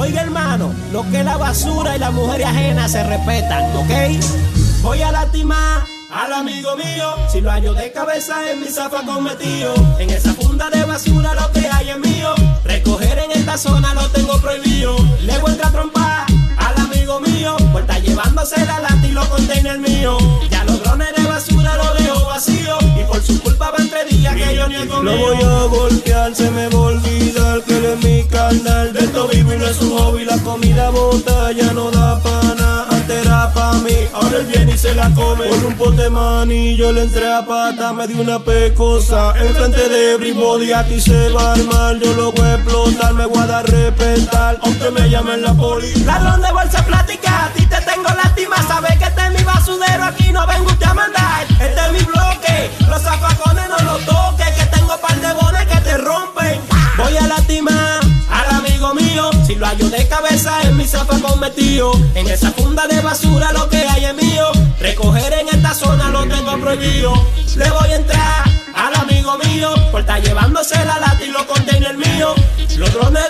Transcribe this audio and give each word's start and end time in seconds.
Oiga, 0.00 0.22
hermano, 0.22 0.72
lo 0.92 1.02
que 1.10 1.22
la 1.22 1.36
basura 1.36 1.94
y 1.94 1.98
la 1.98 2.10
mujer 2.10 2.42
ajena 2.42 2.88
se 2.88 3.04
respetan, 3.04 3.76
¿ok? 3.76 4.24
Voy 4.80 5.02
a 5.02 5.12
lastimar 5.12 5.84
al 6.10 6.32
amigo 6.32 6.74
mío. 6.74 7.16
Si 7.30 7.42
lo 7.42 7.50
hallo 7.50 7.74
de 7.74 7.92
cabeza 7.92 8.50
en 8.50 8.60
mi 8.60 8.68
zafa 8.68 9.04
cometido. 9.04 9.74
En 9.98 10.08
esa 10.08 10.32
funda 10.32 10.70
de 10.70 10.84
basura 10.84 11.34
lo 11.34 11.52
que 11.52 11.68
hay 11.68 11.90
es 11.90 11.98
mío. 11.98 12.34
Recoger 12.64 13.18
en 13.18 13.32
esta 13.32 13.58
zona 13.58 13.92
lo 13.92 14.08
tengo 14.08 14.40
prohibido. 14.40 14.96
Le 15.20 15.36
voy 15.36 15.52
a 15.62 15.70
trompar 15.70 16.24
al 16.56 16.78
amigo 16.78 17.20
mío. 17.20 17.58
Pues 17.70 17.84
está 17.84 17.98
llevándose 17.98 18.64
la 18.64 18.80
lata 18.80 19.06
y 19.06 19.12
los 19.12 19.28
containers 19.28 19.80
míos. 19.80 20.22
Ya 20.50 20.64
los 20.64 20.82
drones 20.82 21.09
basura 21.40 21.76
lo 21.76 21.94
dejo 21.94 22.26
vacío. 22.26 22.78
Y 23.00 23.04
por 23.04 23.22
su 23.22 23.40
culpa 23.40 23.70
va 23.70 23.78
entre 23.78 24.04
días 24.04 24.34
que 24.34 24.54
yo 24.54 24.68
ni 24.68 24.76
he 24.76 24.86
comido. 24.86 25.02
Lo 25.02 25.16
voy 25.16 25.42
a 25.42 25.64
golpear, 25.64 26.34
se 26.34 26.50
me 26.50 26.68
va 26.68 26.78
a 26.78 26.82
olvidar 26.82 27.62
que 27.62 27.76
él 27.78 27.84
es 27.86 28.04
mi 28.04 28.24
carnal. 28.24 28.92
De 28.92 29.00
esto 29.00 29.28
vivo 29.28 29.52
y 29.54 29.56
no 29.56 29.66
es 29.66 29.80
un 29.80 29.98
hobby. 29.98 30.24
La 30.24 30.38
comida 30.38 30.90
bota 30.90 31.52
ya 31.52 31.72
no 31.72 31.90
da 31.90 32.20
pana. 32.20 32.86
Antes 32.90 33.24
era 33.24 33.52
pa' 33.54 33.74
mí, 33.84 33.96
ahora 34.12 34.38
él 34.38 34.46
viene 34.46 34.72
y 34.72 34.78
se 34.78 34.94
la 34.94 35.10
come. 35.14 35.46
Por 35.46 35.64
un 35.64 35.74
pote 35.76 36.10
maní, 36.10 36.76
yo 36.76 36.92
le 36.92 37.02
entré 37.02 37.32
a 37.32 37.44
pata, 37.44 37.92
me 37.92 38.06
di 38.06 38.14
una 38.14 38.38
pecosa. 38.38 39.32
Enfrente 39.38 39.88
de 39.88 40.14
everybody, 40.14 40.72
aquí 40.72 41.00
se 41.00 41.30
va 41.30 41.50
a 41.50 41.52
armar. 41.54 41.98
Yo 41.98 42.12
lo 42.14 42.32
voy 42.32 42.46
a 42.46 42.54
explotar, 42.56 43.14
me 43.14 43.26
voy 43.26 43.38
a 43.38 43.46
dar 43.46 43.70
respetar. 43.70 44.58
Aunque 44.62 44.90
me 44.90 45.08
llamen 45.08 45.42
la 45.42 45.54
poli. 45.54 45.94
Ladrón 46.04 46.42
de 46.42 46.52
bolsa 46.52 46.84
plástica, 46.84 47.46
a 47.46 47.48
ti 47.50 47.66
te 47.66 47.80
tengo 47.80 48.08
lástima. 48.22 48.56
Sabes 48.68 48.98
que 48.98 49.04
este 49.04 49.29
basudero, 49.60 50.04
aquí 50.04 50.32
no 50.32 50.46
vengo 50.46 50.70
usted 50.70 50.86
a 50.86 50.94
mandar. 50.94 51.46
Este 51.60 51.80
es 51.80 51.92
mi 51.92 52.02
bloque, 52.04 52.70
los 52.88 53.02
zafacones 53.02 53.68
no 53.68 53.78
los 53.84 54.04
toques. 54.06 54.50
Que 54.56 54.66
tengo 54.66 54.96
par 54.98 55.16
de 55.20 55.32
bones 55.34 55.66
que 55.66 55.80
te 55.80 55.96
rompen. 55.98 56.60
Voy 56.96 57.16
a 57.16 57.26
lastimar 57.26 58.00
al 58.30 58.56
amigo 58.56 58.94
mío. 58.94 59.30
Si 59.46 59.54
lo 59.54 59.66
hallo 59.66 59.88
de 59.90 60.08
cabeza 60.08 60.62
en 60.62 60.76
mi 60.76 60.86
zafacón 60.86 61.38
metido. 61.40 61.92
En 62.14 62.28
esa 62.28 62.50
funda 62.52 62.86
de 62.86 63.00
basura 63.00 63.52
lo 63.52 63.68
que 63.68 63.86
hay 63.86 64.06
es 64.06 64.14
mío. 64.14 64.46
Recoger 64.80 65.32
en 65.34 65.48
esta 65.48 65.74
zona 65.74 66.08
lo 66.08 66.26
tengo 66.26 66.58
prohibido. 66.58 67.12
Le 67.56 67.70
voy 67.70 67.90
a 67.90 67.96
entrar 67.96 68.44
al 68.74 68.94
amigo 68.96 69.36
mío. 69.44 69.74
Por 69.90 70.00
estar 70.00 70.22
llevándose 70.22 70.76
la 70.86 70.98
lata 70.98 71.22
y 71.22 71.28
los 71.28 71.44
containers 71.44 71.98
míos. 71.98 72.34
Los 72.78 72.92
drones 72.94 73.29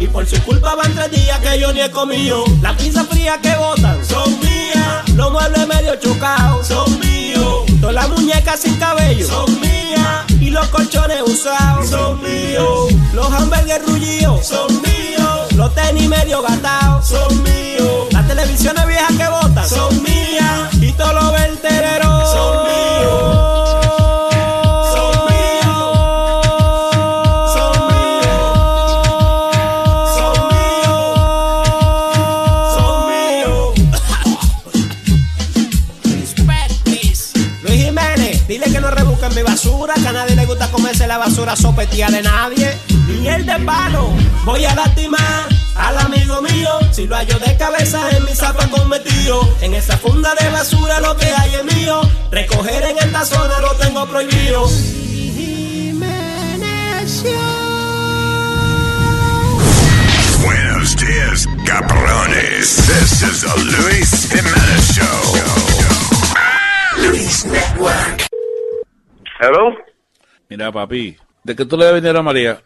Y 0.00 0.08
por 0.08 0.26
su 0.26 0.42
culpa 0.42 0.74
van 0.74 0.92
tres 0.96 1.12
días 1.12 1.38
que 1.38 1.60
yo 1.60 1.72
ni 1.72 1.80
he 1.80 1.90
comido. 1.92 2.42
Las 2.60 2.74
pizzas 2.74 3.06
frías 3.06 3.38
que 3.38 3.54
botan 3.54 4.04
son 4.04 4.36
mías. 4.40 5.08
Los 5.14 5.30
muebles 5.30 5.64
medio 5.68 5.94
chocados 5.94 6.66
son 6.66 6.98
míos. 6.98 7.62
Todas 7.80 7.94
las 7.94 8.08
muñecas 8.08 8.58
sin 8.58 8.74
cabello 8.74 9.28
son 9.28 9.60
mías. 9.60 10.24
Y 10.40 10.50
los 10.50 10.66
colchones 10.68 11.22
usados 11.22 11.88
son 11.88 12.20
míos. 12.20 12.92
Los 13.14 13.32
hamburgues 13.32 13.80
rullidos 13.86 14.44
son 14.44 14.82
míos. 14.82 15.52
Los 15.54 15.72
tenis 15.72 16.08
medio 16.08 16.42
gastados 16.42 17.06
son 17.06 17.42
míos. 17.44 18.08
Las 18.10 18.26
televisiones 18.26 18.86
viejas 18.88 19.16
que 19.16 19.28
botan 19.28 19.68
son 19.68 20.02
mías. 20.02 20.74
Y 20.80 20.90
todos 20.92 21.14
los 21.14 21.30
vertederos 21.30 21.57
basura 41.28 41.54
sopetía 41.56 42.08
de 42.08 42.22
nadie. 42.22 42.74
Miel 43.20 43.44
de 43.44 43.58
palo, 43.66 44.08
voy 44.46 44.64
a 44.64 44.74
lastimar 44.74 45.46
al 45.74 45.98
amigo 45.98 46.40
mío. 46.40 46.70
Si 46.90 47.06
lo 47.06 47.16
hallo 47.16 47.38
de 47.38 47.54
cabeza 47.58 48.00
en 48.16 48.24
mi 48.24 48.34
zapa 48.34 48.66
cometido. 48.68 49.46
En 49.60 49.74
esa 49.74 49.98
funda 49.98 50.34
de 50.40 50.48
basura 50.48 51.00
lo 51.00 51.14
que 51.18 51.26
hay 51.26 51.54
es 51.54 51.76
mío. 51.76 52.00
Recoger 52.30 52.82
en 52.82 52.98
esta 52.98 53.26
zona 53.26 53.60
lo 53.60 53.74
tengo 53.74 54.06
prohibido. 54.06 54.66
Buenos 60.42 60.96
días, 60.96 61.46
cabrones. 61.66 62.76
This 62.86 63.22
is 63.22 63.42
the 63.42 63.54
Luis 63.76 64.30
Jimenez 64.30 64.94
Show. 64.94 65.20
Luis 66.96 67.44
Network. 67.44 68.28
Hello, 69.40 69.76
Mira, 70.50 70.72
papi, 70.72 71.16
¿de 71.44 71.56
qué 71.56 71.64
tú 71.64 71.76
le 71.76 71.84
debes 71.86 72.02
dinero 72.02 72.20
a 72.20 72.22
María? 72.22 72.58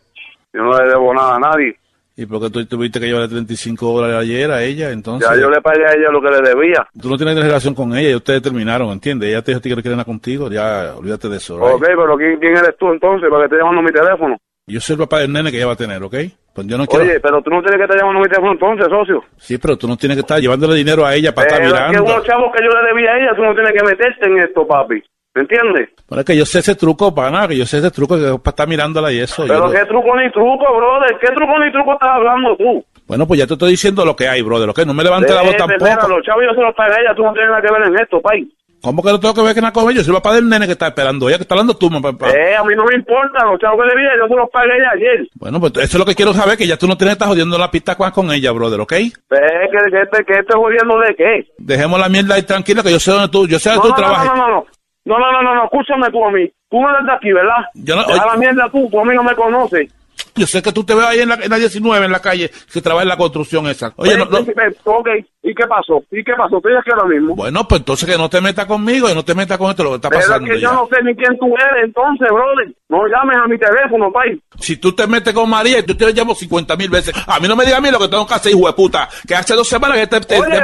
yo 0.55 0.63
no 0.63 0.77
le 0.79 0.89
debo 0.89 1.15
nada 1.15 1.37
a 1.37 1.39
nadie. 1.39 1.77
¿Y 2.15 2.27
por 2.27 2.41
qué 2.43 2.51
tú 2.51 2.65
tuviste 2.67 3.01
que 3.01 3.07
llevarle 3.07 3.29
35 3.29 3.87
dólares 3.91 4.17
ayer 4.17 4.51
a 4.51 4.63
ella? 4.63 4.91
Entonces, 4.91 5.27
Ya 5.29 5.35
yo 5.41 5.49
le 5.49 5.63
pagué 5.63 5.83
a 5.87 5.93
ella 5.95 6.11
lo 6.11 6.21
que 6.21 6.29
le 6.29 6.43
debía. 6.43 6.87
tú 7.01 7.09
no 7.09 7.17
tienes 7.17 7.43
relación 7.43 7.75
con 7.75 7.97
ella 7.97 8.11
y 8.11 8.15
ustedes 8.15 8.43
terminaron, 8.43 8.91
¿entiendes? 8.91 9.31
Ella 9.31 9.41
te 9.41 9.53
dijo 9.53 9.63
que 9.63 9.75
no 9.77 9.83
quiere 9.83 9.97
nada 9.97 10.05
contigo, 10.05 10.51
ya 10.51 10.95
olvídate 10.95 11.31
de 11.31 11.39
eso. 11.39 11.57
right? 11.57 11.75
Ok, 11.75 11.83
pero 11.87 12.17
¿quién, 12.19 12.39
quién 12.39 12.53
eres 12.57 12.77
tú 12.79 12.93
entonces 12.93 13.31
para 13.31 13.41
que 13.43 13.45
estés 13.47 13.59
llamando 13.61 13.81
mi 13.83 13.91
teléfono? 13.93 14.37
Yo 14.67 14.79
soy 14.81 14.95
el 14.95 15.01
papá 15.01 15.21
del 15.21 15.33
nene 15.33 15.51
que 15.51 15.57
ella 15.57 15.67
va 15.67 15.73
a 15.73 15.77
tener, 15.77 16.03
¿ok? 16.03 16.15
Pues 16.55 16.67
yo 16.67 16.77
no 16.77 16.87
quiero... 16.87 17.03
Oye, 17.05 17.19
pero 17.19 17.41
tú 17.43 17.49
no 17.51 17.63
tienes 17.63 17.79
que 17.79 17.83
estar 17.85 17.99
llamando 17.99 18.21
mi 18.21 18.27
teléfono 18.29 18.53
entonces, 18.53 18.87
socio. 18.91 19.25
Sí, 19.39 19.57
pero 19.59 19.77
tú 19.79 19.89
no 19.89 19.97
tienes 19.97 20.17
que 20.17 20.21
estar 20.21 20.39
llevándole 20.39 20.77
dinero 20.77 21.07
a 21.07 21.15
ella 21.15 21.35
para 21.35 21.49
estar 21.49 21.63
Pero 21.63 21.75
es 21.75 21.81
que 21.81 21.89
mirando. 21.89 22.13
unos 22.13 22.27
chavos 22.27 22.53
que 22.55 22.63
yo 22.63 22.71
le 22.71 22.89
debía 22.93 23.11
a 23.11 23.19
ella, 23.19 23.35
tú 23.35 23.43
no 23.43 23.55
tienes 23.55 23.73
que 23.73 23.85
meterte 23.85 24.27
en 24.27 24.39
esto, 24.39 24.67
papi. 24.67 25.03
¿Me 25.35 25.43
entiendes? 25.43 25.89
Pero 26.09 26.21
es 26.21 26.27
que 26.27 26.37
yo 26.37 26.45
sé 26.45 26.59
ese 26.59 26.75
truco, 26.75 27.15
pana, 27.15 27.49
que 27.49 27.57
yo 27.57 27.65
sé 27.65 27.79
ese 27.79 27.91
truco 27.91 28.17
que 28.17 28.39
para 28.39 28.51
estar 28.51 28.69
mirándola 28.69 29.11
y 29.13 29.21
eso. 29.21 29.43
yo 29.47 29.49
Pero 29.49 29.67
lo- 29.67 29.73
qué 29.73 29.85
truco 29.87 30.17
ni 30.17 30.31
truco, 30.31 30.77
brother. 30.77 31.17
¿Qué 31.21 31.29
truco 31.29 31.59
ni 31.59 31.73
truco 31.73 31.93
estás 31.95 32.11
hablando 32.11 32.55
tú? 32.57 32.85
Bueno, 33.07 33.27
pues 33.27 33.41
ya 33.41 33.47
te 33.47 33.55
estoy 33.55 33.71
diciendo 33.71 34.05
lo 34.05 34.15
que 34.15 34.29
hay, 34.29 34.43
brother, 34.43 34.69
¿ok? 34.69 34.81
No 34.87 34.93
me 34.95 35.03
levante 35.03 35.33
la 35.35 35.43
voz 35.43 35.55
Eh, 35.55 35.57
mira, 35.67 35.79
tampoco. 35.97 36.09
los 36.17 36.23
chavos 36.27 36.45
yo 36.45 36.55
se 36.55 36.61
los 36.61 36.75
pagué 36.75 36.95
a 36.95 37.01
ella, 37.01 37.15
tú 37.15 37.23
no 37.23 37.33
tienes 37.33 37.51
nada 37.51 37.63
que 37.63 37.73
ver 37.73 37.83
en 37.89 37.99
esto, 37.99 38.21
pay. 38.21 38.47
¿Cómo 38.83 39.01
que 39.03 39.11
no 39.13 39.21
tengo 39.21 39.33
que 39.35 39.43
ver 39.43 39.55
que 39.55 39.61
nada 39.61 39.73
con 39.73 39.85
ella? 39.85 39.99
Yo 39.99 40.05
soy 40.05 40.15
el 40.17 40.21
papá 40.23 40.35
del 40.35 40.49
nene 40.49 40.67
que 40.67 40.73
está 40.73 40.89
esperando 40.89 41.29
ella, 41.29 41.39
que 41.39 41.43
está 41.43 41.55
hablando 41.55 41.77
tú, 41.77 41.89
papá. 41.89 42.31
Eh, 42.31 42.57
a 42.57 42.65
mí 42.65 42.75
no 42.75 42.85
me 42.85 42.95
importa, 42.97 43.45
los 43.47 43.59
chavos 43.61 43.81
que 43.85 43.89
debía, 43.95 44.11
yo 44.19 44.27
se 44.29 44.35
los 44.35 44.51
pagué 44.51 44.73
a 44.73 44.77
ella 44.77 44.91
ayer. 44.95 45.29
Bueno, 45.37 45.61
pues 45.61 45.73
eso 45.77 45.85
es 45.85 45.99
lo 45.99 46.05
que 46.05 46.15
quiero 46.17 46.33
saber, 46.35 46.59
que 46.59 46.67
ya 46.67 46.77
tú 46.77 46.87
no 46.89 46.97
tienes 46.97 47.13
que 47.15 47.23
estar 47.23 47.29
jodiendo 47.29 47.57
la 47.59 47.71
pista 47.71 47.95
con- 47.97 48.33
ella, 48.33 48.51
brother, 48.53 48.81
¿ok? 48.81 48.93
Eh, 48.93 49.13
que, 49.31 49.91
que, 49.91 50.19
que, 50.19 50.25
que 50.25 50.41
estoy 50.41 50.61
jodiendo 50.61 50.99
de 50.99 51.15
qué? 51.15 51.47
Dejemos 51.59 51.99
la 52.01 52.09
mierda 52.09 52.35
ahí 52.35 52.43
tranquila, 52.43 52.83
que 52.83 52.91
yo 52.91 52.99
sé 53.01 53.13
dónde 53.13 53.29
tú, 53.29 53.47
yo 53.47 53.59
sé 53.59 53.71
dónde 53.71 53.89
No, 53.89 53.95
tú 53.95 54.01
no, 54.01 54.07
trabajas. 54.09 54.27
no, 54.27 54.37
no, 54.37 54.49
no. 54.49 54.55
No, 54.57 54.67
no, 55.05 55.19
no, 55.19 55.43
no, 55.43 55.55
no, 55.55 55.65
escúchame 55.65 56.11
tú 56.11 56.25
a 56.25 56.31
mí. 56.31 56.49
Tú 56.71 56.81
no 56.81 56.91
eres 56.91 57.07
de 57.07 57.13
aquí, 57.13 57.33
¿verdad? 57.33 57.57
Yo 57.75 57.97
no- 57.97 58.05
la 58.07 58.37
mierda 58.37 58.69
tú, 58.71 58.89
tú 58.91 59.01
a 59.01 59.05
mí 59.05 59.15
no 59.15 59.23
me 59.23 59.35
conoces. 59.35 59.91
Yo 60.35 60.47
sé 60.47 60.63
que 60.63 60.73
tú 60.73 60.83
te 60.85 60.95
ves 60.95 61.05
ahí 61.05 61.21
en 61.21 61.29
la, 61.29 61.35
en 61.35 61.51
la 61.51 61.57
19, 61.59 62.07
en 62.07 62.13
la 62.13 62.21
calle, 62.21 62.51
que 62.73 62.81
trabaja 62.81 63.03
en 63.03 63.09
la 63.11 63.19
construcción 63.19 63.67
esa. 63.67 63.93
Oye, 63.97 64.15
Eh, 64.15 64.17
no, 64.17 64.25
no- 64.27 64.39
eh, 64.39 64.77
Ok, 64.85 65.09
¿y 65.43 65.55
qué 65.55 65.67
pasó? 65.67 66.03
¿Y 66.11 66.25
qué 66.25 66.33
pasó? 66.35 66.57
Estoy 66.57 66.73
aquí 66.75 66.91
ahora 66.91 67.07
mismo. 67.07 67.35
bueno, 67.35 67.69
pues 67.69 67.81
entonces 67.83 68.09
que 68.09 68.17
no 68.17 68.31
te 68.31 68.41
metas 68.41 68.65
conmigo 68.65 69.11
y 69.11 69.15
no 69.15 69.23
te 69.25 69.35
metas 69.35 69.59
con 69.59 69.69
esto, 69.71 69.85
lo 69.85 69.91
que 69.91 69.97
está 69.97 70.09
Pero 70.09 70.21
es 70.23 70.27
pasando 70.29 70.49
que 70.49 70.61
yo 70.61 70.73
no 70.73 70.87
sé 70.87 71.03
ni 71.03 71.15
quién 71.15 71.37
tú 71.39 71.47
eres, 71.55 71.85
entonces, 71.85 72.29
brother. 72.31 72.75
No 72.89 73.07
llames 73.09 73.37
a 73.37 73.47
mi 73.47 73.59
teléfono, 73.59 74.11
pay. 74.11 74.41
Si 74.59 74.79
tú 74.79 74.95
te 74.95 75.07
metes 75.07 75.35
con 75.35 75.51
María 75.51 75.81
y 75.81 75.83
tú 75.83 75.95
te 75.95 76.11
llamo 76.15 76.35
50 76.35 76.77
mil 76.77 76.89
veces, 76.89 77.15
a 77.27 77.39
mí 77.39 77.47
no 77.49 77.55
me 77.57 77.65
digas 77.65 77.79
a 77.81 77.83
mí 77.83 77.91
lo 77.91 77.99
que 77.99 78.09
tengo 78.09 78.27
que 78.27 78.35
hacer, 78.35 78.53
hijo 78.53 78.67
de 78.67 78.73
puta, 78.73 79.09
que 79.29 79.35
hace 79.35 79.55
dos 79.55 79.69
semanas 79.69 79.99
que 79.99 80.07
te... 80.07 80.21
te- 80.21 80.41
Oye, 80.41 80.51
te- 80.51 80.57
ey, 80.57 80.63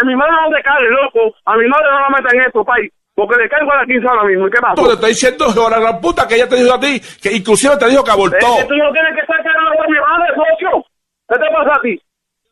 en 0.00 0.06
mi 0.06 0.16
madre 0.16 0.32
no 0.32 0.56
te 0.56 0.62
cae, 0.62 0.88
loco. 0.90 1.34
A 1.44 1.56
mi 1.56 1.66
madre 1.68 1.86
no 1.90 2.00
la 2.00 2.08
metan 2.10 2.34
en 2.36 2.40
esto, 2.46 2.64
pay. 2.64 2.88
Porque 3.14 3.36
le 3.36 3.48
caigo 3.48 3.70
a 3.72 3.76
la 3.76 3.86
15 3.86 4.08
ahora 4.08 4.24
mismo. 4.24 4.48
¿Y 4.48 4.50
qué 4.50 4.60
pasó? 4.60 4.74
Tú 4.74 4.86
te 4.88 4.94
estoy 4.94 5.10
diciendo, 5.10 5.46
ahora 5.56 5.78
la 5.78 6.00
puta, 6.00 6.26
que 6.26 6.34
ella 6.34 6.48
te 6.48 6.56
dijo 6.56 6.74
a 6.74 6.80
ti, 6.80 7.00
que 7.22 7.32
inclusive 7.32 7.76
te 7.76 7.86
dijo 7.88 8.02
que 8.02 8.10
abortó. 8.10 8.36
Es 8.58 8.62
que 8.64 8.68
tú 8.68 8.74
no 8.76 8.90
tienes 8.92 9.14
que 9.14 9.26
cagando 9.26 9.82
a 9.82 9.86
mi 9.86 9.98
madre, 10.00 10.34
socio. 10.34 10.84
¿Qué 11.28 11.36
te 11.38 11.46
pasa 11.54 11.78
a 11.78 11.80
ti? 11.80 12.00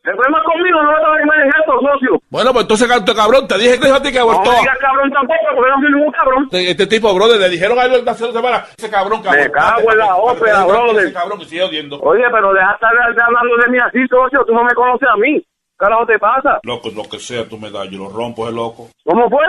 El 0.03 0.15
problema 0.15 0.37
es 0.39 0.43
conmigo, 0.43 0.83
no 0.83 0.91
me 0.91 0.97
estás 0.97 1.43
en 1.43 1.47
esto, 1.47 1.73
socio. 1.79 2.19
Bueno, 2.29 2.51
pues 2.51 2.63
entonces, 2.63 3.15
cabrón, 3.15 3.47
te 3.47 3.57
dije 3.57 3.79
que 3.79 3.85
dijo 3.87 3.95
a 3.95 4.01
ti 4.01 4.11
que 4.11 4.19
No 4.19 4.23
abortó. 4.31 4.51
me 4.51 4.59
digas 4.59 4.77
cabrón 4.79 5.11
tampoco, 5.11 5.47
porque 5.55 5.69
no 5.71 5.79
soy 5.79 5.91
ningún 5.93 6.11
cabrón. 6.11 6.43
Este, 6.51 6.71
este 6.71 6.87
tipo, 6.87 7.15
brother, 7.15 7.39
le 7.39 7.49
dijeron 7.49 7.79
a 7.79 7.83
él 7.83 8.03
hace 8.07 8.23
dos 8.25 8.33
semanas, 8.33 8.67
ese 8.77 8.89
cabrón, 8.91 9.21
cabrón. 9.23 9.43
Me 9.43 9.51
cago 9.51 9.91
en 9.91 9.97
la 9.97 10.15
ópera, 10.15 10.65
brother. 10.65 11.05
Ese 11.05 11.13
cabrón 11.13 11.39
que 11.39 11.45
sigue 11.45 11.63
odiando. 11.63 11.99
Oye, 12.01 12.23
pero 12.31 12.51
deja 12.53 12.67
de 12.67 13.11
estar 13.11 13.25
hablando 13.27 13.55
de 13.63 13.67
mí 13.71 13.77
así, 13.79 13.99
socio. 14.09 14.43
Tú 14.45 14.53
no 14.53 14.63
me 14.65 14.73
conoces 14.73 15.07
a 15.07 15.15
mí. 15.17 15.41
¿Qué 15.79 15.85
carajo 15.85 16.05
te 16.05 16.19
pasa? 16.19 16.59
Loco, 16.63 16.89
lo 16.95 17.03
que 17.03 17.19
sea, 17.19 17.47
tú 17.47 17.57
me 17.57 17.69
das, 17.71 17.89
yo 17.89 17.99
lo 17.99 18.09
rompo, 18.09 18.47
es 18.47 18.53
loco. 18.53 18.89
¿Cómo 19.03 19.29
fue? 19.29 19.43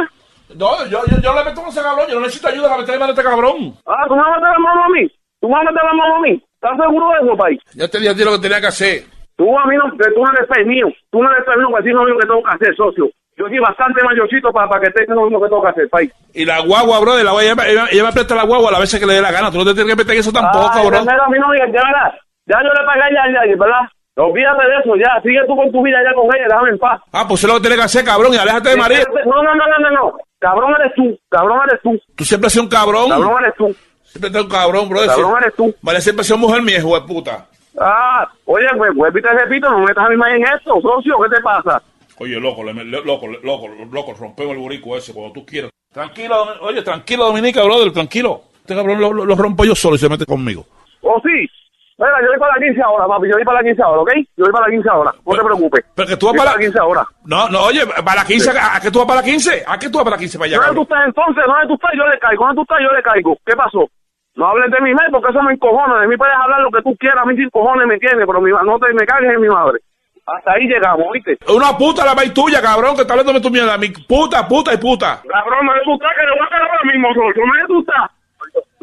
No, 0.56 0.84
yo, 0.86 1.00
yo, 1.06 1.16
yo 1.22 1.34
le 1.34 1.44
meto 1.44 1.60
con 1.60 1.68
ese 1.70 1.82
cabrón, 1.82 2.06
yo 2.08 2.14
no 2.16 2.20
necesito 2.22 2.48
ayuda 2.48 2.68
para 2.68 2.80
meterme 2.80 3.04
a 3.04 3.08
este 3.10 3.22
cabrón. 3.22 3.74
Ah, 3.86 4.04
¿tú 4.08 4.14
me 4.14 4.22
vas 4.22 4.30
a 4.36 4.40
meter 4.40 4.52
la 4.52 4.58
mano 4.58 4.84
a 4.84 4.88
mí? 4.88 5.08
¿Tú 5.40 5.48
me 5.48 5.54
vas 5.54 5.62
a 5.66 5.70
meter 5.70 5.84
la 5.84 5.92
mano 5.94 6.16
a 6.16 6.20
mí? 6.20 6.42
¿Estás 6.54 6.76
seguro 6.80 7.08
de 7.10 7.26
eso, 7.26 7.36
país? 7.36 7.60
Ya 7.74 7.88
te 7.88 7.98
dije 7.98 8.10
a 8.10 8.14
ti 8.14 8.24
lo 8.24 8.32
que 8.32 8.38
tenía 8.38 8.60
que 8.60 8.66
hacer. 8.68 9.04
Tú 9.36 9.58
a 9.58 9.66
mí 9.66 9.76
no, 9.76 9.84
tú 9.90 10.22
no 10.22 10.30
eres 10.32 10.48
pez 10.48 10.66
mío. 10.66 10.86
Tú 11.10 11.22
no 11.22 11.30
eres 11.32 11.44
pez 11.44 11.56
mío 11.56 11.68
para 11.70 11.82
decir 11.82 11.94
lo 11.94 12.04
mismo 12.04 12.20
que 12.20 12.26
tengo 12.26 12.42
que 12.42 12.54
hacer, 12.54 12.76
socio. 12.76 13.10
Yo 13.36 13.44
soy 13.48 13.58
bastante 13.58 14.00
mayorcito 14.04 14.52
para, 14.52 14.68
para 14.68 14.80
que 14.82 14.86
estés 14.88 15.08
lo 15.08 15.24
mismo 15.24 15.40
que 15.42 15.48
tengo 15.48 15.62
que 15.62 15.68
hacer, 15.68 15.88
país. 15.90 16.12
Y 16.32 16.44
la 16.44 16.60
guagua, 16.60 17.00
bro, 17.00 17.16
de 17.16 17.24
la 17.24 17.32
guagua, 17.32 17.42
ella, 17.44 17.54
me- 17.56 17.68
ella, 17.70 17.84
ella 17.90 18.04
me 18.04 18.12
presta 18.12 18.34
la 18.36 18.44
guagua 18.44 18.68
a 18.68 18.72
la 18.72 18.78
veces 18.80 19.00
que 19.00 19.06
le 19.06 19.14
dé 19.14 19.20
la 19.22 19.32
gana. 19.32 19.50
Tú 19.50 19.58
no 19.58 19.64
te 19.64 19.74
tienes 19.74 19.90
que 19.92 19.98
meter 19.98 20.14
en 20.14 20.20
eso 20.20 20.32
tampoco, 20.32 20.70
Ay, 20.72 20.86
bro. 20.86 20.98
primero 21.02 21.22
a 21.24 21.28
mí 21.28 21.38
no 21.40 21.48
ya 21.56 21.66
verás. 21.66 22.14
Ya 22.46 22.58
yo 22.62 22.68
le 22.68 22.86
pagué 22.86 23.00
ya, 23.12 23.24
ya, 23.32 23.56
¿verdad? 23.58 23.84
Olvídate 24.16 24.62
de 24.62 24.76
eso, 24.80 24.96
ya. 24.96 25.20
Sigue 25.22 25.40
tú 25.46 25.56
con 25.56 25.70
tu 25.72 25.82
vida 25.82 25.98
ya 26.04 26.14
con 26.14 26.26
ella, 26.34 26.46
déjame 26.48 26.70
en 26.70 26.78
paz. 26.78 27.00
Ah, 27.12 27.26
pues 27.26 27.40
eso 27.40 27.48
es 27.48 27.52
lo 27.54 27.58
que 27.58 27.62
tienes 27.68 27.78
que 27.78 27.84
hacer, 27.84 28.04
cabrón, 28.04 28.32
y 28.32 28.36
aléjate 28.36 28.70
de 28.70 28.76
María. 28.76 29.04
No, 29.26 29.42
no, 29.42 29.54
no, 29.54 29.66
no, 29.66 29.78
no, 29.78 29.90
no. 29.90 30.12
Cabrón 30.38 30.74
eres 30.78 30.92
tú, 30.94 31.18
cabrón 31.28 31.60
eres 31.68 31.80
tú, 31.82 31.98
Tú 32.14 32.24
siempre 32.24 32.46
has 32.46 32.52
sido 32.52 32.64
un 32.64 32.68
cabrón. 32.70 33.08
cabrón 33.08 33.42
eres 33.44 33.54
tú, 33.56 33.74
Siempre 34.04 34.28
has 34.28 34.32
sido 34.32 34.44
un 34.44 34.50
cabrón, 34.50 34.88
bro. 34.88 35.00
cabrón 35.06 35.42
eres 35.42 35.54
tú. 35.56 35.74
María 35.82 36.00
siempre 36.00 36.20
ha 36.20 36.24
sido 36.24 36.38
mujer 36.38 36.62
mía, 36.62 36.78
hijo 36.78 36.94
de 37.00 37.06
puta. 37.06 37.46
Ah, 37.80 38.28
oye, 38.44 38.66
pues 38.76 38.94
vuelve 38.94 39.18
y 39.18 39.22
te 39.22 39.32
repito, 39.32 39.68
no 39.70 39.78
me 39.80 39.86
metas 39.86 40.04
a 40.06 40.08
mi 40.10 40.16
madre 40.16 40.36
en 40.36 40.44
esto, 40.44 40.80
socio, 40.80 41.16
¿qué 41.22 41.36
te 41.36 41.42
pasa? 41.42 41.82
Oye, 42.18 42.38
loco, 42.38 42.62
le- 42.62 42.72
le- 42.84 43.04
loco, 43.04 43.26
le- 43.26 43.40
loco, 43.42 43.66
loco, 43.90 44.14
rompemos 44.14 44.52
el 44.54 44.60
borico 44.60 44.96
ese 44.96 45.12
cuando 45.12 45.32
tú 45.32 45.44
quieras. 45.44 45.72
Tranquilo, 45.92 46.46
oye, 46.60 46.82
tranquilo, 46.82 47.24
Dominica, 47.24 47.64
brother, 47.64 47.92
tranquilo. 47.92 48.42
Este 48.60 48.74
cabrón 48.76 49.00
lo, 49.00 49.12
lo- 49.12 49.24
lo 49.24 49.34
rompo 49.34 49.64
yo 49.64 49.74
solo 49.74 49.96
y 49.96 49.98
se 49.98 50.08
mete 50.08 50.24
conmigo. 50.24 50.64
¿O 51.00 51.20
sí? 51.22 51.48
Mira, 51.96 52.20
yo 52.22 52.26
voy 52.26 52.38
para 52.38 52.54
la 52.58 52.66
15 52.66 52.82
ahora, 52.82 53.06
papi, 53.06 53.28
yo 53.28 53.34
voy 53.34 53.44
para 53.44 53.58
la 53.62 53.64
15 53.64 53.82
ahora, 53.82 54.00
¿ok? 54.02 54.10
Yo 54.36 54.44
voy 54.44 54.52
para 54.52 54.66
la 54.66 54.72
15 54.72 54.88
ahora, 54.90 55.10
no 55.14 55.32
te 55.32 55.44
preocupes. 55.44 55.84
Pero 55.94 56.08
que 56.08 56.16
tú 56.16 56.26
vas 56.26 56.36
para 56.36 56.50
la 56.50 56.56
la... 56.56 56.62
15 56.62 56.78
ahora. 56.80 57.02
No, 57.24 57.48
no, 57.48 57.58
oye, 57.70 57.86
para 57.86 58.20
la 58.20 58.26
15, 58.26 58.50
¿a 58.50 58.80
qué 58.82 58.90
tú 58.90 58.98
vas 58.98 59.06
para 59.06 59.20
la 59.20 59.26
15? 59.26 59.64
¿A 59.66 59.78
qué 59.78 59.88
tú 59.88 59.98
vas 59.98 60.04
para 60.04 60.16
la 60.16 60.20
15 60.20 60.38
para 60.38 60.46
allá, 60.46 60.56
¿Dónde 60.58 60.74
tú 60.74 60.82
estás 60.82 61.06
entonces? 61.06 61.44
¿Dónde 61.46 61.66
tú 61.68 61.74
estás? 61.74 61.92
Yo 61.94 62.04
le 62.06 62.18
caigo. 62.18 62.42
¿Dónde 62.42 62.56
tú 62.56 62.62
estás? 62.62 62.78
Yo 62.82 62.90
le 62.90 63.02
caigo. 63.02 63.36
¿Qué 63.46 63.54
pasó? 63.54 63.86
No 64.34 64.46
hables 64.48 64.70
de 64.70 64.80
mi 64.82 64.92
madre 64.92 65.10
porque 65.12 65.30
eso 65.30 65.42
me 65.42 65.54
encojona. 65.54 66.00
De 66.00 66.08
mí 66.08 66.16
puedes 66.16 66.34
hablar 66.34 66.60
lo 66.60 66.70
que 66.74 66.82
tú 66.82 66.96
quieras, 66.98 67.22
a 67.22 67.26
mí 67.26 67.36
sin 67.36 67.48
cojones 67.50 67.86
me 67.86 67.94
entiendes, 67.94 68.26
pero 68.26 68.40
mi, 68.40 68.50
no 68.50 68.78
te 68.82 68.92
me 68.92 69.06
cagues 69.06 69.30
en 69.30 69.40
mi 69.40 69.48
madre. 69.48 69.78
Hasta 70.26 70.52
ahí 70.52 70.66
llegamos, 70.66 71.06
¿viste? 71.12 71.38
Una 71.52 71.76
puta 71.76 72.04
la 72.04 72.14
maíz 72.14 72.32
tuya, 72.34 72.60
cabrón, 72.60 72.96
que 72.96 73.02
está 73.02 73.12
hablando 73.12 73.34
de 73.34 73.40
tu 73.40 73.50
mierda. 73.50 73.78
Mi 73.78 73.90
puta, 73.90 74.48
puta 74.48 74.72
y 74.74 74.78
puta. 74.78 75.22
Cabrón, 75.22 75.66
no 75.66 75.74
le 75.74 75.84
gusta 75.84 76.08
que 76.16 76.26
le 76.26 76.32
voy 76.32 76.46
a 76.46 76.50
caer 76.50 76.62
ahora 76.62 76.84
mismo, 76.90 77.08
socio. 77.14 77.46
No 77.46 77.54
le 77.54 77.66
gusta. 77.66 78.10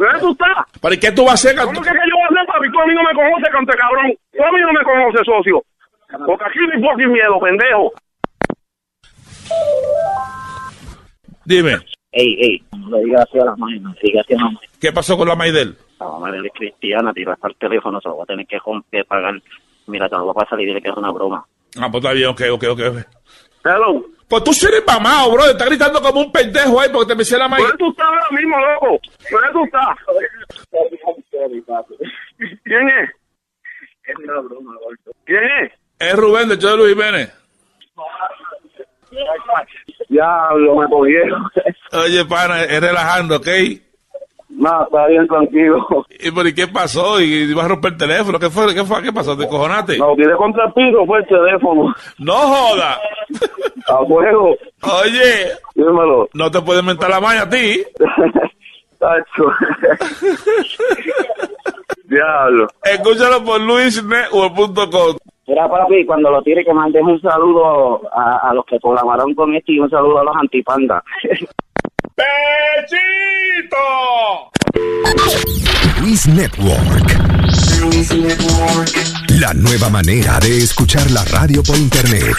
¿Dónde 0.01 0.19
tú 0.19 0.31
estás? 0.31 0.81
¿Para 0.81 0.97
qué 0.97 1.11
tú 1.11 1.21
vas 1.21 1.31
a 1.31 1.33
hacer? 1.35 1.55
¿Cómo 1.55 1.79
que, 1.79 1.89
que 1.89 1.95
yo 2.09 2.15
voy 2.17 2.23
a 2.23 2.33
hacer, 2.33 2.45
papi? 2.47 2.71
Tú 2.71 2.79
a 2.81 2.85
mí 2.87 2.93
no 2.95 3.03
me 3.03 3.13
conoces, 3.13 3.49
cante 3.51 3.73
cabrón. 3.77 4.13
Tú 4.33 4.43
a 4.43 4.51
mí 4.51 4.61
no 4.61 4.73
me 4.73 4.83
conoces, 4.83 5.21
socio. 5.25 5.63
Porque 6.25 6.43
aquí 6.43 6.59
no 6.59 6.73
hay 6.73 6.81
fucking 6.81 7.11
miedo, 7.11 7.39
pendejo. 7.39 7.93
Dime, 11.45 11.77
Ey, 12.13 12.35
ey, 12.41 12.63
no 12.77 12.97
le 12.97 13.05
digas 13.05 13.25
así 13.27 13.39
a 13.39 13.45
las 13.45 13.57
manos, 13.57 13.81
no 13.81 13.89
le 13.93 13.99
digas 14.01 14.25
así 14.25 14.33
a 14.33 14.43
las. 14.43 14.53
¿qué 14.81 14.91
pasó 14.91 15.17
con 15.17 15.27
la 15.27 15.35
Maidel? 15.35 15.77
La 15.99 16.07
mamá 16.07 16.31
de 16.31 16.39
él 16.39 16.45
es 16.47 16.51
cristiana, 16.53 17.13
tira 17.13 17.33
hasta 17.33 17.47
el 17.47 17.55
teléfono, 17.55 18.01
se 18.01 18.09
lo 18.09 18.15
voy 18.15 18.23
a 18.23 18.25
tener 18.25 18.47
que 18.47 18.59
romper, 18.59 19.05
pagar. 19.05 19.41
Mira, 19.87 20.09
te 20.09 20.15
lo 20.15 20.23
voy 20.25 20.31
a 20.31 20.43
pasar 20.43 20.59
y 20.59 20.65
dile 20.65 20.81
que 20.81 20.89
es 20.89 20.97
una 20.97 21.11
broma. 21.11 21.45
Ah, 21.79 21.89
pues 21.89 22.03
está 22.03 22.13
bien, 22.13 22.29
ok, 22.29 22.41
ok, 22.51 22.63
ok. 22.71 22.81
Hello. 23.63 24.05
Pues 24.27 24.43
tú 24.43 24.53
sí 24.53 24.65
eres 24.65 24.83
mamado, 24.85 25.33
bro. 25.33 25.45
Estás 25.45 25.67
gritando 25.67 26.01
como 26.01 26.21
un 26.21 26.31
pendejo 26.31 26.79
ahí 26.79 26.89
porque 26.91 27.13
te 27.13 27.15
me 27.15 27.37
la 27.37 27.47
maíz. 27.47 27.63
¿Dónde 27.63 27.77
tú 27.77 27.91
estás 27.91 28.07
ahora 28.07 28.27
mismo, 28.31 28.57
loco? 28.59 28.99
¿Dónde 29.29 29.47
tú 29.51 29.63
estás? 29.65 29.97
¿Quién 32.63 32.89
es? 32.89 33.09
Es 34.03 34.15
una 34.23 34.39
broma, 34.39 34.73
gordo. 34.83 35.11
¿Quién 35.25 35.43
es? 35.63 35.71
Es 35.99 36.15
Rubén 36.15 36.49
de 36.49 36.55
Luis 36.55 36.89
Jiménez. 36.89 37.33
Diablo, 40.09 40.75
me 40.75 40.87
cogieron. 40.87 41.43
Oye, 41.91 42.25
pana, 42.25 42.63
es 42.63 42.81
relajando, 42.81 43.37
¿ok? 43.37 43.47
No, 44.53 44.83
está 44.83 45.07
bien, 45.07 45.27
tranquilo. 45.27 45.87
¿Y 46.19 46.29
por 46.31 46.53
qué 46.53 46.67
pasó? 46.67 47.19
¿Y 47.19 47.51
vas 47.53 47.65
a 47.65 47.69
romper 47.69 47.93
el 47.93 47.97
teléfono? 47.97 48.37
¿Qué 48.39 48.49
fue? 48.49 48.73
¿Qué 48.75 48.83
fue? 48.83 49.01
¿Qué 49.01 49.11
pasó? 49.13 49.35
¿Te 49.35 49.47
cojonaste? 49.47 49.97
No, 49.97 50.13
tiré 50.15 50.35
contra 50.35 50.65
el 50.65 50.73
piso, 50.73 51.05
fue 51.05 51.19
el 51.19 51.25
teléfono. 51.27 51.93
¡No 52.19 52.33
joda! 52.33 52.99
A 53.87 54.05
fuego. 54.05 54.55
Oye, 54.83 55.51
Dímelo. 55.73 56.27
no 56.33 56.51
te 56.51 56.61
puedes 56.61 56.83
mentar 56.83 57.09
la 57.09 57.19
maña 57.19 57.43
a 57.43 57.49
ti. 57.49 57.81
Tacho. 58.99 59.49
Diablo. 62.05 62.67
Escúchalo 62.83 63.43
por 63.43 63.61
luisnetwork.com. 63.61 65.15
Mira, 65.47 65.67
papi, 65.67 66.05
cuando 66.05 66.29
lo 66.29 66.41
tire, 66.43 66.63
que 66.63 66.73
mandes 66.73 67.01
un 67.01 67.19
saludo 67.21 68.01
a, 68.13 68.49
a 68.49 68.53
los 68.53 68.63
que 68.65 68.79
colaboraron 68.79 69.33
con 69.33 69.53
esto 69.55 69.71
y 69.71 69.79
un 69.79 69.89
saludo 69.89 70.19
a 70.19 70.23
los 70.23 70.35
antipandas. 70.35 71.03
¡Pechito! 72.21 73.83
Luis 76.01 76.27
Network. 76.27 77.17
La 79.39 79.53
nueva 79.53 79.89
manera 79.89 80.39
de 80.39 80.59
escuchar 80.63 81.09
la 81.09 81.25
radio 81.25 81.63
por 81.63 81.77
internet. 81.77 82.35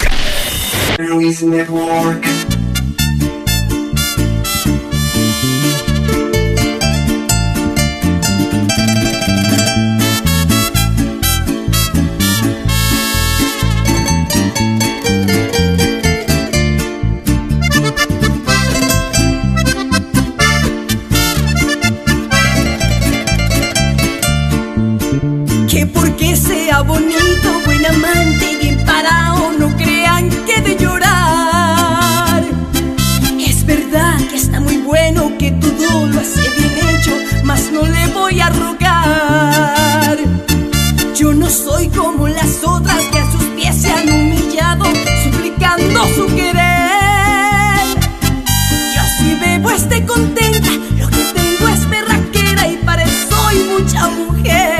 Que 0.97 1.03
sea 26.73 26.81
bonito, 26.81 27.49
buen 27.67 27.85
amante 27.85 28.57
bien 28.59 28.83
parado, 28.87 29.53
no 29.59 29.77
crean 29.77 30.31
que 30.47 30.59
de 30.63 30.75
llorar. 30.77 32.43
Es 33.39 33.67
verdad 33.67 34.17
que 34.31 34.37
está 34.37 34.59
muy 34.59 34.79
bueno, 34.79 35.33
que 35.39 35.51
todo 35.51 36.07
lo 36.07 36.19
hace 36.19 36.41
bien 36.57 36.75
hecho, 36.89 37.15
mas 37.45 37.71
no 37.71 37.83
le 37.83 38.07
voy 38.19 38.41
a 38.41 38.49
rogar. 38.49 40.17
Yo 41.15 41.35
no 41.35 41.51
soy 41.51 41.89
como 41.89 42.27
las 42.29 42.65
otras 42.65 43.03
que 43.13 43.19
a 43.19 43.31
sus 43.33 43.45
pies 43.57 43.77
se 43.83 43.93
han 43.93 44.09
humillado, 44.09 44.87
suplicando 45.25 46.01
su 46.17 46.27
querer. 46.35 47.87
Yo 48.95 49.03
si 49.19 49.35
bebo 49.43 49.71
esté 49.71 50.07
contenta, 50.07 50.71
lo 51.01 51.07
que 51.11 51.23
tengo 51.35 51.69
es 51.69 51.91
berraquera 51.91 52.67
y 52.67 52.77
para 52.87 53.03
eso 53.03 53.29
soy 53.29 53.57
mucha 53.75 54.09
mujer. 54.09 54.72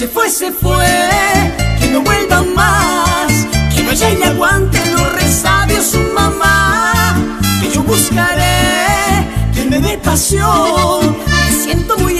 Se 0.00 0.08
fue, 0.08 0.30
se 0.30 0.50
fue, 0.50 1.10
que 1.78 1.88
no 1.88 2.00
vuelva 2.00 2.42
más, 2.56 3.30
que 3.74 3.82
vaya 3.82 4.10
y 4.10 4.16
le 4.16 4.24
aguante 4.24 4.78
los 4.92 5.12
resabios 5.12 5.88
su 5.88 5.98
mamá, 6.14 7.14
que 7.60 7.70
yo 7.70 7.82
buscaré 7.82 9.28
que 9.52 9.66
me 9.66 9.78
dé 9.78 9.98
pasión, 9.98 11.14
me 11.26 11.52
siento 11.52 11.98
muy 11.98 12.18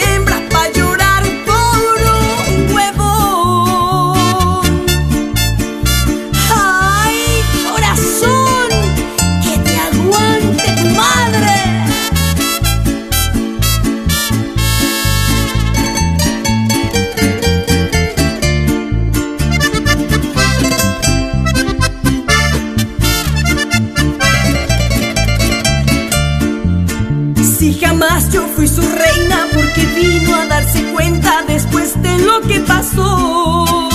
fui 28.61 28.69
su 28.69 28.83
reina 28.83 29.47
porque 29.55 29.87
vino 29.87 30.35
a 30.35 30.45
darse 30.45 30.85
cuenta 30.93 31.43
después 31.49 31.95
de 32.03 32.19
lo 32.19 32.43
que 32.43 32.61
pasó. 32.61 33.89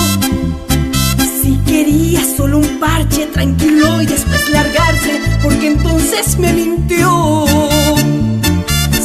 Si 1.40 1.56
quería 1.58 2.24
solo 2.36 2.58
un 2.58 2.80
parche 2.80 3.26
tranquilo 3.26 4.02
y 4.02 4.06
después 4.06 4.50
largarse 4.50 5.20
porque 5.40 5.68
entonces 5.68 6.36
me 6.38 6.52
mintió. 6.52 7.44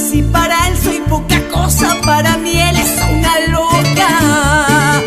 Si 0.09 0.23
para 0.23 0.67
él 0.67 0.75
soy 0.83 0.99
poca 1.07 1.39
cosa, 1.49 1.95
para 2.01 2.37
mí 2.37 2.59
él 2.59 2.77
es 2.77 2.93
una 3.19 3.33
loca. 3.55 5.03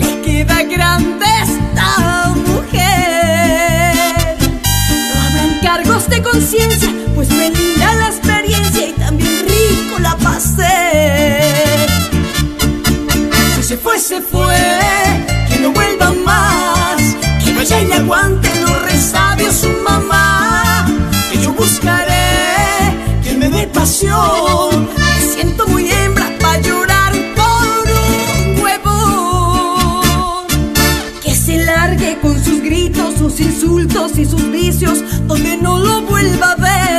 Le 0.00 0.20
queda 0.20 0.62
grande 0.62 1.26
esta 1.42 2.34
mujer. 2.46 4.36
No 5.12 5.22
habrán 5.24 5.58
cargos 5.60 6.08
de 6.08 6.22
conciencia, 6.22 6.88
Se 13.98 14.22
fue, 14.22 14.56
se 14.56 15.54
que 15.54 15.60
no 15.60 15.72
vuelva 15.72 16.12
más, 16.24 17.02
que 17.44 17.52
vaya 17.52 17.82
y 17.82 17.92
aguante 17.92 18.48
los 18.60 18.82
resabios 18.82 19.54
su 19.56 19.70
mamá, 19.82 20.86
que 21.30 21.38
yo 21.42 21.52
buscaré 21.52 22.94
que 23.24 23.34
me 23.36 23.48
dé 23.50 23.66
pasión, 23.66 24.88
me 24.96 25.20
siento 25.20 25.66
muy 25.66 25.90
hembra 25.90 26.30
para 26.40 26.60
llorar 26.60 27.12
por 27.34 27.90
un 28.54 28.62
huevo. 28.62 30.46
largue 31.66 32.18
con 32.22 32.42
sus 32.42 32.62
gritos, 32.62 33.16
sus 33.16 33.40
insultos 33.40 34.16
y 34.16 34.24
sus 34.24 34.50
vicios, 34.52 35.02
donde 35.26 35.56
no 35.56 35.76
lo 35.76 36.02
vuelva 36.02 36.52
a 36.52 36.56
ver. 36.56 36.97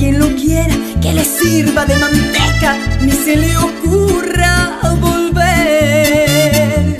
Quien 0.00 0.18
lo 0.18 0.34
quiera, 0.34 0.74
que 1.02 1.12
le 1.12 1.24
sirva 1.26 1.84
de 1.84 1.94
manteca, 1.96 2.74
ni 3.02 3.12
se 3.12 3.36
le 3.36 3.54
ocurra 3.58 4.78
volver. 4.98 6.96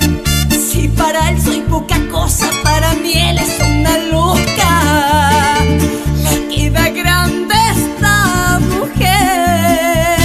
Si 0.51 0.87
para 0.89 1.31
él 1.31 1.41
soy 1.41 1.61
poca 1.61 1.97
cosa, 2.11 2.47
para 2.63 2.93
mí 2.93 3.13
él 3.13 3.39
es 3.39 3.59
una 3.59 3.97
loca. 4.13 5.63
Le 6.25 6.47
queda 6.53 6.89
grande 6.89 7.55
esta 7.75 8.59
mujer. 8.69 10.19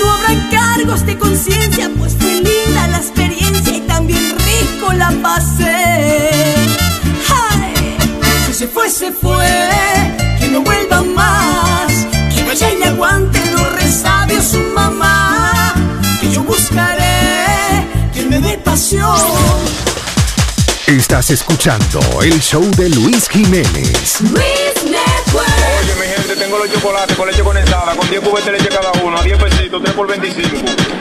No 0.00 0.12
habrá 0.12 0.34
cargos 0.52 1.04
de 1.04 1.18
conciencia, 1.18 1.90
pues 1.98 2.14
fue 2.16 2.34
linda 2.34 2.86
la 2.86 2.98
experiencia 2.98 3.76
y 3.76 3.80
también 3.80 4.22
rico 4.38 4.92
la 4.92 5.10
pasé. 5.20 6.54
Ay, 7.28 7.74
si 8.46 8.54
se 8.54 8.68
fue, 8.68 8.88
se 8.88 9.10
fue, 9.10 10.15
pasión. 18.96 19.76
Estás 20.86 21.30
escuchando 21.30 22.00
el 22.22 22.40
show 22.40 22.62
de 22.76 22.88
Luis 22.90 23.28
Jiménez. 23.28 24.20
Luis 24.20 24.84
Network. 24.84 25.48
Oye, 25.80 25.94
mi 25.96 26.06
gente, 26.06 26.36
tengo 26.36 26.58
los 26.58 26.70
chocolates 26.70 27.16
con 27.16 27.26
leche 27.26 27.42
condensada, 27.42 27.96
con 27.96 28.08
10 28.08 28.20
cubetas 28.22 28.46
de 28.46 28.52
leche 28.52 28.68
cada 28.68 28.92
uno, 29.02 29.18
a 29.18 29.22
10 29.22 29.38
pesitos, 29.42 29.82
3 29.82 29.94
por 29.94 30.06
25. 30.06 30.56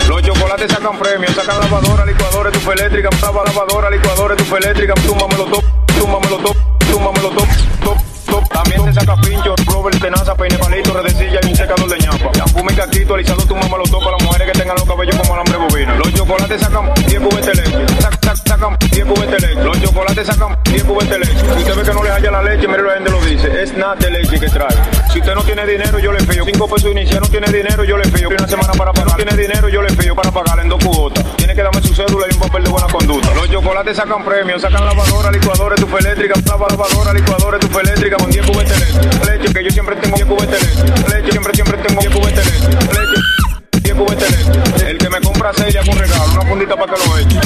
Los 0.07 0.21
chocolates 0.23 0.71
sacan 0.71 0.97
premios, 0.97 1.35
sacan 1.35 1.59
lavadora, 1.59 2.05
licuadora, 2.05 2.49
estufa 2.49 2.73
eléctrica, 2.73 3.09
lava, 3.21 3.43
lavadora, 3.45 3.89
licuadora, 3.91 4.35
estufa 4.35 4.57
eléctrica, 4.57 4.93
túmbamelo 4.95 5.45
top, 5.45 5.63
túmbamelo 5.99 6.37
top, 6.37 6.57
túmbamelo 6.91 7.29
top, 7.29 7.47
top, 7.83 7.97
También 8.49 8.83
se 8.85 8.93
saca 8.93 9.15
pincho, 9.17 9.55
rover, 9.65 9.99
tenaza, 9.99 10.35
peine, 10.35 10.57
palito, 10.57 10.93
redecilla 10.93 11.39
y 11.43 11.47
un 11.47 11.55
secador 11.55 11.89
de 11.89 11.99
ñapa. 11.99 12.31
Shampoo, 12.33 12.65
y 12.69 12.75
caquito, 12.75 13.15
alisado, 13.15 13.41
túmbamelo 13.43 13.83
top 13.83 14.03
para 14.03 14.17
las 14.17 14.23
mujeres 14.23 14.51
que 14.51 14.59
tengan 14.59 14.75
los 14.75 14.85
cabellos 14.85 15.15
como 15.15 15.33
alambre 15.33 15.57
bovino. 15.57 15.95
Los 15.95 16.13
chocolates 16.13 16.61
sacan 16.61 16.93
10 16.93 17.19
cubetas 17.19 17.45
de 17.45 17.55
leche, 17.55 18.01
sac, 18.01 18.25
sac, 18.25 18.37
sacan 18.47 18.77
10 18.91 19.05
cubetas 19.05 19.41
de 19.41 19.47
leche. 19.47 19.63
Los 19.63 19.81
chocolates 19.81 20.27
sacan 20.27 20.57
10 20.63 20.83
cubetas 20.83 21.09
de 21.09 21.19
leche. 21.19 21.39
Si 21.39 21.59
usted 21.59 21.75
ve 21.75 21.83
que 21.83 21.93
no 21.93 22.03
le 22.03 22.11
haya 22.11 22.31
la 22.31 22.41
leche, 22.41 22.67
mire 22.67 22.83
la 22.83 22.93
gente 22.95 23.11
lo 23.11 23.21
dice, 23.21 23.63
es 23.63 23.73
nada 23.77 23.95
de 23.95 24.11
leche 24.11 24.39
que 24.39 24.49
trae. 24.49 24.75
Si 25.11 25.19
usted 25.19 25.35
no 25.35 25.43
tiene 25.43 25.65
dinero, 25.65 25.99
yo 25.99 26.11
le 26.11 26.19
fío. 26.21 26.43
5 26.45 26.67
pesos 26.67 26.91
inicial, 26.91 27.21
no 27.21 27.27
tiene 27.27 27.47
dinero, 27.47 27.83
yo 27.83 27.97
le 27.97 28.05
fío. 28.05 28.29
Una 28.29 28.47
semana 28.47 28.73
para 28.73 28.91
pagar, 28.91 29.11
no 29.11 29.15
tiene 29.15 29.35
dinero, 29.41 29.69
yo 29.69 29.81
le 29.81 29.89
fío 29.89 30.15
para 30.15 30.31
pagar 30.31 30.59
en 30.59 30.69
dos 30.69 30.83
cuotas. 30.83 31.23
Tiene 31.37 31.55
que 31.55 31.63
darme 31.63 31.81
su 31.81 31.93
cédula 31.93 32.25
y 32.29 32.33
un 32.33 32.39
papel 32.39 32.63
de 32.63 32.69
buena 32.69 32.87
conducta. 32.87 33.33
Los 33.33 33.49
chocolates 33.49 33.97
sacan 33.97 34.23
premios, 34.23 34.61
sacan 34.61 34.85
lavadora, 34.85 35.31
licuadora, 35.31 35.75
estufa 35.75 35.99
eléctrica, 35.99 36.39
lava, 36.45 36.67
lavadora, 36.69 37.13
licuadora, 37.13 37.57
estufa 37.57 37.81
eléctrica 37.81 38.17
con 38.25 38.31
10 38.31 38.45
cubetas 38.47 38.79
de 38.79 39.37
leche. 39.37 39.53
Que 39.53 39.63
yo 39.63 39.69
siempre 39.69 39.95
tengo 39.97 40.15
10 40.15 40.27
cubetas 40.27 40.59
de 40.59 40.67
leche. 40.67 41.31
Siempre, 41.31 41.53
siempre 41.53 41.77
tengo 41.77 42.01
10 42.01 42.13
cubetas 42.13 42.45
de 42.45 42.51
leche. 42.51 42.67
Leche. 42.69 43.81
10 43.83 43.95
cubetas 43.95 44.31
de 44.31 44.37
leche. 44.37 44.89
El 44.91 44.97
que 44.97 45.09
me 45.09 45.21
compra 45.21 45.51
6 45.53 45.73
le 45.73 45.79
hago 45.79 45.91
un 45.91 45.97
regalo, 45.99 46.31
una 46.33 46.41
fundita 46.41 46.75
para 46.75 46.93
que 46.93 47.07
lo 47.07 47.17
eche. 47.17 47.39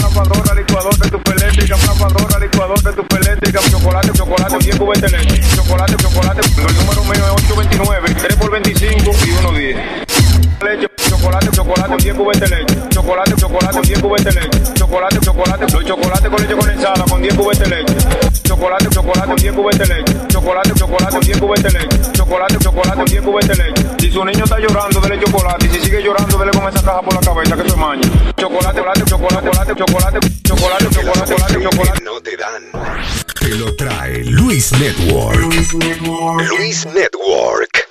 Lavadora, 0.00 0.54
licuadora, 0.54 1.04
estufa 1.04 1.32
eléctrica, 1.32 1.76
lavadora, 1.86 2.38
licuadora, 2.38 2.90
estufa 2.90 3.16
eléctrica, 3.18 3.60
chocolate, 3.70 4.12
chocolate, 4.12 4.58
10 4.58 4.76
cubetas 4.76 5.12
de 5.12 5.18
leche. 5.18 5.56
Chocolate, 5.56 5.96
chocolate, 5.96 6.40
el 6.40 6.74
número 6.74 7.04
mío 7.04 7.24
es 7.24 7.44
829, 7.44 8.14
3 8.14 8.36
por 8.36 8.50
25 8.50 9.10
y 9.26 9.30
1 9.30 9.52
10. 9.52 9.76
Leche, 10.64 10.88
chocolate, 11.10 11.50
chocolate, 11.50 11.96
10 12.02 12.14
cubetas 12.14 12.50
de 12.50 12.56
leche. 12.56 12.76
Chocolate, 12.88 13.34
chocolate, 13.36 13.80
10 13.82 14.00
cubetas 14.00 14.34
de 14.34 14.40
leche. 14.40 14.74
Chocolate, 14.74 15.18
chocolate, 15.20 15.72
los 15.72 15.84
chocolates 15.84 16.30
con 16.30 16.40
leche 16.40 16.56
condensada 16.56 17.04
con 17.04 17.20
10 17.20 17.34
cubetas 17.34 17.68
de 17.68 17.76
leche 17.76 17.94
chocolate, 18.54 18.88
chocolate 18.88 19.26
con 19.26 19.36
10 19.36 19.52
cubetes 19.54 19.88
de 19.88 19.94
leche, 19.94 20.14
chocolate, 20.28 20.72
chocolate 20.74 21.10
con 21.10 21.20
10 21.20 21.38
cubetes 21.38 21.72
de 21.72 21.78
leche, 21.78 22.12
chocolate, 22.12 22.58
chocolate 22.58 22.96
con 22.96 23.04
10 23.04 23.22
cubetes 23.22 23.58
de 23.58 23.64
leche. 23.64 23.84
Si 23.98 24.10
su 24.10 24.24
niño 24.24 24.44
está 24.44 24.58
llorando, 24.58 25.00
dele 25.00 25.20
chocolate, 25.20 25.66
y 25.66 25.70
si 25.70 25.80
sigue 25.80 26.02
llorando, 26.02 26.38
dele 26.38 26.52
con 26.52 26.68
esa 26.68 26.82
caja 26.82 27.02
por 27.02 27.14
la 27.14 27.20
cabeza, 27.20 27.56
que 27.56 27.68
se 27.68 27.76
maña. 27.76 28.02
Chocolate, 28.36 28.78
chocolate, 28.78 29.04
chocolate, 29.04 29.50
chocolate, 29.50 29.74
chocolate, 29.74 30.20
chocolate, 30.44 30.88
chocolate, 30.90 31.62
chocolate. 31.62 32.04
No 32.04 32.20
te 32.20 32.36
dan. 32.36 32.62
Te 33.40 33.48
lo 33.56 33.74
trae 33.74 34.24
Luis 34.24 34.72
Network. 34.72 35.40
Luis 35.40 35.74
Network. 36.86 37.83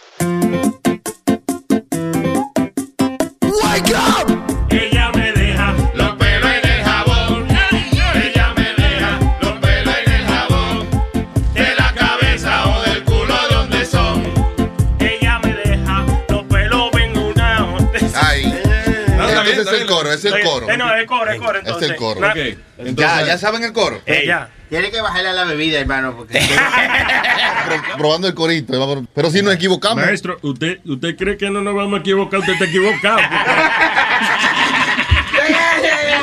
Es 20.13 20.25
el 20.25 20.39
coro, 20.41 20.67
ese 20.67 20.73
es 20.73 20.79
el 20.79 20.85
coro. 20.85 20.95
Eh, 20.95 21.01
es 21.01 21.07
coro, 21.07 21.31
es 21.31 21.39
coro. 21.39 21.59
Es 21.59 21.65
Entonces, 21.65 21.89
el 21.89 21.95
coro. 21.95 22.27
Ok, 22.27 22.35
Ya, 22.35 22.55
entonces- 22.77 23.27
ya 23.27 23.37
saben 23.37 23.63
el 23.63 23.73
coro. 23.73 24.01
Ella. 24.05 24.49
Tiene 24.69 24.89
que 24.89 25.01
bajarle 25.01 25.29
a 25.29 25.33
la 25.33 25.43
bebida, 25.43 25.79
hermano, 25.79 26.15
porque 26.15 26.39
Pro- 27.65 27.97
probando 27.97 28.27
el 28.27 28.33
corito. 28.33 28.79
vamos- 28.79 29.05
Pero 29.13 29.29
si 29.29 29.41
nos 29.43 29.53
equivocamos. 29.53 30.03
Maestro, 30.03 30.39
¿usted, 30.41 30.79
¿usted 30.85 31.15
cree 31.15 31.37
que 31.37 31.49
no 31.51 31.61
nos 31.61 31.75
vamos 31.75 31.97
a 31.97 31.99
equivocar? 32.01 32.39
Usted 32.39 32.53
está 32.53 32.65
equivocado. 32.65 33.19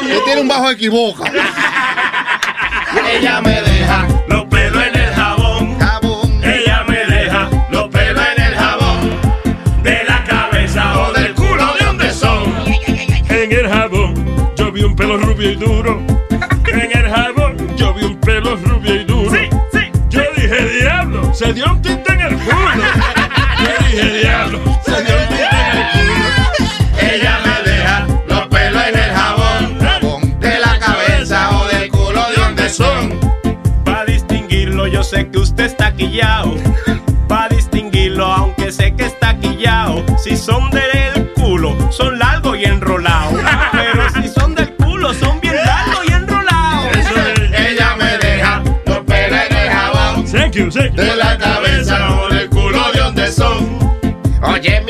Usted 0.02 0.25
tiene 0.25 0.40
un 0.40 0.49
bajo 0.49 0.70
equivoca. 0.70 1.30
Ella 3.12 3.40
me 3.40 3.61
rubio 15.50 15.52
y 15.52 15.57
duro. 15.57 16.02
En 16.66 16.99
el 16.99 17.11
jabón 17.11 17.76
yo 17.76 17.95
vi 17.95 18.04
un 18.04 18.16
pelo 18.16 18.57
rubio 18.57 18.95
y 18.95 19.04
duro. 19.04 19.33
Yo 20.09 20.23
dije, 20.37 20.80
diablo, 20.80 21.33
se 21.35 21.52
dio 21.52 21.66
un 21.71 21.83
tinte 21.83 22.12
en 22.12 22.21
el 22.21 22.35
culo. 22.37 22.85
Yo 23.59 23.87
dije, 23.87 24.21
diablo, 24.21 24.59
se 24.85 25.04
dio 25.04 25.14
un 25.14 25.28
tinte 25.28 25.45
en 25.62 25.76
el 25.76 25.87
culo. 25.92 26.14
Ella 27.00 27.38
me 27.45 27.71
deja 27.71 28.07
los 28.28 28.47
pelos 28.49 28.83
en 28.88 28.99
el 28.99 29.11
jabón. 29.11 29.78
Jabón. 29.80 30.40
De 30.40 30.59
la 30.59 30.78
cabeza 30.78 31.50
o 31.59 31.66
del 31.69 31.90
culo 31.90 32.26
de 32.30 32.42
donde 32.42 32.69
son. 32.69 33.21
Para 33.85 34.04
distinguirlo, 34.04 34.87
yo 34.87 35.02
sé 35.02 35.28
que 35.30 35.38
usted 35.38 35.64
está 35.64 35.92
quillao. 35.95 36.57
Para 37.28 37.49
distinguirlo, 37.49 38.26
aunque 38.26 38.73
sé 38.73 38.95
que 38.95 39.07
está 39.07 39.38
quillao. 39.38 40.04
Si 40.19 40.37
son 40.37 40.71
del 40.71 41.33
culo, 41.35 41.76
son 41.90 42.19
largos 42.19 42.59
y 42.59 42.64
enrolados. 42.64 43.29
De 50.70 51.16
la 51.16 51.36
cabeza 51.36 52.20
o 52.20 52.28
del 52.32 52.48
culo 52.48 52.78
de 52.92 53.00
donde 53.00 53.32
son. 53.32 53.76
Oye, 54.40 54.80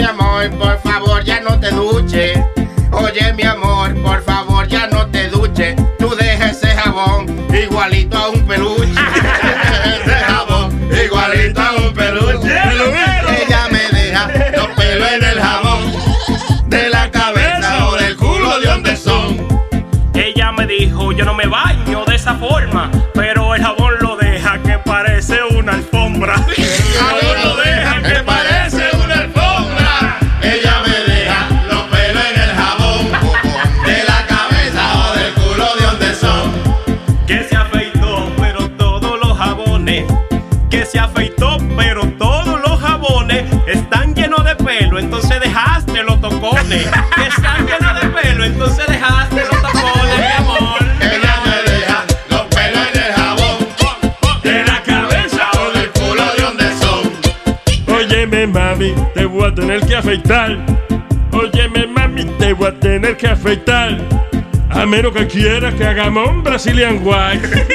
alfombra. 26.21 26.37
Lo 27.45 27.57
deja 27.57 28.03
que 28.03 28.23
parece 28.23 28.91
una 29.05 29.15
alfombra. 29.15 30.19
Ella 30.43 30.83
me 30.87 31.13
deja 31.13 31.49
los 31.69 31.83
pelos 31.85 32.25
en 32.35 32.41
el 32.41 32.51
jabón 32.51 33.07
de 33.85 34.05
la 34.05 34.27
cabeza 34.27 34.99
o 34.99 35.17
del 35.17 35.33
culo 35.35 35.77
de 35.77 35.87
donde 35.87 36.15
son. 36.15 36.53
Que 37.27 37.45
se 37.45 37.57
afeitó, 37.57 38.33
pero 38.39 38.69
todos 38.71 39.19
los 39.21 39.37
jabones 39.37 40.05
que 40.71 40.85
se 40.85 40.99
afeitó, 40.99 41.59
pero 41.77 42.07
todos 42.19 42.61
los 42.61 42.81
jabones 42.81 43.45
están 43.67 44.15
llenos 44.15 44.45
de 44.45 44.57
pelo, 44.57 44.99
entonces 44.99 45.41
dejaste 45.41 46.03
los 46.03 46.21
tocones. 46.21 46.87
Afeitar. 60.01 60.57
Óyeme, 61.31 61.87
mami, 61.87 62.25
te 62.39 62.53
voy 62.55 62.69
a 62.69 62.73
tener 62.73 63.17
que 63.17 63.29
afeitar. 63.29 63.99
A 64.71 64.87
menos 64.87 65.13
que 65.13 65.27
quieras 65.27 65.75
que 65.75 65.85
hagamos 65.85 66.29
un 66.29 66.43
Brazilian 66.43 67.01
White. 67.03 67.67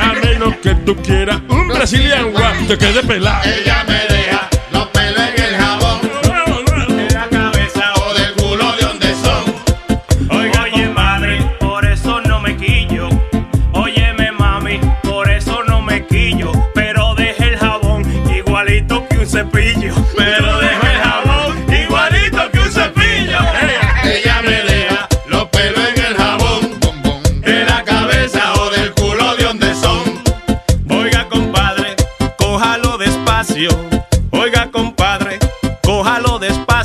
A 0.00 0.14
menos 0.24 0.56
que 0.62 0.74
tú 0.86 0.96
quieras 0.96 1.40
un 1.48 1.68
Brazilian 1.68 2.26
White. 2.26 2.66
Te 2.68 2.78
quede 2.78 3.02
pelado. 3.02 3.42
Ella 3.44 3.84
me 3.86 4.14
deja 4.14 4.48
los 4.72 4.86
pelos 4.88 5.22
en 5.36 5.44
el 5.44 5.56
jabón. 5.56 6.00
De 6.88 7.14
la 7.14 7.28
cabeza 7.28 7.92
o 8.02 8.14
del 8.14 8.32
culo 8.34 8.72
de 8.76 8.86
donde 8.86 9.14
son. 9.14 10.38
Oiga, 10.38 10.62
oye, 10.62 10.88
madre, 10.88 11.38
por 11.60 11.84
eso 11.84 12.20
no 12.22 12.40
me 12.40 12.56
quillo. 12.56 13.08
Óyeme, 13.72 14.32
mami, 14.32 14.80
por 15.02 15.30
eso 15.30 15.62
no 15.64 15.82
me 15.82 16.06
quillo. 16.06 16.50
Pero 16.74 17.14
deje 17.14 17.44
el 17.48 17.58
jabón 17.58 18.04
igualito 18.34 19.06
que 19.08 19.18
un 19.18 19.26
cepillo. 19.26 19.93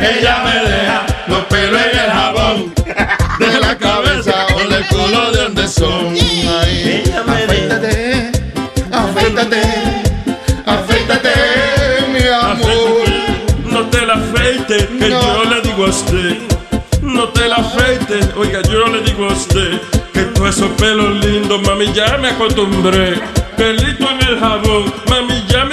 Ella 0.00 0.42
me 0.44 0.70
deja 0.70 1.06
los 1.26 1.40
pelos 1.46 1.80
en 1.80 1.98
el 1.98 2.10
jabón. 2.10 2.74
De 3.38 3.60
la 3.60 3.76
cabeza 3.76 4.46
o 4.54 4.68
del 4.68 4.86
culo 4.86 5.30
de 5.32 5.42
donde 5.42 5.68
son. 5.68 6.14
Ay, 6.14 7.04
afeítate, 7.16 8.32
afeítate, 8.92 9.62
afeítate, 10.66 11.30
mi 12.12 12.26
amor. 12.28 13.08
No 13.70 13.86
te 13.90 14.06
la 14.06 14.14
afeites, 14.14 14.86
que 14.98 15.10
yo 15.10 15.44
le 15.44 15.60
digo 15.62 15.86
a 15.86 15.88
usted. 15.88 16.38
No 17.02 17.28
te 17.28 17.48
la 17.48 17.56
afeites, 17.56 18.28
oiga, 18.36 18.60
yo 18.62 18.86
le 18.86 19.00
digo 19.02 19.26
a 19.26 19.32
usted 19.32 19.80
que 20.12 20.22
todos 20.34 20.56
esos 20.56 20.70
pelos 20.72 21.24
lindos, 21.24 21.60
mami, 21.62 21.92
ya 21.92 22.16
me 22.18 22.28
acostumbré. 22.28 23.20
Pelito 23.56 24.08
en 24.10 24.28
el 24.28 24.38
jabón, 24.38 24.92
mami, 25.08 25.44
ya 25.48 25.64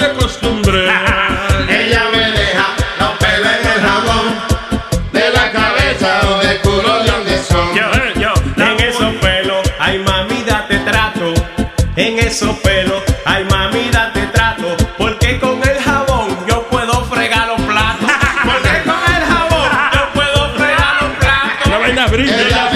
Esos 12.36 12.58
pelos, 12.58 13.02
ay 13.24 13.46
mami, 13.48 13.88
date 13.90 14.26
trato. 14.26 14.76
Porque 14.98 15.40
con 15.40 15.58
el 15.66 15.78
jabón 15.80 16.36
yo 16.46 16.68
puedo 16.68 17.02
fregar 17.06 17.48
los 17.48 17.58
platos. 17.62 18.10
Porque 18.44 18.82
con 18.84 19.14
el 19.14 19.22
jabón 19.24 19.70
yo 19.94 20.12
puedo 20.12 20.54
fregar 20.54 20.96
los 21.00 21.12
platos. 21.16 21.70
La 21.70 21.78
vaina 21.78 22.06
brilla. 22.08 22.36
Ella 22.38 22.68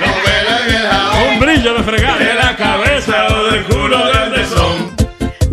los 0.00 0.12
pelos 0.26 0.60
en 0.66 0.74
el 0.74 0.86
jabón. 0.86 1.28
Un 1.28 1.40
brillo 1.40 1.74
de 1.78 1.82
fregar 1.82 2.18
de 2.18 2.34
la 2.34 2.56
cabeza 2.56 3.26
o 3.28 3.44
del 3.44 3.64
culo 3.64 4.04
de 4.04 4.18
donde 4.18 4.46
son. 4.48 4.94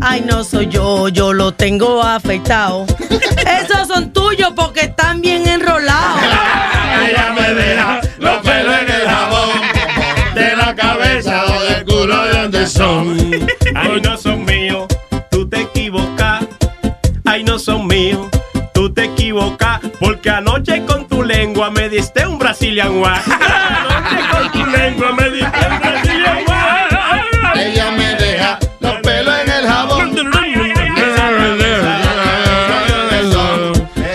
Ay, 0.01 0.25
no 0.27 0.43
soy 0.43 0.67
yo, 0.67 1.07
yo 1.07 1.31
lo 1.31 1.53
tengo 1.53 2.03
afeitado. 2.03 2.85
Esos 3.61 3.87
son 3.87 4.11
tuyos 4.11 4.51
porque 4.57 4.81
están 4.81 5.21
bien 5.21 5.47
enrolados. 5.47 5.70
Son. 12.67 13.17
Ay, 13.75 14.01
no 14.01 14.17
son 14.17 14.45
míos, 14.45 14.87
tú 15.29 15.47
te 15.47 15.61
equivocas. 15.61 16.45
Ay, 17.25 17.43
no 17.43 17.59
son 17.59 17.87
míos, 17.87 18.27
tú 18.73 18.93
te 18.93 19.05
equivocas. 19.05 19.79
Porque 19.99 20.29
anoche 20.29 20.85
con 20.85 21.07
tu 21.07 21.23
lengua 21.23 21.69
me 21.71 21.89
diste 21.89 22.25
un 22.27 22.37
Brazilian 22.37 22.97
Wax. 22.97 23.27
Anoche 23.27 24.17
con 24.31 24.51
tu 24.51 24.65
lengua 24.65 25.11
me 25.13 25.29
diste 25.29 25.67
un 25.69 25.79
Brazilian 25.79 26.37
Wax. 26.47 27.55
Ella 27.55 27.91
me 27.91 28.15
deja 28.15 28.59
los 28.79 28.95
pelos 29.01 29.35
en 29.43 29.51
el 29.51 29.67
jabón. 29.67 30.31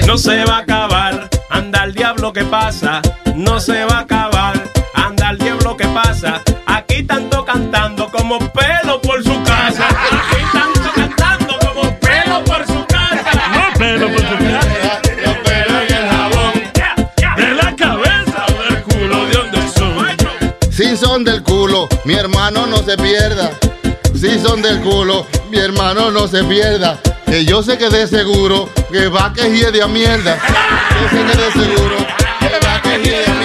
No 0.07 0.23
se 0.23 0.45
va 0.47 0.57
a 0.57 0.61
acabar, 0.61 1.29
anda 1.51 1.85
el 1.85 1.95
diablo 1.95 2.33
que 2.33 2.43
pasa. 2.45 3.03
No 3.35 3.61
se 3.61 3.85
va 3.85 3.99
a 3.99 4.01
mi 22.05 22.15
hermano 22.15 22.67
no 22.67 22.79
se 22.79 22.97
pierda. 22.97 23.51
Si 24.15 24.39
son 24.39 24.63
del 24.63 24.81
culo, 24.81 25.27
mi 25.51 25.59
hermano 25.59 26.11
no 26.11 26.27
se 26.27 26.43
pierda. 26.45 26.99
Que 27.27 27.45
yo 27.45 27.63
sé 27.63 27.77
que 27.77 27.89
de 27.91 28.07
seguro 28.07 28.71
que 28.91 29.09
va 29.09 29.33
que 29.33 29.49
de 29.49 29.83
a 29.83 29.89
mierda. 29.89 30.39
Yo 31.01 31.09
sé 31.11 31.25
que 31.27 31.37
de 31.43 31.53
seguro 31.53 31.97
que 32.41 32.67
va 32.67 32.81
que 32.83 32.89
de 32.89 32.97
a 32.97 32.99
mierda. 32.99 33.36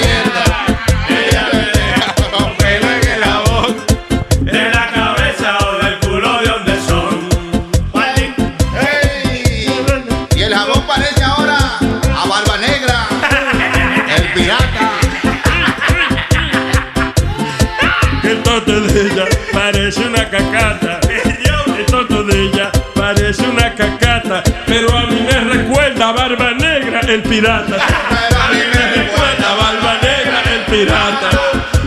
Cacata. 20.32 21.00
El 21.78 21.86
toto 21.86 22.24
de 22.24 22.46
ella 22.46 22.72
parece 22.96 23.44
una 23.44 23.74
cacata. 23.76 24.42
Pero 24.66 24.98
a 24.98 25.06
mí 25.08 25.20
me 25.22 25.40
recuerda 25.42 26.10
a 26.10 26.12
Barba 26.14 26.52
Negra, 26.54 27.02
el 27.02 27.22
pirata. 27.24 27.76
Pero 28.10 28.42
a 28.42 28.50
mí 28.50 28.62
me 28.74 29.04
recuerda 29.04 29.52
A 29.52 29.56
Barba 29.56 29.94
Negra, 30.02 30.42
el 30.54 30.62
pirata. 30.72 31.30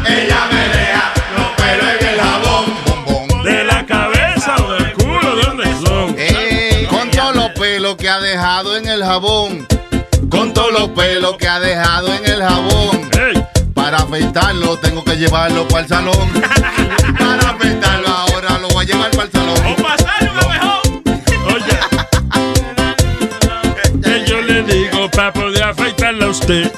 Ella 0.07 0.40
me 0.52 0.68
deja 0.76 1.12
los 1.37 1.48
pelos 1.57 1.88
en 2.00 2.09
el 2.09 2.20
jabón. 2.20 3.44
De 3.44 3.64
la 3.64 3.87
cabeza 3.87 4.57
o 4.57 4.72
del 4.72 4.92
culo, 4.92 5.37
¿de 5.37 5.42
dónde 5.42 5.87
son? 5.87 6.16
Ey, 6.18 6.87
con 6.87 7.11
todos 7.11 7.35
los 7.35 7.50
pelos 7.52 7.96
que 7.96 8.09
ha 8.09 8.20
dejado 8.20 8.76
en 8.76 8.87
el 8.88 9.02
jabón. 9.02 9.66
Con 10.28 10.52
todos 10.52 10.72
los 10.72 10.90
pelos 10.90 11.37
que 11.38 11.48
ha 11.48 11.61
dejado 11.61 12.12
en 12.12 12.26
el 12.26 12.42
jabón. 12.42 13.11
Ey, 13.18 13.42
Para 13.72 13.98
afeitarlo 13.98 14.78
tengo 14.78 15.02
que 15.04 15.16
llevarlo 15.16 15.66
para 15.68 15.83
el 15.83 15.88
salón. 15.88 16.28
Para 17.18 17.50
afeitarlo 17.50 18.09
ahora 18.09 18.34
a 18.85 18.87
llevar 18.87 19.11
para 19.12 19.25
el. 19.25 19.73
O 19.73 19.77
pasar 19.77 20.31
un 20.31 20.38
abejón. 20.38 21.03
oye. 21.55 21.79
Que 24.03 24.25
yo 24.27 24.40
le 24.42 24.62
digo 24.62 25.11
para 25.11 25.33
poder 25.33 25.62
afeitarla 25.62 26.27
a 26.27 26.29
usted. 26.29 26.73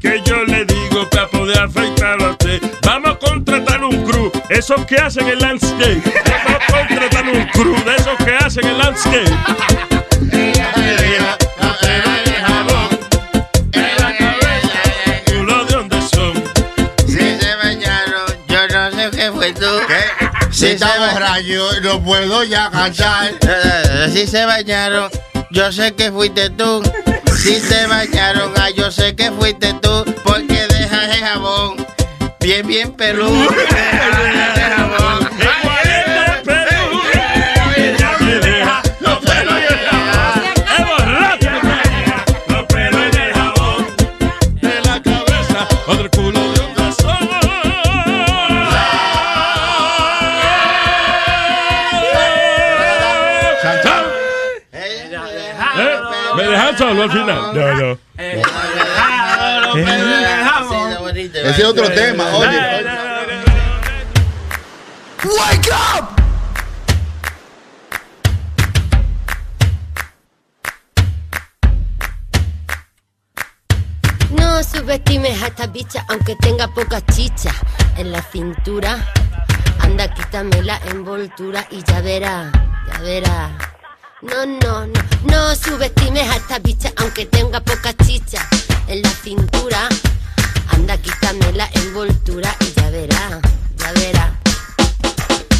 Que 0.00 0.22
yo 0.24 0.44
le 0.44 0.64
digo 0.64 1.08
para 1.10 1.28
poder 1.28 1.58
afeitarla 1.58 2.28
a 2.28 2.30
usted. 2.30 2.60
Vamos 2.82 3.10
a 3.10 3.18
contratar 3.18 3.82
un 3.84 4.04
crew. 4.04 4.30
esos 4.50 4.84
que 4.86 4.96
hacen 4.96 5.28
el 5.28 5.38
landscape. 5.38 6.02
No 6.48 6.58
contratan 6.78 7.28
un 7.28 7.46
crew 7.46 7.84
de 7.84 7.96
esos 7.96 8.16
que 8.24 8.34
hacen 8.36 8.66
el 8.66 8.78
landscape. 8.78 9.30
Si 20.60 20.66
está 20.66 20.98
borracho, 20.98 21.80
no 21.80 22.02
puedo 22.04 22.44
ya 22.44 22.70
cantar. 22.70 23.32
Eh, 23.48 24.10
Si 24.12 24.26
se 24.26 24.44
bañaron, 24.44 25.10
yo 25.50 25.72
sé 25.72 25.94
que 25.94 26.12
fuiste 26.12 26.50
tú. 26.50 26.82
Si 27.34 27.58
se 27.58 27.86
bañaron, 27.86 28.52
ah, 28.58 28.68
yo 28.68 28.90
sé 28.90 29.16
que 29.16 29.30
fuiste 29.30 29.72
tú. 29.80 30.04
Porque 30.22 30.66
dejas 30.66 31.16
el 31.16 31.24
jabón 31.24 31.86
bien, 32.40 32.66
bien 32.66 32.92
peludo. 32.92 33.48
solo 56.80 57.02
al 57.02 57.10
final? 57.10 57.54
No, 57.54 57.74
no. 57.74 57.98
Ese 61.14 61.62
es 61.62 61.64
otro 61.64 61.90
tema, 61.90 62.24
oye. 62.34 62.58
Wake 65.24 65.68
up! 65.70 66.08
No 74.30 74.62
subestimes 74.62 75.42
a 75.42 75.48
esta 75.48 75.66
bicha 75.66 76.06
aunque 76.08 76.34
tenga 76.36 76.66
poca 76.68 77.04
chicha 77.12 77.50
en 77.98 78.10
la 78.10 78.22
cintura. 78.22 79.12
Anda, 79.80 80.08
quítame 80.14 80.62
la 80.62 80.80
envoltura 80.90 81.66
y 81.70 81.82
ya 81.82 82.00
verá, 82.00 82.50
ya 82.88 83.00
verá. 83.00 83.79
No, 84.22 84.44
no, 84.44 84.86
no, 84.86 85.02
no 85.24 85.54
subestimes 85.54 86.28
a 86.28 86.36
esta 86.36 86.58
bicha 86.58 86.92
aunque 86.98 87.24
tenga 87.24 87.58
poca 87.60 87.94
chicha 88.04 88.46
en 88.86 89.00
la 89.00 89.08
cintura. 89.08 89.88
Anda, 90.68 90.98
quítame 90.98 91.50
la 91.54 91.66
envoltura 91.72 92.54
y 92.60 92.78
ya 92.78 92.90
verá, 92.90 93.40
ya 93.76 93.92
verá. 93.92 94.38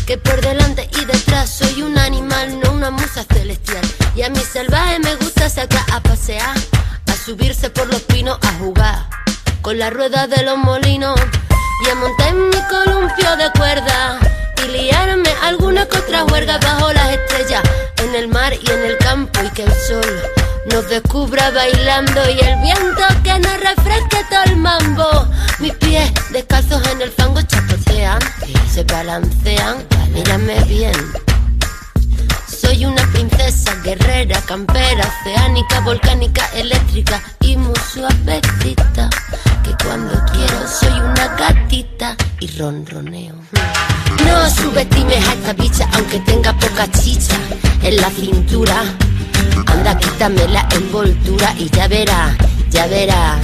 Que 0.06 0.18
por 0.18 0.42
delante 0.42 0.90
y 0.94 1.04
detrás 1.06 1.48
soy 1.48 1.80
un 1.80 1.96
animal, 1.96 2.60
no 2.60 2.72
una 2.72 2.90
musa 2.90 3.24
celestial. 3.24 3.82
Y 4.14 4.22
a 4.22 4.28
mi 4.28 4.40
salvaje 4.40 4.98
me 4.98 5.14
gusta 5.14 5.48
sacar 5.48 5.84
a 5.90 6.00
pasear, 6.00 6.54
a 7.06 7.12
subirse 7.14 7.70
por 7.70 7.86
los 7.86 8.02
pinos, 8.02 8.38
a 8.42 8.52
jugar 8.58 9.08
con 9.62 9.78
la 9.78 9.88
rueda 9.88 10.26
de 10.26 10.42
los 10.42 10.58
molinos 10.58 11.18
y 11.84 11.90
a 11.90 11.94
montar 11.94 12.28
en 12.28 12.48
mi 12.48 12.62
columpio 12.68 13.36
de 13.36 13.50
cuerda 13.58 14.18
y 14.64 14.68
liarme 14.70 15.30
alguna 15.42 15.86
que 15.86 15.98
otra 15.98 16.24
bajo 16.24 16.92
las 16.92 17.10
estrellas, 17.10 17.62
en 18.02 18.14
el 18.14 18.28
mar 18.28 18.52
y 18.52 18.70
en 18.70 18.84
el 18.84 18.98
campo 18.98 19.40
y 19.42 19.48
que 19.50 19.62
el 19.62 19.72
sol 19.72 20.22
nos 20.72 20.88
descubra 20.88 21.50
bailando 21.50 22.20
y 22.30 22.40
el 22.40 22.60
viento 22.60 23.02
que 23.24 23.38
nos 23.38 23.60
refresque 23.60 24.24
todo 24.28 24.44
el 24.46 24.56
mambo. 24.56 25.28
Mis 25.58 25.74
pies 25.74 26.12
descalzos 26.30 26.86
en 26.88 27.02
el 27.02 27.10
fango 27.10 27.40
chapotean, 27.42 28.18
se 28.72 28.84
balancean, 28.84 29.86
mírame 30.12 30.62
bien. 30.64 30.94
Soy 32.60 32.84
una 32.84 33.02
princesa 33.12 33.74
guerrera, 33.82 34.38
campera, 34.42 35.10
oceánica, 35.22 35.80
volcánica, 35.80 36.44
eléctrica 36.54 37.22
y 37.40 37.56
muy 37.56 37.74
suavecita. 37.92 39.08
Que 39.64 39.74
cuando 39.82 40.12
quiero 40.30 40.68
soy 40.68 41.00
una 41.00 41.28
gatita 41.36 42.16
y 42.38 42.46
ronroneo. 42.58 43.34
No 44.26 44.50
subestimes 44.50 45.26
a 45.26 45.32
esta 45.32 45.52
bicha 45.54 45.88
aunque 45.94 46.18
tenga 46.20 46.52
poca 46.58 46.86
chicha 46.92 47.36
en 47.82 47.96
la 47.96 48.10
cintura. 48.10 48.82
Anda, 49.66 49.96
quítame 49.96 50.46
la 50.48 50.68
envoltura 50.72 51.54
y 51.58 51.70
ya 51.70 51.88
verá, 51.88 52.36
ya 52.68 52.86
verá. 52.88 53.40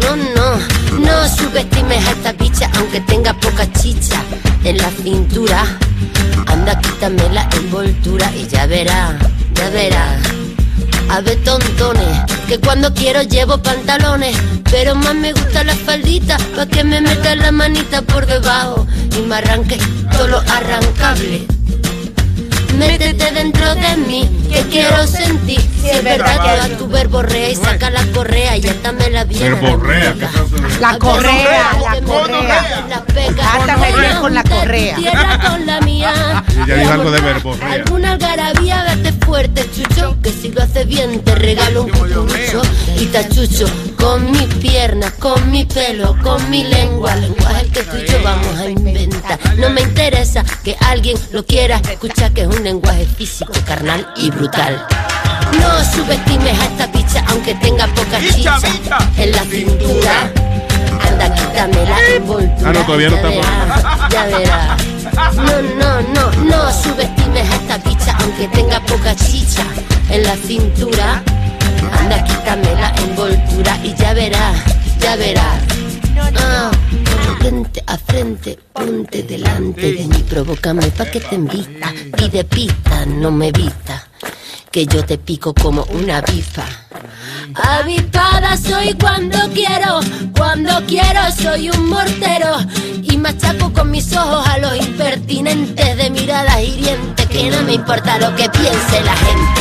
No, 0.00 0.16
no, 0.16 0.98
no 0.98 1.28
subestimes 1.28 2.06
a 2.06 2.10
esta 2.12 2.32
bicha 2.32 2.70
aunque 2.76 3.00
tenga 3.00 3.32
poca 3.34 3.70
chicha 3.72 4.22
en 4.64 4.78
la 4.78 4.90
cintura. 4.90 5.64
Anda, 6.46 6.78
quítame 6.80 7.28
la 7.30 7.48
envoltura 7.52 8.30
y 8.34 8.46
ya 8.46 8.66
verá, 8.66 9.18
ya 9.54 9.70
verá. 9.70 10.18
A 11.10 11.20
ver, 11.20 11.42
tontones, 11.42 12.20
que 12.46 12.58
cuando 12.58 12.94
quiero 12.94 13.22
llevo 13.22 13.58
pantalones, 13.58 14.36
pero 14.70 14.94
más 14.94 15.14
me 15.14 15.32
gusta 15.32 15.64
la 15.64 15.74
faldita, 15.74 16.36
pa' 16.54 16.66
que 16.66 16.84
me 16.84 17.00
meta 17.00 17.34
la 17.34 17.50
manita 17.50 18.02
por 18.02 18.26
debajo 18.26 18.86
y 19.18 19.22
me 19.22 19.36
arranque 19.36 19.78
todo 20.12 20.28
lo 20.28 20.38
arrancable. 20.38 21.46
Métete 22.74 23.30
dentro 23.32 23.74
de 23.74 23.96
mí, 23.96 24.28
que 24.50 24.62
quiero 24.68 25.06
sentir. 25.06 25.60
Si 25.80 25.90
es 25.90 26.02
verdad 26.02 26.40
que 26.42 26.68
da 26.68 26.78
tu 26.78 26.88
verborrea 26.88 27.50
y 27.50 27.56
saca 27.56 27.90
la 27.90 28.04
correa 28.06 28.56
y 28.56 28.66
átame 28.66 29.10
la 29.10 29.24
bien. 29.24 29.42
Verborrea, 29.42 30.14
¿qué 30.14 30.26
La 30.80 30.98
correa, 30.98 31.72
la 31.80 32.00
correa. 32.00 32.86
La 32.88 33.04
pega. 33.04 33.54
Átame 33.54 33.92
bien 33.96 34.20
con 34.20 34.34
la 34.34 34.42
correa. 34.42 34.96
Tierra 34.96 35.38
con 35.48 35.66
la 35.66 35.80
mía. 35.80 36.44
Ella 36.64 36.76
dijo 36.76 36.92
algo 36.92 37.10
de 37.10 37.20
verborrea. 37.20 37.72
Alguna 37.72 38.12
algarabía, 38.12 38.84
date 38.84 39.12
fuerte, 39.24 39.66
chucho, 39.74 40.16
que 40.22 40.30
si 40.30 40.50
lo 40.50 40.62
hace 40.62 40.84
bien 40.84 41.20
te 41.20 41.34
regalo 41.34 41.84
un 41.84 41.90
cucurucho 41.90 42.62
y 42.98 43.06
tachucho 43.06 43.66
con 43.98 44.30
mis 44.30 44.54
piernas, 44.54 45.12
con 45.12 45.50
mi 45.50 45.64
pelo, 45.64 46.16
con 46.22 46.50
mi 46.50 46.64
lengua, 46.64 47.14
lenguaje 47.16 47.66
que 47.68 47.82
tú 47.82 47.96
y 47.96 48.06
yo 48.06 48.22
vamos 48.22 48.58
a 48.58 48.68
inventar. 48.68 49.38
No 49.56 49.70
me 49.70 49.82
interesa 49.82 50.44
que 50.64 50.76
alguien 50.80 51.16
lo 51.32 51.44
quiera 51.44 51.76
escuchar, 51.76 52.32
que 52.32 52.42
es 52.42 52.46
un 52.48 52.59
lenguaje 52.64 53.06
físico, 53.06 53.52
carnal 53.66 54.06
y 54.16 54.30
brutal. 54.30 54.84
No 55.60 55.84
subestimes 55.84 56.58
a 56.58 56.64
esta 56.64 56.86
bicha 56.88 57.24
aunque 57.28 57.54
tenga 57.54 57.86
poca 57.88 58.18
chicha 58.20 58.58
en 59.16 59.32
la 59.32 59.42
cintura. 59.44 60.30
Anda, 61.08 61.34
quítame 61.34 61.84
la 61.84 61.98
envoltura. 62.16 62.70
Ah, 62.70 62.72
no, 62.72 62.80
todavía 62.86 63.10
no 63.10 63.16
ya 63.16 63.28
estamos. 63.28 63.46
verás, 63.46 64.10
Ya 64.12 64.24
verás. 64.26 64.82
No, 65.36 65.62
no, 65.78 66.00
no, 66.14 66.44
no 66.44 66.72
subestimes 66.72 67.50
a 67.50 67.54
esta 67.56 67.78
bicha 67.78 68.16
aunque 68.20 68.48
tenga 68.48 68.80
poca 68.80 69.14
chicha 69.16 69.64
en 70.10 70.22
la 70.22 70.36
cintura. 70.36 71.22
Anda, 71.98 72.22
quítame 72.24 72.74
la 72.74 72.90
envoltura 72.96 73.78
y 73.82 73.94
ya 73.94 74.12
verás, 74.14 74.56
ya 75.00 75.16
verás. 75.16 75.60
Ah, 76.38 76.70
frente 77.38 77.82
a 77.86 77.96
frente, 77.98 78.58
ponte 78.72 79.22
delante 79.22 79.92
de 79.92 80.06
mí, 80.06 80.24
provócame 80.28 80.86
pa' 80.90 81.06
que 81.06 81.20
te 81.20 81.34
invita. 81.34 81.92
Pide 82.16 82.44
pista, 82.44 83.06
no 83.06 83.30
me 83.30 83.50
vista, 83.52 84.08
que 84.70 84.86
yo 84.86 85.04
te 85.04 85.18
pico 85.18 85.54
como 85.54 85.84
una 85.90 86.20
bifa. 86.20 86.64
Avispada 87.54 88.56
soy 88.56 88.94
cuando 88.94 89.38
quiero, 89.52 90.00
cuando 90.36 90.70
quiero 90.86 91.20
soy 91.36 91.70
un 91.70 91.88
mortero 91.88 92.58
y 93.02 93.16
machaco 93.16 93.72
con 93.72 93.90
mis 93.90 94.14
ojos 94.16 94.46
a 94.46 94.58
los 94.58 94.76
impertinentes 94.76 95.96
de 95.96 96.10
miradas 96.10 96.62
hirientes 96.62 97.26
que 97.26 97.50
no 97.50 97.62
me 97.62 97.74
importa 97.74 98.18
lo 98.18 98.34
que 98.36 98.48
piense 98.50 99.02
la 99.02 99.16
gente, 99.16 99.60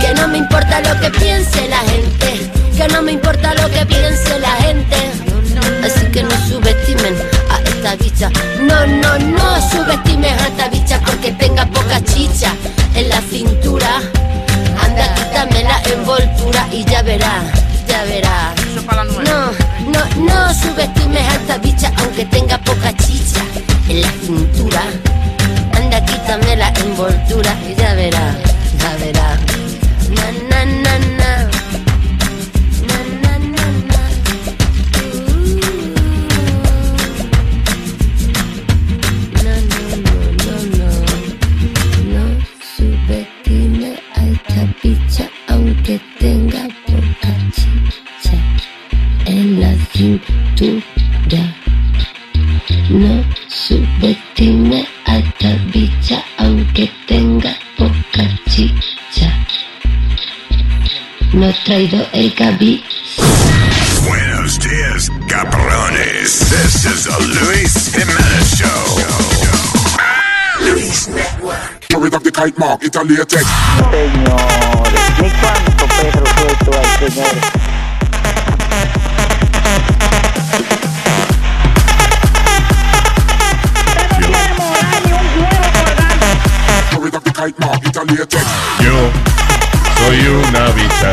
que 0.00 0.14
no 0.14 0.28
me 0.28 0.38
importa 0.38 0.80
lo 0.80 1.00
que 1.00 1.10
piense 1.18 1.68
la 1.68 1.78
gente, 1.78 2.50
que 2.76 2.88
no 2.88 3.02
me 3.02 3.12
importa 3.12 3.54
lo 3.54 3.70
que 3.70 3.86
piense 3.86 4.38
la 4.40 4.52
gente, 4.56 4.96
no, 8.60 8.86
no, 8.86 9.18
no 9.18 9.70
subestimes 9.70 10.32
a 10.32 10.46
esta 10.48 10.68
bicha 10.68 11.00
porque 11.00 11.32
tenga 11.32 11.66
poca 11.66 12.00
chicha 12.04 12.52
en 12.94 13.08
la 13.08 13.20
cintura. 13.20 14.00
Anda, 14.82 15.14
quítame 15.14 15.64
la 15.64 15.82
envoltura 15.92 16.68
y 16.72 16.84
ya 16.84 17.02
verás, 17.02 17.44
ya 17.88 18.04
verás. 18.04 18.54
No, 19.24 19.52
no, 19.92 20.24
no 20.24 20.54
subestimes 20.54 21.22
a 21.22 21.34
esta 21.34 21.58
bicha 21.58 21.92
aunque 21.96 22.24
tenga 22.26 22.58
poca 22.58 22.92
chicha 22.96 23.40
en 23.88 24.02
la 24.02 24.10
cintura. 24.24 24.82
Anda, 25.76 26.04
quítame 26.04 26.56
la 26.56 26.68
envoltura 26.68 27.56
y 27.68 27.74
ya 27.74 27.94
verás, 27.94 28.36
ya 28.78 28.96
verás. 29.04 29.33
Nos 61.44 61.64
traído 61.64 62.06
el 62.12 62.34
cabí. 62.34 62.82
Buenos 64.06 64.58
dias, 64.60 65.10
cabrones. 65.28 66.38
This 66.48 66.86
is 66.86 67.04
the 67.04 67.18
Luis 67.20 67.92
Jimenez 67.92 68.56
Show. 68.56 68.98
Luis 70.60 71.08
Network. 71.08 71.86
Carry 71.88 72.10
up 72.14 72.22
the 72.22 72.30
kite 72.30 72.58
mark, 72.58 72.82
it's 72.82 72.96
a 72.96 73.04
latex. 73.04 73.44
Señores, 73.90 75.10
ni 75.20 75.30
cuánto 75.40 75.86
perro 75.86 76.24
suelto 76.34 76.70
hay, 76.72 77.10
señores. 77.10 77.44
Carry 86.90 87.10
up 87.12 87.22
the 87.22 87.32
kite 87.32 87.58
mark, 87.58 87.82
it's 87.84 87.98
a 87.98 88.04
latex. 88.04 88.44
Yo 88.80 89.33
soy 90.04 90.26
una 90.26 90.66
bicha, 90.70 91.12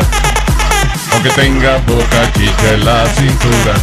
aunque 1.13 1.29
tenga 1.29 1.77
poca 1.79 2.31
chicha 2.33 2.73
en 2.73 2.85
la 2.85 3.05
cintura. 3.07 3.73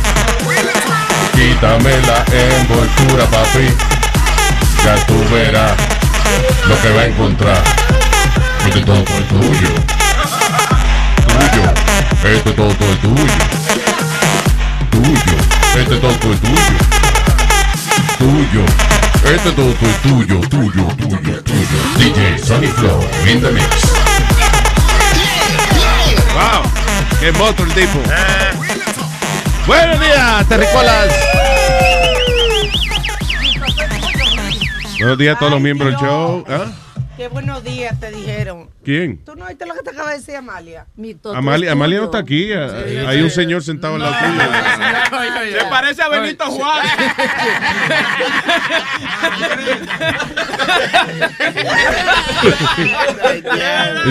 Quítame 1.33 1.91
la 2.07 2.25
envoltura, 2.33 3.25
papi. 3.27 3.69
Ya 4.85 5.07
tú 5.07 5.15
verás 5.33 5.73
lo 6.69 6.81
que 6.81 6.91
va 6.91 7.01
a 7.03 7.07
encontrar. 7.07 7.63
Este 8.67 8.81
todo 8.81 8.99
es 8.99 9.29
tuyo. 9.29 9.73
Tuyo. 11.27 12.35
Este 12.35 12.53
todo 12.53 12.71
es 12.71 13.01
tuyo. 13.01 13.27
Tuyo. 14.91 15.37
Este 15.77 15.97
todo 15.97 16.33
es 16.33 16.41
tuyo. 16.41 16.79
Tuyo. 18.19 18.65
Este 19.25 19.53
todo 19.53 19.71
es 19.71 20.03
tuyo, 20.03 20.41
tuyo, 20.49 20.85
tuyo, 20.97 21.43
tuyo. 21.43 21.79
DJ 21.99 22.39
Sonny 22.39 22.69
Flow 22.69 23.01
in 23.27 23.41
the 23.41 23.51
mix. 23.51 23.98
Wow, 26.39 26.63
qué 27.19 27.33
monstruo 27.33 27.67
el 27.67 27.75
tipo. 27.75 27.99
Buenos 29.67 30.01
días, 30.01 30.49
terricolas. 30.49 31.13
Buenos 35.01 35.19
días 35.19 35.35
a 35.35 35.39
todos 35.41 35.51
los 35.51 35.61
miembros 35.61 35.91
del 35.91 36.01
show. 36.01 36.45
¿Ah? 36.49 36.67
Qué 37.17 37.27
buenos 37.27 37.65
días 37.65 37.99
te 37.99 38.13
dijeron. 38.13 38.71
¿Quién? 38.85 39.19
¿Tú 39.25 39.35
decir 40.13 40.37
Amalia? 40.37 40.87
Mi 40.97 41.15
toto 41.15 41.37
Amalia, 41.37 41.75
no 41.75 42.05
está 42.05 42.19
aquí. 42.19 42.53
ah, 42.53 42.69
Hay 43.09 43.21
un 43.23 43.31
señor 43.31 43.63
sentado 43.63 43.97
en 43.97 44.03
la 44.03 44.19
tuya. 44.19 45.61
Se 45.61 45.65
parece 45.67 46.03
a 46.03 46.09
Benito 46.09 46.45
Juan. 46.47 46.87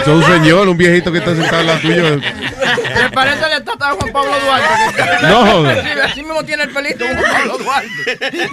Es 0.01 0.07
un 0.07 0.23
señor, 0.23 0.67
un 0.67 0.77
viejito 0.77 1.11
que 1.11 1.19
está 1.19 1.35
sentado 1.35 1.61
en 1.61 1.67
la 1.67 1.79
tuya. 1.79 2.03
Me 2.03 3.09
parece 3.11 3.45
el 3.45 3.51
estatua 3.53 3.89
de 3.91 3.95
Juan 3.95 4.11
Pablo 4.13 4.31
Duarte. 4.39 5.27
No, 5.27 5.45
joder. 5.45 5.83
Sí, 5.83 5.89
así 6.03 6.23
mismo 6.23 6.43
tiene 6.43 6.63
el 6.63 6.69
pelito 6.69 7.03
de 7.05 7.15
Juan 7.15 7.31
Pablo 7.31 7.57
Duarte. 7.57 8.49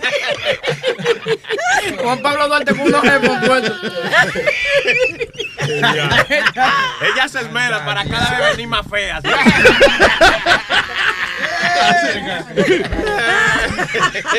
Juan 2.02 2.22
Pablo 2.22 2.48
Duarte 2.48 2.74
con 2.74 2.86
unos 2.86 3.02
jefos 3.02 3.38
puestos. 3.46 3.80
Ella 7.14 7.28
se 7.28 7.40
esmera 7.40 7.84
para 7.84 8.04
cada 8.04 8.38
vez 8.38 8.56
venir 8.56 8.68
más 8.68 8.86
fea. 8.86 9.20
¿sí? 9.20 9.28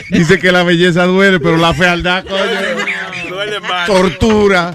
Dice 0.10 0.40
que 0.40 0.52
la 0.52 0.64
belleza 0.64 1.06
duele, 1.06 1.40
pero 1.40 1.58
la 1.58 1.74
fealdad, 1.74 2.24
coño. 2.24 2.44
Duele 3.30 3.60
más. 3.62 3.88
Tortura. 3.88 4.74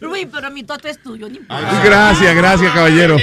Luis, 0.00 0.26
pero 0.32 0.50
mi 0.50 0.64
toto 0.64 0.88
es 0.88 1.00
tuyo. 1.02 1.28
Gracias, 1.84 2.34
gracias, 2.34 2.72
caballero. 2.72 3.16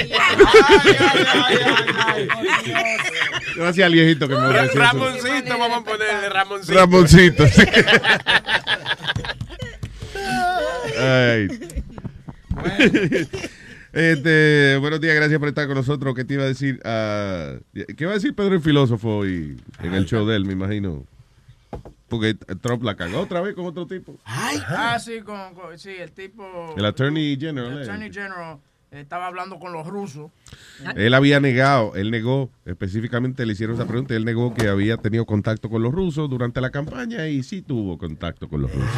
Gracias 3.56 3.86
al 3.86 3.92
viejito 3.92 4.28
que 4.28 4.34
me 4.34 4.46
ofreció. 4.46 4.80
Ramoncito, 4.80 5.58
vamos 5.58 5.78
a 5.78 5.84
ponerle 5.84 6.28
Ramoncito. 6.28 6.78
Ramoncito. 6.78 7.46
sí. 7.46 7.62
Ay. 10.98 11.48
Este, 13.94 14.76
buenos 14.80 15.00
días, 15.00 15.14
gracias 15.14 15.38
por 15.38 15.46
estar 15.46 15.68
con 15.68 15.76
nosotros. 15.76 16.16
¿Qué 16.16 16.24
te 16.24 16.34
iba 16.34 16.42
a 16.42 16.46
decir? 16.48 16.80
Ah, 16.84 17.52
¿Qué 17.96 18.06
va 18.06 18.10
a 18.10 18.14
decir 18.14 18.34
Pedro 18.34 18.56
el 18.56 18.60
filósofo 18.60 19.18
hoy 19.18 19.56
en 19.84 19.94
el 19.94 20.04
show 20.04 20.26
de 20.26 20.34
él, 20.34 20.44
me 20.44 20.54
imagino? 20.54 21.06
Porque 22.08 22.34
Trump 22.60 22.82
la 22.82 22.96
cagó 22.96 23.20
otra 23.20 23.40
vez 23.40 23.54
con 23.54 23.66
otro 23.66 23.86
tipo. 23.86 24.18
Ah, 24.24 24.98
sí, 24.98 25.20
con, 25.20 25.54
con- 25.54 25.78
sí, 25.78 25.90
el 25.90 26.10
tipo. 26.10 26.74
El 26.76 26.84
Attorney 26.84 27.36
General, 27.38 27.70
El. 27.72 27.82
Attorney 27.82 28.12
General 28.12 28.56
eh, 28.56 28.60
estaba 29.00 29.26
hablando 29.26 29.58
con 29.58 29.72
los 29.72 29.86
rusos. 29.86 30.30
Él 30.96 31.14
había 31.14 31.40
negado, 31.40 31.94
él 31.96 32.10
negó, 32.10 32.50
específicamente 32.64 33.44
le 33.46 33.52
hicieron 33.52 33.76
esa 33.76 33.86
pregunta, 33.86 34.14
él 34.14 34.24
negó 34.24 34.54
que 34.54 34.68
había 34.68 34.96
tenido 34.96 35.26
contacto 35.26 35.68
con 35.68 35.82
los 35.82 35.92
rusos 35.92 36.28
durante 36.30 36.60
la 36.60 36.70
campaña 36.70 37.26
y 37.28 37.42
sí 37.42 37.62
tuvo 37.62 37.98
contacto 37.98 38.48
con 38.48 38.62
los 38.62 38.72
rusos. 38.72 38.88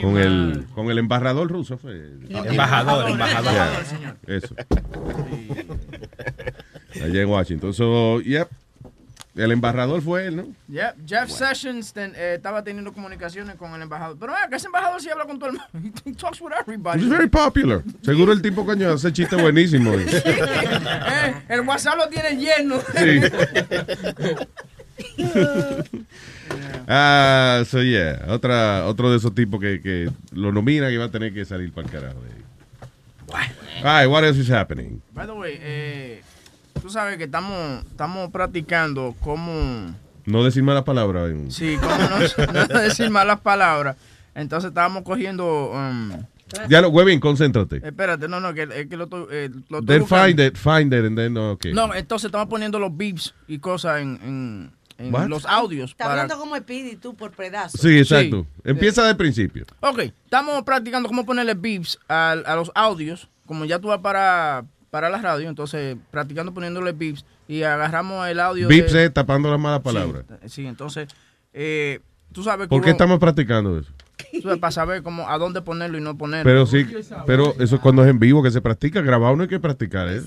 con 0.00 0.18
el 0.18 0.66
con 0.74 0.90
el 0.90 0.98
embarrador 0.98 1.50
ruso 1.50 1.78
fue. 1.78 2.10
Embajador, 2.28 3.10
embajador. 3.10 3.52
Yeah, 3.52 4.16
Eso. 4.26 4.54
Allá 7.02 7.22
en 7.22 7.28
Washington. 7.28 7.74
So, 7.74 8.20
yep. 8.20 8.48
El 9.36 9.50
embarrador 9.50 10.00
fue 10.00 10.26
él, 10.26 10.36
¿no? 10.36 10.46
Yep, 10.68 10.94
Jeff 11.06 11.28
Sessions 11.28 11.92
ten- 11.92 12.12
eh, 12.14 12.34
estaba 12.36 12.62
teniendo 12.62 12.92
comunicaciones 12.92 13.56
con 13.56 13.74
el 13.74 13.82
embajador. 13.82 14.16
Pero 14.18 14.32
vea 14.32 14.46
que 14.48 14.54
ese 14.56 14.66
embajador 14.66 15.00
sí 15.02 15.10
habla 15.10 15.24
con 15.24 15.38
todo 15.40 15.50
el 15.50 15.56
mundo. 15.58 16.00
He 16.04 16.12
talks 16.12 16.40
with 16.40 16.52
everybody. 16.60 17.00
He's 17.02 17.08
very 17.10 17.28
popular. 17.28 17.82
Seguro 18.02 18.32
el 18.32 18.40
tipo, 18.40 18.64
coño, 18.64 18.92
hace 18.92 19.12
chiste 19.12 19.34
buenísimo. 19.36 19.92
Eh, 21.16 21.34
el 21.48 21.60
WhatsApp 21.62 21.96
lo 21.96 22.08
tiene 22.08 22.36
lleno. 22.36 22.78
Ah, 26.86 27.62
so 27.66 27.82
yeah. 27.82 28.24
Otra, 28.28 28.84
otro 28.86 29.10
de 29.10 29.16
esos 29.16 29.34
tipos 29.34 29.60
que, 29.60 29.80
que 29.80 30.10
lo 30.32 30.52
nominan 30.52 30.92
y 30.92 30.96
va 30.96 31.06
a 31.06 31.10
tener 31.10 31.32
que 31.32 31.44
salir 31.44 31.72
para 31.72 31.86
el 31.86 31.92
carajo. 31.92 32.20
de 32.20 32.28
ahí. 32.30 32.34
All 33.82 34.00
right, 34.02 34.08
what 34.10 34.22
else 34.24 34.38
is 34.38 34.50
happening? 34.50 35.00
By 35.12 35.26
the 35.26 35.32
way, 35.32 35.58
eh, 35.60 36.22
tú 36.84 36.90
sabes 36.90 37.16
que 37.16 37.24
estamos, 37.24 37.82
estamos 37.86 38.30
practicando 38.30 39.14
cómo, 39.20 39.94
No 40.26 40.44
decir 40.44 40.62
malas 40.62 40.82
palabras. 40.84 41.30
en- 41.30 41.50
sí, 41.50 41.78
cómo 41.80 41.96
no, 41.96 42.66
no 42.74 42.78
decir 42.78 43.08
malas 43.08 43.40
palabras. 43.40 43.96
Entonces 44.34 44.68
estábamos 44.68 45.02
cogiendo... 45.02 45.70
um, 45.70 46.10
Ya 46.68 46.82
lo, 46.82 46.90
Webin, 46.90 47.20
concéntrate. 47.20 47.76
espérate, 47.82 48.28
no, 48.28 48.38
no, 48.38 48.52
que, 48.52 48.64
es 48.64 48.86
que 48.86 48.98
lo, 48.98 49.04
estoy- 49.08 49.26
eh, 49.30 49.50
lo 49.70 49.80
Then 49.80 50.06
find 50.06 50.38
it, 50.38 50.58
find 50.58 50.92
it, 50.92 51.06
and 51.06 51.16
then, 51.16 51.38
okay. 51.38 51.72
No, 51.72 51.94
entonces 51.94 52.26
estamos 52.26 52.48
poniendo 52.48 52.78
los 52.78 52.94
beeps 52.94 53.34
y 53.48 53.60
cosas 53.60 54.02
en, 54.02 54.20
en, 54.22 54.72
en 55.06 55.14
What? 55.14 55.28
los 55.28 55.46
audios. 55.46 55.92
Está 55.92 56.04
para- 56.04 56.20
hablando 56.20 56.36
como 56.38 56.54
Speedy 56.54 56.96
tú 56.96 57.14
por 57.16 57.30
pedazos. 57.30 57.80
Sí, 57.80 57.96
exacto. 57.98 58.46
Empieza 58.62 59.06
del 59.06 59.16
principio. 59.16 59.64
Ok, 59.80 60.00
estamos 60.00 60.62
practicando 60.64 61.08
cómo 61.08 61.24
ponerle 61.24 61.54
beeps 61.54 61.98
a, 62.10 62.32
a 62.32 62.54
los 62.56 62.70
audios. 62.74 63.30
Como 63.46 63.64
ya 63.64 63.78
tú 63.78 63.88
vas 63.88 64.00
para, 64.00 64.64
para 64.94 65.10
la 65.10 65.18
radio, 65.20 65.48
entonces 65.48 65.96
practicando 66.12 66.54
poniéndole 66.54 66.92
beeps 66.92 67.24
y 67.48 67.64
agarramos 67.64 68.28
el 68.28 68.38
audio. 68.38 68.68
De- 68.68 68.78
es 68.78 69.12
tapando 69.12 69.50
las 69.50 69.58
malas 69.58 69.80
palabras. 69.80 70.24
Sí, 70.42 70.48
sí, 70.48 70.66
entonces, 70.68 71.08
eh, 71.52 71.98
tú 72.30 72.44
sabes 72.44 72.68
¿Por 72.68 72.80
qué 72.80 72.90
estamos 72.90 73.18
practicando 73.18 73.76
eso? 73.76 73.90
para 74.60 74.70
saber 74.70 75.02
cómo, 75.02 75.28
a 75.28 75.36
dónde 75.36 75.62
ponerlo 75.62 75.98
y 75.98 76.00
no 76.00 76.16
ponerlo. 76.16 76.48
Pero 76.48 76.64
sí, 76.64 76.86
pero 77.26 77.56
eso 77.58 77.74
es 77.74 77.80
cuando 77.80 78.04
es 78.04 78.08
en 78.08 78.20
vivo 78.20 78.40
que 78.40 78.52
se 78.52 78.60
practica. 78.60 79.00
Grabado 79.00 79.34
no 79.34 79.42
hay 79.42 79.48
que 79.48 79.58
practicar. 79.58 80.06
¿eh? 80.06 80.22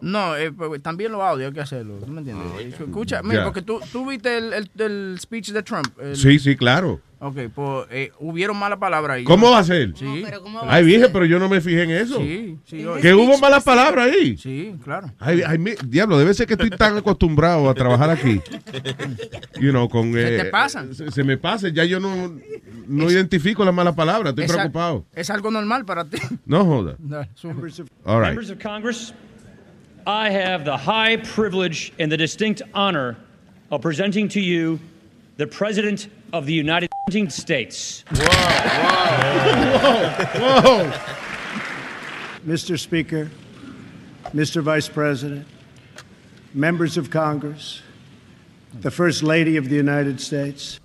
No, 0.00 0.36
eh, 0.36 0.52
pues, 0.52 0.80
también 0.80 1.10
los 1.10 1.20
audios 1.20 1.48
hay 1.48 1.54
que 1.54 1.60
hacerlo. 1.60 1.96
¿Tú 1.96 2.12
me 2.12 2.20
entiendes? 2.20 2.78
Escucha, 2.78 3.24
mira, 3.24 3.42
porque 3.42 3.62
tú, 3.62 3.80
tú 3.90 4.08
viste 4.08 4.38
el, 4.38 4.52
el, 4.52 4.70
el 4.78 5.16
speech 5.20 5.50
de 5.50 5.64
Trump. 5.64 5.88
el- 6.00 6.14
Sí, 6.14 6.38
sí, 6.38 6.54
claro. 6.56 7.00
Ok, 7.24 7.36
pues 7.54 7.86
eh, 7.92 8.10
hubieron 8.18 8.56
malas 8.56 8.80
palabras 8.80 9.18
ahí. 9.18 9.22
¿Cómo 9.22 9.52
va 9.52 9.60
a 9.60 9.64
ser? 9.64 9.92
Sí. 9.96 10.24
Ay, 10.66 10.84
vieja, 10.84 11.06
pero 11.12 11.24
yo 11.24 11.38
no 11.38 11.48
me 11.48 11.60
fijé 11.60 11.84
en 11.84 11.90
eso. 11.92 12.18
Sí, 12.18 12.58
sí. 12.64 12.84
oye. 12.84 13.00
Que 13.00 13.14
hubo 13.14 13.38
malas 13.38 13.62
palabras 13.62 14.10
ahí. 14.10 14.36
Sí, 14.36 14.74
claro. 14.82 15.08
Ay, 15.20 15.40
ay, 15.46 15.56
mi- 15.56 15.76
diablo, 15.86 16.18
debe 16.18 16.34
ser 16.34 16.48
que 16.48 16.54
estoy 16.54 16.70
tan 16.70 16.96
acostumbrado 16.96 17.70
a 17.70 17.74
trabajar 17.74 18.10
aquí. 18.10 18.40
You 19.60 19.70
know, 19.70 19.88
con, 19.88 20.12
Se 20.14 20.34
eh, 20.34 20.38
te 20.38 20.44
pasan. 20.46 20.96
Se, 20.96 21.12
se 21.12 21.22
me 21.22 21.36
pasa, 21.36 21.68
ya 21.68 21.84
yo 21.84 22.00
no, 22.00 22.34
no 22.88 23.08
identifico 23.08 23.64
las 23.64 23.72
malas 23.72 23.94
palabras, 23.94 24.30
estoy 24.30 24.44
Es 24.46 24.50
al- 24.50 24.56
preocupado. 24.56 25.04
Es 25.14 25.30
algo 25.30 25.52
normal 25.52 25.84
para 25.84 26.04
ti. 26.04 26.18
No 26.44 26.64
joda. 26.64 26.96
Sube. 27.36 27.54
All 28.04 28.18
right. 28.18 28.30
Members 28.34 28.50
of 28.50 28.58
Congress, 28.58 29.14
I 30.08 30.28
have 30.28 30.64
the 30.64 30.76
high 30.76 31.18
privilege 31.18 31.92
and 32.00 32.10
the 32.10 32.16
distinct 32.16 32.62
honor 32.74 33.16
of 33.70 33.80
presenting 33.80 34.28
to 34.30 34.40
you 34.40 34.80
the 35.36 35.46
President 35.46 36.08
of 36.32 36.46
the 36.46 36.52
United 36.52 36.88
States. 37.28 38.04
Whoa. 38.10 38.24
whoa, 39.78 40.00
whoa, 40.40 40.60
whoa. 40.62 40.92
Mr. 42.46 42.78
Speaker, 42.78 43.30
Mr. 44.34 44.62
Vice 44.62 44.88
President, 44.88 45.46
members 46.54 46.96
of 46.96 47.10
Congress, 47.10 47.82
the 48.80 48.90
First 48.90 49.22
Lady 49.22 49.56
of 49.56 49.68
the 49.68 49.76
United 49.76 50.20
States, 50.20 50.80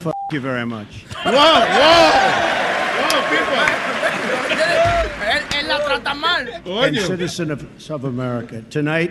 f- 0.00 0.12
you 0.32 0.40
very 0.40 0.64
much. 0.64 1.04
En, 1.24 1.34
en 5.52 5.68
la 5.68 5.78
trata 5.78 6.14
mal. 6.14 6.84
and 6.84 6.96
citizen 6.96 7.50
of, 7.50 7.90
of 7.90 8.04
America. 8.04 8.62
Tonight, 8.70 9.10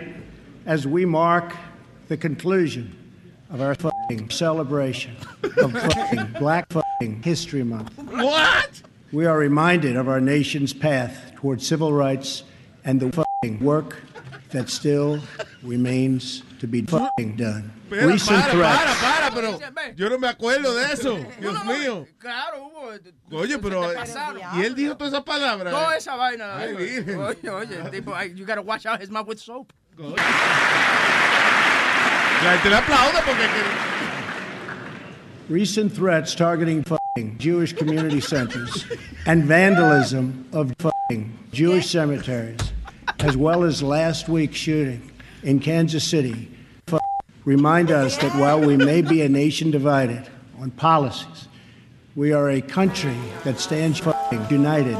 as 0.65 0.87
we 0.87 1.05
mark 1.05 1.55
the 2.07 2.17
conclusion 2.17 3.02
of 3.53 3.61
our 3.61 3.75
fucking 3.75 4.29
celebration 4.29 5.15
of 5.57 5.71
fucking 5.93 6.35
Black 6.39 6.67
fucking 6.69 7.21
History 7.23 7.63
Month. 7.63 7.95
What? 7.97 8.81
We 9.11 9.25
are 9.25 9.37
reminded 9.37 9.95
of 9.95 10.09
our 10.09 10.19
nation's 10.19 10.73
path 10.73 11.33
toward 11.35 11.61
civil 11.61 11.93
rights 11.93 12.43
and 12.83 12.99
the 12.99 13.11
fucking 13.11 13.63
work 13.63 14.01
that 14.49 14.69
still 14.69 15.21
remains 15.61 16.43
to 16.59 16.67
be 16.67 16.81
fucking 16.81 17.35
done. 17.35 17.71
Espera, 17.93 18.07
Recent 18.07 18.41
para, 18.41 18.51
threats. 18.51 18.99
para, 18.99 19.29
para, 19.29 19.59
pero 19.59 19.93
yo 19.95 20.09
no 20.09 20.17
me 20.17 20.27
acuerdo 20.27 20.73
de 20.73 20.91
eso. 20.91 21.17
Dios 21.39 21.63
mío. 21.65 22.07
Claro, 22.17 22.71
hubo. 22.71 23.37
Oye, 23.37 23.59
pero. 23.59 23.91
Eh, 23.91 23.95
y 24.55 24.61
él 24.63 24.73
dijo 24.73 24.97
todas 24.97 25.13
esas 25.13 25.23
palabras. 25.23 25.71
Toda 25.71 25.93
eh. 25.93 25.97
esa 25.97 26.15
vaina. 26.15 26.57
Ay, 26.57 26.73
Oye, 26.73 27.49
oye, 27.49 27.89
tipo, 27.91 28.19
you 28.35 28.45
gotta 28.45 28.61
wash 28.61 28.87
out 28.87 28.99
his 28.99 29.11
mouth 29.11 29.27
with 29.27 29.39
soap. 29.39 29.71
La 32.43 32.57
gente 32.57 32.69
le 32.69 32.75
aplaude 32.75 33.21
porque. 33.25 33.47
Recent 35.47 35.93
threats 35.93 36.35
targeting 36.35 36.83
fucking 36.83 37.37
Jewish 37.37 37.71
community 37.71 38.19
centers 38.19 38.85
and 39.25 39.45
vandalism 39.45 40.45
of 40.51 40.73
fucking 40.77 41.31
Jewish 41.53 41.89
cemeteries, 41.89 42.59
as 43.19 43.37
well 43.37 43.63
as 43.63 43.81
last 43.81 44.27
week's 44.27 44.57
shooting 44.57 45.09
in 45.43 45.59
Kansas 45.59 46.03
City, 46.03 46.51
remind 47.45 47.91
us 47.91 48.17
that 48.17 48.35
while 48.35 48.59
we 48.59 48.75
may 48.75 49.01
be 49.01 49.21
a 49.21 49.29
nation 49.29 49.71
divided 49.71 50.27
on 50.59 50.71
policies, 50.71 51.47
we 52.15 52.33
are 52.33 52.49
a 52.49 52.61
country 52.61 53.17
that 53.45 53.57
stands 53.57 53.99
fucking 53.99 54.45
united 54.49 54.97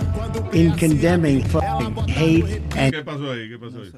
in 0.54 0.72
condemning 0.78 1.44
fucking 1.50 1.94
hate 2.08 2.62
and 2.78 2.94
¿Qué 2.94 3.04
pasó 3.04 3.32
ahí? 3.32 3.50
¿Qué 3.50 3.58
pasó 3.60 3.82
ahí? 3.82 3.92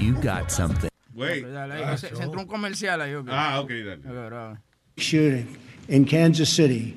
You 0.00 0.14
got 0.14 0.50
something. 0.50 0.90
Wait. 1.14 1.44
Dale, 1.44 1.72
ahí, 1.72 1.98
se, 1.98 2.14
se 2.14 2.22
entró 2.22 2.40
un 2.40 2.46
comercial 2.46 3.00
ahí. 3.00 3.14
ok. 3.14 3.28
Ah, 3.30 3.60
ok, 3.60 3.68
dale. 3.68 4.00
Ok, 4.04 4.58
shooting 4.96 5.56
in 5.88 6.04
Kansas 6.04 6.48
City 6.48 6.94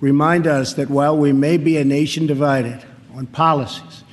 remind 0.00 0.46
us 0.46 0.74
that 0.74 0.88
while 0.88 1.16
we 1.16 1.32
may 1.32 1.56
be 1.56 1.76
a 1.76 1.84
nation 1.84 2.26
divided 2.26 2.82
on 3.14 3.26
policies, 3.26 4.04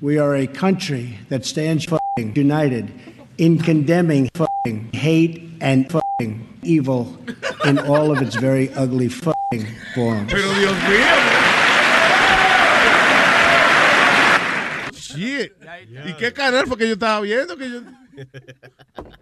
we 0.00 0.18
are 0.18 0.34
a 0.34 0.46
country 0.46 1.18
that 1.28 1.44
stands 1.44 1.86
united 2.34 2.92
in 3.38 3.58
condemning 3.58 4.28
hate 4.92 5.50
and 5.60 5.86
evil 6.62 7.16
in 7.64 7.78
all 7.78 8.10
of 8.10 8.20
its 8.20 8.34
very 8.36 8.72
ugly 8.74 9.08
fucking 9.08 9.66
forms. 9.94 10.32
Pero 10.32 10.52
Dios 10.54 10.74
mío. 10.88 11.06
Shit. 14.94 15.52
¿Y 16.06 16.12
qué 16.14 16.32
canal 16.32 16.66
fue 16.66 16.76
que 16.76 16.86
yo 16.86 16.94
estaba 16.94 17.20
viendo? 17.20 17.56
Que 17.56 17.70
yo... 17.70 17.80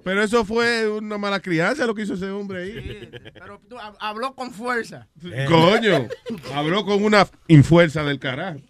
Pero 0.04 0.22
eso 0.22 0.44
fue 0.44 0.88
una 0.88 1.18
mala 1.18 1.40
crianza 1.40 1.86
lo 1.86 1.94
que 1.94 2.02
hizo 2.02 2.14
ese 2.14 2.30
hombre 2.30 2.62
ahí. 2.62 3.10
Pero 3.34 3.60
tú 3.68 3.76
hab- 3.76 3.96
habló 4.00 4.34
con 4.34 4.50
fuerza. 4.52 5.06
Coño. 5.48 6.08
Habló 6.54 6.84
con 6.84 7.02
una 7.04 7.26
infuerza 7.48 8.02
del 8.04 8.18
carajo. 8.18 8.60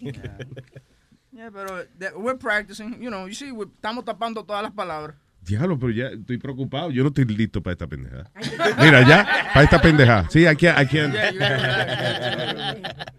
Yeah, 1.32 1.50
pero 1.52 1.84
we're 2.18 2.38
practicing, 2.38 3.00
you 3.00 3.10
know, 3.10 3.28
you 3.28 3.34
see, 3.34 3.52
we- 3.52 3.66
estamos 3.66 4.04
tapando 4.04 4.44
todas 4.44 4.62
las 4.62 4.72
palabras. 4.72 5.16
Diablo, 5.42 5.78
pero 5.78 5.92
ya 5.92 6.08
estoy 6.08 6.36
preocupado. 6.36 6.90
Yo 6.90 7.02
no 7.04 7.08
estoy 7.08 7.24
listo 7.24 7.62
para 7.62 7.72
esta 7.72 7.86
pendejada. 7.86 8.30
Mira, 8.80 9.06
ya, 9.06 9.24
para 9.54 9.64
esta 9.64 9.80
pendejada. 9.80 10.28
Sí, 10.30 10.40
I 10.46 10.54
can't, 10.56 10.78
I 10.78 10.86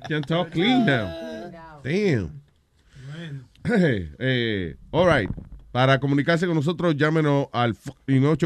can't 0.07 0.27
talk 0.27 0.51
clean 0.51 0.85
now. 0.85 1.07
Damn. 1.83 2.41
Hey, 3.65 4.09
eh, 4.19 4.75
all 4.91 5.05
right. 5.05 5.29
Para 5.71 5.99
comunicarse 5.99 6.47
con 6.47 6.55
nosotros, 6.55 6.95
llámenos 6.97 7.47
al 7.51 7.75
fucking 7.75 8.23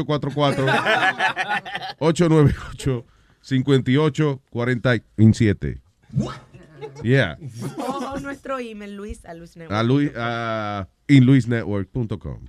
844-898-5847. 4.54 5.80
Yeah. 7.02 7.38
O, 7.78 8.18
nuestro 8.20 8.58
email, 8.60 8.94
Luis, 8.96 9.24
a 9.24 9.34
Luis 9.34 9.56
Network. 9.56 9.72
A 9.78 9.82
Luis, 9.82 10.12
a 10.16 10.86
inluisnetwork.com. 11.08 12.48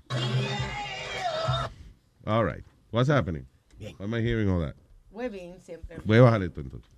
All 2.26 2.44
right. 2.44 2.64
What's 2.92 3.10
happening? 3.10 3.46
Why 3.80 3.94
am 4.06 4.14
I 4.14 4.22
hearing 4.22 4.50
all 4.50 4.60
that? 4.62 4.76
Muy 5.12 5.30
bien, 5.30 5.60
siempre. 5.62 5.98
Voy 6.06 6.18
a 6.18 6.22
bajar 6.22 6.44
esto 6.44 6.62
entonces. 6.62 6.90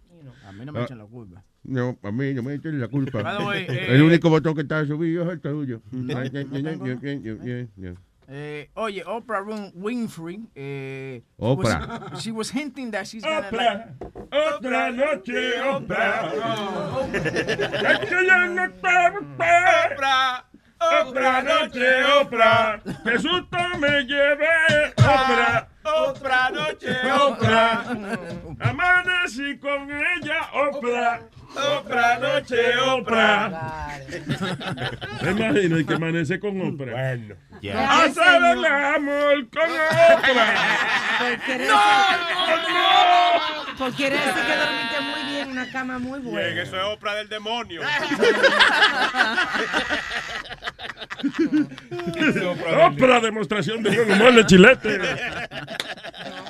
A 0.47 0.51
mí 0.51 0.65
no 0.65 0.71
me 0.71 0.79
Ah. 0.79 0.83
echan 0.83 0.97
la 0.97 1.05
culpa. 1.05 1.43
No, 1.67 1.97
a 2.01 2.11
mí 2.11 2.33
no 2.33 2.41
me 2.43 2.53
echen 2.55 2.79
la 2.79 2.87
culpa. 2.87 3.39
Way, 3.45 3.65
eh, 3.67 3.87
el 3.95 4.01
único 4.01 4.29
botón 4.29 4.55
que 4.55 4.61
está 4.61 4.85
subido 4.85 5.23
es 5.23 5.29
el 5.29 5.41
tuyo. 5.41 5.81
Eh, 8.29 8.69
oye, 8.73 9.03
Oprah 9.05 9.41
Win- 9.41 9.71
Winfrey. 9.75 10.41
Eh, 10.55 11.21
Oprah. 11.37 12.09
Was, 12.11 12.21
she 12.23 12.31
was 12.31 12.49
hinting 12.49 12.91
that 12.91 13.05
she's 13.07 13.23
gonna. 13.23 13.47
Oprah, 13.49 13.95
otra 14.31 14.91
noche, 14.91 15.61
Oprah. 15.61 16.31
Oprah. 19.39 20.43
Otra 20.79 21.41
noche, 21.41 22.03
Oprah. 22.21 22.81
Qué 23.03 23.17
susto 23.19 23.57
me 23.79 24.03
llevé, 24.05 24.93
Oprah. 24.97 25.67
Oprah 25.87 26.49
noche, 26.51 26.89
Oprah. 27.21 27.83
Amanecí 28.59 29.57
con 29.59 29.89
ella, 29.91 30.49
Oprah. 30.53 31.21
Oprah 31.79 32.17
noche, 32.19 32.77
Oprah. 32.77 33.49
Me 35.21 35.31
imagino 35.31 35.85
que 35.85 35.93
amanece 35.93 36.39
con 36.39 36.59
Oprah. 36.61 36.91
Bueno, 36.91 37.35
ya. 37.61 38.03
Hacer 38.03 38.43
el 38.51 38.65
amor 38.65 39.49
con 39.49 39.69
Oprah. 39.71 40.53
Quiere 41.45 41.67
No, 41.67 41.73
decir- 41.75 42.17
Pues 43.77 43.95
quiere 43.95 44.15
decir 44.17 44.33
que 44.33 44.55
dormiste 44.55 45.01
muy 45.01 45.23
bien, 45.33 45.49
una 45.51 45.71
cama 45.71 45.99
muy 45.99 46.19
buena. 46.19 46.61
eso 46.61 46.75
es 46.77 46.83
obra 46.83 47.13
del 47.15 47.29
demonio. 47.29 47.81
Oprah, 52.85 53.19
demostración 53.19 53.83
de 53.83 53.95
buen 53.95 54.11
humor 54.11 54.35
de 54.35 54.45
chilete. 54.45 54.99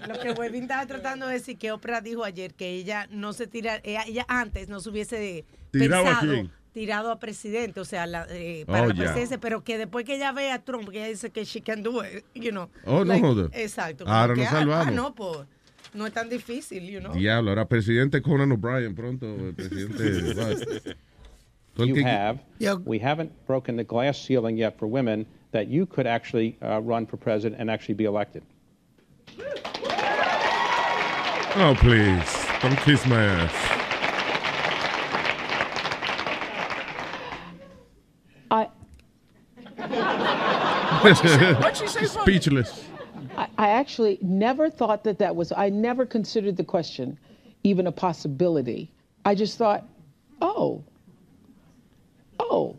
Lo 0.07 0.19
que 0.19 0.31
Webin 0.31 0.63
estaba 0.63 0.85
tratando 0.85 1.27
de 1.27 1.33
decir 1.33 1.57
que 1.57 1.71
Oprah 1.71 2.01
dijo 2.01 2.23
ayer 2.23 2.53
que 2.53 2.69
ella 2.69 3.07
no 3.09 3.33
se 3.33 3.47
tira, 3.47 3.79
ella, 3.83 4.03
ella 4.07 4.25
antes 4.27 4.69
no 4.69 4.79
se 4.79 4.89
hubiese 4.89 5.45
¿Tirado 5.71 6.03
pensado 6.03 6.49
tirado 6.77 7.11
a 7.11 7.17
presidente, 7.19 7.79
o 7.79 7.85
sea, 7.85 8.05
la, 8.05 8.27
eh, 8.29 8.63
Oh, 8.67 8.71
para 8.71 8.85
la 8.85 8.93
ya. 8.93 9.03
presidencia, 9.05 9.39
pero 9.39 9.63
que 9.63 9.79
después 9.79 10.05
que 10.05 10.13
ella 10.15 10.31
ve 10.31 10.51
a 10.51 10.63
Trump, 10.63 10.87
que 10.89 10.99
ella 10.99 11.07
dice 11.07 11.31
que 11.31 11.43
she 11.43 11.59
can 11.59 11.81
do 11.81 12.03
it, 12.05 12.23
you 12.35 12.51
know. 12.51 12.69
Oh, 12.85 13.03
no 13.03 13.19
joda. 13.19 13.49
Exacto. 13.53 14.05
como 14.05 14.15
Ahora 14.15 14.35
que, 14.35 14.41
nos 14.41 14.49
ah, 14.49 14.51
salvamos. 14.51 14.87
Ah, 14.87 14.91
no, 14.91 15.15
pues, 15.15 15.39
no 15.95 16.05
es 16.05 16.13
tan 16.13 16.29
difícil, 16.29 16.87
you 16.87 16.99
know. 16.99 17.13
Diablo, 17.13 17.49
ahora 17.49 17.67
presidente 17.67 18.21
Conan 18.21 18.51
O'Brien 18.51 18.93
pronto. 18.93 19.25
El 19.25 19.55
presidente. 19.55 20.95
Todo 21.77 21.83
el 21.83 21.89
you 21.89 21.95
que- 21.95 22.03
have. 22.03 22.39
We 22.85 22.97
haven't 22.99 23.31
broken 23.45 23.75
the 23.75 23.83
glass 23.83 24.19
ceiling 24.19 24.57
yet 24.57 24.77
for 24.79 24.87
women 24.87 25.25
that 25.51 25.67
you 25.67 25.85
could 25.85 26.07
actually 26.07 26.57
uh, 26.61 26.81
run 26.81 27.05
for 27.05 27.17
president 27.17 27.61
and 27.61 27.69
actually 27.69 27.93
be 27.95 28.05
elected. 28.05 28.43
Oh, 31.59 31.75
please. 31.77 32.45
Don't 32.61 32.77
kiss 32.79 33.05
my 33.05 33.23
ass. 33.23 33.53
I, 38.49 38.69
What'd 41.01 41.77
she 41.77 41.87
say, 41.87 42.05
Funny? 42.05 42.23
Speechless. 42.23 42.85
I, 43.37 43.47
I 43.57 43.69
actually 43.69 44.17
never 44.21 44.69
thought 44.69 45.03
that 45.03 45.19
that 45.19 45.35
was, 45.35 45.51
I 45.51 45.69
never 45.69 46.05
considered 46.05 46.57
the 46.57 46.63
question 46.63 47.17
even 47.63 47.87
a 47.87 47.91
possibility. 47.91 48.91
I 49.25 49.35
just 49.35 49.57
thought, 49.57 49.85
oh, 50.41 50.83
oh. 52.49 52.77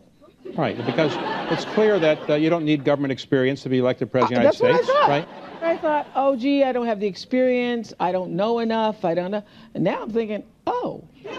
Right, 0.55 0.75
because 0.85 1.11
it's 1.51 1.65
clear 1.73 1.99
that 1.99 2.27
uh, 2.29 2.33
you 2.35 2.49
don't 2.49 2.65
need 2.65 2.83
government 2.83 3.11
experience 3.11 3.61
to 3.63 3.69
be 3.69 3.77
elected 3.77 4.11
president 4.11 4.45
of 4.45 4.57
the 4.57 4.67
United 4.67 4.81
what 4.81 4.81
I 4.81 4.83
States, 4.83 4.99
thought. 4.99 5.09
right? 5.09 5.27
I 5.61 5.77
thought, 5.77 6.07
oh, 6.15 6.35
gee, 6.35 6.63
I 6.63 6.71
don't 6.71 6.85
have 6.87 6.99
the 6.99 7.05
experience. 7.07 7.93
I 7.99 8.11
don't 8.11 8.31
know 8.31 8.59
enough. 8.59 9.05
I 9.05 9.13
don't 9.13 9.29
know. 9.31 9.43
And 9.75 9.83
now 9.83 10.01
I'm 10.03 10.09
thinking, 10.09 10.43
oh. 10.65 11.03
All 11.25 11.31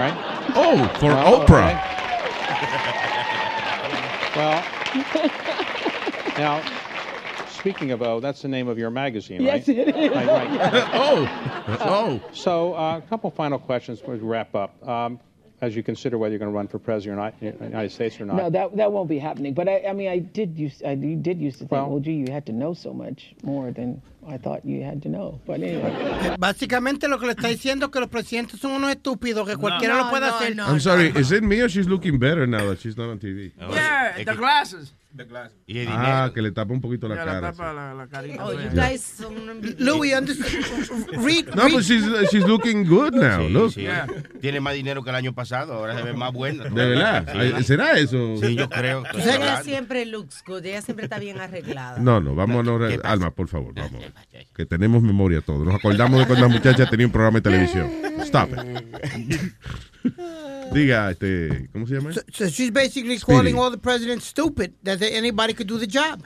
right. 0.00 0.14
Oh, 0.56 0.88
for 0.98 1.06
Well, 1.06 1.46
Oprah. 1.46 1.90
Well, 4.36 4.64
now, 6.36 6.60
speaking 7.48 7.92
of 7.92 8.02
O, 8.02 8.18
that's 8.18 8.42
the 8.42 8.48
name 8.48 8.66
of 8.66 8.76
your 8.78 8.90
magazine, 8.90 9.40
Yes, 9.40 9.68
right? 9.68 9.78
it 9.78 9.96
is. 9.96 10.10
Right, 10.10 10.26
right. 10.26 10.88
Oh, 10.92 11.78
oh. 11.80 12.20
So, 12.32 12.74
uh, 12.74 12.98
a 12.98 13.02
couple 13.02 13.30
final 13.30 13.58
questions 13.60 14.00
before 14.00 14.14
we 14.14 14.20
wrap 14.20 14.54
up. 14.56 14.86
Um, 14.86 15.20
as 15.64 15.74
you 15.74 15.82
consider 15.82 16.18
whether 16.18 16.32
you're 16.32 16.38
going 16.38 16.50
to 16.50 16.56
run 16.56 16.68
for 16.68 16.78
president 16.78 17.18
or 17.18 17.22
not, 17.22 17.34
in 17.40 17.56
the 17.58 17.64
United 17.64 17.90
States 17.90 18.20
or 18.20 18.26
not. 18.26 18.36
No, 18.36 18.50
that 18.50 18.76
that 18.76 18.92
won't 18.92 19.08
be 19.08 19.18
happening. 19.18 19.54
But 19.54 19.68
I, 19.68 19.84
I 19.88 19.92
mean, 19.92 20.08
I 20.08 20.18
did 20.18 20.58
use 20.58 20.82
I 20.84 20.94
did 20.94 21.40
used 21.40 21.58
to 21.58 21.66
think, 21.66 21.88
well, 21.88 21.98
gee, 22.00 22.12
you 22.12 22.30
had 22.30 22.46
to 22.46 22.52
know 22.52 22.74
so 22.74 22.92
much 22.92 23.34
more 23.42 23.70
than 23.72 24.00
I 24.26 24.36
thought 24.38 24.64
you 24.64 24.82
had 24.82 25.02
to 25.02 25.08
know. 25.08 25.40
But 25.46 25.62
anyway. 25.62 25.90
Eh, 25.90 26.36
básicamente 26.38 27.08
lo 27.08 27.18
que 27.18 27.26
le 27.26 27.32
está 27.32 27.48
diciendo 27.48 27.86
es 27.86 27.92
que 27.92 28.00
los 28.00 28.08
presidentes 28.08 28.60
son 28.60 28.72
unos 28.72 28.90
estúpidos 28.90 29.46
que 29.46 29.56
cualquiera 29.56 29.96
lo 29.98 30.10
puede 30.10 30.26
hacer. 30.26 30.54
I'm 30.58 30.80
sorry, 30.80 31.08
is 31.16 31.32
it 31.32 31.42
me 31.42 31.60
or 31.60 31.68
she's 31.68 31.88
looking 31.88 32.18
better 32.18 32.46
now 32.46 32.68
that 32.68 32.80
she's 32.80 32.96
not 32.96 33.08
on 33.08 33.18
TV? 33.18 33.52
Yeah, 33.58 34.22
the 34.24 34.34
glasses. 34.34 34.92
The. 35.16 35.24
Ah, 35.88 36.30
que 36.34 36.42
le 36.42 36.50
tapa 36.50 36.72
un 36.72 36.80
poquito 36.80 37.06
la 37.06 37.14
cara. 37.14 37.40
la 37.40 37.52
tapa 37.52 37.72
la, 37.72 37.94
la 37.94 38.08
carita. 38.08 38.44
Oh, 38.44 38.52
you 38.52 38.68
guys 38.74 39.00
son 39.00 39.32
Louis, 39.78 40.12
understand. 40.12 41.24
Read, 41.24 41.54
No, 41.54 41.68
but 41.70 41.84
she's, 41.84 42.04
she's 42.32 42.44
looking 42.44 42.84
good 42.84 43.14
now. 43.14 43.40
Sí, 43.40 43.48
Look. 43.52 43.72
sí. 43.72 43.86
Tiene 44.40 44.60
más 44.60 44.74
dinero 44.74 45.04
que 45.04 45.10
el 45.10 45.16
año 45.16 45.32
pasado, 45.32 45.74
ahora 45.74 45.96
se 45.96 46.02
ve 46.02 46.14
más 46.14 46.32
buena. 46.32 46.64
De 46.64 46.70
verdad. 46.70 47.62
¿Será 47.62 47.92
eso? 47.92 48.36
Sí, 48.38 48.56
yo 48.56 48.68
creo. 48.68 49.04
Tú 49.12 49.18
sabes 49.18 49.38
que 49.38 49.44
ella 49.44 49.62
siempre 49.62 50.04
looks 50.04 50.42
good, 50.44 50.64
ella 50.64 50.82
siempre 50.82 51.04
está 51.04 51.20
bien 51.20 51.40
arreglada. 51.40 51.98
No, 52.00 52.20
no, 52.20 52.34
vamos 52.34 52.66
a 53.04 53.08
Alma, 53.08 53.30
por 53.30 53.46
favor, 53.46 53.72
vamos. 53.72 54.02
Que 54.54 54.66
tenemos 54.66 55.00
memoria 55.02 55.40
todos. 55.40 55.64
Nos 55.64 55.76
acordamos 55.76 56.18
de 56.18 56.26
cuando 56.26 56.48
la 56.48 56.52
muchacha 56.52 56.86
tenía 56.86 57.06
un 57.06 57.12
programa 57.12 57.38
de 57.38 57.42
televisión. 57.42 57.88
Stop 58.18 58.50
it. 58.50 59.40
Diga, 60.72 61.10
este, 61.10 61.68
¿cómo 61.72 61.86
se 61.86 61.94
llama? 61.94 62.12
So, 62.12 62.20
so 62.32 62.48
she's 62.48 62.70
basically 62.72 63.18
Speedy. 63.18 63.36
calling 63.38 63.58
all 63.58 63.70
the 63.70 63.78
presidents 63.78 64.24
stupid, 64.26 64.72
that 64.82 64.98
they- 64.98 65.16
anybody 65.16 65.52
could 65.54 65.66
do 65.68 65.78
the 65.78 65.86
job. 65.86 66.22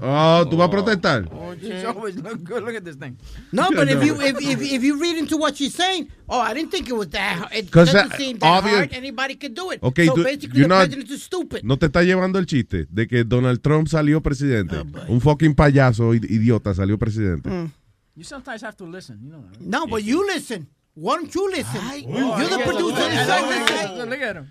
Oh, 0.00 0.44
¿tú 0.50 0.56
vas 0.56 0.66
a 0.66 0.70
protestar? 0.72 1.28
She's 1.60 1.84
always 1.84 2.16
look 2.16 2.42
good. 2.42 2.64
Look 2.64 2.74
at 2.74 2.82
this 2.84 2.96
thing. 2.96 3.16
No, 3.52 3.70
but 3.76 3.88
if 3.88 4.02
you 4.04 4.20
if, 4.20 4.36
if 4.40 4.60
if 4.60 4.82
you 4.82 4.98
read 5.00 5.16
into 5.18 5.36
what 5.36 5.56
she's 5.56 5.72
saying, 5.72 6.08
oh, 6.28 6.40
I 6.40 6.52
didn't 6.52 6.72
think 6.72 6.88
it 6.88 6.94
was 6.96 7.08
that. 7.10 7.38
hard. 7.38 7.52
It 7.54 7.70
doesn't 7.70 7.94
that- 8.10 8.16
seem 8.18 8.38
that 8.38 8.46
obvious- 8.58 8.74
hard. 8.76 8.92
Anybody 8.92 9.36
could 9.36 9.54
do 9.54 9.70
it. 9.70 9.80
Okay, 9.80 10.06
so 10.06 10.14
tú- 10.16 10.24
basically, 10.24 10.58
you're 10.58 10.68
the 10.68 10.74
not- 10.74 10.88
president 10.88 11.10
is 11.10 11.22
stupid. 11.22 11.62
No 11.64 11.76
te 11.76 11.86
está 11.86 12.02
llevando 12.02 12.40
el 12.40 12.46
chiste 12.46 12.86
de 12.90 13.06
que 13.06 13.22
Donald 13.22 13.60
Trump 13.62 13.86
salió 13.86 14.20
presidente. 14.20 14.76
Oh, 14.78 15.12
un 15.12 15.20
fucking 15.20 15.54
payaso 15.54 16.12
idiota 16.12 16.74
salió 16.74 16.98
presidente. 16.98 17.48
Mm. 17.48 17.70
You 18.16 18.24
sometimes 18.24 18.62
have 18.64 18.76
to 18.78 18.84
listen. 18.84 19.20
You 19.22 19.30
know. 19.30 19.44
Right? 19.48 19.60
No, 19.60 19.86
but 19.86 20.02
you 20.02 20.26
listen. 20.26 20.66
Why 21.00 21.14
don't 21.16 21.32
you 21.32 21.48
listen? 21.48 21.80
You're 22.08 22.48
the 22.48 22.64
producer. 22.64 24.44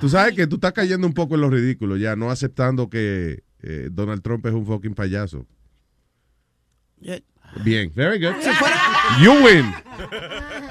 Tú 0.00 0.08
sabes 0.08 0.34
que 0.34 0.46
tú 0.46 0.54
estás 0.56 0.72
cayendo 0.72 1.06
un 1.06 1.12
poco 1.12 1.34
en 1.34 1.42
lo 1.42 1.50
ridículo 1.50 1.98
ya, 1.98 2.16
no 2.16 2.30
aceptando 2.30 2.88
que 2.88 3.42
eh, 3.62 3.88
Donald 3.92 4.22
Trump 4.22 4.46
es 4.46 4.54
un 4.54 4.64
fucking 4.66 4.94
payaso. 4.94 5.46
Yeah. 7.00 7.20
Bien, 7.64 7.92
very 7.94 8.18
good. 8.18 8.34
You 9.20 9.32
win. 9.44 9.74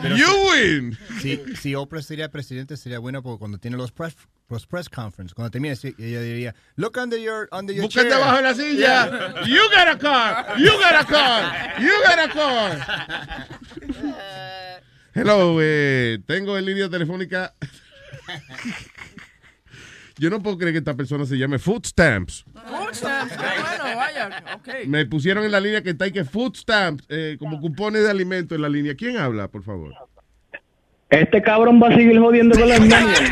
Pero 0.01 0.15
You 0.15 0.27
win. 0.51 0.97
Si, 1.21 1.37
si 1.57 1.75
Oprah 1.75 2.01
sería 2.01 2.31
presidente, 2.31 2.75
sería 2.77 2.97
bueno 2.99 3.21
porque 3.21 3.37
cuando 3.39 3.59
tiene 3.59 3.77
los 3.77 3.91
press, 3.91 4.15
los 4.49 4.65
press 4.65 4.89
conference, 4.89 5.35
cuando 5.35 5.51
termine, 5.51 5.75
sí, 5.75 5.93
ella 5.99 6.21
diría, 6.21 6.55
look 6.75 6.97
under 6.97 7.19
your, 7.19 7.49
under 7.51 7.75
your 7.75 7.85
Busca 7.85 8.01
chair. 8.01 8.13
debajo 8.13 8.37
de 8.37 8.41
la 8.43 8.53
silla. 8.55 9.09
Yeah. 9.09 9.45
You 9.45 9.61
got 9.69 9.89
a 9.89 9.97
car. 9.99 10.57
You 10.57 10.71
got 10.79 10.95
a 10.95 11.05
car. 11.05 11.81
You 11.81 11.91
got 12.03 12.19
a 12.19 12.29
car. 12.33 13.47
Hello, 15.13 15.57
eh, 15.61 16.19
tengo 16.25 16.57
en 16.57 16.65
línea 16.65 16.89
telefónica. 16.89 17.53
Yo 20.17 20.29
no 20.29 20.43
puedo 20.43 20.57
creer 20.57 20.73
que 20.73 20.79
esta 20.79 20.95
persona 20.95 21.25
se 21.25 21.37
llame 21.37 21.57
Food 21.59 21.85
Stamps. 21.85 22.43
Food 22.67 22.93
stamps. 22.93 23.37
Bueno, 23.37 23.95
vaya. 23.95 24.43
Okay. 24.59 24.85
Me 24.85 25.05
pusieron 25.05 25.45
en 25.45 25.51
la 25.51 25.61
línea 25.61 25.81
que 25.81 25.91
está 25.91 26.05
ahí 26.05 26.11
que 26.11 26.25
Food 26.25 26.57
Stamps, 26.57 27.05
eh, 27.07 27.37
como 27.39 27.59
cupones 27.61 28.03
de 28.03 28.11
alimento 28.11 28.53
en 28.53 28.61
la 28.61 28.69
línea. 28.69 28.95
¿Quién 28.95 29.17
habla, 29.17 29.47
por 29.47 29.63
favor? 29.63 29.93
Este 31.09 31.41
cabrón 31.41 31.81
va 31.81 31.87
a 31.87 31.95
seguir 31.95 32.19
jodiendo 32.19 32.59
con 32.59 32.67
las 32.67 32.81
mierdas. 32.81 33.19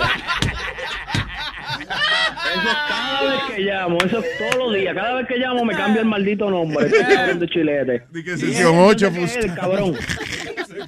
Eso 2.54 2.70
es 2.70 2.78
cada 2.88 3.22
vez 3.22 3.56
que 3.56 3.62
llamo, 3.62 3.98
eso 4.04 4.20
es 4.20 4.26
todos 4.38 4.56
los 4.56 4.74
días. 4.74 4.96
Cada 4.96 5.14
vez 5.16 5.28
que 5.28 5.38
llamo 5.38 5.66
me 5.66 5.76
cambia 5.76 6.02
el 6.02 6.08
maldito 6.08 6.50
nombre. 6.50 6.88
Este 6.88 7.14
cabrón 7.14 7.40
de 7.40 7.48
chilete. 7.48 8.04
sesión 8.38 8.76
ocho, 8.80 9.12
¿Qué 9.12 9.24
es 9.24 9.36
el 9.36 9.54
cabrón. 9.54 9.96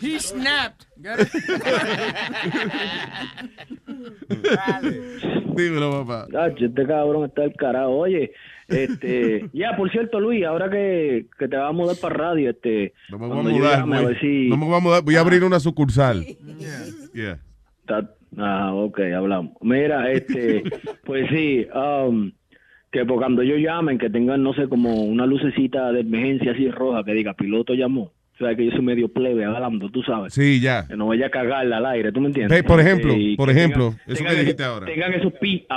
He 0.01 0.19
snapped. 0.19 0.85
Dímelo, 5.55 6.05
papá. 6.05 6.27
Este 6.57 6.85
cabrón 6.85 7.25
está 7.25 7.43
el 7.43 7.53
carajo. 7.53 7.97
Oye, 7.97 8.31
este, 8.67 9.49
ya, 9.53 9.75
por 9.75 9.89
cierto, 9.91 10.19
Luis, 10.19 10.45
ahora 10.45 10.69
que, 10.69 11.25
que 11.37 11.47
te 11.47 11.57
vas 11.57 11.69
a 11.69 11.73
mudar 11.73 11.95
para 12.01 12.15
radio, 12.15 12.49
este, 12.51 12.93
No 13.09 13.19
me 13.19 13.27
voy 13.27 13.39
a 13.39 13.43
yo 13.43 13.49
mudar, 13.49 13.79
llame, 13.79 13.97
a 13.97 14.01
güey. 14.01 14.13
ver 14.13 14.21
si... 14.21 14.49
No 14.49 14.57
me 14.57 14.65
voy 14.65 14.75
a 14.75 14.79
mudar. 14.79 15.03
Voy 15.03 15.15
a 15.15 15.19
abrir 15.21 15.43
una 15.43 15.59
sucursal. 15.59 16.25
Yeah. 17.13 17.39
Ah, 18.37 18.73
ok, 18.73 18.99
hablamos. 19.15 19.53
Mira, 19.61 20.11
este, 20.11 20.63
pues 21.05 21.27
sí, 21.29 21.65
um, 21.73 22.31
que 22.91 23.05
por 23.05 23.17
cuando 23.17 23.41
ellos 23.41 23.59
llamen, 23.59 23.97
que 23.97 24.09
tengan, 24.09 24.43
no 24.43 24.53
sé, 24.53 24.69
como 24.69 25.03
una 25.03 25.25
lucecita 25.25 25.91
de 25.91 26.01
emergencia 26.01 26.51
así 26.51 26.69
roja 26.69 27.03
que 27.03 27.13
diga 27.13 27.33
piloto 27.33 27.73
llamó. 27.73 28.11
O 28.41 28.45
sea, 28.45 28.55
que 28.55 28.65
yo 28.65 28.71
soy 28.71 28.81
medio 28.81 29.09
plebe 29.09 29.43
hablando, 29.43 29.89
tú 29.89 30.01
sabes. 30.01 30.33
Sí, 30.33 30.61
ya. 30.61 30.87
Que 30.87 30.95
no 30.95 31.07
vaya 31.07 31.25
a 31.25 31.29
cagarla 31.29 31.75
al 31.77 31.85
aire, 31.87 32.09
¿tú 32.13 32.21
me 32.21 32.27
entiendes? 32.27 32.63
Por 32.63 32.79
ejemplo, 32.79 33.13
Y 33.13 33.35
por 33.35 33.49
ejemplo, 33.49 33.89
tengan- 33.89 33.99
eso 34.07 34.15
tengan 34.15 34.33
que 34.33 34.39
dijiste 34.39 34.63
esos- 34.63 34.73
ahora. 34.73 34.85
Tengan 34.85 35.13
esos 35.13 35.33
pi 35.33 35.67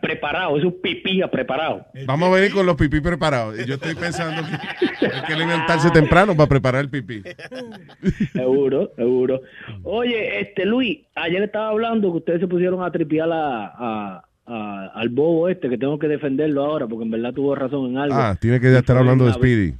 preparados, 0.00 0.58
esos 0.60 0.72
pipí 0.82 1.20
preparados. 1.30 1.82
Vamos 2.06 2.30
a 2.30 2.34
venir 2.36 2.52
con 2.52 2.64
los 2.64 2.76
pipí 2.76 3.00
preparados. 3.00 3.58
Y 3.60 3.66
Yo 3.66 3.74
estoy 3.74 3.94
pensando 3.94 4.40
que 4.98 5.06
hay 5.06 5.22
que 5.26 5.36
levantarse 5.36 5.90
temprano 5.90 6.34
para 6.34 6.48
preparar 6.48 6.80
el 6.84 6.88
pipí. 6.88 7.22
Seguro, 8.32 8.90
seguro. 8.96 9.40
Oye, 9.82 10.40
este 10.40 10.64
Luis, 10.64 11.00
ayer 11.16 11.42
estaba 11.42 11.68
hablando 11.68 12.10
que 12.12 12.18
ustedes 12.18 12.40
se 12.40 12.48
pusieron 12.48 12.82
a 12.82 12.90
tripear 12.90 13.30
a, 13.30 13.66
a- 13.66 14.24
a- 14.46 14.86
al 14.94 15.08
bobo 15.10 15.48
este, 15.50 15.68
que 15.68 15.76
tengo 15.76 15.98
que 15.98 16.08
defenderlo 16.08 16.64
ahora, 16.64 16.86
porque 16.86 17.04
en 17.04 17.10
verdad 17.10 17.34
tuvo 17.34 17.54
razón 17.54 17.90
en 17.90 17.98
algo. 17.98 18.14
Ah, 18.16 18.36
tiene 18.40 18.58
que 18.58 18.74
estar 18.74 18.96
hablando 18.96 19.26
de 19.26 19.32
Speedy. 19.34 19.74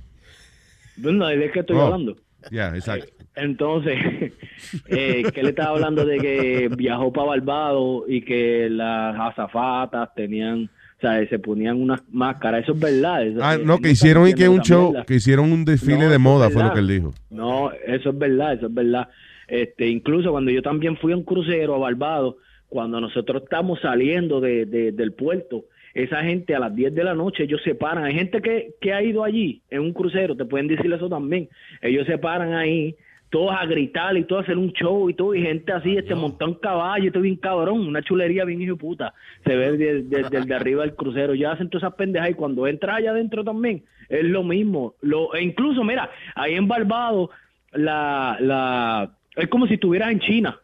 No, 0.99 1.26
¿de 1.26 1.51
qué 1.51 1.61
estoy 1.61 1.76
Oh. 1.76 1.82
hablando? 1.82 2.16
Ya, 2.51 2.69
exacto. 2.75 3.13
Entonces, 3.35 3.97
eh, 4.89 5.25
que 5.35 5.43
le 5.43 5.51
estaba 5.51 5.71
hablando 5.71 6.05
de 6.05 6.19
que 6.19 6.69
viajó 6.77 7.13
para 7.13 7.29
Barbados 7.29 8.05
y 8.09 8.23
que 8.23 8.69
las 8.71 9.15
azafatas 9.19 10.15
tenían, 10.15 10.65
o 10.65 11.01
sea, 11.01 11.27
se 11.29 11.39
ponían 11.39 11.81
unas 11.81 12.01
máscaras. 12.11 12.63
Eso 12.65 12.73
es 12.73 12.81
verdad. 12.81 13.27
eso- 13.27 13.41
Ah, 13.43 13.55
eh, 13.57 13.61
no, 13.65 13.79
que 13.79 13.91
hicieron 13.91 14.29
y 14.29 14.35
que 14.35 14.49
un 14.49 14.61
show, 14.63 14.91
mierda. 14.91 15.05
que 15.05 15.15
hicieron 15.15 15.53
un 15.53 15.65
desfile 15.65 16.05
No, 16.05 16.11
de 16.11 16.19
moda, 16.19 16.51
fue 16.51 16.63
lo 16.65 16.73
que 16.73 16.81
él 16.81 16.89
dijo. 16.89 17.15
No, 17.31 17.71
eso 17.73 18.11
es 18.11 18.19
verdad, 18.19 18.55
eso 18.55 18.67
es 18.67 18.75
verdad. 18.75 19.09
Este, 19.49 19.87
incluso 19.89 20.31
cuando 20.33 20.51
yo 20.51 20.63
también 20.63 20.97
fui 20.97 21.13
a 21.13 21.17
un 21.17 21.23
crucero 21.23 21.75
a 21.75 21.79
Barbados, 21.79 22.37
cuando 22.69 23.01
nosotros 23.01 23.43
estamos 23.45 23.79
saliendo 23.81 24.41
de, 24.41 24.67
de- 24.67 24.93
del 24.93 25.13
puerto, 25.13 25.67
esa 26.05 26.23
gente 26.23 26.55
a 26.55 26.59
las 26.61 26.75
10 26.75 26.95
de 26.95 27.05
la 27.05 27.15
noche, 27.15 27.45
ellos 27.45 27.61
se 27.65 27.75
paran. 27.75 28.05
Hay 28.05 28.15
gente 28.15 28.41
que, 28.43 28.75
que 28.81 28.93
ha 28.93 29.03
ido 29.03 29.25
allí 29.25 29.63
en 29.71 29.81
un 29.81 29.93
crucero, 29.93 30.37
te 30.37 30.45
pueden 30.45 30.69
decir 30.69 30.93
eso 30.93 31.09
también. 31.09 31.49
Ellos 31.81 32.07
se 32.07 32.19
paran 32.19 32.53
ahí, 32.55 32.95
todos 33.31 33.53
a 33.59 33.65
gritar 33.67 34.17
y 34.17 34.25
todo, 34.25 34.39
a 34.39 34.43
hacer 34.43 34.57
un 34.59 34.73
show 34.73 35.09
y 35.11 35.15
todo, 35.15 35.35
y 35.35 35.43
gente 35.43 35.73
así, 35.73 35.97
este, 35.97 36.15
montar 36.15 36.49
un 36.49 36.55
caballo, 36.57 37.11
todo 37.11 37.23
bien 37.23 37.37
cabrón, 37.37 37.81
una 37.87 38.03
chulería 38.03 38.45
bien 38.45 38.61
hijo 38.63 38.77
puta. 38.77 39.15
Se 39.45 39.57
ve 39.57 39.73
desde 39.73 40.03
de, 40.03 40.23
de- 40.31 40.41
de 40.47 40.55
arriba 40.55 40.83
del 40.83 40.95
crucero, 40.95 41.35
ya 41.35 41.53
hacen 41.53 41.69
todas 41.71 41.85
esas 41.85 41.97
pendejas 41.97 42.31
y 42.31 42.35
cuando 42.35 42.67
entra 42.67 42.97
allá 42.97 43.11
adentro 43.13 43.43
también, 43.43 43.83
es 44.09 44.25
lo 44.25 44.45
mismo. 44.45 44.95
Lo, 45.01 45.35
e 45.35 45.43
incluso, 45.43 45.83
mira, 45.83 46.11
ahí 46.35 46.55
en 46.55 46.69
Barbados, 46.69 47.31
la, 47.73 48.37
la, 48.41 49.11
es 49.35 49.49
como 49.49 49.67
si 49.67 49.75
estuvieras 49.75 50.13
en 50.13 50.21
China. 50.21 50.59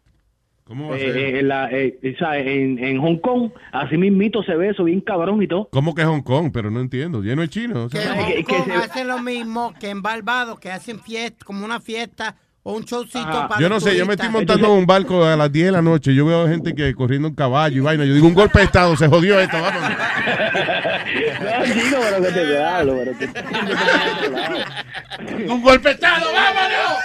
¿Cómo 0.73 0.89
va 0.89 0.97
a 0.97 0.99
ser? 0.99 1.15
eh, 1.19 1.39
en, 1.41 1.49
la- 1.49 1.69
eh, 1.71 1.99
o 2.15 2.19
sea, 2.19 2.39
en, 2.39 2.83
en 2.83 2.99
Hong 2.99 3.19
Kong, 3.19 3.51
así 3.73 3.99
mismito 3.99 4.43
se 4.43 4.55
ve 4.55 4.71
eso 4.71 4.85
bien 4.85 5.03
cabrón 5.03 5.43
y 5.43 5.47
todo. 5.47 5.69
¿Cómo 5.71 5.95
que 5.95 6.03
Hong 6.03 6.23
Kong? 6.23 6.51
Pero 6.51 6.71
no 6.71 6.81
entiendo. 6.81 7.21
Lleno 7.21 7.43
de 7.43 7.49
chino. 7.51 7.85
o 7.85 7.89
Que 7.91 7.99
sea. 7.99 8.15
Hong 8.15 8.43
Kong 8.45 8.71
hacen 8.83 9.07
lo 9.07 9.19
mismo 9.19 9.75
que 9.79 9.91
en 9.91 10.01
Barbados, 10.01 10.59
que 10.59 10.73
hacen 10.73 10.99
fiesta, 10.99 11.45
como 11.45 11.63
una 11.67 11.79
fiesta 11.79 12.37
o 12.63 12.73
un 12.75 12.85
showcito 12.85 13.49
para 13.49 13.61
Yo 13.61 13.69
no 13.69 13.81
sé, 13.81 13.95
yo 13.99 14.07
me 14.07 14.15
estoy 14.15 14.31
montando 14.31 14.69
en 14.69 14.73
un 14.79 14.87
barco 14.87 15.23
a 15.27 15.37
las 15.37 15.53
10 15.53 15.67
de 15.67 15.73
la 15.73 15.83
noche. 15.83 16.15
Yo 16.15 16.25
veo 16.25 16.49
gente 16.49 16.75
que 16.75 16.95
corriendo 16.95 17.29
un 17.29 17.35
caballo 17.35 17.77
y 17.77 17.81
vaina. 17.81 18.07
Yo 18.07 18.15
digo, 18.15 18.27
un 18.27 18.33
golpe 18.35 18.61
de 18.61 18.65
estado, 18.65 18.97
se 18.97 19.09
jodió 19.09 19.39
esto, 19.41 19.61
vámonos. 19.61 19.91
No, 19.91 21.65
chico, 21.67 21.97
pero 22.01 22.23
que 22.23 22.31
te 22.31 22.59
hablo, 22.65 22.97
pero 22.97 23.13
que... 23.19 23.27
un 25.53 25.61
golpe 25.61 25.89
de 25.91 25.95
estado, 25.97 26.25
vámonos. 26.33 26.97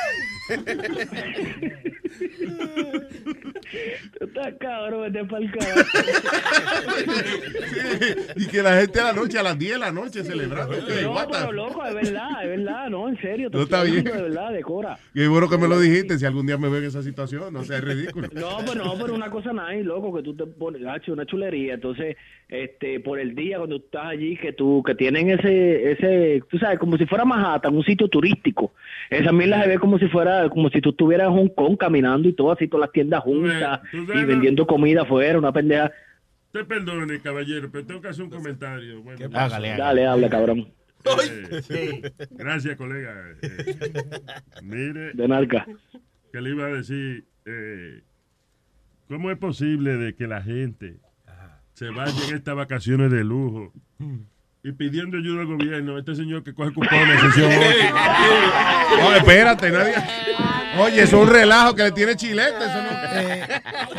Tú 4.19 4.25
estás 4.25 4.53
cabrón, 4.59 5.11
vete 5.11 5.25
pa'l 5.25 5.51
carajo. 5.51 5.81
Y 8.35 8.47
que 8.47 8.61
la 8.61 8.79
gente 8.79 8.99
a 8.99 9.05
la 9.05 9.13
noche, 9.13 9.39
a 9.39 9.43
las 9.43 9.57
10 9.57 9.73
de 9.73 9.79
la 9.79 9.91
noche, 9.91 10.23
celebrando. 10.23 10.75
No, 10.75 11.27
pero 11.31 11.51
loco, 11.51 11.85
es 11.85 11.93
verdad, 11.93 12.43
es 12.43 12.49
verdad, 12.49 12.89
no, 12.89 13.09
en 13.09 13.21
serio. 13.21 13.49
No 13.51 13.61
está 13.61 13.83
bien. 13.83 14.03
De 14.03 14.11
verdad, 14.11 14.51
de 14.51 14.61
Cora. 14.61 14.97
Qué 15.13 15.27
bueno 15.27 15.49
que 15.49 15.57
me 15.57 15.67
lo 15.67 15.79
dijiste. 15.79 16.17
Si 16.17 16.25
algún 16.25 16.45
día 16.47 16.57
me 16.57 16.69
ven 16.69 16.83
en 16.83 16.89
esa 16.89 17.03
situación, 17.03 17.53
no 17.53 17.63
sea 17.63 17.77
es 17.77 17.83
ridículo. 17.83 18.27
No, 18.33 18.57
pues 18.65 18.75
no, 18.75 18.93
pero 18.99 19.13
una 19.13 19.29
cosa 19.29 19.53
nada, 19.53 19.73
loco, 19.73 20.13
que 20.15 20.23
tú 20.23 20.35
te 20.35 20.45
pones, 20.45 20.81
una 21.07 21.25
chulería. 21.25 21.75
Entonces, 21.75 22.15
este, 22.49 22.99
por 22.99 23.19
el 23.19 23.35
día 23.35 23.57
cuando 23.57 23.79
tú 23.79 23.85
estás 23.85 24.07
allí, 24.07 24.37
que 24.37 24.53
tú, 24.53 24.81
que 24.85 24.95
tienen 24.95 25.29
ese, 25.29 25.91
ese, 25.91 26.43
tú 26.49 26.57
sabes, 26.57 26.79
como 26.79 26.97
si 26.97 27.05
fuera 27.05 27.25
Manhattan, 27.25 27.75
un 27.75 27.83
sitio 27.83 28.07
turístico. 28.07 28.73
Esa 29.09 29.31
mierda 29.31 29.63
se 29.63 29.69
ve 29.69 29.79
como 29.79 29.99
si 29.99 30.07
fuera, 30.07 30.49
como 30.49 30.69
si 30.69 30.81
tú 30.81 30.89
estuvieras 30.91 31.27
en 31.27 31.33
Hong 31.33 31.49
Kong 31.49 31.77
caminando 31.77 32.06
y 32.23 32.33
todo 32.33 32.51
así, 32.51 32.67
todas 32.67 32.87
las 32.87 32.91
tiendas 32.91 33.21
juntas. 33.23 33.81
y 33.93 34.23
vendiendo 34.25 34.65
comida 34.65 35.01
afuera, 35.03 35.37
una 35.37 35.51
pendeja. 35.51 35.91
Te 36.51 36.63
perdone, 36.63 37.19
caballero, 37.19 37.69
pero 37.71 37.85
tengo 37.85 38.01
que 38.01 38.07
hacer 38.07 38.23
un 38.23 38.29
comentario. 38.29 39.01
Bueno, 39.01 39.25
Hágale, 39.33 39.73
hágale. 39.73 39.77
Dale, 39.77 40.07
habla, 40.07 40.29
cabrón. 40.29 40.73
Eh, 41.69 42.11
gracias, 42.31 42.75
colega. 42.75 43.13
Eh, 43.41 43.75
mire. 44.63 45.11
De 45.13 45.27
narca. 45.27 45.65
Que 46.33 46.41
le 46.41 46.49
iba 46.49 46.65
a 46.65 46.69
decir, 46.69 47.25
eh, 47.45 48.01
¿cómo 49.07 49.31
es 49.31 49.37
posible 49.37 49.97
de 49.97 50.15
que 50.15 50.27
la 50.27 50.41
gente 50.41 50.97
se 51.73 51.89
vaya 51.91 52.27
en 52.29 52.35
estas 52.35 52.55
vacaciones 52.55 53.11
de 53.11 53.23
lujo 53.23 53.71
y 54.63 54.71
pidiendo 54.73 55.17
ayuda 55.17 55.41
al 55.41 55.47
gobierno? 55.47 55.97
Este 55.97 56.15
señor 56.15 56.43
que 56.43 56.53
coge 56.53 56.73
cupones, 56.73 57.21
sesión. 57.21 57.51
No, 58.99 59.15
espérate, 59.15 59.69
nadie. 59.71 59.93
Oye, 60.79 61.01
eso 61.01 61.21
es 61.21 61.27
un 61.27 61.33
relajo 61.33 61.75
que 61.75 61.83
le 61.83 61.91
tiene 61.91 62.15
chilete. 62.15 62.57
Eso 62.57 62.81
no... 62.81 62.97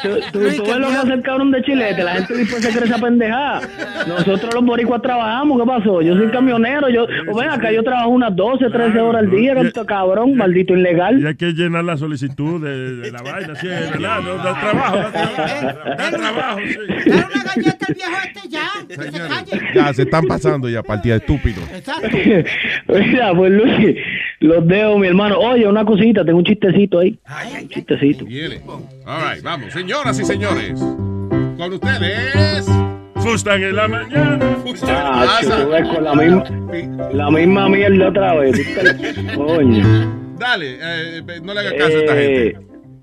Tú, 0.03 0.09
tú, 0.09 0.29
tú 0.33 0.39
ves 0.41 0.59
lo 0.59 0.89
que 0.89 0.95
hace 0.95 1.13
el 1.13 1.23
cabrón 1.23 1.51
de 1.51 1.63
Chilete, 1.63 2.05
la 2.05 2.15
gente 2.15 2.37
dispuesta 2.37 2.69
a 2.69 2.71
creer 2.71 2.87
esa 2.87 2.99
pendejada. 2.99 3.61
Nosotros 4.07 4.55
los 4.55 4.65
boricuas 4.65 5.03
trabajamos, 5.03 5.61
¿qué 5.61 5.67
pasó? 5.67 6.03
Yo 6.03 6.17
soy 6.17 6.29
camionero, 6.29 6.89
yo, 6.89 7.07
o 7.29 7.37
ven 7.37 7.49
acá, 7.49 7.73
yo 7.73 7.83
trabajo 7.83 8.11
unas 8.11 8.35
12, 8.37 8.71
13 8.71 9.01
horas 9.01 9.23
al 9.23 9.31
día, 9.31 9.55
canto 9.55 9.85
cabrón, 9.87 10.37
maldito 10.37 10.75
ilegal. 10.75 11.21
Y 11.21 11.27
hay 11.27 11.35
que 11.35 11.53
llenar 11.53 11.85
la 11.85 11.97
solicitud 11.97 12.63
de, 12.63 12.97
de 12.97 13.11
la 13.11 13.23
vaina, 13.23 13.55
sí, 13.57 13.67
es 13.67 13.91
verdad, 13.91 14.21
no, 14.21 14.37
da 14.37 14.61
trabajo, 14.61 14.97
da 14.97 15.11
trabajo, 15.11 15.79
da 15.97 16.11
trabajo, 16.11 16.59
sí. 16.67 17.11
Una 17.11 17.29
galleta 17.55 17.87
el 17.89 17.95
viejo 17.95 18.13
este 18.25 18.49
ya. 18.49 18.69
Que 18.89 18.95
se 18.95 19.11
calle. 19.11 19.61
Ya, 19.75 19.93
se 19.93 20.03
están 20.03 20.25
pasando 20.27 20.69
ya, 20.69 20.83
partida 20.83 21.17
estúpido. 21.17 21.63
Exacto. 21.75 22.09
Mira, 22.89 23.35
pues 23.35 23.53
Luis, 23.53 23.97
los 24.41 24.67
dejo, 24.67 24.99
mi 24.99 25.09
hermano. 25.09 25.39
Oye, 25.39 25.67
una 25.67 25.85
cosita, 25.85 26.25
tengo 26.25 26.39
un 26.39 26.45
chistecito 26.69 26.99
ahí. 26.99 27.19
Un 27.61 27.69
chistecito. 27.69 28.25
Viene. 28.25 28.61
All 29.07 29.35
right, 29.35 29.43
vamos, 29.43 29.73
señoras 29.73 30.19
y 30.19 30.25
señores. 30.25 30.79
Con 30.79 31.73
ustedes. 31.73 32.67
Fustan 33.17 33.63
en 33.63 33.75
la 33.75 33.89
mañana. 33.89 34.39
Ah, 34.87 35.41
ves 35.43 35.89
con 35.89 36.05
la 36.05 36.15
misma, 36.15 36.45
la 37.13 37.31
misma 37.31 37.69
mierda 37.69 38.09
otra 38.09 38.35
vez. 38.35 38.57
Coño. 39.35 40.37
Dale, 40.39 40.79
eh, 40.81 41.23
no 41.43 41.53
le 41.53 41.61
hagas 41.61 41.73
caso 41.73 41.97
a 41.97 42.01
esta 42.01 42.15
gente. 42.15 42.49
Eh, 42.49 42.57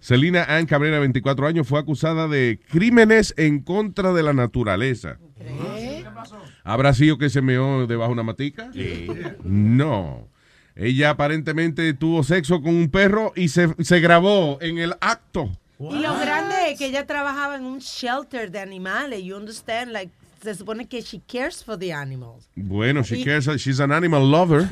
Celina 0.01 0.45
Ann 0.45 0.67
Cabrera, 0.67 0.99
24 0.99 1.47
años, 1.47 1.69
fue 1.69 1.79
acusada 1.79 2.27
de 2.27 2.59
crímenes 2.71 3.35
en 3.37 3.61
contra 3.61 4.13
de 4.13 4.23
la 4.23 4.33
naturaleza. 4.33 5.19
¿Habrá 6.65 6.95
sido 6.95 7.19
que 7.19 7.31
se 7.31 7.43
meó 7.43 7.87
debajo 7.87 8.11
de 8.11 8.15
una 8.15 8.23
matica? 8.23 8.71
No. 9.45 10.29
Ella 10.75 11.11
aparentemente 11.11 11.93
tuvo 11.95 12.23
sexo 12.23 12.63
con 12.63 12.75
un 12.75 12.91
perro 12.91 13.33
y 13.37 13.49
se, 13.49 13.75
se 13.83 14.01
grabó 14.01 14.59
en 14.61 14.79
el 14.79 14.95
acto. 15.01 15.51
Y 15.79 15.99
lo 15.99 16.19
grande 16.19 16.55
es 16.71 16.79
que 16.79 16.87
ella 16.87 17.07
trabajaba 17.07 17.57
en 17.57 17.65
un 17.65 17.79
shelter 17.79 18.51
de 18.51 18.61
animales. 18.61 19.23
You 19.23 19.37
understand? 19.37 19.93
Like, 19.93 20.13
se 20.43 20.55
supone 20.55 20.87
que 20.89 21.01
she 21.03 21.21
cares 21.21 21.63
for 21.65 21.79
the 21.79 21.93
animals. 21.93 22.49
Bueno, 22.57 23.03
she 23.03 23.19
Y- 23.21 23.25
cares, 23.25 23.47
she's 23.61 23.81
an 23.81 23.93
animal 23.93 24.31
lover. 24.31 24.69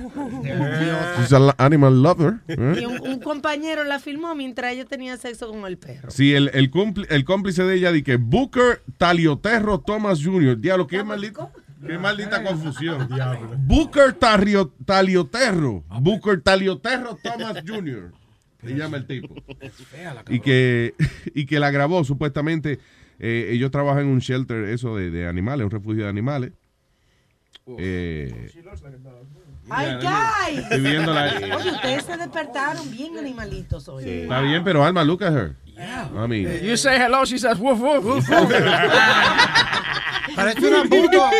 She's 1.18 1.32
an 1.32 1.50
animal 1.58 2.02
lover. 2.02 2.38
¿eh? 2.48 2.80
Y 2.80 2.84
un, 2.86 3.00
un 3.06 3.20
compañero 3.20 3.84
la 3.84 3.98
filmó 3.98 4.34
mientras 4.34 4.72
ella 4.72 4.84
tenía 4.84 5.16
sexo 5.16 5.48
con 5.50 5.64
el 5.66 5.76
perro. 5.78 6.10
Sí, 6.10 6.34
el, 6.34 6.50
el, 6.54 6.70
cumpli- 6.70 7.06
el 7.10 7.24
cómplice 7.24 7.64
de 7.64 7.74
ella 7.74 7.92
di 7.92 8.02
que 8.02 8.16
Booker 8.16 8.82
Talioterro 8.96 9.80
Thomas 9.80 10.22
Jr. 10.24 10.58
Diablo, 10.58 10.86
qué 10.86 11.02
maldita, 11.04 11.50
qué 11.86 11.98
maldita 11.98 12.42
confusión. 12.42 13.08
Booker 13.66 14.14
Tarrio- 14.18 14.72
Talioterro. 14.84 15.84
Booker 16.00 16.40
Talioterro 16.40 17.16
Thomas 17.22 17.62
Jr. 17.66 18.12
Se 18.64 18.74
llama 18.74 18.96
el 18.96 19.06
tipo. 19.06 19.34
Y 20.28 20.40
que, 20.40 20.94
y 21.34 21.46
que 21.46 21.60
la 21.60 21.70
grabó 21.70 22.02
supuestamente. 22.04 22.80
Eh, 23.18 23.48
ellos 23.50 23.70
trabajan 23.70 24.02
en 24.04 24.08
un 24.08 24.18
shelter, 24.20 24.64
eso 24.64 24.96
de, 24.96 25.10
de 25.10 25.26
animales, 25.26 25.64
un 25.64 25.70
refugio 25.70 26.04
de 26.04 26.08
animales. 26.10 26.52
Eh, 27.78 28.50
¡Ay, 29.70 29.96
guys! 29.96 30.58
Estoy 30.64 30.80
viendo 30.80 31.12
la- 31.12 31.56
Oye, 31.58 31.70
ustedes 31.72 32.04
se 32.04 32.16
despertaron 32.16 32.90
bien 32.90 33.18
animalitos 33.18 33.86
hoy. 33.88 34.08
está 34.08 34.40
bien, 34.40 34.64
pero 34.64 34.82
Alma, 34.84 35.04
look 35.04 35.22
at 35.22 35.32
her. 35.34 35.54
I 35.76 36.26
mean, 36.26 36.48
You 36.64 36.76
say 36.76 36.96
hello, 36.98 37.24
she 37.24 37.38
says 37.38 37.58
woof 37.58 37.78
woof. 37.78 38.02
woof, 38.04 38.28
woof. 38.28 38.50
Parece 40.34 40.66
una 40.68 40.84
bulldog. 40.84 41.30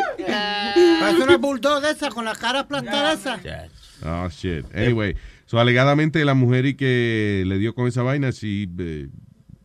Parece 1.01 1.23
una 1.23 1.37
bulldog 1.39 1.83
de 1.83 1.91
esa 1.93 2.09
con 2.11 2.25
la 2.25 2.35
cara 2.35 2.61
aplastada 2.61 3.13
esa. 3.15 3.41
Oh, 4.05 4.29
shit. 4.29 4.65
Anyway, 4.75 5.17
so 5.47 5.59
alegadamente 5.59 6.25
la 6.25 6.35
mujer 6.35 6.67
y 6.67 6.75
que 6.75 7.43
le 7.47 7.59
dio 7.59 7.75
con 7.75 7.89
esa 7.89 8.03
vaina, 8.03 8.31
si 8.33 8.69
eh, 8.79 9.09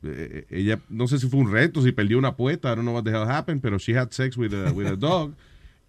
eh, 0.04 0.46
ella, 0.50 0.80
no 0.90 1.08
sé 1.08 1.18
si 1.20 1.28
fue 1.28 1.40
un 1.40 1.52
reto, 1.52 1.82
si 1.82 1.92
perdió 1.92 2.18
una 2.18 2.30
apuesta, 2.30 2.70
I 2.72 2.76
don't 2.76 2.82
know 2.84 2.94
what 2.96 3.04
the 3.04 3.10
hell 3.12 3.30
happened, 3.30 3.62
pero 3.62 3.78
she 3.80 3.98
had 3.98 4.10
sex 4.12 4.38
with 4.38 4.54
a, 4.54 4.72
with 4.72 4.88
a 4.88 4.96
dog. 4.96 5.34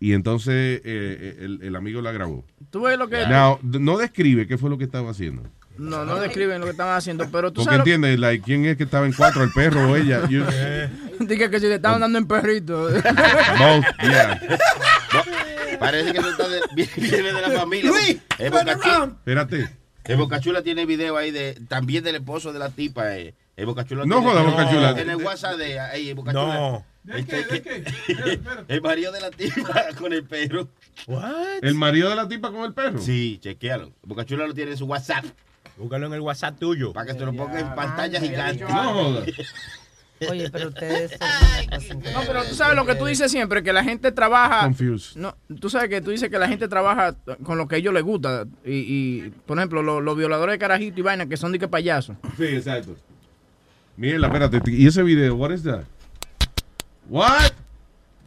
Y 0.01 0.12
entonces 0.12 0.83
eh, 0.85 1.37
el, 1.41 1.61
el 1.62 1.77
amigo 1.77 2.03
la 2.03 2.12
grabó. 2.12 2.45
Tú 2.71 2.83
ves 2.83 2.99
lo 2.99 3.09
que. 3.09 3.27
Now, 3.27 3.59
no 3.62 3.97
describe 3.97 4.47
qué 4.47 4.59
fue 4.59 4.69
lo 4.69 4.77
que 4.77 4.85
estaba 4.85 5.11
haciendo. 5.11 5.43
No, 5.79 6.05
no 6.05 6.21
describen 6.21 6.61
lo 6.61 6.67
que 6.67 6.71
estaban 6.73 6.97
haciendo, 6.97 7.29
pero 7.33 7.53
tú 7.53 7.62
Porque 7.62 7.65
sabes. 7.65 7.79
lo- 7.79 7.83
entiendes, 7.95 8.21
like, 8.21 8.45
¿quién 8.45 8.65
es 8.65 8.77
que 8.77 8.85
estaba 8.85 9.07
en 9.07 9.12
cuatro, 9.12 9.43
el 9.43 9.51
perro 9.51 9.91
o 9.91 9.97
ella? 9.97 10.21
You- 10.29 10.45
Dice 11.21 11.51
que 11.51 11.59
si 11.61 11.67
le 11.67 11.77
estaban 11.77 12.01
dando 12.01 12.19
en 12.19 12.27
perrito. 12.27 12.83
both, 13.59 13.85
yeah. 14.03 14.41
Parece 15.79 16.12
que 16.12 16.19
eso 16.19 16.31
está 16.31 16.49
de- 16.49 16.61
viene 16.97 17.33
de 17.33 17.41
la 17.43 17.51
familia. 17.51 17.91
Luis, 17.91 18.11
Eh. 18.39 18.51
Espérate. 18.51 19.69
eh, 20.05 20.15
Boca 20.17 20.39
Chula 20.41 20.62
tiene 20.62 20.87
video 20.87 21.17
ahí 21.17 21.31
de 21.31 21.55
también 21.69 22.05
del 22.05 22.17
esposo 22.17 22.53
de 22.53 22.59
la 22.59 22.71
tipa. 22.71 23.17
Eh. 23.17 23.35
Boca 23.65 23.85
Chula 23.85 24.05
No 24.05 24.21
joda, 24.23 24.43
Boca 24.43 24.69
Chula. 24.71 24.95
Tiene 24.95 25.15
WhatsApp 25.17 25.57
de 25.57 25.79
ahí, 25.79 26.13
Boca 26.13 26.33
No. 26.33 26.85
Chula. 27.07 27.19
Este, 27.19 27.93
el 28.69 28.81
marido 28.83 29.13
de 29.13 29.21
la 29.21 29.31
tipa 29.31 29.85
con 29.99 30.13
el 30.13 30.25
perro. 30.25 30.69
¿El 31.63 31.75
marido 31.75 32.09
de 32.11 32.17
la 32.17 32.27
tipa 32.29 32.51
con 32.51 32.65
el 32.65 32.73
perro? 32.75 32.99
Sí, 32.99 33.39
chequealo. 33.41 33.93
Boca 34.03 34.25
Chula 34.25 34.47
lo 34.47 34.55
tiene 34.55 34.73
en 34.73 34.77
su 34.79 34.87
WhatsApp. 34.87 35.25
Búscalo 35.77 36.07
en 36.07 36.15
el 36.15 36.21
WhatsApp 36.21 36.59
tuyo. 36.59 36.93
Para 36.93 37.07
que 37.07 37.15
te 37.15 37.25
lo 37.25 37.33
ponga 37.35 37.61
en 37.61 37.75
pantalla 37.75 38.21
gigante. 38.21 38.65
No 38.65 38.95
joda. 38.95 39.25
Oye, 40.31 40.49
pero 40.49 40.69
ustedes. 40.69 41.13
No, 42.15 42.21
pero 42.27 42.45
tú 42.45 42.55
sabes 42.55 42.77
lo 42.77 42.87
que 42.87 42.95
tú 42.95 43.05
dices 43.05 43.31
siempre, 43.31 43.63
que 43.63 43.73
la 43.73 43.83
gente 43.85 44.11
trabaja. 44.13 44.63
Confused. 44.63 45.17
No, 45.21 45.37
tú 45.61 45.69
sabes 45.69 45.91
que 45.91 46.01
tú 46.01 46.11
dices 46.13 46.31
que 46.31 46.39
la 46.39 46.49
gente 46.49 46.69
trabaja 46.69 47.15
con 47.43 47.59
lo 47.59 47.67
que 47.69 47.75
a 47.75 47.79
ellos 47.79 47.93
les 47.93 48.05
gusta. 48.05 48.47
Y, 48.65 48.71
y, 49.27 49.31
por 49.45 49.59
ejemplo, 49.59 49.83
lo- 49.83 50.01
los 50.01 50.17
violadores 50.17 50.55
de 50.55 50.59
carajito 50.59 51.01
y 51.01 51.03
vaina 51.03 51.27
que 51.27 51.37
son 51.37 51.53
de 51.53 51.59
que 51.59 51.69
payasos. 51.69 52.17
Sí, 52.39 52.45
exacto. 52.45 52.97
Mierda, 53.97 54.27
espérate. 54.27 54.61
¿Y 54.71 54.87
ese 54.87 55.03
video? 55.03 55.37
What 55.37 55.53
is 55.53 55.63
that? 55.65 55.85
What? 57.09 57.53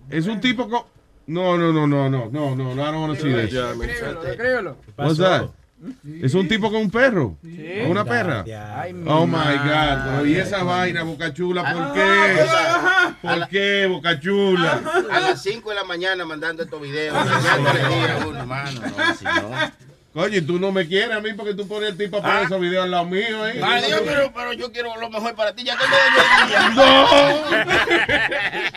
Es 0.09 0.27
un 0.27 0.39
tipo 0.39 0.69
con... 0.69 0.83
No, 1.27 1.57
no, 1.57 1.73
no, 1.73 1.85
no, 1.85 2.09
no, 2.09 2.29
no, 2.31 2.55
no, 2.55 2.73
no, 2.75 2.81
I 2.81 2.91
don't 2.91 3.01
want 3.01 3.17
to 3.17 3.21
see. 3.21 3.33
Escríbelo, 3.33 4.23
escríbelo. 4.23 4.77
What's 4.97 5.17
that? 5.17 5.49
Es 6.23 6.33
un 6.33 6.47
tipo 6.47 6.71
con 6.71 6.81
un 6.81 6.89
perro. 6.89 7.37
Sí. 7.43 7.81
¿O 7.85 7.89
una 7.91 8.03
perra? 8.03 8.43
Ay, 8.79 8.95
Oh 9.05 9.27
my. 9.27 9.35
God. 9.37 10.05
pero 10.05 10.25
¿Y 10.25 10.35
esa 10.35 10.63
vaina, 10.63 11.03
Boca 11.03 11.33
Chula? 11.33 11.71
¿Por 11.71 11.93
qué? 11.93 12.45
¿Por 13.21 13.47
qué, 13.49 13.87
Boca 13.87 14.19
Chula? 14.19 14.81
A 15.11 15.19
las 15.19 15.43
5 15.43 15.69
de 15.69 15.75
la 15.75 15.83
mañana 15.83 16.25
mandando 16.25 16.63
estos 16.63 16.81
videos. 16.81 17.15
enseñándole 17.15 17.81
a 17.83 18.27
uno, 18.27 18.39
hermano. 18.39 18.81
No, 18.81 19.15
si 19.15 19.25
no. 19.25 19.86
Oye, 20.19 20.41
tú 20.41 20.57
no 20.59 20.71
me 20.71 20.87
quieres 20.87 21.15
a 21.15 21.21
mí 21.21 21.31
porque 21.33 21.53
tú 21.53 21.67
pones 21.67 21.89
el 21.91 21.97
tipo 21.97 22.17
a 22.17 22.21
poner 22.23 22.43
esos 22.45 22.59
videos 22.59 22.85
al 22.85 22.89
lado 22.91 23.05
mío, 23.05 23.47
¿eh? 23.47 23.61
Ay, 23.63 23.83
Dios, 23.85 24.01
pero, 24.03 24.31
pero 24.33 24.51
yo 24.53 24.71
quiero 24.71 24.95
lo 24.99 25.11
mejor 25.11 25.35
para 25.35 25.53
ti, 25.53 25.63
ya 25.63 25.77
que 25.77 25.83
me 25.85 25.95
dañó 25.95 26.41
el 26.41 26.47
día. 26.49 26.69
¡No! 26.75 27.51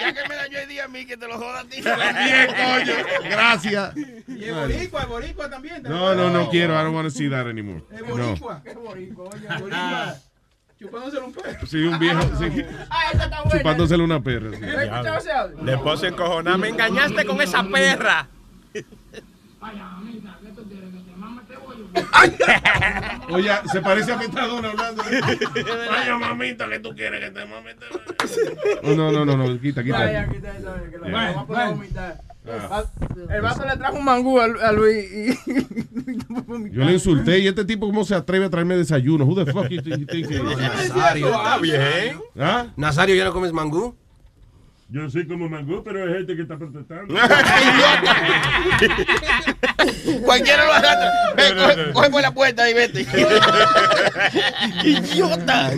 ya 0.02 0.12
que 0.12 0.28
me 0.28 0.34
dañó 0.34 0.58
el 0.58 0.68
día 0.68 0.84
a 0.84 0.88
mí, 0.88 1.06
que 1.06 1.16
te 1.16 1.26
lo 1.26 1.38
joda 1.38 1.60
a 1.60 1.64
ti. 1.64 1.80
Bien, 1.80 2.46
coño. 2.46 2.94
Gracias. 3.30 3.96
Y 4.28 4.44
es 4.44 4.54
boricua, 4.54 5.00
es 5.02 5.08
boricua 5.08 5.48
también. 5.48 5.82
No, 5.82 6.14
no, 6.14 6.28
no 6.28 6.50
quiero. 6.50 6.74
I 6.74 6.84
don't 6.84 6.94
want 6.94 7.08
to 7.08 7.10
see 7.10 7.30
that 7.30 7.46
anymore. 7.46 7.82
Es 7.90 8.02
No. 8.02 8.06
boricua. 8.16 8.60
Es 8.62 8.74
boricua, 8.74 9.24
oye, 9.32 9.48
boricua. 9.60 10.14
Chupándoselo 10.78 11.24
un 11.26 11.32
perro. 11.32 11.66
Sí, 11.66 11.76
un 11.78 11.98
viejo, 11.98 12.20
sí. 12.38 12.64
Ah, 12.90 13.10
esa 13.14 13.24
está 13.24 13.42
buena. 13.42 13.58
Chupándosele 13.58 14.02
una 14.02 14.20
perra. 14.22 14.50
sí. 15.20 15.28
La 15.64 15.72
esposa 15.72 16.08
encojonada. 16.08 16.58
Me 16.58 16.68
engañaste 16.68 17.24
con 17.24 17.40
esa 17.40 17.62
perra. 17.64 18.28
Oye, 23.30 23.50
se 23.70 23.80
parece 23.80 24.12
a 24.12 24.16
Metadona 24.16 24.70
hablando. 24.70 25.02
Vaya 25.90 26.16
mamita, 26.16 26.68
que 26.68 26.78
tú 26.80 26.94
quieres 26.94 27.20
que 27.20 27.30
te 27.30 27.46
mame. 27.46 27.76
Oh, 28.82 28.94
no, 28.94 29.12
no, 29.12 29.24
no, 29.24 29.36
no, 29.36 29.60
quita, 29.60 29.82
quita. 29.82 29.98
Vaya, 29.98 30.28
quita 30.28 30.56
esa, 30.56 30.74
que 30.90 30.98
vamos 30.98 31.36
a 31.36 31.46
poner 31.46 31.62
a 31.62 31.70
vomitar. 31.70 32.20
Ah. 32.48 32.84
El 33.28 33.42
vato 33.42 33.64
le 33.64 33.76
trajo 33.76 33.98
un 33.98 34.04
mangú 34.04 34.40
a, 34.40 34.44
a 34.44 34.72
Luis 34.72 35.04
y... 35.12 35.38
Yo 36.72 36.84
le 36.84 36.92
insulté 36.92 37.38
y 37.38 37.48
este 37.48 37.64
tipo 37.64 37.86
cómo 37.86 38.04
se 38.04 38.14
atreve 38.14 38.46
a 38.46 38.50
traerme 38.50 38.76
desayuno. 38.76 39.24
Who 39.24 39.44
the 39.44 39.52
fuck 39.52 39.68
you 39.68 39.82
think-? 39.82 40.30
Nazario. 40.30 41.28
Está 41.28 41.58
bien. 41.58 42.18
¿Ah? 42.38 42.66
Nazario, 42.76 43.14
¿ya 43.14 43.24
no 43.24 43.32
comes 43.32 43.52
mangú? 43.52 43.94
Yo 44.92 45.08
sí 45.08 45.24
como 45.24 45.48
mangú, 45.48 45.84
pero 45.84 46.04
hay 46.04 46.14
gente 46.14 46.34
que 46.34 46.42
está 46.42 46.58
protestando. 46.58 47.14
Cualquiera 50.24 50.66
lo 50.66 50.72
arrastra. 50.72 51.12
Ven, 51.36 51.56
coge, 51.56 51.92
coge 51.92 52.10
por 52.10 52.22
la 52.22 52.34
puerta 52.34 52.68
y 52.68 52.74
vete. 52.74 53.02
¡Idiota! 54.84 55.70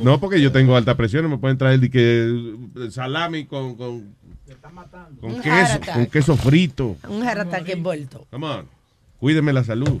No, 0.00 0.18
porque 0.18 0.40
yo 0.40 0.50
tengo 0.50 0.76
alta 0.76 0.96
presión, 0.96 1.22
no 1.22 1.28
me 1.28 1.38
pueden 1.38 1.56
traer 1.56 1.78
de 1.78 1.88
que 1.88 2.56
eh, 2.76 2.90
salami 2.90 3.46
con, 3.46 3.76
con, 3.76 4.12
con 5.20 5.34
Un 5.34 5.40
queso, 5.40 5.78
con 5.94 6.06
queso 6.06 6.36
frito. 6.36 6.96
Un 7.08 7.24
attack 7.26 7.68
envuelto. 7.68 8.26
Come 8.30 8.46
on. 8.46 8.66
Cuídeme 9.20 9.52
la 9.52 9.62
salud. 9.62 10.00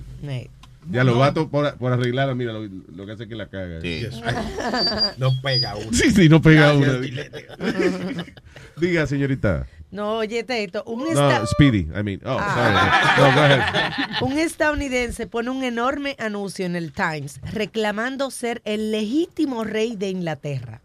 Ya 0.88 1.04
los 1.04 1.18
vatos 1.18 1.48
por, 1.48 1.76
por 1.76 1.92
arreglarla, 1.92 2.34
mira, 2.34 2.52
lo, 2.52 2.66
lo 2.66 3.06
que 3.06 3.12
hace 3.12 3.24
es 3.24 3.28
que 3.28 3.34
la 3.34 3.48
caga. 3.48 3.80
No 5.18 5.30
pega 5.42 5.76
uno. 5.76 5.92
Sí, 5.92 6.10
sí, 6.10 6.28
no 6.28 6.40
pega. 6.40 6.72
Tilete. 7.00 7.46
Diga, 8.76 9.06
señorita. 9.06 9.66
No, 9.90 10.18
oye, 10.18 10.44
esto. 10.48 10.84
Un, 10.84 11.12
No, 11.12 11.46
Speedy, 11.46 11.88
I 11.98 12.02
mean. 12.02 12.20
Oh, 12.24 12.38
Ah. 12.40 13.14
sorry. 13.16 13.28
No, 13.28 13.34
go 13.34 13.40
ahead. 13.42 14.22
un 14.22 14.38
estadounidense 14.38 15.26
pone 15.26 15.50
un 15.50 15.64
enorme 15.64 16.16
anuncio 16.18 16.64
en 16.64 16.76
el 16.76 16.92
Times 16.92 17.40
reclamando 17.52 18.30
ser 18.30 18.62
el 18.64 18.92
legítimo 18.92 19.64
rey 19.64 19.96
de 19.96 20.08
Inglaterra. 20.10 20.80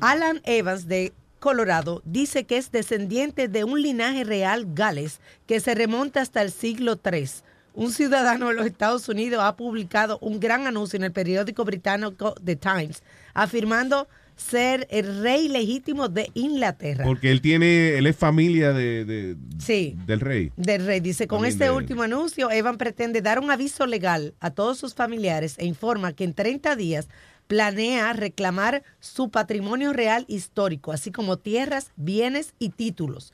Alan 0.00 0.40
Evans 0.44 0.88
de 0.88 1.12
Colorado 1.38 2.02
dice 2.04 2.44
que 2.44 2.56
es 2.56 2.70
descendiente 2.72 3.48
de 3.48 3.64
un 3.64 3.80
linaje 3.80 4.24
real 4.24 4.66
gales 4.74 5.20
que 5.46 5.60
se 5.60 5.74
remonta 5.74 6.20
hasta 6.20 6.42
el 6.42 6.50
siglo 6.50 7.00
III. 7.04 7.28
Un 7.74 7.90
ciudadano 7.90 8.48
de 8.48 8.54
los 8.54 8.66
Estados 8.66 9.08
Unidos 9.08 9.40
ha 9.42 9.56
publicado 9.56 10.18
un 10.20 10.40
gran 10.40 10.66
anuncio 10.66 10.96
en 10.98 11.04
el 11.04 11.12
periódico 11.12 11.64
británico 11.64 12.34
The 12.44 12.56
Times 12.56 13.02
afirmando 13.34 14.08
ser 14.36 14.86
el 14.90 15.22
rey 15.22 15.48
legítimo 15.48 16.08
de 16.08 16.30
Inglaterra. 16.34 17.04
Porque 17.04 17.30
él 17.30 17.40
tiene, 17.40 17.96
él 17.98 18.06
es 18.06 18.16
familia 18.16 18.72
de, 18.72 19.04
de- 19.04 19.36
Sí. 19.58 19.96
del 20.06 20.20
rey. 20.20 20.52
del 20.56 20.84
rey. 20.86 21.00
Dice, 21.00 21.26
con 21.26 21.38
También 21.38 21.52
este 21.52 21.64
de- 21.64 21.70
último 21.70 22.02
anuncio, 22.02 22.50
Evan 22.50 22.76
pretende 22.78 23.22
dar 23.22 23.38
un 23.38 23.50
aviso 23.50 23.86
legal 23.86 24.34
a 24.40 24.50
todos 24.50 24.78
sus 24.78 24.94
familiares 24.94 25.54
e 25.58 25.66
informa 25.66 26.12
que 26.12 26.24
en 26.24 26.34
30 26.34 26.76
días 26.76 27.08
planea 27.46 28.12
reclamar 28.14 28.82
su 29.00 29.30
patrimonio 29.30 29.92
real 29.92 30.24
histórico, 30.28 30.92
así 30.92 31.10
como 31.12 31.36
tierras, 31.38 31.90
bienes 31.96 32.54
y 32.58 32.70
títulos. 32.70 33.32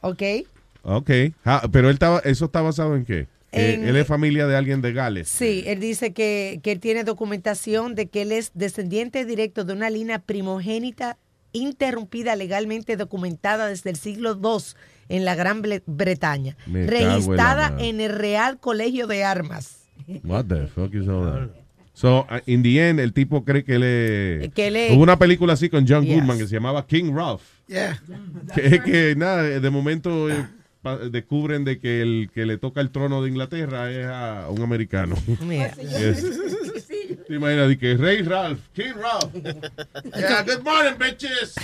¿Ok? 0.00 0.22
Ok. 0.84 1.10
Ah, 1.44 1.66
pero 1.72 1.88
él 1.88 1.94
estaba, 1.94 2.20
eso 2.20 2.44
está 2.44 2.60
basado 2.62 2.94
en 2.96 3.04
qué? 3.04 3.26
Que 3.50 3.74
En- 3.74 3.84
él 3.88 3.96
es 3.96 4.06
familia 4.06 4.46
de 4.46 4.56
alguien 4.56 4.80
de 4.82 4.92
Gales. 4.92 5.28
Sí, 5.28 5.62
él 5.66 5.80
dice 5.80 6.12
que, 6.12 6.60
que 6.62 6.72
él 6.72 6.80
tiene 6.80 7.04
documentación 7.04 7.94
de 7.94 8.06
que 8.08 8.22
él 8.22 8.32
es 8.32 8.50
descendiente 8.54 9.24
directo 9.24 9.64
de 9.64 9.72
una 9.72 9.90
línea 9.90 10.18
primogénita 10.18 11.18
interrumpida 11.52 12.34
legalmente 12.36 12.96
documentada 12.96 13.68
desde 13.68 13.90
el 13.90 13.96
siglo 13.96 14.38
II 14.42 14.64
en 15.08 15.24
la 15.24 15.34
Gran 15.36 15.62
Bre- 15.62 15.82
Bretaña, 15.86 16.56
Me 16.66 16.86
registrada 16.86 17.76
en 17.78 18.00
el 18.00 18.10
Real 18.12 18.58
Colegio 18.58 19.06
de 19.06 19.22
Armas. 19.24 19.84
What 20.24 20.46
the 20.46 20.66
fuck 20.66 20.92
is 20.94 21.06
all 21.08 21.24
that? 21.24 21.48
So, 21.92 22.26
uh, 22.28 22.40
in 22.46 22.64
the 22.64 22.88
end, 22.88 22.98
el 22.98 23.12
tipo 23.12 23.44
cree 23.44 23.62
que 23.62 23.76
él 23.76 23.82
es... 23.84 24.52
Que 24.52 24.66
él 24.66 24.74
es- 24.76 24.92
Hubo 24.92 25.02
una 25.04 25.16
película 25.16 25.52
así 25.52 25.68
con 25.68 25.86
John 25.86 26.04
Yes. 26.04 26.16
Goodman 26.16 26.38
que 26.38 26.48
se 26.48 26.54
llamaba 26.56 26.84
King 26.88 27.12
Ralph. 27.14 27.42
Yeah. 27.68 28.02
Que 28.52 28.66
es 28.66 28.80
que, 28.82 29.14
nada, 29.16 29.44
de 29.44 29.70
momento 29.70 30.28
eh, 30.28 30.44
descubren 31.10 31.64
de 31.64 31.78
que 31.78 32.00
el 32.02 32.30
que 32.32 32.46
le 32.46 32.58
toca 32.58 32.80
el 32.80 32.90
trono 32.90 33.22
de 33.22 33.28
Inglaterra 33.30 33.90
es 33.90 34.06
a 34.06 34.48
un 34.50 34.62
americano. 34.62 35.16
Mira. 35.40 35.72
Yes. 35.76 36.24
¿Te 37.26 37.34
imaginas? 37.34 37.68
De 37.68 37.78
que 37.78 37.96
Rey 37.96 38.22
Ralph, 38.22 38.60
King 38.74 38.92
Ralph. 39.00 39.32
Yeah, 40.16 40.42
good 40.42 40.62
morning, 40.62 40.98
bitches. 40.98 41.54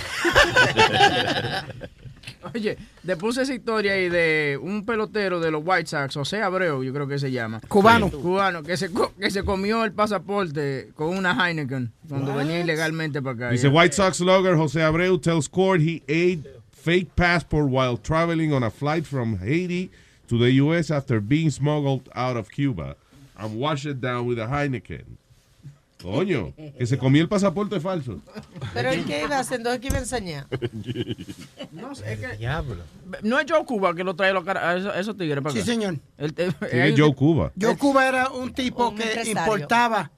Oye, 2.53 2.77
te 3.05 3.15
puse 3.17 3.43
esa 3.43 3.53
historia 3.53 3.93
ahí 3.93 4.09
de 4.09 4.59
un 4.61 4.83
pelotero 4.85 5.39
de 5.39 5.51
los 5.51 5.61
White 5.63 5.85
Sox, 5.87 6.15
José 6.15 6.41
Abreu, 6.41 6.83
yo 6.83 6.91
creo 6.93 7.07
que 7.07 7.19
se 7.19 7.31
llama. 7.31 7.61
Cubano. 7.67 8.09
Sí. 8.09 8.17
Cubano, 8.17 8.63
que 8.63 8.77
se, 8.77 8.91
co- 8.91 9.13
que 9.19 9.29
se 9.29 9.43
comió 9.43 9.83
el 9.85 9.91
pasaporte 9.91 10.89
con 10.95 11.15
una 11.15 11.33
Heineken 11.47 11.91
cuando 12.09 12.33
venía 12.35 12.59
ilegalmente 12.59 13.21
para 13.21 13.35
acá. 13.35 13.49
Dice 13.51 13.67
White 13.67 13.93
Sox 13.95 14.19
logger 14.21 14.55
José 14.55 14.81
Abreu 14.81 15.19
tells 15.19 15.47
court 15.47 15.81
he 15.81 16.01
ate 16.07 16.39
fake 16.83 17.15
passport 17.15 17.69
while 17.69 17.97
traveling 17.97 18.53
on 18.53 18.63
a 18.63 18.69
flight 18.69 19.05
from 19.05 19.37
Haiti 19.39 19.89
to 20.27 20.37
the 20.37 20.51
U.S. 20.63 20.89
after 20.91 21.19
being 21.21 21.49
smuggled 21.51 22.09
out 22.15 22.37
of 22.37 22.49
Cuba 22.49 22.95
and 23.37 23.59
washed 23.59 23.85
it 23.85 23.99
down 24.01 24.25
with 24.27 24.39
a 24.39 24.47
Heineken. 24.47 25.17
Coño, 26.01 26.51
que 26.79 26.87
se 26.87 26.97
comió 26.97 27.21
el 27.21 27.27
pasaporte 27.27 27.79
falso. 27.79 28.19
Pero 28.73 28.91
¿y 28.91 29.01
qué 29.03 29.21
iba 29.23 29.37
haciendo? 29.37 29.69
¿Qué 29.79 29.87
iba 29.87 29.97
a 29.97 29.99
enseñar? 29.99 30.47
No 31.71 31.93
sé, 31.93 32.13
es 32.13 32.19
que... 32.19 32.47
No 33.23 33.39
es 33.39 33.45
Joe 33.49 33.63
Cuba 33.65 33.93
que 33.93 34.03
lo 34.03 34.15
trae 34.15 34.33
los 34.33 34.45
a 34.47 34.75
esos, 34.77 34.95
a 34.95 34.99
esos 34.99 35.15
tigres 35.17 35.41
para 35.43 35.53
Sí, 35.53 35.59
acá. 35.59 35.65
señor. 35.65 35.99
El- 36.17 36.33
el- 36.37 36.55
¿Quién 36.55 36.81
hay 36.81 36.91
es 36.93 36.99
un- 36.99 37.05
Joe 37.05 37.15
Cuba? 37.15 37.51
Yo 37.55 37.77
Cuba 37.77 38.07
era 38.07 38.29
un 38.29 38.51
tipo 38.53 38.89
Un 38.89 38.95
que 38.97 39.03
empresario. 39.03 39.31
importaba 39.39 40.11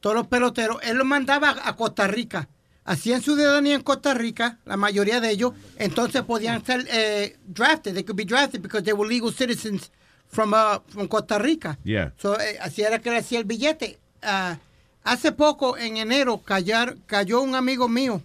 todos 0.00 0.14
los 0.16 0.26
peloteros. 0.26 0.76
Él 0.82 0.98
los 0.98 1.06
mandaba 1.06 1.56
a 1.64 1.76
Costa 1.76 2.06
Rica. 2.06 2.48
Hacían 2.84 3.22
ciudadanía 3.22 3.76
en 3.76 3.82
Costa 3.82 4.12
Rica, 4.12 4.58
la 4.64 4.76
mayoría 4.76 5.20
de 5.20 5.30
ellos. 5.30 5.52
Entonces 5.78 6.22
podían 6.22 6.64
ser 6.64 6.84
eh, 6.90 7.36
drafted. 7.46 7.94
They 7.94 8.02
could 8.04 8.16
be 8.16 8.24
drafted 8.24 8.60
because 8.60 8.82
they 8.84 8.92
were 8.92 9.08
legal 9.08 9.32
citizens 9.32 9.90
from, 10.28 10.52
uh, 10.52 10.80
from 10.88 11.06
Costa 11.06 11.38
Rica. 11.38 11.78
Yeah. 11.84 12.10
So, 12.18 12.38
eh, 12.40 12.58
así 12.60 12.82
era 12.82 12.98
que 13.00 13.10
le 13.10 13.18
hacía 13.18 13.38
el 13.38 13.44
billete. 13.44 13.98
Ah, 14.22 14.58
hace 15.04 15.30
poco, 15.32 15.76
en 15.76 15.96
enero, 15.96 16.38
callar, 16.38 16.96
cayó 17.06 17.40
un 17.40 17.54
amigo 17.54 17.88
mío 17.88 18.20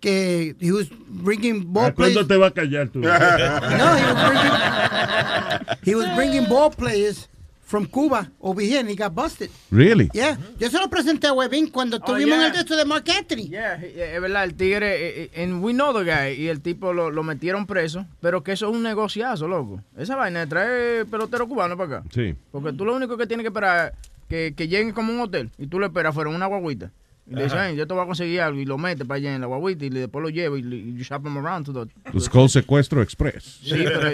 que 0.00 0.56
he 0.58 0.72
was 0.72 0.88
bringing 1.08 1.72
ball 1.72 1.86
¿A 1.86 1.94
¿Cuándo 1.94 2.26
players. 2.26 2.28
te 2.28 2.36
va 2.38 2.46
a 2.46 2.50
callar 2.52 2.88
tú? 2.88 3.00
No, 3.00 3.96
he 3.96 4.04
was 4.12 4.24
bringing, 4.30 5.78
he 5.84 5.94
was 5.94 6.16
bringing 6.16 6.48
ball 6.48 6.70
players 6.70 7.28
from 7.70 7.86
Cuba 7.86 8.28
over 8.40 8.60
here 8.60 8.80
and 8.80 8.88
he 8.90 8.96
got 8.96 9.14
busted. 9.14 9.48
Really? 9.70 10.10
Yeah. 10.12 10.36
Yo 10.58 10.68
se 10.68 10.76
lo 10.78 10.88
presenté 10.90 11.28
a 11.28 11.32
Webin 11.32 11.68
cuando 11.70 11.98
Oh, 11.98 12.00
tuvimos 12.00 12.36
yeah. 12.36 12.46
el 12.48 12.52
texto 12.52 12.74
de 12.76 12.84
Mark 12.84 13.04
Anthony. 13.08 13.48
Yeah, 13.48 13.74
es 13.76 14.20
verdad, 14.20 14.42
el 14.42 14.54
tigre, 14.54 14.88
eh, 14.96 15.30
eh, 15.32 15.42
and 15.44 15.62
we 15.62 15.72
know 15.72 15.92
the 15.92 16.04
guy, 16.04 16.32
y 16.34 16.48
el 16.48 16.60
tipo 16.60 16.92
lo, 16.92 17.10
lo 17.12 17.22
metieron 17.22 17.66
preso, 17.66 18.06
pero 18.20 18.42
que 18.42 18.52
eso 18.52 18.68
es 18.68 18.74
un 18.74 18.82
negociazo, 18.82 19.46
loco. 19.46 19.80
Esa 19.96 20.16
vaina 20.16 20.40
de 20.40 20.46
traer 20.48 21.06
pelotero 21.06 21.46
cubano 21.46 21.76
para 21.76 21.98
acá. 21.98 22.08
Sí. 22.12 22.34
Porque 22.50 22.72
tú 22.72 22.84
lo 22.84 22.94
único 22.96 23.16
que 23.16 23.26
tienes 23.28 23.44
que 23.44 23.48
esperar 23.48 23.94
es 23.94 24.08
que, 24.28 24.54
que 24.56 24.66
lleguen 24.66 24.90
como 24.92 25.12
un 25.12 25.20
hotel 25.20 25.50
y 25.56 25.68
tú 25.68 25.78
lo 25.78 25.86
esperas 25.86 26.12
fuera 26.12 26.28
una 26.30 26.46
guaguita. 26.46 26.90
Y 27.30 27.34
le. 27.34 27.46
"Ven, 27.46 27.76
yo 27.76 27.86
te 27.86 27.94
voy 27.94 28.02
a 28.02 28.06
conseguir 28.06 28.40
algo 28.40 28.58
y 28.60 28.64
lo 28.64 28.76
metes 28.76 29.06
para 29.06 29.18
allá 29.18 29.34
en 29.34 29.40
la 29.40 29.46
guaguita 29.46 29.84
y 29.84 29.88
después 29.90 30.22
lo 30.22 30.28
llevas 30.30 30.58
y, 30.60 30.62
y 30.66 30.94
you 30.96 31.04
shop 31.04 31.22
them 31.22 31.38
around 31.38 31.64
to 31.64 31.72
the- 31.72 31.90
It's 32.12 32.28
called 32.28 32.48
secuestro 32.50 33.00
express. 33.02 33.60
Sí, 33.62 33.70
pero 33.84 34.10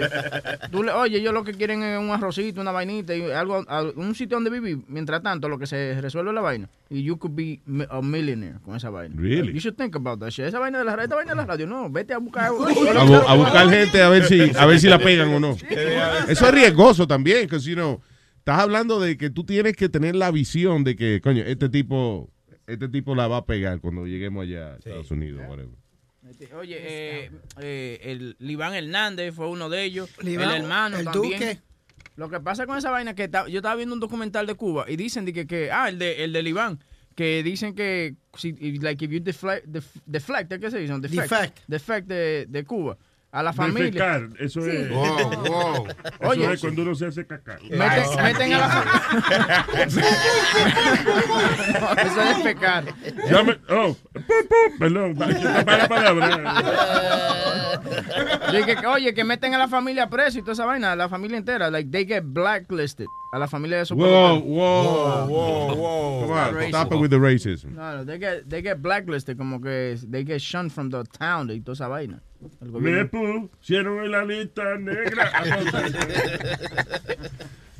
tú 0.71 0.83
le, 0.83 0.91
oye, 0.91 1.17
ellos 1.17 1.33
lo 1.33 1.43
que 1.43 1.53
quieren 1.53 1.81
es 1.81 1.99
un 1.99 2.11
arrocito, 2.11 2.61
una 2.61 2.71
vainita 2.71 3.15
y 3.15 3.23
algo, 3.31 3.65
a- 3.67 3.81
un 3.95 4.13
sitio 4.13 4.37
donde 4.37 4.51
vivir. 4.51 4.77
Mientras 4.87 5.21
tanto, 5.23 5.49
lo 5.49 5.57
que 5.57 5.65
se 5.67 5.99
resuelve 5.99 6.29
es 6.29 6.35
la 6.35 6.41
vaina. 6.41 6.69
Y 6.89 7.01
you 7.03 7.17
could 7.17 7.33
be 7.35 7.59
a 7.89 8.01
millionaire 8.01 8.59
con 8.63 8.75
esa 8.75 8.89
vaina. 8.89 9.15
Really? 9.19 9.51
You 9.51 9.59
should 9.59 9.75
think 9.75 9.95
about 9.95 10.19
that 10.19 10.29
shit. 10.29 10.45
Esa 10.45 10.59
vaina 10.59 10.77
de 10.79 10.85
la, 10.85 10.93
esta 11.03 11.15
vaina 11.15 11.31
de 11.31 11.37
la 11.37 11.45
radio, 11.45 11.65
no, 11.67 11.89
vete 11.89 12.13
a 12.13 12.19
buscar. 12.19 12.45
A, 12.45 12.51
bu- 12.51 13.23
a 13.27 13.33
buscar 13.35 13.69
gente 13.69 14.01
a 14.01 14.09
ver 14.09 14.25
si 14.25 14.51
a 14.55 14.65
ver 14.65 14.79
si 14.79 14.87
la 14.87 14.99
pegan 14.99 15.29
o 15.33 15.39
no. 15.39 15.57
Eso 16.27 16.45
es 16.47 16.51
riesgoso 16.53 17.07
también, 17.07 17.49
que 17.49 17.59
si 17.59 17.75
no 17.75 17.99
estás 18.37 18.59
hablando 18.59 18.99
de 18.99 19.17
que 19.17 19.29
tú 19.29 19.43
tienes 19.43 19.75
que 19.75 19.89
tener 19.89 20.15
la 20.15 20.31
visión 20.31 20.83
de 20.85 20.95
que 20.95 21.19
coño, 21.21 21.43
este 21.45 21.67
tipo 21.67 22.29
este 22.67 22.89
tipo 22.89 23.15
la 23.15 23.27
va 23.27 23.37
a 23.37 23.45
pegar 23.45 23.79
cuando 23.79 24.05
lleguemos 24.05 24.43
allá 24.43 24.73
a 24.73 24.77
Estados 24.77 25.09
Unidos. 25.11 25.41
Oye, 26.59 26.77
eh, 26.79 27.31
eh, 27.61 27.99
el 28.03 28.35
Libán 28.39 28.73
Hernández 28.73 29.33
fue 29.33 29.47
uno 29.47 29.69
de 29.69 29.83
ellos. 29.85 30.09
Libán, 30.21 30.51
el 30.51 30.61
hermano 30.63 30.97
el 30.97 31.05
también. 31.05 31.33
Duque. 31.39 31.59
Lo 32.17 32.29
que 32.29 32.39
pasa 32.41 32.65
con 32.65 32.77
esa 32.77 32.91
vaina 32.91 33.11
es 33.11 33.15
que 33.15 33.27
ta- 33.29 33.47
yo 33.47 33.59
estaba 33.59 33.75
viendo 33.75 33.93
un 33.93 34.01
documental 34.01 34.45
de 34.45 34.55
Cuba 34.55 34.85
y 34.89 34.97
dicen 34.97 35.23
de 35.23 35.31
que, 35.33 35.47
que 35.47 35.71
ah, 35.71 35.87
el 35.87 35.97
de 35.99 36.23
el 36.25 36.33
de 36.33 36.43
Libán, 36.43 36.79
que 37.15 37.43
dicen 37.43 37.73
que 37.75 38.15
si 38.35 38.51
like 38.79 39.05
if 39.05 39.11
you 39.11 39.19
deflect 39.21 39.65
def- 39.67 40.01
deflect, 40.05 40.51
¿qué 40.59 40.69
se 40.71 40.79
dice? 40.79 40.93
Defect. 40.99 41.59
Defect 41.67 42.07
de, 42.07 42.45
de 42.49 42.63
Cuba. 42.65 42.97
A 43.37 43.43
la 43.43 43.53
familia. 43.53 43.85
Defecar, 43.91 44.29
eso 44.39 44.61
Sí. 44.61 44.69
es. 44.71 44.89
Wow, 44.89 45.29
wow. 45.45 45.87
Eso 45.87 46.29
Oye, 46.29 46.53
es 46.53 46.59
cuando 46.61 46.81
uno 46.81 46.95
se 46.95 47.05
hace 47.05 47.23
caca. 47.27 47.59
Meten, 47.69 48.23
meten 48.23 48.53
a 48.53 48.57
la 48.57 49.65
No, 51.79 51.91
Eso 52.01 52.21
es 52.21 52.37
pecar. 52.39 52.83
Ya 53.29 53.43
me- 53.43 53.59
oh, 53.69 53.95
perdón, 54.79 55.15
tapa 55.17 55.77
la 55.77 55.87
palabra. 55.87 56.27
Dije 58.51 58.87
oye, 58.87 59.13
que 59.13 59.23
meten 59.23 59.53
a 59.53 59.59
la 59.59 59.67
familia 59.67 60.09
preso 60.09 60.39
y 60.39 60.41
toda 60.41 60.53
esa 60.53 60.65
vaina, 60.65 60.93
a 60.93 60.95
la 60.95 61.07
familia 61.07 61.37
entera. 61.37 61.69
Like, 61.69 61.91
they 61.91 62.05
get 62.07 62.23
blacklisted. 62.25 63.05
A 63.33 63.37
la 63.39 63.47
familia 63.47 63.83
de 63.83 63.93
whoa, 63.93 64.39
whoa, 64.39 65.25
whoa. 65.27 66.21
Come 66.21 66.31
on, 66.63 66.69
stop 66.69 66.91
it 66.93 66.99
with 66.99 67.11
the 67.11 67.17
racism. 67.19 67.75
No, 67.75 67.97
no, 67.97 68.03
they 68.05 68.17
get, 68.17 68.49
they 68.49 68.63
get 68.63 68.81
blacklisted, 68.81 69.37
como 69.37 69.59
que 69.61 69.95
they 70.09 70.23
get 70.23 70.41
shunned 70.41 70.71
from 70.71 70.89
the 70.89 71.03
town 71.03 71.49
y 71.51 71.59
toda 71.59 71.73
esa 71.73 71.87
vaina. 71.87 72.21
Me 72.61 73.05
pusieron 73.05 74.03
en 74.03 74.11
la 74.11 74.23
lista 74.25 74.77
negra. 74.77 75.31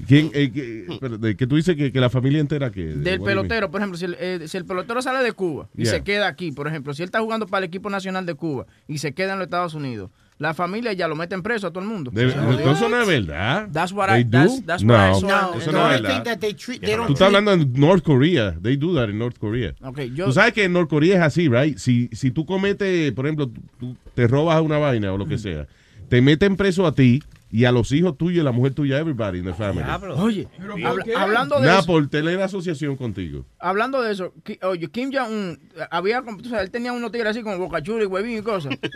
¿Quién, 0.07 0.31
eh, 0.33 0.51
qué, 0.53 0.85
pero, 1.01 1.17
de- 1.17 1.35
que 1.35 1.45
tú 1.47 1.55
dices 1.57 1.75
que, 1.75 1.91
que 1.91 1.99
la 1.99 2.09
familia 2.09 2.39
entera 2.39 2.71
que 2.71 2.85
Del 2.85 3.19
pelotero, 3.19 3.69
por 3.69 3.81
ejemplo, 3.81 3.97
si 3.97 4.05
el, 4.05 4.15
eh, 4.19 4.47
si 4.47 4.55
el 4.57 4.63
pelotero 4.65 5.01
sale 5.01 5.23
de 5.23 5.33
Cuba 5.33 5.67
y 5.75 5.83
Yeah. 5.83 5.91
se 5.91 6.03
queda 6.03 6.27
aquí, 6.27 6.51
por 6.51 6.67
ejemplo, 6.67 6.93
si 6.93 7.01
él 7.03 7.07
está 7.07 7.19
jugando 7.19 7.45
para 7.47 7.59
el 7.59 7.67
equipo 7.67 7.89
nacional 7.89 8.25
de 8.25 8.35
Cuba 8.35 8.67
y 8.87 8.99
se 8.99 9.13
queda 9.13 9.33
en 9.33 9.39
los 9.39 9.47
Estados 9.47 9.73
Unidos, 9.73 10.09
la 10.39 10.53
familia 10.53 10.93
ya 10.93 11.07
lo 11.07 11.15
meten 11.15 11.41
preso 11.41 11.67
a 11.67 11.71
todo 11.71 11.81
el 11.83 11.89
mundo. 11.89 12.11
De- 12.11 12.27
eso 12.27 12.87
no 12.89 13.01
es 13.01 13.07
verdad. 13.07 13.69
That's 13.73 13.91
what 13.91 14.07
They 14.09 14.21
I- 14.21 14.23
do? 14.23 14.37
that's- 14.37 14.65
that's 14.65 14.83
no, 14.83 14.93
what 14.93 15.17
I 15.17 15.19
saw. 15.19 15.55
eso 15.57 15.71
No, 15.71 15.79
no 15.79 15.89
es 15.91 15.95
think 15.97 16.07
verdad. 16.07 16.23
that 16.25 16.39
they 16.39 16.53
treat- 16.53 16.81
they 16.81 16.95
don't 16.95 17.07
Tú 17.07 17.13
estás 17.13 17.27
hablando 17.27 17.53
en 17.53 17.73
North 17.73 18.03
Korea. 18.03 18.55
They 18.61 18.77
do 18.77 18.93
that 18.95 19.09
in 19.09 19.17
North 19.17 19.37
Korea. 19.39 19.73
Okay, 19.81 20.11
yo- 20.13 20.25
Tú 20.25 20.33
sabes 20.33 20.53
que 20.53 20.65
en 20.65 20.73
North 20.73 20.89
Korea 20.89 21.15
es 21.17 21.21
así, 21.23 21.49
right? 21.49 21.77
Si, 21.77 22.09
si 22.11 22.29
tú 22.31 22.45
cometes, 22.45 23.11
por 23.13 23.25
ejemplo, 23.25 23.49
tú 23.79 23.95
te 24.13 24.27
robas 24.27 24.61
una 24.61 24.77
vaina 24.77 25.11
o 25.11 25.17
lo 25.17 25.25
que 25.25 25.37
sea, 25.39 25.65
te 26.09 26.21
meten 26.21 26.55
preso 26.55 26.85
a 26.85 26.91
ti 26.93 27.23
y 27.49 27.63
a 27.65 27.71
los 27.71 27.91
hijos 27.93 28.17
tuyos 28.17 28.37
y 28.37 28.39
a 28.41 28.43
la 28.43 28.51
mujer 28.51 28.73
tuya, 28.73 28.97
everybody 28.97 29.39
in 29.39 29.45
the 29.45 29.53
family. 29.53 29.83
Oye, 30.17 30.47
habla- 30.85 31.03
hablando 31.17 31.55
de 31.59 31.65
Nada 31.67 31.79
eso, 31.79 31.87
por 31.87 32.07
tener 32.09 32.41
asociación 32.41 32.95
contigo. 32.97 33.45
hablando 33.59 34.01
de 34.01 34.11
eso, 34.11 34.33
oye, 34.63 34.89
Kim 34.91 35.11
Jong-un, 35.13 35.57
había, 35.89 36.21
tú 36.23 36.49
sabes, 36.49 36.65
él 36.65 36.71
tenía 36.71 36.91
unos 36.91 37.11
tigres 37.11 37.31
así 37.31 37.43
como 37.43 37.57
boca 37.57 37.81
chula 37.81 38.03
y 38.03 38.07
huevín 38.07 38.37
y 38.39 38.41
cosas. 38.41 38.75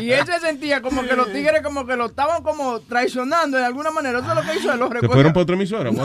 Y 0.00 0.10
él 0.10 0.26
se 0.26 0.40
sentía 0.40 0.82
como 0.82 1.02
que 1.02 1.14
los 1.14 1.32
tigres 1.32 1.62
como 1.62 1.86
que 1.86 1.96
lo 1.96 2.06
estaban 2.06 2.42
como 2.42 2.80
traicionando 2.80 3.56
de 3.58 3.64
alguna 3.64 3.90
manera. 3.90 4.18
Eso 4.18 4.28
es 4.30 4.34
lo 4.34 4.42
que 4.42 4.58
hizo 4.58 4.72
él, 4.72 4.78
los 4.80 4.88
¿Se 4.88 4.94
recuerda. 4.94 5.14
fueron 5.14 5.32
para 5.32 5.42
otra 5.42 5.54
emisora? 5.56 5.90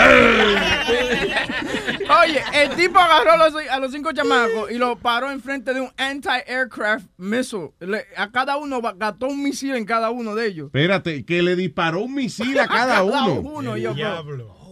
Oye, 2.24 2.42
el 2.54 2.70
tipo 2.76 3.00
agarró 3.00 3.32
a 3.32 3.38
los, 3.38 3.54
a 3.70 3.80
los 3.80 3.92
cinco 3.92 4.12
chamacos 4.12 4.72
y 4.72 4.78
lo 4.78 4.98
paró 4.98 5.32
enfrente 5.32 5.74
de 5.74 5.82
un 5.82 5.90
anti-aircraft 5.98 7.06
missile. 7.18 7.72
Le- 7.80 8.06
a 8.16 8.32
cada 8.32 8.58
uno 8.58 8.82
gastó 8.96 9.28
un 9.28 9.42
misil 9.44 9.76
en 9.76 9.86
cada 9.86 10.10
uno 10.12 10.36
de 10.36 10.48
ellos. 10.48 10.66
Espérate, 10.68 11.26
que 11.26 11.42
le 11.42 11.56
disparó 11.56 12.02
un 12.02 12.14
misil 12.14 12.60
a 12.60 12.68
cada 12.68 13.04
uno. 13.04 13.40
uno, 13.42 13.78
yo, 13.78 13.94
bro. 14.24 14.64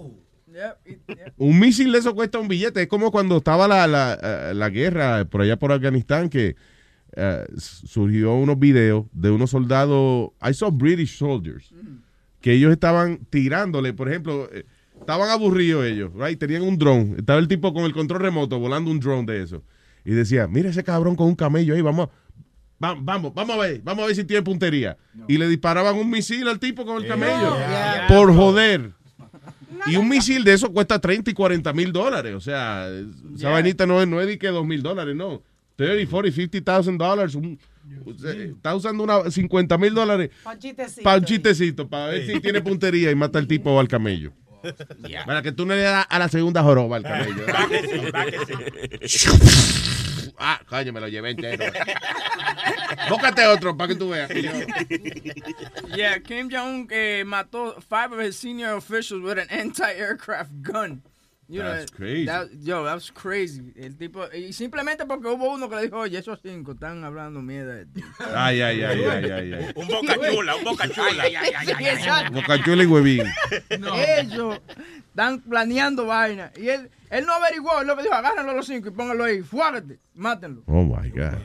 Un 1.38 1.59
misil 1.59 1.91
de 1.91 1.99
eso 1.99 2.13
cuesta 2.13 2.38
un 2.38 2.47
billete. 2.47 2.82
Es 2.84 2.88
como 2.88 3.11
cuando 3.11 3.38
estaba 3.38 3.67
la, 3.67 3.88
la, 3.88 4.17
eh, 4.21 4.53
la 4.53 4.69
guerra 4.69 5.25
por 5.25 5.41
allá 5.41 5.57
por 5.57 5.71
Afganistán 5.71 6.29
que 6.29 6.55
s- 7.15 7.88
surgió 7.88 8.34
unos 8.36 8.59
videos 8.59 9.05
de 9.13 9.32
unos 9.32 9.49
soldados, 9.49 10.29
I 10.41 10.53
saw 10.53 10.69
British 10.71 11.17
soldiers, 11.17 11.71
que 12.41 12.53
ellos 12.53 12.71
estaban 12.71 13.19
tirándole, 13.29 13.93
por 13.93 14.09
ejemplo, 14.09 14.49
eh, 14.51 14.65
estaban 14.99 15.29
aburridos 15.29 15.85
ellos, 15.85 16.11
right? 16.15 16.39
Tenían 16.39 16.63
un 16.63 16.77
drone, 16.77 17.15
estaba 17.17 17.39
el 17.39 17.47
tipo 17.47 17.73
con 17.73 17.83
el 17.85 17.93
control 17.93 18.21
remoto 18.21 18.59
volando 18.59 18.89
un 18.91 18.99
drone 18.99 19.31
de 19.31 19.43
eso. 19.43 19.63
Y 20.03 20.11
decía, 20.11 20.47
mira 20.47 20.69
ese 20.69 20.83
cabrón 20.83 21.15
con 21.15 21.27
un 21.27 21.35
camello 21.35 21.75
ahí, 21.75 21.81
vamos 21.81 22.07
a, 22.09 22.83
va- 22.83 22.97
vamos, 22.99 23.33
vamos 23.35 23.55
a 23.55 23.59
ver, 23.59 23.81
vamos 23.83 24.03
a 24.03 24.07
ver 24.07 24.15
si 24.15 24.23
tiene 24.23 24.41
puntería. 24.41 24.97
Y 25.27 25.37
le 25.37 25.47
disparaban 25.47 25.95
un 25.95 26.09
misil 26.09 26.47
al 26.47 26.59
tipo 26.59 26.85
con 26.85 27.01
el 27.01 27.07
camello. 27.07 27.55
Yeah. 27.57 28.05
Por 28.07 28.33
joder. 28.35 28.91
Y 29.87 29.95
un 29.95 30.07
misil 30.09 30.43
de 30.43 30.53
eso 30.53 30.71
cuesta 30.71 30.99
30 30.99 31.31
y 31.31 31.33
40 31.33 31.73
mil 31.73 31.91
dólares. 31.91 32.33
O 32.35 32.39
sea, 32.39 32.87
esa 32.87 33.07
Yeah. 33.35 33.49
vainita 33.51 33.85
no 33.85 34.01
es, 34.01 34.07
no 34.07 34.19
es 34.21 34.27
de 34.27 34.37
que 34.37 34.47
2 34.47 34.65
mil 34.65 34.81
dólares, 34.83 35.15
no. 35.15 35.41
30, 35.75 36.09
40, 36.09 36.35
50 36.35 36.61
thousand 36.73 36.99
dólares. 36.99 37.33
un- 37.35 37.57
eh, 38.25 38.51
Está 38.55 38.75
usando 38.75 39.03
una 39.03 39.29
50 39.29 39.77
mil 39.77 39.93
dólares 39.93 40.29
para 41.03 41.17
un 41.19 41.25
chistecito, 41.25 41.88
para 41.88 42.07
ver 42.07 42.25
si 42.25 42.39
tiene 42.39 42.61
puntería 42.61 43.11
y 43.11 43.15
mata 43.15 43.39
al 43.39 43.47
tipo 43.47 43.71
o 43.71 43.79
al 43.79 43.88
camello. 43.88 44.32
Para 45.25 45.41
que 45.41 45.51
tú 45.51 45.65
no 45.65 45.73
le 45.73 45.82
das 45.82 46.05
a 46.07 46.19
la 46.19 46.29
segunda 46.29 46.61
joroba 46.61 46.97
al 46.97 47.03
camello. 47.03 47.45
ah, 50.38 50.59
coño, 50.67 50.93
me 50.93 50.99
lo 50.99 51.07
llevé 51.07 51.32
entero. 51.32 51.65
Búscate 53.09 53.45
otro 53.47 53.75
para 53.75 53.88
que 53.89 53.95
tú 53.95 54.09
veas. 54.09 54.29
que 54.29 54.41
yo- 54.43 54.51
Yeah, 55.95 56.19
Kim 56.21 56.49
Jong-un 56.51 56.88
eh, 56.91 57.23
mató 57.25 57.75
five 57.82 58.13
of 58.13 58.21
his 58.21 58.36
senior 58.38 58.73
officials 58.75 59.23
with 59.23 59.38
an 59.39 59.47
anti-aircraft 59.49 60.51
gun. 60.61 61.01
You 61.52 61.62
know, 61.64 61.70
That's 61.74 61.91
crazy. 61.91 62.26
that- 62.28 62.47
yo, 62.64 62.86
that's 62.86 63.12
crazy. 63.12 63.74
El 63.76 63.97
tipo, 63.97 64.24
y 64.34 64.54
simplemente 64.54 65.06
porque 65.06 65.28
hubo 65.28 65.52
uno 65.52 65.68
que 65.70 65.76
le 65.76 65.82
dijo, 65.84 65.97
oye, 65.97 66.18
esos 66.18 66.39
cinco 66.41 66.72
están 66.72 67.04
hablando 67.04 67.41
mierda 67.41 67.74
de 67.76 67.86
ti. 67.88 68.02
Ay, 68.34 68.62
ay, 68.62 68.82
ay, 68.82 69.04
ay, 69.04 69.30
ay, 69.32 69.54
ay. 69.54 69.72
Un 69.76 69.86
boca 69.86 70.16
chula, 70.32 70.56
un 70.56 70.64
boca 70.64 70.88
chula. 70.89 71.26
Sí, 71.66 71.74
exacto. 71.84 72.32
Bocachula 72.32 72.84
y 72.84 72.86
huevín. 72.86 73.24
Ellos 73.70 74.62
están 75.10 75.41
planeando 75.41 76.06
vaina. 76.06 76.52
Y 76.56 76.70
él, 76.70 76.89
él 77.10 77.26
no 77.26 77.34
averiguó, 77.34 77.82
él 77.82 77.88
lo 77.88 77.95
dijo, 77.97 78.14
agárrenlo 78.14 78.52
a 78.52 78.56
los 78.56 78.66
cinco 78.68 78.88
y 78.88 78.91
pónganlo 78.91 79.26
ahí, 79.26 79.41
fuágate, 79.41 79.99
mátenlo. 80.16 80.64
Oh 80.68 80.84
my 80.86 81.10
God. 81.10 81.36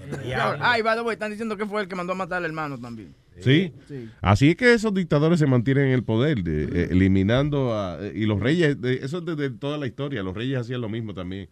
Ay, 0.61 0.83
by 0.83 0.95
the 0.95 1.03
way, 1.03 1.15
están 1.15 1.33
diciendo 1.33 1.57
que 1.57 1.67
fue 1.67 1.83
el 1.83 1.89
que 1.89 1.97
mandó 1.97 2.13
a 2.13 2.17
matar 2.17 2.39
al 2.39 2.45
hermano 2.45 2.79
también. 2.79 3.13
¿Sí? 3.41 3.72
Sí. 3.89 4.09
Así 4.20 4.51
es 4.51 4.57
que 4.57 4.72
esos 4.74 4.93
dictadores 4.95 5.39
se 5.39 5.47
mantienen 5.47 5.87
en 5.87 5.93
el 5.93 6.05
poder, 6.05 6.43
de- 6.43 6.64
eh, 6.64 6.89
eliminando 6.91 7.74
a... 7.78 7.99
Y 8.14 8.26
los 8.26 8.41
reyes, 8.41 8.80
de- 8.80 8.95
eso 9.03 9.18
es 9.18 9.24
desde 9.24 9.51
toda 9.51 9.78
la 9.78 9.87
historia, 9.87 10.22
los 10.22 10.34
reyes 10.34 10.59
hacían 10.61 10.80
lo 10.80 10.89
mismo 10.89 11.14
también. 11.14 11.49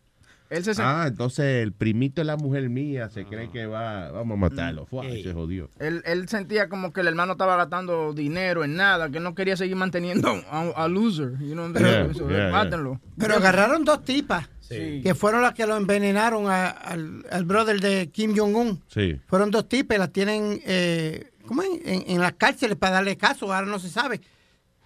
Él 0.51 0.63
se 0.63 0.73
Ah, 0.79 1.07
entonces 1.09 1.63
el 1.63 1.73
primito 1.73 2.21
de 2.21 2.27
la 2.27 2.37
mujer 2.37 2.69
mía 2.69 3.09
se 3.09 3.25
cree 3.25 3.51
que 3.51 3.67
va, 3.67 4.11
vamos 4.13 4.37
a 4.37 4.41
matarlo. 4.41 4.87
Fua, 4.87 5.03
se 5.05 5.33
jodió. 5.33 5.71
Él, 5.81 6.03
él 6.05 6.29
sentía 6.29 6.69
como 6.69 6.93
que 6.93 7.01
el 7.01 7.09
hermano 7.09 7.33
estaba 7.33 7.57
gastando 7.57 8.13
dinero 8.13 8.63
en 8.63 8.77
nada, 8.77 9.09
que 9.11 9.19
él 9.19 9.25
no 9.25 9.35
quería 9.35 9.57
seguir 9.57 9.75
manteniendo 9.75 10.29
a, 10.51 10.61
a 10.77 10.87
loser. 10.87 11.33
You 11.41 11.55
know, 11.55 11.73
Yeah, 11.73 12.03
Eso, 12.11 12.29
yeah, 12.29 12.51
mátenlo. 12.51 13.01
Pero 13.19 13.35
agarraron 13.37 13.85
dos 13.85 14.05
tipas 14.05 14.49
Sí. 14.61 15.01
que 15.03 15.15
fueron 15.15 15.43
las 15.43 15.53
que 15.55 15.67
lo 15.67 15.77
envenenaron 15.77 16.47
a- 16.49 16.69
al, 16.69 17.25
al 17.31 17.45
brother 17.45 17.81
de 17.81 18.09
Kim 18.11 18.35
Jong-un. 18.37 18.81
Sí. 18.89 19.17
Fueron 19.27 19.51
dos 19.51 19.69
tipas 19.69 19.97
y 19.97 19.99
las 19.99 20.13
tienen 20.13 20.61
eh, 20.65 21.31
¿cómo 21.47 21.63
es? 21.63 21.69
En, 21.85 22.05
en 22.07 22.21
las 22.21 22.33
cárceles 22.35 22.77
para 22.77 22.95
darle 22.95 23.17
caso. 23.17 23.53
Ahora 23.53 23.67
no 23.67 23.79
se 23.79 23.89
sabe. 23.91 24.21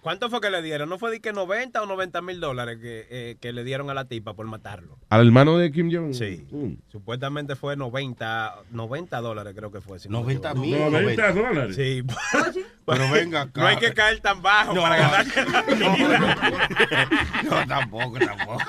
¿Cuánto 0.01 0.29
fue 0.29 0.39
que 0.39 0.49
le 0.49 0.61
dieron? 0.61 0.87
¿No 0.87 0.97
fue 0.97 1.11
de 1.11 1.19
que 1.19 1.33
90 1.33 1.81
o 1.81 1.85
90 1.85 2.21
mil 2.21 2.39
dólares 2.39 2.77
que, 2.81 3.05
eh, 3.09 3.35
que 3.41 3.51
le 3.51 3.65
dieron 3.65 3.89
a 3.89 3.93
la 3.93 4.05
tipa 4.05 4.33
por 4.33 4.45
matarlo? 4.47 4.97
Al 5.09 5.25
hermano 5.27 5.57
de 5.57 5.73
Kim 5.73 5.91
Jong. 5.93 6.13
Sí. 6.13 6.47
Supuestamente 6.89 7.57
fue 7.57 7.75
90, 7.75 8.59
90 8.71 9.19
dólares 9.19 9.53
creo 9.57 9.73
que 9.73 9.81
fue. 9.81 9.99
si 9.99 10.07
no 10.07 10.23
me 10.23 10.35
90 10.35 10.51
equivoco. 10.51 10.89
mil. 10.89 11.01
90 11.03 11.31
dólares. 11.33 11.75
Sí. 11.75 12.01
Pero 12.85 13.11
venga 13.11 13.41
acá. 13.41 13.59
No 13.59 13.67
hay 13.67 13.75
que 13.75 13.93
caer 13.93 14.21
tan 14.21 14.41
bajo 14.41 14.73
No. 14.73 14.83
para 14.83 14.95
ganar 14.97 15.25
No, 17.43 17.67
tampoco, 17.67 18.19
tampoco. 18.19 18.59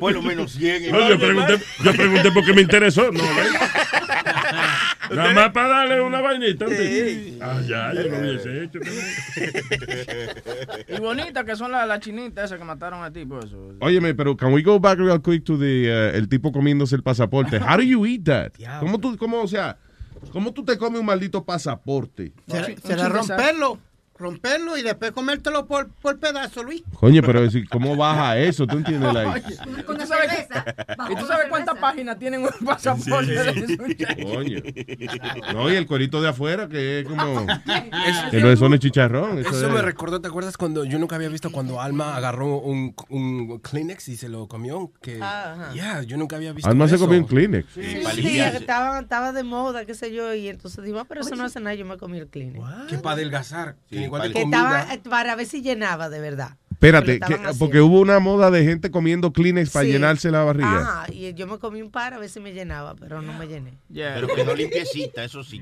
Por 0.00 0.12
lo 0.14 0.22
menos 0.22 0.50
100. 0.52 0.90
No, 0.90 1.08
yo, 1.08 1.16
pregunté, 1.18 1.58
yo 1.84 1.92
pregunté 1.92 2.32
por 2.32 2.44
qué 2.44 2.52
me 2.54 2.62
interesó. 2.62 3.12
No. 3.12 3.22
Nada 5.14 5.32
más 5.34 5.50
para 5.50 5.68
darle 5.68 6.00
una 6.00 6.20
vainita. 6.20 6.66
Sí. 6.68 7.38
Ah, 7.40 7.60
ya, 7.66 7.92
yo 7.94 8.02
lo 8.08 8.18
hubiese 8.18 8.64
hecho. 8.64 8.78
Y 10.88 11.00
bonitas 11.00 11.44
que 11.44 11.56
son 11.56 11.72
las 11.72 12.00
chinitas 12.00 12.46
esas 12.46 12.58
que 12.58 12.64
mataron 12.64 13.02
a 13.02 13.12
ti, 13.12 13.24
por 13.24 13.44
eso. 13.44 13.74
Óyeme, 13.80 14.14
pero 14.14 14.36
can 14.36 14.52
we 14.52 14.62
go 14.62 14.78
back 14.78 14.98
real 14.98 15.20
quick 15.20 15.44
to 15.44 15.56
the, 15.58 15.88
uh, 15.88 16.16
el 16.16 16.28
tipo 16.28 16.52
comiéndose 16.52 16.96
el 16.96 17.02
pasaporte? 17.02 17.58
How 17.58 17.76
do 17.76 17.82
you 17.82 18.04
eat 18.06 18.24
that? 18.24 18.52
¿Cómo 18.80 18.98
tú, 18.98 19.16
cómo, 19.16 19.42
o 19.42 19.48
sea, 19.48 19.76
cómo 20.32 20.52
tú 20.52 20.64
te 20.64 20.76
comes 20.78 21.00
un 21.00 21.06
maldito 21.06 21.44
pasaporte? 21.44 22.32
Será, 22.46 22.68
será 22.82 23.08
romperlo, 23.08 23.78
romperlo 24.20 24.76
y 24.76 24.82
después 24.82 25.10
comértelo 25.12 25.66
por, 25.66 25.88
por 25.88 26.18
pedazo, 26.20 26.62
Luis. 26.62 26.82
Coño, 26.94 27.22
pero 27.22 27.40
¿cómo 27.70 27.96
baja 27.96 28.38
eso? 28.38 28.66
¿Tú 28.66 28.76
entiendes? 28.76 29.12
Like, 29.12 29.30
Oye, 29.30 29.56
¿y 29.80 29.82
tú 29.82 30.06
sabes, 30.06 30.46
¿y 31.10 31.16
tú 31.16 31.26
sabes 31.26 31.46
cuántas 31.48 31.76
páginas 31.78 32.18
tienen 32.18 32.42
un 32.42 32.50
pasaporte 32.66 33.32
de 33.32 33.50
eso? 33.50 33.82
coño. 34.22 34.60
No, 35.54 35.70
y 35.72 35.76
el 35.76 35.86
cuerito 35.86 36.20
de 36.22 36.28
afuera, 36.28 36.68
que 36.68 37.00
es 37.00 37.06
como... 37.08 37.40
Eso- 38.06 38.30
que 38.30 38.40
no 38.40 38.50
es 38.50 38.58
son 38.58 38.72
el 38.74 38.78
chicharrón. 38.78 39.38
Eso, 39.38 39.48
Eso 39.50 39.66
es- 39.68 39.72
me 39.72 39.82
recordó, 39.82 40.20
¿te 40.20 40.28
acuerdas 40.28 40.56
cuando 40.56 40.84
yo 40.84 40.98
nunca 40.98 41.16
había 41.16 41.28
visto 41.28 41.50
cuando 41.50 41.80
Alma 41.80 42.16
agarró 42.16 42.58
un, 42.58 42.94
un 43.08 43.58
Kleenex 43.60 44.08
y 44.08 44.16
se 44.16 44.28
lo 44.28 44.46
comió? 44.48 44.92
Que, 45.00 45.20
Ajá. 45.22 45.72
yeah, 45.72 46.02
yo 46.02 46.16
nunca 46.16 46.36
había 46.36 46.52
visto 46.52 46.68
Alma 46.68 46.86
se 46.88 46.96
eso. 46.96 47.06
comió 47.06 47.20
un 47.20 47.26
Kleenex. 47.26 47.66
Sí, 47.74 47.82
sí, 48.14 48.38
estaba, 48.40 49.00
estaba 49.00 49.32
de 49.32 49.42
moda, 49.44 49.84
qué 49.86 49.94
sé 49.94 50.12
yo, 50.12 50.34
y 50.34 50.48
entonces 50.48 50.84
digo, 50.84 50.98
ah, 51.00 51.06
pero 51.08 51.22
eso 51.22 51.34
no 51.36 51.44
hace 51.44 51.58
nada, 51.60 51.74
yo 51.74 51.84
me 51.86 51.96
comí 51.96 52.18
el 52.18 52.26
Kleenex. 52.28 52.64
Que 52.88 52.98
para 52.98 53.14
adelgazar, 53.14 53.76
que 53.88 54.08
igual 54.10 54.22
de 54.28 54.34
Que 54.34 54.42
comida. 54.42 54.58
estaba 54.80 54.94
eh, 54.94 55.00
para 55.08 55.36
ver 55.36 55.46
si 55.46 55.62
llenaba 55.62 56.08
de 56.10 56.20
verdad. 56.20 56.56
Espérate, 56.70 57.20
que- 57.20 57.36
porque 57.58 57.82
hubo 57.82 58.00
una 58.00 58.20
moda 58.20 58.50
de 58.50 58.64
gente 58.64 58.90
comiendo 58.90 59.34
Kleenex 59.34 59.68
para 59.68 59.84
Sí. 59.84 59.92
llenarse 59.92 60.30
la 60.30 60.44
barriga. 60.44 60.78
Ajá, 60.80 61.12
y 61.12 61.34
yo 61.34 61.46
me 61.46 61.58
comí 61.58 61.82
un 61.82 61.90
par 61.90 62.14
a 62.14 62.18
ver 62.18 62.30
si 62.30 62.40
me 62.40 62.54
llenaba, 62.54 62.94
pero 62.94 63.20
no 63.20 63.34
me 63.34 63.46
llené. 63.46 63.74
Pero 63.92 64.26
quedó 64.28 64.54
limpiecita, 64.56 65.22
eso 65.22 65.44
sí. 65.44 65.60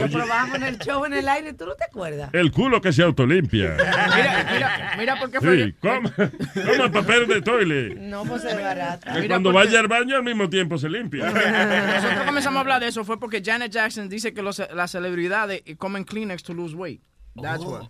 Lo 0.00 0.08
probamos 0.08 0.56
en 0.56 0.62
el 0.62 0.78
show 0.78 1.04
en 1.04 1.12
el 1.12 1.28
aire, 1.28 1.52
¿tú 1.52 1.66
no 1.66 1.74
te 1.74 1.84
acuerdas? 1.84 2.30
El 2.32 2.50
culo 2.50 2.80
que 2.80 2.94
se 2.94 3.02
autolimpia. 3.02 3.76
Mira, 4.16 4.46
mira, 4.50 4.94
mira 4.96 5.18
por 5.18 5.30
qué 5.30 5.38
fue. 5.38 5.64
Sí, 5.66 5.74
como 5.82 6.82
el 6.84 6.90
papel 6.92 7.26
de 7.28 7.42
toilet. 7.42 7.96
No, 7.98 8.24
pues 8.24 8.42
es 8.44 8.54
barato. 8.58 9.04
Que 9.04 9.20
Mira, 9.20 9.28
cuando 9.34 9.52
porque- 9.52 9.66
vaya 9.66 9.80
al 9.80 9.88
baño 9.88 10.16
al 10.16 10.22
mismo 10.24 10.48
tiempo 10.48 10.78
se 10.78 10.88
limpia. 10.88 11.28
Nosotros 11.30 12.24
comenzamos 12.24 12.56
a 12.56 12.60
hablar 12.60 12.80
de 12.80 12.88
eso 12.88 13.04
fue 13.04 13.20
porque 13.20 13.42
Janet 13.44 13.70
Jackson 13.70 14.08
dice 14.08 14.32
que 14.32 14.40
los, 14.40 14.62
las 14.74 14.92
celebridades 14.92 15.62
comen 15.76 16.04
Kleenex 16.04 16.42
to 16.42 16.54
lose 16.54 16.74
weight. 16.74 17.02
That's 17.36 17.64
what. 17.64 17.88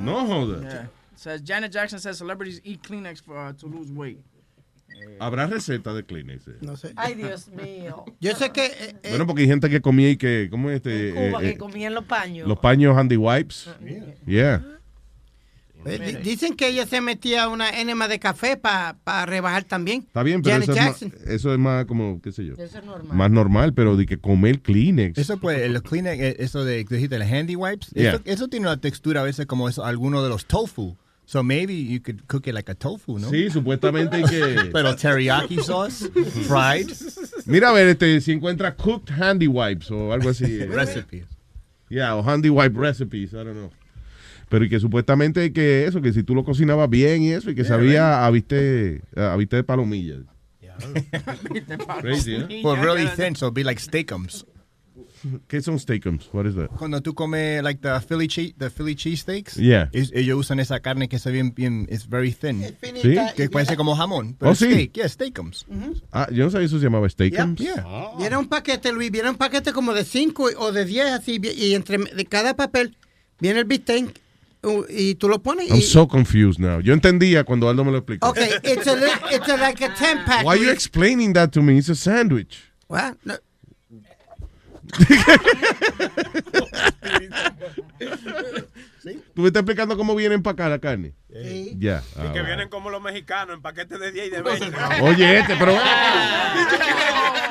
No 0.00 0.26
joda. 0.26 0.62
Yeah. 0.62 0.86
Says 1.16 1.40
Janet 1.42 1.72
Jackson 1.72 1.98
says 1.98 2.16
celebrities 2.18 2.60
eat 2.64 2.82
Kleenex 2.82 3.22
for, 3.22 3.36
uh, 3.36 3.52
to 3.54 3.66
lose 3.66 3.90
weight. 3.92 4.20
¿Habrá 5.20 5.46
receta 5.46 5.92
de 5.94 6.02
Kleenex? 6.02 6.48
eh? 6.48 6.52
No 6.60 6.74
sé. 6.76 6.92
Ay, 6.96 7.14
Dios 7.14 7.48
mío. 7.48 8.04
Yo 8.20 8.34
sé 8.34 8.50
que 8.52 8.66
eh, 8.66 8.96
eh, 9.02 9.10
Bueno, 9.10 9.26
porque 9.26 9.42
hay 9.42 9.48
gente 9.48 9.68
que 9.70 9.80
comía 9.80 10.10
y 10.10 10.16
que, 10.16 10.48
¿cómo 10.50 10.70
es 10.70 10.76
este? 10.76 11.12
Cuba 11.12 11.38
Eh, 11.40 11.44
que 11.44 11.50
eh, 11.50 11.58
comían 11.58 11.94
los 11.94 12.04
paños. 12.04 12.48
los 12.48 12.58
paños 12.58 12.96
handy 12.96 13.16
wipes. 13.16 13.68
Yeah. 14.26 14.64
Eh, 15.84 15.98
di- 16.22 16.30
dicen 16.30 16.54
que 16.54 16.68
ella 16.68 16.86
se 16.86 17.00
metía 17.00 17.48
una 17.48 17.70
enema 17.80 18.08
de 18.08 18.18
café 18.18 18.56
para 18.56 19.26
rebajar 19.26 19.64
también. 19.64 20.00
Está 20.06 20.22
bien, 20.22 20.42
pero 20.42 20.56
eso 20.62 20.72
es, 20.72 20.78
más, 20.78 21.02
eso 21.26 21.52
es 21.52 21.58
más 21.58 21.84
como, 21.86 22.20
qué 22.20 22.32
sé 22.32 22.44
yo. 22.44 22.54
Eso 22.54 22.78
es 22.78 22.84
normal. 22.84 23.16
Más 23.16 23.30
normal, 23.30 23.74
pero 23.74 23.96
de 23.96 24.06
que 24.06 24.18
comer 24.18 24.60
Kleenex. 24.60 25.18
Eso 25.18 25.38
pues, 25.38 25.70
los 25.70 25.82
Kleenex, 25.82 26.20
eh, 26.22 26.36
eso 26.40 26.64
de, 26.64 26.84
que 26.84 26.94
dijiste, 26.96 27.16
el 27.16 27.22
handy 27.22 27.56
wipes, 27.56 27.90
Yeah. 27.94 28.14
eso, 28.14 28.22
eso 28.24 28.48
tiene 28.48 28.66
una 28.66 28.80
textura 28.80 29.20
a 29.20 29.24
veces 29.24 29.46
como 29.46 29.68
eso, 29.68 29.84
alguno 29.84 30.22
de 30.22 30.28
los 30.28 30.46
tofu. 30.46 30.96
So 31.24 31.42
maybe 31.42 31.84
you 31.84 32.00
could 32.02 32.22
cook 32.26 32.46
it 32.46 32.54
like 32.54 32.70
a 32.72 32.74
tofu, 32.74 33.18
¿no? 33.18 33.28
Sí, 33.28 33.50
supuestamente 33.50 34.22
que... 34.22 34.70
Pero 34.72 34.96
teriyaki 34.96 35.58
sauce, 35.62 36.08
fried. 36.08 36.88
Mira 37.44 37.68
a 37.68 37.72
ver 37.72 37.86
este, 37.88 38.18
si 38.22 38.32
encuentra 38.32 38.74
cooked 38.74 39.12
handy 39.12 39.46
wipes 39.46 39.90
o 39.90 40.10
algo 40.14 40.30
así. 40.30 40.44
eh. 40.46 40.66
Recipes. 40.66 41.26
Yeah, 41.90 42.16
o 42.16 42.22
handy 42.22 42.48
wipe 42.48 42.78
recipes, 42.78 43.32
I 43.32 43.44
don't 43.44 43.52
know. 43.52 43.70
Pero 44.48 44.64
y 44.64 44.68
que 44.68 44.80
supuestamente 44.80 45.52
que 45.52 45.84
eso, 45.86 46.00
que 46.00 46.12
si 46.12 46.22
tú 46.22 46.34
lo 46.34 46.44
cocinabas 46.44 46.88
bien 46.88 47.22
y 47.22 47.32
eso, 47.32 47.50
y 47.50 47.54
que 47.54 47.64
sabía 47.64 48.24
a 48.26 48.30
viste, 48.30 49.02
a 49.16 49.36
viste 49.36 49.56
de 49.56 49.64
palomillas. 49.64 50.20
Crazy, 52.00 52.34
¿eh? 52.36 52.60
Well, 52.64 52.76
really 52.80 53.06
thin, 53.16 53.34
so 53.36 53.46
it'd 53.46 53.54
be 53.54 53.64
like 53.64 53.80
steakums. 53.80 54.46
¿Qué 55.48 55.60
son 55.60 55.80
steakums? 55.80 56.28
What 56.32 56.46
is 56.46 56.54
that? 56.54 56.68
Cuando 56.78 57.00
tú 57.00 57.12
comes 57.12 57.60
like 57.64 57.80
the 57.80 58.00
Philly 58.00 58.28
cheese, 58.28 58.54
the 58.56 58.70
Philly 58.70 58.94
cheesesteaks, 58.94 59.56
Yeah. 59.56 59.88
es- 59.92 60.12
ellos 60.14 60.38
usan 60.38 60.60
esa 60.60 60.78
carne 60.78 61.08
que 61.08 61.16
es 61.16 61.24
bien, 61.26 61.52
bien, 61.52 61.88
it's 61.90 62.08
very 62.08 62.30
thin. 62.32 62.62
¿Sí? 63.02 63.16
Que 63.34 63.50
parece 63.50 63.76
como 63.76 63.96
jamón. 63.96 64.36
Pero 64.38 64.50
Oh, 64.50 64.52
es 64.52 64.60
sí. 64.60 64.66
steak, 64.70 64.92
yeah, 64.92 65.08
steakums. 65.08 65.66
Ah, 66.12 66.28
yo 66.30 66.44
no 66.44 66.50
sabía 66.52 66.66
eso 66.66 66.78
se 66.78 66.84
llamaba 66.84 67.08
steakums. 67.08 67.58
Yeah. 67.60 67.84
Viene 68.16 68.36
un 68.36 68.46
paquete, 68.48 68.92
Luis, 68.92 69.10
viene 69.10 69.30
un 69.30 69.36
paquete 69.36 69.72
como 69.72 69.92
de 69.92 70.04
5 70.04 70.50
o 70.56 70.70
de 70.70 70.84
10 70.84 71.06
así, 71.10 71.40
y 71.56 71.74
entre 71.74 71.98
de 71.98 72.24
cada 72.26 72.54
papel 72.54 72.96
viene 73.40 73.58
el 73.58 73.64
bistec 73.64 74.16
y 74.88 75.14
tú 75.14 75.28
lo 75.28 75.42
pones 75.42 75.70
I'm 75.70 75.78
y... 75.78 75.82
so 75.82 76.06
confused 76.06 76.60
now. 76.60 76.80
Yo 76.80 76.92
entendía 76.92 77.44
cuando 77.44 77.68
Aldo 77.68 77.84
me 77.84 77.92
lo 77.92 77.98
explicó. 77.98 78.28
Okay, 78.28 78.50
it's 78.64 78.86
a, 78.86 78.96
li- 78.96 79.06
it's 79.30 79.48
a, 79.48 79.56
like 79.56 79.84
a 79.84 79.94
10 79.94 80.24
pack. 80.24 80.44
Why 80.44 80.56
are 80.56 80.62
you 80.62 80.70
explaining 80.70 81.32
that 81.34 81.52
to 81.52 81.62
me? 81.62 81.78
It's 81.78 81.88
a 81.88 81.94
sandwich. 81.94 82.72
What? 82.88 83.16
No. 83.24 83.36
¿Tú 89.34 89.42
me 89.42 89.48
estás 89.48 89.60
explicando 89.60 89.96
cómo 89.96 90.14
viene 90.14 90.34
empacada 90.34 90.70
la 90.70 90.78
carne? 90.78 91.14
Sí. 91.30 91.74
Ya. 91.78 92.02
Y 92.16 92.20
ah, 92.20 92.22
que 92.22 92.28
bueno. 92.28 92.44
vienen 92.46 92.68
como 92.68 92.90
los 92.90 93.02
mexicanos 93.02 93.54
en 93.54 93.62
paquetes 93.62 93.98
de 94.00 94.12
10 94.12 94.26
y 94.26 94.30
de 94.30 94.42
20. 94.42 94.76
Oye, 95.02 95.38
este, 95.38 95.56
pero. 95.56 95.72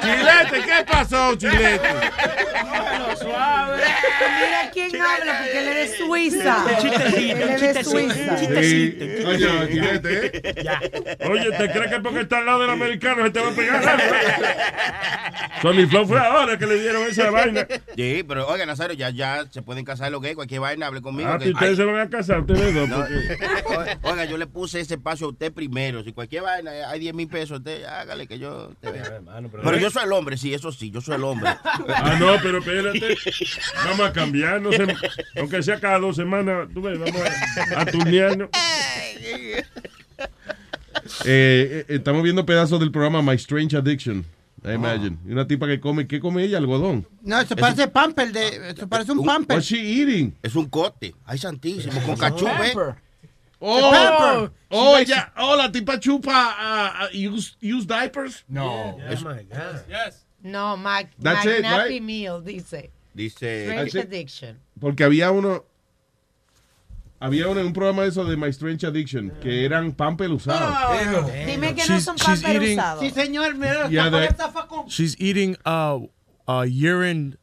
Chilete, 0.01 0.65
¿qué 0.65 0.85
pasó, 0.89 1.35
Chilete? 1.35 1.79
Mira 3.27 4.71
quién 4.73 5.01
habla, 5.01 5.39
porque 5.43 5.59
él 5.59 5.67
es 5.67 5.91
de 5.91 5.97
Suiza. 5.97 6.65
Chistecito, 6.81 7.35
de 7.37 7.55
chistecito. 7.55 7.89
Suiza. 7.89 8.37
Sí. 8.37 8.97
Oye, 9.25 9.67
Chilete, 9.69 10.25
¿eh? 10.25 11.17
Oye, 11.29 11.51
¿te 11.51 11.71
crees 11.71 11.91
que 11.91 11.99
porque 11.99 12.21
está 12.21 12.39
al 12.39 12.45
lado 12.45 12.61
del 12.61 12.69
americano 12.71 13.23
se 13.25 13.31
te 13.31 13.39
va 13.39 13.49
a 13.49 13.51
pegar? 13.51 13.99
Sony 15.61 15.87
Flow 15.89 16.07
fue 16.07 16.19
ahora 16.19 16.57
que 16.57 16.65
le 16.65 16.79
dieron 16.79 17.07
esa 17.07 17.29
vaina. 17.31 17.67
Sí, 17.95 18.23
pero 18.27 18.47
oiga, 18.47 18.65
Nazario, 18.65 18.95
ya, 18.95 19.09
ya 19.09 19.45
se 19.49 19.61
pueden 19.61 19.85
casar 19.85 20.11
los 20.11 20.21
gays, 20.21 20.35
cualquier 20.35 20.61
vaina, 20.61 20.87
hable 20.87 21.01
conmigo. 21.01 21.29
Ah, 21.31 21.39
que- 21.39 21.46
que 21.47 21.53
ustedes 21.53 21.77
se 21.77 21.83
van 21.85 21.99
a 21.99 22.09
casar, 22.09 22.39
ustedes 22.41 22.73
dos. 22.75 22.89
no, 22.89 22.97
porque- 22.97 23.97
oiga, 24.03 24.25
yo 24.25 24.37
le 24.37 24.47
puse 24.47 24.79
ese 24.79 24.95
espacio 24.95 25.27
a 25.27 25.29
usted 25.29 25.51
primero. 25.51 26.03
Si 26.03 26.13
cualquier 26.13 26.43
vaina 26.43 26.71
hay 26.89 26.99
10 26.99 27.13
mil 27.13 27.27
pesos, 27.27 27.59
usted 27.59 27.83
hágale 27.85 28.27
que 28.27 28.39
yo 28.39 28.71
te 28.81 28.91
vea. 28.91 29.19
Pero 29.63 29.77
yo 29.77 29.89
soy 29.89 30.03
el 30.05 30.11
hombre, 30.13 30.37
sí, 30.37 30.53
eso 30.53 30.71
sí, 30.71 30.91
yo 30.91 31.01
soy 31.01 31.15
el 31.15 31.23
hombre. 31.23 31.49
Ah, 31.63 32.17
no, 32.19 32.35
pero 32.41 32.59
espérate. 32.59 33.17
Vamos 33.85 34.07
a 34.07 34.13
cambiar, 34.13 34.61
no 34.61 34.71
sé, 34.71 34.85
aunque 35.37 35.61
sea 35.63 35.79
cada 35.79 35.99
dos 35.99 36.15
semanas, 36.15 36.67
tú 36.73 36.81
ves, 36.81 36.97
vamos 36.99 37.21
a, 37.75 37.81
a 37.81 37.85
turnearnos. 37.85 38.49
Eh, 41.25 41.25
eh, 41.25 41.85
estamos 41.89 42.23
viendo 42.23 42.45
pedazos 42.45 42.79
del 42.79 42.91
programa 42.91 43.21
My 43.21 43.35
Strange 43.35 43.77
Addiction. 43.77 44.25
I 44.63 44.73
imagine. 44.73 45.17
Y 45.25 45.31
una 45.31 45.47
tipa 45.47 45.67
que 45.67 45.79
come, 45.79 46.07
¿qué 46.07 46.19
come 46.19 46.43
ella? 46.43 46.57
Algodón. 46.57 47.07
No, 47.21 47.39
eso 47.39 47.55
parece 47.55 47.87
pamper, 47.87 48.31
de, 48.31 48.71
eso 48.71 48.87
parece 48.87 49.11
un 49.11 49.23
pamper. 49.23 49.57
What's 49.57 49.67
she 49.67 49.77
eating? 49.77 50.35
Es 50.41 50.55
un 50.55 50.67
cote. 50.67 51.13
Ay, 51.25 51.37
santísimo, 51.37 52.01
con 52.01 52.17
cachú, 52.17 52.47
¿eh? 52.47 52.73
Oh, 53.59 54.49
oh, 54.69 54.97
ella, 54.97 55.33
oh, 55.37 55.55
la 55.55 55.71
tipa 55.71 55.99
chupa 55.99 56.31
ah, 56.31 56.93
ah, 57.01 57.09
use, 57.11 57.57
use 57.59 57.87
diapers. 57.87 58.43
No. 58.47 58.97
No, 60.43 60.77
Mac, 60.77 61.09
That's 61.17 61.45
it, 61.45 61.63
McNappy 61.63 61.89
right? 61.89 62.01
Meal, 62.03 62.41
dice. 62.41 62.91
Dice. 63.15 63.99
Addiction. 63.99 64.59
Porque 64.79 65.03
había 65.03 65.31
uno, 65.31 65.65
había 67.19 67.45
en 67.45 67.57
un 67.57 67.73
programa 67.73 68.03
de 68.03 68.09
eso 68.09 68.25
de 68.25 68.37
My 68.37 68.49
Strange 68.49 68.85
Addiction 68.85 69.31
que 69.41 69.65
eran 69.65 69.91
pampel 69.93 70.31
usados. 70.31 70.75
Dime 71.45 71.73
que 71.75 71.81
no 71.87 71.95
She's- 71.95 72.01
son 72.01 72.15
she's 72.17 72.41
papel 72.41 72.61
eating- 72.61 72.77
usados. 72.77 73.03
Sí, 73.03 73.09
señor, 73.11 73.55
mira, 73.55 73.89
Yeah, 73.89 74.11
facón. 74.53 74.85
She's 74.87 75.15
eating 75.19 75.57
uh, 75.65 76.05
uh, 76.47 76.63
urine 76.65 77.37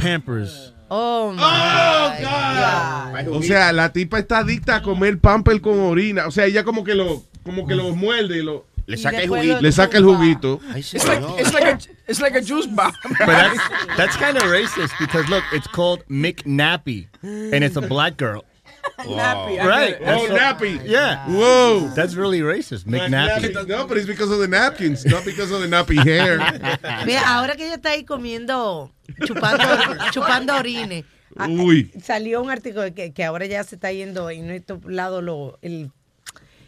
Pampers. 0.00 0.72
Oh, 0.88 1.32
my 1.32 2.22
God. 2.22 3.28
O 3.36 3.42
sea, 3.42 3.72
la 3.72 3.92
tipa 3.92 4.18
está 4.18 4.38
adicta 4.38 4.76
a 4.76 4.82
comer 4.82 5.18
pampel 5.18 5.60
con 5.60 5.78
orina. 5.80 6.26
O 6.26 6.30
sea, 6.30 6.46
ella 6.46 6.64
como 6.64 6.82
que 6.84 6.94
lo, 6.94 7.22
como 7.44 7.66
que 7.66 7.74
lo 7.74 7.94
muerde 7.94 8.38
y 8.38 8.42
lo, 8.42 8.66
Le 8.86 8.96
saca 8.96 9.20
el 9.22 9.28
juguito. 9.28 9.54
lo- 9.54 9.60
le 9.60 9.72
saca 9.72 9.98
el 9.98 10.04
juguito. 10.04 10.60
It's 10.76 11.06
like, 11.06 11.22
it's 11.38 11.52
like 11.54 11.66
a 11.66 11.78
it's 12.08 12.20
like 12.20 12.36
a 12.36 12.42
juice 12.42 12.66
bar. 12.66 12.92
But 13.20 13.26
that's, 13.26 13.60
that's 13.96 14.16
kind 14.16 14.36
of 14.36 14.42
racist 14.44 14.92
because 14.98 15.28
look, 15.30 15.44
it's 15.52 15.66
called 15.68 16.04
McNappy, 16.10 17.06
and 17.22 17.62
it's 17.64 17.76
a 17.76 17.80
black 17.82 18.16
girl. 18.16 18.44
Nappy, 18.98 19.58
I 19.60 19.66
Right. 19.66 19.96
Oh, 20.04 20.26
so- 20.26 20.36
nappy. 20.36 20.80
Yeah. 20.84 21.26
Whoa. 21.28 21.88
That's 21.94 22.14
really 22.14 22.40
racist. 22.40 22.84
McNappy. 22.84 23.66
No, 23.66 23.86
but 23.86 23.96
it's 23.96 24.06
because 24.06 24.30
of 24.30 24.38
the 24.38 24.48
napkins, 24.48 25.04
not 25.06 25.24
because 25.24 25.50
of 25.50 25.60
the 25.60 25.66
nappy 25.68 25.98
hair. 26.02 26.38
Mira, 27.06 27.22
ahora 27.26 27.56
que 27.56 27.66
ella 27.66 27.76
está 27.76 27.90
ahí 27.90 28.04
comiendo, 28.04 28.90
chupando, 29.24 29.64
chupando 30.12 30.54
orines. 30.56 31.04
ah, 31.36 31.48
Uy. 31.48 31.90
Salió 32.02 32.42
un 32.42 32.50
artículo 32.50 32.92
que, 32.94 33.12
que 33.12 33.24
ahora 33.24 33.46
ya 33.46 33.62
se 33.64 33.76
está 33.76 33.92
yendo 33.92 34.30
en 34.30 34.46
nuestro 34.46 34.80
lado 34.86 35.22
lo, 35.22 35.58
el, 35.62 35.90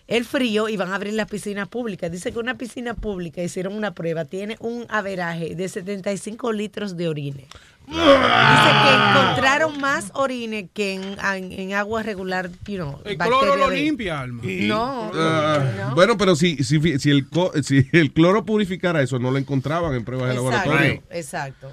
el 0.06 0.24
frío 0.24 0.68
y 0.68 0.76
van 0.76 0.90
a 0.92 0.96
abrir 0.96 1.14
las 1.14 1.28
piscinas 1.28 1.68
públicas. 1.68 2.10
Dice 2.10 2.32
que 2.32 2.38
una 2.38 2.56
piscina 2.56 2.94
pública, 2.94 3.42
hicieron 3.42 3.74
una 3.74 3.94
prueba, 3.94 4.24
tiene 4.24 4.56
un 4.60 4.86
averaje 4.88 5.54
de 5.54 5.68
75 5.68 6.52
litros 6.52 6.96
de 6.96 7.08
orines. 7.08 7.46
Dice 7.86 8.00
que 8.00 8.94
encontraron 8.94 9.80
más 9.80 10.10
orines 10.14 10.66
que 10.72 10.94
en, 10.94 11.02
en- 11.18 11.52
en 11.52 11.72
agua 11.74 12.02
regular, 12.02 12.50
you 12.66 12.76
know, 12.76 13.00
El 13.04 13.18
cloro 13.18 13.56
lo 13.56 13.68
de- 13.70 13.76
limpia, 13.76 14.20
Alma. 14.20 14.42
No, 14.44 15.10
Ah, 15.14 15.92
Bueno, 15.94 16.16
pero 16.16 16.34
si, 16.36 16.56
si, 16.64 16.98
si, 16.98 17.10
el, 17.10 17.28
co- 17.28 17.52
si 17.62 17.86
el 17.92 18.12
cloro 18.12 18.44
purificara 18.44 19.02
eso, 19.02 19.18
no 19.18 19.30
lo 19.30 19.38
encontraban 19.38 19.94
en 19.94 20.04
pruebas 20.04 20.28
de 20.30 20.34
laboratorio. 20.34 21.02
exacto, 21.10 21.68
exacto. 21.68 21.72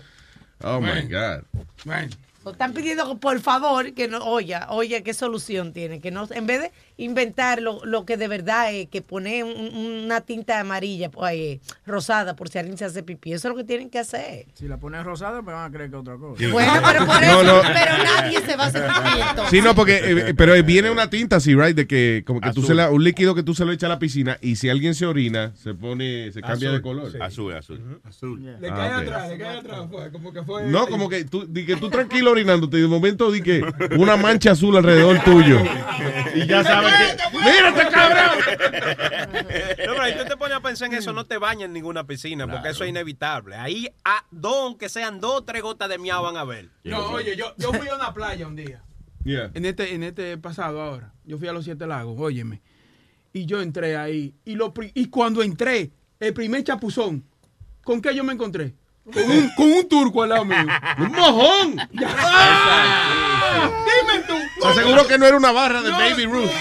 Oh 0.64 0.80
my 0.80 1.01
God. 1.09 1.43
Nos 2.43 2.53
están 2.53 2.74
pidiendo 2.74 3.18
por 3.20 3.39
favor 3.39 3.93
que 3.93 4.07
no, 4.07 4.18
oye, 4.26 4.55
oye, 4.70 5.03
qué 5.03 5.14
solución 5.14 5.74
tiene, 5.74 6.01
que 6.01 6.09
no, 6.12 6.28
en 6.32 6.47
vez 6.47 6.62
de 6.62 6.72
inventar 7.03 7.61
lo, 7.61 7.83
lo 7.85 8.05
que 8.05 8.17
de 8.17 8.27
verdad 8.27 8.73
es 8.73 8.87
que 8.87 9.01
poner 9.01 9.43
un- 9.43 9.75
una 10.05 10.21
tinta 10.21 10.59
amarilla, 10.59 11.09
pues, 11.09 11.33
eh, 11.35 11.59
rosada, 11.85 12.35
por 12.35 12.49
si 12.49 12.59
alguien 12.59 12.77
se 12.77 12.85
hace 12.85 13.03
pipí, 13.03 13.33
eso 13.33 13.47
es 13.47 13.51
lo 13.53 13.57
que 13.57 13.63
tienen 13.63 13.89
que 13.89 13.99
hacer. 13.99 14.45
Si 14.53 14.67
la 14.67 14.77
pones 14.77 15.03
rosada, 15.03 15.41
me 15.41 15.51
van 15.51 15.69
a 15.69 15.73
creer 15.73 15.89
que 15.89 15.95
es 15.97 16.01
otra 16.01 16.15
cosa. 16.17 16.43
Bueno, 16.51 16.73
pero 16.85 17.05
por 17.05 17.21
No, 17.21 17.41
eso, 17.41 17.43
no. 17.43 17.61
pero 17.61 18.03
nadie 18.03 18.39
se 18.41 18.55
va 18.55 18.63
a 18.63 18.67
hacer 18.67 18.83
pipí 18.87 19.19
entonces. 19.29 19.49
Sí, 19.49 19.61
no, 19.61 19.73
porque, 19.75 19.97
eh, 20.29 20.33
pero 20.35 20.61
viene 20.63 20.89
una 20.89 21.09
tinta 21.09 21.37
así, 21.37 21.55
right, 21.55 21.75
de 21.75 21.87
que 21.87 22.23
como 22.25 22.39
que 22.41 22.51
tú 22.51 22.61
se 22.61 22.73
la, 22.73 22.89
un 22.91 23.03
líquido 23.03 23.33
que 23.35 23.43
tú 23.43 23.53
se 23.55 23.65
lo 23.65 23.71
echas 23.71 23.87
a 23.89 23.93
la 23.93 23.99
piscina 23.99 24.37
y 24.41 24.55
si 24.57 24.69
alguien 24.69 24.93
se 24.95 25.05
orina, 25.05 25.53
se 25.55 25.73
pone, 25.73 26.31
se 26.31 26.41
cambia 26.41 26.69
Azul, 26.69 26.77
de 26.77 26.81
color. 26.81 27.11
sí. 27.11 27.17
Azul, 27.21 27.53
azul. 27.55 27.99
Azul. 28.03 28.43
Le 28.59 28.69
Ah, 28.69 28.75
cae 28.75 28.95
ok. 28.95 29.01
atrás, 29.01 29.29
le 29.29 29.37
cae 29.37 29.57
atrás. 29.57 29.79
Fue, 29.89 30.11
como 30.11 30.31
que 30.33 30.43
fue. 30.43 30.63
No, 30.67 30.87
como 30.87 31.09
que 31.09 31.25
tú, 31.25 31.45
di 31.47 31.65
que 31.65 31.75
tú 31.77 31.89
tranquilo 31.89 32.31
orinándote 32.31 32.77
y 32.77 32.81
de 32.81 32.87
momento 32.87 33.31
di 33.31 33.41
que 33.41 33.63
una 33.97 34.15
mancha 34.17 34.51
azul 34.51 34.77
alrededor 34.77 35.19
tuyo. 35.23 35.59
Y 36.35 36.45
ya 36.47 36.63
sabes 36.63 36.90
Mira 37.33 37.69
este 37.69 37.87
cabrón. 37.89 38.39
No, 39.31 39.93
pero 39.93 40.01
ahí 40.01 40.15
tú 40.17 40.25
te 40.25 40.37
pones 40.37 40.57
a 40.57 40.61
pensar 40.61 40.87
en 40.89 40.95
eso, 40.95 41.13
no 41.13 41.25
te 41.25 41.37
bañes 41.37 41.65
en 41.65 41.73
ninguna 41.73 42.05
piscina, 42.05 42.47
porque 42.49 42.69
eso 42.69 42.83
es 42.83 42.89
inevitable. 42.89 43.55
Ahí, 43.55 43.89
a 44.03 44.25
dos, 44.31 44.65
aunque 44.65 44.89
sean 44.89 45.19
dos 45.19 45.37
o 45.37 45.43
tres 45.43 45.61
gotas 45.61 45.89
de 45.89 45.97
miau 45.97 46.23
van 46.23 46.37
a 46.37 46.43
ver. 46.43 46.69
No, 46.83 47.11
oye, 47.11 47.35
yo, 47.35 47.53
yo 47.57 47.73
fui 47.73 47.87
a 47.87 47.95
una 47.95 48.13
playa 48.13 48.47
un 48.47 48.55
día. 48.55 48.83
Yeah. 49.23 49.51
En 49.53 49.65
este, 49.65 49.93
en 49.93 50.03
este 50.03 50.37
pasado 50.37 50.81
ahora. 50.81 51.13
Yo 51.25 51.37
fui 51.37 51.47
a 51.47 51.53
los 51.53 51.65
Siete 51.65 51.85
Lagos, 51.85 52.15
óyeme. 52.19 52.61
Y 53.33 53.45
yo 53.45 53.61
entré 53.61 53.95
ahí. 53.95 54.33
Y, 54.45 54.55
lo, 54.55 54.73
y 54.93 55.07
cuando 55.07 55.43
entré, 55.43 55.91
el 56.19 56.33
primer 56.33 56.63
chapuzón, 56.63 57.23
¿con 57.83 58.01
qué 58.01 58.15
yo 58.15 58.23
me 58.23 58.33
encontré? 58.33 58.73
Con 59.11 59.23
un, 59.23 59.49
con 59.55 59.71
un 59.71 59.87
turco 59.87 60.23
al 60.23 60.29
lado 60.29 60.45
mío. 60.45 60.57
¡Un 60.97 61.11
mojón! 61.11 61.75
Dime 61.91 62.09
tú. 64.27 64.35
Te 64.62 64.68
aseguro 64.68 65.07
que 65.07 65.18
no 65.18 65.26
era 65.26 65.38
una 65.38 65.51
barra 65.51 65.82
de 65.82 65.89
No. 65.89 65.97
Baby 65.97 66.26
Ruth. 66.26 66.51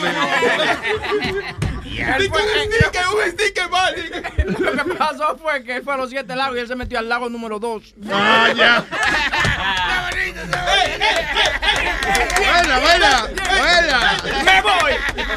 Dice 2.19 2.31
un 2.31 2.39
sticker, 2.73 3.07
un 3.15 3.31
sticker, 3.33 3.69
vale. 3.69 4.11
Lo 4.59 4.73
que 4.73 4.95
pasó 4.95 5.37
fue 5.37 5.63
que 5.63 5.77
él 5.77 5.83
fue 5.83 5.95
a 5.95 5.97
los 5.99 6.11
Siete 6.11 6.35
Lagos 6.35 6.57
y 6.57 6.61
él 6.61 6.69
se 6.69 6.77
metió 6.77 6.99
al 6.99 7.09
lago 7.09 7.29
número 7.29 7.59
2. 7.59 7.95
Ah, 8.11 8.49
ya. 8.57 8.85
Buena, 12.39 12.79
buena, 12.79 13.29
buena. 13.59 14.17
Me 14.45 14.63
voy. 14.63 14.93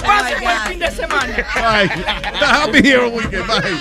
Pase 0.06 0.40
buen 0.40 0.60
fin 0.68 0.80
de 0.80 0.92
semana. 0.92 1.36
Bye. 1.56 1.90
Happy 2.42 2.90
Hero 2.90 3.10
Weekend. 3.10 3.48
Bye. 3.48 3.80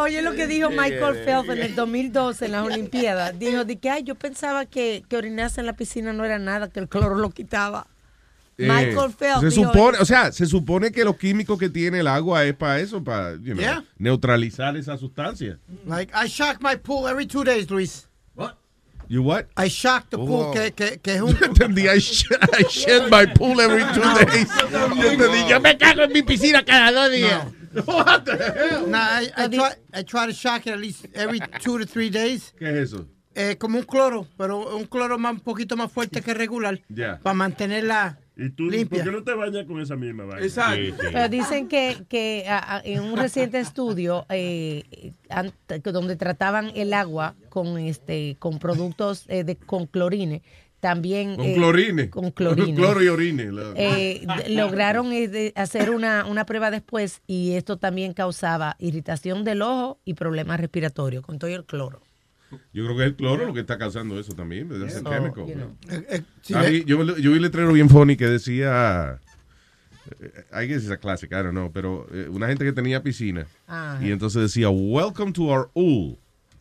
Oye, 0.00 0.22
lo 0.22 0.32
que 0.34 0.46
dijo 0.46 0.70
Michael 0.70 1.16
Phelps 1.24 1.48
en 1.48 1.58
el 1.58 1.74
2012 1.74 2.46
en 2.46 2.52
las 2.52 2.64
Olimpiadas. 2.66 3.38
Dijo 3.38 3.64
de 3.64 3.78
que 3.78 3.90
ay, 3.90 4.02
yo 4.04 4.14
pensaba 4.14 4.66
que, 4.66 5.02
que 5.08 5.16
orinarse 5.16 5.60
en 5.60 5.66
la 5.66 5.72
piscina 5.74 6.12
no 6.12 6.24
era 6.24 6.38
nada, 6.38 6.68
que 6.70 6.80
el 6.80 6.88
cloro 6.88 7.16
lo 7.16 7.30
quitaba. 7.30 7.86
Michael 8.58 9.10
Eh, 9.10 9.14
Phelps 9.18 9.40
Se 9.40 9.50
supone, 9.50 9.98
o 9.98 10.04
sea, 10.04 10.30
se 10.30 10.46
supone 10.46 10.92
que 10.92 11.04
los 11.04 11.16
químicos 11.16 11.58
que 11.58 11.68
tiene 11.70 12.00
el 12.00 12.06
agua 12.06 12.44
es 12.44 12.54
para 12.54 12.78
eso, 12.80 13.02
para 13.02 13.32
you 13.36 13.54
know, 13.54 13.56
Yeah. 13.58 13.84
neutralizar 13.98 14.76
esa 14.76 14.96
sustancia. 14.98 15.58
Like, 15.86 16.12
I 16.14 16.28
shock 16.28 16.58
my 16.60 16.76
pool 16.76 17.08
every 17.08 17.26
two 17.26 17.44
days, 17.44 17.70
Luis. 17.70 18.08
You 19.08 19.22
what? 19.22 19.46
I 19.58 19.68
shock 19.68 20.08
the 20.08 20.16
pool, 20.16 20.46
Oh. 20.46 20.52
que, 20.52 20.72
que, 20.72 20.98
que 20.98 21.14
es 21.16 21.20
un... 21.22 21.36
Entendí, 21.42 21.82
I, 21.86 21.98
sh 22.00 22.24
I 22.58 22.62
shed 22.70 23.10
my 23.10 23.26
pool 23.34 23.60
every 23.60 23.82
two 23.92 24.00
days. 24.26 24.48
Yo 24.70 25.10
entendí, 25.10 25.48
yo 25.50 25.60
me 25.60 25.76
cago 25.76 26.02
en 26.02 26.12
mi 26.12 26.22
piscina 26.22 26.64
cada 26.64 26.92
dos 26.92 27.10
días. 27.12 27.44
What 27.86 28.24
the 28.24 28.36
hell? 28.36 28.86
No, 28.88 28.98
I, 28.98 29.30
I, 29.36 29.48
try, 29.48 29.70
I 29.92 30.02
try 30.04 30.26
to 30.26 30.32
shock 30.32 30.66
it 30.66 30.72
at 30.74 30.78
least 30.80 31.06
every 31.14 31.40
two 31.62 31.78
to 31.78 31.86
three 31.86 32.10
days. 32.10 32.54
¿Qué 32.58 32.68
es 32.70 32.92
eso? 32.92 33.06
Eh, 33.34 33.56
como 33.58 33.78
un 33.78 33.84
cloro, 33.84 34.26
pero 34.36 34.76
un 34.76 34.84
cloro 34.84 35.18
más, 35.18 35.32
un 35.32 35.40
poquito 35.40 35.74
más 35.76 35.90
fuerte 35.90 36.20
que 36.20 36.34
regular. 36.34 36.78
Ya. 36.90 37.18
Para 37.22 37.32
mantenerla 37.34 38.18
¿Y 38.36 38.50
tú 38.50 38.64
limpia. 38.68 39.02
por 39.04 39.10
qué 39.10 39.16
no 39.18 39.24
te 39.24 39.32
bañas 39.34 39.64
con 39.66 39.80
esa 39.80 39.96
misma 39.96 40.24
vaina? 40.24 40.44
Exacto. 40.44 40.76
Sí, 40.76 40.90
sí. 40.90 41.06
Pero 41.12 41.28
dicen 41.30 41.68
que, 41.68 42.04
que 42.10 42.44
a- 42.46 42.76
a- 42.76 42.80
en 42.84 43.00
un 43.02 43.16
reciente 43.16 43.58
estudio 43.58 44.26
eh, 44.28 45.12
an- 45.30 45.52
donde 45.82 46.16
trataban 46.16 46.72
el 46.74 46.92
agua 46.92 47.34
con 47.48 47.78
este 47.78 48.36
con 48.38 48.58
productos 48.58 49.24
eh, 49.28 49.44
de 49.44 49.56
con 49.56 49.86
clorine 49.86 50.42
también 50.82 51.36
Con 51.36 51.44
eh, 51.46 51.54
clorine. 51.54 52.10
con 52.10 52.32
clorine 52.32 52.74
Cloro 52.76 53.02
y 53.04 53.06
orine. 53.06 53.52
la- 53.52 53.72
eh, 53.76 54.26
lograron 54.48 55.12
eh, 55.12 55.52
hacer 55.54 55.90
una, 55.90 56.26
una 56.26 56.44
prueba 56.44 56.72
después 56.72 57.22
y 57.28 57.52
esto 57.52 57.76
también 57.78 58.14
causaba 58.14 58.74
irritación 58.80 59.44
del 59.44 59.62
ojo 59.62 60.00
y 60.04 60.14
problemas 60.14 60.58
respiratorios 60.58 61.24
con 61.24 61.38
todo 61.38 61.48
el 61.54 61.64
cloro. 61.64 62.00
Yo 62.72 62.84
creo 62.84 62.96
que 62.96 63.02
es 63.04 63.08
el 63.10 63.14
cloro 63.16 63.46
lo 63.46 63.54
que 63.54 63.60
está 63.60 63.78
causando 63.78 64.18
eso 64.18 64.32
también. 64.34 64.70
Es 64.72 64.96
el 64.96 65.04
So, 65.04 65.10
químico. 65.10 65.46
you 65.46 65.54
know. 65.54 65.76
Eh, 65.88 66.22
sí, 66.42 66.52
A 66.52 66.62
mí- 66.64 66.82
yo, 66.84 67.02
yo 67.16 67.30
vi 67.30 67.36
un 67.36 67.42
letrero 67.42 67.72
bien 67.72 67.88
funny 67.88 68.16
que 68.16 68.26
decía. 68.26 69.20
eh, 70.20 70.62
I 70.64 70.66
guess 70.66 70.82
it's 70.82 70.90
a 70.90 70.96
classic, 70.96 71.30
I 71.30 71.36
don't 71.36 71.52
know. 71.52 71.70
Pero 71.72 72.08
eh, 72.12 72.26
una 72.28 72.48
gente 72.48 72.64
que 72.64 72.72
tenía 72.72 73.02
piscina. 73.04 73.46
Y 74.02 74.10
entonces 74.10 74.42
decía, 74.42 74.68
Welcome 74.68 75.32
to 75.32 75.44
our 75.44 75.70
pool. 75.72 76.18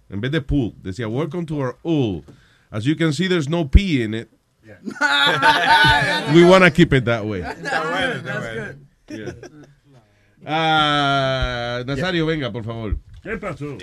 En 0.10 0.22
vez 0.22 0.32
de 0.32 0.42
pool, 0.42 0.74
decía, 0.84 1.08
Welcome 1.08 1.46
to 1.48 1.56
our 1.56 1.76
pool. 1.82 2.24
As 2.72 2.86
you 2.86 2.96
can 2.96 3.12
see, 3.14 3.28
there's 3.28 3.50
no 3.50 3.66
pee 3.66 4.02
in 4.02 4.14
it. 4.14 4.30
We 6.34 6.44
want 6.46 6.64
to 6.64 6.72
keep 6.72 6.94
it 6.94 7.06
that 7.06 7.26
way. 7.26 7.40
Yeah. 9.10 9.34
Ah, 10.48 11.84
Nazario, 11.86 12.26
venga, 12.26 12.50
por 12.52 12.64
favor. 12.64 12.96
¿Qué 13.22 13.38
pasó? 13.38 13.78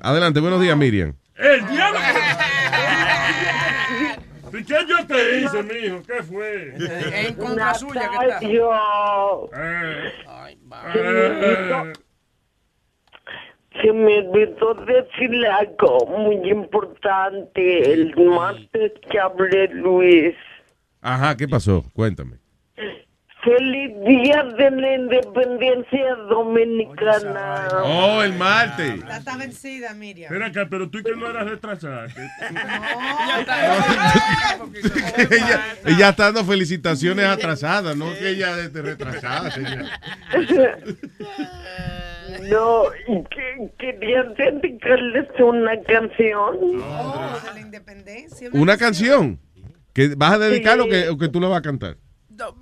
Adelante, 0.00 0.40
buenos 0.40 0.60
días, 0.60 0.76
Miriam. 0.76 1.14
¡El 1.36 1.66
diablo! 1.68 2.00
¿Y 4.52 4.64
qué 4.64 4.76
yo 4.88 5.06
te 5.06 5.40
hice, 5.40 5.62
mijo? 5.62 6.02
¿Qué 6.04 6.22
fue? 6.22 6.74
En 7.26 7.34
contra 7.34 7.74
suya 7.74 8.08
que 8.08 8.28
está. 8.28 8.38
Eh, 9.54 10.12
Eh, 10.94 11.92
Se 13.82 13.92
me 13.92 14.18
olvidó 14.20 14.74
decirle 14.86 15.48
algo 15.48 16.06
muy 16.06 16.36
importante 16.50 17.92
el 17.92 18.14
martes 18.16 18.92
que 19.10 19.18
hablé, 19.18 19.68
Luis. 19.68 20.34
Ajá, 21.00 21.36
¿qué 21.36 21.46
pasó? 21.48 21.84
Cuéntame. 21.92 22.38
Feliz 23.42 23.92
Día 24.06 24.42
de 24.56 24.70
la 24.70 24.94
Independencia 24.94 26.14
Dominicana. 26.30 27.68
Oh, 27.84 28.22
el 28.22 28.32
martes. 28.34 29.04
Ya 29.06 29.16
está 29.18 29.36
vencida, 29.36 29.92
Miriam. 29.92 30.32
Acá, 30.42 30.66
pero 30.70 30.88
tú 30.88 31.00
y 31.00 31.02
que 31.02 31.14
no 31.14 31.28
eras 31.28 31.46
retrasada. 31.50 32.06
que- 32.08 32.22
ella, 35.36 35.64
ella 35.84 36.08
está 36.08 36.24
dando 36.32 36.44
felicitaciones 36.44 37.26
atrasadas, 37.26 37.94
no 37.94 38.14
que 38.14 38.30
ella 38.30 38.58
esté 38.60 38.80
retrasada, 38.80 39.50
señor. 39.50 39.84
No, 42.50 42.84
y 43.08 43.22
que 43.24 43.70
quería 43.78 44.22
dedicarles 44.22 45.28
una 45.40 45.80
canción. 45.82 46.58
Oh, 46.82 47.40
de 47.46 47.54
la 47.54 47.60
independencia. 47.60 48.50
Una 48.52 48.76
canción 48.76 49.40
que 49.92 50.14
vas 50.16 50.32
a 50.32 50.38
dedicar 50.38 50.80
o 50.80 50.86
que, 50.86 51.08
o 51.08 51.18
que 51.18 51.28
tú 51.28 51.40
la 51.40 51.48
vas 51.48 51.58
a 51.58 51.62
cantar. 51.62 51.96
No, 52.36 52.52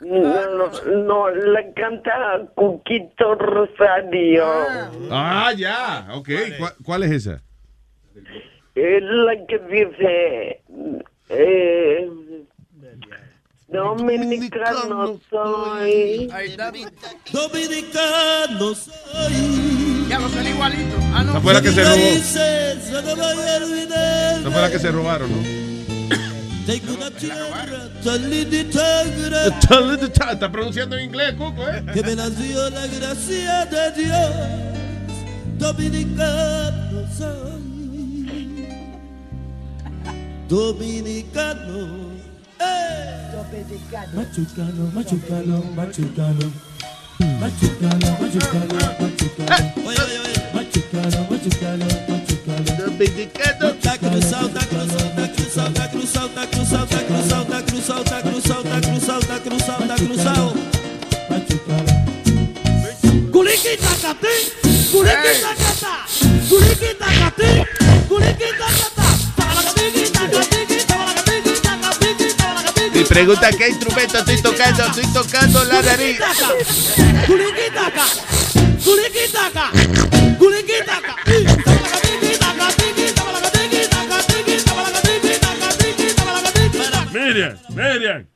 no, 0.00 0.70
no, 1.04 1.30
la 1.30 1.72
canta 1.74 2.48
Cuquito 2.54 3.34
Rosario. 3.34 4.44
Ah, 5.10 5.52
ya, 5.56 6.08
ok. 6.14 6.28
¿Cuál, 6.58 6.72
cuál 6.82 7.02
es 7.02 7.10
esa? 7.10 7.42
Es 8.74 9.02
la 9.02 9.46
que 9.46 9.58
dice, 9.58 10.62
eh, 11.28 12.10
Dominicano 13.68 15.20
soy. 15.28 16.30
Ahí 16.32 16.48
está. 16.48 16.72
Dominicano 17.30 18.74
soy. 18.74 20.06
Ya 20.08 20.18
no 20.18 20.28
son 20.30 20.46
igualitos. 20.46 21.04
Ah, 21.12 21.22
no. 21.22 21.32
Esa 21.32 21.40
fue 21.42 21.52
la 21.52 21.60
que 21.60 21.72
se 21.72 21.84
robó. 21.84 21.96
Esa 21.96 22.72
Esa 22.72 24.50
fue 24.50 24.62
la 24.62 24.70
que 24.70 24.78
se 24.78 24.90
robaron, 24.90 25.30
¿no? 25.30 25.68
Tengo 26.64 26.94
una 26.94 27.10
tierra 27.10 27.88
tan 28.04 28.30
linda 28.30 28.58
y 28.58 28.64
tan 28.64 29.22
grande 29.22 30.06
Está 30.06 30.32
está 30.32 30.52
pronunciando 30.52 30.98
en 30.98 31.04
inglés, 31.06 31.32
Cuco, 31.32 31.66
¿eh? 31.66 31.82
que 31.94 32.02
me 32.02 32.14
nació 32.14 32.68
la 32.68 32.86
gracia 32.86 33.64
de 33.66 34.02
Dios. 34.02 34.30
Dominicano 35.58 37.08
soy. 37.16 38.68
Dominicano. 40.46 42.08
¡Eh! 42.60 43.27
Machucano, 43.48 44.92
machucano, 44.92 45.62
machucano. 45.74 46.52
Machucano, 47.40 48.08
machucano, 48.20 48.76
machucano. 49.00 49.72
Oi, 49.86 49.96
oi, 49.96 50.18
oi. 50.18 50.34
Machucano, 50.52 51.10
tá 51.10 51.30
machucano. 51.30 51.86
tá 52.98 53.08
de 53.08 53.26
cada. 53.26 53.72
Taca 53.72 54.10
no 54.10 54.20
sal, 54.20 54.48
taca 54.50 54.76
no 54.76 54.86
sal, 54.86 55.08
taca 55.14 55.38
no 55.38 55.50
sal, 55.50 55.72
taca 55.72 55.96
no 55.96 56.06
sal, 56.06 56.28
taca 56.28 56.56
no 56.58 56.64
sal, 56.66 56.86
taca 56.86 57.08
no 57.08 57.22
sal, 57.22 57.44
taca 57.44 57.72
no 57.72 57.80
sal, 57.80 58.04
taca 58.04 58.30
no 58.30 58.40
sal, 58.40 58.62
taca 58.62 58.90
no 58.90 59.00
sal, 59.00 59.20
taca 59.20 59.50
no 59.50 59.58
sal, 59.58 59.78
taca 59.88 60.04
no 60.04 60.14
sal. 60.14 60.54
Machucano. 61.30 61.92
Curiqui 63.32 63.76
tacatim, 63.78 64.40
curiqui 64.92 65.32
tacatá. 65.40 65.94
Curiqui 66.48 66.94
tacatim, 67.00 67.64
curiqui 68.08 68.48
tacatá. 68.58 69.08
Fala 69.36 69.62
comigo, 69.72 70.10
tacatim. 70.12 70.57
Pregunta 73.08 73.50
qué 73.56 73.68
instrumento 73.68 74.18
estoy 74.18 74.42
tocando. 74.42 74.82
Estoy 74.84 75.12
tocando 75.12 75.64
la 75.64 75.82
nariz. 75.82 76.18
Culiquitaca, 77.26 78.04
culiquitaca, 78.84 79.70
culiquitaca. 80.38 81.16
Miriam, 87.12 87.56
Miriam. 87.74 88.26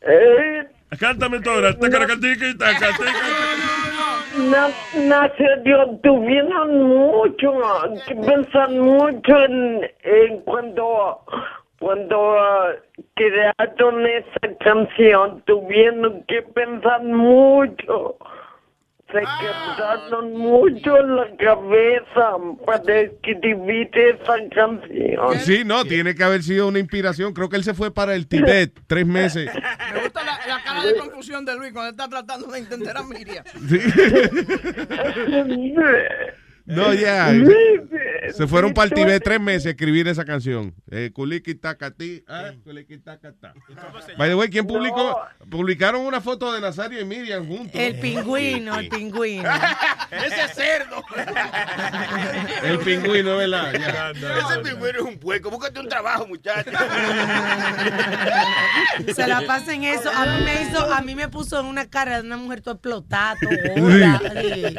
Eh, 0.00 0.64
Cántame 0.98 1.40
toda. 1.40 1.72
Tacaracatica, 1.78 2.46
tacatica. 2.58 3.12
Na- 4.50 4.70
Nazario, 5.08 5.98
tuvieron 6.02 6.82
mucho 6.88 7.52
que 8.06 8.14
pensar 8.14 8.70
mucho 8.70 9.44
en, 9.44 9.90
en 10.02 10.40
cuando 10.40 11.20
cuando 11.82 12.38
ah, 12.38 12.76
crearon 13.14 14.06
esa 14.06 14.56
canción 14.60 15.42
tuvieron 15.44 16.24
que 16.28 16.42
pensar 16.42 17.02
mucho. 17.02 18.16
Se 19.08 19.18
quebraron 19.18 20.32
mucho 20.32 20.96
la 21.02 21.26
cabeza 21.36 22.36
para 22.64 23.00
escribir 23.00 23.90
esa 23.92 24.36
canción. 24.54 25.40
Sí, 25.40 25.64
no, 25.66 25.84
tiene 25.84 26.14
que 26.14 26.22
haber 26.22 26.44
sido 26.44 26.68
una 26.68 26.78
inspiración. 26.78 27.34
Creo 27.34 27.48
que 27.48 27.56
él 27.56 27.64
se 27.64 27.74
fue 27.74 27.92
para 27.92 28.14
el 28.14 28.28
Tibet 28.28 28.78
tres 28.86 29.04
meses. 29.04 29.50
Me 29.92 30.02
gusta 30.02 30.22
la, 30.22 30.38
la 30.46 30.62
cara 30.62 30.86
de 30.86 30.96
confusión 30.96 31.44
de 31.44 31.56
Luis 31.56 31.72
cuando 31.72 31.90
está 31.90 32.08
tratando 32.08 32.46
de 32.46 32.60
entender 32.60 32.96
a 32.96 33.02
Miriam. 33.02 33.44
No, 36.64 36.94
ya. 36.94 37.32
Se 38.32 38.46
fueron 38.46 38.72
para 38.72 38.88
el 38.88 38.94
Tibet 38.94 39.22
tres 39.22 39.40
meses 39.40 39.66
a 39.66 39.70
escribir 39.70 40.06
esa 40.08 40.24
canción. 40.24 40.74
Eh, 40.90 41.10
Kuliki 41.12 41.54
Takati. 41.54 42.24
ah, 42.28 42.52
Kuliki 42.62 42.98
Takata. 42.98 43.52
By 44.16 44.28
the 44.28 44.34
way, 44.34 44.48
¿quién 44.48 44.66
publicó? 44.66 45.18
Publicaron 45.50 46.02
una 46.02 46.20
foto 46.20 46.52
de 46.52 46.60
Nazario 46.60 47.00
y 47.00 47.04
Miriam 47.04 47.46
juntos. 47.46 47.72
El 47.74 47.98
pingüino, 47.98 48.78
el 48.78 48.88
pingüino. 48.88 49.48
Ese 50.10 50.48
cerdo. 50.54 51.02
El 52.62 52.78
pingüino, 52.78 53.36
¿verdad? 53.36 53.72
Ya. 53.72 54.10
Ese 54.10 54.60
pingüino 54.62 54.98
es 54.98 55.04
un 55.04 55.18
puerco. 55.18 55.50
Búscate 55.50 55.80
un 55.80 55.88
trabajo, 55.88 56.26
muchacho. 56.26 56.70
Se 59.14 59.26
la 59.26 59.42
pasa 59.46 59.74
en 59.74 59.84
eso. 59.84 60.10
A 60.10 60.26
mí 60.26 60.44
me 60.44 60.62
hizo, 60.62 60.92
a 60.92 61.00
mí 61.00 61.14
me 61.14 61.28
puso 61.28 61.60
en 61.60 61.66
una 61.66 61.88
cara 61.88 62.20
de 62.20 62.26
una 62.26 62.36
mujer 62.36 62.60
toda 62.60 62.74
explotada, 62.74 63.36
toda. 63.40 64.20
Sí. 64.40 64.76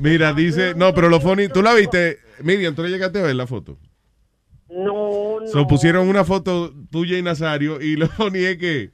Mira, 0.00 0.32
dice. 0.32 0.74
No, 0.78 0.94
pero 0.94 1.08
lo 1.08 1.20
funny. 1.20 1.48
¿Tú 1.48 1.62
la 1.62 1.74
viste? 1.74 2.18
Miriam, 2.42 2.74
¿tú 2.74 2.82
le 2.82 2.88
llegaste 2.90 3.18
a 3.18 3.22
ver 3.22 3.34
la 3.36 3.46
foto? 3.46 3.78
No, 4.70 5.38
So, 5.50 5.66
pusieron 5.66 6.08
una 6.08 6.24
foto 6.24 6.72
tuya 6.90 7.16
y 7.18 7.22
Nazario 7.22 7.80
y 7.80 7.96
lo 7.96 8.06
funny 8.08 8.44
es 8.44 8.58
que 8.58 8.90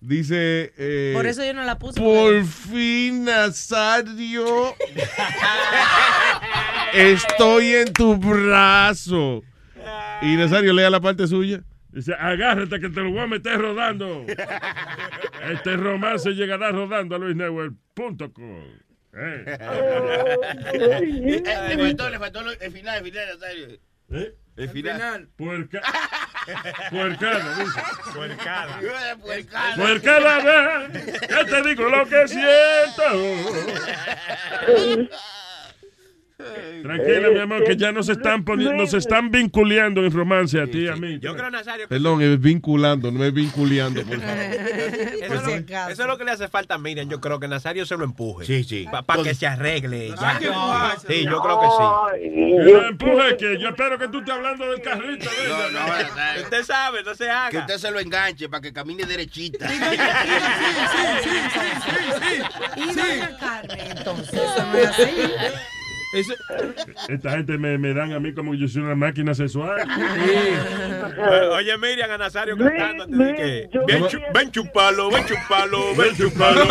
dice. 0.00 0.72
eh, 0.78 1.12
Por 1.14 1.26
eso 1.26 1.44
yo 1.44 1.52
no 1.54 1.64
la 1.64 1.78
puse. 1.78 2.00
Por 2.00 2.44
fin, 2.44 3.24
Nazario. 3.24 4.74
Estoy 6.94 7.74
en 7.74 7.92
tu 7.92 8.16
brazo. 8.16 9.42
Y 10.22 10.36
Nazario 10.36 10.72
lea 10.72 10.90
la 10.90 11.00
parte 11.00 11.26
suya. 11.26 11.62
Dice, 11.90 12.14
agárrate 12.14 12.80
que 12.80 12.88
te 12.90 13.00
lo 13.00 13.10
voy 13.10 13.20
a 13.20 13.26
meter 13.26 13.58
rodando. 13.60 14.24
Este 15.52 15.76
romance 15.76 16.30
llegará 16.32 16.70
rodando 16.70 17.14
a 17.16 17.18
luisnetwork.com. 17.18 18.64
Eh. 19.20 19.58
Le 21.68 21.76
faltó, 21.76 22.08
le 22.10 22.18
faltó 22.18 22.40
el 22.50 22.72
final, 22.72 22.98
el 22.98 23.04
final, 23.04 23.28
Nazario. 23.28 23.68
¿Eh? 24.10 24.34
El 24.56 24.68
final. 24.70 25.28
Puerca... 25.36 25.82
Puercada, 26.90 27.58
dice. 27.58 27.80
Puercada. 28.14 28.80
Puercada. 29.20 29.76
Puercada, 29.76 30.88
que 30.92 31.44
te 31.44 31.62
digo 31.68 31.88
lo 31.88 32.08
que 32.08 32.28
siento. 32.28 33.04
Tranquila, 36.88 37.28
mi 37.28 37.38
amor, 37.38 37.64
que 37.64 37.76
ya 37.76 37.92
nos 37.92 38.08
están 38.08 38.44
poniendo, 38.44 38.74
nos 38.74 38.94
están 38.94 39.30
vinculando 39.30 40.02
en 40.04 40.10
romance 40.10 40.58
a 40.58 40.66
ti 40.66 40.84
y 40.84 40.88
a 40.88 40.96
mí. 40.96 41.18
Yo 41.20 41.36
creo, 41.36 41.50
Nazario, 41.50 41.86
que 41.86 41.94
Perdón, 41.94 42.22
es 42.22 42.40
vinculando, 42.40 43.10
no 43.10 43.22
es 43.24 43.32
vinculeando, 43.34 44.02
por 44.04 44.18
favor. 44.18 44.36
eso, 45.22 45.34
es 45.34 45.42
lo, 45.44 45.52
eso 45.52 46.02
es 46.02 46.06
lo 46.06 46.16
que 46.16 46.24
le 46.24 46.30
hace 46.30 46.48
falta 46.48 46.76
a 46.76 46.78
Miriam. 46.78 47.06
Yo 47.06 47.20
creo 47.20 47.38
que 47.38 47.46
Nazario 47.46 47.84
se 47.84 47.94
lo 47.98 48.04
empuje. 48.04 48.46
Sí, 48.46 48.64
sí. 48.64 48.86
Para 49.04 49.22
que 49.22 49.34
se 49.34 49.46
arregle. 49.46 50.08
ya. 50.18 50.38
Sí, 51.06 51.24
yo 51.24 51.42
creo 51.42 51.60
que 51.60 51.66
sí. 51.66 51.84
Que 52.64 52.72
lo 52.72 52.88
empuje, 52.88 53.36
que 53.36 53.58
yo 53.60 53.68
espero 53.68 53.98
que 53.98 54.08
tú 54.08 54.20
estés 54.20 54.34
hablando 54.34 54.70
del 54.70 54.80
carrito. 54.80 55.28
de 55.28 55.46
ella, 55.46 55.70
No. 55.72 56.42
Usted 56.42 56.62
sabe, 56.64 57.02
no 57.02 57.14
se 57.14 57.28
haga. 57.28 57.50
Que 57.50 57.58
usted 57.58 57.76
se 57.76 57.90
lo 57.90 58.00
enganche 58.00 58.48
para 58.48 58.62
que 58.62 58.72
camine 58.72 59.04
derechita. 59.04 59.68
Y 62.76 62.86
doña 62.94 63.36
Carmen, 63.38 63.80
entonces, 63.96 64.32
eso 64.32 64.66
no 64.72 64.78
es 64.78 64.88
así. 64.88 65.10
Esta 67.08 67.30
gente 67.32 67.58
me, 67.58 67.76
me 67.78 67.92
dan 67.94 68.12
a 68.12 68.20
mí 68.20 68.32
como 68.32 68.54
yo 68.54 68.66
soy 68.68 68.82
una 68.82 68.94
máquina 68.94 69.34
sexual. 69.34 69.78
Eh, 69.80 71.48
Oye, 71.52 71.76
Miriam, 71.78 72.10
a 72.10 72.18
Nazario 72.18 72.56
cantando 72.56 73.06
que. 73.34 73.68
Ven, 73.86 74.06
chu- 74.08 74.20
ven 74.34 74.50
chupalo, 74.50 75.10
ven 75.10 75.24
chupalo, 75.26 75.94
ven 75.96 76.14
chupalo. 76.16 76.64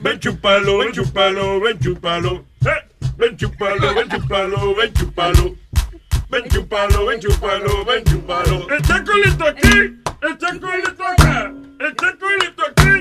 Ven 0.00 0.18
chupalo, 0.20 0.78
ven 0.78 0.92
chupalo, 0.92 1.60
ven 1.60 1.78
chupalo. 1.78 2.44
Eh, 2.64 2.88
Ven 3.18 3.36
chupalo, 3.36 3.94
ven 3.94 4.08
chupalo, 4.08 4.74
ven 4.76 4.92
chupalo. 4.94 5.56
Ven 6.30 6.44
chupalo, 6.48 7.06
ven 7.06 7.20
chupalo, 7.20 7.84
ven 7.84 8.04
chupalo. 8.04 8.66
Está 8.70 9.02
colito 9.04 9.44
aquí, 9.44 9.98
está 10.30 10.48
colito 10.60 11.02
acá, 11.04 11.52
está 11.80 12.16
colito 12.16 12.62
aquí, 12.68 12.94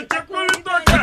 está 0.00 0.24
colito 0.26 0.70
acá. 0.70 0.93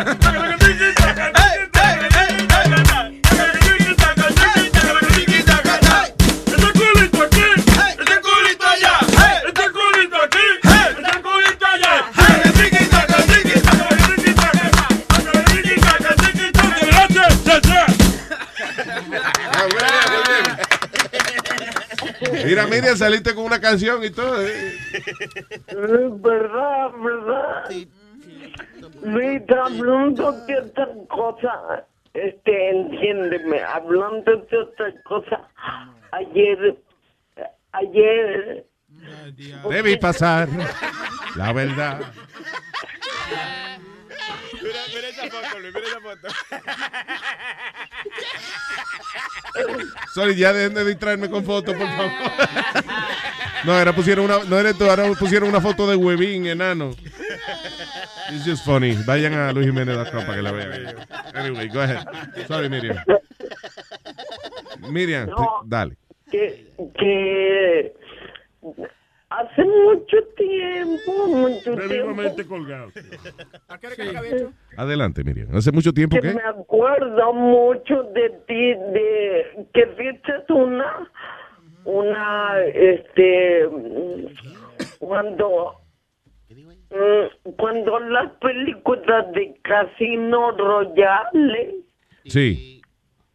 Mira, 22.51 22.67
Miriam, 22.67 22.97
saliste 22.97 23.33
con 23.33 23.45
una 23.45 23.61
canción 23.61 24.03
y 24.03 24.09
todo. 24.09 24.45
eh. 24.45 24.73
Es 25.67 26.21
verdad, 26.21 26.91
verdad. 27.01 27.63
Mira, 29.01 29.65
hablando 29.65 30.31
de 30.45 30.59
otra 30.59 30.87
cosa, 31.07 31.85
este, 32.13 32.69
entiéndeme, 32.71 33.61
hablando 33.63 34.35
de 34.35 34.57
otra 34.57 34.93
cosa, 35.03 35.47
ayer, 36.11 36.75
ayer, 37.71 38.65
Debí 39.69 39.95
pasar 39.95 40.49
la 41.35 41.53
verdad. 41.53 42.01
Mira, 44.61 44.79
mira 44.93 45.07
esa 45.09 45.23
foto, 45.29 45.59
Luis, 45.59 45.73
mira 45.73 45.87
esa 45.87 45.99
foto. 46.01 46.27
Sorry, 50.13 50.35
ya 50.35 50.53
dejen 50.53 50.73
de 50.73 50.85
distraerme 50.85 51.29
con 51.29 51.43
fotos, 51.43 51.75
por 51.75 51.87
favor. 51.87 52.11
No, 53.65 53.79
era 53.79 53.93
pusieron 53.93 54.25
una, 54.25 54.43
no 54.43 54.57
eres 54.59 54.77
tú, 54.77 54.89
ahora 54.89 55.07
pusieron 55.19 55.49
una 55.49 55.61
foto 55.61 55.87
de 55.89 55.95
huevín 55.95 56.47
enano. 56.47 56.91
It's 58.31 58.45
just 58.45 58.65
funny. 58.65 58.95
Vayan 59.05 59.33
a 59.33 59.51
luisjimenez.com 59.51 60.25
para 60.25 60.35
que 60.35 60.41
la 60.41 60.51
vean. 60.51 60.95
Anyway, 61.35 61.67
go 61.69 61.81
ahead. 61.81 62.05
Sorry, 62.47 62.69
Miriam. 62.69 62.97
Miriam, 64.89 65.27
No. 65.29 65.35
te- 65.35 65.67
dale. 65.67 65.97
que, 66.31 66.71
que 66.97 67.93
hace 69.31 69.63
mucho 69.63 70.17
tiempo, 70.37 71.27
mucho 71.27 71.75
tiempo, 71.87 72.47
colgado. 72.47 72.91
Adelante, 74.77 75.23
Miriam. 75.23 75.55
Hace 75.55 75.71
mucho 75.71 75.93
tiempo 75.93 76.17
que 76.17 76.21
que. 76.21 76.33
me 76.33 76.41
acuerdo 76.41 77.33
mucho 77.33 78.03
de 78.13 78.29
ti, 78.47 78.73
de 78.93 79.67
que 79.73 79.85
viste 79.85 80.53
una, 80.53 81.09
una, 81.85 82.59
este, 82.65 83.67
cuando, 84.99 85.75
mm, 86.49 87.49
cuando 87.57 87.99
las 87.99 88.31
películas 88.33 89.31
de 89.33 89.55
Casino 89.63 90.51
Royale, 90.51 91.75
Sí. 92.25 92.81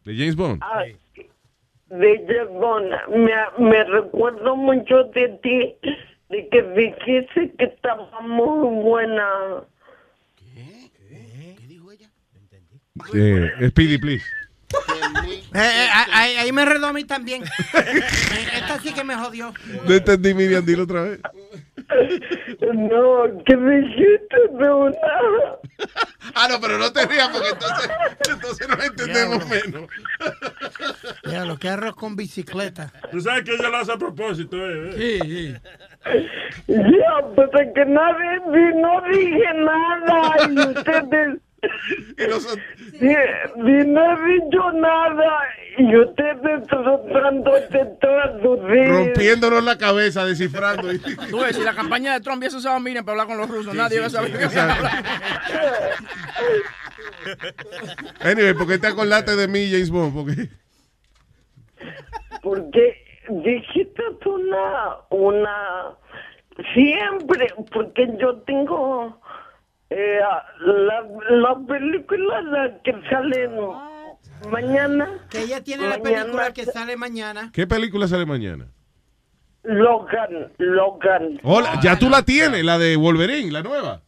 De 0.05 0.15
James 0.15 0.35
Bond. 0.37 0.61
ah, 0.63 0.83
de 1.89 2.25
James 2.27 2.91
me, 3.09 3.65
me 3.69 3.83
recuerdo 3.83 4.55
mucho 4.55 5.03
de 5.05 5.29
ti, 5.41 5.75
de 6.29 6.47
que 6.49 6.61
dijiste 6.61 7.53
que 7.57 7.65
estaba 7.65 8.21
muy 8.21 8.83
buena. 8.83 9.63
Eh, 13.13 13.69
Speedy, 13.69 13.97
please. 13.97 14.25
Eh, 15.53 15.59
eh, 15.59 15.87
ahí, 16.13 16.35
ahí 16.35 16.51
me 16.51 16.65
redó 16.65 16.87
a 16.87 16.93
mí 16.93 17.03
también. 17.03 17.43
Eh, 17.43 18.03
Esta 18.55 18.79
sí 18.79 18.93
que 18.93 19.03
me 19.03 19.15
jodió. 19.15 19.53
No 19.87 19.93
entendí, 19.93 20.33
Miriam, 20.33 20.65
dilo 20.65 20.83
otra 20.83 21.01
vez. 21.03 21.19
No, 22.73 23.23
que 23.45 23.55
dijiste 23.55 24.37
de 24.59 24.69
una. 24.73 24.97
Ah, 26.35 26.47
no, 26.49 26.59
pero 26.59 26.77
no 26.77 26.91
te 26.91 27.05
rías 27.05 27.29
porque 27.29 27.49
entonces, 27.49 27.89
entonces 28.29 28.67
nos 28.67 28.83
entendemos 28.83 29.47
menos. 29.47 29.89
Ya, 31.23 31.45
lo 31.45 31.57
que 31.57 31.69
arroz 31.69 31.95
con 31.95 32.15
bicicleta. 32.15 32.91
Tú 33.11 33.21
sabes 33.21 33.43
que 33.43 33.53
ella 33.55 33.69
lo 33.69 33.77
hace 33.77 33.93
a 33.93 33.97
propósito, 33.97 34.57
¿eh? 34.57 34.91
Sí, 34.97 35.19
sí. 35.21 35.55
Ya, 36.67 37.25
pues 37.35 37.49
es 37.53 37.73
que 37.73 37.85
nadie, 37.85 38.39
di- 38.51 38.81
no 38.81 39.01
dije 39.09 39.53
nada 39.55 40.49
y 40.49 40.59
ustedes... 40.59 41.39
Y 41.61 42.23
Si, 42.91 42.97
si 42.99 43.07
no 43.87 44.01
he 44.05 44.33
dicho 44.33 44.71
nada 44.73 45.39
y 45.77 45.95
ustedes 45.95 46.67
tratando 46.67 47.51
de 47.51 47.85
traducir. 47.99 48.87
Rompiéndonos 48.89 49.63
la 49.63 49.77
cabeza, 49.77 50.25
descifrando. 50.25 50.89
Tú 51.29 51.39
ves, 51.39 51.55
si 51.55 51.63
la 51.63 51.73
campaña 51.73 52.13
de 52.13 52.21
Trump 52.21 52.39
hubiese 52.39 52.57
usado 52.57 52.79
Miriam 52.79 53.05
para 53.05 53.21
hablar 53.21 53.27
con 53.27 53.37
los 53.37 53.49
rusos, 53.49 53.75
nadie 53.75 53.99
va 53.99 54.05
a 54.07 54.09
saber 54.09 54.31
qué. 54.37 54.47
Anyway, 58.21 58.53
¿por 58.53 58.67
qué 58.67 58.77
te 58.77 58.87
acordaste 58.87 59.35
de 59.35 59.47
mí, 59.47 59.69
James 59.69 59.89
Bond? 59.89 60.13
Porque 60.13 60.49
Porque 62.41 63.03
dijiste 63.29 64.01
una, 64.25 64.97
una, 65.09 65.95
siempre, 66.73 67.47
porque 67.73 68.07
yo 68.19 68.37
tengo 68.41 69.19
eh, 69.89 70.19
la, 70.59 71.05
la 71.29 71.57
película 71.67 72.41
la 72.41 72.81
que 72.83 72.93
sale 73.09 73.49
mañana. 74.49 75.09
Que 75.29 75.43
ella 75.43 75.63
tiene 75.63 75.87
la 75.87 75.99
película 75.99 76.53
que 76.53 76.65
sale 76.65 76.97
mañana. 76.97 77.51
¿Qué 77.53 77.67
película 77.67 78.07
sale 78.07 78.25
mañana? 78.25 78.67
Logan, 79.63 80.51
Logan. 80.57 81.39
Hola, 81.43 81.79
ya 81.81 81.99
tú 81.99 82.09
la 82.09 82.23
tienes, 82.23 82.63
la 82.63 82.77
de 82.77 82.95
Wolverine, 82.95 83.51
la 83.51 83.63
nueva. 83.63 84.01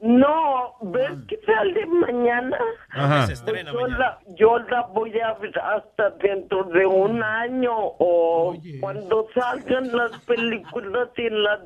No, 0.00 0.76
¿ves 0.80 1.12
que 1.28 1.38
sale 1.44 1.84
mañana? 1.86 2.56
Ajá. 2.90 3.26
Pues 3.26 3.64
yo, 3.66 3.86
la, 3.86 4.18
yo 4.28 4.58
la 4.58 4.82
voy 4.94 5.18
a 5.20 5.34
ver 5.34 5.58
hasta 5.58 6.10
dentro 6.22 6.64
de 6.64 6.86
un 6.86 7.22
año 7.22 7.72
o 7.74 8.56
cuando 8.80 9.26
salgan 9.34 9.94
las 9.94 10.12
películas 10.22 11.10
en 11.16 11.42
la 11.42 11.60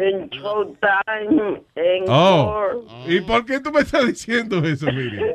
en 0.00 0.30
Showtime, 0.30 1.62
en 1.74 2.04
Oh, 2.08 2.84
¿y 3.06 3.20
por 3.20 3.44
qué 3.44 3.60
tú 3.60 3.70
me 3.70 3.80
estás 3.80 4.06
diciendo 4.06 4.58
eso, 4.64 4.86
Miriam? 4.86 5.34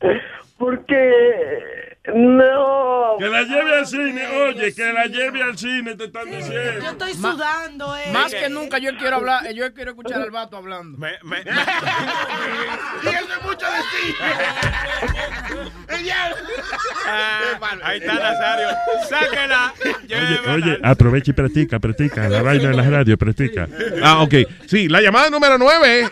Porque 0.58 1.89
no. 2.14 3.16
Que 3.18 3.28
la 3.28 3.42
lleve 3.42 3.78
al 3.78 3.86
cine, 3.86 4.26
oye, 4.26 4.74
que 4.74 4.92
la 4.92 5.06
lleve 5.06 5.42
al 5.42 5.58
cine, 5.58 5.94
te 5.94 6.04
están 6.04 6.30
diciendo. 6.30 6.80
Yo 6.82 6.90
estoy 6.90 7.14
sudando, 7.14 7.96
eh. 7.96 8.10
Más 8.12 8.32
que 8.32 8.48
nunca 8.48 8.78
yo 8.78 8.96
quiero 8.96 9.16
hablar, 9.16 9.50
yo 9.52 9.72
quiero 9.74 9.90
escuchar 9.90 10.22
al 10.22 10.30
vato 10.30 10.56
hablando. 10.56 10.98
Me, 10.98 11.12
me, 11.22 11.40
Y 13.02 13.08
eso 13.08 13.28
es 13.38 13.42
mucho 13.42 13.66
decir. 13.66 14.14
Ah, 17.06 17.58
ahí 17.82 17.98
está 17.98 18.14
Nazario. 18.14 18.68
Sáquela. 19.08 19.74
Oye, 19.82 20.50
oye, 20.50 20.78
aprovecha 20.82 21.30
y 21.30 21.34
practica, 21.34 21.78
practica. 21.78 22.28
La 22.28 22.42
vaina 22.42 22.68
de 22.68 22.76
la 22.76 22.82
radio, 22.88 23.18
practica. 23.18 23.68
Ah, 24.02 24.22
ok. 24.22 24.34
Sí, 24.66 24.88
la 24.88 25.00
llamada 25.00 25.30
número 25.30 25.58
9 25.58 26.10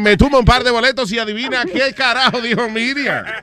me 0.00 0.16
tumba 0.16 0.38
un 0.38 0.44
par 0.44 0.64
de 0.64 0.70
boletos 0.70 1.12
y 1.12 1.18
adivina 1.18 1.64
qué 1.64 1.92
carajo 1.94 2.40
dijo 2.40 2.68
Miriam. 2.68 3.24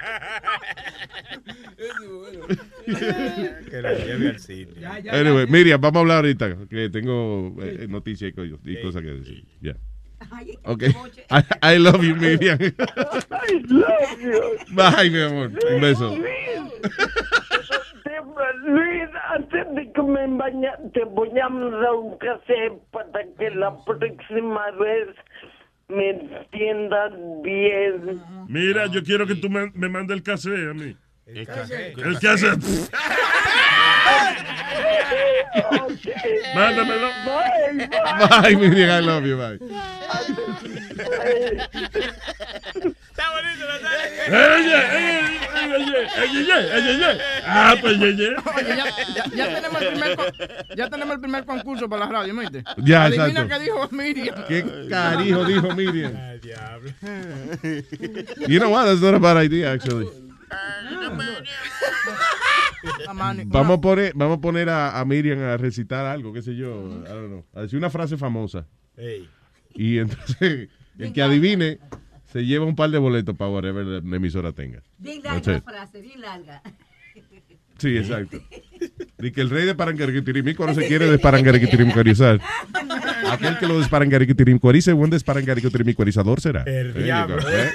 que 3.69 3.81
la 3.81 3.93
lleve 3.93 4.29
al 4.29 4.39
cine. 4.39 4.71
Anyway, 5.11 5.47
Miriam, 5.47 5.79
vamos 5.81 5.97
a 5.97 5.99
hablar 6.01 6.17
ahorita, 6.17 6.55
que 6.69 6.89
tengo 6.89 7.55
eh, 7.61 7.87
noticias 7.89 8.31
y 8.31 8.33
co- 8.33 8.43
y 8.45 8.81
cosas 8.81 9.01
que 9.01 9.09
decir. 9.09 9.43
Ya. 9.61 9.75
Ok. 10.63 10.83
I, 11.63 11.75
I 11.75 11.77
love 11.79 12.01
you, 12.03 12.15
Miriam. 12.15 12.57
I 12.61 13.63
love 13.67 14.21
you. 14.21 14.75
Bye, 14.75 15.09
mi 15.09 15.21
amor. 15.21 15.51
Un 15.73 15.81
beso. 15.81 16.15
Luis, 18.63 19.09
antes 19.35 19.65
de 19.75 19.91
que 19.91 20.01
me 20.01 20.27
bañe, 20.37 20.69
te 20.93 21.03
voy 21.05 21.29
a 21.39 21.49
mandar 21.49 21.93
un 21.93 22.17
café 22.17 22.71
para 22.91 23.23
que 23.37 23.49
la 23.51 23.75
próxima 23.85 24.71
vez 24.79 25.09
me 25.87 26.09
entiendas 26.11 27.11
bien. 27.43 28.19
Mira, 28.47 28.87
yo 28.87 29.03
quiero 29.03 29.27
que 29.27 29.35
tú 29.35 29.49
me, 29.49 29.71
me 29.75 29.89
mandes 29.89 30.17
el 30.17 30.23
cassette 30.23 30.69
a 30.69 30.73
mí. 30.73 30.95
El 31.27 31.45
cassette. 32.19 32.61
Mándamelo. 36.55 37.09
Bye, 37.25 38.27
Bye, 38.41 38.55
Miriam. 38.55 38.89
I 38.91 38.99
love 39.05 39.25
you. 39.25 39.37
Bye. 39.37 39.59
Oye, 44.27 44.75
oye, 45.55 45.97
oye, 46.21 46.55
oye, 46.75 47.05
oye. 47.05 47.21
Ah, 47.45 47.75
pues 47.79 47.97
oye. 48.01 48.29
Oye, 48.29 48.67
ya, 48.67 48.85
ya- 49.15 49.35
ya 49.35 49.55
tenemos 49.55 49.81
el 49.81 49.87
primer, 49.89 50.17
ya 50.75 50.89
tenemos 50.89 51.13
el 51.15 51.21
primer 51.21 51.45
concurso 51.45 51.89
para 51.89 52.05
la 52.05 52.11
radio, 52.11 52.33
¿me 52.33 52.41
oíste? 52.41 52.63
Ya, 52.77 53.05
Adivina 53.05 53.27
exacto. 53.41 53.49
qué 53.49 53.59
dijo 53.63 53.87
Miriam. 53.91 54.35
¿Qué 54.47 54.87
carijo 54.89 55.45
dijo 55.45 55.75
Miriam? 55.75 56.13
You 58.47 58.59
know 58.59 58.69
what? 58.71 58.85
That's 58.85 59.01
not 59.01 59.13
a 59.13 59.19
bad 59.19 59.37
idea, 59.43 59.71
actually. 59.71 60.07
Vamos 63.47 63.77
a 63.77 63.81
poner, 63.81 64.11
vamos 64.15 64.37
a, 64.37 64.41
poner 64.41 64.69
a, 64.69 64.99
a 64.99 65.05
Miriam 65.05 65.39
a 65.39 65.57
recitar 65.57 66.05
algo, 66.05 66.33
qué 66.33 66.41
sé 66.41 66.55
yo, 66.55 67.01
I 67.03 67.07
don't 67.07 67.27
know, 67.27 67.45
a 67.53 67.61
decir 67.61 67.77
una 67.79 67.89
frase 67.89 68.17
famosa. 68.17 68.67
Ey. 68.95 69.27
Y 69.73 69.97
entonces, 69.97 70.69
el 70.99 71.13
que 71.13 71.21
adivine 71.21 71.79
se 72.31 72.45
lleva 72.45 72.65
un 72.65 72.75
par 72.75 72.89
de 72.91 72.97
boletos 72.99 73.35
para 73.35 73.49
whatever 73.49 73.85
la 73.85 74.15
emisora 74.15 74.51
tenga. 74.51 74.81
Bien 74.97 75.21
larga 75.23 75.57
it. 75.57 75.63
frase, 75.63 76.01
bien 76.01 76.21
larga. 76.21 76.61
Sí, 77.77 77.97
exacto. 77.97 78.37
Y 79.19 79.31
que 79.31 79.41
el 79.41 79.49
rey 79.49 79.65
de 79.65 79.75
Parangariguitirimícuaro 79.75 80.73
se 80.73 80.87
quiere 80.87 81.09
desparangariguitirimcuarizar. 81.09 82.39
Aquel 83.29 83.57
que 83.59 83.67
lo 83.67 83.79
desparangariguitirimcuarice, 83.79 84.93
buen 84.93 85.11
desparangariguitirimcuarizador 85.11 86.39
será. 86.39 86.63
El 86.63 86.93
diablo. 86.93 87.37
eh. 87.49 87.71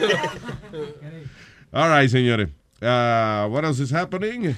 All 1.72 2.00
right, 2.00 2.10
señores. 2.10 2.48
Uh, 2.82 3.46
what 3.50 3.64
else 3.64 3.82
is 3.82 3.92
happening? 3.92 4.54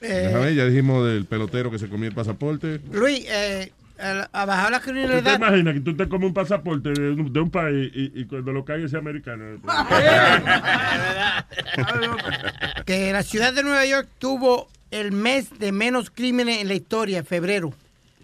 Ver, 0.00 0.54
ya 0.54 0.64
dijimos 0.66 1.06
del 1.06 1.26
pelotero 1.26 1.70
que 1.70 1.78
se 1.78 1.88
comió 1.88 2.08
el 2.08 2.14
pasaporte. 2.14 2.80
Luis, 2.92 3.26
eh, 3.28 3.72
a 4.32 4.44
bajar 4.46 4.70
la 4.70 4.78
¿Tú 4.80 4.86
te 4.86 4.92
criminalidad. 4.92 5.36
imaginas 5.36 5.74
que 5.74 5.80
tú 5.80 5.96
te 5.96 6.08
comes 6.08 6.28
un 6.28 6.34
pasaporte 6.34 6.90
de 6.90 7.10
un, 7.10 7.32
de 7.32 7.40
un 7.40 7.50
país 7.50 7.90
y, 7.94 8.20
y 8.20 8.24
cuando 8.24 8.52
lo 8.52 8.64
caigas 8.64 8.90
sea 8.92 9.00
americano? 9.00 9.60
que 12.86 13.12
la 13.12 13.22
ciudad 13.22 13.52
de 13.52 13.62
Nueva 13.62 13.84
York 13.84 14.08
tuvo 14.18 14.68
el 14.90 15.12
mes 15.12 15.58
de 15.58 15.72
menos 15.72 16.10
crímenes 16.10 16.58
en 16.60 16.68
la 16.68 16.74
historia, 16.74 17.22
febrero. 17.24 17.72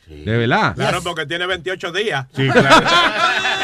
¿De 0.07 0.37
verdad? 0.37 0.75
Claro, 0.77 1.03
porque 1.03 1.27
tiene 1.27 1.47
28 1.47 1.93
días. 1.93 2.27
Sí, 2.35 2.49
claro. 2.49 2.87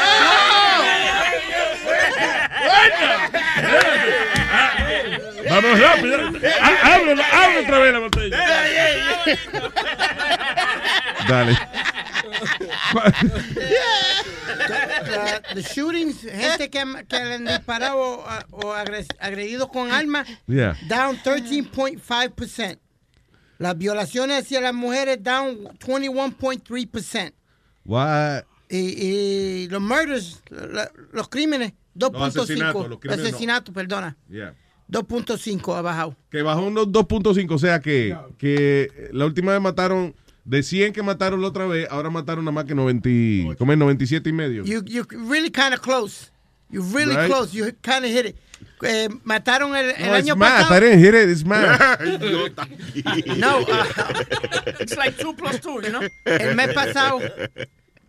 Vamos 5.63 5.79
rápido. 5.79 6.17
Ah, 6.61 6.95
Abre, 6.95 7.11
abre 7.23 7.59
otra 7.63 7.79
vez 7.79 7.93
la 7.93 7.99
botella. 7.99 8.37
Dale. 11.27 11.57
La- 15.09 15.41
the 15.53 15.61
shootings, 15.61 16.21
gente 16.21 16.69
que, 16.69 16.79
han- 16.79 17.05
que 17.07 17.15
le 17.19 17.33
han 17.35 17.45
disparado 17.45 18.23
o 18.51 18.73
agres- 18.73 19.07
agredido 19.19 19.67
con 19.69 19.91
armas, 19.91 20.27
Yeah. 20.47 20.75
down 20.87 21.17
13.5%. 21.23 22.79
Las 23.59 23.77
violaciones 23.77 24.43
hacia 24.43 24.61
las 24.61 24.73
mujeres, 24.73 25.21
down 25.21 25.63
21.3%. 25.79 27.33
What? 27.85 28.43
Y, 28.69 28.77
y 28.77 29.67
los 29.69 29.81
murders, 29.81 30.41
la- 30.49 30.89
los 31.11 31.29
crímenes, 31.29 31.73
2.5. 31.93 32.43
asesinatos, 32.43 32.89
los 32.89 32.99
crímenes 32.99 33.21
no. 33.23 33.27
Asesinatos, 33.29 33.73
perdona. 33.75 34.17
Yeah. 34.29 34.53
2.5 34.89 35.75
ha 35.77 35.81
bajado. 35.81 36.15
Que 36.29 36.41
bajó 36.41 36.63
unos 36.63 36.87
2.5, 36.87 37.51
o 37.51 37.57
sea 37.59 37.79
que, 37.79 38.15
que 38.37 39.09
la 39.11 39.25
última 39.25 39.51
vez 39.53 39.61
mataron, 39.61 40.13
de 40.45 40.61
100 40.61 40.93
que 40.93 41.01
mataron 41.03 41.41
la 41.41 41.47
otra 41.47 41.65
vez, 41.67 41.87
ahora 41.89 42.09
mataron 42.09 42.43
nada 42.45 42.53
más 42.53 42.65
que 42.65 42.75
90, 42.75 43.55
como 43.57 43.71
es 43.71 43.77
97 43.77 44.29
y 44.29 44.33
medio. 44.33 44.63
You, 44.65 44.83
you 44.85 45.05
really 45.29 45.49
kind 45.49 45.73
of 45.73 45.79
close. 45.81 46.31
You 46.69 46.81
really 46.93 47.15
Right. 47.15 47.27
close. 47.27 47.53
You 47.55 47.65
kind 47.81 48.03
of 48.03 48.11
hit 48.11 48.25
it. 48.25 48.35
Eh, 48.81 49.07
mataron 49.23 49.75
el, 49.75 49.91
el 49.91 50.05
No, 50.07 50.17
it's 50.17 50.27
año 50.29 50.37
pasado. 50.37 50.75
I 50.75 50.79
didn't 50.79 50.99
hit 50.99 51.13
it. 51.13 51.29
It's 51.29 51.45
math. 51.45 51.99
No, 53.37 53.59
uh, 53.61 53.85
It's 54.79 54.97
like 54.97 55.17
two 55.17 55.33
plus 55.33 55.59
two, 55.59 55.81
you 55.81 55.89
know? 55.91 56.01
el 56.25 56.55
mes 56.55 56.73
pasado, 56.73 57.19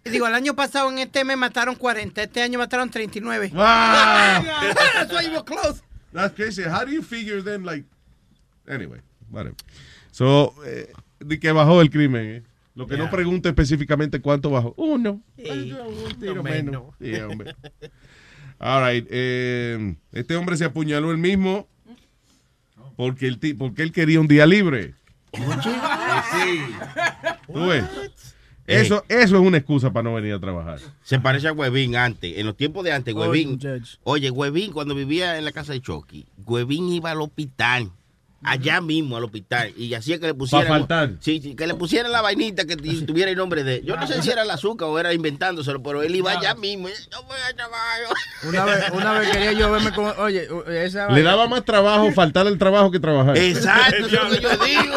digo, 0.04 0.26
el 0.26 0.34
año 0.34 0.54
pasado 0.54 0.90
en 0.90 0.98
este 0.98 1.24
mes 1.24 1.36
mataron 1.36 1.74
40, 1.76 2.22
este 2.22 2.42
año 2.42 2.58
mataron 2.58 2.90
39. 2.90 3.50
Wow. 3.52 3.60
That's 3.62 5.12
why 5.12 5.22
you 5.24 5.32
were 5.32 5.44
close. 5.44 5.82
That's 6.14 6.34
crazy. 6.34 6.62
How 6.62 6.84
do 6.84 6.92
you 6.92 7.02
figure 7.02 7.42
then, 7.42 7.64
like, 7.64 7.84
anyway, 8.68 9.00
whatever. 9.30 9.56
So, 10.12 10.54
eh, 10.64 10.92
de 11.18 11.40
que 11.40 11.50
bajó 11.52 11.80
el 11.82 11.90
crimen, 11.90 12.24
eh. 12.24 12.42
Lo 12.76 12.86
que 12.86 12.96
no 12.96 13.08
pregunta 13.08 13.48
específicamente 13.48 14.20
cuánto 14.20 14.50
bajó. 14.50 14.74
Uno. 14.76 15.20
Un 15.36 16.18
tiro 16.18 16.42
menos. 16.42 16.94
Sí, 17.00 17.14
hombre. 17.16 17.54
All 18.58 18.82
right. 18.82 19.06
eh, 19.10 19.96
este 20.12 20.36
hombre 20.36 20.56
se 20.56 20.64
apuñaló 20.64 21.10
él 21.12 21.18
mismo 21.18 21.68
porque, 22.96 23.26
el 23.28 23.38
porque 23.56 23.82
él 23.82 23.92
quería 23.92 24.20
un 24.20 24.26
día 24.26 24.46
libre. 24.46 24.94
Sí. 25.32 26.60
Tú 27.52 27.66
ves. 27.66 27.84
Eso, 28.66 29.04
eso 29.08 29.36
es 29.36 29.42
una 29.42 29.58
excusa 29.58 29.92
para 29.92 30.04
no 30.04 30.14
venir 30.14 30.32
a 30.32 30.40
trabajar. 30.40 30.78
Se 31.02 31.20
parece 31.20 31.48
a 31.48 31.52
Huevín 31.52 31.96
antes, 31.96 32.38
en 32.38 32.46
los 32.46 32.56
tiempos 32.56 32.84
de 32.84 32.92
antes, 32.92 33.14
Oye, 33.14 33.28
Huevín. 33.28 33.60
Oye, 34.04 34.30
Huevín, 34.30 34.72
cuando 34.72 34.94
vivía 34.94 35.36
en 35.38 35.44
la 35.44 35.52
casa 35.52 35.72
de 35.72 35.80
Chucky, 35.80 36.26
Huevín 36.46 36.88
iba 36.88 37.10
al 37.10 37.20
hospital. 37.20 37.90
Allá 38.44 38.80
mismo 38.80 39.16
al 39.16 39.24
hospital. 39.24 39.72
Y 39.76 39.92
hacía 39.94 40.18
que 40.18 40.26
le 40.26 40.34
pusieran. 40.34 40.68
faltar. 40.68 41.12
Sí, 41.20 41.40
sí, 41.42 41.54
que 41.56 41.66
le 41.66 41.74
pusieran 41.74 42.12
la 42.12 42.20
vainita 42.20 42.64
que 42.66 42.76
tuviera 43.06 43.30
el 43.30 43.36
nombre 43.36 43.64
de. 43.64 43.82
Yo 43.84 43.96
no 43.96 44.06
sé 44.06 44.22
si 44.22 44.30
era 44.30 44.42
el 44.42 44.50
azúcar 44.50 44.88
o 44.88 44.98
era 44.98 45.12
inventándoselo, 45.14 45.82
pero 45.82 46.02
él 46.02 46.14
iba 46.14 46.32
allá 46.32 46.54
mismo. 46.54 46.88
Yo 46.88 47.22
voy 47.24 47.36
a 47.50 47.54
trabajar. 47.56 48.00
Una 48.48 48.64
vez, 48.66 48.84
una 48.92 49.12
vez 49.18 49.30
quería 49.30 49.52
yo 49.52 49.70
verme 49.72 49.90
con. 49.92 50.04
Oye, 50.18 50.46
esa. 50.68 51.10
Le 51.10 51.22
daba 51.22 51.48
más 51.48 51.64
trabajo 51.64 52.12
faltar 52.12 52.46
el 52.46 52.58
trabajo 52.58 52.90
que 52.90 53.00
trabajar. 53.00 53.36
Exacto, 53.38 54.04
eso 54.06 54.06
es 54.06 54.12
lo 54.22 54.30
que 54.30 54.40
yo 54.42 54.50
digo. 54.82 54.94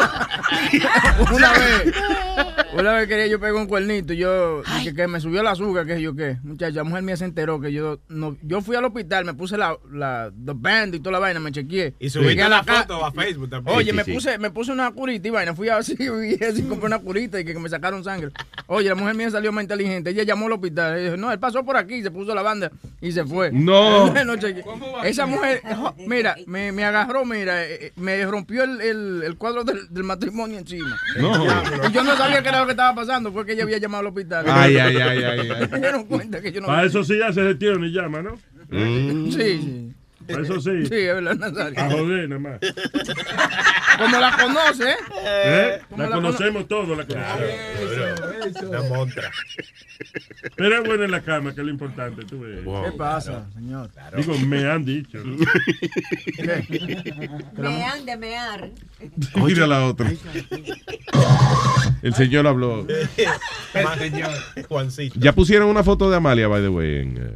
Una 1.34 1.52
vez, 1.52 1.94
una 2.74 2.92
vez 2.92 3.08
quería 3.08 3.26
yo 3.26 3.40
pegar 3.40 3.54
un 3.54 3.66
cuernito 3.66 4.12
y 4.12 4.18
yo, 4.18 4.62
que, 4.84 4.94
que 4.94 5.08
me 5.08 5.20
subió 5.20 5.40
el 5.40 5.46
azúcar, 5.46 5.86
que 5.86 6.00
yo 6.00 6.14
qué. 6.14 6.36
Muchacha, 6.42 6.76
la 6.76 6.84
mujer 6.84 7.02
mía 7.02 7.16
se 7.16 7.24
enteró 7.24 7.60
que 7.60 7.72
yo 7.72 8.00
no, 8.08 8.36
yo 8.42 8.60
fui 8.60 8.76
al 8.76 8.84
hospital, 8.84 9.24
me 9.24 9.32
puse 9.34 9.56
la, 9.56 9.76
la 9.90 10.30
the 10.44 10.52
band 10.54 10.94
y 10.94 11.00
toda 11.00 11.12
la 11.12 11.18
vaina, 11.20 11.40
me 11.40 11.50
chequeé. 11.52 11.94
Y 11.98 12.08
Llegué 12.10 12.42
a 12.42 12.48
la 12.48 12.62
ca- 12.62 12.82
foto 12.82 13.04
a 13.04 13.12
Facebook 13.12 13.37
también. 13.46 13.76
Oye, 13.76 13.90
Sí, 13.90 13.96
me 13.96 14.04
sí, 14.04 14.12
puse, 14.12 14.38
me 14.38 14.50
puse 14.50 14.72
una 14.72 14.90
curita 14.90 15.28
y 15.28 15.30
vaina, 15.30 15.54
fui 15.54 15.68
así, 15.68 15.94
y 15.98 16.42
así 16.44 16.62
compré 16.62 16.86
una 16.86 16.98
curita 16.98 17.38
y 17.38 17.44
que, 17.44 17.52
que 17.52 17.58
me 17.58 17.68
sacaron 17.68 18.02
sangre. 18.02 18.30
Oye, 18.66 18.88
la 18.88 18.94
mujer 18.94 19.14
mía 19.14 19.30
salió 19.30 19.52
más 19.52 19.62
inteligente, 19.62 20.10
ella 20.10 20.22
llamó 20.24 20.46
al 20.46 20.52
hospital, 20.52 21.02
dijo, 21.02 21.16
no, 21.16 21.30
él 21.30 21.38
pasó 21.38 21.64
por 21.64 21.76
aquí, 21.76 22.02
se 22.02 22.10
puso 22.10 22.34
la 22.34 22.42
banda 22.42 22.70
y 23.00 23.12
se 23.12 23.24
fue. 23.24 23.52
No. 23.52 24.12
No. 24.28 24.34
Esa 25.04 25.26
mujer, 25.26 25.62
mira, 26.06 26.36
me, 26.46 26.72
me 26.72 26.84
agarró, 26.84 27.24
mira, 27.24 27.64
eh, 27.64 27.86
eh, 27.86 27.92
me 27.96 28.24
rompió 28.26 28.64
el, 28.64 28.80
el, 28.80 29.22
el 29.24 29.36
cuadro 29.36 29.64
del, 29.64 29.88
del 29.90 30.04
matrimonio 30.04 30.58
encima. 30.58 30.96
No. 31.18 31.44
Y 31.88 31.92
yo 31.92 32.02
no 32.02 32.16
sabía 32.16 32.42
qué 32.42 32.48
era 32.48 32.60
lo 32.60 32.66
que 32.66 32.72
estaba 32.72 32.94
pasando, 32.94 33.32
fue 33.32 33.44
que 33.46 33.52
ella 33.52 33.62
había 33.64 33.78
llamado 33.78 34.00
al 34.00 34.06
hospital. 34.08 34.44
Ay, 34.48 34.76
ay, 34.76 34.96
ay, 34.96 35.22
ay, 35.22 35.50
ay. 35.50 35.68
Me 35.72 35.78
dieron 35.78 36.04
cuenta 36.06 36.40
que 36.40 36.52
yo 36.52 36.60
no 36.60 36.66
Para 36.66 36.84
eso 36.86 37.02
sí 37.04 37.20
hace 37.22 37.42
gestión 37.42 37.84
y 37.84 37.90
llama, 37.92 38.22
¿no? 38.22 38.36
Sí, 38.70 39.30
sí. 39.32 39.94
Para 40.28 40.42
eso 40.42 40.60
sí. 40.60 40.86
Sí, 40.86 40.94
es 40.94 41.14
verdad, 41.14 41.34
Nazario. 41.36 41.80
A 41.80 41.90
joder, 41.90 42.28
nada 42.28 42.40
más. 42.40 42.60
Como 43.98 44.18
la 44.20 44.36
conoce, 44.36 44.90
¿eh? 44.90 44.96
¿Eh? 45.24 45.80
Como 45.88 46.02
La 46.02 46.08
la 46.08 46.14
cono- 46.16 46.28
conocemos 46.28 46.68
todos, 46.68 46.96
la 46.96 47.04
conocemos. 47.06 48.62
Una 48.68 48.82
montra. 48.82 49.30
Pero 50.56 50.76
es 50.80 50.86
buena 50.86 51.04
en 51.06 51.10
la 51.10 51.20
cama, 51.22 51.52
que 51.54 51.60
es 51.60 51.66
lo 51.66 51.72
importante. 51.72 52.24
Tú 52.24 52.40
ves. 52.40 52.60
¿Qué 52.60 52.92
pasa, 52.96 53.46
señor? 53.54 53.90
Digo, 54.16 54.38
me 54.38 54.64
han 54.70 54.84
dicho. 54.84 55.18
¿no? 55.18 55.36
Me 57.56 57.84
han 57.84 58.06
de 58.06 58.16
mear. 58.16 58.70
Mira 59.34 59.66
la 59.66 59.86
otra. 59.86 60.10
El 62.02 62.14
señor 62.14 62.46
habló. 62.46 62.86
Juancito. 64.68 65.18
Ya 65.18 65.32
pusieron 65.32 65.68
una 65.68 65.82
foto 65.82 66.08
de 66.10 66.16
Amalia, 66.16 66.46
by 66.48 66.62
the 66.62 66.68
way, 66.68 66.98
en, 67.00 67.16
eh, 67.16 67.34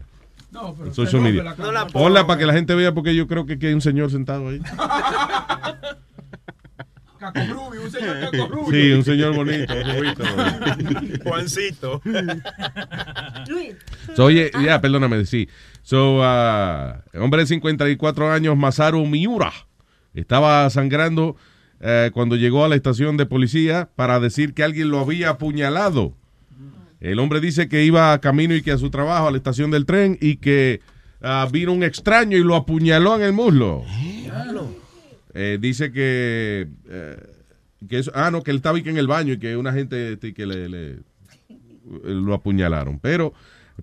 No, 0.53 0.74
pero 0.79 0.95
social 0.95 1.23
media. 1.23 1.43
rompe 1.43 1.62
la 1.62 1.66
No 1.66 1.73
la 1.73 1.87
Ponla 1.87 2.27
para 2.27 2.39
que 2.39 2.47
la 2.47 2.53
gente 2.53 2.74
vea, 2.74 2.93
porque 2.93 3.15
yo 3.15 3.27
creo 3.27 3.47
que 3.47 3.55
aquí 3.55 3.66
hay 3.66 3.74
un 3.74 3.81
señor 3.81 4.11
sentado 4.11 4.49
ahí. 4.51 4.61
un 7.83 7.91
señor 7.91 8.20
Caco 8.20 8.70
Sí, 8.70 8.93
un 8.93 9.05
señor 9.05 9.35
bonito. 9.35 9.74
rubito. 9.97 10.24
Juancito. 11.24 12.03
So, 14.15 14.24
oye, 14.24 14.51
ya, 14.65 14.81
perdóname, 14.81 15.24
sí. 15.24 15.49
So, 15.83 16.19
uh, 16.19 17.01
hombre 17.15 17.43
de 17.43 17.47
54 17.47 18.33
años, 18.33 18.57
Masaru 18.57 19.07
Miura, 19.07 19.53
estaba 20.15 20.69
sangrando 20.70 21.37
eh, 21.81 22.11
cuando 22.12 22.37
llegó 22.37 22.65
a 22.65 22.69
la 22.69 22.77
estación 22.77 23.16
de 23.16 23.27
policía 23.27 23.91
para 23.97 24.20
decir 24.20 24.55
que 24.55 24.62
alguien 24.62 24.91
lo 24.91 25.01
había 25.01 25.31
apuñalado. 25.31 26.15
El 27.03 27.19
hombre 27.19 27.41
dice 27.41 27.69
que 27.69 27.85
iba 27.85 28.12
a 28.12 28.20
camino 28.20 28.55
y 28.55 28.62
que 28.62 28.70
a 28.70 28.79
su 28.79 28.89
trabajo, 28.89 29.27
a 29.27 29.31
la 29.33 29.37
estación 29.37 29.73
del 29.73 29.85
tren, 29.87 30.16
y 30.20 30.37
que 30.37 30.81
ah, 31.20 31.49
vino 31.51 31.73
un 31.73 31.83
extraño 31.83 32.37
y 32.39 32.45
lo 32.45 32.55
apuñaló 32.55 33.16
en 33.16 33.23
el 33.23 33.33
muslo. 33.33 33.83
Eh, 35.35 35.59
dice 35.61 35.91
que, 35.91 36.69
eh, 36.89 37.16
que 37.89 37.99
eso, 37.99 38.12
ah, 38.15 38.31
no, 38.31 38.43
que 38.45 38.53
él 38.53 38.59
estaba 38.59 38.79
aquí 38.79 38.89
en 38.89 38.99
el 38.99 39.09
baño 39.09 39.33
y 39.35 39.39
que 39.39 39.57
una 39.57 39.73
gente 39.73 40.12
este, 40.12 40.33
que 40.33 40.47
le, 40.47 40.69
le- 40.69 40.97
lo 42.05 42.35
apuñalaron. 42.35 43.01
Pero 43.01 43.35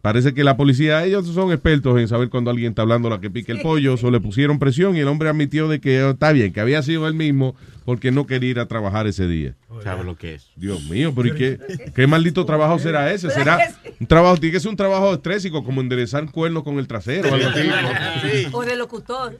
parece 0.02 0.34
que 0.34 0.46
la 0.46 0.56
policía, 0.56 1.04
ellos 1.04 1.28
son 1.28 1.52
expertos 1.52 2.00
en 2.00 2.08
saber 2.08 2.30
cuando 2.30 2.52
alguien 2.52 2.70
está 2.70 2.84
hablando 2.84 3.10
la 3.10 3.20
que 3.20 3.30
pique 3.30 3.52
el 3.52 3.60
pollo, 3.62 3.96
o 4.02 4.12
le 4.12 4.22
pusieron 4.22 4.60
presión 4.60 4.96
y 4.96 5.00
el 5.00 5.08
hombre 5.10 5.28
admitió 5.28 5.68
de 5.68 5.82
que 5.82 6.02
oh, 6.04 6.12
está 6.12 6.32
bien, 6.32 6.54
que 6.54 6.62
había 6.62 6.82
sido 6.84 7.06
él 7.08 7.16
mismo 7.16 7.56
porque 7.90 8.12
no 8.12 8.28
quería 8.28 8.52
ir 8.52 8.60
a 8.60 8.68
trabajar 8.68 9.08
ese 9.08 9.26
día. 9.28 9.56
¿Sabes 9.84 10.06
lo 10.06 10.16
que 10.16 10.36
es? 10.36 10.52
Dios 10.56 10.84
mío, 10.84 11.12
pero 11.16 11.30
¿y 11.30 11.34
qué, 11.36 11.58
qué 11.96 12.06
maldito 12.06 12.46
trabajo 12.46 12.78
será 12.78 13.12
ese? 13.12 13.32
¿Será 13.32 13.58
un 14.00 14.06
trabajo, 14.06 14.38
tiene 14.38 14.54
que 14.54 14.60
ser 14.60 14.70
un 14.70 14.76
trabajo 14.76 15.16
estrésico 15.16 15.64
como 15.64 15.82
enderezar 15.82 16.30
cuernos 16.30 16.62
con 16.62 16.78
el 16.78 16.88
trasero 16.88 17.32
o 17.32 17.34
algo 17.34 17.50
así? 17.50 18.48
O 18.52 18.64
de 18.64 18.76
locutor. 18.76 19.40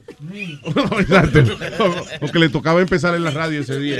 Exacto. 0.98 1.44
O, 1.78 2.26
o 2.26 2.32
que 2.32 2.38
le 2.40 2.48
tocaba 2.48 2.80
empezar 2.80 3.14
en 3.14 3.22
la 3.22 3.30
radio 3.30 3.60
ese 3.60 3.78
día. 3.78 3.98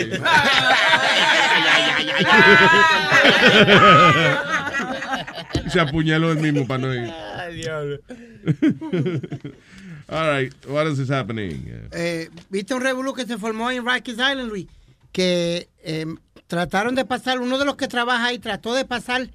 Se 5.68 5.78
apuñaló 5.78 6.32
él 6.32 6.38
mismo 6.38 6.66
para 6.66 6.88
no 6.88 6.92
ir. 6.92 7.08
Ay, 7.36 7.54
diablo. 7.54 8.00
All 10.10 10.28
right, 10.28 10.52
what 10.66 10.86
else 10.86 11.00
is 11.00 11.08
happening? 11.10 11.88
Eh, 11.92 12.28
¿Viste 12.50 12.74
un 12.74 12.80
revolú 12.80 13.14
que 13.14 13.24
se 13.26 13.38
formó 13.38 13.70
en 13.70 13.86
Rikers 13.86 14.18
Island, 14.18 14.48
Luis? 14.48 14.66
Que 15.12 15.68
eh, 15.84 16.06
trataron 16.48 16.94
de 16.96 17.04
pasar, 17.04 17.40
uno 17.40 17.58
de 17.58 17.64
los 17.64 17.76
que 17.76 17.86
trabaja 17.86 18.26
ahí 18.26 18.38
trató 18.40 18.74
de 18.74 18.84
pasar 18.84 19.30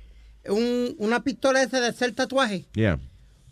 un- 0.47 0.95
una 0.99 1.23
pistola 1.23 1.61
esa 1.63 1.79
de 1.79 1.87
hacer 1.87 2.11
tatuaje. 2.13 2.65
Yeah. 2.73 2.99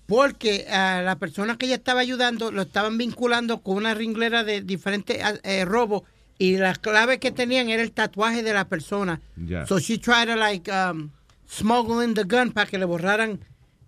Porque 0.05 0.67
a 0.69 1.01
la 1.01 1.15
persona 1.17 1.57
que 1.57 1.65
ella 1.67 1.75
estaba 1.75 2.01
ayudando 2.01 2.51
lo 2.51 2.63
estaban 2.63 2.97
vinculando 2.97 3.61
con 3.61 3.77
una 3.77 3.93
ringlera 3.93 4.43
de 4.43 4.61
diferentes 4.61 5.23
ah, 5.23 5.35
eh, 5.43 5.63
robos 5.63 6.03
y 6.37 6.57
la 6.57 6.75
clave 6.75 7.19
que 7.19 7.31
tenían 7.31 7.69
era 7.69 7.81
el 7.83 7.93
tatuaje 7.93 8.43
de 8.43 8.53
la 8.53 8.67
persona. 8.67 9.21
Ya. 9.37 9.65
So 9.65 9.79
she 9.79 9.97
tried 9.97 10.27
to 10.27 10.35
like 10.35 10.69
um, 10.69 11.11
smuggle 11.47 12.03
in 12.03 12.15
the 12.15 12.23
gun 12.25 12.51
para 12.51 12.69
que 12.69 12.77
le 12.77 12.83
borraran 12.85 13.39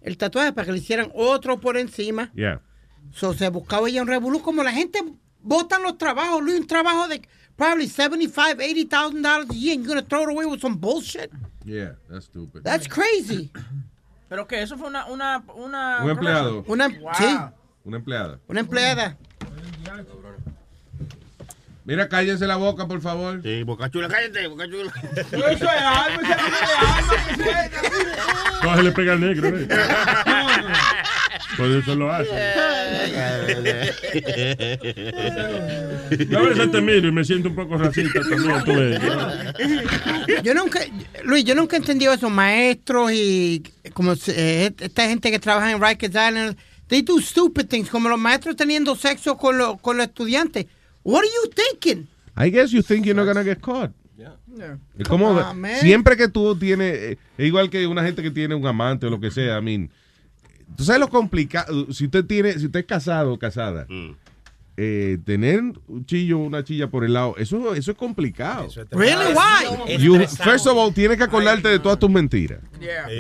el 0.02 0.18
tatuaje, 0.18 0.54
para 0.54 0.66
que 0.68 0.72
le 0.72 0.78
hicieran 0.78 1.12
otro 1.14 1.60
por 1.60 1.76
encima. 1.78 2.32
Yeah. 2.34 2.62
So, 3.14 3.34
se 3.34 3.50
buscaba 3.50 3.88
ella 3.90 4.02
un 4.02 4.08
revolú 4.08 4.42
como 4.42 4.64
la 4.64 4.72
gente 4.72 5.00
botan 5.42 5.84
los 5.84 5.98
trabajos, 5.98 6.42
Luis, 6.42 6.60
un 6.60 6.68
trabajo 6.68 7.08
de 7.08 7.22
probably 7.56 7.88
75, 7.88 8.60
80,000 8.62 9.22
dollars 9.22 9.50
a 9.50 9.54
year 9.54 9.76
and 9.76 9.86
you're 9.86 9.96
gonna 9.96 10.02
throw 10.08 10.24
it 10.24 10.30
away 10.30 10.46
with 10.46 10.60
some 10.60 10.76
bullshit. 10.76 11.30
Yeah, 11.64 11.94
that's 12.10 12.26
stupid. 12.26 12.64
That's 12.64 12.88
crazy. 12.88 13.52
Pero 14.30 14.46
que 14.48 14.62
eso 14.62 14.76
fue 14.78 14.88
una, 14.88 15.06
una, 15.06 15.44
una 15.56 16.00
Un 16.04 16.10
empleado. 16.10 16.64
Una, 16.68 16.88
Wow. 16.90 17.14
sí, 17.16 17.38
Una 17.86 17.98
empleada. 17.98 18.40
una 18.48 18.60
empleada. 18.60 19.18
Mira, 21.86 22.10
cállense 22.10 22.48
la 22.48 22.56
boca, 22.56 22.88
por 22.88 23.00
favor. 23.00 23.42
Sí, 23.44 23.62
Boca 23.62 23.92
Chula, 23.92 24.08
cállate, 24.08 24.48
Boca 24.48 24.66
Chula. 24.68 24.92
Eso 25.16 25.46
es 25.46 25.62
alma, 25.62 26.18
tipo 26.18 26.28
de 26.28 26.34
alma 26.34 27.14
que 27.28 27.44
se- 27.44 28.62
Coge 28.64 28.84
le 28.84 28.92
pega 28.92 29.14
al 29.14 29.20
negro, 29.22 29.50
¿eh? 29.56 29.68
Por 31.58 31.72
eso 31.72 31.96
lo 31.96 32.12
hace. 32.12 32.30
Yo 36.30 36.40
a 36.40 36.42
veces 36.44 36.72
te 36.72 36.82
miro 36.82 37.08
y 37.08 37.12
me 37.12 37.24
siento 37.24 37.50
un 37.50 37.56
poco 37.56 37.78
racista 37.78 38.20
también, 38.22 38.64
tú 38.64 38.74
ves. 38.74 39.02
Yo 40.44 40.54
nunca, 40.54 40.80
Luis, 41.24 41.44
yo 41.46 41.56
nunca 41.56 41.76
he 41.76 41.80
entendido 41.80 42.14
eso. 42.14 42.30
Maestros 42.30 43.12
y 43.14 43.64
como 43.94 44.14
eh, 44.28 44.72
esta 44.80 45.08
gente 45.08 45.32
que 45.32 45.40
trabaja 45.40 45.72
en 45.72 45.82
Rikers 45.82 46.14
Island, 46.14 46.58
they 46.88 47.02
do 47.02 47.20
stupid 47.20 47.68
things, 47.68 47.90
como 47.90 48.10
los 48.10 48.20
maestros 48.20 48.56
teniendo 48.56 48.96
sexo 48.96 49.38
con, 49.38 49.58
los 49.58 49.80
con 49.82 49.98
los 49.98 50.08
estudiantes. 50.08 50.66
What 51.04 51.20
are 51.20 51.28
you 51.28 51.52
thinking? 51.54 52.08
I 52.38 52.50
guess 52.50 52.72
you 52.72 52.82
think 52.82 53.06
you're 53.06 53.16
not 53.16 53.26
gonna 53.26 53.44
get 53.44 53.62
caught. 53.62 53.92
Es 54.98 55.08
como 55.08 55.28
Come 55.28 55.42
on, 55.42 55.60
man. 55.60 55.80
siempre 55.82 56.16
que 56.16 56.30
tú 56.30 56.56
tienes, 56.56 56.96
eh, 56.96 57.18
es 57.38 57.46
igual 57.46 57.70
que 57.70 57.86
una 57.88 58.04
gente 58.04 58.24
que 58.24 58.32
tiene 58.32 58.56
un 58.56 58.66
amante 58.66 59.06
o 59.06 59.10
lo 59.10 59.20
que 59.20 59.30
sea, 59.30 59.60
I 59.60 59.62
mean, 59.62 59.90
tú 60.76 60.84
sabes 60.84 61.00
lo 61.00 61.10
complicado, 61.10 61.92
si 61.92 62.06
usted 62.06 62.26
tiene, 62.26 62.54
si 62.54 62.66
usted 62.66 62.82
es 62.82 62.86
casado 62.86 63.34
o 63.34 63.40
casada, 63.40 63.88
eh, 64.78 65.18
tener 65.24 65.62
un 65.88 66.06
chillo 66.06 66.38
o 66.38 66.44
una 66.44 66.62
chilla 66.62 66.90
por 66.90 67.06
el 67.06 67.14
lado, 67.14 67.36
eso, 67.38 67.74
eso 67.76 67.92
es 67.92 67.98
complicado. 67.98 68.68
Really? 68.92 69.34
Why? 69.34 69.98
You, 69.98 70.20
first 70.44 70.68
of 70.68 70.76
all, 70.76 70.94
tienes 70.94 71.18
que 71.18 71.24
acordarte 71.24 71.70
de 71.70 71.80
todas 71.80 71.98
tus 71.98 72.10
mentiras. 72.10 72.60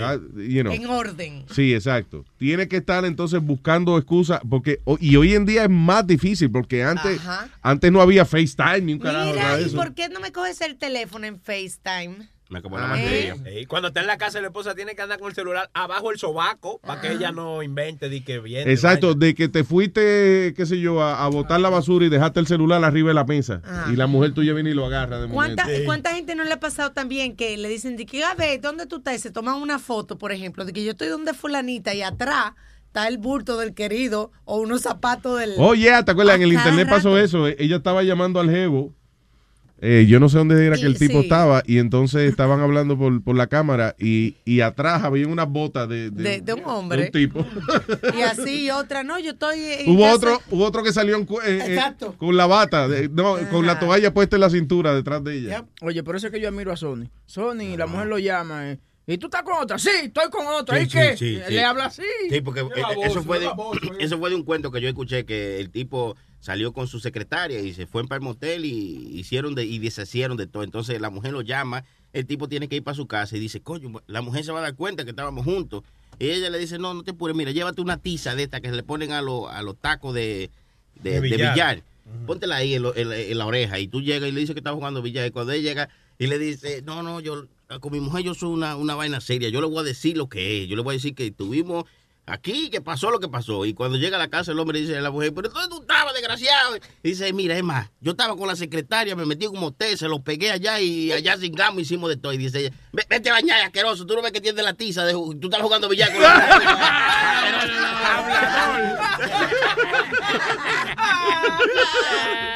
Ah, 0.01 0.17
you 0.35 0.63
know. 0.63 0.73
En 0.73 0.85
orden. 0.87 1.45
Sí, 1.49 1.73
exacto. 1.73 2.25
Tiene 2.37 2.67
que 2.67 2.75
estar 2.77 3.05
entonces 3.05 3.41
buscando 3.41 3.97
excusas 3.97 4.41
porque 4.49 4.81
y 4.99 5.15
hoy 5.15 5.33
en 5.33 5.45
día 5.45 5.63
es 5.63 5.69
más 5.69 6.05
difícil 6.05 6.51
porque 6.51 6.83
antes 6.83 7.19
Ajá. 7.19 7.47
antes 7.61 7.89
no 7.89 8.01
había 8.01 8.25
FaceTime 8.25 8.81
ni 8.81 8.93
un 8.93 8.99
carajo 8.99 9.31
Mira, 9.31 9.61
¿y 9.61 9.63
eso. 9.63 9.77
por 9.77 9.93
qué 9.93 10.09
no 10.09 10.19
me 10.19 10.33
coges 10.33 10.59
el 10.59 10.75
teléfono 10.75 11.25
en 11.25 11.39
FaceTime? 11.39 12.27
Me 12.47 12.59
acabó 12.59 12.77
la 12.77 12.85
Ah, 12.85 12.89
batería. 12.89 13.35
sí. 13.43 13.65
Cuando 13.65 13.87
está 13.87 14.01
en 14.01 14.07
la 14.07 14.17
casa, 14.17 14.39
la 14.39 14.47
esposa 14.47 14.75
tiene 14.75 14.93
que 14.95 15.01
andar 15.01 15.17
con 15.17 15.29
el 15.29 15.33
celular 15.35 15.69
abajo 15.73 16.11
el 16.11 16.19
sobaco 16.19 16.79
para 16.85 17.01
que 17.01 17.11
ella 17.13 17.31
no 17.31 17.63
invente 17.63 18.07
de 18.07 18.23
que 18.23 18.37
viene. 18.39 18.71
Exacto, 18.71 19.15
de 19.15 19.33
que 19.33 19.47
te 19.49 19.63
fuiste, 19.63 20.53
qué 20.55 20.65
sé 20.67 20.79
yo, 20.79 21.01
a, 21.01 21.23
a 21.25 21.27
botar 21.29 21.59
la 21.59 21.69
basura 21.69 22.05
y 22.05 22.09
dejaste 22.09 22.39
el 22.39 22.45
celular 22.47 22.83
arriba 22.83 23.07
de 23.09 23.13
la 23.15 23.23
mesa. 23.23 23.61
Ah. 23.65 23.87
Y 23.91 23.95
la 23.95 24.05
mujer 24.07 24.33
tuya 24.33 24.53
viene 24.53 24.69
y 24.69 24.73
lo 24.75 24.85
agarra 24.85 25.19
de 25.19 25.27
momento. 25.27 25.63
¿Cuánta, 25.63 25.83
¿Cuánta 25.85 26.13
gente 26.13 26.35
no 26.35 26.43
le 26.43 26.53
ha 26.53 26.59
pasado 26.59 26.91
también 26.91 27.35
que 27.35 27.57
le 27.57 27.67
dicen 27.67 27.97
de 27.97 28.05
que, 28.05 28.23
a 28.23 28.35
ver, 28.35 28.61
¿dónde 28.61 28.85
tú 28.85 28.97
estás? 28.97 29.15
Y 29.15 29.19
se 29.19 29.31
toman 29.31 29.55
una 29.55 29.79
foto, 29.79 30.17
por 30.19 30.31
ejemplo, 30.31 30.65
de 30.65 30.73
que 30.73 30.83
yo 30.83 30.91
estoy 30.91 31.07
donde 31.07 31.33
fulanita 31.33 31.95
y 31.95 32.03
atrás 32.03 32.53
está 32.85 33.07
el 33.07 33.17
bulto 33.17 33.57
del 33.57 33.73
querido 33.73 34.31
o 34.45 34.57
unos 34.57 34.81
zapatos 34.81 35.39
del... 35.39 35.55
Oye, 35.57 35.89
¿te 36.03 36.11
acuerdas? 36.11 36.35
En 36.35 36.43
el 36.43 36.53
internet 36.53 36.87
pasó 36.89 37.17
eso. 37.17 37.47
eh, 37.47 37.55
Ella 37.59 37.77
estaba 37.77 38.03
llamando 38.03 38.39
al 38.39 38.49
jevo. 38.51 38.93
Eh, 39.81 40.05
yo 40.07 40.19
no 40.19 40.29
sé 40.29 40.37
dónde 40.37 40.65
era 40.65 40.77
que 40.77 40.85
el 40.85 40.93
Y- 40.93 40.97
tipo 40.99 41.19
sí. 41.19 41.25
estaba. 41.25 41.61
Y 41.65 41.79
entonces 41.79 42.29
estaban 42.29 42.59
hablando 42.61 42.97
por, 42.97 43.21
por 43.23 43.35
la 43.35 43.47
cámara. 43.47 43.95
Y, 43.99 44.35
y 44.45 44.61
atrás 44.61 45.03
había 45.03 45.27
unas 45.27 45.49
botas 45.49 45.87
de, 45.89 46.09
De, 46.11 46.41
de 46.41 46.53
un 46.53 46.59
de 46.61 46.65
hombre. 46.65 47.05
un 47.05 47.11
tipo. 47.11 47.45
Y 48.17 48.21
así 48.21 48.65
y 48.65 48.69
otra, 48.71 49.03
no, 49.03 49.19
yo 49.19 49.31
estoy 49.31 49.59
en 49.59 49.89
Hubo 49.91 50.03
casa- 50.03 50.15
otro, 50.15 50.41
hubo 50.51 50.65
otro 50.65 50.83
que 50.83 50.93
salió 50.93 51.15
en 51.17 51.23
eh, 51.45 51.77
eh, 51.77 52.13
con 52.17 52.35
la 52.37 52.45
bata, 52.47 52.87
de- 52.87 53.09
no, 53.09 53.35
con 53.51 53.65
la 53.65 53.79
toalla 53.79 54.13
puesta 54.13 54.35
en 54.37 54.41
la 54.41 54.49
cintura 54.49 54.93
detrás 54.95 55.23
de 55.23 55.37
ella. 55.37 55.65
Oye, 55.81 56.03
por 56.03 56.15
eso 56.15 56.27
es 56.27 56.33
que 56.33 56.39
yo 56.39 56.47
admiro 56.49 56.71
a 56.71 56.77
Sony. 56.77 57.09
Sony, 57.25 57.75
la 57.77 57.85
mujer 57.87 58.07
lo 58.07 58.17
llama. 58.17 58.71
eh, 58.71 58.79
¿Y 59.07 59.19
tú 59.19 59.27
estás 59.27 59.43
con 59.43 59.53
otra? 59.61 59.77
Sí, 59.77 59.89
estoy 60.05 60.29
con 60.31 60.47
otra. 60.47 60.79
¿Y 60.79 60.85
Sí, 60.85 60.97
qué? 60.97 61.15
sí, 61.15 61.31
Le 61.35 61.47
sí. 61.47 61.57
habla 61.59 61.85
así. 61.85 62.01
Sí, 62.29 62.41
porque 62.41 62.61
eh, 62.61 62.65
eso, 63.03 63.21
fue 63.23 63.39
de, 63.39 63.47
eso 63.99 64.17
fue 64.17 64.31
de 64.31 64.35
un 64.35 64.43
cuento 64.43 64.71
que 64.71 64.81
yo 64.81 64.87
escuché 64.87 65.25
que 65.25 65.59
el 65.59 65.69
tipo 65.69 66.15
salió 66.45 66.73
con 66.73 66.87
su 66.87 66.99
secretaria 66.99 67.59
y 67.59 67.73
se 67.73 67.87
fue 67.87 68.03
para 68.07 68.17
el 68.17 68.21
motel 68.23 68.65
y 68.65 69.17
hicieron 69.19 69.55
de, 69.55 69.65
y 69.65 69.79
deshacieron 69.79 70.37
de 70.37 70.45
todo. 70.45 70.61
Entonces 70.63 71.01
la 71.01 71.09
mujer 71.09 71.33
lo 71.33 71.41
llama, 71.41 71.83
el 72.13 72.25
tipo 72.27 72.47
tiene 72.47 72.67
que 72.67 72.75
ir 72.75 72.83
para 72.83 72.93
su 72.95 73.07
casa 73.07 73.35
y 73.35 73.39
dice, 73.39 73.61
coño, 73.61 74.01
la 74.07 74.21
mujer 74.21 74.45
se 74.45 74.51
va 74.51 74.59
a 74.59 74.61
dar 74.61 74.75
cuenta 74.75 75.03
que 75.03 75.09
estábamos 75.09 75.43
juntos. 75.43 75.83
Y 76.19 76.29
ella 76.29 76.49
le 76.51 76.59
dice, 76.59 76.77
no, 76.77 76.93
no 76.93 77.03
te 77.03 77.11
apures, 77.11 77.35
mira, 77.35 77.51
llévate 77.51 77.81
una 77.81 77.97
tiza 77.97 78.35
de 78.35 78.43
esta 78.43 78.61
que 78.61 78.69
se 78.69 78.75
le 78.75 78.83
ponen 78.83 79.11
a, 79.11 79.21
los 79.23 79.49
a 79.49 79.61
los 79.63 79.75
tacos 79.75 80.13
de, 80.13 80.49
de, 81.01 81.09
De 81.09 81.15
de 81.15 81.21
billar. 81.21 81.53
billar. 81.53 81.83
Póntela 82.27 82.57
ahí 82.57 82.75
en, 82.75 82.83
lo- 82.83 82.95
en 82.95 83.09
la- 83.09 83.17
en 83.17 83.37
la 83.37 83.45
oreja 83.47 83.79
y 83.79 83.87
tú 83.87 83.99
llegas 84.01 84.29
y 84.29 84.31
le 84.31 84.39
dices 84.39 84.53
que 84.53 84.59
estás 84.59 84.75
jugando 84.75 85.01
billar. 85.01 85.25
Y 85.27 85.31
cuando 85.31 85.51
ella 85.51 85.63
llega 85.67 85.89
y 86.19 86.27
le 86.27 86.37
dice, 86.37 86.83
no, 86.83 87.01
no, 87.01 87.19
yo 87.19 87.47
con 87.81 87.91
mi 87.91 87.99
mujer 87.99 88.23
yo 88.23 88.35
soy 88.35 88.49
una, 88.53 88.75
una 88.77 88.93
vaina 88.93 89.19
seria. 89.19 89.49
Yo 89.49 89.59
le 89.59 89.67
voy 89.67 89.79
a 89.79 89.83
decir 89.83 90.15
lo 90.15 90.29
que 90.29 90.61
es. 90.63 90.69
Yo 90.69 90.75
le 90.75 90.83
voy 90.83 90.93
a 90.93 90.97
decir 90.97 91.15
que 91.15 91.31
tuvimos 91.31 91.85
aquí, 92.25 92.69
que 92.69 92.81
pasó 92.81 93.11
lo 93.11 93.19
que 93.19 93.27
pasó. 93.27 93.65
Y 93.65 93.73
cuando 93.73 93.97
llega 93.97 94.15
a 94.17 94.19
la 94.19 94.27
casa 94.29 94.51
el 94.51 94.59
hombre 94.59 94.79
dice 94.79 94.97
a 94.97 95.01
la 95.01 95.11
mujer, 95.11 95.33
pero 95.33 95.49
¿dónde 95.49 95.69
tú 95.69 95.81
estabas, 95.81 96.13
desgraciado? 96.13 96.77
Y 97.03 97.09
dice, 97.09 97.31
mira, 97.33 97.55
es 97.57 97.63
más, 97.63 97.89
yo 98.01 98.11
estaba 98.11 98.35
con 98.35 98.47
la 98.47 98.55
secretaria, 98.55 99.15
me 99.15 99.25
metí 99.25 99.45
un 99.47 99.59
motel, 99.59 99.97
se 99.97 100.07
los 100.07 100.21
pegué 100.21 100.51
allá 100.51 100.79
y 100.79 101.11
allá 101.11 101.37
sin 101.37 101.53
gamo 101.53 101.79
hicimos 101.79 102.09
de 102.09 102.17
todo. 102.17 102.33
Y 102.33 102.37
dice 102.37 102.59
ella, 102.59 102.71
"Ve- 102.91 103.05
vete 103.09 103.29
a 103.29 103.33
bañar, 103.33 103.61
asqueroso, 103.61 104.05
tú 104.05 104.15
no 104.15 104.21
ves 104.21 104.31
que 104.31 104.41
tienes 104.41 104.63
la 104.63 104.73
tiza, 104.73 105.05
de, 105.05 105.13
tú 105.13 105.39
estás 105.43 105.61
jugando 105.61 105.87
billar 105.89 106.11
con 106.13 106.21
la... 106.21 106.35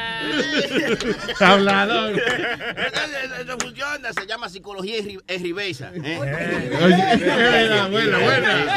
Hablador. 1.40 2.12
Entonces, 2.12 3.40
Eso 3.40 3.56
funciona, 3.58 4.12
se 4.12 4.26
llama 4.26 4.48
psicología 4.48 4.96
reversa. 5.28 5.92
¿eh? 5.94 6.18
Verdad, 6.20 7.90
buena, 7.90 8.18
buena. 8.18 8.76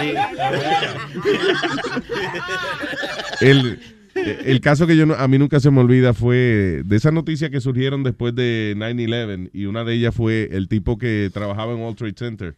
El, 3.42 3.80
el 4.16 4.62
caso 4.62 4.88
que 4.88 4.96
yo 4.96 5.06
no- 5.06 5.16
a 5.16 5.28
mí 5.28 5.38
nunca 5.38 5.60
se 5.60 5.72
me 5.72 5.82
olvida 5.82 6.14
fue 6.14 6.82
de 6.86 6.96
esas 6.96 7.14
noticias 7.14 7.50
que 7.52 7.60
surgieron 7.62 8.04
después 8.04 8.34
de 8.36 8.74
9-11 8.78 9.50
y 9.54 9.66
una 9.66 9.84
de 9.84 9.94
ellas 9.96 10.14
fue 10.16 10.50
el 10.52 10.68
tipo 10.68 10.98
que 10.98 11.30
trabajaba 11.34 11.74
en 11.74 11.80
World 11.80 11.98
Trade 11.98 12.14
Center 12.18 12.56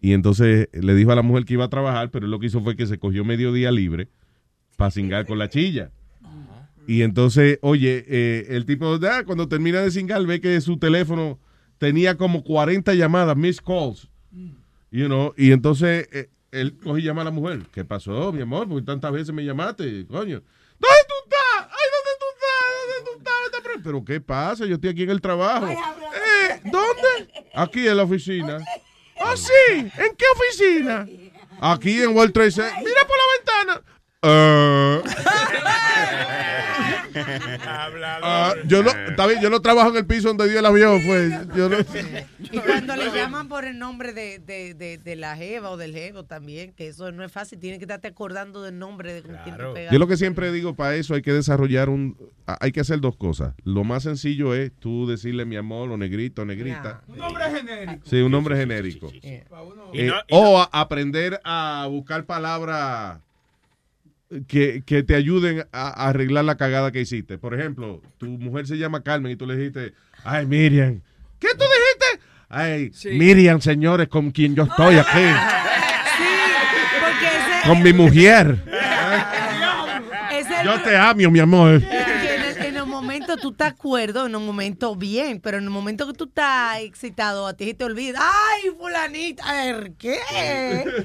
y 0.00 0.12
entonces 0.12 0.68
le 0.72 0.94
dijo 0.94 1.12
a 1.12 1.16
la 1.16 1.22
mujer 1.22 1.44
que 1.44 1.54
iba 1.54 1.64
a 1.64 1.70
trabajar, 1.70 2.10
pero 2.10 2.26
él 2.26 2.30
lo 2.30 2.38
que 2.38 2.46
hizo 2.46 2.60
fue 2.60 2.76
que 2.76 2.86
se 2.86 2.98
cogió 2.98 3.24
medio 3.24 3.52
día 3.52 3.70
libre 3.72 4.08
para 4.76 4.90
cingar 4.90 5.26
con 5.26 5.38
la 5.38 5.48
chilla. 5.48 5.90
Y 6.88 7.02
entonces, 7.02 7.58
oye, 7.60 8.02
eh, 8.08 8.46
el 8.48 8.64
tipo, 8.64 8.98
ah, 9.02 9.22
cuando 9.26 9.46
termina 9.46 9.82
de 9.82 9.90
cingar, 9.90 10.24
ve 10.24 10.40
que 10.40 10.58
su 10.62 10.78
teléfono 10.78 11.38
tenía 11.76 12.16
como 12.16 12.42
40 12.42 12.94
llamadas, 12.94 13.36
missed 13.36 13.62
calls. 13.62 14.08
You 14.90 15.04
know, 15.04 15.34
y 15.36 15.52
entonces 15.52 16.08
eh, 16.10 16.30
él 16.50 16.78
coge 16.82 17.02
y 17.02 17.04
llama 17.04 17.20
a 17.20 17.24
la 17.26 17.30
mujer. 17.30 17.66
¿Qué 17.72 17.84
pasó, 17.84 18.32
mi 18.32 18.40
amor? 18.40 18.66
Porque 18.66 18.86
tantas 18.86 19.12
veces 19.12 19.34
me 19.34 19.44
llamaste, 19.44 20.06
coño. 20.06 20.40
¿Dónde 20.78 21.04
tú 21.06 21.14
estás? 21.24 21.68
Ay, 21.68 21.88
¿dónde 21.92 22.10
tú 22.18 22.26
estás? 22.32 23.04
¿Dónde 23.04 23.10
tú 23.10 23.18
estás? 23.18 23.82
Pero 23.84 24.04
¿qué 24.06 24.20
pasa? 24.22 24.64
Yo 24.64 24.76
estoy 24.76 24.88
aquí 24.88 25.02
en 25.02 25.10
el 25.10 25.20
trabajo. 25.20 25.68
Eh, 25.68 26.60
¿Dónde? 26.64 27.50
Aquí 27.54 27.86
en 27.86 27.98
la 27.98 28.04
oficina. 28.04 28.64
¿Ah, 29.20 29.36
sí? 29.36 29.76
¿En 29.76 30.16
qué 30.16 30.24
oficina? 30.34 31.06
Aquí 31.60 32.00
en 32.00 32.16
World 32.16 32.32
Trade 32.32 32.52
Center. 32.52 32.72
Mira 32.78 33.00
por 33.06 33.16
la 33.16 33.24
ventana. 33.66 33.97
Eh, 34.20 35.00
ah, 38.22 38.52
yo 38.66 38.82
no, 38.82 38.90
está 38.90 39.26
bien, 39.28 39.40
yo 39.40 39.48
no 39.48 39.60
trabajo 39.60 39.90
en 39.90 39.96
el 39.98 40.06
piso 40.06 40.26
donde 40.28 40.48
dio 40.48 40.58
el 40.58 40.66
avión, 40.66 41.00
fue. 41.02 41.30
Yo 41.54 41.68
no- 41.68 41.76
Y 42.50 42.58
cuando 42.58 42.96
le 42.96 43.12
llaman 43.12 43.46
por 43.48 43.64
el 43.64 43.78
nombre 43.78 44.12
de, 44.12 44.40
de, 44.40 44.74
de, 44.74 44.98
de 44.98 45.14
la 45.16 45.36
jeva 45.36 45.70
o 45.70 45.76
del 45.76 45.92
jevo 45.94 46.24
también, 46.24 46.72
que 46.72 46.88
eso 46.88 47.12
no 47.12 47.22
es 47.24 47.30
fácil, 47.30 47.60
tiene 47.60 47.78
que 47.78 47.84
estarte 47.84 48.08
acordando 48.08 48.62
del 48.62 48.76
nombre 48.78 49.12
de 49.14 49.22
con 49.22 49.36
quién 49.44 49.56
te 49.56 49.64
pegas. 49.72 49.92
Yo 49.92 49.98
lo 50.00 50.08
que 50.08 50.16
siempre 50.16 50.50
digo, 50.50 50.74
para 50.74 50.96
eso 50.96 51.14
hay 51.14 51.22
que 51.22 51.32
desarrollar 51.32 51.88
un... 51.88 52.16
Hay 52.60 52.72
que 52.72 52.80
hacer 52.80 53.00
dos 53.00 53.16
cosas. 53.16 53.54
Lo 53.62 53.84
más 53.84 54.02
sencillo 54.02 54.52
es 54.54 54.72
tú 54.80 55.06
decirle 55.06 55.44
mi 55.44 55.54
amor 55.56 55.90
o 55.92 55.96
negrito 55.96 56.42
o 56.42 56.44
negrita. 56.44 57.02
Un 57.06 57.18
nombre 57.18 57.44
genérico. 57.50 58.06
Sí, 58.08 58.16
un 58.20 58.32
nombre 58.32 58.56
genérico. 58.56 59.10
Y 59.12 59.20
Eh, 59.28 59.44
no- 59.52 59.92
y 59.94 60.08
o 60.30 60.58
a- 60.60 60.68
aprender 60.72 61.40
a 61.44 61.86
buscar 61.88 62.24
palabras 62.24 63.20
que, 64.46 64.82
que 64.84 65.02
te 65.02 65.14
ayuden 65.14 65.66
a, 65.72 65.88
a 65.88 66.08
arreglar 66.08 66.44
la 66.44 66.56
cagada 66.56 66.92
que 66.92 67.00
hiciste. 67.00 67.38
Por 67.38 67.54
ejemplo, 67.58 68.02
tu 68.18 68.26
mujer 68.26 68.66
se 68.66 68.76
llama 68.76 69.02
Carmen 69.02 69.32
y 69.32 69.36
tú 69.36 69.46
le 69.46 69.56
dijiste, 69.56 69.94
ay, 70.24 70.46
Miriam. 70.46 71.00
¿Qué 71.38 71.48
tú 71.56 71.64
dijiste? 71.64 72.26
Ay, 72.48 72.90
Miriam, 73.16 73.60
señores, 73.60 74.08
con 74.08 74.30
quien 74.30 74.54
yo 74.54 74.64
estoy 74.64 74.96
aquí. 74.96 75.08
Porque 77.00 77.26
ese, 77.26 77.68
Con 77.68 77.82
mi 77.82 77.92
mujer. 77.92 78.64
Yo 80.64 80.82
te 80.82 80.96
amo, 80.96 81.30
mi 81.30 81.38
amor. 81.38 81.80
que 81.80 81.86
en, 81.86 82.42
el, 82.42 82.66
en 82.66 82.76
el 82.76 82.86
momento 83.02 83.36
tú 83.36 83.52
te 83.52 83.64
acuerdas, 83.64 84.26
en 84.26 84.34
un 84.36 84.44
momento 84.46 84.94
bien, 84.96 85.40
pero 85.40 85.58
en 85.58 85.64
el 85.64 85.70
momento 85.70 86.06
que 86.06 86.12
tú 86.12 86.24
estás 86.24 86.78
excitado, 86.80 87.46
a 87.46 87.54
ti 87.54 87.66
se 87.66 87.74
te 87.74 87.84
olvida. 87.84 88.18
¡Ay, 88.20 88.70
fulanita! 88.78 89.48
A 89.48 89.52
ver, 89.64 89.92
¿qué? 89.98 90.18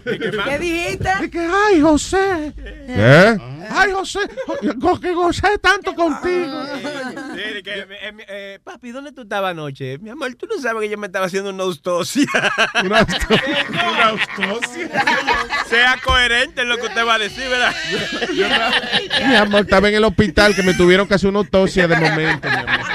¿Qué 0.03 0.57
dijiste? 0.59 1.09
ay, 1.09 1.81
José. 1.81 2.53
¿Qué? 2.55 3.37
Ay, 3.69 3.91
José, 3.91 4.19
go- 4.77 4.99
que 4.99 5.13
gocé 5.13 5.57
tanto 5.59 5.95
contigo. 5.95 6.63
Sí, 7.33 7.53
de 7.53 7.63
que, 7.63 7.73
eh, 7.79 7.85
eh, 7.89 8.13
eh, 8.27 8.59
papi, 8.63 8.91
¿dónde 8.91 9.11
tú 9.11 9.21
estabas 9.21 9.51
anoche? 9.51 9.97
Mi 9.99 10.09
amor, 10.09 10.33
tú 10.35 10.45
no 10.47 10.61
sabes 10.61 10.81
que 10.83 10.89
yo 10.89 10.97
me 10.97 11.07
estaba 11.07 11.27
haciendo 11.27 11.49
una 11.49 11.63
austosia. 11.63 12.25
Una, 12.83 12.99
austosia. 14.09 14.89
Sea 15.67 15.97
coherente 16.03 16.61
en 16.61 16.69
lo 16.69 16.77
que 16.77 16.87
usted 16.87 17.05
va 17.05 17.15
a 17.15 17.19
decir, 17.19 17.47
¿verdad? 17.49 17.73
Mi 19.27 19.35
amor, 19.35 19.61
estaba 19.61 19.89
en 19.89 19.95
el 19.95 20.03
hospital 20.03 20.55
que 20.55 20.63
me 20.63 20.73
tuvieron 20.73 21.07
que 21.07 21.13
hacer 21.13 21.29
una 21.29 21.39
autopsia 21.39 21.82
de 21.87 21.95
momento, 21.95 22.49
mi 22.49 22.55
amor. 22.55 22.85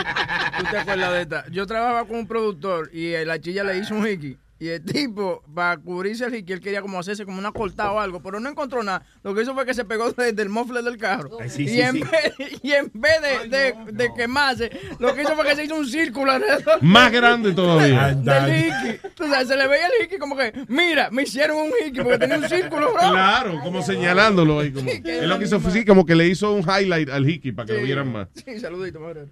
¿Tú 0.59 0.65
te 0.70 0.78
acuerdas 0.78 1.12
de 1.12 1.23
esta? 1.23 1.44
Yo 1.51 1.66
trabajaba 1.66 2.05
con 2.06 2.16
un 2.16 2.27
productor 2.27 2.90
y 2.93 3.12
la 3.24 3.40
chilla 3.40 3.65
le 3.65 3.78
hizo 3.78 3.94
un 3.94 4.06
hiki. 4.06 4.39
Y 4.60 4.68
el 4.68 4.85
tipo, 4.85 5.43
para 5.55 5.76
cubrirse 5.76 6.24
el 6.24 6.35
hiki, 6.35 6.52
él 6.52 6.60
quería 6.60 6.82
como 6.82 6.98
hacerse 6.98 7.24
como 7.24 7.39
una 7.39 7.52
cortada 7.52 7.93
o 7.93 8.01
algo, 8.01 8.20
pero 8.20 8.40
no 8.40 8.48
encontró 8.48 8.82
nada. 8.82 9.05
Lo 9.22 9.32
que 9.32 9.43
hizo 9.43 9.55
fue 9.55 9.64
que 9.64 9.72
se 9.72 9.85
pegó 9.85 10.10
desde 10.10 10.43
el 10.43 10.48
muffler 10.48 10.82
del 10.82 10.97
carro. 10.97 11.39
Ay, 11.40 11.48
sí, 11.48 11.62
y, 11.62 11.68
sí, 11.68 11.80
en 11.80 11.93
sí. 11.93 12.02
Vez, 12.02 12.35
y 12.62 12.72
en 12.72 12.90
vez 12.93 13.22
de, 13.22 13.48
de, 13.48 13.93
de 13.93 14.14
quemarse, 14.14 14.70
lo 14.98 15.14
que 15.14 15.22
hizo 15.22 15.36
fue 15.36 15.44
que 15.47 15.55
se 15.55 15.64
hizo 15.64 15.76
un 15.76 15.86
círculo 15.86 16.32
alrededor 16.32 16.82
Más 16.82 17.12
grande 17.12 17.52
todavía. 17.52 18.14
del 18.14 18.59
hiki. 18.66 19.09
Tú 19.14 19.28
sabes, 19.28 19.47
se 19.47 19.56
le 19.56 19.68
veía 19.68 19.86
el 19.86 20.05
hiki 20.06 20.18
como 20.18 20.36
que, 20.36 20.52
mira, 20.66 21.09
me 21.12 21.22
hicieron 21.22 21.56
un 21.59 21.70
hiki 21.86 22.01
porque 22.01 22.18
tenía 22.18 22.39
un 22.39 22.48
círculo, 22.48 22.93
bro. 22.93 23.10
Claro, 23.12 23.60
como 23.62 23.80
señalándolo 23.82 24.59
ahí. 24.59 24.72
Como, 24.72 24.86
que 24.86 25.20
él 25.20 25.28
lo 25.28 25.39
que 25.39 25.44
hizo 25.44 25.60
fue 25.60 25.70
sí, 25.70 25.85
como 25.85 26.05
que 26.05 26.16
le 26.16 26.26
hizo 26.26 26.52
un 26.52 26.62
highlight 26.62 27.10
al 27.10 27.28
Hiki 27.28 27.52
para 27.52 27.66
que 27.66 27.74
lo 27.74 27.82
vieran 27.85 28.10
más. 28.10 28.28
Sí, 28.35 28.59
saludito, 28.59 28.98
madre. 28.98 29.26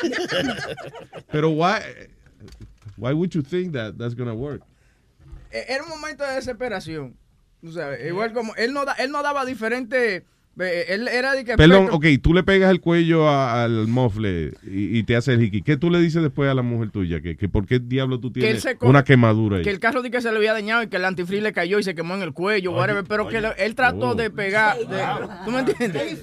Pero 1.30 1.50
why, 1.50 1.80
why 2.96 3.12
would 3.12 3.30
you 3.30 3.42
think 3.42 3.72
that 3.72 3.94
that's 3.98 4.14
gonna 4.14 4.34
work? 4.34 4.62
Eh, 5.50 5.66
era 5.68 5.82
un 5.82 5.88
momento 5.88 6.24
de 6.24 6.34
desesperación. 6.34 7.16
Tú 7.60 7.72
sabes, 7.72 8.06
igual 8.06 8.32
como 8.32 8.54
él 8.56 8.72
no, 8.72 8.84
da- 8.84 8.94
él 8.94 9.10
no 9.10 9.22
daba 9.22 9.44
diferentes 9.44 10.22
Él 10.58 11.08
era 11.08 11.32
de 11.32 11.44
que 11.44 11.56
Perdón, 11.56 11.88
ok, 11.90 12.04
tú 12.20 12.34
le 12.34 12.42
pegas 12.42 12.70
el 12.70 12.80
cuello 12.80 13.26
a- 13.28 13.62
al 13.64 13.86
mofle 13.86 14.52
y, 14.66 14.98
y 14.98 15.02
te 15.04 15.16
hace 15.16 15.32
el 15.32 15.42
hiki. 15.42 15.62
¿Qué 15.62 15.78
tú 15.78 15.90
le 15.90 15.98
dices 16.00 16.22
después 16.22 16.50
a 16.50 16.54
la 16.54 16.60
mujer 16.60 16.90
tuya? 16.90 17.20
¿Que, 17.22 17.36
que 17.36 17.48
por 17.48 17.64
qué 17.66 17.78
diablo 17.78 18.20
tú 18.20 18.30
tienes 18.30 18.66
una 18.80 19.02
quemadura 19.04 19.56
ahí? 19.58 19.62
Que 19.62 19.70
el 19.70 19.78
carro 19.78 20.02
de 20.02 20.10
que 20.10 20.20
se 20.20 20.30
le 20.30 20.36
había 20.36 20.52
dañado 20.52 20.82
y 20.82 20.88
que 20.88 20.96
el 20.96 21.04
antifreeze 21.06 21.42
le 21.42 21.52
cayó 21.54 21.78
y 21.78 21.82
se 21.82 21.94
quemó 21.94 22.14
en 22.14 22.22
el 22.22 22.32
cuello, 22.34 22.72
whatever, 22.72 23.04
pero 23.04 23.26
que 23.28 23.38
él 23.58 23.74
trató 23.74 24.08
Oh. 24.10 24.14
de 24.14 24.28
pegar, 24.30 24.76
de- 24.76 25.44
¿tú 25.44 25.50
me 25.50 25.60
entiendes? 25.60 26.20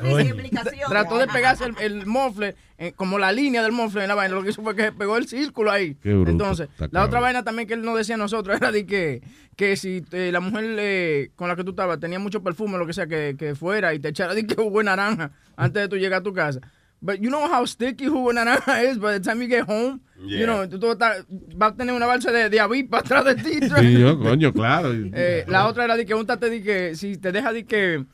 Trató 0.88 1.18
de 1.18 1.28
pegarse 1.28 1.66
el, 1.66 1.76
el 1.80 2.06
mofle, 2.06 2.56
eh, 2.78 2.92
como 2.96 3.18
la 3.18 3.32
línea 3.32 3.64
del 3.64 3.72
mofle 3.72 4.04
en 4.04 4.08
la 4.10 4.16
vaina, 4.16 4.36
lo 4.36 4.44
que 4.44 4.50
hizo 4.52 4.62
fue 4.62 4.76
que 4.76 4.84
se 4.84 4.92
pegó 4.92 5.18
el 5.18 5.28
círculo 5.28 5.72
ahí. 5.72 5.96
Qué 6.04 6.14
bruto, 6.14 6.30
Entonces, 6.32 6.70
la 6.78 6.88
cabrón. 6.90 7.04
otra 7.08 7.20
vaina 7.22 7.44
también 7.44 7.68
que 7.68 7.74
él 7.74 7.82
nos 7.82 7.98
decía 7.98 8.16
a 8.16 8.18
nosotros 8.20 8.56
era 8.62 8.72
de 8.72 8.86
que, 8.86 9.22
que 9.58 9.76
si 9.76 10.04
eh, 10.12 10.30
la 10.32 10.40
mujer 10.40 10.64
eh, 10.78 11.32
con 11.36 11.50
la 11.50 11.56
que 11.58 11.64
tú 11.66 11.72
estabas 11.72 12.00
tenía 12.00 12.20
mucho 12.20 12.42
perfume, 12.44 12.78
lo 12.78 12.86
que 12.88 12.94
sea, 12.94 13.08
que, 13.08 13.36
que 13.38 13.56
fuera 13.56 13.94
y 13.94 14.00
te 14.00 14.10
echara 14.10 14.34
de 14.36 14.46
que 14.46 14.56
jugo 14.56 14.78
de 14.78 14.86
naranja 14.86 15.32
antes 15.58 15.82
de 15.82 15.88
tú 15.90 15.98
llegar 15.98 16.20
a 16.22 16.24
tu 16.24 16.32
casa. 16.32 16.62
But 17.00 17.18
you 17.20 17.30
know 17.30 17.46
how 17.48 17.66
sticky 17.66 18.08
jugo 18.08 18.30
de 18.30 18.36
naranja 18.36 18.84
is 18.90 18.98
by 19.00 19.14
the 19.14 19.20
time 19.20 19.42
you 19.44 19.50
get 19.50 19.68
home. 19.68 20.00
Yeah. 20.26 20.40
You 20.40 20.46
know, 20.46 20.68
tú, 20.70 20.80
tú 20.80 20.92
estás- 20.92 21.26
vas 21.56 21.74
a 21.74 21.76
tener 21.76 21.94
una 21.96 22.06
balsa 22.06 22.32
de, 22.32 22.50
de 22.50 22.60
avispa 22.60 23.00
atrás 23.00 23.26
de 23.26 23.36
ti. 23.36 23.60
Sí, 23.80 24.00
yo, 24.00 24.20
coño, 24.20 24.54
claro. 24.54 24.92
Eh, 24.94 25.44
la 25.48 25.68
otra 25.68 25.86
era 25.86 25.98
de 25.98 26.06
que 26.06 26.14
untate 26.14 26.50
de 26.50 26.62
que 26.64 26.96
si 26.96 27.18
te 27.18 27.32
deja 27.32 27.52
de 27.52 27.66
que 27.66 28.06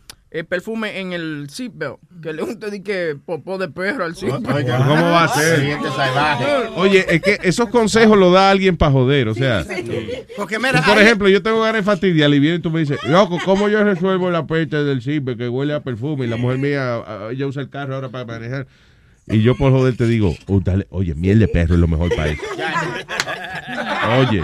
perfume 0.44 1.00
en 1.00 1.14
el 1.14 1.48
seatbelt, 1.52 1.98
que 2.24 2.34
le 2.34 2.42
unte 2.42 2.72
de 2.72 2.82
que 2.82 3.16
popó 3.24 3.60
de 3.60 3.68
perro 3.70 4.04
al 4.06 4.16
seatbelt. 4.16 4.68
¿Cómo 4.68 5.04
va 5.12 5.26
a 5.26 5.28
ser? 5.28 5.78
Oye, 6.76 7.06
es 7.08 7.22
que 7.22 7.38
esos 7.44 7.70
consejos 7.70 8.18
los 8.18 8.34
da 8.34 8.50
alguien 8.50 8.76
para 8.76 8.92
joder, 8.92 9.28
o 9.28 9.36
sea. 9.36 9.64
Porque 10.36 10.58
mira, 10.58 10.82
Tú, 10.82 10.90
por 10.90 10.98
hay- 10.98 11.04
ejemplo, 11.06 11.30
yo 11.30 11.44
tengo 11.44 11.60
ganas 11.62 11.76
de 11.76 11.84
fastidiar 11.84 12.34
y 12.34 12.40
viene 12.40 12.56
y 12.56 12.60
tú 12.60 12.72
me 12.72 12.80
dices, 12.80 12.98
loco, 13.04 13.38
¿cómo 13.46 13.70
yo 13.70 13.84
resuelvo 13.84 14.32
la 14.32 14.48
peste 14.48 14.84
del 14.84 15.04
cipe 15.04 15.38
que 15.38 15.48
huele 15.50 15.74
a 15.76 15.82
perfume 15.82 16.26
y 16.26 16.28
la 16.30 16.38
mujer 16.38 16.58
mía, 16.58 16.96
ah, 17.06 17.28
ella 17.32 17.46
usa 17.46 17.62
el 17.62 17.70
carro 17.70 17.94
ahora 17.96 18.10
para 18.10 18.26
manejar? 18.26 18.66
Y 19.28 19.42
yo 19.42 19.56
por 19.56 19.72
joder 19.72 19.96
te 19.96 20.06
digo, 20.06 20.36
"Oh, 20.48 20.60
dale, 20.62 20.86
oye, 20.90 21.16
miel 21.16 21.40
de 21.40 21.48
perro 21.48 21.76
es 21.76 21.80
lo 21.80 21.88
mejor 21.88 22.10
para 22.14 22.30
eso. 22.32 22.42
Oye, 24.20 24.42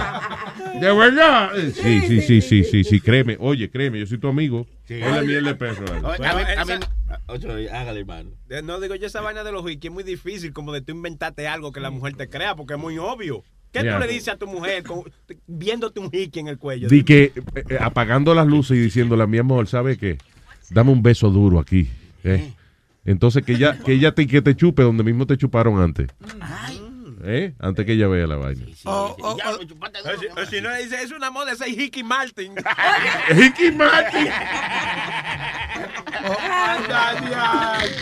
de 0.80 0.94
verdad. 0.94 1.52
Sí, 1.74 2.02
sí, 2.02 2.22
sí, 2.22 2.42
sí, 2.42 2.64
sí, 2.64 2.84
sí, 2.84 3.00
créeme. 3.00 3.38
Oye, 3.40 3.70
créeme, 3.70 4.00
yo 4.00 4.06
soy 4.06 4.18
tu 4.18 4.28
amigo. 4.28 4.66
Ponle 4.88 5.22
miel 5.24 5.46
de 5.46 5.56
perro. 5.56 5.86
hágale, 7.72 8.00
hermano. 8.00 8.32
No, 8.64 8.80
digo 8.80 8.96
yo, 8.96 9.08
esa 9.08 9.22
vaina 9.22 9.44
de 9.44 9.52
los 9.52 9.64
wiki 9.64 9.88
es 9.88 9.94
muy 9.94 10.04
difícil, 10.04 10.54
como 10.54 10.72
de 10.74 10.82
tú 10.82 10.92
inventarte 10.94 11.48
algo 11.48 11.72
que 11.72 11.80
la 11.80 11.90
mujer 11.92 12.16
te 12.16 12.28
crea, 12.30 12.56
porque 12.56 12.74
es 12.74 12.80
muy 12.80 12.98
obvio. 12.98 13.44
¿Qué 13.72 13.84
Ya. 13.84 13.94
tú 13.96 14.00
le 14.02 14.08
dices 14.12 14.30
a 14.30 14.38
tu 14.38 14.48
mujer 14.48 14.82
con- 14.84 15.04
viéndote 15.46 16.00
un 16.00 16.10
hiki 16.12 16.40
en 16.40 16.48
el 16.48 16.58
cuello? 16.58 16.88
Di 16.90 17.04
que 17.04 17.26
eh, 17.36 17.64
eh, 17.70 17.78
apagando 17.80 18.34
las 18.34 18.48
luces 18.48 18.78
y 18.78 18.80
diciéndole 18.82 19.22
a 19.24 19.28
mi 19.28 19.38
amor, 19.38 19.68
¿sabe 19.68 19.96
qué? 19.96 20.18
Dame 20.72 20.92
un 20.92 21.04
beso 21.04 21.30
duro 21.30 21.60
aquí. 21.60 21.88
¿eh? 22.24 22.52
Entonces 23.06 23.44
que 23.46 23.54
ella, 23.54 23.78
que 23.78 23.94
ella 23.94 24.14
te, 24.14 24.26
que 24.26 24.42
te 24.42 24.56
chupe 24.56 24.82
donde 24.82 25.04
mismo 25.04 25.28
te 25.28 25.38
chuparon 25.38 25.80
antes. 25.80 26.08
¿Eh? 27.32 27.54
Antes 27.60 27.86
que 27.86 27.92
ella 27.94 28.08
vea 28.08 28.26
la 28.26 28.38
vaina. 28.38 28.66
O 28.86 29.16
si, 30.20 30.26
o 30.28 30.46
si 30.48 30.62
no 30.62 30.72
le 30.72 30.84
dice, 30.84 31.00
es 31.04 31.12
una 31.12 31.30
moda, 31.30 31.52
ese 31.52 31.66
es 31.70 31.78
Hickey 31.78 32.02
Martin. 32.04 32.56
Hickey 33.38 33.72
Martin. 33.72 34.28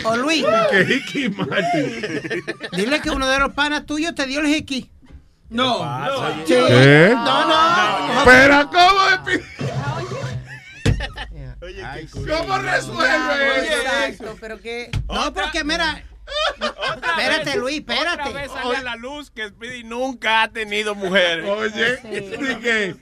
O 0.04 0.16
Luis. 0.16 0.44
Que 0.70 0.80
Hickey 0.94 1.28
Martin. 1.28 2.42
Dile 2.72 3.00
que 3.00 3.10
uno 3.10 3.28
de 3.28 3.38
los 3.38 3.52
panas 3.52 3.84
tuyos 3.86 4.14
te 4.14 4.24
dio 4.26 4.40
el 4.40 4.46
hickey. 4.46 4.90
No. 5.50 5.78
Sí. 6.46 6.54
¿Qué? 6.54 7.10
No, 7.14 7.46
no. 7.48 8.24
Pero 8.24 8.70
¿cómo 8.70 9.08
es 9.10 9.18
pi- 9.18 9.44
¿Cómo 12.30 12.58
resuelve 12.58 13.58
eso? 13.58 13.72
Exacto, 13.74 14.36
pero 14.40 14.58
que... 14.60 14.90
No, 15.08 15.32
porque 15.34 15.64
mira. 15.64 16.02
Espérate, 16.60 17.56
Luis, 17.56 17.80
Otra 17.80 17.94
espérate. 17.94 18.32
vez 18.32 18.50
sale 18.50 18.76
a 18.76 18.82
la 18.82 18.96
luz 18.96 19.30
que 19.30 19.48
Speedy 19.48 19.84
nunca 19.84 20.42
ha 20.42 20.48
tenido 20.48 20.94
mujer. 20.94 21.44
Oye, 21.44 21.98
que 22.02 22.96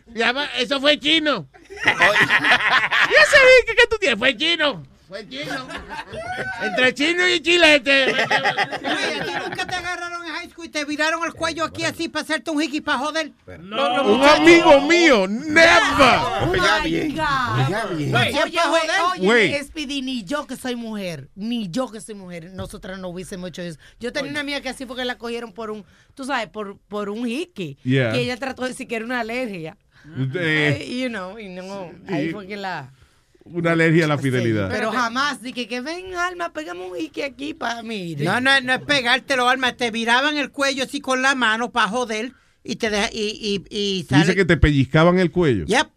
eso 0.59 0.81
fue 0.81 0.99
chino. 0.99 1.49
y 1.71 1.89
ese 1.89 3.37
Vicky 3.61 3.77
que 3.77 3.87
tú 3.89 3.97
tienes 3.99 4.19
fue 4.19 4.37
chino. 4.37 4.83
Fue 5.09 5.29
chino. 5.29 5.69
Entre 6.63 6.95
chino 6.95 7.29
y 7.29 7.41
chilete. 7.41 8.07
Luis, 8.07 8.21
¿a 8.21 9.25
ti 9.25 9.31
nunca 9.45 9.67
te 9.67 9.75
agarraron 9.77 10.27
en 10.27 10.33
high 10.33 10.51
school 10.51 10.67
y 10.67 10.69
te 10.69 10.85
viraron 10.85 11.25
el 11.25 11.33
cuello 11.33 11.65
aquí 11.65 11.85
así 11.85 12.09
para 12.09 12.25
hacerte 12.25 12.51
un 12.51 12.61
hickey 12.61 12.81
para 12.81 12.99
joder? 12.99 13.31
No, 13.61 14.03
Un 14.03 14.25
amigo 14.25 14.81
mío, 14.81 15.29
never. 15.29 16.19
Oh 16.43 16.47
my 16.53 16.59
God. 16.59 16.85
bien. 16.85 18.15
Oye, 18.15 18.43
oye, 18.43 19.31
oye. 19.33 19.65
Speedy, 19.65 20.03
ni 20.03 20.25
yo 20.25 20.47
que 20.47 20.57
soy 20.57 20.75
mujer, 20.75 21.29
ni 21.37 21.69
yo 21.69 21.91
que 21.91 22.01
soy 22.01 22.17
mujer, 22.17 22.51
nosotras 22.53 22.99
no 22.99 23.09
hubiésemos 23.09 23.51
hecho 23.51 23.63
eso. 23.63 23.79
Yo 24.01 24.13
tenía 24.13 24.33
una 24.33 24.41
amiga 24.41 24.61
que 24.61 24.71
así 24.71 24.87
fue 24.87 24.97
que 24.97 25.05
la 25.05 25.19
cogieron 25.19 25.53
por 25.53 25.71
un, 25.71 25.85
tú 26.15 26.25
sabes, 26.25 26.49
por, 26.49 26.79
por 26.79 27.11
un 27.11 27.29
hickey. 27.29 27.79
Yeah. 27.85 28.13
Que 28.13 28.21
ella 28.23 28.37
trató 28.37 28.63
de 28.63 28.71
decir 28.71 28.89
que 28.89 28.97
era 28.97 29.05
una 29.05 29.21
alergia. 29.21 29.77
Eh, 30.35 30.99
you 31.01 31.09
know, 31.09 31.39
y 31.39 31.49
no, 31.49 31.93
ahí 32.09 32.31
fue 32.31 32.47
que 32.49 32.57
la... 32.57 32.93
una 33.47 33.73
alergia 33.73 34.05
a 34.05 34.09
la 34.09 34.19
fidelidad. 34.19 34.69
Pero 34.71 34.91
jamás 34.93 35.41
dije 35.43 35.67
que 35.69 35.81
ven, 35.81 36.15
Alma, 36.15 36.53
pégame 36.53 36.81
un 36.91 36.97
hickey 36.97 37.23
aquí 37.23 37.55
para 37.55 37.83
mí. 37.83 38.17
No, 38.17 38.41
no, 38.41 38.61
no 38.61 38.73
es 38.75 38.81
pegártelo, 38.81 39.49
Alma. 39.49 39.73
Te 39.77 39.91
viraban 39.91 40.37
el 40.37 40.51
cuello 40.51 40.85
así 40.85 41.01
con 41.01 41.23
la 41.23 41.35
mano 41.35 41.71
para 41.71 41.89
joder 41.89 42.33
y 42.65 42.77
te 42.77 42.91
deja, 42.91 43.09
y, 43.13 43.65
y, 43.71 43.77
y 43.77 44.05
sale. 44.05 44.23
Dice 44.23 44.35
que 44.35 44.45
te 44.45 44.57
pellizcaban 44.57 45.19
el 45.19 45.31
cuello. 45.31 45.65
Yep. 45.67 45.89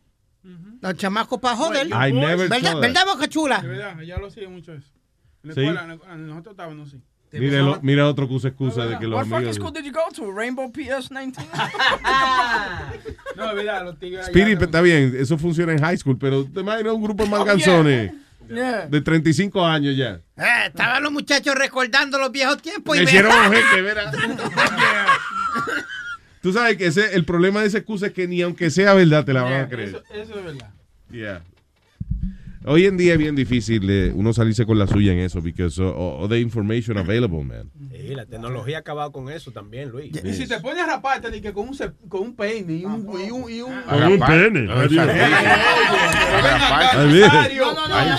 Los 0.81 0.93
chamacos 0.95 1.39
para 1.39 1.57
joder. 1.57 1.87
I 1.87 2.13
never 2.13 2.47
¿Verdad. 2.47 2.79
¿Verdad, 2.79 3.01
Boca 3.05 3.27
Chula? 3.27 3.59
De 3.61 3.67
verdad, 3.67 3.99
ya 4.01 4.17
lo 4.17 4.27
hacía 4.27 4.47
mucho 4.47 4.73
eso. 4.73 4.87
En 5.43 5.49
la 5.49 5.53
Sí. 5.55 5.59
escuela, 5.61 5.83
en 5.83 5.89
la- 5.89 6.13
en 6.13 6.27
nosotros 6.27 6.53
estábamos 6.53 6.87
así. 6.87 7.01
Mira, 7.31 7.61
lo- 7.61 7.79
mira 7.81 8.07
otro 8.07 8.27
que 8.27 8.33
usa 8.33 8.49
excusa 8.49 8.85
de 8.87 8.97
que 8.97 9.05
los 9.05 9.17
What 9.17 9.23
fucking 9.25 9.35
amigos. 9.37 9.55
school 9.57 9.71
did 9.73 9.83
you 9.83 9.91
go 9.91 10.01
to? 10.15 10.31
Rainbow 10.31 10.71
PS19? 10.71 11.33
No, 13.35 13.55
verdad, 13.55 13.83
los 13.85 13.97
tigres. 13.99 14.27
Spirit, 14.27 14.57
no- 14.59 14.65
está 14.65 14.81
bien, 14.81 15.15
eso 15.17 15.37
funciona 15.37 15.71
en 15.71 15.79
high 15.79 15.97
school, 15.97 16.17
pero 16.17 16.43
te 16.45 16.59
imaginas 16.61 16.93
un 16.93 17.03
grupo 17.03 17.23
de 17.23 17.29
manganzones 17.29 18.11
Yeah. 18.49 18.87
de 18.87 18.99
35 19.01 19.63
años 19.63 19.95
ya. 19.95 20.21
Eh, 20.35 20.65
estaban 20.65 21.03
los 21.03 21.11
muchachos 21.11 21.53
recordando 21.53 22.17
los 22.17 22.31
viejos 22.31 22.59
tiempos. 22.59 22.97
Y 22.97 23.03
hicieron 23.03 23.31
vean- 23.31 23.49
un 23.51 23.53
jeque, 23.55 23.81
¿verdad? 23.83 24.11
Tú 26.41 26.51
sabes 26.53 26.77
que 26.77 26.87
ese, 26.87 27.13
el 27.15 27.25
problema 27.25 27.61
de 27.61 27.67
esa 27.67 27.77
excusa 27.79 28.07
es 28.07 28.13
que 28.13 28.27
ni 28.27 28.41
aunque 28.41 28.71
sea 28.71 28.93
verdad 28.95 29.23
te 29.23 29.33
la 29.33 29.43
van 29.43 29.53
a 29.61 29.69
creer. 29.69 29.89
Eso, 29.89 30.03
eso 30.13 30.39
es 30.39 30.45
verdad. 30.45 30.69
Yeah. 31.11 31.41
Hoy 32.65 32.85
en 32.85 32.97
día 32.97 33.13
es 33.13 33.17
bien 33.19 33.35
difícil 33.35 33.89
eh, 33.89 34.11
uno 34.13 34.33
salirse 34.33 34.65
con 34.65 34.77
la 34.77 34.85
suya 34.85 35.13
en 35.13 35.19
eso, 35.19 35.41
because 35.41 35.81
of, 35.81 35.93
of 35.95 36.29
the 36.29 36.37
information 36.39 36.97
available, 36.97 37.41
man. 37.43 37.71
Sí, 37.89 38.13
la 38.13 38.25
tecnología 38.25 38.75
ha 38.77 38.79
acabado 38.81 39.13
con 39.13 39.29
eso 39.29 39.51
también, 39.51 39.89
Luis. 39.89 40.11
Y 40.23 40.33
si 40.33 40.45
te 40.45 40.59
pones 40.59 40.83
a 40.83 40.87
raparte, 40.87 41.31
di 41.31 41.39
que 41.39 41.53
con 41.53 41.69
un, 41.69 41.77
con 42.09 42.21
un 42.21 42.35
peine 42.35 42.73
y 42.73 42.83
un. 42.85 43.07
Y 43.25 43.31
un, 43.31 43.49
y 43.49 43.61
un 43.61 43.81
Con 43.83 44.03
un 44.03 44.19
pene. 44.19 44.67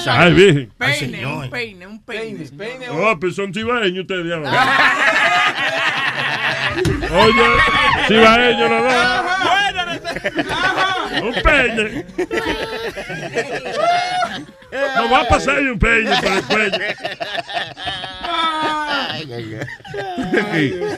Ay, 0.07 0.33
Virgen. 0.33 0.73
Peine, 0.79 1.27
un 1.27 1.51
peine, 1.51 1.87
un 1.87 2.03
peine. 2.03 2.47
Peine, 2.47 2.87
Oh, 2.91 3.15
pues 3.21 3.35
son 3.35 3.53
cibaeños 3.53 4.01
ustedes. 4.01 4.25
Oye, 7.12 7.43
cibaeños 8.09 8.71
los 8.71 8.83
dos. 8.83 8.95
Un 11.23 11.35
peine. 11.43 12.07
No 14.73 15.11
va 15.11 15.21
a 15.23 15.29
pasar 15.29 15.59
un 15.61 15.79
peine 15.79 16.11
por 16.23 16.33
el 16.33 16.45
cuello. 16.45 16.79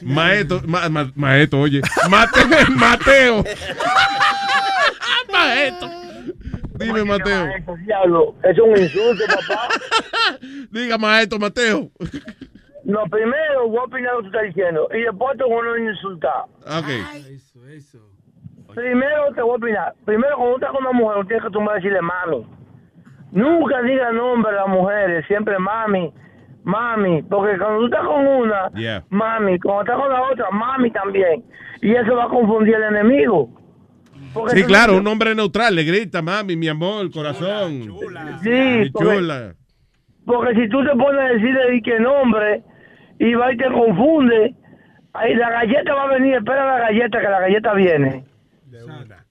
Maeto, 0.03 0.61
ma- 0.67 0.89
ma- 0.89 1.13
Maeto, 1.15 1.59
oye. 1.61 1.81
Mate- 2.11 2.71
Mateo. 2.71 3.45
Maeto. 5.33 5.91
Dime, 6.79 7.05
Mateo. 7.05 7.49
Diablo, 7.87 8.35
es 8.43 8.59
un 8.59 8.71
insulto, 8.77 9.25
papá. 9.27 9.69
Diga, 10.71 10.99
Maeto, 10.99 11.39
Mateo. 11.39 11.91
No, 12.85 13.05
primero 13.07 13.69
voy 13.69 13.79
a 13.79 13.83
opinar 13.85 14.15
lo 14.15 14.23
que 14.23 14.31
tú 14.31 14.37
estás 14.37 14.55
diciendo 14.55 14.89
y 14.93 15.03
después 15.03 15.39
te 15.39 15.45
voy 15.45 15.69
a 15.69 15.91
insultar. 15.91 16.45
Ok. 16.67 16.89
Primero 18.75 19.33
te 19.35 19.43
voy 19.43 19.53
a 19.53 19.57
opinar. 19.57 19.95
Primero, 20.05 20.37
cuando 20.37 20.57
estás 20.57 20.71
con 20.73 20.81
una 20.87 20.93
mujer, 20.93 21.19
no 21.19 21.27
tienes 21.27 21.45
que 21.45 21.51
tomar 21.53 21.77
decirle 21.77 22.01
malo. 22.03 22.47
Nunca 23.33 23.83
diga 23.83 24.13
nombre 24.13 24.53
a 24.53 24.61
las 24.63 24.69
mujeres, 24.69 25.25
siempre 25.27 25.59
mami, 25.59 26.13
mami. 26.65 27.23
Porque 27.23 27.59
cuando 27.59 27.79
tú 27.81 27.85
estás 27.87 28.05
con 28.07 28.27
una, 28.27 28.71
Yeah. 28.75 29.05
mami. 29.11 29.59
Cuando 29.59 29.83
estás 29.83 29.97
con 29.99 30.11
la 30.13 30.23
otra, 30.23 30.51
mami 30.51 30.91
también. 30.91 31.43
Y 31.81 31.93
eso 31.95 32.15
va 32.15 32.25
a 32.25 32.29
confundir 32.29 32.77
al 32.77 32.95
enemigo. 32.95 33.49
Porque 34.35 34.57
Sí, 34.57 34.63
claro, 34.65 34.97
un 34.97 35.07
hombre 35.07 35.35
neutral 35.35 35.75
le 35.75 35.83
grita, 35.85 36.23
mami, 36.23 36.57
mi 36.57 36.69
amor, 36.69 37.11
corazón. 37.11 37.83
Sí, 38.43 38.51
Mi 38.51 38.91
porque- 38.91 39.09
chula. 39.17 39.55
Porque 40.25 40.55
si 40.55 40.69
tú 40.69 40.85
te 40.85 40.91
pones 40.91 41.21
a 41.21 41.29
decirle 41.35 41.83
que 41.83 41.99
nombre 41.99 42.63
y 43.19 43.35
va 43.35 43.53
y 43.53 43.57
te 43.57 43.65
confunde, 43.71 44.55
ahí 45.15 45.35
la 45.35 45.51
galleta 45.51 45.95
va 45.95 46.05
a 46.05 46.13
venir, 46.15 46.35
espera 46.37 46.65
la 46.65 46.79
galleta, 46.79 47.19
que 47.21 47.29
la 47.29 47.41
galleta 47.41 47.75
viene. 47.75 48.25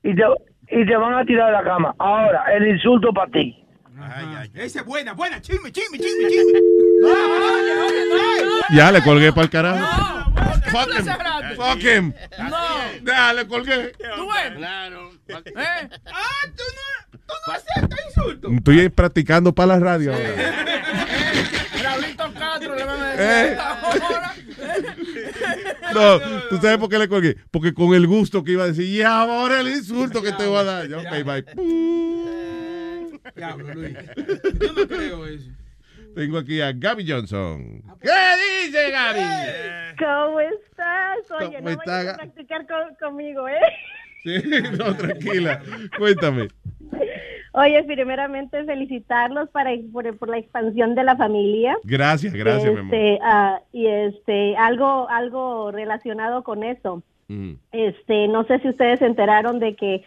Y 0.04 0.14
te, 0.16 0.24
y 0.72 0.86
te 0.86 0.96
van 0.98 1.14
a 1.14 1.24
tirar 1.26 1.48
de 1.48 1.52
la 1.54 1.64
cama. 1.64 1.96
Ahora, 1.98 2.44
el 2.56 2.68
insulto 2.68 3.14
para 3.14 3.32
ti. 3.32 3.61
Esa 4.54 4.80
es 4.80 4.86
buena, 4.86 5.14
buena, 5.14 5.42
chisme, 5.42 5.72
chisme, 5.72 5.98
chisme, 5.98 6.28
chisme. 6.30 6.60
Ya 8.76 8.92
le 8.92 9.02
colgué 9.04 9.32
para 9.32 9.44
el 9.44 9.50
carajo. 9.50 9.80
No, 9.80 10.22
Fuck 10.72 10.90
him. 10.98 11.06
Fuck 11.56 11.84
him. 11.84 12.14
No. 12.50 12.58
Ya 13.06 13.34
le 13.34 13.48
colgué. 13.48 13.92
¿Tú 14.16 14.28
ves? 14.30 14.58
Claro. 14.58 15.12
¿Eh? 15.28 15.90
Ah, 16.06 16.48
tú 16.56 16.64
no, 16.64 17.20
tú 17.20 17.34
no 17.48 17.54
aceptas 17.54 18.00
insultos. 18.08 18.52
Estoy 18.54 18.90
practicando 18.90 19.54
para 19.54 19.68
la 19.78 19.80
radio 19.80 20.14
ahora. 20.14 20.66
Raulito 21.84 22.34
Castro 22.34 22.76
le 22.76 22.84
van 22.86 23.02
a 23.02 23.14
Eh. 23.16 23.18
decir 23.18 23.60
ahora. 23.60 24.36
No, 25.94 26.20
¿tú 26.50 26.58
sabes 26.62 26.78
por 26.78 26.88
qué 26.88 26.98
le 26.98 27.10
colgué? 27.10 27.36
Porque 27.52 27.74
con 27.74 27.94
el 27.94 28.08
gusto 28.08 28.44
que 28.46 28.54
iba 28.54 28.64
a 28.64 28.68
decir, 28.68 28.86
y 28.86 29.02
ahora 29.02 29.60
el 29.60 29.68
insulto 29.68 30.22
que 30.22 30.32
te 30.32 30.46
voy 30.46 30.60
a 30.60 30.64
dar. 30.64 30.88
Yo, 30.88 31.00
ok, 31.00 31.24
bye. 31.26 31.46
Diablo, 33.36 33.74
Luis. 33.74 33.98
Yo 34.60 34.74
no 34.74 34.88
creo 34.88 35.26
eso. 35.26 35.50
Tengo 36.16 36.38
aquí 36.40 36.60
a 36.62 36.72
Gaby 36.74 37.10
Johnson. 37.10 37.82
¿Qué 38.02 38.10
dice 38.66 38.92
Gaby? 38.92 39.96
¿Cómo 39.98 40.40
estás? 40.42 41.32
Oye, 41.40 41.56
¿Cómo 41.58 41.62
no 41.62 41.70
está? 41.70 41.92
vayas 41.98 42.14
a 42.14 42.18
practicar 42.18 42.68
con- 42.68 42.96
conmigo, 43.00 43.48
¿eh? 43.48 43.60
Sí, 44.24 44.36
no, 44.78 44.96
tranquila. 44.96 45.64
Cuéntame. 45.98 46.48
Oye, 47.54 47.84
primeramente 47.86 48.64
felicitarlos 48.66 49.50
para, 49.50 49.72
por, 49.92 50.16
por 50.18 50.30
la 50.30 50.38
expansión 50.38 50.94
de 50.94 51.04
la 51.04 51.16
familia. 51.18 51.76
Gracias, 51.84 52.32
gracias, 52.34 52.72
mi 52.72 52.80
amor. 52.82 52.94
Este, 52.94 53.20
ah, 53.24 53.62
y 53.74 53.88
este, 53.88 54.56
algo, 54.58 55.10
algo 55.10 55.72
relacionado 55.72 56.44
con 56.44 56.64
eso. 56.64 57.02
Mm. 57.30 57.54
Este, 57.72 58.28
no 58.28 58.46
sé 58.46 58.60
si 58.60 58.70
ustedes 58.70 59.00
se 59.00 59.06
enteraron 59.08 59.60
de 59.60 59.76
que 59.76 60.04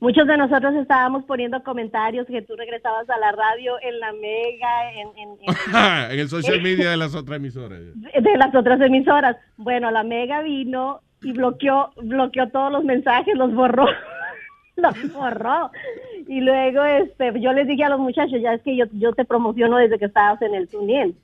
muchos 0.00 0.26
de 0.26 0.36
nosotros 0.36 0.74
estábamos 0.74 1.24
poniendo 1.24 1.62
comentarios 1.62 2.26
que 2.26 2.42
tú 2.42 2.56
regresabas 2.56 3.08
a 3.10 3.18
la 3.18 3.32
radio 3.32 3.74
en 3.82 4.00
la 4.00 4.12
Mega, 4.12 4.92
en, 4.94 5.08
en- 5.16 5.38
en- 5.42 6.10
en 6.12 6.18
el 6.20 6.28
social 6.28 6.60
media 6.62 6.90
de 6.90 6.96
las 6.96 7.14
otras 7.14 7.36
emisoras. 7.38 7.80
de 8.20 8.36
las 8.36 8.54
otras 8.54 8.80
emisoras. 8.80 9.36
Bueno, 9.56 9.90
la 9.90 10.02
Mega 10.02 10.42
vino 10.42 11.00
y 11.22 11.32
bloqueó, 11.32 11.90
bloqueó 12.02 12.48
todos 12.48 12.72
los 12.72 12.82
mensajes, 12.84 13.34
los 13.36 13.52
borró, 13.54 13.86
los 14.76 15.12
borró. 15.12 15.70
Y 16.28 16.40
luego, 16.40 16.84
este, 16.84 17.32
yo 17.40 17.52
les 17.52 17.66
dije 17.66 17.84
a 17.84 17.88
los 17.90 17.98
muchachos, 18.00 18.40
ya 18.40 18.54
es 18.54 18.62
que 18.62 18.76
yo, 18.76 18.84
yo 18.92 19.12
te 19.12 19.24
promociono 19.24 19.76
desde 19.76 19.98
que 19.98 20.04
estabas 20.06 20.40
en 20.42 20.54
el 20.54 20.68
TuneIn. 20.68 21.16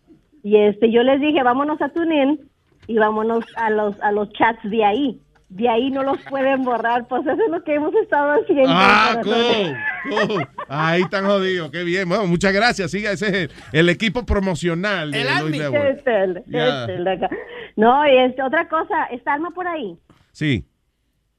Y 0.42 0.56
este, 0.58 0.90
yo 0.90 1.02
les 1.02 1.20
dije, 1.20 1.42
vámonos 1.42 1.80
a 1.80 1.88
TuneIn 1.88 2.40
y 2.88 2.96
vámonos 2.98 3.44
a 3.56 3.70
los, 3.70 4.00
a 4.02 4.12
los 4.12 4.30
chats 4.32 4.62
de 4.68 4.84
ahí. 4.84 5.20
De 5.48 5.68
ahí 5.68 5.90
no 5.92 6.02
los 6.02 6.18
pueden 6.28 6.64
borrar, 6.64 7.06
pues 7.06 7.22
eso 7.22 7.32
es 7.40 7.50
lo 7.50 7.62
que 7.62 7.74
hemos 7.74 7.94
estado 7.94 8.40
haciendo. 8.42 8.68
Ah, 8.68 9.20
cool, 9.22 10.26
cool. 10.28 10.48
Ahí 10.68 11.02
están 11.02 11.24
jodidos, 11.24 11.70
qué 11.70 11.84
bien. 11.84 12.08
Bueno, 12.08 12.26
muchas 12.26 12.52
gracias. 12.52 12.90
Siga, 12.90 13.12
ese 13.12 13.26
es 13.28 13.32
el, 13.34 13.50
el 13.72 13.88
equipo 13.88 14.26
promocional 14.26 15.12
de 15.12 15.20
Luis. 15.42 15.60
Este, 15.60 16.24
el- 16.24 16.36
este, 16.38 16.94
el 16.94 17.04
de 17.04 17.12
acá. 17.12 17.30
No, 17.76 18.06
y 18.08 18.16
este, 18.18 18.42
otra 18.42 18.68
cosa, 18.68 19.04
¿está 19.12 19.34
Alma 19.34 19.50
por 19.52 19.68
ahí? 19.68 19.96
Sí. 20.32 20.64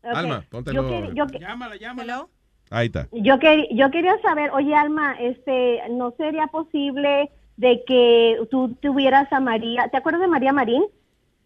Alma, 0.04 0.46
Yo, 0.52 0.62
quer- 0.64 1.14
yo, 1.14 1.26
Llámala, 1.40 1.76
llámala. 1.76 2.28
Ahí 2.70 2.88
está. 2.88 3.08
yo, 3.12 3.36
quer- 3.40 3.68
yo 3.72 3.92
quería 3.92 4.18
saber, 4.22 4.52
oye 4.52 4.74
Alma, 4.74 5.16
este, 5.20 5.82
¿no 5.90 6.12
sería 6.18 6.48
posible 6.48 7.30
de 7.58 7.84
que 7.86 8.38
tú 8.52 8.78
tuvieras 8.82 9.32
a 9.34 9.40
María, 9.42 9.88
¿te 9.90 9.98
acuerdas 9.98 10.22
de 10.22 10.28
María 10.28 10.54
Marín? 10.54 10.84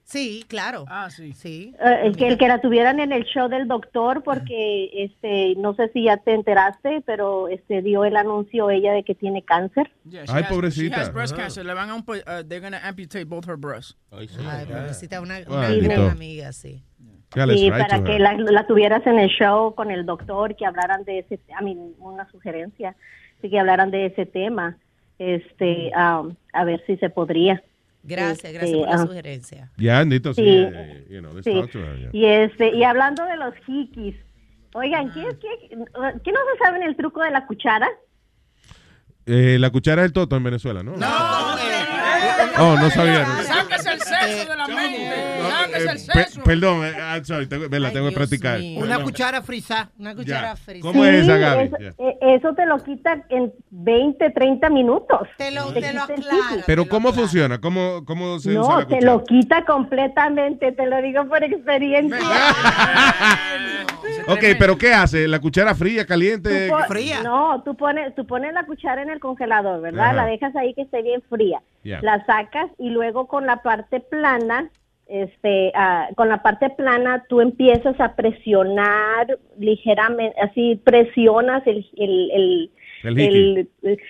Sí, 0.03 0.43
claro. 0.47 0.85
Ah, 0.89 1.09
sí. 1.09 1.31
Sí. 1.33 1.73
Eh, 1.79 1.99
el 2.03 2.17
que, 2.17 2.27
el 2.27 2.37
que 2.37 2.47
la 2.47 2.59
tuvieran 2.59 2.99
en 2.99 3.11
el 3.11 3.23
show 3.23 3.47
del 3.47 3.67
doctor, 3.67 4.23
porque 4.23 4.89
este, 4.93 5.55
no 5.55 5.73
sé 5.75 5.89
si 5.93 6.03
ya 6.03 6.17
te 6.17 6.33
enteraste, 6.33 7.01
pero 7.05 7.47
este 7.47 7.81
dio 7.81 8.03
el 8.03 8.17
anuncio 8.17 8.69
ella 8.69 8.91
de 8.93 9.03
que 9.03 9.15
tiene 9.15 9.43
cáncer. 9.43 9.91
Yeah, 10.09 10.23
Ay, 10.27 10.43
has- 10.43 10.49
pobrecita. 10.49 10.95
She 10.95 11.01
has 11.01 11.13
breast 11.13 11.33
Ajá. 11.33 11.43
cancer. 11.43 11.65
Le 11.65 11.73
van 11.73 11.89
a 11.89 11.95
un, 11.95 12.01
uh, 12.01 12.43
they're 12.47 12.59
gonna 12.59 12.81
amputate 12.83 13.25
both 13.25 13.47
her 13.47 13.57
breasts. 13.57 13.97
Ay, 14.11 14.27
pobrecita, 14.67 15.21
una, 15.21 15.39
gran 15.39 16.09
amiga, 16.09 16.51
sí. 16.51 16.83
Sí, 17.33 17.71
para 17.71 18.03
que 18.03 18.19
la, 18.19 18.33
la 18.33 18.67
tuvieras 18.67 19.07
en 19.07 19.17
el 19.17 19.29
show 19.29 19.73
con 19.73 19.89
el 19.89 20.05
doctor, 20.05 20.53
que 20.57 20.65
hablaran 20.65 21.05
de 21.05 21.19
ese, 21.19 21.39
a 21.57 21.61
mí, 21.61 21.77
una 21.99 22.29
sugerencia, 22.29 22.97
sí, 23.41 23.49
que 23.49 23.57
hablaran 23.57 23.89
de 23.89 24.07
ese 24.07 24.25
tema, 24.25 24.77
este, 25.17 25.93
um, 25.95 26.35
a 26.51 26.65
ver 26.65 26.83
si 26.85 26.97
se 26.97 27.09
podría. 27.09 27.63
Gracias, 28.03 28.45
Este, 28.45 28.51
gracias 28.53 28.77
por 28.79 28.89
la 28.89 28.95
ah, 28.95 29.05
sugerencia. 29.05 29.71
Ya, 29.77 29.99
Andito, 29.99 30.33
sí. 30.33 30.41
Sí. 30.41 30.49
eh, 30.49 31.05
you 31.09 31.19
know, 31.19 31.33
let's 31.33 31.43
sí. 31.45 31.53
talk 31.53 31.71
to 31.71 31.79
her, 31.79 31.97
yeah. 31.99 32.09
Y 32.13 32.25
este, 32.25 32.75
y 32.75 32.83
hablando 32.83 33.23
de 33.25 33.37
los 33.37 33.53
hikis, 33.67 34.15
oigan, 34.73 35.11
¿qué, 35.13 35.21
qué, 35.39 35.69
¿qué 35.69 36.31
no 36.31 36.39
se 36.51 36.63
saben 36.63 36.81
el 36.83 36.95
truco 36.95 37.21
de 37.23 37.31
la 37.31 37.45
cuchara? 37.45 37.87
Eh, 39.27 39.57
la 39.59 39.69
cuchara 39.69 40.01
del 40.01 40.13
toto 40.13 40.35
en 40.35 40.43
Venezuela, 40.43 40.81
¿no? 40.81 40.93
Oh, 40.93 42.75
no 42.75 42.89
sabía. 42.89 43.23
no. 43.23 43.43
Sáquese 43.43 43.60
sexo 44.27 44.49
de 44.51 44.57
la 44.57 44.67
mente. 44.67 45.11
Sáquese 45.49 45.83
el 45.83 45.87
Pe- 45.89 45.97
sexo. 46.23 46.43
perdón, 46.43 46.85
eh, 46.85 46.91
I'm 46.97 47.25
sorry, 47.25 47.47
tengo, 47.47 47.69
ve, 47.69 47.79
la 47.79 47.91
tengo 47.91 48.09
que 48.09 48.15
practicar. 48.15 48.59
Una 48.77 49.03
cuchara 49.03 49.41
frisa. 49.41 49.89
Una 49.99 50.15
cuchara 50.15 50.55
frisa. 50.55 50.81
¿Cómo 50.87 51.05
es 51.05 51.23
esa, 51.23 51.37
Gaby? 51.37 51.63
Eso, 51.65 51.77
Ya. 51.79 51.87
eh, 51.97 52.17
eso 52.37 52.53
te 52.53 52.65
lo 52.65 52.77
quita 52.83 53.23
en 53.29 53.53
20, 53.69 54.29
30 54.31 54.69
minutos. 54.69 55.27
Te 55.37 55.51
lo, 55.51 55.71
Te 55.73 55.81
te 55.81 55.93
lo 55.93 56.01
quita 56.01 56.13
el 56.13 56.21
aclara. 56.23 56.63
Pero 56.65 56.87
¿cómo 56.87 57.13
funciona? 57.13 57.59
¿Cómo, 57.59 58.03
cómo 58.05 58.39
se 58.39 58.57
usa 58.57 58.61
No, 58.61 58.77
te 58.79 58.95
cuchara? 58.95 59.05
lo 59.13 59.23
quita 59.23 59.65
completamente, 59.65 60.71
te 60.71 60.85
lo 60.87 61.01
digo 61.01 61.27
por 61.27 61.43
experiencia. 61.43 62.17
Ok, 64.27 64.43
pero 64.59 64.77
¿qué 64.77 64.93
hace? 64.93 65.27
¿La 65.27 65.39
cuchara 65.39 65.73
fría, 65.75 66.05
caliente? 66.05 66.67
Tú 66.69 66.75
pon- 66.87 67.23
No, 67.23 67.61
tú 67.63 67.75
pones, 67.75 68.13
tú 68.15 68.25
pones 68.25 68.53
la 68.53 68.65
cuchara 68.65 69.01
en 69.01 69.09
el 69.09 69.19
congelador, 69.19 69.81
¿verdad? 69.81 70.05
Ajá. 70.07 70.13
La 70.13 70.25
dejas 70.25 70.55
ahí 70.55 70.73
que 70.73 70.81
esté 70.83 71.01
bien 71.01 71.21
fría. 71.29 71.61
La 71.83 72.23
sacas 72.25 72.69
y 72.77 72.89
luego 72.89 73.27
con 73.27 73.45
la 73.45 73.61
parte 73.63 73.99
plana, 73.99 74.69
este, 75.07 75.71
ah, 75.75 76.09
con 76.15 76.29
la 76.29 76.41
parte 76.43 76.69
plana 76.69 77.25
tú 77.27 77.41
empiezas 77.41 77.99
a 77.99 78.15
presionar 78.15 79.37
ligeramente, 79.57 80.39
así 80.41 80.79
presionas 80.83 81.65
el, 81.65 81.85
el, 81.97 82.31
el, 83.03 83.69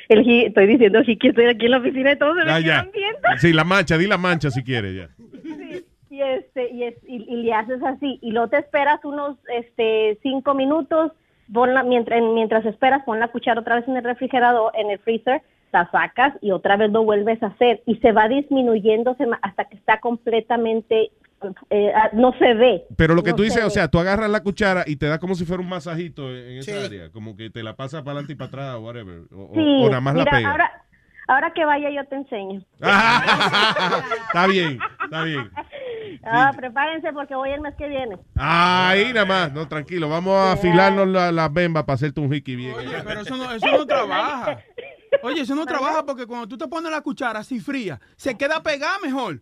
El 0.09 0.29
estoy 0.47 0.67
diciendo 0.67 0.99
hiki, 1.05 1.29
estoy 1.29 1.45
aquí 1.45 1.65
en 1.65 1.71
la 1.71 1.77
oficina 1.77 2.11
y 2.11 2.17
todos 2.17 2.37
se 2.37 2.45
me 2.45 2.51
Ah, 2.51 2.59
ya. 2.59 2.87
viendo. 2.93 3.19
Sí, 3.37 3.53
la 3.53 3.63
mancha, 3.63 3.97
di 3.97 4.07
la 4.07 4.17
mancha 4.17 4.51
si 4.51 4.63
quieres, 4.63 4.95
ya. 4.95 5.09
y 6.09 6.21
este 6.21 6.69
y, 6.71 6.83
es- 6.83 7.03
y, 7.07 7.23
y 7.33 7.37
le 7.43 7.53
haces 7.53 7.81
así 7.83 8.19
y 8.21 8.31
luego 8.31 8.49
te 8.49 8.57
esperas 8.57 8.99
unos 9.05 9.37
este 9.55 10.19
cinco 10.21 10.53
minutos 10.53 11.13
ponla, 11.53 11.83
mientras 11.83 12.21
mientras 12.21 12.65
esperas 12.65 13.03
pon 13.05 13.19
la 13.19 13.29
cuchara 13.29 13.61
otra 13.61 13.75
vez 13.77 13.87
en 13.87 13.95
el 13.95 14.03
refrigerador 14.03 14.71
en 14.75 14.89
el 14.91 14.99
freezer 14.99 15.41
la 15.71 15.89
sacas 15.91 16.33
y 16.41 16.51
otra 16.51 16.77
vez 16.77 16.91
lo 16.91 17.03
vuelves 17.03 17.41
a 17.43 17.47
hacer 17.47 17.81
y 17.85 17.95
se 17.97 18.11
va 18.11 18.27
disminuyendo 18.27 19.15
se 19.15 19.25
hasta 19.41 19.65
que 19.65 19.77
está 19.77 19.99
completamente 19.99 21.11
eh, 21.71 21.91
ah, 21.95 22.09
no 22.13 22.33
se 22.37 22.53
ve 22.53 22.83
Pero 22.97 23.15
lo 23.15 23.23
que 23.23 23.31
No 23.31 23.37
tú 23.37 23.41
se 23.43 23.47
dices, 23.49 23.63
o 23.63 23.67
ve. 23.67 23.71
sea, 23.71 23.87
tú 23.87 23.97
agarras 23.99 24.29
la 24.29 24.43
cuchara 24.43 24.83
y 24.85 24.97
te 24.97 25.07
da 25.07 25.17
como 25.17 25.33
si 25.35 25.43
fuera 25.45 25.63
un 25.63 25.69
masajito 25.69 26.29
en 26.29 26.59
esa 26.59 26.71
Sí. 26.79 26.85
área, 26.85 27.09
como 27.11 27.35
que 27.35 27.49
te 27.49 27.63
la 27.63 27.75
pasas 27.75 28.01
para 28.03 28.11
adelante 28.19 28.33
y 28.33 28.35
para 28.35 28.47
atrás 28.49 28.75
o 28.75 28.81
whatever, 28.81 29.21
o, 29.33 29.43
o- 29.45 29.53
Sí, 29.55 29.59
o 29.83 29.87
nada 29.89 30.01
más 30.01 30.13
mira, 30.13 30.25
la 30.25 30.31
pega. 30.37 30.51
ahora 30.51 30.71
ahora 31.27 31.53
que 31.53 31.63
vaya 31.65 31.89
yo 31.89 32.05
te 32.07 32.15
enseño 32.15 32.61
Está 32.81 34.47
bien, 34.47 34.79
está 35.03 35.23
bien. 35.23 35.49
ah, 36.25 36.51
prepárense 36.55 37.11
porque 37.13 37.33
voy 37.35 37.49
el 37.51 37.61
mes 37.61 37.73
que 37.75 37.87
viene 37.87 38.17
Ahí 38.35 39.11
nada 39.13 39.25
más, 39.25 39.51
no, 39.53 39.67
tranquilo, 39.67 40.09
vamos 40.09 40.33
a 40.35 40.51
afilarnos 40.53 41.07
la- 41.07 41.31
las 41.31 41.51
bembas 41.51 41.83
para 41.85 41.95
hacerte 41.95 42.19
un 42.21 42.33
hiki 42.33 42.55
bien. 42.55 42.75
Oye, 42.75 42.87
pero 43.03 43.21
eso 43.21 43.35
no, 43.35 43.51
eso 43.51 43.65
no 43.67 43.85
trabaja. 43.85 44.59
Oye, 45.23 45.41
eso 45.41 45.55
no 45.55 45.65
trabaja 45.65 46.05
porque 46.05 46.25
cuando 46.25 46.47
tú 46.47 46.57
te 46.57 46.67
pones 46.67 46.91
la 46.91 47.01
cuchara 47.01 47.39
así 47.39 47.59
fría, 47.59 47.99
se 48.15 48.37
queda 48.37 48.63
pegada 48.63 48.97
mejor. 49.03 49.41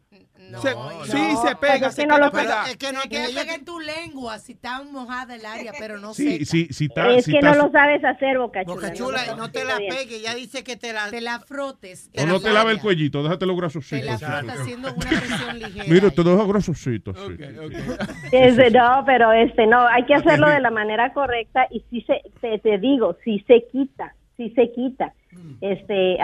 Se- 0.61 0.73
sí, 1.05 1.35
se 1.45 1.55
pega, 1.57 1.91
se 1.91 2.07
queda 2.07 2.31
pegada. 2.31 2.69
Es 2.69 2.77
que 2.77 2.91
no 2.91 3.01
que 3.03 3.09
pega 3.35 3.53
en 3.53 3.65
tu 3.65 3.79
lengua 3.79 4.39
si 4.39 4.53
está 4.53 4.81
mojada 4.83 5.35
el 5.35 5.45
área, 5.45 5.73
pero 5.77 5.99
no 5.99 6.13
Sí, 6.13 6.31
seca. 6.31 6.45
sí, 6.45 6.67
sí 6.71 6.85
está, 6.85 7.11
es 7.11 7.25
si 7.25 7.31
que 7.33 7.37
está- 7.39 7.51
no 7.55 7.65
lo 7.65 7.71
sabes 7.71 8.03
hacer 8.03 8.37
boca 8.39 8.63
chula, 8.63 8.75
Boca 8.75 8.93
chula, 8.93 9.19
y 9.31 9.35
no 9.37 9.51
te 9.51 9.63
la 9.63 9.77
pegue, 9.77 10.21
ya 10.21 10.33
dice 10.33 10.63
que 10.63 10.75
te 10.75 10.91
la... 10.93 11.09
Te 11.09 11.21
la 11.21 11.39
frotes. 11.39 12.09
o 12.17 12.25
no 12.25 12.39
te 12.39 12.51
lave 12.51 12.71
el 12.71 12.79
cuellito, 12.79 13.21
déjate 13.21 13.45
los 13.45 13.55
grasositos. 13.57 13.99
Te 13.99 14.05
la 14.05 14.17
frotas 14.17 14.59
haciendo 14.61 14.93
una 14.93 15.09
presión 15.09 15.59
ligera. 15.59 15.85
Mira, 15.87 16.09
te 16.09 16.23
dejo 16.23 16.47
grasositos. 16.47 17.15
sí. 17.17 17.37
Ese, 18.31 18.71
no, 18.71 19.03
pero 19.05 19.31
este 19.33 19.67
no, 19.67 19.85
hay 19.87 20.05
que 20.05 20.15
hacerlo 20.15 20.49
de 20.49 20.59
la 20.61 20.71
manera 20.71 21.13
correcta 21.13 21.67
y 21.69 21.83
si 21.89 22.01
se, 22.01 22.21
te, 22.41 22.57
te 22.59 22.77
digo, 22.79 23.17
si 23.23 23.39
se 23.41 23.65
quita, 23.71 24.15
si 24.37 24.49
se 24.51 24.71
quita, 24.71 25.13
este, 25.61 26.17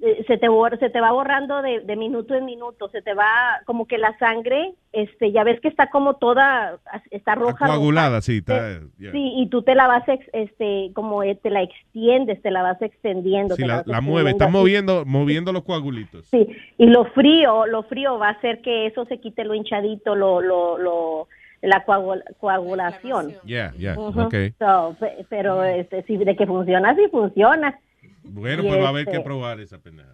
eh, 0.00 0.24
se 0.26 0.36
te 0.36 0.48
se 0.80 0.90
te 0.90 1.00
va 1.00 1.12
borrando 1.12 1.62
de, 1.62 1.80
de 1.80 1.96
minuto 1.96 2.34
en 2.34 2.44
minuto, 2.44 2.88
se 2.88 3.00
te 3.00 3.14
va 3.14 3.60
como 3.64 3.86
que 3.86 3.96
la 3.96 4.16
sangre, 4.18 4.74
este, 4.92 5.32
ya 5.32 5.44
ves 5.44 5.60
que 5.60 5.68
está 5.68 5.88
como 5.88 6.16
toda, 6.16 6.78
está 7.10 7.34
roja. 7.34 7.66
Coagulada, 7.66 8.20
sí, 8.20 8.38
está. 8.38 8.80
yeah. 8.98 9.12
Sí, 9.12 9.32
y 9.36 9.46
tú 9.48 9.62
te 9.62 9.74
la 9.74 9.86
vas, 9.86 10.04
este, 10.32 10.90
como 10.94 11.22
eh, 11.22 11.36
te 11.36 11.48
la 11.48 11.62
extiendes, 11.62 12.42
te 12.42 12.50
la 12.50 12.62
vas 12.62 12.82
extendiendo. 12.82 13.54
Sí, 13.56 13.62
te 13.62 13.68
la, 13.68 14.00
mueve, 14.00 14.30
está 14.30 14.44
extendiendo. 14.44 14.50
moviendo, 14.50 15.04
moviendo 15.06 15.52
los 15.52 15.64
coagulitos. 15.64 16.26
Sí, 16.26 16.46
y 16.76 16.86
lo 16.86 17.06
frío, 17.06 17.66
lo 17.66 17.84
frío 17.84 18.18
va 18.18 18.28
a 18.28 18.32
hacer 18.32 18.60
que 18.60 18.86
eso 18.86 19.06
se 19.06 19.20
quite 19.20 19.44
lo 19.44 19.54
hinchadito, 19.54 20.14
lo, 20.14 20.40
lo, 20.42 20.76
lo, 20.76 21.28
la 21.62 21.86
coagul- 21.86 22.24
coagulación. 22.38 23.34
Yeah, 23.44 23.72
yeah, 23.78 23.96
okay. 23.98 24.52
So, 24.58 24.96
pero 25.30 25.64
este, 25.64 26.02
si 26.02 26.16
de 26.16 26.36
que 26.36 26.46
funciona, 26.46 26.94
sí 26.94 27.02
funciona. 27.10 27.78
Bueno, 28.24 28.62
pues 28.62 28.80
va 28.80 28.86
a 28.86 28.88
haber 28.88 29.02
este- 29.06 29.18
que 29.18 29.24
probar 29.24 29.60
esa 29.60 29.78
pena. 29.78 30.12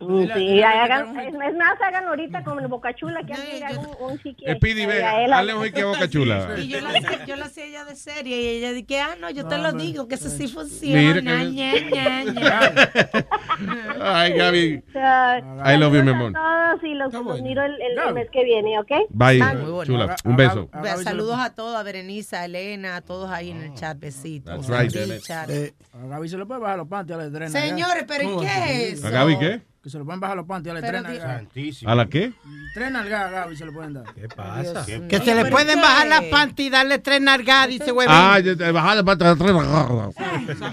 Sí, 0.00 0.62
hagan, 0.62 1.18
es, 1.18 1.28
es 1.28 1.56
más, 1.56 1.78
hagan 1.80 2.06
ahorita 2.06 2.42
como 2.42 2.58
el 2.60 2.68
Boca 2.68 2.94
Chula, 2.94 3.20
que 3.22 3.34
haga 3.34 3.78
un, 3.78 4.12
un 4.12 4.18
chiqui. 4.18 4.46
Speedy, 4.56 4.86
ve, 4.86 5.04
hazle 5.04 5.54
un 5.54 5.64
jique 5.64 5.82
a 5.82 5.86
Boca 5.86 6.08
Chula. 6.10 6.54
Y 6.58 6.68
yo 6.68 6.80
la, 6.80 6.88
hacía- 6.88 7.26
yo 7.26 7.36
la 7.36 7.44
hacía 7.44 7.64
ella 7.66 7.84
de 7.84 7.94
serie 7.96 8.40
y 8.40 8.46
ella 8.56 8.72
dije, 8.72 8.98
ah, 8.98 9.16
no, 9.20 9.28
yo 9.30 9.46
te 9.46 9.58
lo 9.58 9.72
digo, 9.72 10.08
que 10.08 10.14
eso 10.14 10.30
sí 10.30 10.48
funciona. 10.48 11.40
Que-. 11.44 12.40
Ay, 14.02 14.32
Gaby. 14.32 14.82
I 14.94 15.74
I 15.74 15.76
love 15.76 15.94
you, 15.94 16.02
mi 16.02 16.10
amor. 16.10 16.32
todos 16.32 16.82
y 16.82 16.94
los, 16.94 17.12
los 17.12 17.42
miro 17.42 17.62
el, 17.62 17.74
el- 17.80 17.98
el 17.98 18.14
mes 18.14 18.28
que 18.32 18.44
viene, 18.44 18.78
¿ok? 18.78 18.90
Bye, 19.10 19.38
Bye. 19.38 19.86
chula. 19.86 20.16
Un 20.24 20.36
beso. 20.36 20.70
Saludos 21.04 21.38
a 21.38 21.54
todos, 21.54 21.76
a 21.76 21.82
Berenice, 21.82 22.36
a 22.36 22.44
Elena, 22.46 22.96
a 22.96 23.00
todos 23.02 23.30
ahí 23.30 23.50
en 23.50 23.60
el 23.62 23.74
chat, 23.74 23.98
besitos. 23.98 24.66
That's 24.66 24.80
right, 24.82 24.90
Sí, 24.90 25.20
chat. 25.20 25.50
A 25.92 26.06
Gaby 26.06 26.28
se 26.28 26.38
le 26.38 26.46
puede 26.46 26.60
bajar 26.60 26.78
los 26.78 26.88
panties 26.88 27.18
a 27.18 27.28
la. 27.28 27.48
Señores, 27.48 28.04
pero 28.06 28.24
¿y 28.42 28.46
qué 28.46 28.88
es 28.92 29.04
¿A 29.04 29.10
Gaby 29.10 29.38
qué? 29.38 29.60
Que 29.82 29.88
se 29.88 29.98
le 29.98 30.04
pueden 30.04 30.20
bajar 30.20 30.36
los 30.36 30.44
panties 30.46 30.74
a 30.76 30.80
la 30.80 30.86
¿A 31.86 31.94
la 31.94 32.06
qué? 32.06 32.32
Tres 32.74 32.92
nalgas 32.92 33.22
a 33.22 33.30
Gaby 33.30 33.56
se 33.56 33.64
le 33.64 33.72
pueden 33.72 33.94
dar. 33.94 34.04
¿Qué 34.14 34.28
pasa? 34.28 34.84
Que 34.84 35.18
se 35.20 35.34
le 35.34 35.46
pueden 35.46 35.80
bajar 35.80 36.06
las 36.06 36.24
panty 36.24 36.66
y 36.66 36.70
darle 36.70 36.98
tres 36.98 37.20
nalgadas, 37.22 37.68
dice 37.68 37.90
huevín. 37.90 38.12
Ah, 38.14 38.38
yo 38.40 38.54
te 38.56 38.70
bajaba 38.72 38.96
de 38.96 39.04
pata 39.04 39.30
atrás. 39.30 39.52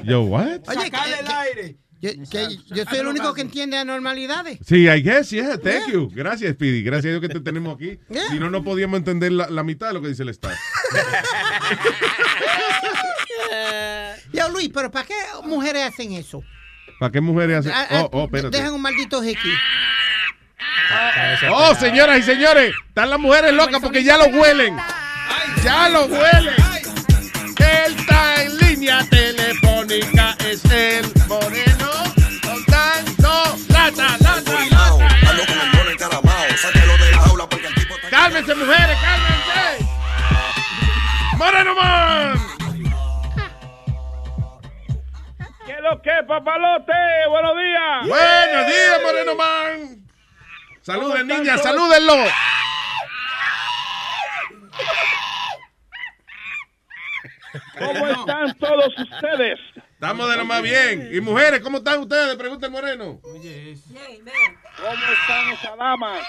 Yo, 0.03 0.23
what? 0.23 0.59
Oye, 0.67 0.91
que- 0.91 0.93
que- 0.97 1.77
Yo, 1.99 2.11
que 2.29 2.47
yo 2.75 2.83
soy 2.85 2.99
el 2.99 3.07
único 3.07 3.33
que 3.33 3.41
entiende 3.41 3.75
anormalidades. 3.77 4.59
Sí, 4.63 4.87
I 4.87 5.01
guess, 5.01 5.31
yeah, 5.31 5.57
thank 5.57 5.87
you. 5.91 6.09
Gracias, 6.13 6.53
Speedy. 6.53 6.83
Gracias 6.83 7.05
a 7.05 7.09
Dios 7.17 7.21
que 7.21 7.29
te 7.29 7.39
tenemos 7.39 7.73
aquí. 7.75 7.97
Yeah. 8.09 8.27
Si 8.29 8.37
no, 8.39 8.49
no 8.51 8.63
podíamos 8.63 8.97
entender 8.99 9.31
la, 9.31 9.49
la 9.49 9.63
mitad 9.63 9.87
de 9.87 9.93
lo 9.95 10.01
que 10.01 10.09
dice 10.09 10.21
el 10.23 10.29
Estado. 10.29 10.53
Yo, 14.33 14.49
Luis, 14.49 14.69
pero 14.73 14.91
¿para 14.91 15.07
qué 15.07 15.13
mujeres 15.45 15.85
hacen 15.87 16.11
eso? 16.13 16.43
¿Para 16.99 17.11
qué 17.11 17.21
mujeres 17.21 17.59
hacen? 17.59 17.71
Ah, 17.75 17.87
ah, 17.89 18.01
Oh, 18.03 18.09
oh, 18.13 18.25
espérate. 18.25 18.57
Dejan 18.57 18.73
un 18.73 18.81
maldito 18.81 19.21
jequi. 19.21 19.53
Oh, 21.51 21.75
señoras 21.75 22.17
y 22.19 22.23
señores, 22.23 22.73
están 22.87 23.09
las 23.09 23.19
mujeres 23.19 23.53
locas 23.53 23.79
porque 23.81 24.03
ya 24.03 24.17
lo 24.17 24.25
huelen. 24.25 24.75
Ya 25.63 25.89
lo 25.89 26.05
huelen. 26.05 26.55
Él 27.57 27.95
está 27.97 28.43
en 28.43 28.57
línea 28.57 29.03
telefónica, 29.09 30.35
es 30.49 30.63
el 30.65 31.05
moreno. 31.27 31.91
Contando 32.43 33.57
lata, 33.69 34.17
lata, 34.19 34.41
lata. 34.69 35.07
Cálmense, 38.09 38.55
mujeres, 38.55 38.97
cálmense. 39.01 39.85
Moreno 41.37 41.75
Man. 41.75 42.06
Lo 45.89 46.01
que, 46.01 46.11
papalote? 46.27 46.93
Buenos 47.29 47.55
días. 47.57 48.07
Buenos 48.07 48.67
días, 48.67 49.01
Moreno 49.03 49.35
Man. 49.35 50.07
Saluden, 50.81 51.27
niñas, 51.27 51.61
salúdenlo. 51.61 52.15
¿Cómo 57.79 58.07
están 58.07 58.57
todos 58.57 58.93
ustedes? 58.97 59.59
Estamos 59.93 60.29
de 60.29 60.37
lo 60.37 60.45
más 60.45 60.61
bien. 60.61 61.09
Y 61.11 61.21
mujeres, 61.21 61.61
¿cómo 61.61 61.77
están 61.77 61.99
ustedes? 61.99 62.35
Pregunta 62.35 62.65
el 62.65 62.71
Moreno. 62.71 63.19
¿Cómo 63.21 63.37
están 65.11 65.49
esas 65.53 65.77
damas? 65.77 66.19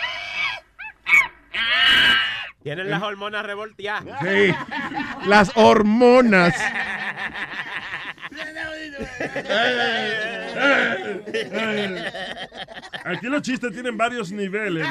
Tienen 2.63 2.91
las 2.91 3.03
hormonas 3.03 3.45
revolteadas. 3.45 4.21
Sí. 4.23 4.55
Las 5.27 5.51
hormonas. 5.57 6.55
Aquí 13.05 13.27
los 13.27 13.43
chistes 13.43 13.73
tienen 13.73 13.97
varios 13.97 14.31
niveles 14.33 14.87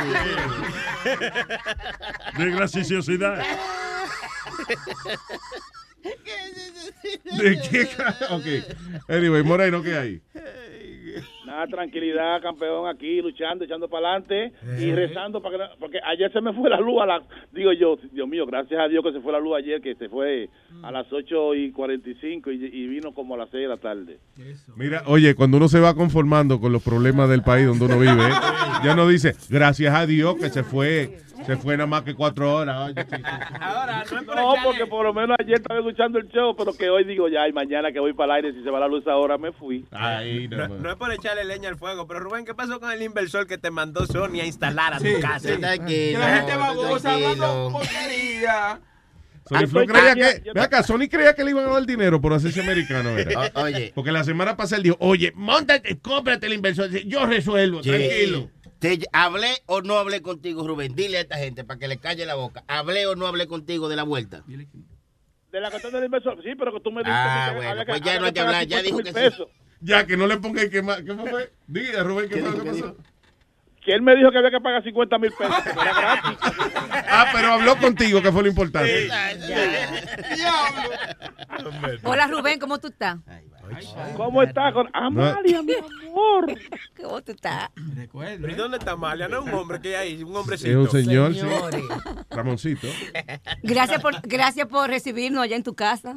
de, 2.37 2.43
de 2.43 2.51
graciosidad. 2.51 3.43
¿De 7.37 7.61
qué 7.69 7.87
Ok. 8.29 8.45
Anyway, 9.09 9.43
Moreno, 9.43 9.81
¿qué 9.83 9.97
hay? 9.97 10.21
Nada, 11.45 11.67
tranquilidad, 11.67 12.41
campeón, 12.41 12.87
aquí 12.87 13.21
luchando, 13.21 13.65
echando 13.65 13.87
para 13.87 14.09
adelante 14.09 14.53
y 14.79 14.91
rezando 14.91 15.41
para 15.41 15.57
que 15.57 15.79
porque 15.79 15.99
ayer 16.03 16.31
se 16.31 16.41
me 16.41 16.53
fue 16.53 16.69
la 16.69 16.79
luz 16.79 17.01
a 17.01 17.05
la 17.05 17.23
digo 17.51 17.71
yo, 17.73 17.97
Dios 18.11 18.27
mío, 18.27 18.45
gracias 18.45 18.79
a 18.79 18.87
Dios 18.87 19.03
que 19.03 19.11
se 19.11 19.21
fue 19.21 19.31
la 19.31 19.39
luz 19.39 19.57
ayer, 19.57 19.81
que 19.81 19.95
se 19.95 20.09
fue 20.09 20.49
a 20.83 20.91
las 20.91 21.11
8 21.11 21.55
y 21.55 21.71
45 21.71 22.51
y, 22.51 22.65
y 22.65 22.87
vino 22.87 23.13
como 23.13 23.35
a 23.35 23.37
las 23.37 23.49
6 23.49 23.61
de 23.63 23.67
la 23.67 23.77
tarde. 23.77 24.19
Mira, 24.75 25.03
oye, 25.07 25.35
cuando 25.35 25.57
uno 25.57 25.67
se 25.67 25.79
va 25.79 25.93
conformando 25.95 26.59
con 26.59 26.71
los 26.71 26.83
problemas 26.83 27.29
del 27.29 27.43
país 27.43 27.65
donde 27.67 27.85
uno 27.85 27.99
vive, 27.99 28.27
¿eh? 28.27 28.33
ya 28.83 28.95
no 28.95 29.07
dice, 29.07 29.35
gracias 29.49 29.93
a 29.95 30.05
Dios 30.05 30.35
que 30.35 30.49
se 30.49 30.63
fue, 30.63 31.17
se 31.45 31.57
fue 31.57 31.77
nada 31.77 31.87
más 31.87 32.03
que 32.03 32.13
cuatro 32.15 32.53
horas. 32.55 32.89
Oye, 32.89 33.05
No, 34.35 34.53
porque 34.63 34.85
por 34.85 35.05
lo 35.05 35.13
menos 35.13 35.35
ayer 35.39 35.55
estaba 35.55 35.79
escuchando 35.79 36.19
el 36.19 36.27
show, 36.29 36.55
pero 36.55 36.73
que 36.73 36.89
hoy 36.89 37.03
digo 37.03 37.27
ya, 37.29 37.47
y 37.47 37.53
mañana 37.53 37.91
que 37.91 37.99
voy 37.99 38.13
para 38.13 38.37
el 38.37 38.45
aire, 38.45 38.57
si 38.57 38.63
se 38.63 38.69
va 38.69 38.79
la 38.79 38.87
luz 38.87 39.05
ahora 39.07 39.37
me 39.37 39.51
fui. 39.51 39.85
Ahí 39.91 40.47
No, 40.47 40.67
no 40.67 40.89
es 40.89 40.95
por 40.95 41.11
echarle 41.11 41.45
leña 41.45 41.69
al 41.69 41.77
fuego, 41.77 42.07
pero 42.07 42.19
Rubén, 42.19 42.45
¿qué 42.45 42.53
pasó 42.53 42.79
con 42.79 42.91
el 42.91 43.01
inversor 43.01 43.47
que 43.47 43.57
te 43.57 43.71
mandó 43.71 44.05
Sony 44.05 44.39
a 44.41 44.45
instalar 44.45 44.93
a 44.93 44.97
tu 44.99 45.19
casa? 45.21 45.39
sí. 45.49 45.57
Tranquilo, 45.59 46.19
Que 46.19 46.25
la 46.25 46.35
gente 46.37 46.55
babosa 46.55 47.13
hablando 47.13 47.69
porquería. 47.71 48.79
Sony 49.49 49.65
Flow 49.65 49.85
creía 49.85 50.13
que, 50.13 50.51
ve 50.53 50.59
acá, 50.61 50.83
Sony 50.83 51.07
creía 51.09 51.33
que 51.33 51.41
le 51.45 51.51
iban 51.51 51.65
a 51.67 51.69
dar 51.69 51.85
dinero 51.85 52.19
por 52.19 52.33
hacerse 52.33 52.59
americano. 52.61 53.13
¿verdad? 53.15 53.49
O- 53.55 53.61
oye. 53.61 53.93
Porque 53.95 54.11
la 54.11 54.25
semana 54.25 54.57
pasada 54.57 54.77
él 54.77 54.83
dijo, 54.83 54.97
oye, 54.99 55.31
montate, 55.35 55.97
cómprate 55.99 56.47
el 56.47 56.53
inversor. 56.53 56.89
Yo 56.89 57.25
resuelvo, 57.25 57.81
Sí. 57.81 57.89
tranquilo. 57.89 58.49
Te, 58.79 58.99
¿Hablé 59.11 59.49
o 59.65 59.81
no 59.81 59.97
hablé 59.97 60.21
contigo, 60.21 60.67
Rubén? 60.67 60.95
Dile 60.95 61.17
a 61.17 61.21
esta 61.21 61.37
gente 61.37 61.63
para 61.63 61.79
que 61.79 61.87
le 61.87 61.97
calle 61.97 62.25
la 62.25 62.35
boca. 62.35 62.63
¿Hablé 62.67 63.07
o 63.07 63.15
no 63.15 63.25
hablé 63.25 63.47
contigo 63.47 63.89
de 63.89 63.95
la 63.95 64.03
vuelta? 64.03 64.43
De 64.45 65.61
la 65.61 65.71
cuestión 65.71 65.93
del 65.93 66.03
inversor, 66.05 66.41
sí, 66.43 66.53
pero 66.57 66.71
que 66.73 66.81
tú 66.81 66.91
me 66.91 67.01
dijiste 67.01 67.19
Ah, 67.19 67.47
que 67.49 67.55
bueno, 67.55 67.71
había 67.71 67.85
pues 67.85 68.01
ya 68.01 68.19
no 68.19 68.25
hay 68.27 68.33
que 68.33 68.39
hablar, 68.39 68.67
ya 68.67 68.81
50 68.81 68.83
dijo 68.83 68.97
que 69.03 69.13
pesos. 69.13 69.47
Ya, 69.79 70.05
que 70.05 70.17
no 70.17 70.27
le 70.27 70.37
ponga 70.37 70.61
el 70.61 70.69
que 70.69 70.81
más. 70.81 71.01
¿Qué 71.01 71.13
fue? 71.13 71.51
Diga, 71.67 72.03
Rubén, 72.03 72.29
¿qué, 72.29 72.41
fue? 72.41 72.63
¿Qué 72.63 72.69
pasó? 72.69 72.95
Que 73.83 73.93
él 73.93 74.01
me 74.01 74.15
dijo 74.15 74.29
que 74.31 74.37
había 74.39 74.51
que 74.51 74.59
pagar 74.59 74.83
50 74.83 75.17
mil 75.17 75.31
pesos, 75.31 75.63
que 75.63 75.69
era 75.69 75.93
gratis. 75.93 76.37
Ah, 77.09 77.29
pero 77.31 77.53
habló 77.53 77.77
contigo, 77.77 78.21
que 78.21 78.31
fue 78.31 78.43
lo 78.43 78.49
importante. 78.49 79.09
Hola 82.03 82.27
Rubén, 82.27 82.59
¿cómo 82.59 82.79
tú 82.79 82.87
estás? 82.87 83.17
¿Cómo 84.15 84.43
está 84.43 84.71
con 84.73 84.89
Amalia, 84.93 85.61
mi 85.61 85.73
amor? 85.73 86.53
¿Cómo 87.01 87.21
tú 87.21 87.31
estás? 87.31 87.69
¿Pero 88.11 88.51
¿Y 88.51 88.55
dónde 88.55 88.77
está 88.77 88.91
Amalia? 88.91 89.27
No 89.27 89.39
es 89.39 89.45
un 89.45 89.53
hombre 89.53 89.79
que 89.81 89.95
hay 89.95 90.13
ahí, 90.15 90.23
un 90.23 90.31
Es 90.31 90.37
hombrecito. 90.37 90.79
un 90.79 90.89
señor, 90.89 91.33
sí. 91.33 91.41
Ramoncito. 92.29 92.87
Gracias 93.63 94.01
por, 94.01 94.21
gracias 94.21 94.67
por 94.67 94.89
recibirnos 94.89 95.43
allá 95.43 95.55
en 95.55 95.63
tu 95.63 95.73
casa. 95.75 96.15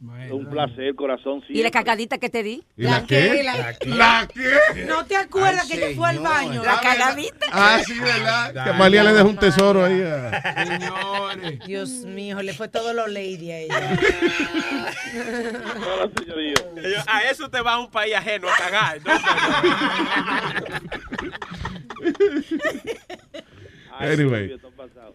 Un 0.00 0.48
placer, 0.48 0.94
corazón. 0.94 1.42
¿Y 1.48 1.60
la 1.60 1.72
cagadita 1.72 2.18
que 2.18 2.28
te 2.30 2.44
di? 2.44 2.62
¿Y 2.76 2.84
la 2.84 3.04
qué? 3.04 3.42
La- 3.42 3.74
¿La 3.96 4.28
qué? 4.32 4.84
¿No 4.86 5.04
te 5.04 5.16
acuerdas 5.16 5.64
Ay, 5.64 5.70
que 5.76 5.86
ella 5.86 5.96
fue 5.96 6.08
al 6.08 6.16
señor. 6.18 6.32
baño? 6.32 6.62
La 6.64 6.80
cagadita. 6.80 7.46
Ah, 7.50 7.80
sí, 7.84 7.98
¿verdad? 7.98 8.52
Que 8.52 8.60
Amalia 8.70 9.02
le 9.02 9.12
dejó 9.12 9.28
un 9.28 9.36
tesoro 9.38 9.84
ahí. 9.84 10.00
a- 10.00 10.64
Señores. 10.64 11.58
Dios 11.66 11.90
mío, 12.04 12.40
le 12.42 12.54
fue 12.54 12.68
todo 12.68 12.92
lo 12.94 13.08
lady 13.08 13.50
a 13.50 13.58
ella. 13.58 13.98
Hola, 15.76 16.10
señorío. 16.16 16.54
A 17.08 17.22
eso 17.22 17.50
te 17.50 17.60
va 17.60 17.72
a 17.72 17.78
un 17.80 17.90
país 17.90 18.14
ajeno 18.14 18.46
a 18.48 18.54
cagar. 18.56 19.00
¿no? 19.04 19.12
Ay, 23.98 24.12
Anyway. 24.14 24.56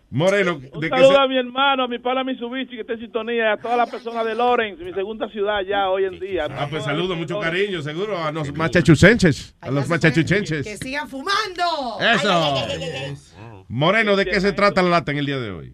Moreno, 0.10 0.56
Un 0.74 0.80
¿de 0.82 0.90
qué 0.90 0.96
saludo 0.96 1.12
se- 1.14 1.18
a 1.20 1.28
mi 1.28 1.38
hermano, 1.38 1.84
a 1.84 1.88
mi 1.88 2.00
pana 2.00 2.24
Mitsubishi, 2.24 2.76
que 2.76 2.82
está 2.82 2.94
en 2.94 3.00
sintonía, 3.00 3.54
a 3.54 3.58
todas 3.58 3.78
las 3.78 3.90
personas 3.90 4.26
de 4.26 4.36
Lawrence, 4.36 4.84
mi 4.84 4.94
segunda 4.94 5.28
ciudad 5.30 5.62
ya 5.62 5.90
hoy 5.90 6.06
en 6.06 6.20
día. 6.20 6.48
Ah, 6.50 6.68
pues 6.70 6.84
saludo, 6.84 7.16
mucho 7.16 7.40
cariño, 7.40 7.82
seguro 7.82 8.18
a 8.18 8.32
los 8.32 8.54
machachuchenches. 8.56 9.56
A 9.62 9.72
los 9.72 9.86
Que 9.86 9.90
machachuchenches. 9.92 10.80
sigan 10.80 11.08
fumando. 11.10 11.64
Eso. 12.00 13.64
Moreno, 13.70 14.16
¿de 14.16 14.26
qué 14.26 14.40
se 14.42 14.54
trata 14.54 14.82
la 14.82 14.90
lata 14.90 15.12
en 15.12 15.18
el 15.20 15.26
día 15.26 15.40
de 15.40 15.52
hoy? 15.52 15.74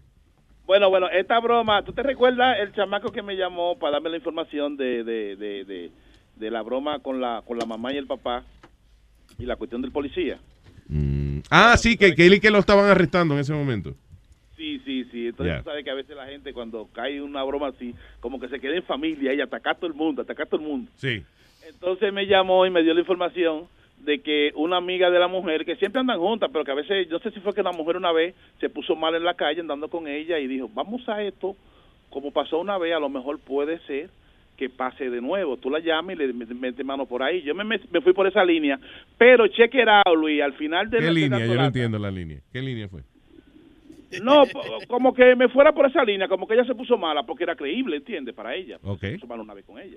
Bueno, 0.66 0.88
bueno, 0.88 1.08
esta 1.10 1.38
broma, 1.40 1.82
¿tú 1.84 1.92
te 1.92 2.02
recuerdas 2.02 2.58
el 2.60 2.72
chamaco 2.72 3.10
que 3.10 3.22
me 3.22 3.34
llamó 3.36 3.76
para 3.78 3.94
darme 3.94 4.10
la 4.10 4.16
información 4.18 4.76
de, 4.76 5.02
de, 5.02 5.36
de, 5.36 5.64
de, 5.64 5.90
de 6.36 6.50
la 6.50 6.62
broma 6.62 7.00
con 7.00 7.20
la, 7.20 7.42
con 7.44 7.58
la 7.58 7.66
mamá 7.66 7.92
y 7.92 7.96
el 7.96 8.06
papá 8.06 8.44
y 9.38 9.46
la 9.46 9.56
cuestión 9.56 9.82
del 9.82 9.90
policía? 9.90 10.38
Ah, 11.50 11.76
sí, 11.76 11.96
que, 11.96 12.14
que 12.14 12.26
él 12.26 12.34
y 12.34 12.40
que 12.40 12.50
lo 12.50 12.58
estaban 12.58 12.86
arrestando 12.90 13.34
en 13.34 13.40
ese 13.40 13.52
momento. 13.52 13.94
Sí, 14.56 14.80
sí, 14.84 15.04
sí. 15.10 15.28
Entonces 15.28 15.54
Ya. 15.54 15.58
tú 15.62 15.70
sabes 15.70 15.84
que 15.84 15.90
a 15.90 15.94
veces 15.94 16.16
la 16.16 16.26
gente 16.26 16.52
cuando 16.52 16.88
cae 16.92 17.20
una 17.22 17.42
broma 17.44 17.68
así, 17.68 17.94
como 18.20 18.38
que 18.40 18.48
se 18.48 18.60
queda 18.60 18.76
en 18.76 18.82
familia 18.82 19.32
y 19.32 19.40
ataca 19.40 19.70
a 19.70 19.74
todo 19.74 19.86
el 19.86 19.94
mundo, 19.94 20.22
ataca 20.22 20.42
a 20.42 20.46
todo 20.46 20.60
el 20.60 20.66
mundo. 20.66 20.90
Sí. 20.96 21.22
Entonces 21.68 22.12
me 22.12 22.26
llamó 22.26 22.66
y 22.66 22.70
me 22.70 22.82
dio 22.82 22.92
la 22.94 23.00
información 23.00 23.66
de 23.98 24.20
que 24.20 24.50
una 24.54 24.78
amiga 24.78 25.10
de 25.10 25.18
la 25.18 25.28
mujer, 25.28 25.64
que 25.64 25.76
siempre 25.76 26.00
andan 26.00 26.18
juntas, 26.18 26.50
pero 26.52 26.64
que 26.64 26.70
a 26.72 26.74
veces, 26.74 27.08
yo 27.08 27.18
sé 27.20 27.30
si 27.30 27.40
fue 27.40 27.54
que 27.54 27.62
la 27.62 27.72
mujer 27.72 27.96
una 27.96 28.12
vez 28.12 28.34
se 28.58 28.68
puso 28.70 28.96
mal 28.96 29.14
en 29.14 29.24
la 29.24 29.34
calle 29.34 29.60
andando 29.60 29.88
con 29.88 30.08
ella 30.08 30.38
y 30.38 30.46
dijo, 30.46 30.70
vamos 30.72 31.06
a 31.08 31.22
esto, 31.22 31.54
como 32.08 32.32
pasó 32.32 32.58
una 32.58 32.78
vez, 32.78 32.94
a 32.94 32.98
lo 32.98 33.08
mejor 33.08 33.38
puede 33.38 33.78
ser 33.86 34.10
que 34.60 34.68
pase 34.68 35.08
de 35.08 35.22
nuevo. 35.22 35.56
Tú 35.56 35.70
la 35.70 35.78
llamas 35.78 36.16
y 36.16 36.18
le 36.18 36.34
metes 36.34 36.84
mano 36.84 37.06
por 37.06 37.22
ahí. 37.22 37.40
Yo 37.40 37.54
me, 37.54 37.64
me, 37.64 37.78
fui 38.02 38.12
por 38.12 38.26
esa 38.26 38.44
línea, 38.44 38.78
pero 39.16 39.48
cheque 39.48 39.80
era 39.80 40.02
Luis, 40.14 40.42
al 40.42 40.52
final 40.52 40.90
de 40.90 40.98
¿Qué 40.98 41.04
la- 41.04 41.08
de 41.08 41.14
la 41.14 41.20
línea? 41.38 41.46
Yo 41.46 41.54
no 41.54 41.64
entiendo 41.64 41.98
la 41.98 42.10
línea. 42.10 42.40
¿Qué 42.52 42.60
línea 42.60 42.86
fue? 42.86 43.00
No, 44.22 44.42
como 44.86 45.14
que 45.14 45.34
me 45.34 45.48
fuera 45.48 45.72
por 45.72 45.86
esa 45.86 46.04
línea, 46.04 46.28
como 46.28 46.46
que 46.46 46.52
ella 46.52 46.64
se 46.64 46.74
puso 46.74 46.98
mala 46.98 47.22
porque 47.22 47.44
era 47.44 47.56
creíble, 47.56 47.96
¿entiendes? 47.96 48.34
Para 48.34 48.54
ella. 48.54 48.78
Ok. 48.82 49.00
Se 49.00 49.12
puso 49.12 49.26
mala 49.28 49.42
una 49.42 49.54
vez 49.54 49.64
con 49.64 49.78
ella. 49.78 49.96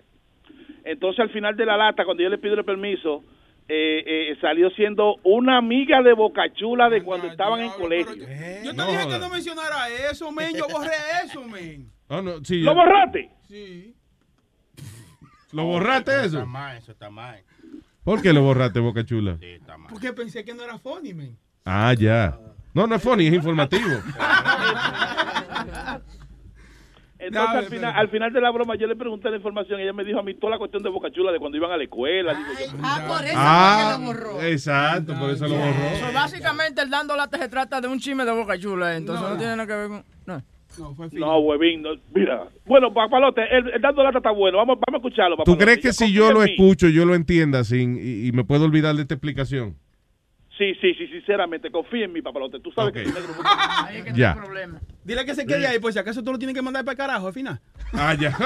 Entonces, 0.86 1.20
al 1.20 1.30
final 1.32 1.58
de 1.58 1.66
la 1.66 1.76
lata, 1.76 2.06
cuando 2.06 2.24
yo 2.24 2.30
le 2.30 2.38
pido 2.38 2.54
el 2.54 2.64
permiso, 2.64 3.22
eh, 3.68 4.04
eh, 4.32 4.38
salió 4.40 4.70
siendo 4.72 5.16
una 5.24 5.58
amiga 5.58 6.02
de 6.02 6.14
Bocachula 6.14 6.90
de 6.90 7.04
cuando 7.04 7.28
estaban 7.28 7.60
en 7.60 7.72
colegio. 7.72 8.16
Yo 8.16 8.74
te 8.74 8.86
dije 8.92 9.08
que 9.10 9.20
no 9.20 9.30
mencionara 9.30 9.90
eso, 10.10 10.32
men. 10.32 10.56
Yo 10.56 10.68
borré 10.72 10.96
eso, 11.26 11.44
men. 11.44 11.90
Oh, 12.08 12.22
no, 12.22 12.44
sí, 12.46 12.62
¿Lo 12.62 12.76
borraste? 12.76 13.30
Sí. 13.50 13.94
¿Lo 15.54 15.66
borraste 15.66 16.12
eso? 16.26 16.40
Está 16.40 16.46
mal, 16.46 16.78
eso 16.78 16.92
está 16.92 17.10
mal. 17.10 17.42
¿Por 18.04 18.22
qué 18.22 18.34
lo 18.34 18.42
borraste, 18.42 18.80
Boca 18.80 19.06
Chula? 19.06 19.38
Porque 19.90 20.12
pensé 20.12 20.44
que 20.44 20.54
no 20.54 20.64
era 20.64 20.78
funny, 20.78 21.14
men. 21.14 21.38
Ah, 21.64 21.94
ya. 21.94 22.38
No, 22.74 22.88
no 22.88 22.96
es 22.96 23.02
funny, 23.02 23.28
es 23.28 23.34
informativo. 23.34 23.88
Entonces, 27.20 27.56
al, 27.56 27.66
final, 27.68 27.94
al 27.96 28.10
final 28.10 28.34
de 28.34 28.42
la 28.42 28.50
broma, 28.52 28.76
yo 28.76 28.86
le 28.86 28.98
pregunté 28.98 29.30
la 29.30 29.38
información 29.38 29.80
y 29.80 29.84
ella 29.84 29.94
me 29.94 30.04
dijo 30.04 30.20
a 30.20 30.24
mí 30.24 30.34
toda 30.34 30.52
la 30.52 30.58
cuestión 30.58 30.84
de 30.84 30.90
Bocachula 30.90 31.32
de 31.32 31.40
cuando 31.40 31.58
iban 31.58 31.72
a 31.72 31.78
la 31.78 31.84
escuela. 31.84 32.34
Digo, 32.34 32.78
Ah, 32.84 33.06
por 33.08 33.24
eso 33.24 33.34
Ah, 33.38 33.98
lo 33.98 34.06
borró. 34.08 34.42
exacto, 34.42 35.18
por 35.18 35.30
eso 35.30 35.48
lo 35.48 35.56
borró. 35.56 35.96
So, 36.06 36.12
básicamente, 36.14 36.82
el 36.82 36.90
dando 36.90 37.16
lata 37.16 37.38
se 37.38 37.48
trata 37.48 37.80
de 37.80 37.88
un 37.88 37.98
chisme 38.00 38.26
de 38.26 38.32
boca 38.34 38.60
chula, 38.60 38.98
entonces 38.98 39.26
no, 39.30 39.38
tiene 39.38 39.56
nada 39.56 39.68
que 39.68 39.74
ver 39.76 39.88
con. 39.88 40.44
No. 40.80 40.96
No, 41.12 41.38
huevín, 41.40 41.82
no, 41.82 41.90
mira. 42.14 42.48
Bueno, 42.66 42.94
papalote, 42.94 43.42
el, 43.56 43.70
el 43.70 43.82
dando 43.82 44.04
lata 44.04 44.18
está 44.20 44.32
bueno. 44.32 44.58
Vamos, 44.58 44.78
vamos 44.86 45.02
a 45.04 45.08
escucharlo, 45.08 45.36
¿Tú 45.36 45.40
papalote. 45.40 45.64
crees 45.66 45.80
que 45.80 45.94
si 45.94 46.12
yo 46.12 46.32
lo 46.32 46.40
mí. 46.42 46.52
escucho, 46.52 46.88
yo 46.90 47.06
lo 47.06 47.14
entienda 47.16 47.64
sin, 47.64 47.98
y, 47.98 48.28
y 48.28 48.32
me 48.32 48.44
puedo 48.44 48.66
olvidar 48.66 48.96
de 48.96 49.04
esta 49.04 49.14
explicación? 49.14 49.76
Sí, 50.58 50.74
sí, 50.80 50.94
sí, 50.94 51.08
sinceramente, 51.08 51.72
confía 51.72 52.06
en 52.06 52.14
mí, 52.14 52.22
papalote. 52.22 52.60
Tú 52.60 52.72
sabes 52.72 52.94
que... 52.94 53.04
Ya. 54.14 54.38
Dile 55.04 55.26
que 55.26 55.34
se 55.34 55.46
quede 55.48 55.66
ahí, 55.66 55.80
pues 55.80 55.96
si 55.96 56.00
acaso 56.00 56.24
tú 56.24 56.32
lo 56.32 56.38
tienes 56.38 56.56
que 56.56 56.62
mandar 56.62 56.86
para 56.86 56.94
el 56.94 56.98
carajo 56.98 57.28
al 57.28 57.34
final. 57.34 57.60
Ah, 57.92 58.14
ya. 58.20 58.38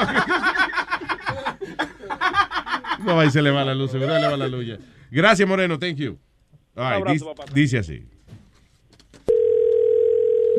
No, 3.06 3.20
ahí 3.20 3.30
se 3.30 3.42
le 3.42 3.52
va 3.52 3.64
la 3.64 3.76
luz, 3.76 3.92
seguro 3.92 4.18
le 4.18 4.28
va 4.28 4.38
la 4.38 4.48
luz 4.48 4.66
ya. 4.66 4.78
Gracias, 5.12 5.48
Moreno, 5.48 5.78
thank 5.78 5.96
you. 5.98 6.18
All 6.76 6.84
right, 6.92 7.02
abrazo, 7.02 7.34
dis- 7.34 7.54
dice 7.54 7.78
así. 7.80 8.04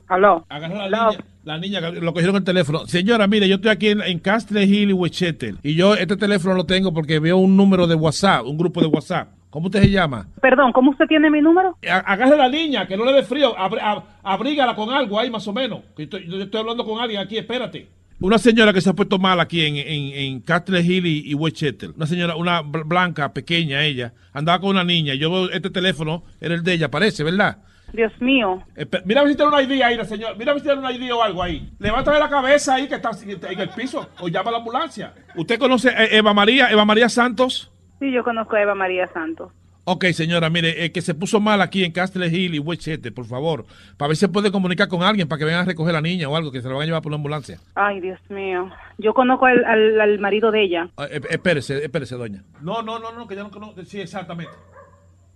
Aló. 0.08 0.44
Agarró 0.48 0.76
la 0.88 1.10
niña, 1.10 1.24
la 1.44 1.58
niña 1.58 1.80
lo 1.80 2.12
cogieron 2.12 2.36
el 2.36 2.44
teléfono. 2.44 2.86
Señora, 2.86 3.26
mire, 3.26 3.48
yo 3.48 3.56
estoy 3.56 3.70
aquí 3.70 3.88
en, 3.88 4.00
en 4.02 4.18
Castle 4.18 4.64
Hill 4.64 4.90
y 4.90 4.92
Westchester. 4.92 5.54
Y 5.62 5.74
yo 5.74 5.94
este 5.94 6.16
teléfono 6.16 6.54
lo 6.54 6.64
tengo 6.64 6.92
porque 6.92 7.18
veo 7.18 7.36
un 7.36 7.56
número 7.56 7.86
de 7.86 7.94
WhatsApp, 7.94 8.44
un 8.46 8.56
grupo 8.56 8.80
de 8.80 8.86
WhatsApp. 8.86 9.28
¿Cómo 9.50 9.66
usted 9.66 9.80
se 9.82 9.90
llama? 9.90 10.28
Perdón, 10.42 10.72
¿cómo 10.72 10.90
usted 10.90 11.06
tiene 11.06 11.30
mi 11.30 11.40
número? 11.40 11.76
Agarre 11.88 12.36
la 12.36 12.48
niña, 12.50 12.86
que 12.86 12.96
no 12.98 13.04
le 13.06 13.12
dé 13.14 13.22
frío. 13.22 13.56
Abr- 13.56 13.80
ab- 13.80 14.02
abrígala 14.22 14.74
con 14.74 14.90
algo 14.90 15.18
ahí, 15.18 15.30
más 15.30 15.48
o 15.48 15.52
menos. 15.54 15.80
Que 15.96 16.02
Estoy, 16.02 16.26
yo 16.28 16.38
estoy 16.38 16.60
hablando 16.60 16.84
con 16.84 17.00
alguien 17.00 17.20
aquí, 17.20 17.38
espérate. 17.38 17.88
Una 18.20 18.36
señora 18.36 18.72
que 18.74 18.80
se 18.82 18.90
ha 18.90 18.94
puesto 18.94 19.18
mal 19.18 19.40
aquí 19.40 19.64
en, 19.64 19.76
en, 19.76 20.12
en 20.18 20.40
Castle 20.40 20.80
Hill 20.82 21.06
y, 21.06 21.30
y 21.30 21.34
Westchester. 21.34 21.90
Una 21.96 22.04
señora, 22.06 22.36
una 22.36 22.62
bl- 22.62 22.82
blanca, 22.84 23.32
pequeña 23.32 23.84
ella. 23.84 24.12
Andaba 24.34 24.60
con 24.60 24.70
una 24.70 24.84
niña. 24.84 25.14
Yo 25.14 25.30
veo 25.30 25.50
este 25.50 25.70
teléfono, 25.70 26.24
era 26.40 26.54
el 26.54 26.62
de 26.62 26.74
ella, 26.74 26.90
parece, 26.90 27.24
¿verdad? 27.24 27.58
Dios 27.92 28.12
mío. 28.20 28.62
Espe- 28.76 29.02
Mira 29.04 29.20
a 29.20 29.24
ver 29.24 29.32
si 29.32 29.36
tiene 29.36 29.50
una 29.52 29.62
ID 29.62 29.82
ahí, 29.82 29.96
la 29.96 30.04
señora. 30.04 30.34
Mira 30.34 30.52
a 30.52 30.54
ver 30.54 30.62
si 30.62 30.68
tiene 30.68 30.80
una 30.80 30.92
ID 30.92 31.12
o 31.14 31.22
algo 31.22 31.42
ahí. 31.42 31.70
Levántale 31.78 32.18
la 32.18 32.28
cabeza 32.28 32.74
ahí 32.74 32.86
que 32.88 32.96
está 32.96 33.10
en 33.22 33.60
el 33.60 33.68
piso 33.70 34.08
o 34.20 34.28
llama 34.28 34.50
a 34.50 34.52
la 34.52 34.58
ambulancia. 34.58 35.14
¿Usted 35.36 35.58
conoce 35.58 35.88
a 35.90 36.04
Eva 36.06 36.34
María, 36.34 36.70
Eva 36.70 36.84
María 36.84 37.08
Santos? 37.08 37.70
Sí, 37.98 38.12
yo 38.12 38.22
conozco 38.22 38.56
a 38.56 38.62
Eva 38.62 38.74
María 38.74 39.06
Santos. 39.08 39.52
Ok, 39.90 40.04
señora, 40.12 40.50
mire, 40.50 40.84
eh, 40.84 40.92
que 40.92 41.00
se 41.00 41.14
puso 41.14 41.40
mal 41.40 41.62
aquí 41.62 41.82
en 41.82 41.92
Castle 41.92 42.26
Hill 42.28 42.54
y 42.54 42.58
Westchester, 42.58 43.14
por 43.14 43.24
favor. 43.24 43.64
Para 43.96 44.08
ver 44.08 44.16
si 44.18 44.20
se 44.20 44.28
puede 44.28 44.52
comunicar 44.52 44.86
con 44.86 45.02
alguien 45.02 45.26
para 45.26 45.38
que 45.38 45.46
vengan 45.46 45.62
a 45.62 45.64
recoger 45.64 45.90
a 45.92 45.94
la 45.94 46.02
niña 46.02 46.28
o 46.28 46.36
algo, 46.36 46.52
que 46.52 46.60
se 46.60 46.68
la 46.68 46.74
van 46.74 46.82
a 46.82 46.86
llevar 46.86 47.00
por 47.00 47.08
una 47.08 47.16
ambulancia. 47.16 47.58
Ay, 47.74 47.98
Dios 48.00 48.20
mío. 48.28 48.70
Yo 48.98 49.14
conozco 49.14 49.46
al, 49.46 49.64
al, 49.64 49.98
al 49.98 50.18
marido 50.18 50.50
de 50.50 50.62
ella. 50.62 50.90
Ah, 50.98 51.06
eh, 51.10 51.22
espérese, 51.30 51.82
espérese, 51.82 52.16
doña. 52.16 52.44
No, 52.60 52.82
no, 52.82 52.98
no, 52.98 53.12
no, 53.12 53.26
que 53.26 53.34
ya 53.34 53.42
no 53.42 53.50
conozco. 53.50 53.82
Sí, 53.86 53.98
exactamente. 53.98 54.52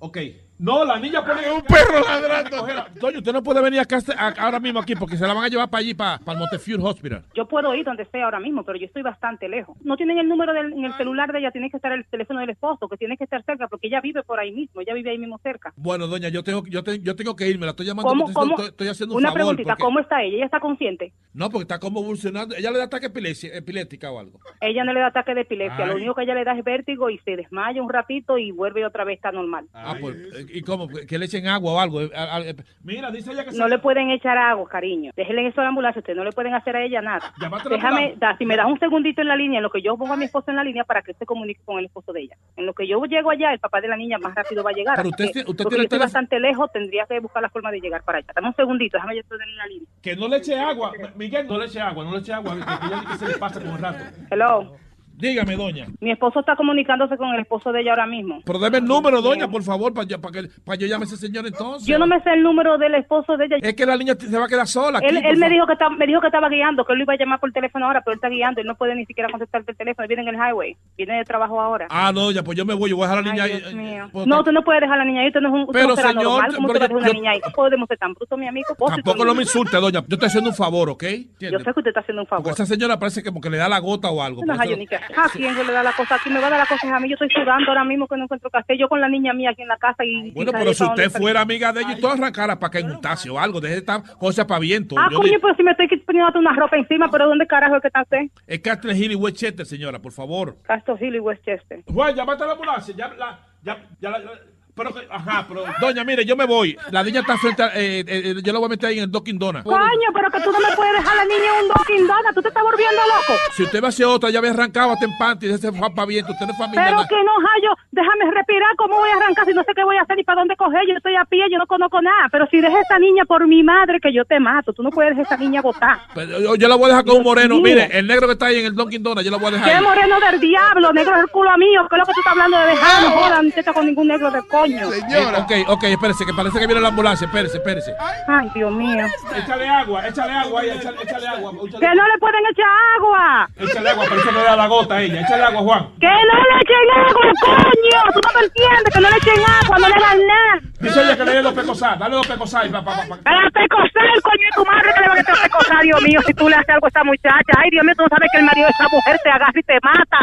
Ok. 0.00 0.18
No, 0.62 0.84
la 0.84 0.96
niña 0.96 1.24
pone 1.24 1.50
un 1.50 1.62
perro 1.62 2.00
ladrando. 2.06 2.66
Doña, 3.00 3.18
usted 3.18 3.32
no 3.32 3.42
puede 3.42 3.60
venir 3.60 3.80
a 3.80 3.84
Castle- 3.84 4.14
a- 4.16 4.28
ahora 4.38 4.60
mismo 4.60 4.78
aquí 4.78 4.94
porque 4.94 5.16
se 5.16 5.26
la 5.26 5.34
van 5.34 5.42
a 5.44 5.48
llevar 5.48 5.68
para 5.68 5.80
allí, 5.80 5.92
para, 5.92 6.18
para 6.18 6.34
el 6.34 6.38
Montefiore 6.38 6.80
Hospital. 6.84 7.24
Yo 7.34 7.48
puedo 7.48 7.74
ir 7.74 7.84
donde 7.84 8.04
esté 8.04 8.22
ahora 8.22 8.38
mismo, 8.38 8.62
pero 8.62 8.78
yo 8.78 8.86
estoy 8.86 9.02
bastante 9.02 9.48
lejos. 9.48 9.76
No 9.82 9.96
tienen 9.96 10.18
el 10.18 10.28
número 10.28 10.52
del, 10.52 10.72
en 10.72 10.84
el 10.84 10.92
celular 10.94 11.32
de 11.32 11.40
ella, 11.40 11.50
tiene 11.50 11.68
que 11.68 11.76
estar 11.78 11.90
el 11.90 12.04
teléfono 12.06 12.38
del 12.38 12.50
esposo, 12.50 12.88
que 12.88 12.96
tiene 12.96 13.16
que 13.16 13.24
estar 13.24 13.42
cerca, 13.44 13.66
porque 13.66 13.88
ella 13.88 14.00
vive 14.00 14.22
por 14.22 14.38
ahí 14.38 14.52
mismo, 14.52 14.80
ella 14.80 14.94
vive 14.94 15.10
ahí 15.10 15.18
mismo 15.18 15.38
cerca. 15.42 15.72
Bueno, 15.74 16.06
doña, 16.06 16.28
yo 16.28 16.44
tengo, 16.44 16.62
yo, 16.68 16.84
te- 16.84 17.00
yo 17.00 17.16
tengo 17.16 17.34
que 17.34 17.48
irme, 17.48 17.66
la 17.66 17.70
estoy 17.72 17.86
llamando 17.86 18.10
¿Cómo? 18.10 18.28
Estoy, 18.28 18.66
estoy 18.66 18.88
haciendo 18.88 19.16
un 19.16 19.20
Una 19.20 19.30
favor. 19.30 19.38
preguntita, 19.40 19.70
porque- 19.70 19.82
¿cómo 19.82 19.98
está 19.98 20.22
ella? 20.22 20.36
¿Ella 20.36 20.44
está 20.44 20.60
consciente? 20.60 21.12
No, 21.34 21.50
porque 21.50 21.62
está 21.62 21.80
como 21.80 22.00
evolucionando. 22.02 22.54
Ella 22.54 22.70
le 22.70 22.78
da 22.78 22.84
ataque 22.84 23.06
epilepsia- 23.06 23.52
epiléptica 23.52 24.12
o 24.12 24.20
algo. 24.20 24.38
Ella 24.60 24.84
no 24.84 24.92
le 24.92 25.00
da 25.00 25.08
ataque 25.08 25.34
de 25.34 25.40
epilepsia, 25.40 25.86
lo 25.86 25.96
único 25.96 26.14
que 26.14 26.22
ella 26.22 26.34
le 26.34 26.44
da 26.44 26.56
es 26.56 26.62
vértigo 26.62 27.10
y 27.10 27.18
se 27.18 27.34
desmaya 27.36 27.82
un 27.82 27.88
ratito 27.90 28.38
y 28.38 28.52
vuelve 28.52 28.86
otra 28.86 29.02
vez 29.02 29.16
está 29.16 29.32
normal. 29.32 29.66
Ah, 29.74 29.96
pues, 30.00 30.16
¿y 30.52 30.62
cómo? 30.62 30.88
¿Que 30.88 31.18
le 31.18 31.24
echen 31.26 31.46
agua 31.48 31.72
o 31.72 31.80
algo? 31.80 32.00
Eh, 32.02 32.10
a- 32.14 32.36
a- 32.36 32.40
eh, 32.40 32.54
Mira, 32.84 33.10
dice 33.10 33.32
ella 33.32 33.44
que 33.44 33.50
No 33.52 33.64
se- 33.64 33.68
le 33.70 33.78
pueden 33.78 34.10
echar 34.10 34.36
agua, 34.38 34.68
cariño. 34.68 35.12
Déjenle 35.16 35.46
eso 35.48 35.60
a 35.60 35.64
la 35.64 35.68
ambulancia, 35.70 36.00
usted 36.00 36.14
no 36.14 36.24
le 36.24 36.32
pueden 36.32 36.54
hacer 36.54 36.76
a 36.76 36.82
ella 36.84 37.00
nada. 37.00 37.32
Déjame, 37.70 38.14
da, 38.18 38.36
si 38.36 38.44
me 38.46 38.56
das 38.56 38.66
un 38.66 38.78
segundito 38.78 39.20
en 39.22 39.28
la 39.28 39.36
línea, 39.36 39.58
en 39.58 39.62
lo 39.62 39.70
que 39.70 39.82
yo 39.82 39.96
pongo 39.96 40.12
a 40.14 40.16
mi 40.16 40.24
esposo 40.26 40.50
en 40.50 40.56
la 40.56 40.64
línea 40.64 40.84
para 40.84 41.02
que 41.02 41.14
se 41.14 41.24
comunique 41.26 41.60
con 41.64 41.78
el 41.78 41.86
esposo 41.86 42.12
de 42.12 42.22
ella. 42.22 42.36
En 42.56 42.66
lo 42.66 42.74
que 42.74 42.86
yo 42.86 43.02
llego 43.04 43.30
allá, 43.30 43.52
el 43.52 43.58
papá 43.58 43.80
de 43.80 43.88
la 43.88 43.96
niña 43.96 44.18
más 44.18 44.34
rápido 44.34 44.62
va 44.62 44.70
a 44.70 44.74
llegar. 44.74 44.96
Pero 44.96 45.08
usted 45.08 45.26
que, 45.26 45.32
tiene- 45.32 45.50
usted 45.50 45.64
porque 45.64 45.74
tiene 45.76 45.82
yo 45.82 45.86
estoy 45.86 45.98
bastante 45.98 46.40
lejos, 46.40 46.70
tendría 46.72 47.06
que 47.06 47.20
buscar 47.20 47.42
la 47.42 47.50
forma 47.50 47.70
de 47.70 47.80
llegar 47.80 48.02
para 48.04 48.18
allá. 48.18 48.28
Dame 48.34 48.48
un 48.48 48.54
segundito, 48.54 48.96
déjame 48.96 49.16
yo 49.16 49.22
tener 49.24 49.48
en 49.48 49.56
la 49.56 49.66
línea. 49.66 49.88
Que 50.02 50.16
no 50.16 50.28
le 50.28 50.36
eche 50.36 50.58
agua. 50.58 50.92
Miguel, 51.16 51.46
no 51.46 51.58
le 51.58 51.66
eche 51.66 51.80
agua, 51.80 52.04
no 52.04 52.12
le 52.12 52.18
eche 52.18 52.32
agua. 52.32 52.54
Que 52.56 53.08
que 53.12 53.18
se 53.18 53.28
le 53.28 53.38
pasa 53.38 53.60
con 53.60 53.70
el 53.70 53.78
rato. 53.78 54.04
Hello. 54.30 54.76
Dígame, 55.16 55.56
doña. 55.56 55.86
Mi 56.00 56.10
esposo 56.10 56.40
está 56.40 56.56
comunicándose 56.56 57.16
con 57.16 57.28
el 57.34 57.40
esposo 57.40 57.70
de 57.72 57.80
ella 57.82 57.90
ahora 57.92 58.06
mismo. 58.06 58.40
Pero 58.44 58.58
deme 58.58 58.78
el 58.78 58.84
número, 58.84 59.22
doña, 59.22 59.48
por 59.48 59.62
favor, 59.62 59.92
para 59.94 60.06
para 60.18 60.32
que, 60.42 60.48
para 60.64 60.76
yo 60.78 60.86
llame 60.86 61.04
a 61.04 61.06
ese 61.06 61.16
señor 61.16 61.46
entonces. 61.46 61.86
Yo 61.86 61.98
no 61.98 62.06
me 62.06 62.20
sé 62.22 62.30
el 62.30 62.42
número 62.42 62.76
del 62.78 62.94
esposo 62.96 63.36
de 63.36 63.44
ella. 63.46 63.56
Es 63.62 63.74
que 63.74 63.86
la 63.86 63.96
niña 63.96 64.14
se 64.18 64.36
va 64.36 64.46
a 64.46 64.48
quedar 64.48 64.66
sola. 64.66 64.98
Aquí, 64.98 65.06
Él, 65.08 65.36
me 65.38 65.48
dijo 65.48 65.66
que 65.66 65.74
estaba, 65.74 65.94
me 65.94 66.06
dijo 66.06 66.20
que 66.20 66.26
estaba 66.26 66.48
guiando, 66.48 66.84
que 66.84 66.92
él 66.92 66.98
lo 66.98 67.04
iba 67.04 67.14
a 67.14 67.16
llamar 67.16 67.38
por 67.40 67.52
teléfono 67.52 67.86
ahora, 67.86 68.00
pero 68.04 68.12
él 68.14 68.16
está 68.18 68.28
guiando, 68.28 68.60
él 68.60 68.66
no 68.66 68.74
puede 68.74 68.94
ni 68.94 69.06
siquiera 69.06 69.28
contestarte 69.30 69.70
el 69.72 69.76
teléfono, 69.76 70.04
él 70.04 70.08
viene 70.08 70.22
en 70.22 70.28
el 70.28 70.34
highway, 70.34 70.76
viene 70.96 71.16
de 71.18 71.24
trabajo 71.24 71.60
ahora. 71.60 71.86
Ah, 71.90 72.10
no, 72.12 72.30
ya, 72.32 72.42
pues 72.42 72.58
yo 72.58 72.64
me 72.64 72.74
voy, 72.74 72.90
yo 72.90 72.96
voy 72.96 73.04
a 73.04 73.08
dejar 73.08 73.18
a 73.18 73.26
la 73.26 73.32
niña 73.32 73.44
Ay, 73.44 73.52
ahí. 73.52 73.58
Dios 73.60 73.74
mío. 73.74 74.08
pues, 74.12 74.26
No, 74.26 74.38
usted 74.40 74.52
no 74.52 74.62
puede 74.64 74.80
dejar 74.80 74.96
a 74.96 74.98
la 74.98 75.04
niña 75.04 75.20
ahí, 75.20 75.28
usted 75.28 75.40
no 75.40 75.48
es 75.48 75.54
un 75.54 75.72
Pero, 75.72 75.94
señor, 75.96 76.14
normal, 76.24 76.54
¿cómo 76.54 76.66
pero 76.68 76.78
dejar 76.80 76.90
yo- 76.90 76.96
una 76.98 77.08
niña 77.12 77.30
ahí? 77.32 77.40
No 77.46 77.52
podemos 77.52 77.88
ser 77.88 77.98
tan 77.98 78.14
brutos, 78.14 78.38
mi 78.38 78.48
amigo. 78.48 78.74
Tampoco 78.88 79.24
no 79.24 79.34
me 79.34 79.42
insulte, 79.42 79.76
doña. 79.76 80.00
Yo 80.08 80.14
estoy 80.16 80.26
haciendo 80.26 80.50
un 80.50 80.56
favor, 80.56 80.90
¿ok? 80.90 81.04
Yo 81.38 81.50
sé 81.58 81.64
que 81.64 81.70
usted 81.70 81.86
está 81.88 82.00
haciendo 82.00 82.22
un 82.22 82.26
favor. 82.26 82.42
Porque 82.44 82.62
esa 82.62 82.66
señora 82.66 82.98
parece 82.98 83.22
que 83.22 83.28
como 83.28 83.40
que 83.40 83.50
le 83.50 83.58
da 83.58 83.68
la 83.68 83.78
gota 83.78 84.10
o 84.10 84.20
algo. 84.22 84.42
No, 84.44 84.54
por 84.54 84.64
eso- 84.64 84.70
yo 84.72 84.76
ni 84.76 84.86
que- 84.86 84.98
¿A 85.16 85.28
quién 85.30 85.54
le 85.56 85.72
da 85.72 85.82
la 85.82 85.92
cosa? 85.92 86.16
Aquí 86.16 86.30
me 86.30 86.40
va 86.40 86.46
a 86.46 86.50
dar 86.50 86.58
la 86.60 86.66
cosa 86.66 86.94
a 86.96 87.00
mí. 87.00 87.08
Yo 87.08 87.14
estoy 87.14 87.28
sudando 87.30 87.68
ahora 87.70 87.84
mismo 87.84 88.06
que 88.08 88.16
no 88.16 88.24
encuentro 88.24 88.50
café. 88.50 88.76
Yo 88.78 88.88
con 88.88 89.00
la 89.00 89.08
niña 89.08 89.32
mía 89.32 89.50
aquí 89.50 89.62
en 89.62 89.68
la 89.68 89.76
casa 89.76 90.04
y. 90.04 90.30
Bueno, 90.32 90.50
y 90.50 90.54
pero 90.54 90.72
si 90.74 90.84
¿para 90.84 90.94
usted 90.94 91.10
fuera 91.10 91.40
amiga 91.40 91.72
de 91.72 91.80
ella 91.82 91.92
y 91.96 92.00
tú 92.00 92.08
arrancara 92.08 92.58
para 92.58 92.70
que 92.70 92.78
en 92.78 92.92
o 93.30 93.38
algo, 93.38 93.60
deje 93.60 93.74
de 93.74 93.80
estar 93.80 94.02
cosas 94.18 94.44
para 94.46 94.60
viento. 94.60 94.96
Ah, 94.98 95.08
Yo 95.10 95.18
coño, 95.18 95.38
pero 95.40 95.54
si 95.54 95.62
me 95.62 95.70
estoy 95.72 95.88
poniendo 95.98 96.38
una 96.38 96.54
ropa 96.54 96.76
encima, 96.76 97.10
pero 97.10 97.26
¿dónde 97.26 97.46
carajo 97.46 97.76
es 97.76 97.82
que 97.82 97.88
está 97.88 98.02
usted? 98.02 98.22
Es 98.46 98.60
Castle 98.60 98.96
Hill 98.96 99.12
y 99.12 99.14
Westchester, 99.14 99.66
señora, 99.66 99.98
por 100.00 100.12
favor. 100.12 100.56
Castro 100.62 100.96
Hill 101.00 101.16
y 101.16 101.20
Westchester. 101.20 101.80
Juan, 101.86 102.14
llámate 102.14 102.44
a 102.44 102.46
la 102.46 102.52
ambulancia. 102.52 102.94
Ya, 102.96 103.08
la, 103.08 103.38
ya, 103.62 103.78
ya 104.00 104.10
la- 104.10 104.18
la- 104.18 104.30
pero, 104.74 104.92
que- 104.94 105.06
ajá, 105.10 105.44
pero. 105.48 105.64
Doña, 105.80 106.04
mire, 106.04 106.24
yo 106.24 106.36
me 106.36 106.46
voy. 106.46 106.76
La 106.90 107.02
niña 107.02 107.20
está 107.20 107.36
frente 107.38 107.62
a. 107.62 107.68
eh, 107.74 108.00
eh, 108.00 108.04
eh, 108.06 108.34
yo 108.42 108.52
la 108.52 108.58
voy 108.58 108.66
a 108.66 108.70
meter 108.70 108.88
ahí 108.90 108.98
en 108.98 109.04
el 109.04 109.10
Dunkin' 109.10 109.38
Donut. 109.38 109.62
Coño, 109.64 110.08
pero 110.14 110.30
que 110.30 110.40
tú 110.40 110.50
no 110.52 110.58
me 110.60 110.74
puedes 110.76 110.92
dejar 110.94 111.12
a 111.12 111.16
la 111.16 111.24
niña 111.24 111.44
en 111.58 111.64
un 111.64 111.68
Dunkin' 111.68 112.06
Donut. 112.06 112.34
Tú 112.34 112.42
te 112.42 112.48
estás 112.48 112.62
volviendo 112.62 113.00
loco. 113.06 113.38
Si 113.56 113.62
usted 113.64 113.82
va 113.82 113.88
hacia 113.88 114.08
otra, 114.08 114.30
ya 114.30 114.38
había 114.38 114.50
arrancado 114.52 114.92
hasta 114.92 115.04
en 115.04 115.16
panty, 115.18 115.50
ese 115.50 115.72
fue 115.72 115.90
para 115.94 116.06
viento. 116.06 116.32
Usted 116.32 116.46
no 116.46 116.52
es 116.52 116.58
familia. 116.58 116.84
Pero 116.86 116.98
que 117.08 117.24
no, 117.24 117.32
Jayo, 117.46 117.70
déjame 117.90 118.30
respirar. 118.32 118.74
¿Cómo 118.76 118.96
voy 118.96 119.10
a 119.10 119.16
arrancar 119.16 119.44
si 119.46 119.52
no 119.52 119.62
sé 119.62 119.72
qué 119.74 119.84
voy 119.84 119.96
a 119.96 120.02
hacer 120.02 120.16
ni 120.16 120.24
para 120.24 120.40
dónde 120.40 120.56
coger? 120.56 120.82
Yo 120.88 120.94
estoy 120.96 121.16
a 121.16 121.24
pie, 121.24 121.44
yo 121.50 121.58
no 121.58 121.66
conozco 121.66 122.00
nada. 122.00 122.28
Pero 122.32 122.46
si 122.50 122.60
dejas 122.60 122.76
a 122.78 122.80
esa 122.80 122.98
niña 122.98 123.24
por 123.24 123.46
mi 123.46 123.62
madre, 123.62 124.00
que 124.00 124.12
yo 124.12 124.24
te 124.24 124.40
mato. 124.40 124.72
Tú 124.72 124.82
no 124.82 124.90
puedes 124.90 125.16
dejar 125.16 125.32
a 125.32 125.34
esa 125.34 125.42
niña 125.44 125.60
botar. 125.60 125.98
Pero 126.14 126.40
yo, 126.40 126.54
yo 126.56 126.68
la 126.68 126.76
voy 126.76 126.86
a 126.86 126.88
dejar 126.88 127.04
con 127.04 127.16
un 127.18 127.22
moreno. 127.24 127.60
Mire, 127.60 127.88
el 127.92 128.06
negro 128.06 128.26
que 128.26 128.32
está 128.34 128.46
ahí 128.46 128.60
en 128.60 128.66
el 128.66 128.74
Dunkin' 128.74 129.02
Donut, 129.02 129.22
yo 129.24 129.30
la 129.30 129.36
voy 129.36 129.48
a 129.48 129.50
dejar 129.52 129.68
¿Qué 129.68 129.74
ahí. 129.76 129.82
moreno 129.84 130.16
del 130.20 130.40
diablo? 130.40 130.92
Negro 130.92 131.16
del 131.16 131.28
culo 131.28 131.56
mío. 131.58 131.86
¿Qué 131.88 131.96
es 131.96 131.98
lo 132.00 132.06
que 132.06 132.12
tú 132.12 132.20
estás 132.20 132.32
hablando 132.32 132.58
de 132.58 132.66
dejar? 132.66 133.02
No 133.44 133.50
te 133.52 133.72
con 133.72 133.86
ningún 133.86 134.08
negro 134.08 134.30
del 134.30 134.44
coño. 134.62 134.88
coño. 134.88 135.16
Eh, 135.16 135.64
ok, 135.66 135.68
ok, 135.68 135.84
espérese, 135.84 136.26
que 136.26 136.32
parece 136.34 136.58
que 136.58 136.66
viene 136.66 136.80
la 136.80 136.88
ambulancia. 136.88 137.26
Espérese, 137.26 137.56
espérese. 137.58 137.94
Ay, 138.28 138.48
Dios 138.54 138.72
mío. 138.72 139.06
Échale 139.36 139.68
agua, 139.68 140.06
échale 140.08 140.32
agua 140.32 140.60
ahí, 140.60 140.70
échale, 140.70 140.96
échale 141.02 141.28
agua. 141.28 141.50
échale- 141.52 141.80
Que 141.80 141.94
no 141.94 142.06
le 142.08 142.18
pueden 142.18 142.42
echar 142.50 142.66
agua. 142.96 143.48
Échale 143.56 143.90
agua, 143.90 144.04
pero 144.08 144.20
eso 144.20 144.32
no 144.32 144.38
le 144.38 144.44
da 144.44 144.56
la 144.56 144.66
gota 144.66 144.94
a 144.96 145.02
ella. 145.02 145.20
Échale 145.20 145.42
agua, 145.44 145.60
Juan. 145.62 145.88
Que 146.00 146.06
no 146.06 146.36
le 146.42 146.54
echen 146.60 146.88
agua, 146.96 147.32
coño. 147.40 148.12
Tú 148.12 148.20
no 148.26 148.32
me 148.40 148.46
entiendes, 148.46 148.94
que 148.94 149.00
no 149.00 149.10
le 149.10 149.16
echen 149.16 149.44
agua, 149.62 149.78
no 149.78 149.88
le 149.88 150.00
dan 150.00 150.18
nada. 150.26 150.54
Dice 150.80 151.00
ella 151.02 151.16
que 151.16 151.24
le 151.24 151.32
dé 151.32 151.42
dos 151.42 151.54
pecosas. 151.54 151.98
Dale 151.98 152.14
dos 152.16 152.26
pecosas. 152.26 152.68
Pa, 152.68 152.82
pa, 152.84 152.96
pa, 152.96 153.02
pa. 153.08 153.14
A 153.24 153.32
la 153.42 153.50
pecosar, 153.50 154.08
coño, 154.22 154.46
y 154.50 154.54
tu 154.54 154.64
madre 154.64 154.90
que 154.94 155.00
le 155.00 155.06
va 155.08 155.12
a 155.14 155.16
meter 155.16 155.34
a 155.38 155.42
pecosar, 155.42 155.80
Dios 155.82 156.02
mío, 156.02 156.20
si 156.26 156.34
tú 156.34 156.48
le 156.48 156.56
haces 156.56 156.68
algo 156.70 156.86
a 156.86 156.88
esa 156.88 157.04
muchacha. 157.04 157.52
Ay, 157.62 157.70
Dios 157.70 157.84
mío, 157.84 157.94
tú 157.96 158.02
no 158.02 158.08
sabes 158.08 158.28
que 158.32 158.38
el 158.38 158.44
marido 158.44 158.66
de 158.66 158.72
esa 158.72 158.88
mujer 158.90 159.16
te 159.22 159.30
agarra 159.30 159.52
y 159.54 159.62
te 159.62 159.78
mata. 159.82 160.20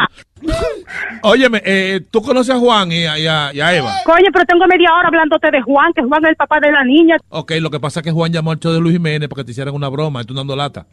Óyeme, 1.22 1.62
eh, 1.66 2.02
¿tú 2.12 2.22
conoces 2.22 2.56
a 2.56 2.60
Juan 2.60 2.92
y 2.92 3.06
a, 3.06 3.18
y 3.20 3.28
a- 3.28 3.52
y 3.54 3.60
a 3.62 3.76
Eva? 3.76 3.92
Coño, 4.06 4.28
pero 4.34 4.46
tengo 4.46 4.66
media 4.68 4.90
hora 4.94 5.08
hablándote 5.08 5.52
de 5.52 5.62
Juan, 5.62 5.92
que 5.94 6.02
Juan 6.04 6.24
es 6.26 6.30
el 6.32 6.36
papá 6.36 6.60
de 6.60 6.72
la 6.72 6.84
niña. 6.84 7.18
Ok, 7.30 7.52
lo 7.60 7.70
que 7.70 7.80
pasa 7.80 8.00
es 8.00 8.04
que 8.06 8.12
Juan 8.12 8.32
llamó 8.32 8.52
al 8.52 8.60
show 8.60 8.72
de 8.72 8.80
Luis 8.80 8.94
Jiménez 8.94 9.28
para 9.30 9.42
que 9.42 9.46
te 9.46 9.52
hicieran 9.52 9.74
una 9.76 9.90
broma 9.90 10.22
y 10.22 10.26
tú 10.26 10.34
dando 10.34 10.56
lata. 10.56 10.86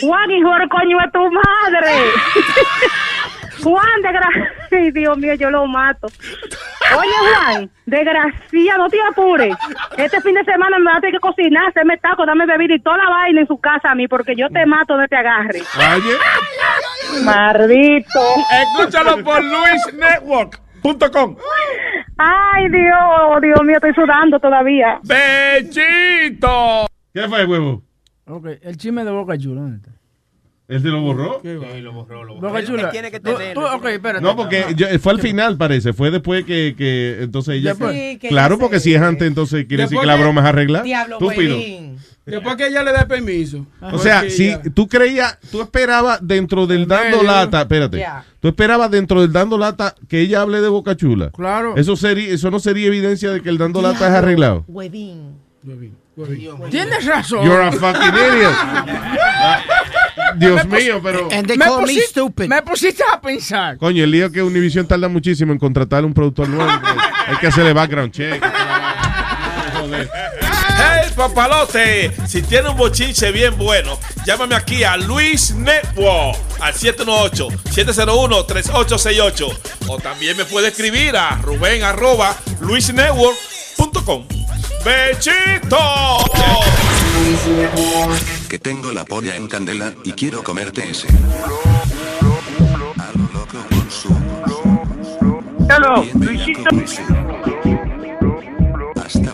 Juan, 0.00 0.30
hijo 0.30 0.50
del 0.58 0.68
coño 0.68 0.98
de 0.98 1.10
tu 1.12 1.18
madre. 1.30 1.92
Juan, 3.62 4.02
desgracia. 4.02 4.52
Ay, 4.70 4.90
Dios 4.90 5.16
mío, 5.18 5.34
yo 5.34 5.50
lo 5.50 5.66
mato. 5.66 6.08
Oye, 6.98 7.12
Juan, 7.20 7.70
desgracia, 7.86 8.76
no 8.76 8.88
te 8.88 8.98
apures. 9.02 9.56
Este 9.96 10.20
fin 10.20 10.34
de 10.34 10.44
semana 10.44 10.78
me 10.78 10.90
va 10.90 10.96
a 10.98 11.00
tener 11.00 11.14
que 11.14 11.20
cocinar, 11.20 11.68
hacerme 11.68 11.96
taco, 11.98 12.26
dame 12.26 12.46
bebida 12.46 12.74
y 12.74 12.80
toda 12.80 12.98
la 12.98 13.10
vaina 13.10 13.40
en 13.40 13.46
su 13.46 13.58
casa 13.58 13.90
a 13.90 13.94
mí, 13.94 14.08
porque 14.08 14.34
yo 14.36 14.48
te 14.48 14.64
mato 14.66 14.94
donde 14.94 15.08
te 15.08 15.16
agarre. 15.16 15.60
Oye. 15.94 17.24
Maldito. 17.24 18.20
Escúchalo 18.78 19.22
por 19.24 19.42
luisnetwork.com. 19.42 21.36
Ay, 22.18 22.68
Dios, 22.70 23.42
Dios 23.42 23.62
mío, 23.64 23.76
estoy 23.76 23.94
sudando 23.94 24.38
todavía. 24.38 25.00
¡Bechito! 25.02 26.86
¿Qué 27.12 27.28
fue, 27.28 27.44
huevo? 27.44 27.82
Ok, 28.26 28.46
el 28.62 28.76
chisme 28.76 29.04
de 29.04 29.10
Boca 29.10 29.38
Chula, 29.38 29.60
¿dónde 29.60 29.76
está? 29.76 29.90
¿Él 30.68 30.82
se 30.82 30.88
lo 30.88 31.00
borró? 31.00 31.40
Boca 32.40 32.64
Chula. 32.64 32.90
Tú- 32.90 33.34
tú- 33.54 33.60
ok, 33.64 33.84
espérate. 33.86 34.20
No, 34.20 34.34
porque 34.34 34.74
yo- 34.74 34.88
fue 34.98 35.12
al 35.12 35.20
final, 35.20 35.56
parece. 35.56 35.92
Fue 35.92 36.10
después 36.10 36.44
que, 36.44 36.74
que 36.76 37.18
entonces 37.22 37.54
ella. 37.56 37.74
Sí, 37.74 38.18
que 38.18 38.28
claro, 38.28 38.58
porque 38.58 38.80
si 38.80 38.92
es 38.94 39.00
antes, 39.00 39.28
entonces 39.28 39.66
quiere 39.66 39.84
decir 39.84 39.98
que 40.00 40.06
la 40.06 40.16
broma 40.16 40.40
es 40.40 40.46
arreglada. 40.48 40.84
Diablo, 40.84 41.16
Estúpido. 41.20 41.56
huevín. 41.56 41.96
Después 42.24 42.56
que 42.56 42.66
ella 42.66 42.82
le 42.82 42.90
dé 42.92 43.06
permiso. 43.06 43.64
O 43.80 43.98
sea, 43.98 44.28
si 44.28 44.48
ella- 44.48 44.62
tú 44.74 44.88
creías, 44.88 45.38
tú 45.52 45.62
esperabas 45.62 46.18
dentro 46.20 46.66
del 46.66 46.88
dando 46.88 47.18
medio. 47.18 47.30
lata, 47.30 47.60
espérate, 47.60 47.98
Ya. 47.98 48.24
tú 48.40 48.48
esperabas 48.48 48.90
dentro 48.90 49.20
del 49.20 49.30
dando 49.32 49.56
lata 49.56 49.94
que 50.08 50.20
ella 50.22 50.40
hable 50.40 50.60
de 50.60 50.68
Boca 50.68 50.96
Chula. 50.96 51.30
Claro. 51.30 51.76
Eso 51.76 51.94
sería, 51.94 52.34
eso 52.34 52.50
no 52.50 52.58
sería 52.58 52.88
evidencia 52.88 53.30
de 53.30 53.40
que 53.40 53.48
el 53.48 53.58
dando 53.58 53.80
lata 53.80 54.08
es 54.08 54.14
arreglado. 54.14 54.64
Huevín. 54.66 55.36
Tienes 56.70 57.04
razón. 57.06 57.44
You're 57.46 57.62
a 57.62 57.70
fucking 57.70 58.14
idiot. 58.14 58.52
Dios 60.36 60.64
mío, 60.66 61.00
pero. 61.02 61.28
me, 61.28 61.42
pusi- 61.66 62.46
me 62.48 62.62
pusiste 62.62 63.02
a 63.12 63.20
pensar. 63.20 63.76
Coño, 63.78 64.04
el 64.04 64.10
lío 64.10 64.30
que 64.32 64.42
Univision 64.42 64.86
tarda 64.86 65.08
muchísimo 65.08 65.52
en 65.52 65.58
contratar 65.58 66.04
un 66.04 66.14
productor 66.14 66.48
nuevo. 66.48 66.70
Hay 67.26 67.36
que 67.36 67.46
hacerle 67.48 67.72
background 67.72 68.12
check. 68.12 68.44
¡Hey, 70.78 71.10
papalote! 71.16 72.12
Si 72.26 72.42
tiene 72.42 72.68
un 72.68 72.76
bochinche 72.76 73.32
bien 73.32 73.56
bueno, 73.56 73.98
llámame 74.26 74.54
aquí 74.54 74.84
a 74.84 74.96
Luis 74.98 75.54
Network 75.54 76.36
al 76.60 76.74
718-701-3868. 76.74 79.58
O 79.88 79.98
también 79.98 80.36
me 80.36 80.44
puede 80.44 80.68
escribir 80.68 81.16
a 81.16 81.38
Rubén 81.42 81.82
arroba 81.82 82.36
luisnetwork.com. 82.60 84.26
¡Bechito! 84.84 85.78
Que 88.48 88.58
tengo 88.60 88.92
la 88.92 89.04
polla 89.04 89.34
en 89.36 89.48
candela 89.48 89.92
y 90.04 90.12
quiero 90.12 90.42
comerte 90.44 90.88
ese. 90.88 91.08
A 92.98 93.10
lo 93.16 93.24
loco 93.32 93.58
con 93.68 93.90
su. 93.90 94.08
Bien. 96.00 96.56
Hasta 99.04 99.32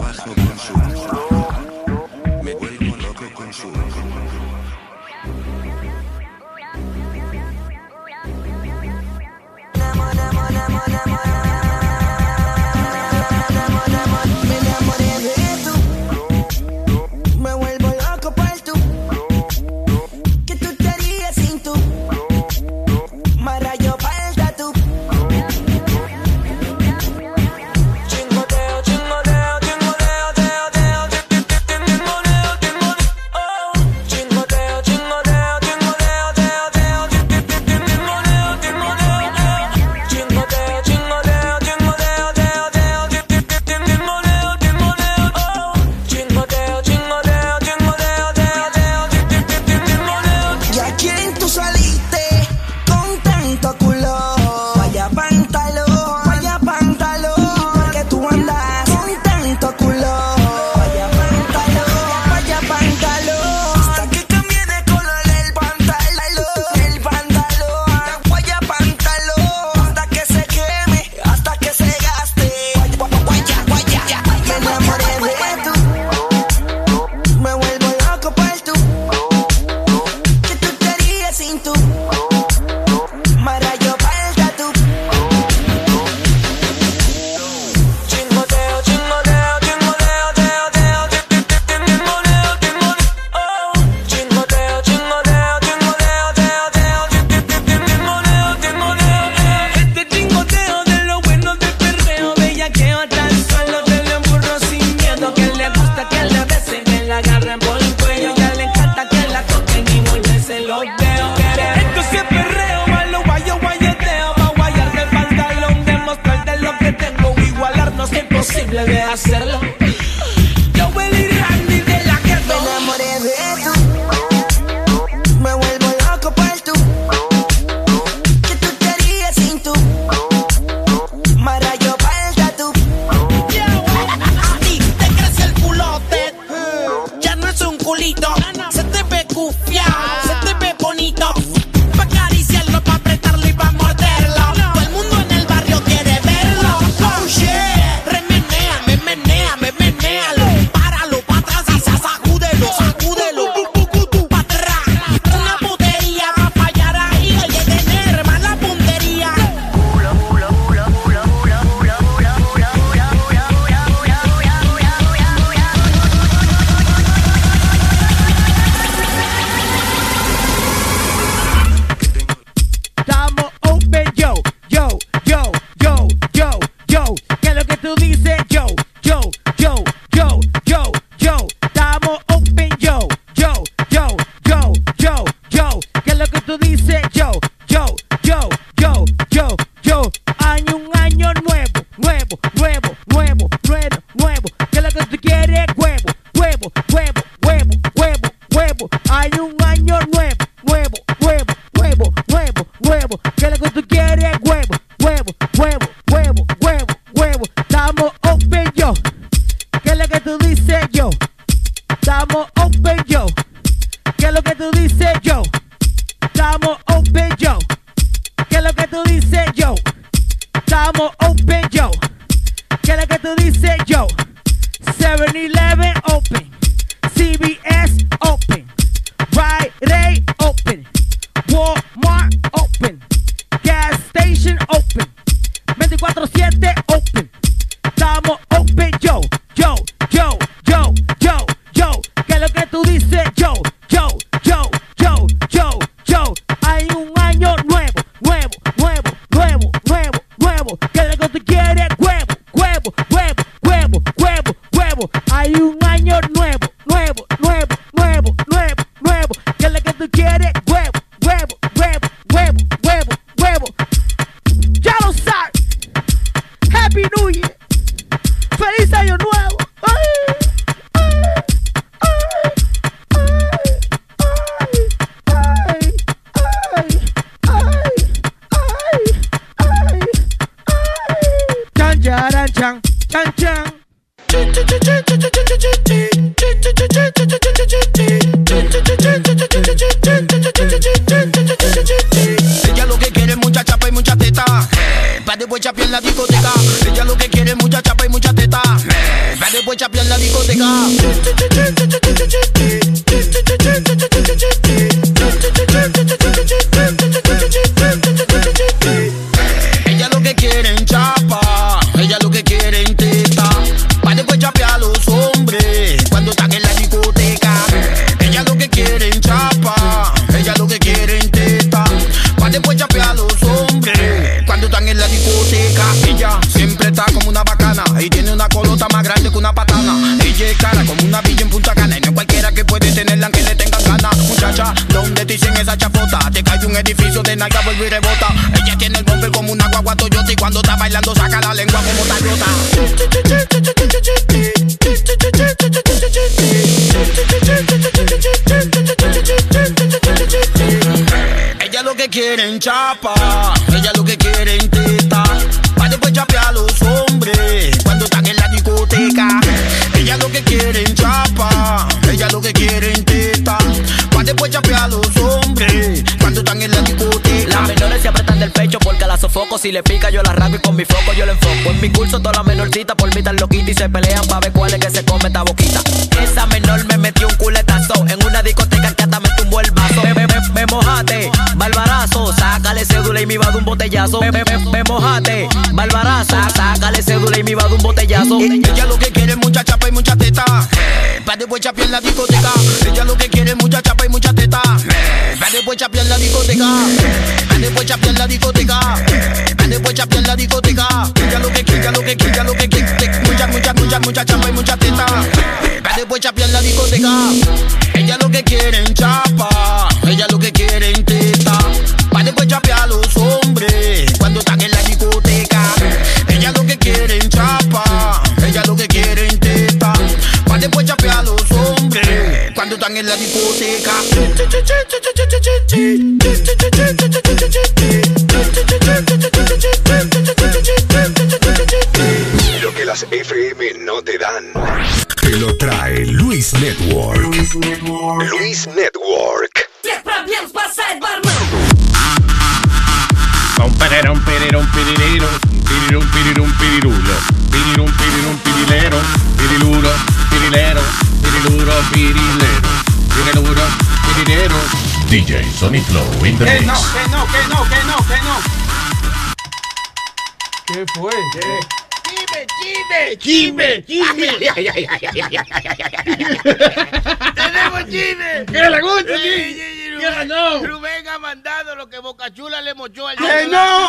Tenemos 467.35 467.85
chisme. 467.89 468.47
¿Qué 468.47 468.71
le 468.71 468.81
Sí, 469.19 469.63
¿Qué 470.01 470.09
Rubén- 470.09 470.29
ganó? 470.29 470.67
Rubén 470.67 471.09
ha 471.09 471.19
mandado 471.19 471.75
lo 471.77 471.89
que 471.89 471.99
Bocachula 471.99 472.61
le 472.63 472.75
mochó 472.75 473.07
al 473.09 473.17
¡Que 473.17 473.47
no! 473.51 473.89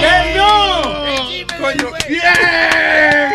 ¡Que 0.00 0.34
no! 0.36 1.06
El 1.06 1.18
chisme 1.28 1.58
Coño, 1.58 1.90
¡Bien! 2.08 3.30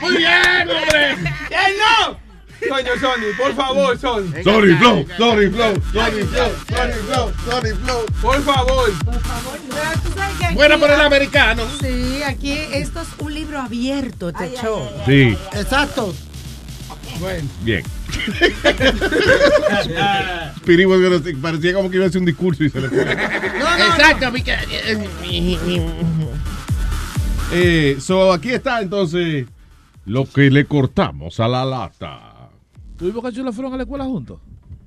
¡Muy 0.00 0.16
bien, 0.16 0.70
hombre! 0.70 1.16
¡Que 1.48 1.76
no! 1.78 2.24
Coño, 2.68 2.92
Sony, 2.98 3.32
por 3.36 3.54
favor, 3.54 3.98
Sony. 3.98 4.42
Sorry, 4.42 4.74
Flow, 4.76 5.06
sorry, 5.18 5.50
Flow, 5.50 5.74
sorry, 5.92 6.22
Flow, 6.24 6.52
sorry, 6.70 6.92
Flow, 6.94 7.32
sorry, 7.50 7.70
Flow. 7.74 8.06
Por 8.22 8.42
favor. 8.42 8.90
Bueno, 10.54 10.78
por 10.78 10.90
el 10.90 11.00
americano. 11.00 11.62
Sí, 11.80 12.03
abierto, 13.74 14.28
este 14.28 14.56
show. 14.56 14.80
Sí, 15.06 15.36
Exacto. 15.54 16.14
Bueno. 17.20 17.48
bien. 17.62 17.82
Say- 21.22 21.34
parecía 21.34 21.74
como 21.74 21.90
que 21.90 21.96
iba 21.96 22.04
a 22.04 22.08
hacer 22.08 22.20
un 22.20 22.26
discurso 22.26 22.64
y 22.64 22.70
se 22.70 22.80
le 22.80 22.88
fue. 22.88 23.02
Exacto, 23.02 24.30
mi 24.32 24.42
ca- 24.42 24.62
eh, 24.70 25.08
mi- 25.22 25.58
mi- 25.64 25.80
Eh, 27.52 27.96
so, 28.00 28.32
aquí 28.32 28.50
está 28.50 28.80
entonces 28.80 29.46
lo 30.06 30.24
que 30.24 30.50
le 30.50 30.64
cortamos 30.64 31.38
a 31.40 31.46
la 31.48 31.64
lata. 31.64 32.48
¿Tú 32.98 33.06
y 33.08 33.10
Boca 33.10 33.30
Chula 33.32 33.52
fueron 33.52 33.74
a 33.74 33.76
la 33.76 33.82
escuela 33.84 34.04
juntos? 34.04 34.40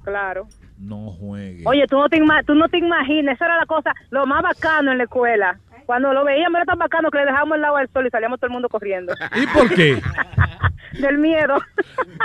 Claro. 0.04 0.48
No 0.80 1.12
juegues. 1.12 1.66
Oye, 1.66 1.86
tú 1.88 1.98
no, 1.98 2.08
te 2.10 2.20
tú 2.46 2.56
no 2.56 2.68
te 2.70 2.78
imaginas, 2.78 3.36
esa 3.36 3.46
era 3.46 3.58
la 3.58 3.66
cosa, 3.66 3.94
lo 4.12 4.26
más 4.26 4.44
bacano 4.44 4.92
en 4.92 4.98
la 5.00 5.04
escuela. 5.06 5.60
Cuando 5.88 6.14
lo 6.14 6.24
veíamos 6.24 6.58
era 6.58 6.66
tan 6.66 6.78
bacano 6.78 7.10
que 7.10 7.18
le 7.18 7.26
dejábamos 7.26 7.56
el 7.56 7.62
lado 7.62 7.78
del 7.78 7.90
sol 7.92 8.06
y 8.06 8.10
salíamos 8.12 8.40
todo 8.40 8.48
el 8.48 8.54
mundo 8.54 8.70
corriendo. 8.70 9.14
¿Y 9.36 9.48
por 9.48 9.74
qué? 9.74 10.00
Del 11.02 11.18
miedo. 11.18 11.56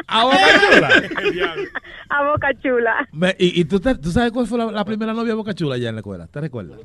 ¿A 0.07 0.25
Boca 0.25 0.37
Chula? 0.71 0.89
A 2.11 2.23
Boca 2.25 2.49
Chula. 2.63 3.09
Me- 3.13 3.35
¿Y, 3.39 3.61
y 3.61 3.65
tú, 3.65 3.81
te- 3.81 3.97
tú 3.97 4.11
sabes 4.11 4.33
cuál 4.33 4.47
fue 4.47 4.59
la, 4.59 4.67
la 4.67 4.85
primera 4.85 5.13
novia 5.13 5.29
de 5.29 5.35
Boca 5.35 5.55
Chula 5.55 5.77
allá 5.77 5.89
en 5.89 5.95
la 5.97 6.01
escuela? 6.01 6.27
¿Te 6.27 6.41
recuerdas? 6.41 6.79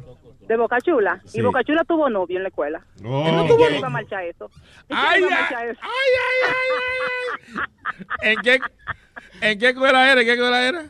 De 0.48 0.56
Boca 0.58 0.80
Chula. 0.82 1.20
Sí. 1.26 1.40
Y 1.40 1.42
Boca 1.44 1.64
Chula 1.64 1.84
tuvo 1.84 2.10
novio 2.10 2.38
en 2.38 2.44
la 2.44 2.50
escuela. 2.50 2.82
No. 3.02 3.28
¿Y 3.28 3.32
No 3.32 3.46
tuvo 3.46 3.70
iba 3.70 3.88
a 3.88 3.90
marchar 3.90 4.24
eso? 4.24 4.50
¿Y 4.84 4.94
quién 4.94 5.00
Ay, 5.00 5.20
iba 5.22 5.30
a 5.30 5.36
ay, 5.36 5.42
marchar 5.42 5.68
eso? 5.70 5.82
¿En 8.22 8.40
qué, 8.42 8.60
¿En 9.42 9.60
qué 9.60 9.70
escuela 9.70 10.12
era? 10.12 10.22
¿En 10.22 10.28
qué 10.28 10.34
escuela 10.34 10.68
era? 10.68 10.84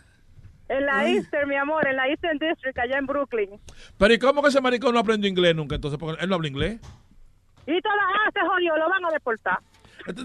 En 0.70 0.86
la 0.86 1.08
Eastern, 1.08 1.48
mi 1.48 1.56
amor, 1.56 1.88
en 1.88 1.96
la 1.96 2.08
Eastern 2.08 2.38
District, 2.40 2.78
allá 2.78 2.98
en 2.98 3.06
Brooklyn. 3.06 3.52
Pero 3.98 4.14
¿y 4.14 4.20
cómo 4.20 4.42
que 4.42 4.50
ese 4.50 4.60
maricón 4.60 4.94
no 4.94 5.00
aprendió 5.00 5.30
inglés 5.30 5.56
nunca? 5.56 5.76
Entonces, 5.76 6.00
porque 6.00 6.22
él 6.22 6.30
no 6.30 6.36
habla 6.36 6.48
inglés. 6.48 6.80
Y 7.66 7.82
toda 7.82 7.96
ah, 7.96 8.30
se 8.34 8.40
jodió, 8.42 8.78
lo 8.78 8.90
van 8.90 9.06
a 9.06 9.12
deportar. 9.12 9.60
el 10.08 10.16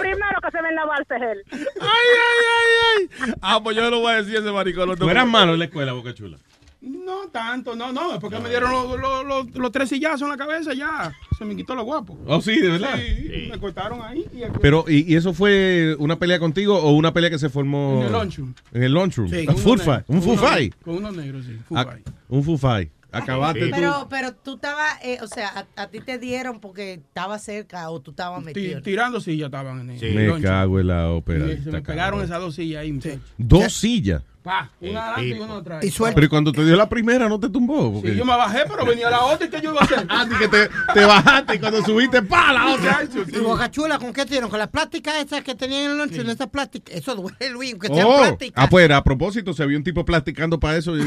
primero 0.00 0.40
que 0.42 0.50
se 0.52 0.62
ve 0.62 0.68
en 0.68 0.74
la 0.76 0.84
balsa 0.84 1.16
es 1.16 1.22
él. 1.22 1.42
¡Ay, 1.52 1.60
ay, 1.80 2.44
ay, 2.56 3.08
ay! 3.26 3.34
Ah, 3.40 3.60
pues 3.62 3.76
yo 3.76 3.90
lo 3.90 4.00
voy 4.00 4.12
a 4.12 4.16
decir 4.16 4.36
a 4.36 4.40
ese 4.40 4.52
maricón. 4.52 4.88
No 4.88 4.96
¿Tú 4.96 5.08
eras 5.10 5.26
malo 5.26 5.54
en 5.54 5.58
la 5.58 5.64
escuela, 5.64 5.92
Boca 5.92 6.14
Chula? 6.14 6.38
No 6.82 7.28
tanto, 7.30 7.76
no, 7.76 7.92
no, 7.92 8.18
porque 8.18 8.38
me 8.38 8.48
dieron 8.48 8.70
los, 8.72 8.98
los, 8.98 9.26
los, 9.26 9.54
los 9.54 9.70
tres 9.72 9.90
sillazos 9.90 10.22
en 10.22 10.28
la 10.30 10.36
cabeza 10.38 10.72
ya. 10.72 11.12
Se 11.36 11.44
me 11.44 11.54
quitó 11.54 11.74
lo 11.74 11.82
guapo. 11.84 12.18
Oh, 12.26 12.40
sí, 12.40 12.58
de 12.58 12.68
verdad. 12.70 12.96
Sí, 12.96 13.48
me 13.50 13.58
cortaron 13.58 14.00
ahí. 14.02 14.24
Y 14.32 14.40
Pero, 14.62 14.86
¿y, 14.88 15.12
y 15.12 15.16
eso 15.16 15.34
fue 15.34 15.94
una 15.98 16.18
pelea 16.18 16.38
contigo 16.38 16.76
o 16.78 16.92
una 16.92 17.12
pelea 17.12 17.28
que 17.28 17.38
se 17.38 17.50
formó? 17.50 18.00
En 18.00 18.06
el 18.06 18.12
lunchroom. 18.12 18.54
En 18.72 18.82
el 18.82 18.92
lunchroom. 18.92 19.28
Sí, 19.28 19.44
un 19.46 19.58
food 19.58 19.72
unos 19.72 19.84
fight. 19.84 20.04
Un 20.08 20.18
unos- 20.18 20.40
fight. 20.40 20.74
Con 20.82 20.94
unos 20.96 21.14
negros, 21.16 21.44
sí. 21.44 21.58
Ah, 21.74 21.84
fight. 21.84 22.08
un 22.30 22.42
food 22.44 22.58
fight. 22.58 22.90
Acabaste 23.12 23.66
tú. 23.68 23.74
Pero, 23.74 24.06
pero 24.10 24.34
tú 24.34 24.54
estabas, 24.54 24.98
eh, 25.02 25.18
o 25.22 25.26
sea, 25.26 25.66
a, 25.76 25.82
a 25.82 25.86
ti 25.88 26.00
te 26.00 26.18
dieron 26.18 26.60
porque 26.60 26.94
estaba 26.94 27.38
cerca 27.38 27.90
o 27.90 28.00
tú 28.00 28.10
estabas 28.12 28.40
Ti- 28.40 28.44
metido. 28.46 28.82
tirando 28.82 29.20
sillas 29.20 29.46
estaban 29.46 29.80
en 29.80 29.90
el 29.90 30.14
Me 30.14 30.26
lonche. 30.26 30.46
cago 30.46 30.80
en 30.80 30.86
la 30.86 31.08
ópera. 31.10 31.46
Sí, 31.46 31.64
se 31.64 31.70
me 31.70 31.82
pegaron 31.82 32.22
esas 32.22 32.40
dos 32.40 32.54
sillas 32.54 32.82
ahí, 32.82 32.92
muchachos. 32.92 33.20
Dos 33.38 33.72
sillas. 33.72 34.22
Pa, 34.42 34.70
una 34.80 35.08
adelante 35.12 35.36
y 35.36 35.38
una 35.38 35.56
atrás. 35.58 35.84
Pero 36.14 36.28
cuando 36.30 36.50
te 36.50 36.64
dio 36.64 36.74
la 36.74 36.88
primera 36.88 37.28
no 37.28 37.38
te 37.38 37.50
tumbó. 37.50 37.92
Porque... 37.92 38.12
Sí, 38.12 38.16
yo 38.16 38.24
me 38.24 38.34
bajé, 38.34 38.60
pero 38.66 38.86
venía 38.86 39.10
la 39.10 39.20
otra 39.26 39.46
y 39.46 39.50
que 39.50 39.60
yo 39.60 39.70
iba 39.72 39.80
a 39.82 39.84
hacer. 39.84 40.06
Ah, 40.08 40.26
que 40.38 40.48
te, 40.48 40.70
te 40.94 41.04
bajaste 41.04 41.56
y 41.56 41.58
cuando 41.58 41.84
subiste, 41.84 42.22
pa, 42.22 42.50
la 42.50 42.72
otra. 42.72 43.00
Y 43.28 43.38
Bocachula, 43.38 43.98
¿con 43.98 44.14
qué 44.14 44.24
te 44.24 44.30
dieron? 44.30 44.48
Con 44.48 44.58
las 44.58 44.68
plásticas 44.68 45.16
esas 45.22 45.42
que 45.44 45.54
tenían 45.54 45.82
en 45.82 45.90
el 45.90 45.98
lunch, 45.98 46.12
esas 46.12 46.46
plásticas. 46.48 46.94
Eso 46.96 47.14
duele, 47.16 47.50
Luis, 47.50 47.72
aunque 47.72 47.88
sean 47.88 48.06
Oh, 48.06 48.16
plásticas. 48.16 48.64
ah, 48.64 48.68
pues 48.70 48.90
a 48.90 49.04
propósito, 49.04 49.52
se 49.52 49.66
vio 49.66 49.76
un 49.76 49.84
tipo 49.84 50.06
practicando 50.06 50.58
para 50.58 50.78
eso. 50.78 50.96
y- 50.96 51.02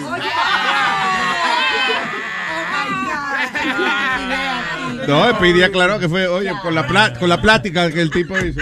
No, 5.08 5.38
PD 5.40 5.64
aclaró 5.66 6.00
que 6.00 6.08
fue, 6.08 6.28
oye, 6.28 6.52
con 6.62 6.74
la, 6.76 6.88
pla- 6.88 7.14
con 7.20 7.28
la 7.30 7.42
plática 7.42 7.92
que 7.92 8.02
el 8.02 8.10
tipo 8.12 8.38
hizo. 8.38 8.62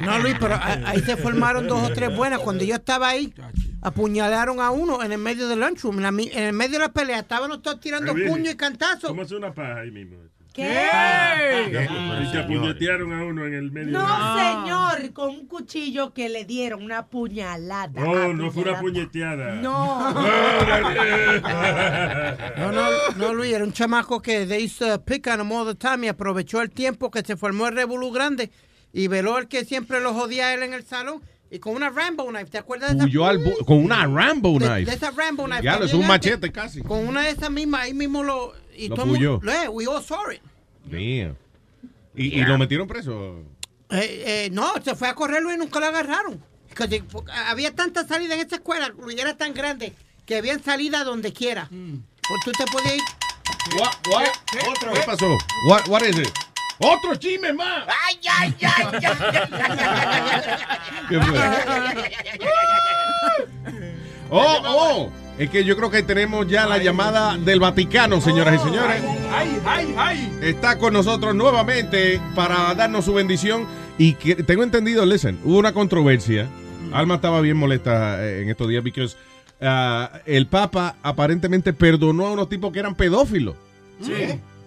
No, 0.00 0.18
Luis, 0.20 0.36
pero 0.40 0.58
ahí 0.84 1.00
se 1.00 1.16
formaron 1.16 1.66
dos 1.66 1.90
o 1.90 1.92
tres 1.92 2.14
buenas. 2.14 2.38
Cuando 2.40 2.64
yo 2.64 2.74
estaba 2.76 3.08
ahí, 3.08 3.32
apuñalaron 3.82 4.60
a 4.60 4.70
uno 4.70 5.02
en 5.02 5.12
el 5.12 5.18
medio 5.18 5.48
del 5.48 5.60
lunchroom. 5.60 5.98
En, 6.04 6.20
el 6.32 6.52
medio 6.52 6.72
de 6.78 6.86
la 6.86 6.92
pelea 6.92 7.20
estaban 7.20 7.50
los 7.50 7.62
dos 7.62 7.80
tirando 7.80 8.12
puños 8.14 8.54
y 8.54 8.56
cantazos. 8.56 9.10
¿Cómo 9.10 9.22
hace 9.22 9.36
una 9.36 9.52
paja 9.52 9.80
ahí 9.80 9.90
mismo? 9.90 10.16
¿Qué? 10.56 11.88
Y 12.22 12.26
se 12.30 12.38
apuñetearon 12.38 13.12
a 13.12 13.24
uno 13.24 13.44
en 13.46 13.52
el 13.52 13.70
medio. 13.70 13.92
No, 13.92 14.36
de- 14.36 14.42
señor, 14.42 15.12
con 15.12 15.28
un 15.30 15.46
cuchillo 15.46 16.14
que 16.14 16.30
le 16.30 16.46
dieron 16.46 16.82
una 16.82 17.06
puñalada. 17.06 17.88
No, 18.00 18.32
no 18.32 18.50
fue 18.50 18.62
una 18.62 18.80
puñeteada. 18.80 19.56
No. 19.56 20.14
No, 22.56 22.72
no, 22.72 22.88
no, 23.16 23.34
Luis, 23.34 23.52
era 23.52 23.64
un 23.64 23.72
chamaco 23.72 24.20
que 24.20 24.46
they 24.46 24.64
used 24.64 24.78
to 24.78 25.02
pick 25.04 25.26
on 25.26 25.40
him 25.40 25.52
all 25.52 25.66
the 25.66 25.74
time 25.74 26.06
y 26.06 26.08
aprovechó 26.08 26.60
el 26.62 26.70
tiempo 26.70 27.10
que 27.10 27.22
se 27.22 27.36
formó 27.36 27.68
el 27.68 27.74
revolú 27.74 28.10
grande 28.10 28.50
y 28.92 29.08
veló 29.08 29.38
el 29.38 29.48
que 29.48 29.64
siempre 29.64 30.00
lo 30.00 30.14
jodía 30.14 30.46
a 30.46 30.54
él 30.54 30.62
en 30.62 30.74
el 30.74 30.84
salón 30.84 31.20
y 31.50 31.58
con 31.58 31.74
una 31.76 31.90
Rambo 31.90 32.26
knife, 32.28 32.46
¿te 32.46 32.58
acuerdas 32.58 32.90
de 32.92 32.96
esa? 32.96 33.04
Huyó 33.04 33.26
al 33.26 33.40
con 33.66 33.84
una 33.84 34.06
Rambo 34.06 34.58
de, 34.58 34.66
knife. 34.66 34.90
de 34.90 34.96
esa 34.96 35.10
Rambo 35.12 35.44
knife. 35.44 35.62
Ya, 35.62 35.76
es 35.76 35.94
un 35.94 36.06
machete 36.06 36.50
casi. 36.50 36.82
Con 36.82 37.06
una 37.06 37.22
de 37.22 37.30
esas 37.30 37.50
mismas, 37.50 37.82
ahí 37.82 37.94
mismo 37.94 38.22
lo... 38.22 38.52
Y 38.76 38.88
Lo 38.88 38.94
todo 38.96 39.04
el 39.06 39.10
mundo- 39.12 39.38
puyó. 39.40 39.52
eh, 39.52 39.68
we 39.68 39.86
all 39.86 40.02
saw 40.02 40.30
it. 40.30 40.40
Damn. 40.84 41.36
¿Y, 42.14 42.40
y 42.40 42.44
lo 42.44 42.56
metieron 42.58 42.86
preso? 42.88 43.40
Eh, 43.90 44.22
eh, 44.46 44.48
no, 44.52 44.72
se 44.84 44.94
fue 44.94 45.08
a 45.08 45.14
correrlo 45.14 45.52
y 45.52 45.56
nunca 45.58 45.80
lo 45.80 45.86
agarraron. 45.86 46.42
Porque, 46.68 47.02
había 47.46 47.74
tanta 47.74 48.06
salida 48.06 48.34
en 48.34 48.40
esa 48.46 48.56
escuela, 48.56 48.92
era 49.16 49.36
tan 49.36 49.54
grande 49.54 49.94
que 50.26 50.36
habían 50.36 50.62
salida 50.62 51.04
donde 51.04 51.32
quiera. 51.32 51.68
Pues 51.70 52.40
tú 52.44 52.52
te 52.52 52.64
podías 52.70 52.94
ir. 52.96 53.02
¿Otro? 54.68 54.92
¿Qué 54.92 55.00
pasó? 55.06 55.26
What, 55.68 55.88
what 55.88 56.02
is 56.02 56.18
it? 56.18 56.28
¡Otro 56.78 57.14
chisme 57.16 57.52
más! 57.54 57.86
Ay, 58.06 58.20
ay, 58.30 58.54
ay, 58.60 59.04
ay, 59.04 60.42
¿Qué 61.08 61.20
fue? 61.20 61.38
Oh, 64.30 64.60
oh. 64.64 65.12
Es 65.38 65.50
que 65.50 65.64
yo 65.64 65.76
creo 65.76 65.90
que 65.90 66.02
tenemos 66.02 66.46
ya 66.48 66.66
la 66.66 66.78
llamada 66.78 67.36
del 67.36 67.60
Vaticano, 67.60 68.22
señoras 68.22 68.54
y 68.54 68.58
señores. 68.64 69.02
¡Ay, 69.30 69.60
ay, 69.66 69.94
ay! 69.98 70.38
Está 70.40 70.78
con 70.78 70.94
nosotros 70.94 71.34
nuevamente 71.34 72.20
para 72.34 72.74
darnos 72.74 73.04
su 73.04 73.12
bendición. 73.12 73.66
Y 73.98 74.14
que, 74.14 74.36
tengo 74.36 74.62
entendido, 74.62 75.04
listen, 75.04 75.38
hubo 75.44 75.58
una 75.58 75.72
controversia. 75.72 76.48
Alma 76.92 77.16
estaba 77.16 77.40
bien 77.42 77.56
molesta 77.58 78.24
eh, 78.24 78.42
en 78.42 78.48
estos 78.48 78.68
días 78.68 78.82
porque 78.82 79.16
el 80.24 80.46
Papa 80.46 80.96
aparentemente 81.02 81.72
perdonó 81.74 82.26
a 82.28 82.32
unos 82.32 82.48
tipos 82.48 82.72
que 82.72 82.78
eran 82.78 82.94
pedófilos. 82.94 83.56
Sí, 84.00 84.12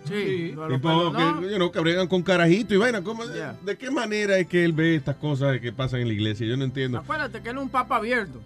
sí. 0.07 0.53
Tipo 0.53 0.67
perdonó. 0.67 1.39
que, 1.41 1.49
you 1.49 1.55
know, 1.55 1.71
que 1.71 2.07
con 2.07 2.21
carajito 2.21 2.75
y 2.75 2.77
bueno, 2.77 3.03
¿cómo- 3.03 3.25
¿de 3.25 3.77
qué 3.77 3.89
manera 3.89 4.37
es 4.37 4.47
que 4.47 4.65
él 4.65 4.73
ve 4.73 4.95
estas 4.95 5.15
cosas 5.15 5.59
que 5.59 5.71
pasan 5.71 6.01
en 6.01 6.07
la 6.07 6.13
iglesia? 6.13 6.45
Yo 6.45 6.57
no 6.57 6.63
entiendo. 6.63 6.99
Acuérdate 6.99 7.41
que 7.41 7.49
él 7.49 7.57
es 7.57 7.63
un 7.63 7.69
papa 7.69 7.95
abierto. 7.97 8.39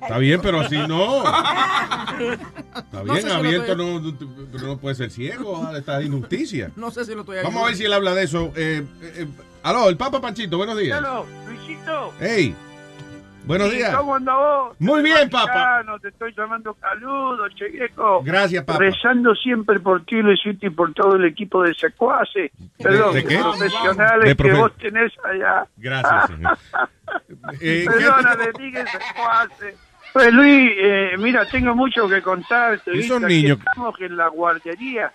Está 0.00 0.18
bien, 0.18 0.40
pero 0.42 0.60
así 0.60 0.76
no. 0.88 1.18
Está 1.18 3.02
No 3.04 3.04
bien, 3.04 3.16
sé 3.16 3.22
si 3.22 3.28
lo 3.28 3.34
abierto 3.34 3.72
estoy- 3.72 3.76
no, 3.76 4.00
no, 4.00 4.66
no 4.66 4.78
puede 4.78 4.94
ser 4.94 5.10
ciego 5.10 5.66
a 5.66 5.76
esta 5.78 6.02
injusticia. 6.02 6.70
No 6.76 6.90
sé 6.90 7.04
si 7.04 7.14
lo 7.14 7.20
estoy 7.20 7.38
Vamos 7.42 7.62
a 7.62 7.66
ver 7.66 7.76
si 7.76 7.84
él 7.84 7.92
habla 7.92 8.14
de 8.14 8.22
eso. 8.24 8.52
Eh, 8.56 8.84
eh, 9.02 9.12
eh, 9.18 9.26
aló, 9.62 9.88
el 9.88 9.96
Papa 9.96 10.20
Panchito, 10.20 10.56
buenos 10.56 10.78
días. 10.78 10.98
Hello, 10.98 11.26
Luisito. 11.46 12.12
Hey, 12.18 12.54
buenos 13.44 13.70
Sí, 13.70 13.76
días. 13.76 13.94
¿Cómo 13.96 14.14
anda 14.16 14.34
vos? 14.36 14.76
Muy 14.78 15.02
bien, 15.02 15.28
Papa. 15.30 15.82
No 15.84 15.98
te 15.98 16.08
estoy 16.08 16.32
llamando 16.36 16.76
saludos, 16.80 17.52
che 17.56 17.68
viejo. 17.68 18.22
Gracias, 18.22 18.64
Papa. 18.64 18.78
Rezando 18.78 19.34
siempre 19.34 19.80
por 19.80 20.04
ti, 20.04 20.16
Luisito, 20.16 20.66
y 20.66 20.70
por 20.70 20.92
todo 20.94 21.16
el 21.16 21.24
equipo 21.26 21.62
de 21.62 21.74
secuaces. 21.74 22.50
Perdón, 22.78 23.14
de 23.14 23.24
qué? 23.24 23.38
profesionales 23.38 24.24
De 24.24 24.36
profe- 24.36 24.52
que 24.52 24.58
vos 24.60 24.72
tenés 24.78 25.12
allá. 25.24 25.66
Gracias, 25.76 26.26
señor. 26.28 26.58
Eh, 27.60 27.86
Perdona, 27.88 28.36
secuaces. 28.86 29.74
Pues 30.12 30.32
Luis, 30.32 30.72
eh, 30.76 31.12
mira, 31.18 31.44
tengo 31.46 31.74
mucho 31.74 32.08
que 32.08 32.20
contarte. 32.20 32.98
Esos 32.98 33.22
Aquí 33.22 33.42
niños- 33.42 33.58
Estamos 33.58 34.00
en 34.00 34.16
la 34.16 34.28
guardería 34.28 35.12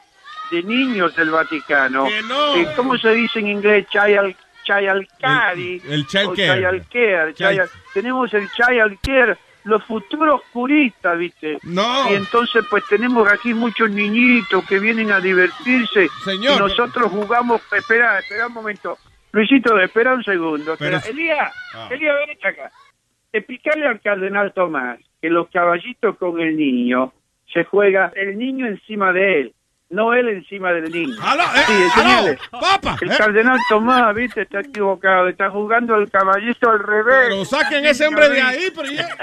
de 0.52 0.64
niños 0.64 1.16
del 1.16 1.32
Vaticano. 1.32 2.06
Que 2.08 2.22
no. 2.24 2.56
Eh, 2.56 2.68
¿Cómo 2.76 2.98
se 2.98 3.10
dice 3.14 3.40
en 3.40 3.48
inglés? 3.48 3.88
Child, 3.90 4.36
child 4.64 5.08
care. 5.20 5.54
El- 5.54 5.82
el 5.92 6.08
child 6.08 6.36
care. 6.36 6.62
child 6.62 6.88
care, 6.92 7.34
Child- 7.34 7.50
child- 7.52 7.70
Tenemos 7.94 8.34
el 8.34 8.50
child 8.52 8.98
care, 9.02 9.38
los 9.66 9.84
futuros 9.84 10.42
curistas, 10.54 11.18
¿viste? 11.18 11.58
No. 11.64 12.10
Y 12.12 12.16
entonces 12.16 12.64
pues 12.70 12.84
tenemos 12.88 13.28
aquí 13.32 13.54
muchos 13.54 13.90
niñitos 13.90 14.64
que 14.66 14.80
vienen 14.80 15.12
a 15.12 15.20
divertirse. 15.20 16.08
Señor, 16.24 16.56
Y 16.56 16.60
nosotros 16.60 17.12
jugamos... 17.12 17.62
Espera, 17.72 18.20
espera 18.20 18.48
un 18.48 18.54
momento. 18.54 18.98
Luisito, 19.32 19.78
espera 19.80 20.14
un 20.14 20.24
segundo. 20.24 20.76
Pero-. 20.78 21.00
Elías, 21.10 21.52
Ah. 21.74 21.90
Elías, 21.92 22.16
ven 22.28 22.38
acá. 22.54 22.72
Explicarle 23.36 23.86
al 23.86 24.00
cardenal 24.00 24.54
Tomás 24.54 24.98
que 25.22 25.30
los 25.30 25.50
caballitos 25.50 26.18
con 26.18 26.40
el 26.40 26.56
niño 26.56 27.12
se 27.54 27.66
juega 27.66 28.14
el 28.16 28.38
niño 28.38 28.66
encima 28.66 29.12
de 29.12 29.42
él, 29.42 29.54
no 29.90 30.14
él 30.14 30.30
encima 30.30 30.72
del 30.72 30.90
niño. 30.90 31.14
Sí, 31.68 31.74
enseñale. 31.84 32.38
¡Papa! 32.50 32.96
El 33.02 33.10
cardenal 33.18 33.58
Tomás, 33.68 34.16
viste, 34.16 34.44
está 34.44 34.62
equivocado, 34.62 35.28
está 35.28 35.50
jugando 35.50 35.98
el 35.98 36.10
caballito 36.10 36.70
al 36.70 36.80
revés. 36.80 37.28
Pero 37.28 37.44
saquen 37.44 37.86
ese 37.86 38.08
hombre 38.08 38.30
de 38.30 38.42
ahí, 38.42 38.72
pero 38.74 38.90
ya... 38.90 39.06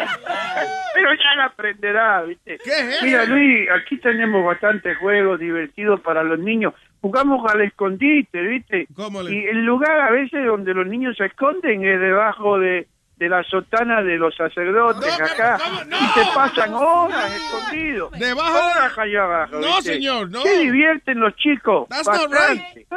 Pero 0.94 1.14
ya 1.14 1.34
lo 1.36 1.42
aprenderá, 1.44 2.22
viste. 2.22 2.58
¿Qué 2.62 2.70
es? 2.70 3.02
Mira, 3.02 3.24
Luis, 3.24 3.66
aquí 3.70 3.96
tenemos 3.96 4.44
bastantes 4.44 4.98
juegos 4.98 5.40
divertidos 5.40 6.00
para 6.02 6.22
los 6.22 6.38
niños. 6.38 6.74
Jugamos 7.00 7.50
al 7.50 7.62
escondite, 7.62 8.42
¿viste? 8.42 8.86
Y 9.30 9.46
el 9.46 9.64
lugar 9.64 10.00
a 10.02 10.10
veces 10.10 10.44
donde 10.44 10.74
los 10.74 10.86
niños 10.86 11.16
se 11.16 11.24
esconden 11.24 11.82
es 11.82 11.98
debajo 11.98 12.58
de, 12.58 12.86
de 13.22 13.28
la 13.28 13.44
sotana 13.44 14.02
de 14.02 14.16
los 14.18 14.34
sacerdotes 14.34 15.20
acá. 15.20 15.56
Y 15.88 16.06
se 16.18 16.26
pasan 16.34 16.74
horas 16.74 17.30
escondidos. 17.30 18.10
Debajo 18.18 18.52
de- 18.52 18.62
Horas 18.62 18.98
allá 18.98 19.22
abajo. 19.22 19.52
No, 19.60 19.66
¿viste? 19.76 19.94
señor, 19.94 20.28
no. 20.30 20.42
Se 20.42 20.58
divierten 20.58 21.20
los 21.20 21.36
chicos. 21.36 21.88
That's 21.88 22.08
not 22.08 22.28
bastante. 22.28 22.86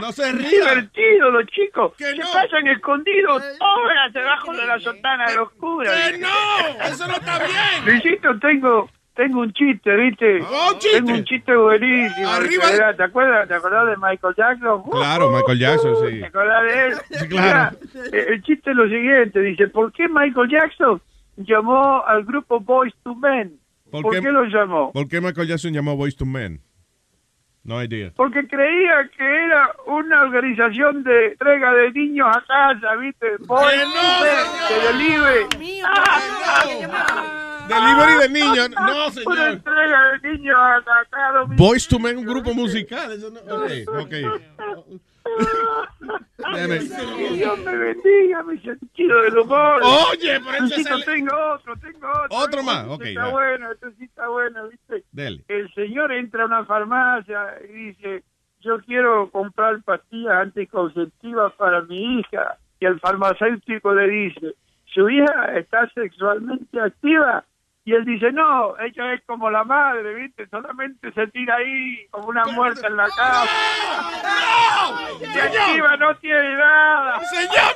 No 0.00 0.10
se 0.10 0.32
ría. 0.32 0.48
Divertido 0.50 1.30
los 1.30 1.46
chicos. 1.46 1.92
se 1.96 2.16
no. 2.16 2.24
pasan 2.32 2.66
escondidos 2.66 3.42
horas 3.60 4.12
debajo 4.12 4.52
de 4.52 4.66
la 4.66 4.80
sotana 4.80 5.26
de 5.30 5.36
los 5.36 5.52
curas. 5.52 5.94
¡Que 6.10 6.18
no! 6.18 6.28
¡Eso 6.84 7.06
no 7.06 7.14
está 7.14 7.38
bien! 7.38 7.84
Luisito, 7.86 8.36
tengo, 8.40 8.90
tengo 9.14 9.40
un 9.40 9.52
chiste, 9.52 9.94
¿viste? 9.96 10.40
Oh, 10.42 10.72
un 10.72 10.78
chiste. 10.78 10.96
Tengo 10.98 11.12
un 11.12 11.24
chiste 11.24 11.54
buenísimo. 11.56 12.28
Arriba. 12.28 12.64
que 12.68 12.74
era- 12.74 12.96
¿Te 12.96 13.02
acuerdas? 13.04 13.48
¿Te 13.48 13.54
acordás 13.54 13.86
de 13.86 13.96
Michael 13.96 14.34
Jackson? 14.36 14.82
Claro, 14.90 15.30
Michael 15.30 15.58
Jackson, 15.58 15.94
sí. 16.08 16.20
¿Te 16.20 16.26
acordás 16.26 16.62
de 16.64 16.86
él? 16.86 16.94
Sí, 17.10 17.28
claro. 17.28 17.76
Mira, 17.92 18.08
eh, 18.12 18.26
el 18.30 18.42
chiste 18.42 18.70
es 18.70 18.76
lo 18.76 18.88
siguiente. 18.88 19.40
Dice, 19.40 19.68
¿por 19.68 19.92
qué 19.92 20.08
Michael 20.08 20.50
Jackson 20.50 21.00
llamó 21.36 22.04
al 22.06 22.24
grupo 22.24 22.60
Boys 22.60 22.94
to 23.02 23.14
Men? 23.14 23.58
¿Por, 23.90 24.20
qué? 24.20 24.32
lo 24.32 24.44
llamó? 24.44 24.90
¿Por 24.92 25.08
qué 25.08 25.20
Michael 25.20 25.46
Jackson 25.48 25.72
llamó 25.72 25.96
Boys 25.96 26.16
to 26.16 26.26
Men? 26.26 26.60
No 27.62 27.82
idea. 27.82 28.10
Porque 28.16 28.46
creía 28.46 29.08
que 29.16 29.24
era 29.24 29.70
una 29.86 30.22
organización 30.22 31.02
de 31.04 31.28
entrega 31.28 31.72
de 31.72 31.92
niños 31.92 32.28
a 32.28 32.42
casa, 32.44 32.96
¿viste? 32.96 33.36
Boys 33.46 33.72
¡Que 33.72 33.84
to 33.84 33.88
Men, 34.22 34.46
de 34.68 35.54
delivery. 35.54 35.78
Delivery 37.68 38.14
de 38.20 38.28
niños. 38.28 38.70
No, 38.70 38.92
Una 39.06 39.10
señor. 39.10 39.38
entrega 39.52 40.12
de 40.22 40.28
niños. 40.32 40.56
Boys 41.56 41.88
to 41.88 41.98
Men, 41.98 42.18
un 42.18 42.24
grupo 42.26 42.52
musical. 42.54 43.12
Eso 43.12 43.30
no... 43.30 43.40
Ok, 43.40 43.70
ok. 44.02 44.14
Dios 47.34 47.58
me 47.64 47.76
bendiga 47.76 48.42
mi 48.42 48.58
sentido 48.60 49.22
del 49.22 49.38
humor. 49.38 49.80
Oye, 49.82 50.38
pero 50.44 50.60
Luisito, 50.60 50.96
es 50.96 51.06
el- 51.08 51.14
tengo 51.14 51.32
otro, 51.54 51.76
tengo 51.78 52.08
otro. 52.10 52.38
Otro 52.38 52.62
más, 52.62 52.82
Este 52.82 52.92
ok, 52.94 53.02
Está 53.06 53.24
va. 53.24 53.30
bueno, 53.30 53.72
este 53.72 53.90
sí 53.98 54.04
está 54.04 54.28
bueno, 54.28 54.68
¿viste? 54.68 55.04
Dele. 55.12 55.44
El 55.48 55.72
señor 55.74 56.12
entra 56.12 56.42
a 56.44 56.46
una 56.46 56.64
farmacia 56.66 57.54
y 57.68 57.72
dice, 57.72 58.22
yo 58.60 58.78
quiero 58.82 59.30
comprar 59.30 59.82
pastillas 59.82 60.34
anticonceptivas 60.34 61.52
para 61.54 61.82
mi 61.82 62.18
hija. 62.20 62.58
Y 62.80 62.86
el 62.86 63.00
farmacéutico 63.00 63.94
le 63.94 64.08
dice, 64.08 64.54
¿su 64.92 65.08
hija 65.08 65.56
está 65.58 65.88
sexualmente 65.94 66.80
activa? 66.80 67.44
Y 67.86 67.92
él 67.92 68.04
dice, 68.06 68.32
no, 68.32 68.78
ella 68.78 69.12
es 69.12 69.22
como 69.26 69.50
la 69.50 69.62
madre, 69.62 70.14
¿viste? 70.14 70.48
Solamente 70.48 71.12
se 71.12 71.26
tira 71.26 71.56
ahí 71.56 72.06
como 72.10 72.28
una 72.28 72.44
muerta 72.46 72.86
en 72.86 72.96
la 72.96 73.08
cama. 73.10 73.44
Y 75.20 75.24
encima 75.24 75.96
no 75.98 76.16
tiene 76.16 76.56
nada. 76.56 77.20
¡Señor! 77.24 77.74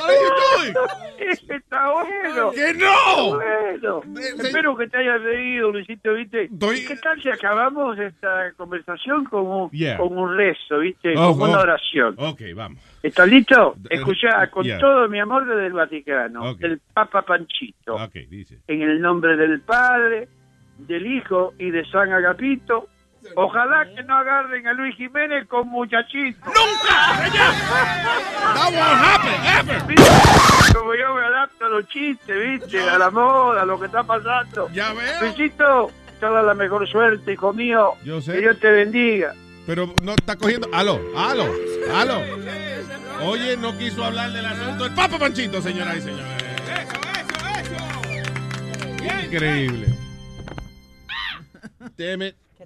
Are 0.00 0.14
you 0.14 0.72
doing? 0.72 1.50
Está 1.50 1.92
bueno. 1.92 2.50
¡Que 2.52 2.74
no! 2.74 3.34
Bueno. 3.36 4.02
Espero 4.18 4.76
que 4.76 4.86
te 4.88 4.98
hayas 4.98 5.20
reído, 5.22 5.70
Luisito, 5.72 6.14
¿viste? 6.14 6.48
¿Qué 6.48 6.96
tal 7.02 7.20
si 7.22 7.28
acabamos 7.30 7.98
esta 7.98 8.52
conversación 8.56 9.24
con 9.24 9.46
un, 9.46 9.70
Yeah. 9.70 9.98
con 9.98 10.16
un 10.16 10.36
rezo, 10.36 10.78
¿viste? 10.78 11.14
Oh, 11.16 11.36
con 11.36 11.50
una 11.50 11.60
oración. 11.60 12.14
Ok, 12.18 12.40
vamos. 12.54 12.82
¿Estás 13.02 13.28
listo? 13.28 13.74
Escuchá, 13.90 14.50
con 14.50 14.64
yeah. 14.64 14.78
todo 14.78 15.08
mi 15.08 15.20
amor 15.20 15.46
desde 15.46 15.66
el 15.66 15.72
Vaticano, 15.72 16.50
Ok. 16.50 16.58
del 16.58 16.80
Papa 16.92 17.22
Panchito. 17.22 17.94
Ok, 17.96 18.14
dice. 18.28 18.58
En 18.66 18.82
el 18.82 19.00
nombre 19.00 19.36
del 19.36 19.60
Padre, 19.60 20.28
del 20.78 21.06
Hijo 21.06 21.54
y 21.58 21.70
de 21.70 21.84
San 21.90 22.12
Agapito. 22.12 22.88
Ojalá 23.34 23.86
que 23.94 24.02
no 24.02 24.16
agarren 24.16 24.66
a 24.66 24.72
Luis 24.72 24.96
Jiménez 24.96 25.46
con 25.48 25.68
muchachito. 25.68 26.46
¡Nunca! 26.46 27.24
Happen, 29.14 29.70
ever. 29.70 29.82
Como 30.74 30.94
yo 30.94 31.14
me 31.14 31.24
adapto 31.24 31.66
a 31.66 31.68
los 31.68 31.88
chistes, 31.88 32.60
¿viste? 32.60 32.80
A 32.80 32.98
la 32.98 33.10
moda, 33.10 33.62
a 33.62 33.64
lo 33.64 33.78
que 33.78 33.86
está 33.86 34.02
pasando. 34.02 34.68
Ya 34.70 34.92
veo. 34.92 35.20
Luisito, 35.20 35.90
toda 36.20 36.42
la 36.42 36.54
mejor 36.54 36.88
suerte, 36.88 37.32
hijo 37.32 37.52
mío. 37.52 37.92
Yo 38.04 38.20
sé. 38.20 38.32
Que 38.34 38.40
Dios 38.40 38.58
te 38.60 38.70
bendiga. 38.70 39.34
Pero 39.66 39.94
no 40.02 40.12
está 40.12 40.36
cogiendo. 40.36 40.68
Aló, 40.72 41.00
aló, 41.16 41.46
aló. 41.94 42.22
Oye, 43.22 43.56
no 43.56 43.76
quiso 43.76 44.04
hablar 44.04 44.30
del 44.32 44.46
asunto 44.46 44.84
del 44.84 44.94
Papa 44.94 45.18
Panchito, 45.18 45.60
señoras 45.60 45.96
y 45.98 46.02
señores. 46.02 46.38
Increíble. 49.24 49.88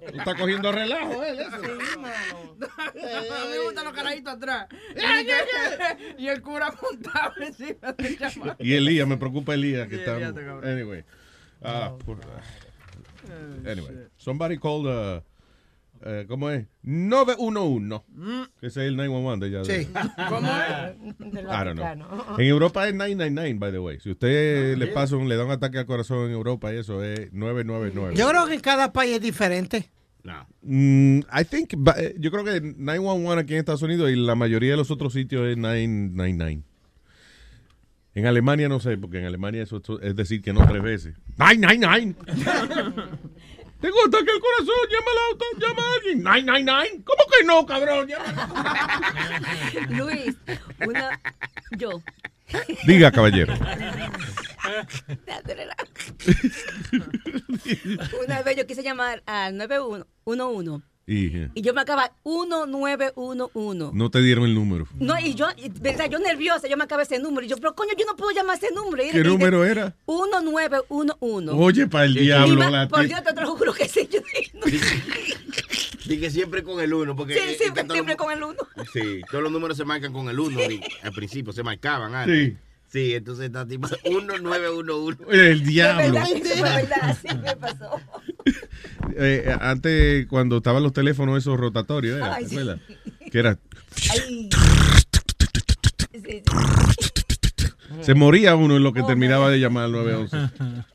Teme. 0.05 0.17
Está 0.19 0.35
cogiendo 0.35 0.71
relajo, 0.71 1.23
él. 1.23 1.39
eso. 1.39 1.55
A 1.57 2.91
mí 2.93 3.49
me 3.51 3.59
gustan 3.65 3.85
los 3.85 3.93
carajitos 3.93 4.33
atrás. 4.33 4.67
Y 6.17 6.27
el 6.27 6.41
cura 6.41 6.71
montado 6.81 7.33
encima 7.41 7.91
del 7.93 8.17
chamaco. 8.17 8.55
Y 8.63 8.73
Elías, 8.73 9.07
me 9.07 9.17
preocupa 9.17 9.53
Elías 9.53 9.87
que 9.87 9.95
Sí, 9.95 10.01
está. 10.01 10.15
Anyway. 10.69 11.03
Ah, 11.61 11.93
por- 12.05 12.19
anyway. 13.65 14.07
Somebody 14.17 14.57
called. 14.57 14.85
Uh, 14.87 15.21
eh, 16.05 16.25
¿Cómo 16.27 16.49
es? 16.49 16.65
911. 16.83 18.03
Que 18.59 18.67
ese 18.67 18.81
es 18.81 18.87
el 18.87 18.97
911 18.97 19.49
de 19.49 19.57
allá. 19.57 19.63
Sí. 19.73 19.87
¿Cómo 20.29 20.47
es? 20.47 21.17
Del 21.33 21.45
I 21.45 21.47
don't 21.47 21.73
know. 21.73 21.85
Vaticano. 21.85 22.25
En 22.37 22.45
Europa 22.47 22.87
es 22.87 22.93
999, 22.93 23.59
by 23.59 23.71
the 23.71 23.79
way. 23.79 23.99
Si 23.99 24.11
usted 24.11 24.77
le 24.77 24.87
pasa 24.87 25.15
un, 25.15 25.29
le 25.29 25.35
da 25.35 25.45
un 25.45 25.51
ataque 25.51 25.79
al 25.79 25.85
corazón 25.85 26.27
en 26.27 26.31
Europa, 26.31 26.71
eso 26.73 27.03
es 27.03 27.31
999. 27.33 28.15
Yo 28.15 28.29
creo 28.29 28.47
que 28.47 28.55
en 28.55 28.61
cada 28.61 28.91
país 28.91 29.15
es 29.15 29.21
diferente. 29.21 29.89
Mm, 30.61 31.19
I 31.19 31.45
think, 31.49 31.73
eh, 31.97 32.15
yo 32.17 32.31
creo 32.31 32.43
que 32.45 32.61
911 32.61 33.41
aquí 33.41 33.53
en 33.53 33.59
Estados 33.59 33.81
Unidos 33.81 34.09
y 34.09 34.15
la 34.15 34.35
mayoría 34.35 34.71
de 34.71 34.77
los 34.77 34.89
otros 34.91 35.13
sitios 35.13 35.47
es 35.47 35.57
999. 35.57 36.63
En 38.15 38.27
Alemania 38.27 38.69
no 38.69 38.79
sé, 38.79 38.95
porque 38.97 39.17
en 39.19 39.25
Alemania 39.25 39.63
eso 39.63 39.81
es 40.01 40.15
decir 40.15 40.41
que 40.41 40.53
no 40.53 40.65
tres 40.67 40.83
veces. 40.83 41.15
999. 43.83 43.91
Tengo 43.91 43.99
ataque 44.07 44.31
al 44.31 44.39
corazón, 44.39 44.75
llama 44.89 45.11
al 45.11 45.17
auto, 45.29 45.45
llama 45.59 45.81
a 45.83 45.93
alguien. 45.95 46.23
999. 46.23 47.03
¿Cómo 47.03 47.23
que 47.29 47.43
no, 47.45 47.65
cabrón? 47.65 48.07
Luis, 49.97 50.35
una. 50.87 51.19
Yo. 51.71 52.01
Diga, 52.85 53.11
caballero. 53.11 53.53
Una 58.23 58.41
vez 58.43 58.55
yo 58.55 58.65
quise 58.65 58.83
llamar 58.83 59.21
al 59.25 59.57
911 59.57 60.85
Y 61.05 61.49
y 61.53 61.61
yo 61.61 61.73
me 61.73 61.81
acaba 61.81 62.13
1911. 62.23 63.89
no 63.93 64.09
te 64.09 64.21
dieron 64.21 64.45
el 64.45 64.55
número. 64.55 64.87
No, 64.99 65.19
y 65.19 65.33
yo, 65.35 65.47
y, 65.57 65.67
verdad, 65.69 66.09
yo 66.09 66.17
nerviosa, 66.19 66.67
yo 66.69 66.77
me 66.77 66.85
acabé 66.85 67.03
ese 67.03 67.19
número. 67.19 67.45
Y 67.45 67.49
yo, 67.49 67.57
pero 67.57 67.75
coño, 67.75 67.91
yo 67.97 68.05
no 68.05 68.15
puedo 68.15 68.31
llamar 68.31 68.57
ese 68.57 68.73
número. 68.73 69.03
Y 69.03 69.09
¿Qué 69.09 69.19
y 69.19 69.23
número 69.23 69.61
de- 69.63 69.71
era? 69.71 69.95
1911. 70.07 71.51
Oye, 71.51 71.87
para 71.87 72.05
el 72.05 72.17
Y 72.17 72.21
diablo. 72.21 72.69
la 72.69 72.87
por 72.87 73.05
Dios, 73.05 73.21
te 73.21 73.41
lo 73.41 73.55
juro 73.55 73.73
que 73.73 73.87
sí. 73.89 74.07
Yo 74.11 74.19
dije, 74.21 74.51
no. 74.53 74.61
Que 76.21 76.29
siempre 76.29 76.63
con 76.63 76.79
el 76.79 76.93
uno, 76.93 77.15
porque 77.15 77.33
Sí, 77.33 77.39
eh, 77.39 77.55
siempre, 77.57 77.83
los- 77.83 78.15
con 78.15 78.31
el 78.31 78.43
uno. 78.43 78.57
Sí, 78.93 79.21
todos 79.29 79.43
los 79.43 79.51
números 79.51 79.75
se 79.77 79.83
marcan 79.85 80.13
con 80.13 80.29
el 80.29 80.39
uno. 80.39 80.61
y 80.61 80.79
al 81.01 81.11
principio 81.11 81.51
se 81.51 81.63
marcaban 81.63 82.13
antes. 82.15 82.49
Sí. 82.51 82.57
Sí, 82.93 83.15
entonces 83.15 83.47
está 83.47 83.67
tipo 83.67 83.87
1911. 84.05 85.23
El 85.31 85.65
diablo. 85.65 86.03
De 86.03 86.11
verdad, 86.11 86.27
sí, 86.27 86.41
de 86.41 86.61
verdad, 86.61 86.97
así 87.01 87.27
me 87.35 87.55
pasó. 87.59 87.99
Eh, 89.15 89.43
eh, 89.47 89.57
antes, 89.59 90.27
cuando 90.27 90.57
estaban 90.57 90.83
los 90.83 90.93
teléfonos 90.93 91.39
esos 91.39 91.59
rotatorios, 91.59 92.17
¿era? 92.17 92.35
Ay, 92.35 92.45
¿te 92.45 92.49
sí. 92.49 92.59
Que 93.31 93.39
era. 93.39 93.57
Ay. 94.11 94.49
Sí, 96.13 96.43
Se 98.01 98.13
moría 98.13 98.55
uno 98.55 98.77
en 98.77 98.83
lo 98.83 98.93
que 98.93 99.01
terminaba 99.01 99.49
de 99.49 99.59
llamar 99.59 99.85
al 99.85 99.91
911. 99.93 100.37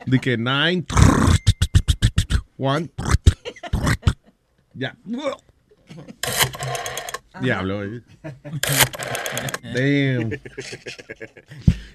De 0.07 0.21
que 0.21 0.39
9. 0.39 0.85
1. 2.59 2.89
Ya. 4.75 4.97
Diablo. 7.43 7.85
eh. 7.85 8.01
Damn. 9.63 10.31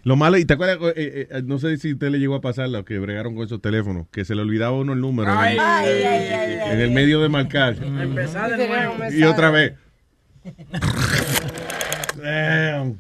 Lo 0.03 0.15
malo, 0.15 0.37
y 0.37 0.45
te 0.45 0.53
acuerdas, 0.53 0.77
Eh, 0.95 1.27
eh, 1.31 1.41
no 1.45 1.59
sé 1.59 1.77
si 1.77 1.89
a 1.91 1.93
usted 1.93 2.09
le 2.09 2.19
llegó 2.19 2.35
a 2.35 2.41
pasar 2.41 2.69
lo 2.69 2.83
que 2.85 2.99
bregaron 2.99 3.35
con 3.35 3.45
esos 3.45 3.61
teléfonos, 3.61 4.07
que 4.11 4.25
se 4.25 4.35
le 4.35 4.41
olvidaba 4.41 4.73
uno 4.77 4.93
el 4.93 4.99
número 5.01 5.31
en 5.31 5.37
el- 5.37 5.43
Ay, 5.43 5.57
ay, 5.59 6.03
ay, 6.03 6.71
en 6.73 6.79
el 6.81 6.91
medio 6.91 7.21
de 7.21 7.29
marcar. 7.29 7.75
Empezar 7.81 8.55
de 8.57 8.67
nuevo. 8.67 8.95
Y 9.11 9.23
otra 9.23 9.49
vez. 9.51 9.73
Damn. 12.21 12.99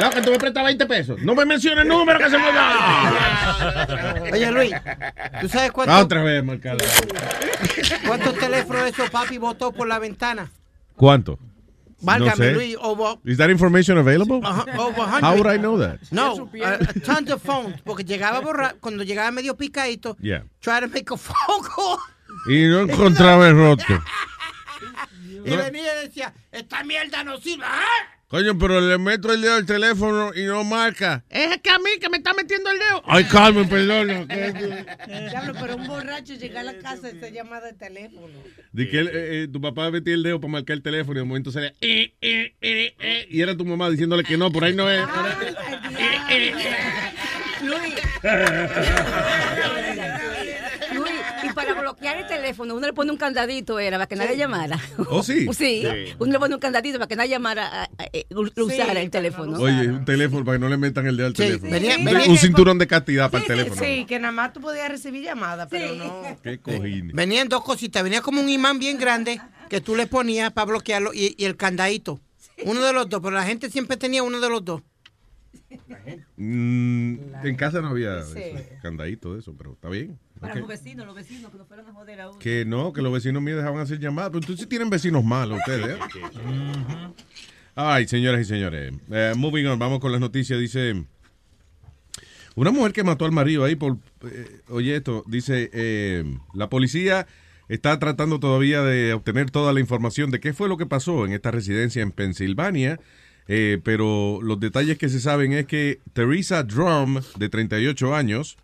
No, 0.00 0.10
que 0.10 0.22
tú 0.22 0.30
me 0.32 0.38
prestas 0.38 0.64
20 0.64 0.86
pesos. 0.86 1.20
No 1.22 1.34
me 1.34 1.44
menciones 1.44 1.82
el 1.82 1.88
número 1.88 2.18
que 2.18 2.30
se 2.30 2.38
me 2.38 2.50
va. 2.50 4.22
Oye, 4.32 4.50
Luis, 4.50 4.72
¿tú 5.40 5.48
sabes 5.48 5.70
cuánto- 5.72 5.92
Ah, 5.92 6.00
Otra 6.02 6.22
vez, 6.22 6.42
marcar. 6.44 6.76
cuántos 8.06 8.34
teléfonos 8.38 8.86
esos 8.86 9.10
papi 9.10 9.38
botó 9.38 9.72
por 9.72 9.86
la 9.86 9.98
ventana? 9.98 10.50
¿Cuánto? 10.96 11.38
Válgame, 12.00 12.36
sé. 12.36 12.52
Luis, 12.52 12.76
over, 12.80 13.18
Is 13.24 13.38
that 13.38 13.48
information 13.50 13.96
available? 13.98 14.40
Ajá, 14.44 14.64
over 14.78 15.04
100. 15.06 15.22
How 15.24 15.34
would 15.36 15.46
I 15.54 15.58
know 15.58 15.78
that? 15.78 16.00
No, 16.10 16.34
uh, 16.34 17.00
tons 17.04 17.30
of 17.30 17.42
phones, 17.42 17.80
porque 17.82 18.04
llegaba 18.04 18.40
borra 18.40 18.74
cuando 18.80 19.04
llegaba 19.04 19.30
medio 19.30 19.56
picadito, 19.56 20.16
Yeah. 20.20 20.42
try 20.60 20.80
to 20.80 20.88
make 20.88 21.06
a 21.12 21.16
phone 21.16 21.62
call, 21.74 21.98
Y 22.48 22.66
no 22.68 22.80
encontraba 22.80 23.48
el 23.48 23.54
roto. 23.56 23.84
y 25.46 25.50
No. 25.50 25.56
venía 25.56 26.00
y 26.02 26.06
decía, 26.08 26.34
esta 26.52 26.82
mierda 26.84 27.24
no 27.24 27.38
sirve. 27.38 27.64
¿ah? 27.64 27.80
Coño, 28.34 28.58
pero 28.58 28.80
le 28.80 28.98
meto 28.98 29.32
el 29.32 29.42
dedo 29.42 29.54
al 29.54 29.64
teléfono 29.64 30.32
y 30.34 30.42
no 30.42 30.64
marca. 30.64 31.22
Es 31.30 31.58
que 31.58 31.70
a 31.70 31.78
mí 31.78 31.84
que 32.00 32.08
me 32.08 32.16
está 32.16 32.34
metiendo 32.34 32.68
el 32.68 32.80
dedo. 32.80 33.00
Ay, 33.06 33.22
Carmen, 33.26 33.68
perdona. 33.68 34.24
Diablo, 35.30 35.52
pero 35.60 35.76
un 35.76 35.86
borracho 35.86 36.34
llega 36.34 36.58
a 36.58 36.64
la 36.64 36.74
casa 36.78 37.12
y 37.12 37.20
se 37.20 37.30
llama 37.30 37.60
de 37.60 37.74
teléfono. 37.74 38.34
De 38.72 38.88
que 38.88 38.98
él, 38.98 39.06
eh, 39.06 39.12
eh, 39.44 39.48
tu 39.52 39.60
papá 39.60 39.88
metía 39.92 40.14
el 40.14 40.24
dedo 40.24 40.40
para 40.40 40.50
marcar 40.50 40.74
el 40.74 40.82
teléfono 40.82 41.12
y 41.20 41.22
de 41.22 41.28
momento 41.28 41.52
salía 41.52 41.74
eh, 41.80 42.12
eh, 42.20 42.54
eh, 42.60 42.96
eh, 42.98 43.28
y 43.30 43.40
era 43.40 43.56
tu 43.56 43.64
mamá 43.64 43.88
diciéndole 43.88 44.24
que 44.24 44.36
no, 44.36 44.50
por 44.50 44.64
ahí 44.64 44.74
no 44.74 44.90
es. 44.90 45.00
Luis. 46.32 46.54
Luis, 47.62 47.94
y 51.44 51.52
para 51.52 51.74
bloquear 51.80 52.16
el 52.18 52.26
teléfono, 52.26 52.74
uno 52.74 52.86
le 52.86 52.92
pone 52.92 53.10
un 53.10 53.16
candadito, 53.16 53.78
era, 53.78 53.96
para 53.98 54.06
que 54.06 54.16
nadie 54.16 54.36
llamara. 54.36 54.78
¿Oh, 55.08 55.22
sí? 55.22 55.46
Sí, 55.54 55.82
Sí. 55.84 56.14
uno 56.18 56.32
le 56.32 56.38
pone 56.38 56.54
un 56.54 56.60
candadito 56.60 56.98
para 56.98 57.08
que 57.08 57.16
nadie 57.16 57.30
llamara, 57.30 57.88
eh, 58.12 58.24
usara 58.56 59.00
el 59.00 59.10
teléfono. 59.10 59.58
Oye, 59.58 59.88
un 59.88 60.04
teléfono 60.04 60.44
para 60.44 60.56
que 60.58 60.60
no 60.60 60.68
le 60.68 60.76
metan 60.76 61.06
el 61.06 61.16
dedo 61.16 61.26
al 61.28 61.32
teléfono. 61.34 61.70
venía- 61.70 61.98
Un- 61.98 62.04
venía- 62.04 62.28
un 62.30 62.38
cinturón 62.38 62.78
de 62.78 62.86
castidad 62.86 63.30
para 63.30 63.42
el 63.42 63.48
teléfono. 63.48 63.80
Sí, 63.82 64.04
que 64.06 64.18
nada 64.18 64.32
más 64.32 64.52
tú 64.52 64.60
podías 64.60 64.88
recibir 64.88 65.22
llamadas, 65.22 65.68
pero 65.70 65.94
no. 65.94 66.22
Qué 66.42 66.58
cojines. 66.58 67.14
Venían 67.14 67.48
dos 67.48 67.62
cositas, 67.64 68.02
venía 68.02 68.20
como 68.22 68.40
un 68.40 68.48
imán 68.48 68.78
bien 68.78 68.98
grande 68.98 69.40
que 69.68 69.80
tú 69.80 69.96
le 69.96 70.06
ponías 70.06 70.52
para 70.52 70.66
bloquearlo 70.66 71.12
y, 71.14 71.34
y 71.38 71.44
el 71.44 71.56
candadito. 71.56 72.20
Uno 72.64 72.82
de 72.84 72.92
los 72.92 73.08
dos, 73.08 73.20
pero 73.22 73.34
la 73.34 73.44
gente 73.44 73.68
siempre 73.70 73.96
tenía 73.96 74.22
uno 74.22 74.40
de 74.40 74.48
los 74.48 74.64
dos. 74.64 74.82
Mm, 76.36 77.16
en 77.44 77.56
casa 77.56 77.80
no 77.80 77.88
había 77.88 78.22
Sí. 78.24 78.40
candadito 78.82 79.34
de 79.34 79.40
eso, 79.40 79.54
pero 79.56 79.72
está 79.72 79.88
bien. 79.88 80.18
Para 80.48 80.60
los 80.60 80.68
vecinos, 80.68 81.06
los 81.06 81.14
vecinos 81.14 81.50
que 81.50 81.58
no 81.58 81.64
fueran 81.66 81.86
a 81.88 81.92
joder 81.92 82.20
a 82.20 82.30
uno. 82.30 82.38
Que 82.38 82.64
no, 82.64 82.92
que 82.92 83.02
los 83.02 83.12
vecinos 83.12 83.42
míos 83.42 83.58
dejaban 83.58 83.80
hacer 83.80 83.98
llamadas. 83.98 84.30
Pero 84.32 84.56
sí 84.56 84.66
tienen 84.66 84.90
vecinos 84.90 85.24
malos, 85.24 85.58
ustedes. 85.58 85.96
¿eh? 85.96 87.12
Ay, 87.74 88.06
señoras 88.06 88.40
y 88.40 88.44
señores. 88.44 88.92
Eh, 89.10 89.32
moving 89.36 89.66
on, 89.66 89.78
vamos 89.78 90.00
con 90.00 90.12
las 90.12 90.20
noticias. 90.20 90.58
Dice. 90.60 91.04
Una 92.56 92.70
mujer 92.70 92.92
que 92.92 93.02
mató 93.02 93.24
al 93.24 93.32
marido 93.32 93.64
ahí 93.64 93.74
por. 93.74 93.98
eh, 94.30 94.60
oye, 94.68 94.96
esto. 94.96 95.24
Dice. 95.26 95.70
eh, 95.72 96.24
la 96.54 96.68
policía 96.68 97.26
está 97.68 97.98
tratando 97.98 98.38
todavía 98.38 98.82
de 98.82 99.12
obtener 99.14 99.50
toda 99.50 99.72
la 99.72 99.80
información 99.80 100.30
de 100.30 100.38
qué 100.40 100.52
fue 100.52 100.68
lo 100.68 100.76
que 100.76 100.86
pasó 100.86 101.24
en 101.26 101.32
esta 101.32 101.50
residencia 101.50 102.02
en 102.02 102.12
Pensilvania. 102.12 103.00
Eh, 103.46 103.78
pero 103.84 104.40
los 104.42 104.58
detalles 104.58 104.96
que 104.96 105.08
se 105.10 105.20
saben 105.20 105.52
es 105.52 105.66
que 105.66 106.00
Teresa 106.14 106.62
Drum, 106.62 107.20
de 107.36 107.48
38 107.50 108.14
años, 108.14 108.56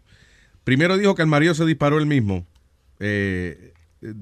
primero 0.65 0.97
dijo 0.97 1.15
que 1.15 1.23
el 1.23 1.29
marido 1.29 1.55
se 1.55 1.65
disparó 1.65 1.99
él 1.99 2.07
mismo, 2.07 2.47
eh, 2.99 3.73
eh, 4.03 4.15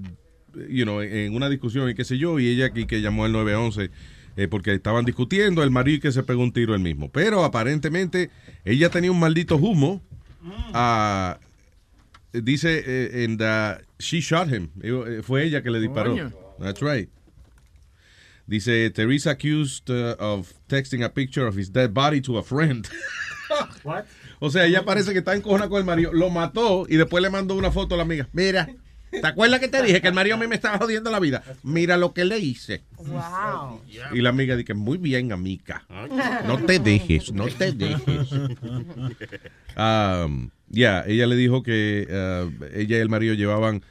you 0.69 0.85
know, 0.85 1.01
en 1.01 1.35
una 1.35 1.49
discusión 1.49 1.89
y 1.89 1.95
qué 1.95 2.05
sé 2.05 2.19
yo, 2.19 2.39
y 2.39 2.49
ella 2.49 2.67
aquí 2.67 2.87
que 2.87 3.01
llamó 3.01 3.25
al 3.25 3.33
911 3.33 3.91
eh, 4.39 4.47
porque 4.47 4.73
estaban 4.73 5.05
discutiendo, 5.05 5.65
el 5.65 5.73
marido 5.73 5.97
y 5.97 6.01
que 6.01 6.13
se 6.13 6.23
pegó 6.23 6.43
un 6.43 6.53
tiro 6.53 6.73
él 6.75 6.81
mismo. 6.81 7.11
Pero 7.11 7.43
aparentemente 7.43 8.31
ella 8.65 8.89
tenía 8.89 9.11
un 9.11 9.19
maldito 9.19 9.57
humo. 9.57 10.01
ah, 10.73 11.39
dice 12.33 12.85
eh, 12.87 13.25
en 13.25 13.37
she 13.99 14.21
shot 14.21 14.49
him. 14.49 14.69
Fue 15.23 15.43
ella 15.43 15.61
que 15.61 15.71
le 15.71 15.81
disparó. 15.81 16.13
Coño. 16.13 16.33
That's 16.61 16.81
right. 16.81 17.09
Dice 18.47 18.91
Teresa 18.91 19.33
accused 19.33 19.91
uh, 19.91 20.15
of 20.19 20.55
texting 20.69 21.05
a 21.05 21.09
picture 21.09 21.47
of 21.47 21.57
his 21.57 21.69
dead 21.71 21.93
body 21.93 22.21
to 22.21 22.39
a 22.39 22.43
friend. 22.43 22.89
O 24.41 24.51
sea, 24.51 24.67
ella 24.67 24.85
parece 24.85 25.13
que 25.13 25.19
está 25.19 25.35
encojona 25.35 25.69
con 25.69 25.79
el 25.79 25.85
marido. 25.85 26.13
Lo 26.13 26.31
mató 26.31 26.87
y 26.89 26.97
después 26.97 27.23
le 27.23 27.31
mandó 27.31 27.55
una 27.55 27.71
foto 27.71 27.95
a 27.95 27.99
la 27.99 28.05
amiga. 28.05 28.29
Mira, 28.33 28.69
¿te 29.11 29.27
acuerdas 29.27 29.61
que 29.61 29.69
te 29.69 29.83
dije 29.83 30.01
que 30.01 30.09
el 30.09 30.15
marido 30.15 30.37
a 30.37 30.39
mí 30.39 30.47
me 30.47 30.55
estaba 30.55 30.79
jodiendo 30.79 31.11
la 31.11 31.21
vida? 31.21 31.43
Mira 31.63 31.97
lo 31.97 32.13
que 32.13 32.25
le 32.25 32.39
hice. 32.39 32.83
Wow. 32.97 33.81
Y 34.13 34.21
la 34.21 34.31
amiga 34.31 34.57
dice, 34.57 34.75
muy 34.75 34.99
bien, 34.99 35.33
amiga. 35.33 35.87
No 36.47 36.59
te 36.59 36.79
dejes, 36.79 37.33
no 37.33 37.47
te 37.47 37.73
dejes. 37.73 38.33
Um, 39.77 40.51
Ya, 40.71 41.03
ella 41.07 41.27
le 41.27 41.37
dijo 41.37 41.63
que 41.63 42.07
uh, 42.11 42.65
ella 42.75 42.99
y 42.99 43.01
el 43.01 43.09
marido 43.09 43.35
llevaban, 43.35 43.83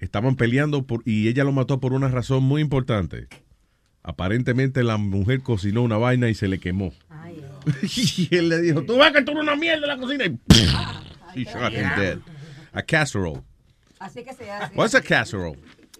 estaban 0.00 0.34
peleando 0.34 0.84
por, 0.84 1.02
y 1.04 1.28
ella 1.28 1.44
lo 1.44 1.52
mató 1.52 1.78
por 1.78 1.92
una 1.92 2.08
razón 2.08 2.42
muy 2.42 2.60
importante. 2.60 3.28
Aparentemente 4.02 4.82
la 4.82 4.96
mujer 4.96 5.42
cocinó 5.42 5.82
una 5.82 5.98
vaina 5.98 6.28
y 6.28 6.34
se 6.34 6.48
le 6.48 6.58
quemó. 6.58 6.92
y 7.82 8.28
él 8.34 8.48
le 8.48 8.60
dijo, 8.60 8.82
tú 8.82 8.96
ves 8.96 9.12
que 9.12 9.22
tú 9.22 9.32
eres 9.32 9.42
una 9.42 9.56
mierda 9.56 9.82
en 9.82 9.88
la 9.88 9.96
cocina. 9.98 10.24
Y 11.34 11.40
he 11.42 11.44
shot 11.44 11.72
him 11.72 11.88
dead. 11.96 12.18
A 12.72 12.82
casserole. 12.82 13.42
Así 13.98 14.22
que 14.22 14.32
se 14.34 14.50
hace. 14.50 14.74
What's 14.74 14.94
a 14.94 15.00
casserole? 15.00 15.58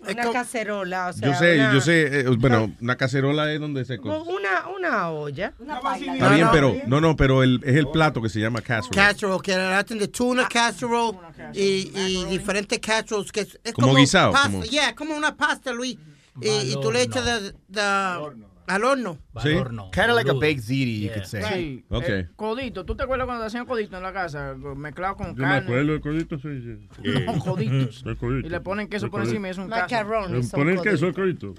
Una 0.08 0.30
cacerola, 0.30 1.08
o 1.08 1.12
sea, 1.14 1.28
Yo 1.28 1.34
sé, 1.34 1.54
una, 1.56 1.72
yo 1.72 1.80
sé, 1.80 2.20
eh, 2.20 2.24
bueno, 2.38 2.70
una 2.80 2.96
cacerola 2.96 3.50
es 3.52 3.58
donde 3.58 3.84
se 3.84 3.96
co- 3.98 4.22
Una, 4.24 4.68
una 4.68 5.10
olla. 5.10 5.52
Está 5.58 6.28
bien, 6.34 6.48
pero 6.52 6.76
no, 6.86 7.00
no, 7.00 7.16
pero 7.16 7.42
el, 7.42 7.60
es 7.64 7.74
el 7.74 7.88
plato 7.88 8.20
que 8.22 8.28
se 8.28 8.38
llama 8.38 8.60
casserole. 8.60 8.94
Casserole, 8.94 9.42
que 9.42 9.54
hacen 9.54 9.98
de 9.98 10.06
tuna 10.08 10.46
casserole 10.48 11.18
y, 11.54 11.90
y 11.94 12.24
diferentes 12.26 12.78
casseroles. 12.78 13.32
Que 13.32 13.40
es, 13.40 13.58
es 13.64 13.72
Como 13.72 13.94
guisado, 13.96 14.30
Pasta, 14.32 14.50
como- 14.50 14.62
yeah, 14.64 14.94
como 14.94 15.16
una 15.16 15.34
pasta, 15.34 15.72
Luis. 15.72 15.98
Y, 16.40 16.48
y 16.50 16.74
tú 16.80 16.92
le 16.92 17.02
echas 17.02 17.24
de, 17.24 17.52
de- 17.66 18.46
al 18.66 18.84
horno. 18.84 19.18
Sí. 19.42 19.50
Kind 19.50 20.10
of 20.10 20.16
like 20.16 20.30
a 20.30 20.34
baked 20.34 20.62
ziti, 20.62 21.00
you 21.00 21.10
could 21.12 21.24
say. 21.24 21.42
Sí. 21.42 21.84
Ok. 21.90 22.04
Eh, 22.08 22.28
codito. 22.36 22.84
¿Tú 22.84 22.96
te 22.96 23.04
acuerdas 23.04 23.26
cuando 23.26 23.44
hacían 23.44 23.66
codito 23.66 23.96
en 23.96 24.02
la 24.02 24.12
casa? 24.12 24.54
Mezclado 24.54 25.16
con 25.16 25.36
Yo 25.36 25.42
me 25.46 25.54
acuerdo 25.54 25.92
de 25.92 26.00
codito, 26.00 26.38
sí, 26.38 26.48
sí. 26.62 26.88
No, 27.26 27.38
coditos. 27.38 28.02
Codito. 28.18 28.46
Y 28.46 28.50
le 28.50 28.60
ponen 28.60 28.88
queso 28.88 29.10
por 29.10 29.20
codito. 29.20 29.30
encima 29.30 29.48
y 29.48 29.50
es 29.50 29.58
un 29.58 29.70
son 29.70 30.50
¿Ponen 30.60 30.76
coditos. 30.76 30.82
queso 30.82 31.06
al 31.06 31.14
codito? 31.14 31.54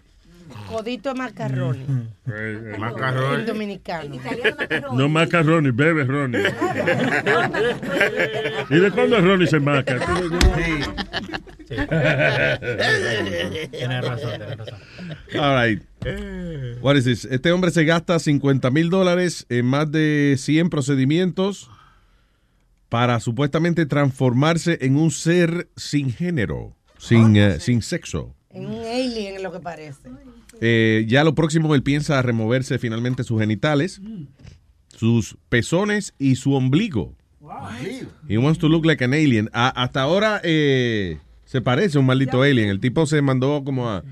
Codito 0.68 1.16
macarroni. 1.16 1.80
Eh, 2.28 2.28
eh, 2.28 2.76
En 3.40 3.46
dominicano. 3.46 4.16
No 4.94 5.10
macarroni, 5.10 5.72
bebe 5.72 6.04
Ronnie. 6.04 6.40
¿Y 8.70 8.80
de 8.80 8.92
cuándo 8.92 9.20
Ronnie 9.22 9.48
se 9.48 9.60
maca? 9.60 9.98
Tienes 13.72 14.06
razón, 14.06 14.30
tienes 14.32 14.58
razón. 14.58 14.80
All 15.40 15.56
right. 15.56 15.82
What 16.82 16.96
is 16.96 17.06
this? 17.06 17.26
Este 17.26 17.52
hombre 17.52 17.72
se 17.72 17.84
gasta 17.86 18.20
50 18.20 18.70
mil 18.72 18.90
dólares 18.90 19.46
en 19.50 19.66
más 19.66 19.92
de 19.92 20.36
100 20.38 20.70
procedimientos 20.70 21.70
para 22.90 23.20
supuestamente 23.20 23.86
transformarse 23.86 24.78
en 24.82 24.96
un 24.96 25.12
ser 25.12 25.68
sin 25.76 26.12
género, 26.12 26.76
sin, 26.98 27.36
eh, 27.36 27.60
sin 27.60 27.82
sexo. 27.82 28.34
En 28.50 28.68
un 28.68 28.86
alien 28.86 29.44
lo 29.44 29.52
que 29.52 29.60
parece. 29.60 30.10
Eh, 30.62 31.06
ya 31.08 31.24
lo 31.24 31.36
próximo 31.36 31.74
él 31.76 31.84
piensa 31.84 32.22
removerse 32.22 32.80
finalmente 32.80 33.24
sus 33.24 33.40
genitales, 33.40 34.02
sus 34.96 35.38
pezones 35.50 36.14
y 36.18 36.36
su 36.36 36.54
ombligo. 36.54 37.16
He 38.28 38.38
wants 38.38 38.60
to 38.60 38.68
look 38.68 38.86
like 38.86 39.04
an 39.04 39.14
alien. 39.14 39.50
A- 39.54 39.70
hasta 39.84 40.02
ahora 40.02 40.42
eh, 40.44 41.20
se 41.46 41.62
parece 41.62 41.98
a 41.98 42.02
un 42.02 42.08
maldito 42.08 42.42
alien. 42.42 42.70
El 42.70 42.80
tipo 42.80 43.06
se 43.06 43.22
mandó 43.22 43.64
como 43.64 43.90
a, 43.90 44.04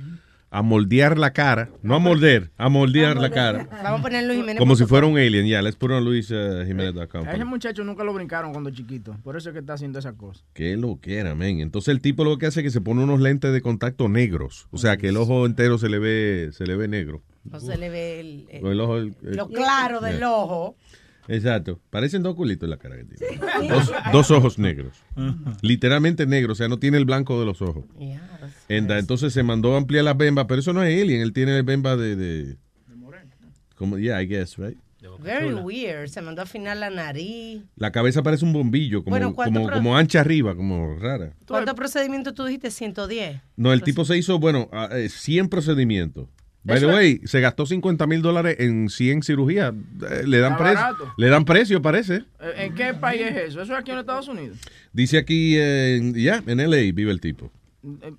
a 0.58 0.62
moldear 0.62 1.18
la 1.18 1.34
cara. 1.34 1.70
No 1.84 1.96
a 1.96 2.00
morder, 2.00 2.52
a 2.58 2.70
moldear 2.70 3.18
la 3.18 3.30
cara. 3.30 3.68
Vamos 3.84 4.00
a 4.00 4.04
poner 4.04 4.24
Luis 4.26 4.38
Jiménez. 4.40 4.58
Como 4.60 4.76
si 4.76 4.86
fuera 4.86 5.06
un 5.08 5.18
alien. 5.18 5.46
Ya, 5.48 5.62
let's 5.62 5.76
put 5.76 5.92
on 5.92 6.04
luisjimenez.com. 6.06 7.28
A 7.28 7.34
ese 7.34 7.46
muchacho 7.46 7.84
nunca 7.84 8.04
lo 8.04 8.14
brincaron 8.14 8.52
cuando 8.52 8.70
chiquito. 8.72 9.16
Por 9.24 9.36
eso 9.38 9.50
es 9.50 9.54
que 9.54 9.60
está 9.60 9.74
haciendo 9.74 10.00
esa 10.00 10.14
cosa. 10.14 10.44
Qué 10.54 10.78
lo 10.78 11.00
que 11.02 11.18
era, 11.18 11.36
men. 11.36 11.60
Entonces 11.60 11.90
el 11.90 12.02
tipo 12.02 12.24
lo 12.24 12.38
que 12.38 12.46
hace 12.46 12.62
es 12.62 12.64
que 12.66 12.72
se 12.72 12.82
pone 12.82 13.04
unos 13.04 13.20
lentes 13.20 13.52
de 13.54 13.62
contacto 13.62 14.08
negros. 14.10 14.68
O 14.72 14.78
sea 14.78 14.98
que 14.98 15.10
el 15.10 15.18
ojo 15.18 15.46
entero 15.46 15.78
se 15.78 15.90
le 15.90 16.00
ve, 16.00 16.50
se 16.54 16.66
le 16.66 16.76
ve 16.76 16.88
negro. 16.88 17.22
No 17.44 17.60
se 17.60 17.78
le 17.78 17.90
ve 17.90 18.20
el, 18.20 18.46
el- 18.50 18.66
O 18.66 18.72
el 18.72 18.80
ojo, 18.82 18.98
el- 18.98 19.16
el- 19.24 19.36
lo 19.38 19.48
claro 19.50 20.00
del 20.02 20.18
Yeah. 20.18 20.30
ojo. 20.32 20.76
Exacto. 21.28 21.80
Parecen 21.90 22.22
dos 22.24 22.36
culitos 22.36 22.66
en 22.68 22.70
la 22.70 22.78
cara 22.78 22.96
que 22.98 23.04
tiene. 23.06 23.68
Dos, 23.68 23.92
dos 24.12 24.32
ojos 24.32 24.60
negros. 24.60 24.94
Literalmente 25.62 26.26
negros. 26.28 26.54
O 26.54 26.60
sea, 26.60 26.68
no 26.68 26.78
tiene 26.78 26.98
el 26.98 27.06
blanco 27.06 27.40
de 27.40 27.46
los 27.46 27.62
ojos. 27.62 27.86
Enda, 28.68 28.98
entonces 29.00 29.32
se 29.34 29.44
mandó 29.44 29.76
a 29.76 29.78
ampliar 29.78 30.04
las 30.04 30.18
bembas, 30.18 30.46
pero 30.48 30.60
eso 30.60 30.74
no 30.74 30.84
es 30.84 31.02
alien. 31.02 31.22
Él 31.22 31.34
tiene 31.34 31.62
bembas 31.62 31.98
de... 32.00 32.16
de 32.16 32.58
como, 33.76 33.98
yeah, 33.98 34.22
I 34.22 34.28
guess, 34.28 34.58
right? 34.58 34.78
Very 35.20 35.54
weird. 35.54 36.08
Se 36.08 36.22
mandó 36.22 36.42
a 36.42 36.46
afinar 36.46 36.78
la 36.78 36.90
nariz. 36.90 37.62
La 37.76 37.92
cabeza 37.92 38.24
parece 38.24 38.46
un 38.46 38.54
bombillo, 38.54 39.04
como, 39.04 39.12
Bueno, 39.16 39.34
¿cuánto 39.36 39.54
como, 39.54 39.68
pro- 39.68 39.76
como 39.78 39.98
ancha 39.98 40.22
arriba, 40.22 40.56
como 40.56 40.98
rara. 40.98 41.34
¿Cuántos 41.48 41.76
procedimientos 41.76 42.34
tú 42.34 42.46
dijiste? 42.46 42.72
110. 42.72 43.42
No, 43.58 43.74
el 43.74 43.82
tipo 43.84 44.06
se 44.06 44.18
hizo, 44.18 44.40
bueno, 44.40 44.70
ah, 44.72 44.90
eh, 44.94 45.10
100 45.10 45.50
procedimientos. 45.50 46.28
By 46.64 46.80
the 46.80 46.88
way, 46.88 47.22
se 47.26 47.42
gastó 47.42 47.66
50 47.68 48.08
mil 48.08 48.24
dólares 48.24 48.56
en 48.60 48.90
100 48.90 49.22
cirugías. 49.22 49.72
Eh, 50.10 50.24
Le 50.26 50.40
dan, 50.40 50.58
precio, 50.58 51.14
le 51.18 51.28
dan 51.30 51.46
precio, 51.46 51.82
parece. 51.82 52.24
Eh, 52.40 52.54
¿En 52.58 52.74
qué 52.74 52.94
país 52.96 53.22
es 53.22 53.36
eso? 53.50 53.62
¿Eso 53.62 53.74
es 53.74 53.80
aquí 53.80 53.92
en 53.92 54.00
Estados 54.00 54.28
Unidos? 54.28 54.58
Dice 54.92 55.20
aquí, 55.20 55.56
eh, 55.58 55.98
en- 55.98 56.14
ya, 56.16 56.42
en 56.48 56.58
LA 56.60 56.78
vive 56.94 57.12
el 57.12 57.20
tipo. 57.22 57.52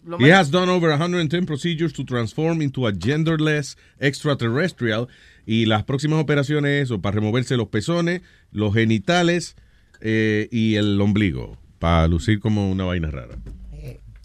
Lo 0.05 0.19
He 0.19 0.31
has 0.31 0.51
done 0.51 0.69
over 0.69 0.89
110 0.91 1.47
procedures 1.47 1.93
to 1.95 2.05
transform 2.05 2.63
into 2.63 2.87
a 2.87 2.93
genderless 2.93 3.77
extraterrestrial. 3.99 5.09
Y 5.45 5.67
las 5.67 5.85
próximas 5.85 6.21
operaciones, 6.21 6.85
eso, 6.85 7.01
para 7.01 7.17
removerse 7.17 7.57
los 7.57 7.69
pezones, 7.69 8.23
los 8.53 8.75
genitales 8.75 9.57
eh, 10.01 10.49
y 10.51 10.77
el 10.77 11.01
ombligo. 11.01 11.59
Para 11.79 12.09
lucir 12.09 12.41
como 12.41 12.71
una 12.71 12.85
vaina 12.85 13.11
rara. 13.11 13.37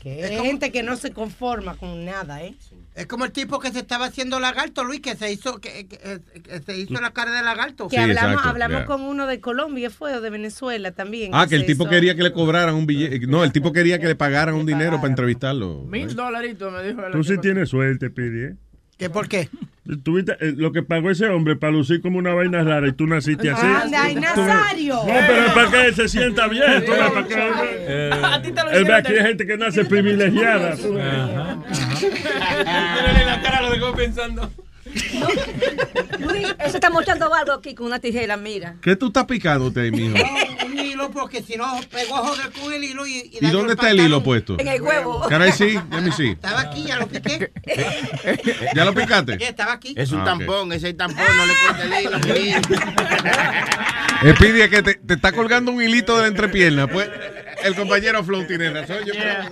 Que 0.02 0.24
hay 0.26 0.38
gente 0.44 0.72
que 0.72 0.82
no 0.82 0.96
se 0.96 1.12
conforma 1.12 1.76
con 1.78 2.06
nada, 2.06 2.42
¿eh? 2.44 2.56
Es 2.96 3.06
como 3.06 3.24
el 3.24 3.32
tipo 3.32 3.60
que 3.60 3.72
se 3.72 3.80
estaba 3.80 4.06
haciendo 4.06 4.40
lagarto, 4.40 4.84
Luis, 4.84 5.00
que 5.00 5.16
se 5.16 5.32
hizo, 5.32 5.60
que, 5.62 5.88
que- 5.88 6.20
que 6.42 6.60
se 6.66 6.78
hizo 6.78 6.96
la 7.00 7.12
cara 7.12 7.32
de 7.32 7.44
lagarto. 7.44 7.88
Que 7.88 7.98
hablamos, 8.00 8.44
hablamos 8.46 8.82
con 8.86 9.02
uno 9.02 9.28
de 9.28 9.40
Colombia, 9.40 9.90
fue, 9.92 10.16
o 10.16 10.22
de 10.22 10.30
Venezuela 10.32 10.92
también. 10.92 11.32
Ah, 11.34 11.46
que 11.48 11.56
el 11.56 11.66
tipo 11.68 11.84
hizo- 11.84 11.90
quería 11.92 12.16
que 12.16 12.24
le 12.24 12.34
cobraran 12.34 12.74
un 12.76 12.88
billete. 12.88 13.28
No, 13.28 13.44
el 13.44 13.52
tipo 13.52 13.72
quería 13.72 14.00
que 14.00 14.08
le 14.08 14.16
pagaran 14.16 14.56
un 14.62 14.66
dinero 14.66 14.98
para 14.98 15.08
entrevistarlo. 15.10 15.84
Mil 15.84 16.14
dolaritos 16.16 16.74
me 16.74 16.84
dijo. 16.84 17.02
Tú 17.12 17.24
sí 17.24 17.38
tienes 17.38 17.70
suerte, 17.70 18.10
Pidi, 18.10 18.44
¿eh? 18.46 18.56
¿Qué 19.02 19.10
por 19.10 19.28
qué? 19.28 19.50
Tuviste, 20.04 20.34
eh, 20.40 20.54
lo 20.56 20.72
que 20.72 20.84
pagó 20.84 21.10
ese 21.10 21.26
hombre 21.26 21.56
para 21.56 21.74
lucir 21.74 22.04
como 22.04 22.20
una 22.20 22.36
vaina 22.36 22.64
rara 22.64 22.88
y 22.88 22.92
tú 22.92 23.08
naciste 23.08 23.50
así. 23.50 23.66
Anda, 23.66 24.04
ay, 24.04 24.14
Tú- 24.14 24.22
Nazario. 24.22 24.94
No, 24.94 25.06
pero 25.08 25.46
es 25.48 25.52
para 25.54 25.72
que 25.72 25.94
se 25.94 26.08
sienta 26.08 26.48
bien. 26.48 26.86
tú 26.86 26.92
para 26.92 27.28
que- 27.28 28.12
A 28.14 28.40
ti 28.44 28.52
te 28.52 28.64
lo 28.64 28.70
Él 28.70 28.86
ve 28.86 28.94
aquí 28.94 29.14
hay 29.14 29.26
gente 29.26 29.48
que 29.48 29.58
nace 29.58 29.84
privilegiada. 29.86 30.76
tú 30.78 30.94
ves. 30.94 31.04
Mírale 32.04 33.26
la 33.26 33.42
cara, 33.42 33.62
lo 33.64 33.72
dejó 33.72 33.92
pensando. 33.96 34.52
Luis, 36.20 36.56
ese 36.60 36.78
está 36.78 36.92
mostrando 36.92 37.34
algo 37.34 37.54
aquí 37.54 37.74
con 37.74 37.88
una 37.88 37.98
tijera, 38.00 38.38
mira. 38.38 38.76
¿Qué 38.84 38.96
tú 38.96 39.08
estás 39.08 39.26
picándote 39.26 39.80
ahí, 39.82 39.90
mijo? 39.92 40.16
Hilo, 41.02 41.12
porque 41.12 41.42
si 41.42 41.56
no, 41.56 41.80
pegó 41.92 42.18
a 42.18 42.20
joder 42.28 42.52
con 42.52 42.72
el 42.74 42.84
hilo 42.84 43.06
y, 43.08 43.18
y 43.18 43.38
¿Y 43.42 43.48
dónde 43.50 43.74
el 43.74 43.80
está 43.80 43.90
el 43.90 44.00
hilo 44.00 44.22
puesto? 44.24 44.60
En 44.60 44.68
el 44.68 44.82
huevo. 44.82 45.26
Caray, 45.28 45.52
sí, 45.52 45.80
let 45.92 46.02
me 46.02 46.12
see. 46.12 46.30
Estaba 46.32 46.62
aquí, 46.62 46.84
ya 46.84 46.98
lo 46.98 47.08
piqué. 47.08 47.52
¿Ya 48.76 48.86
lo 48.86 48.94
picaste? 48.94 49.38
Sí, 49.38 49.44
estaba 49.44 49.74
aquí. 49.74 49.94
Es 49.98 50.12
un 50.12 50.22
Ah, 50.22 50.26
tampón, 50.26 50.72
ese 50.74 50.88
es 50.88 50.92
el 50.92 50.98
tampón, 50.98 51.26
no 51.36 51.46
le 51.46 51.54
corta 51.68 51.84
el 51.84 52.06
hilo. 52.06 52.18
es 54.64 54.70
que 54.70 54.84
te, 54.84 54.94
te 54.96 55.14
está 55.14 55.32
colgando 55.32 55.72
un 55.72 55.82
hilito 55.82 56.16
de 56.18 56.22
la 56.24 56.28
entrepierna. 56.28 56.88
Pues 56.88 57.10
el 57.64 57.76
compañero 57.76 58.24
Flow 58.24 58.46
tiene 58.46 58.70
razón. 58.72 58.98
Yo 59.06 59.14
creo. 59.14 59.44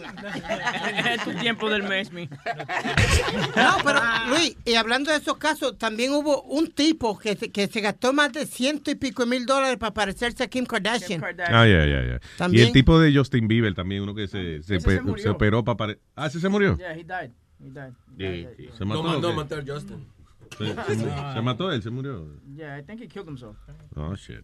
Es 1.14 1.24
tu 1.24 1.32
tiempo 1.34 1.70
del 1.70 1.84
mes, 1.84 2.12
mi. 2.12 2.28
No, 2.28 3.78
pero 3.84 4.00
Luis, 4.30 4.56
y 4.66 4.76
hablando 4.76 5.12
de 5.12 5.18
esos 5.18 5.38
casos, 5.38 5.78
también 5.78 6.12
hubo 6.14 6.42
un 6.44 6.72
tipo 6.72 7.18
que 7.18 7.36
se, 7.36 7.52
que 7.52 7.68
se 7.68 7.82
gastó 7.82 8.14
más 8.14 8.32
de 8.34 8.46
ciento 8.46 8.92
y 8.92 8.96
pico 8.96 9.26
mil 9.26 9.46
dólares 9.46 9.78
para 9.78 9.94
parecerse 9.94 10.44
a 10.44 10.48
Kim 10.48 10.66
Kardashian. 10.66 11.24
Ah, 11.48 11.66
ya, 11.68 11.86
ya, 11.86 12.20
ya. 12.38 12.48
Y 12.52 12.62
el 12.62 12.72
tipo 12.72 13.00
de 13.00 13.14
Justin 13.16 13.48
Bieber 13.48 13.74
también, 13.74 14.04
uno 14.04 14.14
que 14.16 14.28
se, 14.28 14.62
se, 14.64 14.80
pe- 14.80 15.02
se 15.04 15.22
se 15.24 15.30
operó 15.30 15.64
para 15.64 15.78
parecer. 15.78 16.02
Ah, 16.16 16.28
¿ese 16.28 16.40
se 16.40 16.50
murió? 16.50 16.78
Yeah, 16.78 16.94
he 16.94 17.04
died. 17.04 17.32
He 17.62 17.70
died. 17.70 18.70
Se 18.78 18.86
mató. 18.86 19.04
No 19.04 19.10
mandó 19.10 19.30
¿o 19.30 19.32
a 19.32 19.36
matar 19.36 19.60
a 19.60 19.74
Justin. 19.74 20.06
Se, 20.58 21.34
se 21.34 21.42
mató 21.42 21.72
él, 21.72 21.82
se 21.82 21.90
murió. 21.90 22.28
Yeah, 22.56 22.78
I 22.80 22.84
think 22.84 23.02
he 23.02 23.08
killed 23.08 23.28
himself. 23.28 23.56
Oh, 23.96 24.16
shit. 24.16 24.44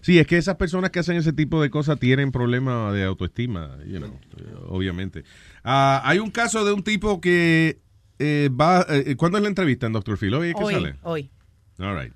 Sí, 0.00 0.18
es 0.18 0.26
que 0.26 0.36
esas 0.36 0.56
personas 0.56 0.90
que 0.90 0.98
hacen 0.98 1.16
ese 1.16 1.32
tipo 1.32 1.62
de 1.62 1.70
cosas 1.70 1.98
tienen 1.98 2.32
problemas 2.32 2.92
de 2.92 3.04
autoestima, 3.04 3.78
you 3.86 3.98
know, 3.98 4.10
eh, 4.38 4.54
obviamente. 4.68 5.24
Ah, 5.62 6.02
hay 6.04 6.18
un 6.18 6.30
caso 6.30 6.64
de 6.64 6.72
un 6.72 6.82
tipo 6.82 7.20
que 7.20 7.80
eh, 8.18 8.50
va... 8.50 8.84
eh, 8.88 9.14
¿Cuándo 9.16 9.38
es 9.38 9.42
la 9.42 9.48
entrevista 9.48 9.86
en 9.86 9.92
Dr. 9.92 10.16
Phil? 10.18 10.34
¿Hoy 10.34 10.48
es 10.48 10.54
que 10.54 10.64
Hoy, 10.64 10.74
sale? 10.74 10.96
hoy. 11.02 11.30
All 11.78 11.96
right. 11.96 12.12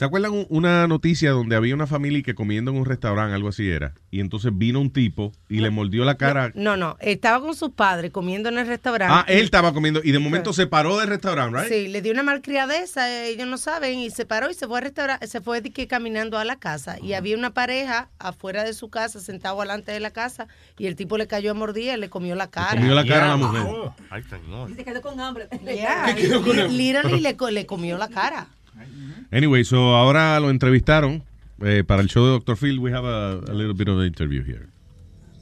¿Se 0.00 0.06
acuerdan 0.06 0.32
un- 0.32 0.46
una 0.48 0.86
noticia 0.86 1.32
donde 1.32 1.56
había 1.56 1.74
una 1.74 1.86
familia 1.86 2.22
que 2.22 2.34
comiendo 2.34 2.70
en 2.70 2.78
un 2.78 2.86
restaurante, 2.86 3.34
algo 3.34 3.50
así 3.50 3.68
era, 3.68 3.92
y 4.10 4.20
entonces 4.20 4.50
vino 4.54 4.80
un 4.80 4.90
tipo 4.90 5.30
y 5.46 5.60
le 5.60 5.68
mordió 5.68 6.06
la 6.06 6.14
cara? 6.16 6.52
No, 6.54 6.74
no, 6.78 6.96
estaba 7.00 7.38
con 7.44 7.54
sus 7.54 7.72
padres 7.72 8.10
comiendo 8.10 8.48
en 8.48 8.56
el 8.56 8.66
restaurante. 8.66 9.14
Ah, 9.14 9.26
él 9.28 9.44
estaba 9.44 9.74
comiendo 9.74 10.00
y 10.02 10.12
de 10.12 10.18
momento 10.18 10.54
se 10.54 10.66
paró 10.66 10.96
del 10.98 11.08
restaurante, 11.10 11.58
right? 11.60 11.68
Sí, 11.70 11.88
le 11.88 12.00
dio 12.00 12.14
una 12.14 12.22
malcriadeza, 12.22 13.14
ellos 13.26 13.46
no 13.46 13.58
saben, 13.58 13.98
y 13.98 14.08
se 14.08 14.24
paró 14.24 14.48
y 14.50 14.54
se 14.54 14.66
fue 14.66 14.78
al 14.78 14.84
restaurante, 14.84 15.26
se 15.26 15.42
fue 15.42 15.60
de 15.60 15.70
que 15.70 15.86
caminando 15.86 16.38
a 16.38 16.46
la 16.46 16.56
casa. 16.56 16.96
Y 17.02 17.12
había 17.12 17.36
una 17.36 17.52
pareja 17.52 18.08
afuera 18.18 18.64
de 18.64 18.72
su 18.72 18.88
casa, 18.88 19.20
sentado 19.20 19.60
delante 19.60 19.92
de 19.92 20.00
la 20.00 20.12
casa, 20.12 20.48
y 20.78 20.86
el 20.86 20.96
tipo 20.96 21.18
le 21.18 21.26
cayó 21.26 21.50
a 21.50 21.54
mordir, 21.54 21.98
le 21.98 22.08
comió 22.08 22.34
la 22.36 22.48
cara. 22.48 22.80
comió 22.80 22.94
la 22.94 23.04
cara 23.04 23.26
a 23.26 23.28
la 23.28 23.36
mujer. 23.36 23.66
Ay, 24.08 24.22
señor. 24.22 24.70
Y 24.70 24.76
se 24.76 24.82
quedó 24.82 25.02
con 25.02 25.20
hambre. 25.20 25.46
Yeah, 25.62 26.14
¿Qué 26.16 26.22
quedó 26.22 26.42
con 26.42 26.56
literally 26.74 27.20
le, 27.20 27.36
co- 27.36 27.50
le 27.50 27.66
comió 27.66 27.98
la 27.98 28.08
cara. 28.08 28.46
Mm-hmm. 28.78 29.34
Anyway, 29.34 29.62
so 29.64 29.94
ahora 29.94 30.38
lo 30.40 30.50
entrevistaron 30.50 31.22
eh, 31.62 31.82
para 31.86 32.02
el 32.02 32.08
show 32.08 32.26
de 32.26 32.32
Dr. 32.38 32.56
Phil. 32.56 32.80
We 32.80 32.92
have 32.92 33.04
a, 33.04 33.42
a 33.46 33.54
little 33.54 33.74
bit 33.74 33.88
of 33.88 33.98
an 33.98 34.06
interview 34.06 34.42
here. 34.42 34.68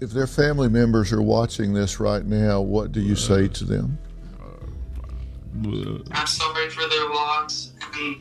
If 0.01 0.11
their 0.11 0.27
family 0.29 0.69
members 0.69 1.13
are 1.13 1.23
watching 1.23 1.75
this 1.75 1.99
right 1.99 2.25
now, 2.25 2.61
what 2.61 2.93
do 2.93 3.01
you 3.01 3.17
say 3.17 3.49
to 3.49 3.65
them? 3.65 3.99
Uh, 4.41 5.99
I'm 6.13 6.27
sorry 6.27 6.71
for 6.71 6.89
their 6.89 7.09
loss, 7.09 7.73
and 7.95 8.17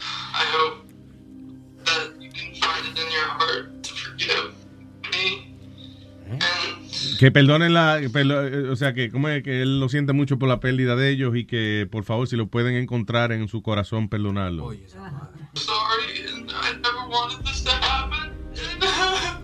I 0.00 0.44
hope 0.56 0.86
that 1.84 2.12
you 2.18 2.30
can 2.30 2.54
find 2.54 2.86
it 2.86 2.98
in 2.98 3.12
your 3.12 3.26
heart 3.26 3.82
to 3.82 3.92
forgive 3.92 4.54
me. 5.12 5.54
Mm-hmm. 6.28 6.79
Que 7.18 7.30
perdonen 7.30 7.74
la, 7.74 7.98
perdo- 8.12 8.46
eh, 8.46 8.68
o 8.70 8.76
sea 8.76 8.92
que 8.94 9.10
como 9.10 9.28
es 9.28 9.42
que 9.42 9.62
él 9.62 9.78
lo 9.80 9.88
siente 9.88 10.12
mucho 10.12 10.38
por 10.38 10.48
la 10.48 10.60
pérdida 10.60 10.96
de 10.96 11.10
ellos 11.10 11.36
y 11.36 11.44
que 11.44 11.86
por 11.90 12.04
favor 12.04 12.26
si 12.28 12.36
lo 12.36 12.46
pueden 12.48 12.74
encontrar 12.76 13.32
en 13.32 13.48
su 13.48 13.62
corazón 13.62 14.08
perdonarlo. 14.08 14.70
Sorry, 14.72 14.82
and 16.34 16.50
I 16.50 16.74
never 16.76 17.08
wanted 17.10 17.44
this 17.44 17.62
to 17.64 17.70
happen. 17.72 18.30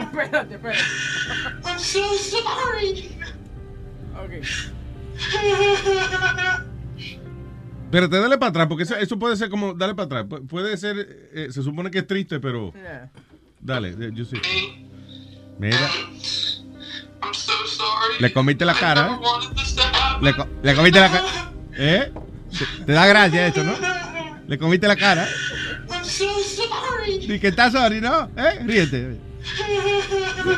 espérate, 0.00 0.54
espérate. 0.54 0.82
I'm 1.64 1.78
so 1.78 2.02
sorry. 2.14 3.08
Okay. 4.24 4.40
Espérate, 7.84 8.16
dale 8.18 8.38
para 8.38 8.50
atrás 8.50 8.66
porque 8.66 8.82
eso, 8.82 8.96
eso 8.96 9.18
puede 9.18 9.36
ser 9.36 9.48
como 9.50 9.74
dale 9.74 9.94
para 9.94 10.06
atrás. 10.20 10.24
Pu- 10.26 10.46
Puede 10.46 10.76
ser, 10.76 11.28
eh, 11.32 11.48
se 11.50 11.62
supone 11.62 11.90
que 11.90 11.98
es 11.98 12.06
triste, 12.06 12.40
pero 12.40 12.72
Yeah. 12.72 13.10
Dale, 13.66 13.88
eh, 14.00 14.10
yo 14.14 14.24
sí. 14.24 14.36
Mira, 15.58 15.76
I'm 17.22 17.34
so 17.34 17.52
sorry. 17.66 18.20
le 18.20 18.32
comiste 18.32 18.64
la 18.64 18.72
I 18.72 18.76
cara. 18.80 19.02
never 19.08 19.18
wanted 19.20 19.56
this 19.56 19.74
to 19.74 19.82
happen. 19.82 20.24
Le, 20.24 20.34
co- 20.34 20.48
le 20.62 20.74
comiste 20.74 21.00
la 21.00 21.08
cara. 21.10 21.24
¿Eh? 21.78 22.12
Te- 22.86 22.92
da 22.92 23.06
gracia 23.06 23.46
esto, 23.48 23.64
¿no? 23.64 23.74
Le 24.46 24.58
comiste 24.58 24.86
la 24.86 24.96
cara. 24.96 25.26
I'm 25.90 26.04
so 26.04 26.26
sorry. 26.42 27.18
Y 27.34 27.38
que 27.40 27.48
estás 27.48 27.72
sorry, 27.72 28.00
¿no? 28.00 28.30
¿Eh? 28.36 28.60
Ríete. 28.64 29.18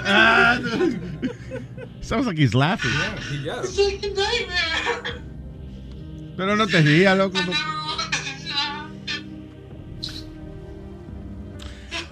Ah, 0.05 0.59
Sounds 2.01 2.27
like 2.27 2.39
he's 2.39 2.55
laughing. 2.55 2.91
It's 3.45 3.77
like 3.79 4.05
a 4.05 4.09
nightmare. 4.09 5.23
Pero 6.37 6.57
no 6.57 6.67
te 6.67 6.81
rías, 6.81 7.17
loco. 7.19 7.39
no. 7.43 7.53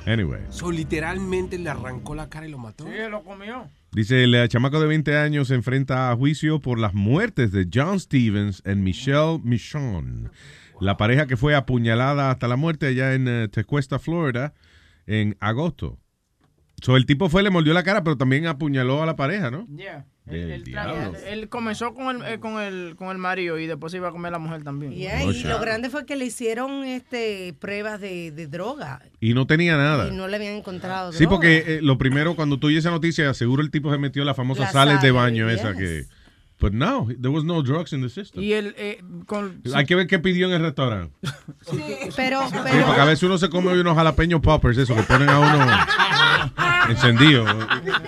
Anyway. 0.06 0.40
So, 0.50 0.70
literalmente 0.70 1.58
le 1.58 1.68
arrancó 1.68 2.14
la 2.14 2.28
cara 2.28 2.46
y 2.46 2.50
lo 2.50 2.58
mató. 2.58 2.84
Sí, 2.84 3.10
lo 3.10 3.24
comió. 3.24 3.68
Dice, 3.92 4.24
el 4.24 4.48
chamaco 4.48 4.80
de 4.80 4.86
20 4.86 5.16
años 5.16 5.48
se 5.48 5.54
enfrenta 5.54 6.10
a 6.10 6.16
juicio 6.16 6.60
por 6.60 6.78
las 6.78 6.94
muertes 6.94 7.50
de 7.50 7.68
John 7.72 7.98
Stevens 7.98 8.62
y 8.64 8.74
Michelle 8.74 9.40
Michon, 9.42 10.30
la 10.80 10.96
pareja 10.96 11.26
que 11.26 11.36
fue 11.36 11.54
apuñalada 11.54 12.30
hasta 12.30 12.46
la 12.46 12.56
muerte 12.56 12.86
allá 12.86 13.14
en 13.14 13.26
eh, 13.26 13.48
Tequesta, 13.48 13.98
Florida, 13.98 14.54
en 15.06 15.36
agosto. 15.40 15.98
So, 16.82 16.96
el 16.96 17.06
tipo 17.06 17.28
fue, 17.28 17.42
le 17.42 17.50
mordió 17.50 17.72
la 17.72 17.82
cara, 17.82 18.04
pero 18.04 18.16
también 18.18 18.46
apuñaló 18.46 19.02
a 19.02 19.06
la 19.06 19.16
pareja, 19.16 19.50
¿no? 19.50 19.66
Yeah. 19.76 20.04
Del 20.26 20.50
Él, 20.50 20.64
diablo. 20.64 21.12
él 21.26 21.48
comenzó 21.48 21.94
con 21.94 22.16
el, 22.24 22.32
eh, 22.34 22.40
con, 22.40 22.60
el, 22.60 22.96
con 22.96 23.08
el 23.10 23.18
marido 23.18 23.58
y 23.60 23.66
después 23.68 23.92
se 23.92 23.98
iba 23.98 24.08
a 24.08 24.10
comer 24.10 24.32
la 24.32 24.40
mujer 24.40 24.64
también. 24.64 24.92
Yeah, 24.92 25.22
y 25.24 25.44
lo 25.44 25.60
grande 25.60 25.88
fue 25.88 26.04
que 26.04 26.16
le 26.16 26.24
hicieron 26.26 26.84
este 26.84 27.54
pruebas 27.60 28.00
de, 28.00 28.32
de 28.32 28.46
droga 28.48 29.00
Y 29.20 29.34
no 29.34 29.46
tenía 29.46 29.76
nada. 29.76 30.08
y 30.08 30.16
no 30.16 30.26
le 30.26 30.34
habían 30.36 30.54
encontrado 30.54 31.12
Sí, 31.12 31.20
droga. 31.24 31.36
porque 31.36 31.64
eh, 31.76 31.78
lo 31.80 31.96
primero, 31.96 32.34
cuando 32.34 32.58
tú 32.58 32.66
oyes 32.66 32.80
esa 32.80 32.90
noticia, 32.90 33.32
seguro 33.34 33.62
el 33.62 33.70
tipo 33.70 33.90
se 33.92 33.98
metió 33.98 34.24
la 34.24 34.34
famosa 34.34 34.62
La 34.62 34.72
sales 34.72 35.00
de 35.00 35.12
baño 35.12 35.48
yes. 35.48 35.60
esa 35.60 35.74
que... 35.74 36.06
But 36.58 36.72
no, 36.72 37.06
there 37.20 37.28
was 37.28 37.44
no 37.44 37.62
drugs 37.62 37.92
in 37.92 38.00
the 38.00 38.08
system. 38.08 38.42
Y 38.42 38.54
él, 38.54 38.74
eh, 38.78 39.02
con, 39.26 39.60
Hay 39.74 39.84
que 39.84 39.94
ver 39.94 40.06
qué 40.06 40.18
pidió 40.18 40.46
en 40.48 40.54
el 40.54 40.62
restaurante. 40.62 41.14
Pero, 42.16 42.48
Sí, 42.48 42.56
pero, 42.64 42.86
porque 42.86 43.00
a 43.00 43.04
veces 43.04 43.22
uno 43.24 43.36
se 43.36 43.50
come 43.50 43.78
unos 43.78 43.94
jalapeños 43.94 44.40
poppers, 44.40 44.78
eso, 44.78 44.94
que 44.96 45.02
ponen 45.02 45.28
a 45.28 45.38
uno 45.38 45.66
encendido. 46.88 47.44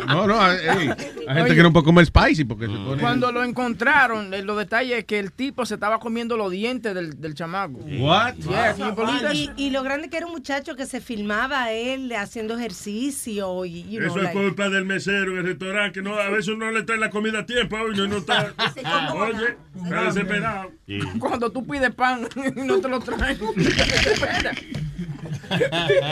No, 0.06 0.26
no, 0.26 0.40
hay, 0.40 0.58
hay 0.68 0.78
gente 0.88 1.42
Oye. 1.42 1.54
que 1.54 1.62
no 1.62 1.72
puede 1.72 1.84
comer 1.84 2.06
spicy 2.06 2.44
porque 2.44 2.66
se 2.66 2.72
pone... 2.72 3.00
Cuando 3.00 3.32
lo 3.32 3.42
encontraron, 3.44 4.32
eh, 4.34 4.42
los 4.42 4.56
detalles 4.58 4.98
es 4.98 5.04
que 5.04 5.18
el 5.18 5.32
tipo 5.32 5.66
se 5.66 5.74
estaba 5.74 5.98
comiendo 5.98 6.36
los 6.36 6.50
dientes 6.50 6.94
del, 6.94 7.20
del 7.20 7.34
chamaco. 7.34 7.78
What? 7.98 8.34
Yeah, 8.36 8.74
y, 9.34 9.50
y 9.56 9.70
lo 9.70 9.82
grande 9.82 10.08
que 10.08 10.16
era 10.16 10.26
un 10.26 10.32
muchacho 10.32 10.76
que 10.76 10.86
se 10.86 11.00
filmaba 11.00 11.64
a 11.64 11.72
él 11.72 12.12
haciendo 12.14 12.56
ejercicio 12.58 13.64
y 13.64 13.82
you 13.84 13.98
know, 14.00 14.08
Eso 14.10 14.16
es 14.18 14.24
like- 14.24 14.38
culpa 14.40 14.68
del 14.68 14.84
mesero 14.84 15.32
en 15.32 15.38
el 15.38 15.44
restaurante, 15.44 15.92
que 15.94 16.02
no, 16.02 16.14
a 16.16 16.28
veces 16.30 16.56
no 16.56 16.70
le 16.70 16.82
trae 16.82 16.98
la 16.98 17.10
comida 17.10 17.40
a 17.40 17.46
tiempo 17.46 17.76
y 17.92 17.96
no, 17.96 18.06
no 18.08 18.16
está. 18.18 18.52
Oye, 19.14 19.56
está 19.84 20.02
desesperado. 20.04 20.70
Cuando 21.18 21.50
tú 21.50 21.66
pides 21.66 21.94
pan 21.94 22.26
y 22.56 22.60
no 22.60 22.78
te 22.80 22.88
lo 22.88 23.00
traen. 23.00 23.38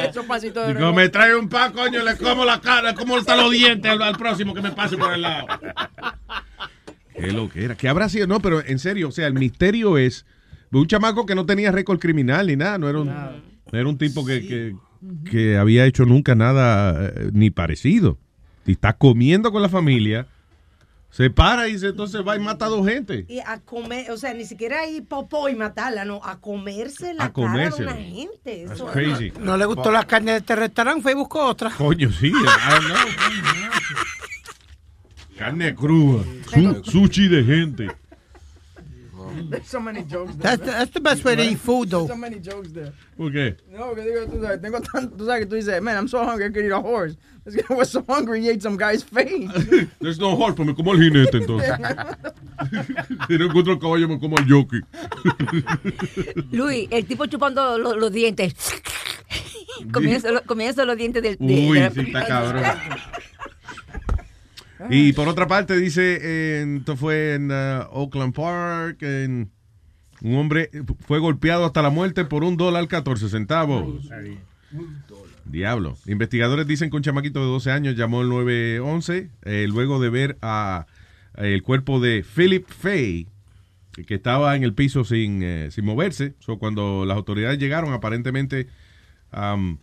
Esos 0.08 0.24
pasitos 0.26 0.66
de 0.66 0.74
Digo, 0.74 0.92
me 0.92 1.08
trae 1.08 1.34
un 1.36 1.48
pan, 1.48 1.72
coño, 1.72 2.02
le 2.02 2.16
como 2.16 2.44
la 2.44 2.60
cara, 2.60 2.94
como 2.94 3.16
hasta 3.16 3.36
los 3.36 3.50
dientes 3.50 3.90
al, 3.90 4.02
al 4.02 4.16
próximo 4.16 4.54
que 4.54 4.62
me 4.62 4.72
pase 4.72 4.96
por 4.96 5.12
el 5.12 5.22
lado. 5.22 5.46
Qué 7.14 7.32
lo 7.32 7.48
que 7.48 7.64
era. 7.64 7.74
¿Qué 7.76 7.88
habrá 7.88 8.08
sido? 8.08 8.26
No, 8.26 8.40
pero 8.40 8.64
en 8.64 8.78
serio, 8.78 9.08
o 9.08 9.12
sea, 9.12 9.26
el 9.26 9.34
misterio 9.34 9.98
es 9.98 10.26
un 10.72 10.86
chamaco 10.86 11.26
que 11.26 11.34
no 11.34 11.46
tenía 11.46 11.72
récord 11.72 11.98
criminal 11.98 12.46
ni 12.46 12.56
nada, 12.56 12.78
no 12.78 12.88
era 12.88 13.00
un, 13.00 13.06
no 13.06 13.78
era 13.78 13.88
un 13.88 13.98
tipo 13.98 14.24
que, 14.26 14.46
que, 14.46 14.76
que 15.30 15.56
había 15.56 15.86
hecho 15.86 16.04
nunca 16.04 16.34
nada 16.34 17.06
eh, 17.08 17.30
ni 17.32 17.50
parecido. 17.50 18.18
Y 18.66 18.72
está 18.72 18.94
comiendo 18.94 19.52
con 19.52 19.62
la 19.62 19.68
familia, 19.68 20.26
se 21.16 21.30
para 21.30 21.66
y 21.66 21.72
dice, 21.72 21.86
entonces 21.88 22.20
va 22.26 22.36
y 22.36 22.40
mata 22.40 22.66
a 22.66 22.68
dos 22.68 22.86
gente. 22.86 23.24
y 23.26 23.38
a 23.40 23.58
comer, 23.60 24.10
o 24.10 24.18
sea, 24.18 24.34
ni 24.34 24.44
siquiera 24.44 24.86
ir 24.86 25.06
popó 25.08 25.48
y 25.48 25.54
matarla, 25.54 26.04
no, 26.04 26.20
a 26.22 26.40
comerse 26.40 27.14
la 27.14 27.24
A 27.24 27.32
cara 27.32 27.46
de 27.52 27.52
comérsela. 27.70 27.92
una 27.92 28.00
gente. 28.02 28.64
Eso- 28.64 28.86
crazy. 28.88 29.32
No 29.40 29.56
le 29.56 29.64
gustó 29.64 29.90
la 29.90 30.04
carne 30.04 30.32
de 30.32 30.38
este 30.38 30.54
restaurante, 30.56 31.00
fue 31.02 31.12
y 31.12 31.14
buscó 31.14 31.46
otra. 31.46 31.70
Coño, 31.70 32.10
sí, 32.12 32.26
I 32.28 32.32
don't 32.32 32.84
know. 32.84 32.96
Carne 35.38 35.74
cruda, 35.74 36.24
su- 36.52 36.84
sushi 36.90 37.28
de 37.28 37.44
gente. 37.44 37.88
There's 39.50 39.66
so 39.68 39.80
many 39.80 40.02
jokes 40.02 40.34
there. 40.36 40.56
That's 40.56 40.60
the, 40.64 40.70
that's 40.72 40.90
the 40.92 41.00
best 41.00 41.24
way 41.24 41.36
to 41.36 41.42
eat 41.42 41.58
food, 41.58 41.90
though. 41.90 42.06
So 42.06 42.16
many 42.16 42.38
jokes 42.40 42.72
there. 42.72 42.92
¿Por 43.16 43.30
qué? 43.30 43.56
No, 43.72 43.94
que 43.94 44.02
digo, 44.02 44.26
tú 44.26 44.40
sabes, 44.42 44.60
tengo 44.60 44.80
tan, 44.80 45.10
tú 45.10 45.24
sabes 45.26 45.40
que 45.40 45.46
tú 45.46 45.54
dices, 45.56 45.80
man, 45.82 45.96
I'm 45.96 46.08
so 46.08 46.18
hungry, 46.24 46.46
I 46.46 46.50
could 46.50 46.64
eat 46.64 46.72
a 46.72 46.80
horse. 46.80 47.16
This 47.44 47.54
guy 47.56 47.74
was 47.76 47.90
so 47.90 48.02
hungry, 48.08 48.40
he 48.42 48.48
ate 48.50 48.60
some 48.62 48.76
guy's 48.76 49.02
face. 49.04 49.48
There's 50.00 50.18
no 50.18 50.34
horse, 50.36 50.54
pues 50.56 50.66
me 50.66 50.74
como 50.74 50.92
el 50.92 50.98
jinete 51.00 51.38
entonces. 51.38 51.70
Si 53.28 53.38
no 53.38 53.44
encuentro 53.46 53.72
el 53.74 53.78
caballo, 53.78 54.08
me 54.08 54.18
como 54.18 54.36
el 54.38 54.46
jockey. 54.48 54.80
Luis, 56.50 56.88
el 56.90 57.04
tipo 57.06 57.26
chupando 57.26 57.78
lo- 57.78 57.96
los 57.96 58.12
dientes. 58.12 58.54
comienza, 59.92 60.40
comienza 60.46 60.84
los 60.84 60.96
dientes 60.96 61.22
del. 61.22 61.36
de- 61.38 61.68
Uy, 61.68 61.78
de 61.78 61.80
la- 61.84 61.90
sí, 61.90 62.00
está 62.00 62.26
cabrón. 62.26 62.64
Y 64.90 65.12
por 65.12 65.28
otra 65.28 65.46
parte, 65.46 65.76
dice, 65.78 66.60
en- 66.60 66.78
esto 66.78 66.96
fue 66.96 67.34
en 67.34 67.50
uh, 67.50 67.84
Oakland 67.90 68.34
Park, 68.34 69.02
en- 69.02 69.50
un 70.22 70.34
hombre 70.36 70.70
fue 71.06 71.18
golpeado 71.18 71.64
hasta 71.66 71.82
la 71.82 71.90
muerte 71.90 72.24
por 72.24 72.42
un 72.44 72.56
dólar 72.56 72.88
14 72.88 73.28
centavos. 73.28 74.06
Diablo. 75.44 75.96
Investigadores 76.06 76.66
dicen 76.66 76.90
que 76.90 76.96
un 76.96 77.02
chamaquito 77.02 77.38
de 77.40 77.46
12 77.46 77.70
años 77.70 77.96
llamó 77.96 78.22
el 78.22 78.28
911 78.30 79.30
eh, 79.44 79.66
luego 79.68 80.00
de 80.00 80.10
ver 80.10 80.38
a, 80.42 80.86
a 81.34 81.46
el 81.46 81.62
cuerpo 81.62 82.00
de 82.00 82.24
Philip 82.24 82.66
Fay, 82.68 83.28
que 84.06 84.14
estaba 84.14 84.56
en 84.56 84.62
el 84.64 84.72
piso 84.74 85.04
sin, 85.04 85.42
eh, 85.42 85.68
sin 85.70 85.84
moverse. 85.84 86.34
So, 86.40 86.58
cuando 86.58 87.04
las 87.06 87.16
autoridades 87.16 87.58
llegaron, 87.58 87.92
aparentemente 87.92 88.66
am, 89.30 89.78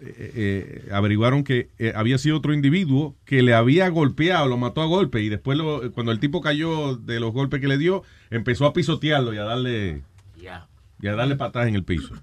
eh, 0.00 0.32
eh, 0.34 0.88
averiguaron 0.92 1.42
que 1.44 1.70
eh, 1.78 1.92
había 1.96 2.18
sido 2.18 2.36
otro 2.36 2.54
individuo 2.54 3.16
que 3.24 3.42
le 3.42 3.54
había 3.54 3.88
golpeado, 3.88 4.46
lo 4.46 4.56
mató 4.56 4.80
a 4.82 4.86
golpe 4.86 5.20
y 5.22 5.28
después 5.28 5.58
lo- 5.58 5.90
cuando 5.92 6.12
el 6.12 6.20
tipo 6.20 6.40
cayó 6.40 6.96
de 6.96 7.18
los 7.20 7.32
golpes 7.32 7.60
que 7.60 7.68
le 7.68 7.78
dio, 7.78 8.02
empezó 8.30 8.66
a 8.66 8.72
pisotearlo 8.72 9.34
y 9.34 9.38
a 9.38 9.42
darle 9.44 10.02
y 11.02 11.06
a 11.08 11.14
darle 11.14 11.36
patadas 11.36 11.68
en 11.68 11.74
el 11.74 11.84
piso. 11.84 12.14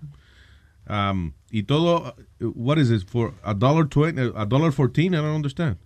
Um, 0.87 1.31
y 1.49 1.63
todo, 1.63 2.15
uh, 2.39 2.45
what 2.55 2.77
is 2.77 2.89
this 2.89 3.03
for 3.03 3.33
a 3.43 3.53
dollar 3.53 3.87
twenty, 3.89 4.21
a 4.35 4.45
dollar 4.45 4.71
fourteen? 4.71 5.13
I 5.13 5.17
don't 5.17 5.35
understand. 5.35 5.77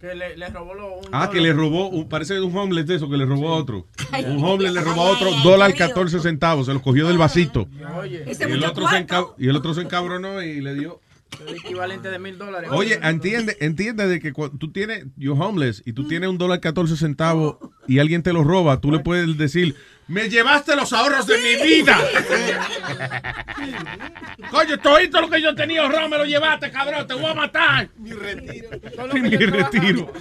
Que 0.00 0.14
le, 0.14 0.36
le 0.36 0.48
robó 0.48 0.72
lo, 0.74 0.94
un 0.94 1.04
Ah, 1.12 1.28
que 1.30 1.40
le 1.40 1.52
robó, 1.52 1.88
un- 1.90 2.08
parece 2.08 2.40
un 2.40 2.56
homeless 2.56 2.86
de 2.86 2.94
eso 2.96 3.10
que 3.10 3.16
le 3.18 3.26
robó 3.26 3.50
a 3.50 3.56
otro. 3.56 3.86
Ay, 4.12 4.24
Un 4.24 4.42
homeless 4.42 4.72
le 4.72 4.80
robó 4.80 5.02
a 5.02 5.10
otro 5.10 5.28
ay, 5.28 5.42
dólar 5.44 5.70
ay, 5.72 5.76
14 5.78 6.20
centavos, 6.20 6.66
se 6.66 6.72
lo 6.72 6.80
cogió 6.80 7.06
del 7.06 7.18
vasito. 7.18 7.68
Oye, 7.98 8.24
Y 8.26 8.42
el, 8.42 8.64
otro 8.64 8.88
se 8.88 9.06
enca- 9.06 9.34
y 9.38 9.48
el 9.48 9.56
otro 9.56 9.74
se 9.74 9.82
encabronó 9.82 10.42
y 10.42 10.60
le 10.62 10.74
dio. 10.74 11.00
el 11.46 11.54
equivalente 11.56 12.08
de 12.10 12.18
mil 12.18 12.38
dólares. 12.38 12.70
Oye, 12.72 12.98
entiende, 13.02 13.56
entiende 13.60 14.08
de 14.08 14.20
que 14.20 14.32
cuando 14.32 14.56
tú 14.56 14.72
tienes, 14.72 15.04
you're 15.18 15.38
homeless 15.40 15.82
y 15.84 15.92
tú 15.92 16.08
tienes 16.08 16.28
un 16.30 16.38
dólar 16.38 16.60
14 16.60 16.96
centavos 16.96 17.56
y 17.86 17.98
alguien 17.98 18.22
te 18.22 18.32
lo 18.32 18.42
roba, 18.42 18.80
tú 18.80 18.90
le 18.90 19.00
puedes 19.00 19.36
decir, 19.36 19.76
me 20.10 20.28
llevaste 20.28 20.74
los 20.74 20.92
ahorros 20.92 21.24
de 21.26 21.38
mi 21.38 21.62
vida. 21.64 21.96
Coño, 24.50 24.78
todo 24.80 24.98
lo 25.20 25.30
que 25.30 25.40
yo 25.40 25.54
tenía 25.54 25.82
ahorrado 25.82 26.08
me 26.08 26.18
lo 26.18 26.24
llevaste, 26.24 26.70
cabrón, 26.72 27.06
te 27.06 27.14
voy 27.14 27.26
a 27.26 27.34
matar. 27.34 27.88
Mi 27.96 28.10
retiro. 28.10 28.70
Mi 29.14 29.36
retiro. 29.36 30.12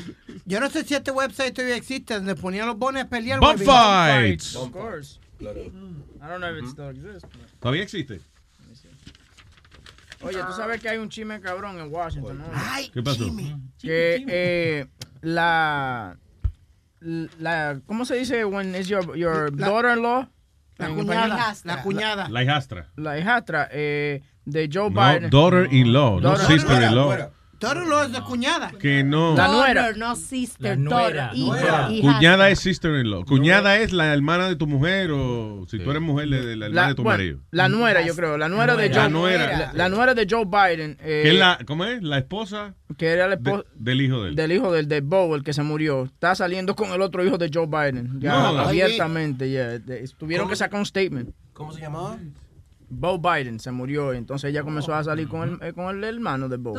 Yo 0.45 0.59
no 0.59 0.69
sé 0.69 0.83
si 0.83 0.93
este 0.93 1.09
website 1.09 1.55
todavía 1.55 1.75
existe, 1.75 2.13
donde 2.13 2.35
ponían 2.35 2.67
los 2.67 2.77
bonos 2.77 3.01
a 3.01 3.09
pelear. 3.09 3.39
Bum 3.39 3.55
güey. 3.55 3.65
fights. 3.65 4.55
Of 4.55 4.71
course. 4.71 5.19
I 5.41 5.45
don't 6.27 6.39
know 6.39 6.55
if 6.55 6.63
it 6.63 6.69
still 6.69 6.89
exists. 6.89 7.23
but- 7.23 7.59
¿Todavía 7.59 7.81
existe? 7.83 8.21
Oye, 10.21 10.37
tú 10.43 10.53
sabes 10.53 10.81
que 10.81 10.89
hay 10.89 10.97
un 10.97 11.09
chisme 11.09 11.39
cabrón 11.39 11.79
en 11.79 11.91
Washington, 11.91 12.37
¿no? 12.39 12.45
¿Qué 12.93 13.01
pasó? 13.01 13.25
Que 13.79 14.23
eh, 14.27 14.85
la, 15.21 16.17
la. 17.01 17.79
¿Cómo 17.85 18.05
se 18.05 18.15
dice 18.15 18.45
when 18.45 18.75
is 18.75 18.87
your, 18.87 19.15
your 19.17 19.51
La- 19.57 19.67
daughter-in-law? 19.67 20.27
La 20.77 20.87
cuñada. 20.89 21.53
La 21.65 21.81
cuñada. 21.83 22.29
La 22.29 22.43
hijastra. 22.43 22.87
La 22.95 23.19
hijastra 23.19 23.67
eh, 23.71 24.21
de 24.45 24.69
Joe 24.71 24.89
No, 24.89 25.01
Biden. 25.01 25.29
daughter-in-law, 25.29 26.15
no 26.15 26.21
Daughter- 26.21 26.47
sister-in-law. 26.47 27.31
Todo 27.59 27.75
lo 27.75 28.01
es 28.03 28.11
de 28.13 28.21
cuñada. 28.21 28.71
Que 28.79 29.03
no. 29.03 29.35
La 29.35 29.47
nuera. 29.49 29.91
No 29.93 30.15
sister, 30.15 30.71
La 30.71 30.75
nuera. 30.77 31.31
hija, 31.33 31.91
hija. 31.91 32.13
Cuñada 32.13 32.49
es 32.49 32.59
sister-in-law. 32.59 33.25
Cuñada 33.25 33.77
es 33.77 33.91
la 33.91 34.13
hermana 34.13 34.47
de 34.47 34.55
tu 34.55 34.65
mujer 34.65 35.11
o 35.11 35.65
si 35.67 35.77
tú 35.79 35.91
eres 35.91 36.01
mujer 36.01 36.29
de, 36.29 36.55
la 36.55 36.67
hermana 36.67 36.87
de 36.89 36.95
tu 36.95 37.03
bueno, 37.03 37.17
marido. 37.17 37.39
la 37.51 37.67
nuera, 37.69 38.01
yo 38.05 38.15
creo. 38.15 38.37
La 38.37 38.47
nuera 38.49 38.75
de 38.75 38.89
La 38.89 39.01
Joe 39.03 39.09
nuera. 39.11 39.57
La, 39.59 39.73
la 39.73 39.89
nuera 39.89 40.13
de 40.15 40.25
Joe 40.29 40.45
Biden. 40.45 40.97
eh, 41.01 41.21
Que 41.25 41.33
la, 41.33 41.59
¿Cómo 41.67 41.83
es? 41.85 42.01
La 42.01 42.17
esposa 42.17 42.75
que 42.97 43.07
era 43.07 43.27
la 43.27 43.35
de- 43.35 43.49
esposa 43.51 43.69
del 43.75 44.01
hijo 44.01 44.23
de 44.23 44.29
él. 44.29 44.35
del 44.35 44.51
hijo 44.53 44.71
del 44.71 44.87
de 44.87 45.01
Bo, 45.01 45.35
el 45.35 45.43
que 45.43 45.53
se 45.53 45.61
murió. 45.61 46.05
Está 46.05 46.33
saliendo 46.35 46.75
con 46.75 46.91
el 46.91 47.01
otro 47.01 47.23
hijo 47.25 47.37
de 47.37 47.51
Joe 47.53 47.67
Biden. 47.67 48.19
Ya, 48.21 48.31
No. 48.31 48.59
abiertamente, 48.59 49.51
ya. 49.51 49.79
Tuvieron 50.17 50.45
¿Cómo? 50.45 50.49
que 50.51 50.55
sacar 50.55 50.79
un 50.79 50.85
statement. 50.85 51.29
¿Cómo 51.53 51.73
se 51.73 51.81
llamaba? 51.81 52.17
Bo 52.89 53.19
Biden 53.19 53.59
se 53.59 53.71
murió, 53.71 54.13
entonces 54.13 54.49
ella 54.49 54.63
comenzó 54.63 54.93
a 54.95 55.03
salir 55.03 55.27
con 55.27 55.47
el, 55.47 55.67
eh, 55.67 55.73
con 55.73 55.95
el 55.95 56.03
hermano 56.03 56.49
de 56.49 56.57
Bo. 56.57 56.73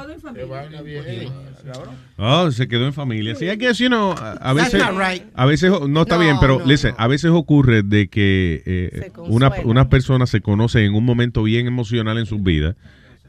Oh, 2.16 2.50
se 2.50 2.68
quedó 2.68 2.86
en 2.86 2.92
familia. 2.92 3.34
Sí, 3.36 3.48
hay 3.48 3.58
que 3.58 3.68
decir, 3.68 3.90
no, 3.90 4.12
a, 4.12 4.52
veces, 4.52 4.82
a 4.82 5.46
veces, 5.46 5.70
no 5.88 6.02
está 6.02 6.16
No, 6.16 6.22
bien, 6.22 6.36
pero 6.40 6.58
no, 6.58 6.66
listen, 6.66 6.94
a 6.98 7.06
veces 7.06 7.30
ocurre 7.30 7.82
de 7.82 8.08
que 8.08 8.62
eh, 8.66 9.12
una, 9.18 9.52
unas 9.64 9.86
personas 9.86 10.30
se 10.30 10.40
conocen 10.40 10.82
en 10.82 10.94
un 10.94 11.04
momento 11.04 11.42
bien 11.42 11.66
emocional 11.66 12.18
en 12.18 12.26
sus 12.26 12.42
vidas 12.42 12.76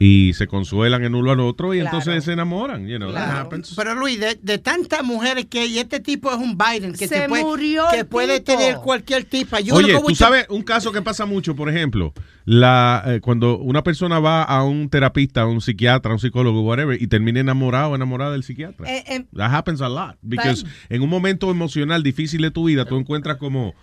y 0.04 0.32
se 0.32 0.48
consuelan 0.48 1.04
en 1.04 1.14
uno 1.14 1.30
al 1.30 1.38
otro 1.38 1.74
y 1.74 1.80
Claro. 1.80 1.96
entonces 1.98 2.24
se 2.24 2.32
enamoran, 2.32 2.88
you 2.88 2.96
know, 2.96 3.12
that 3.12 3.24
Claro. 3.24 3.38
happens. 3.40 3.72
Pero 3.76 3.94
Luis, 3.94 4.18
de, 4.18 4.36
de 4.42 4.58
tantas 4.58 5.04
mujeres 5.04 5.46
que 5.46 5.60
hay, 5.60 5.78
este 5.78 6.00
tipo 6.00 6.28
es 6.32 6.38
un 6.38 6.58
Biden 6.58 6.92
que 6.94 7.06
Se 7.06 7.28
puede, 7.28 7.44
murió 7.44 7.84
que 7.92 8.04
puede 8.04 8.40
tipo. 8.40 8.58
tener 8.58 8.76
cualquier 8.78 9.24
tipa. 9.24 9.60
Yo 9.60 9.76
Oye, 9.76 9.96
tú 10.04 10.14
sabes 10.16 10.46
un 10.48 10.62
caso 10.62 10.90
que 10.90 11.02
pasa 11.02 11.24
mucho, 11.24 11.54
por 11.54 11.68
ejemplo, 11.68 12.12
la 12.44 13.02
eh, 13.06 13.20
cuando 13.20 13.58
una 13.58 13.84
persona 13.84 14.18
va 14.18 14.42
a 14.42 14.64
un 14.64 14.88
terapista, 14.88 15.42
a 15.42 15.46
un 15.46 15.60
psiquiatra, 15.60 16.10
a 16.10 16.14
un 16.14 16.20
psicólogo, 16.20 16.62
whatever, 16.62 17.00
y 17.00 17.06
termina 17.06 17.38
enamorado 17.38 17.90
o 17.90 17.94
enamorada 17.94 18.32
del 18.32 18.42
psiquiatra. 18.42 18.90
Eh, 18.92 19.04
eh, 19.06 19.24
That 19.36 19.54
happens 19.54 19.80
a 19.82 19.88
lot. 19.88 20.16
Because 20.22 20.62
But- 20.64 20.72
en 20.90 21.02
un 21.02 21.08
momento 21.10 21.50
emocional 21.50 22.02
difícil 22.02 22.42
de 22.42 22.50
tu 22.50 22.64
vida, 22.64 22.84
tú 22.86 22.96
encuentras 22.96 23.36
como 23.36 23.74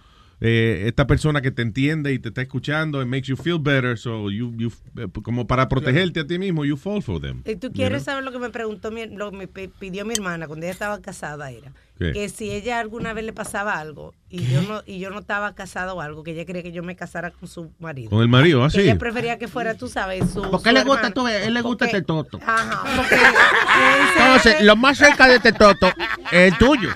eh, 0.42 0.84
esta 0.88 1.06
persona 1.08 1.42
que 1.42 1.52
te 1.52 1.62
entiende 1.62 2.14
y 2.14 2.20
te 2.20 2.30
está 2.30 2.42
escuchando, 2.42 3.02
it 3.02 3.08
makes 3.08 3.28
you 3.28 3.36
feel 3.36 3.60
better, 3.60 3.98
so 3.98 4.30
you, 4.30 4.54
you 4.58 4.72
eh, 4.98 5.08
como 5.24 5.48
para 5.48 5.68
protegerte 5.68 6.22
a 6.22 6.28
ti 6.28 6.40
mismo, 6.40 6.64
you 6.66 6.78
fall 6.78 7.02
for 7.02 7.20
them. 7.20 7.42
¿Y 7.46 7.56
tú 7.58 7.68
you 7.68 7.74
quieres 7.74 8.04
know? 8.04 8.14
saber 8.14 8.24
lo 8.24 8.32
que 8.32 8.40
me 8.40 8.50
preguntó, 8.50 8.92
mi, 8.92 9.06
lo 9.08 9.32
que 9.32 9.38
me 9.38 9.48
pi- 9.48 9.68
pidió 9.68 10.06
mi 10.06 10.14
hermana 10.14 10.48
cuando 10.48 10.66
ella 10.66 10.74
estaba 10.74 11.02
casada? 11.02 11.52
Era 11.52 11.74
¿Qué? 12.00 12.14
que 12.14 12.30
si 12.30 12.50
ella 12.52 12.80
alguna 12.80 13.14
vez 13.14 13.26
le 13.26 13.34
pasaba 13.34 13.78
algo 13.78 14.14
y 14.30 14.46
yo 14.46 14.62
no 14.62 14.82
y 14.86 15.00
yo 15.00 15.10
no 15.10 15.20
estaba 15.20 15.54
casada 15.54 15.94
o 15.94 16.02
algo, 16.02 16.24
que 16.24 16.32
ella 16.32 16.46
quería 16.46 16.64
que 16.64 16.72
yo 16.72 16.82
me 16.82 16.96
casara 16.96 17.32
con 17.32 17.50
su 17.50 17.72
marido. 17.80 18.10
Con 18.10 18.22
el 18.22 18.30
marido, 18.30 18.64
¿ah, 18.64 18.68
Que 18.70 18.74
sí? 18.76 18.80
ella 18.82 18.98
prefería 18.98 19.38
que 19.38 19.48
fuera, 19.48 19.74
tú 19.76 19.88
sabes, 19.90 20.32
su. 20.32 20.42
¿Por 20.50 20.64
qué 20.64 20.70
su 20.70 20.76
le 20.76 20.84
gusta 20.84 21.12
tú? 21.12 21.24
ves? 21.26 21.46
Él 21.46 21.54
le 21.54 21.62
gusta 21.62 21.86
Porque- 21.86 21.98
este 21.98 22.06
toto. 22.08 22.40
Ajá, 22.46 22.84
porque 22.96 23.16
Entonces, 24.18 24.62
lo 24.62 24.76
más 24.76 24.98
cerca 24.98 25.28
de 25.28 25.36
este 25.36 25.52
toto 25.52 25.88
es 26.32 26.54
el 26.54 26.58
tuyo. 26.58 26.90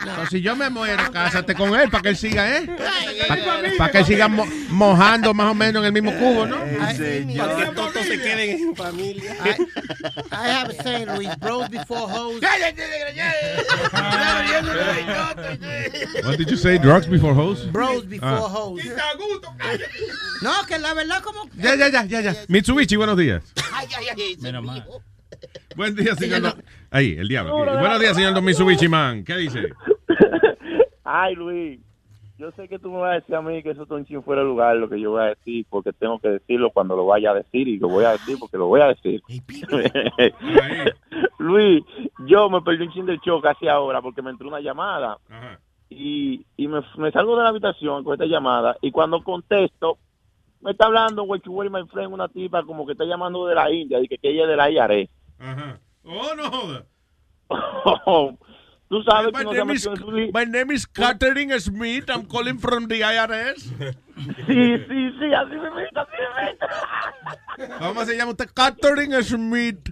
Entonces, 0.00 0.28
si 0.30 0.40
yo 0.42 0.56
me 0.56 0.68
muero, 0.68 1.10
cásate 1.12 1.54
con 1.54 1.78
él 1.78 1.88
para 1.88 2.02
que 2.02 2.08
él 2.10 2.16
siga, 2.16 2.56
¿eh? 2.58 2.68
Para 3.78 3.90
que 3.92 3.98
él 3.98 4.04
siga 4.04 4.26
mo- 4.28 4.46
mojando 4.70 5.32
más 5.32 5.50
o 5.50 5.54
menos 5.54 5.80
en 5.82 5.86
el 5.86 5.92
mismo 5.92 6.12
cubo, 6.18 6.44
¿no? 6.44 6.56
Para 6.58 6.92
que 6.94 7.70
todos 7.74 7.92
se 7.94 8.20
queden 8.20 8.50
en 8.68 8.76
familia. 8.76 9.36
I 10.32 10.50
have 10.50 10.76
a 10.76 10.82
saying, 10.82 11.06
Luis, 11.14 11.30
bros 11.38 11.68
before 11.70 12.12
hoes. 12.12 12.40
What 16.24 16.38
did 16.38 16.50
you 16.50 16.56
say? 16.56 16.78
Drugs 16.78 17.06
before 17.06 17.34
hoes? 17.34 17.64
Bros 17.66 18.04
before 18.04 18.28
Ah. 18.28 18.48
hoes. 18.48 18.82
No, 20.42 20.50
que 20.66 20.78
la 20.78 20.94
verdad 20.94 21.22
como... 21.22 21.44
Ya, 21.56 21.74
ya, 21.76 21.88
ya, 21.90 22.04
ya, 22.04 22.20
ya. 22.20 22.34
Mitsubishi, 22.48 22.96
buenos 22.96 23.16
días. 23.16 23.42
Menos 24.40 24.64
mal. 24.64 24.84
Buen 25.76 25.94
día, 25.94 26.14
señor. 26.14 26.54
Ahí, 26.90 27.16
el 27.18 27.28
diablo. 27.28 27.56
Buenos 27.56 28.00
días, 28.00 28.14
señor 28.16 28.34
Don 28.34 28.44
Mitsubishi, 28.44 28.88
man. 28.88 29.24
¿Qué 29.24 29.36
dice? 29.36 29.72
Ay, 31.04 31.34
Luis, 31.34 31.80
yo 32.38 32.50
sé 32.52 32.68
que 32.68 32.78
tú 32.78 32.90
me 32.92 32.98
vas 32.98 33.12
a 33.12 33.14
decir 33.20 33.34
a 33.34 33.42
mí 33.42 33.62
que 33.62 33.70
eso 33.70 33.82
está 33.82 33.94
un 33.94 34.04
chin 34.06 34.22
fuera 34.22 34.42
de 34.42 34.48
lugar 34.48 34.76
lo 34.76 34.88
que 34.88 35.00
yo 35.00 35.10
voy 35.12 35.22
a 35.22 35.26
decir, 35.34 35.66
porque 35.68 35.92
tengo 35.92 36.18
que 36.20 36.28
decirlo 36.28 36.70
cuando 36.70 36.96
lo 36.96 37.06
vaya 37.06 37.30
a 37.32 37.34
decir 37.34 37.66
y 37.68 37.78
lo 37.78 37.88
voy 37.88 38.04
a 38.04 38.12
decir 38.12 38.36
porque 38.38 38.56
lo 38.56 38.66
voy 38.66 38.80
a 38.80 38.86
decir. 38.88 39.20
Luis, 41.38 41.82
yo 42.32 42.48
me 42.50 42.60
perdí 42.62 42.84
un 42.84 42.92
chin 42.92 43.06
del 43.06 43.20
show 43.20 43.40
casi 43.40 43.68
ahora 43.68 44.00
porque 44.00 44.22
me 44.22 44.30
entró 44.30 44.48
una 44.48 44.60
llamada 44.60 45.18
y, 45.88 46.44
y 46.56 46.68
me, 46.68 46.80
me 46.96 47.10
salgo 47.12 47.36
de 47.36 47.42
la 47.42 47.50
habitación 47.50 48.02
con 48.04 48.14
esta 48.14 48.26
llamada 48.26 48.76
y 48.80 48.90
cuando 48.90 49.22
contesto 49.22 49.98
me 50.60 50.70
está 50.72 50.86
hablando 50.86 51.24
you 51.44 51.52
my 51.70 51.84
friend 51.92 52.12
una 52.12 52.28
tipa 52.28 52.62
como 52.64 52.86
que 52.86 52.92
está 52.92 53.04
llamando 53.04 53.46
de 53.46 53.54
la 53.54 53.70
India 53.70 53.98
y 54.00 54.08
que, 54.08 54.16
que 54.18 54.30
ella 54.30 54.42
es 54.44 54.48
de 54.48 54.56
la 54.56 54.70
IRS. 54.70 55.10
Ajá. 55.38 55.78
Oh, 56.04 56.34
no 56.36 56.50
joda. 56.50 56.84
Tú 58.88 59.02
sabes 59.04 59.32
My 59.32 59.38
que 59.38 59.44
no 59.44 59.52
name 59.54 59.72
is- 59.72 59.88
li- 60.12 60.30
My 60.34 60.44
name 60.44 60.74
is 60.74 60.86
Catherine 60.86 61.58
Smith. 61.60 62.10
I'm 62.10 62.26
calling 62.26 62.58
from 62.58 62.86
the 62.88 63.00
IRS. 63.00 63.72
Sí, 64.14 64.78
sí, 64.86 65.10
sí, 65.18 65.34
así 65.34 65.56
me 65.56 65.70
meto, 65.70 66.00
así 66.00 66.12
me 66.20 66.44
meto. 67.66 67.78
¿Cómo 67.78 68.04
se 68.04 68.14
llama 68.16 68.32
usted? 68.32 68.48
Catherine 68.54 69.20
Smith. 69.22 69.88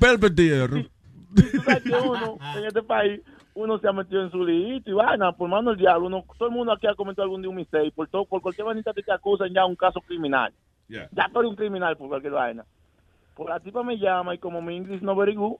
Belvedere. 0.00 0.90
Tú 1.34 1.62
sabes 1.62 1.82
que 1.82 1.92
uno 1.92 2.38
en 2.56 2.64
este 2.64 2.82
país 2.82 3.20
uno 3.54 3.78
se 3.78 3.88
ha 3.88 3.92
metido 3.92 4.22
en 4.22 4.30
su 4.30 4.44
liguito 4.44 4.90
y 4.90 4.94
vaina, 4.94 5.32
por 5.32 5.48
mano 5.48 5.70
del 5.70 5.78
diablo. 5.78 6.06
Uno, 6.06 6.24
todo 6.38 6.48
el 6.48 6.54
mundo 6.54 6.72
aquí 6.72 6.86
ha 6.86 6.94
cometido 6.94 7.24
algún 7.24 7.42
día 7.42 7.50
un 7.50 7.56
mistake. 7.56 7.92
Por, 7.92 8.08
todo, 8.08 8.24
por 8.24 8.40
cualquier 8.40 8.66
vainita 8.66 8.92
que 8.92 9.02
te 9.02 9.12
acusan 9.12 9.52
ya 9.52 9.64
un 9.64 9.76
caso 9.76 10.00
criminal. 10.00 10.52
Yeah. 10.88 11.08
Ya 11.12 11.28
tú 11.32 11.40
eres 11.40 11.50
un 11.50 11.56
criminal 11.56 11.96
por 11.96 12.08
cualquier 12.08 12.32
vaina. 12.32 12.64
Pues 13.34 13.48
la 13.48 13.60
tipa 13.60 13.82
me 13.82 13.98
llama 13.98 14.34
y 14.34 14.38
como 14.38 14.60
mi 14.60 14.76
inglés 14.76 15.02
no 15.02 15.14
very 15.16 15.34
good, 15.34 15.56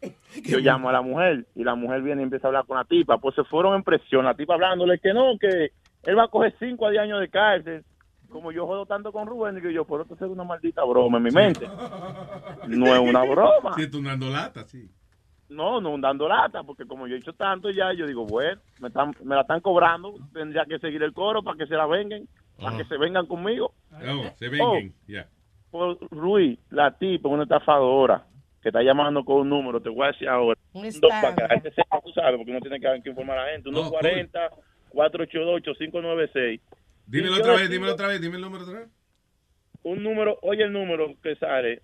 yo 0.44 0.58
llamo 0.58 0.88
a 0.88 0.92
la 0.92 1.02
mujer 1.02 1.46
y 1.54 1.64
la 1.64 1.74
mujer 1.74 2.02
viene 2.02 2.22
y 2.22 2.24
empieza 2.24 2.46
a 2.46 2.48
hablar 2.48 2.66
con 2.66 2.76
la 2.76 2.84
tipa. 2.84 3.18
Pues 3.18 3.34
se 3.34 3.44
fueron 3.44 3.74
en 3.74 3.82
presión. 3.82 4.24
La 4.24 4.34
tipa 4.34 4.54
hablándole 4.54 4.98
que 4.98 5.12
no, 5.12 5.38
que 5.38 5.72
él 6.02 6.18
va 6.18 6.24
a 6.24 6.28
coger 6.28 6.54
5 6.58 6.86
a 6.86 6.90
10 6.90 7.02
años 7.02 7.20
de 7.20 7.28
cárcel. 7.28 7.84
Como 8.28 8.52
yo 8.52 8.64
jodo 8.64 8.86
tanto 8.86 9.10
con 9.10 9.26
Rubén, 9.26 9.56
digo 9.56 9.70
yo, 9.70 9.84
por 9.84 10.02
esto 10.02 10.14
es 10.14 10.20
una 10.22 10.44
maldita 10.44 10.84
broma 10.84 11.18
en 11.18 11.24
mi 11.24 11.30
mente. 11.32 11.66
No 12.68 12.86
es 12.86 13.00
una 13.00 13.24
broma. 13.24 13.74
Sí, 13.76 13.90
tú 13.90 14.00
dando 14.00 14.30
lata, 14.30 14.62
sí. 14.68 14.88
No, 15.50 15.80
no 15.80 15.98
dando 15.98 16.28
lata, 16.28 16.62
porque 16.62 16.86
como 16.86 17.06
yo 17.06 17.16
he 17.16 17.18
hecho 17.18 17.32
tanto 17.32 17.70
ya, 17.70 17.92
yo 17.92 18.06
digo, 18.06 18.24
bueno, 18.24 18.60
me, 18.80 18.88
están, 18.88 19.14
me 19.24 19.34
la 19.34 19.42
están 19.42 19.60
cobrando, 19.60 20.14
tendría 20.32 20.64
que 20.64 20.78
seguir 20.78 21.02
el 21.02 21.12
coro 21.12 21.42
para 21.42 21.58
que 21.58 21.66
se 21.66 21.74
la 21.74 21.86
vengan, 21.86 22.22
para 22.56 22.74
Ah. 22.74 22.78
que 22.78 22.84
se 22.84 22.96
vengan 22.96 23.26
conmigo. 23.26 23.74
Oh, 23.92 24.30
se 24.38 24.48
vengan. 24.48 24.92
Ya. 25.08 25.26
Por 25.70 25.98
Ruiz, 26.10 26.58
la 26.70 26.96
tipa, 26.96 27.28
una 27.28 27.42
estafadora, 27.44 28.24
que 28.62 28.68
está 28.68 28.82
llamando 28.82 29.24
con 29.24 29.38
un 29.38 29.48
número, 29.48 29.80
te 29.80 29.88
voy 29.88 30.04
a 30.04 30.12
decir 30.12 30.28
ahora. 30.28 30.58
Un 30.72 30.82
Dos 31.00 31.10
para 31.10 31.34
que 31.34 31.42
la 31.42 31.48
gente 31.48 31.72
sepa, 31.72 32.00
tú 32.00 32.10
sabes, 32.12 32.36
porque 32.36 32.50
uno 32.52 32.60
tiene 32.60 32.78
que, 32.80 33.02
que 33.02 33.10
informar 33.10 33.38
a 33.38 33.46
la 33.46 33.52
gente. 33.52 33.70
140 33.70 34.50
488 34.90 35.72
596 35.78 36.60
Dímelo 37.06 37.36
otra 37.38 37.54
vez, 37.56 37.70
dímelo 37.70 37.92
otra 37.92 38.06
vez, 38.08 38.20
dime 38.20 38.36
el 38.36 38.42
número 38.42 38.62
otra 38.64 38.80
vez. 38.80 38.88
un 39.82 40.02
número, 40.02 40.38
oye 40.42 40.62
el 40.62 40.72
número 40.72 41.14
que 41.22 41.34
sale, 41.36 41.82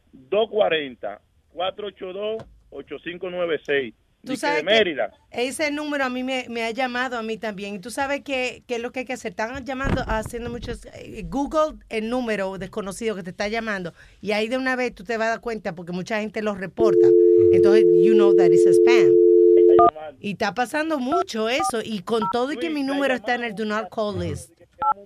240-482-8596. 2.71 3.95
Tú 4.25 4.35
sabes 4.35 4.57
de 4.57 4.63
que 4.63 4.75
Mérida. 4.75 5.13
ese 5.31 5.71
número 5.71 6.05
a 6.05 6.09
mí 6.09 6.25
me, 6.25 6.47
me 6.49 6.65
ha 6.65 6.71
llamado 6.73 7.17
a 7.17 7.23
mí 7.23 7.39
también. 7.39 7.77
Y 7.77 7.79
tú 7.79 7.91
sabes 7.91 8.23
que, 8.23 8.65
que 8.67 8.77
es 8.77 8.83
lo 8.83 8.91
que 8.91 9.01
hay 9.01 9.05
que 9.05 9.13
hacer. 9.13 9.31
Están 9.31 9.65
llamando, 9.65 10.03
haciendo 10.05 10.51
muchos. 10.51 10.85
eh, 10.95 11.23
Google 11.27 11.79
el 11.91 12.11
número 12.11 12.59
desconocido 12.59 13.15
que 13.15 13.23
te 13.23 13.31
está 13.31 13.47
llamando. 13.47 13.95
Y 14.21 14.33
ahí 14.33 14.49
de 14.49 14.57
una 14.57 14.75
vez 14.75 14.95
tú 14.95 15.05
te 15.05 15.17
vas 15.17 15.29
a 15.29 15.31
dar 15.31 15.41
cuenta 15.41 15.77
porque 15.77 15.93
mucha 15.93 16.19
gente 16.19 16.43
lo 16.43 16.57
reporta. 16.57 17.07
Entonces, 17.53 17.85
you 18.03 18.15
know 18.15 18.35
that 18.35 18.47
it's 18.51 18.67
a 18.67 18.73
spam. 18.73 19.13
Y 20.19 20.33
está 20.33 20.55
pasando 20.55 20.99
mucho 20.99 21.49
eso. 21.49 21.81
Y 21.85 22.01
con 22.01 22.23
todo 22.33 22.53
y 22.53 22.57
que 22.57 22.69
mi 22.71 22.83
número 22.83 23.15
está 23.15 23.37
en 23.37 23.45
el 23.45 23.55
do 23.55 23.65
not 23.65 23.89
call 23.95 24.19
list. 24.19 24.51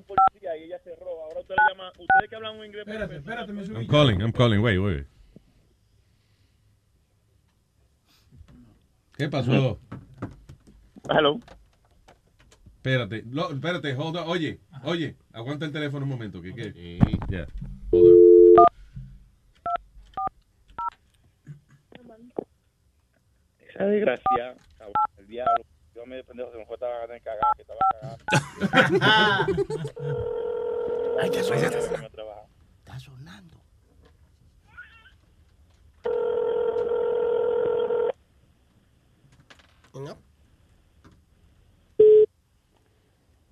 policía 0.06 0.56
y 0.56 0.64
ella 0.64 0.78
cerró. 0.82 1.24
Ahora 1.24 1.40
usted 1.40 1.54
le 1.56 1.74
llama, 1.74 1.88
ustedes 1.90 2.30
que 2.30 2.36
hablan 2.36 2.58
un 2.58 2.64
inglés. 2.64 2.84
Espérate, 2.86 3.16
espérate, 3.16 3.52
I'm 3.52 3.86
calling, 3.86 4.20
I'm 4.22 4.32
calling, 4.32 4.60
wait, 4.62 4.78
wait. 4.78 5.06
¿Qué 9.20 9.28
pasó? 9.28 9.78
Hello. 11.10 11.38
Espérate, 12.76 13.22
lo- 13.30 13.52
espérate, 13.52 13.94
hold 13.94 14.16
on. 14.16 14.26
Oye, 14.26 14.60
oye, 14.82 15.14
aguanta 15.34 15.66
el 15.66 15.72
teléfono 15.72 16.04
un 16.04 16.08
momento. 16.08 16.40
que 16.40 16.54
qué? 16.54 16.98
Ya. 17.28 17.46
Esa 23.58 23.84
desgracia, 23.84 24.54
el 25.18 25.26
diablo. 25.26 25.64
Yo 25.94 26.06
me 26.06 26.24
pendejo, 26.24 26.50
se 26.52 26.56
me 26.56 26.64
fue, 26.64 26.76
estaba 26.76 27.04
a 27.04 27.20
cagar, 27.20 27.44
que 27.56 27.62
estaba 27.62 27.80
cagado. 28.00 28.24
Ay, 31.20 31.28
ya 31.30 31.42
suena. 31.42 31.66
Está 31.66 32.98
sonando. 32.98 33.60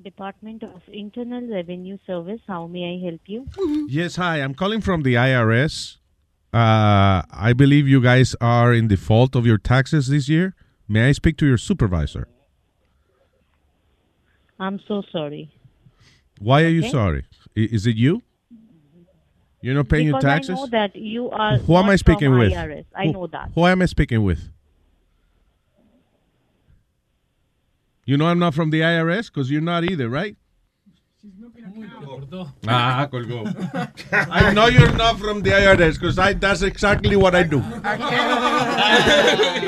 Department 0.03 0.63
of 0.63 0.83
Internal 0.93 1.43
Revenue 1.49 1.99
Service. 2.07 2.41
How 2.47 2.67
may 2.67 2.97
I 3.01 3.05
help 3.05 3.21
you? 3.27 3.47
Yes, 3.89 4.17
hi. 4.17 4.39
I'm 4.39 4.55
calling 4.55 4.81
from 4.81 5.03
the 5.03 5.15
IRS. 5.15 5.97
Uh, 6.53 7.23
I 7.31 7.53
believe 7.57 7.89
you 7.89 8.01
guys 8.01 8.35
are 8.41 8.73
in 8.73 8.89
default 8.89 9.35
of 9.35 9.45
your 9.45 9.59
taxes 9.59 10.09
this 10.09 10.29
year. 10.29 10.55
May 10.89 11.09
I 11.09 11.13
speak 11.13 11.37
to 11.39 11.47
your 11.47 11.59
supervisor? 11.59 12.29
I'm 14.59 14.81
so 14.89 15.03
sorry. 15.13 15.51
Why 16.41 16.65
are 16.65 16.69
you 16.69 16.81
Okay. 16.81 16.91
sorry? 16.91 17.25
Is 17.55 17.87
it 17.87 17.97
you? 17.97 18.23
You're 19.61 19.75
not 19.75 19.89
paying 19.89 20.07
because 20.07 20.23
your 20.23 20.31
taxes? 20.31 20.51
I 20.51 20.55
know 20.55 20.67
that 20.69 20.97
you 20.97 21.31
are 21.31 21.59
Who 21.59 21.77
am 21.77 21.87
I 21.91 21.97
speaking 21.97 22.31
with? 22.39 22.53
IRS. 22.53 22.85
I 22.95 23.07
Who- 23.07 23.13
know 23.13 23.27
that. 23.27 23.51
Who 23.55 23.67
am 23.67 23.83
I 23.83 23.87
speaking 23.87 24.23
with? 24.23 24.49
You 28.09 28.17
know 28.17 28.27
I'm 28.27 28.39
not 28.39 28.55
from 28.55 28.71
the 28.71 28.81
IRS 28.81 29.27
because 29.27 29.51
you're 29.51 29.61
not 29.61 29.85
either, 29.85 30.09
right? 30.09 30.35
Ah, 32.67 33.07
colgó. 33.13 33.45
I 34.33 34.55
know 34.55 34.69
you're 34.69 34.97
not 34.97 35.19
from 35.19 35.43
the 35.43 35.51
IRS 35.51 36.01
because 36.01 36.17
that's 36.17 36.63
exactly 36.63 37.17
what 37.17 37.35
I 37.35 37.43
do. 37.43 37.61
Aquí, 37.83 38.15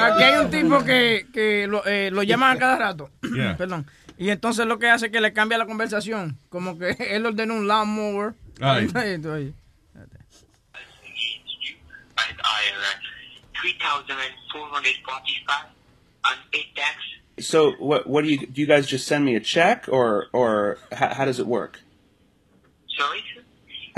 aquí 0.01 0.23
hay 0.23 0.39
un 0.39 0.51
tipo 0.51 0.83
que, 0.83 1.27
que 1.35 1.67
lo, 1.67 1.85
eh, 1.85 2.11
lo 2.11 2.23
llaman 2.23 2.57
a 2.57 2.59
cada 2.59 2.79
rato. 2.79 3.11
Yeah. 3.23 3.59
Perdón. 3.59 3.87
Y 4.17 4.31
entonces 4.31 4.65
lo 4.65 4.79
que 4.79 4.89
hace 4.89 5.07
es 5.07 5.13
que 5.13 5.21
le 5.21 5.35
cambia 5.35 5.59
la 5.59 5.67
conversación. 5.67 6.39
Como 6.49 6.79
que 6.79 6.93
él 7.11 7.27
ordenó 7.27 7.57
un 7.57 7.69
lawnmower. 7.69 8.33
Ay. 8.63 8.85
Entonces, 8.95 9.53
and 12.17 12.39
IRS. 12.39 13.03
3,445 13.61 15.67
unpaid 16.25 16.75
tax. 16.75 17.20
So 17.41 17.73
what 17.73 18.07
what 18.07 18.25
do 18.25 18.31
you 18.31 18.47
do? 18.47 18.61
You 18.61 18.67
guys 18.67 18.87
just 18.87 19.07
send 19.07 19.25
me 19.25 19.35
a 19.35 19.41
check, 19.41 19.87
or 19.89 20.27
or 20.33 20.79
how, 20.93 21.15
how 21.15 21.25
does 21.25 21.39
it 21.39 21.47
work? 21.47 21.81
Sorry, 22.97 23.23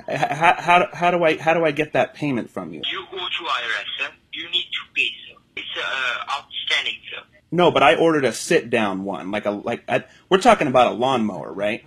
How, 0.09 0.55
how 0.59 0.89
how 0.93 1.11
do 1.11 1.25
I 1.25 1.37
how 1.39 1.55
do 1.55 1.65
I 1.65 1.71
get 1.71 1.93
that 1.93 2.15
payment 2.15 2.51
from 2.51 2.73
you? 2.73 2.83
You 2.91 3.05
go 3.11 3.19
to 3.19 3.25
IRS, 3.25 3.85
sir. 3.99 4.09
You 4.33 4.49
need 4.51 4.67
to 4.73 4.95
pay, 4.95 5.09
sir. 5.29 5.39
It's 5.57 5.67
uh, 5.77 6.33
outstanding, 6.33 6.95
sir. 7.11 7.23
No, 7.51 7.71
but 7.71 7.83
I 7.83 7.97
ordered 7.97 8.25
a 8.25 8.33
sit 8.33 8.71
down 8.71 9.05
one, 9.05 9.31
like 9.31 9.45
a 9.45 9.51
like 9.51 9.85
I, 9.89 10.05
we're 10.29 10.39
talking 10.39 10.69
about 10.69 10.93
a 10.93 10.95
lawnmower, 10.95 11.53
right? 11.53 11.85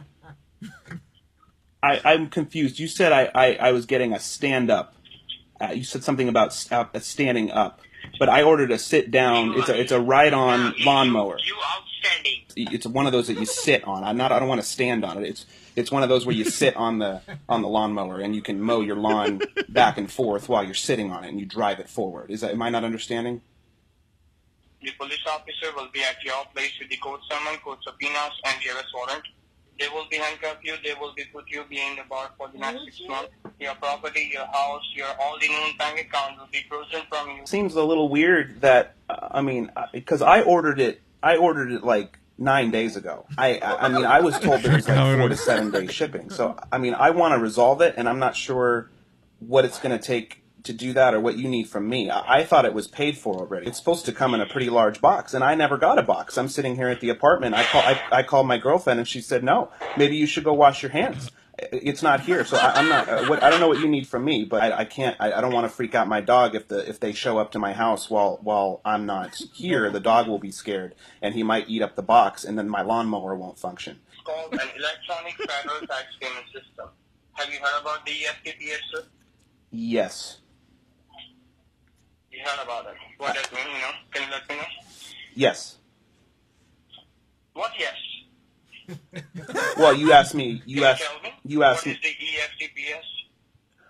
I 1.82 2.01
I'm 2.03 2.30
confused. 2.30 2.80
You 2.80 2.88
said 2.88 3.11
I 3.11 3.32
I, 3.34 3.53
I 3.56 3.72
was 3.72 3.85
getting 3.85 4.14
a 4.14 4.19
stand 4.19 4.69
up. 4.69 4.95
Uh, 5.59 5.72
you 5.74 5.84
said 5.84 6.03
something 6.03 6.27
about 6.27 6.67
uh, 6.72 6.85
standing 7.00 7.50
up, 7.50 7.82
but 8.19 8.30
I 8.30 8.44
ordered 8.44 8.72
a 8.72 8.77
sit 8.77 9.11
down. 9.11 9.53
It's 9.58 9.69
a 9.69 9.80
it's 9.80 9.92
a 9.92 10.00
ride 10.00 10.34
on 10.34 10.74
lawnmower. 10.80 11.38
You 11.45 11.56
outstanding. 11.77 12.42
It's 12.56 12.85
one 12.85 13.06
of 13.06 13.11
those 13.11 13.27
that 13.27 13.38
you 13.38 13.45
sit 13.45 13.84
on. 13.85 14.03
I'm 14.03 14.18
not. 14.18 14.32
I 14.32 14.40
don't 14.40 14.48
want 14.48 14.61
to 14.61 14.68
stand 14.68 15.03
on 15.03 15.18
it. 15.24 15.27
It's 15.27 15.45
it's 15.76 15.92
one 15.92 16.03
of 16.03 16.10
those 16.10 16.26
where 16.26 16.35
you 16.35 16.45
sit 16.45 16.76
on 16.76 17.00
the 17.00 17.22
on 17.50 17.61
the 17.61 17.68
lawnmower 17.68 18.19
and 18.19 18.35
you 18.35 18.42
can 18.42 18.61
mow 18.61 18.82
your 18.82 18.95
lawn 18.95 19.42
back 19.69 19.98
and 19.98 20.11
forth 20.11 20.48
while 20.48 20.64
you're 20.64 20.74
sitting 20.74 21.11
on 21.11 21.24
it 21.24 21.30
and 21.30 21.40
you 21.40 21.45
drive 21.45 21.80
it 21.80 21.90
forward. 21.90 22.32
Is 22.32 22.42
that? 22.42 22.52
Am 22.52 22.61
I 22.61 22.69
not 22.69 22.84
understanding? 22.84 23.42
The 24.82 24.92
police 25.00 25.26
officer 25.27 25.76
will 25.76 25.90
be 25.92 26.03
at 26.03 26.24
your 26.24 26.45
place 26.53 26.72
with 26.80 26.90
the 26.90 26.98
court 26.98 27.22
summons, 27.30 27.58
court 27.64 27.80
subpoenas, 27.84 28.34
and 28.45 28.56
the 28.61 28.69
arrest 28.76 28.90
warrant. 28.94 29.24
They 29.79 29.89
will 29.89 30.05
be 30.09 30.17
handcuff 30.17 30.57
you. 30.63 30.75
They 30.83 30.93
will 30.93 31.13
be 31.13 31.25
put 31.25 31.49
you 31.49 31.63
behind 31.69 31.97
the 31.97 32.03
bar 32.09 32.29
for 32.37 32.47
the 32.49 32.57
next 32.57 32.85
six 32.85 33.01
months. 33.07 33.31
Your 33.59 33.75
property, 33.75 34.29
your 34.31 34.45
house, 34.45 34.83
your 34.95 35.07
all 35.19 35.37
the 35.39 35.49
known 35.49 35.77
bank 35.77 35.99
account 35.99 36.39
will 36.39 36.47
be 36.51 36.63
frozen 36.69 37.01
from 37.09 37.29
you. 37.29 37.45
Seems 37.45 37.75
a 37.75 37.83
little 37.83 38.09
weird 38.09 38.61
that 38.61 38.95
uh, 39.09 39.29
I 39.31 39.41
mean 39.41 39.71
because 39.91 40.21
I 40.21 40.41
ordered 40.41 40.79
it. 40.79 41.01
I 41.21 41.37
ordered 41.37 41.71
it 41.71 41.83
like 41.83 42.19
nine 42.37 42.71
days 42.71 42.95
ago. 42.95 43.25
I 43.37 43.57
I, 43.57 43.85
I 43.85 43.89
mean 43.89 44.05
I 44.05 44.21
was 44.21 44.39
told 44.39 44.61
there 44.61 44.75
was 44.75 44.87
like 44.87 45.17
four 45.17 45.27
to 45.27 45.37
seven 45.37 45.71
day 45.71 45.87
shipping. 45.87 46.29
So 46.29 46.57
I 46.71 46.77
mean 46.77 46.93
I 46.93 47.09
want 47.09 47.33
to 47.33 47.39
resolve 47.39 47.81
it, 47.81 47.95
and 47.97 48.07
I'm 48.07 48.19
not 48.19 48.35
sure 48.35 48.89
what 49.39 49.65
it's 49.65 49.79
going 49.79 49.97
to 49.97 50.03
take 50.03 50.41
to 50.66 50.74
do 50.74 50.94
that 50.94 51.14
or 51.14 51.19
what 51.19 51.38
you 51.38 51.48
need 51.48 51.69
from 51.69 51.88
me. 51.88 52.10
I, 52.10 52.40
I 52.40 52.44
thought 52.44 52.66
it 52.66 52.74
was 52.74 52.88
paid 52.88 53.18
for 53.18 53.35
already. 53.35 53.68
It's 53.68 53.77
supposed 53.77 54.06
to 54.06 54.11
come 54.11 54.34
in 54.34 54.42
a 54.42 54.45
pretty 54.45 54.69
large 54.69 55.02
box, 55.02 55.34
and 55.34 55.44
I 55.44 55.56
never 55.56 55.77
got 55.77 55.98
a 55.98 56.03
box. 56.03 56.38
I'm 56.38 56.48
sitting 56.48 56.76
here 56.76 56.90
at 56.90 57.02
the 57.02 57.10
apartment. 57.10 57.56
I 57.56 57.64
call 57.64 57.82
I, 57.82 58.02
I 58.11 58.24
called 58.24 58.48
my 58.48 58.58
girlfriend, 58.58 59.00
and 59.00 59.08
she 59.08 59.22
said 59.22 59.44
no. 59.44 59.69
Maybe 59.98 60.16
you 60.18 60.27
should 60.27 60.44
go 60.44 60.53
wash 60.53 60.84
your 60.84 60.92
hands. 60.92 61.32
It's 61.58 62.03
not 62.03 62.19
here, 62.19 62.44
so 62.44 62.58
I, 62.58 62.74
I'm 62.74 62.90
not. 62.90 63.08
Uh, 63.08 63.26
what, 63.27 63.42
I 63.42 63.50
don't 63.50 63.61
know 63.61 63.69
what 63.69 63.80
you 63.80 63.88
need 63.88 64.08
from 64.08 64.26
me, 64.26 64.44
but 64.44 64.61
I, 64.61 64.80
I 64.80 64.85
can't. 64.85 65.16
I, 65.22 65.32
I 65.32 65.42
don't 65.42 65.53
want 65.53 65.64
to 65.66 65.74
freak 65.74 65.95
out 65.95 66.08
my 66.08 66.19
dog 66.19 66.53
if 66.53 66.68
the 66.68 66.88
if 66.90 67.00
they 67.00 67.14
show 67.14 67.38
up 67.38 67.52
to 67.53 67.60
my 67.60 67.72
house 67.72 68.10
while 68.10 68.40
while 68.42 68.82
I'm 68.84 69.06
not 69.06 69.35
here. 69.53 69.90
The 69.90 70.02
dog 70.02 70.27
will 70.27 70.40
be 70.40 70.52
scared, 70.52 70.95
and 71.22 71.34
he 71.34 71.44
might 71.44 71.69
eat 71.69 71.82
up 71.82 71.95
the 71.95 72.03
box, 72.03 72.44
and 72.44 72.58
then 72.58 72.68
my 72.68 72.82
lawnmower 72.82 73.35
won't 73.35 73.58
function. 73.58 74.00
Called 74.26 74.53
an 74.53 74.60
electronic 74.76 75.35
federal 75.50 75.88
tax 75.88 76.08
payment 76.19 76.45
system. 76.48 76.90
Have 77.34 77.53
you 77.53 77.60
heard 77.60 77.82
about 77.82 78.06
the 78.06 78.11
E 78.11 78.26
EFTPS, 78.26 78.80
sir? 78.94 79.06
Yes, 79.72 80.40
You 82.35 82.43
heard 82.43 82.64
about 82.64 82.85
it. 82.88 82.95
What 83.17 83.33
does 83.33 83.45
it 83.45 83.53
mean, 83.53 83.64
you 83.67 83.81
know? 83.81 83.91
Can 84.11 84.23
you 84.23 84.31
let 84.31 84.49
me 84.49 84.55
know? 84.55 84.64
yes. 85.35 85.77
What 87.53 87.72
yes? 87.80 87.95
Well, 89.77 89.93
you 89.93 90.11
asked 90.11 90.35
me. 90.35 90.61
You 90.65 90.83
asked. 90.83 91.03
You 91.45 91.64
asked 91.64 91.85
me. 91.85 91.93
What 91.93 92.03
is 92.05 92.11
the 92.11 92.25
E 92.25 92.67
EFTPS? 92.67 93.03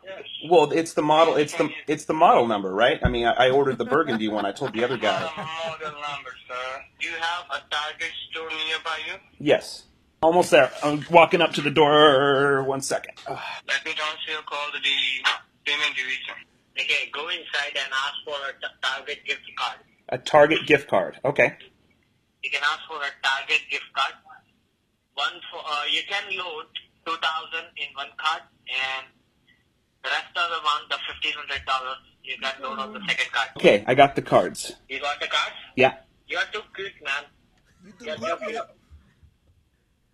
Yes. 0.04 0.24
Well, 0.50 0.72
it's 0.72 0.94
the 0.94 1.02
model. 1.02 1.36
It's 1.36 1.54
the 1.54 1.70
it's 1.88 2.06
the 2.06 2.14
model 2.14 2.48
number, 2.48 2.72
right? 2.72 3.00
I 3.04 3.10
mean, 3.10 3.26
I, 3.26 3.48
I 3.48 3.50
ordered 3.50 3.80
the 3.80 3.86
burgundy 3.86 4.28
one. 4.28 4.46
I 4.46 4.52
told 4.52 4.74
the 4.74 4.84
other 4.84 4.98
guy. 4.98 5.20
Model 5.36 5.88
number, 5.88 6.32
sir. 6.48 6.84
Do 7.00 7.08
you 7.08 7.16
have 7.16 7.46
a 7.50 7.64
Target 7.70 8.12
store 8.30 8.50
nearby 8.50 9.00
you? 9.08 9.14
Yes. 9.40 9.86
Almost 10.22 10.52
there. 10.52 10.72
I'm 10.84 11.04
walking 11.10 11.42
up 11.42 11.54
to 11.54 11.62
the 11.62 11.72
door. 11.72 12.64
One 12.64 12.82
second. 12.82 13.16
Let 13.28 13.84
me 13.86 13.94
transfer 13.94 14.32
your 14.32 14.42
call 14.44 14.72
to 14.72 14.80
the 14.80 15.30
payment 15.66 15.96
division. 15.96 16.36
Okay, 16.78 17.10
go 17.14 17.28
inside 17.30 17.72
and 17.76 17.90
ask 17.92 18.16
for 18.26 18.36
a 18.36 18.54
t- 18.60 18.76
Target 18.84 19.20
gift 19.26 19.42
card. 19.58 19.80
A 20.10 20.18
Target 20.18 20.68
gift 20.68 20.88
card. 20.90 21.18
Okay. 21.24 21.56
You 22.44 22.52
can 22.52 22.62
ask 22.64 22.82
for 22.88 22.98
a 22.98 23.12
Target 23.24 23.62
gift 23.72 23.86
card. 23.96 24.14
One 25.16 25.40
for 25.52 25.60
uh, 25.60 25.86
you 25.90 26.02
can 26.08 26.38
load 26.38 26.66
two 27.06 27.16
thousand 27.24 27.66
in 27.78 27.88
one 27.96 28.12
card, 28.18 28.42
and 28.68 29.08
the 30.04 30.10
rest 30.10 30.36
of 30.36 30.50
the 30.52 30.60
amount, 30.60 30.90
the 30.90 30.98
fifteen 31.08 31.34
hundred 31.34 31.66
dollars, 31.66 31.98
you 32.24 32.36
can 32.42 32.54
load 32.62 32.78
on 32.78 32.94
the 32.94 33.00
second 33.08 33.32
card. 33.32 33.48
Okay, 33.56 33.84
I 33.88 33.96
got 33.96 34.16
the 34.16 34.22
cards. 34.22 34.74
You 34.90 35.00
got 35.00 35.20
the 35.22 35.28
cards? 35.28 35.56
Yeah. 35.78 35.94
You 36.28 36.38
are 36.38 36.46
too 36.52 36.62
cute, 36.76 36.92
man. 37.04 37.24
You 38.02 38.12
are 38.12 38.18
too 38.18 38.46
cute. 38.46 38.62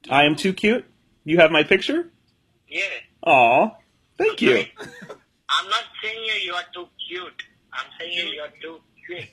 I 0.10 0.26
am 0.26 0.36
too 0.36 0.54
cute. 0.54 0.86
You 1.24 1.38
have 1.38 1.52
my 1.52 1.64
picture. 1.64 2.12
Yeah. 2.68 2.84
Aw, 3.26 3.72
thank 4.18 4.42
you. 4.42 4.66
I'm 5.60 5.70
not 5.70 5.84
saying 6.02 6.24
you 6.26 6.34
you 6.46 6.54
are 6.54 6.64
too 6.74 6.88
cute. 7.08 7.44
I'm 7.74 7.86
saying 8.00 8.14
you 8.18 8.24
you 8.34 8.42
are 8.42 8.54
too 8.62 8.80
cute. 9.08 9.26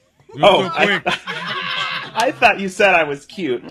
Oh, 0.42 0.70
I, 0.74 1.00
I 2.26 2.32
thought 2.32 2.60
you 2.60 2.68
said 2.68 2.94
I 2.94 3.04
was 3.04 3.24
cute. 3.26 3.62
No, 3.62 3.70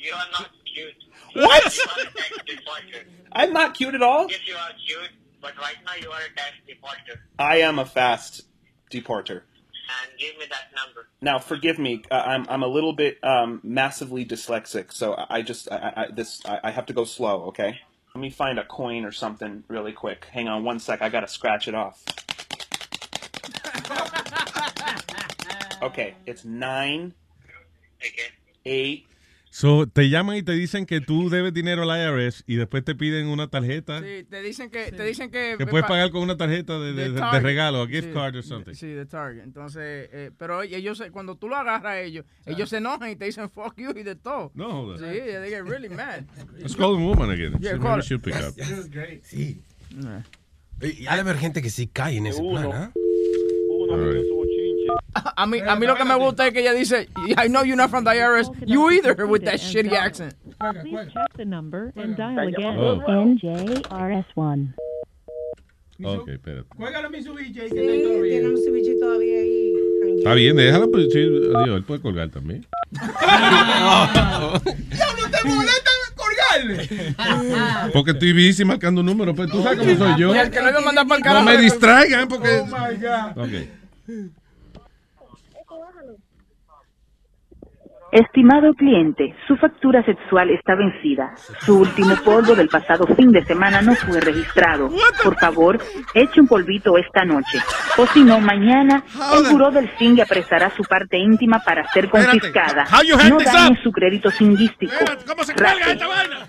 you 0.00 0.12
are 0.14 0.26
not 0.32 0.50
cute. 0.72 0.94
What? 1.34 1.76
You 1.76 1.84
are 1.84 2.02
a 2.02 2.04
tax 2.04 2.30
defaulter. 2.46 3.06
I'm 3.32 3.52
not 3.52 3.74
cute 3.74 3.94
at 3.94 4.02
all. 4.02 4.28
Yes, 4.30 4.40
you 4.46 4.54
are 4.54 4.70
cute. 4.86 5.10
but 5.42 5.56
right 5.58 5.76
now 5.84 5.94
you 6.00 6.10
are 6.10 6.20
a 6.20 6.34
dash 6.36 6.54
defaulter. 6.66 7.20
I 7.38 7.58
am 7.58 7.78
a 7.78 7.84
fast 7.84 8.42
deporter. 8.92 9.42
And 10.02 10.18
give 10.18 10.36
me 10.38 10.44
that 10.50 10.68
number. 10.76 11.08
Now, 11.20 11.38
forgive 11.38 11.78
me. 11.78 12.02
Uh, 12.10 12.14
I'm 12.26 12.46
I'm 12.48 12.62
a 12.62 12.66
little 12.68 12.92
bit 12.92 13.18
um, 13.24 13.60
massively 13.64 14.24
dyslexic, 14.24 14.92
so 14.92 15.14
I 15.14 15.38
I 15.38 15.42
just 15.42 15.70
I, 15.72 15.76
I, 15.76 16.02
I- 16.04 16.10
this 16.12 16.42
I, 16.46 16.60
I 16.64 16.70
have 16.70 16.86
to 16.86 16.92
go 16.92 17.04
slow. 17.04 17.44
Okay. 17.46 17.80
Let 18.18 18.22
me 18.22 18.30
find 18.30 18.58
a 18.58 18.64
coin 18.64 19.04
or 19.04 19.12
something 19.12 19.62
really 19.68 19.92
quick. 19.92 20.26
Hang 20.32 20.48
on 20.48 20.64
one 20.64 20.80
sec. 20.80 21.02
I 21.02 21.08
gotta 21.08 21.28
scratch 21.28 21.68
it 21.68 21.74
off. 21.76 22.02
Okay, 25.80 26.14
it's 26.26 26.44
nine, 26.44 27.14
eight. 28.66 29.06
So, 29.60 29.88
te 29.88 30.08
llaman 30.08 30.36
y 30.36 30.44
te 30.44 30.52
dicen 30.52 30.86
que 30.86 31.00
tú 31.00 31.30
debes 31.30 31.52
dinero 31.52 31.82
al 31.82 31.98
IRS 32.00 32.44
y 32.46 32.54
después 32.54 32.84
te 32.84 32.94
piden 32.94 33.26
una 33.26 33.48
tarjeta 33.48 33.98
Sí, 34.00 34.22
te 34.30 34.40
dicen 34.40 34.70
que, 34.70 34.92
te 34.92 35.02
dicen 35.04 35.32
que, 35.32 35.56
que 35.58 35.66
puedes 35.66 35.84
pagar 35.84 36.12
con 36.12 36.22
una 36.22 36.36
tarjeta 36.36 36.78
de, 36.78 36.92
de- 36.92 37.10
de 37.10 37.18
Target. 37.18 37.42
regalo, 37.42 37.82
a 37.82 37.88
gift 37.88 38.04
Sí, 38.06 38.14
card 38.14 38.36
or 38.36 38.44
something. 38.44 38.74
Sí, 38.74 38.86
de 38.86 39.04
Target. 39.04 39.42
Entonces, 39.42 40.08
eh, 40.12 40.30
pero 40.38 40.62
ellos, 40.62 40.98
se- 40.98 41.10
cuando 41.10 41.34
tú 41.34 41.48
lo 41.48 41.56
agarras 41.56 41.86
a 41.86 42.00
ellos, 42.00 42.24
ellos 42.46 42.70
se 42.70 42.76
enojan 42.76 43.10
y 43.10 43.16
te 43.16 43.24
dicen 43.24 43.50
fuck 43.50 43.74
you 43.76 43.90
y 43.98 44.04
de 44.04 44.14
todo. 44.14 44.52
No, 44.54 44.70
joder. 44.84 45.00
Sí, 45.00 45.20
they 45.40 45.50
get 45.50 45.64
really 45.64 45.88
mad. 45.88 46.22
Let's 46.56 46.76
call 46.76 46.96
the 46.96 47.02
woman 47.02 47.28
again. 47.32 47.58
Yeah, 47.58 47.72
See, 47.72 47.78
call 47.80 48.00
she'll 48.00 48.20
pick 48.20 48.36
up. 48.36 48.54
Sí. 49.24 49.60
Y 50.82 51.06
ha 51.08 51.14
de 51.16 51.20
haber 51.20 51.36
gente 51.36 51.62
que 51.62 51.70
sí 51.70 51.88
cae 51.88 52.18
en 52.18 52.28
ese 52.28 52.40
plan, 52.40 52.70
¿ah? 52.72 52.92
A 55.36 55.46
mí, 55.46 55.60
a 55.60 55.76
mí 55.76 55.86
lo 55.86 55.94
que 55.94 56.04
me 56.04 56.14
gusta 56.16 56.46
es 56.46 56.52
que 56.52 56.60
ella 56.60 56.72
dice, 56.72 57.08
I 57.36 57.48
know 57.48 57.62
you're 57.62 57.76
not 57.76 57.90
from 57.90 58.04
the 58.04 58.10
IRS, 58.10 58.50
you 58.66 58.90
either 58.90 59.14
with 59.26 59.44
that 59.44 59.60
shitty 59.60 59.92
accent. 59.92 60.34
Please 60.82 61.12
check 61.12 61.32
the 61.36 61.44
number 61.44 61.92
and 61.96 62.16
dial 62.16 62.48
again. 62.48 62.78
Oh. 62.78 63.00
NJRS1. 63.06 64.74
Ok, 66.04 66.28
espérate. 66.28 66.68
Juégalo 66.76 67.10
Mitsubishi. 67.10 67.52
Sí, 67.52 67.70
tiene 67.70 68.46
un 68.46 68.54
Mitsubishi 68.54 69.00
todavía 69.00 69.38
ahí. 69.40 69.72
Está 70.18 70.34
bien, 70.34 70.56
déjala, 70.56 70.86
pues 70.86 71.12
sí, 71.12 71.18
adiós, 71.54 71.76
él 71.76 71.84
puede 71.84 72.00
colgar 72.00 72.28
también. 72.28 72.64
¡Diablo, 72.92 74.60
te 74.62 75.48
molesta! 75.48 75.90
Porque 77.92 78.12
estoy 78.12 78.32
busy 78.32 78.64
marcando 78.64 79.02
números, 79.02 79.34
pues 79.36 79.50
tú 79.50 79.62
sabes 79.62 79.78
cómo 79.78 79.96
soy 79.96 80.20
yo. 80.20 80.34
Y 80.34 80.38
el 80.38 80.50
que 80.50 80.60
lo 80.60 80.70
iba 80.70 80.78
a 80.78 80.82
mandar 80.82 81.06
para 81.06 81.38
el 81.40 81.44
No 81.44 81.50
me 81.50 81.58
distraigan 81.58 82.28
porque... 82.28 82.60
Oh 82.60 82.66
my 82.66 82.96
God. 82.96 83.38
Ok. 83.44 83.52
Estimado 88.10 88.72
cliente, 88.72 89.34
su 89.46 89.56
factura 89.56 90.02
sexual 90.02 90.48
está 90.50 90.74
vencida. 90.74 91.34
Su 91.60 91.80
último 91.80 92.16
polvo 92.24 92.54
del 92.54 92.68
pasado 92.68 93.06
fin 93.14 93.30
de 93.30 93.44
semana 93.44 93.82
no 93.82 93.94
fue 93.94 94.18
registrado. 94.20 94.90
Por 95.22 95.38
favor, 95.38 95.78
eche 96.14 96.40
un 96.40 96.48
polvito 96.48 96.96
esta 96.96 97.26
noche. 97.26 97.58
O 97.98 98.06
si 98.06 98.24
no, 98.24 98.40
mañana 98.40 99.02
el 99.36 99.52
buró 99.52 99.70
del 99.70 99.90
SING 99.98 100.22
apresará 100.22 100.70
su 100.74 100.84
parte 100.84 101.18
íntima 101.18 101.60
para 101.62 101.86
ser 101.92 102.08
confiscada. 102.08 102.86
No 103.28 103.38
dañe 103.38 103.78
su 103.82 103.92
crédito 103.92 104.30
singuístico. 104.30 104.94
¿Cómo 105.26 105.44
se 105.44 105.52
esta 105.52 106.06
vaina? 106.06 106.46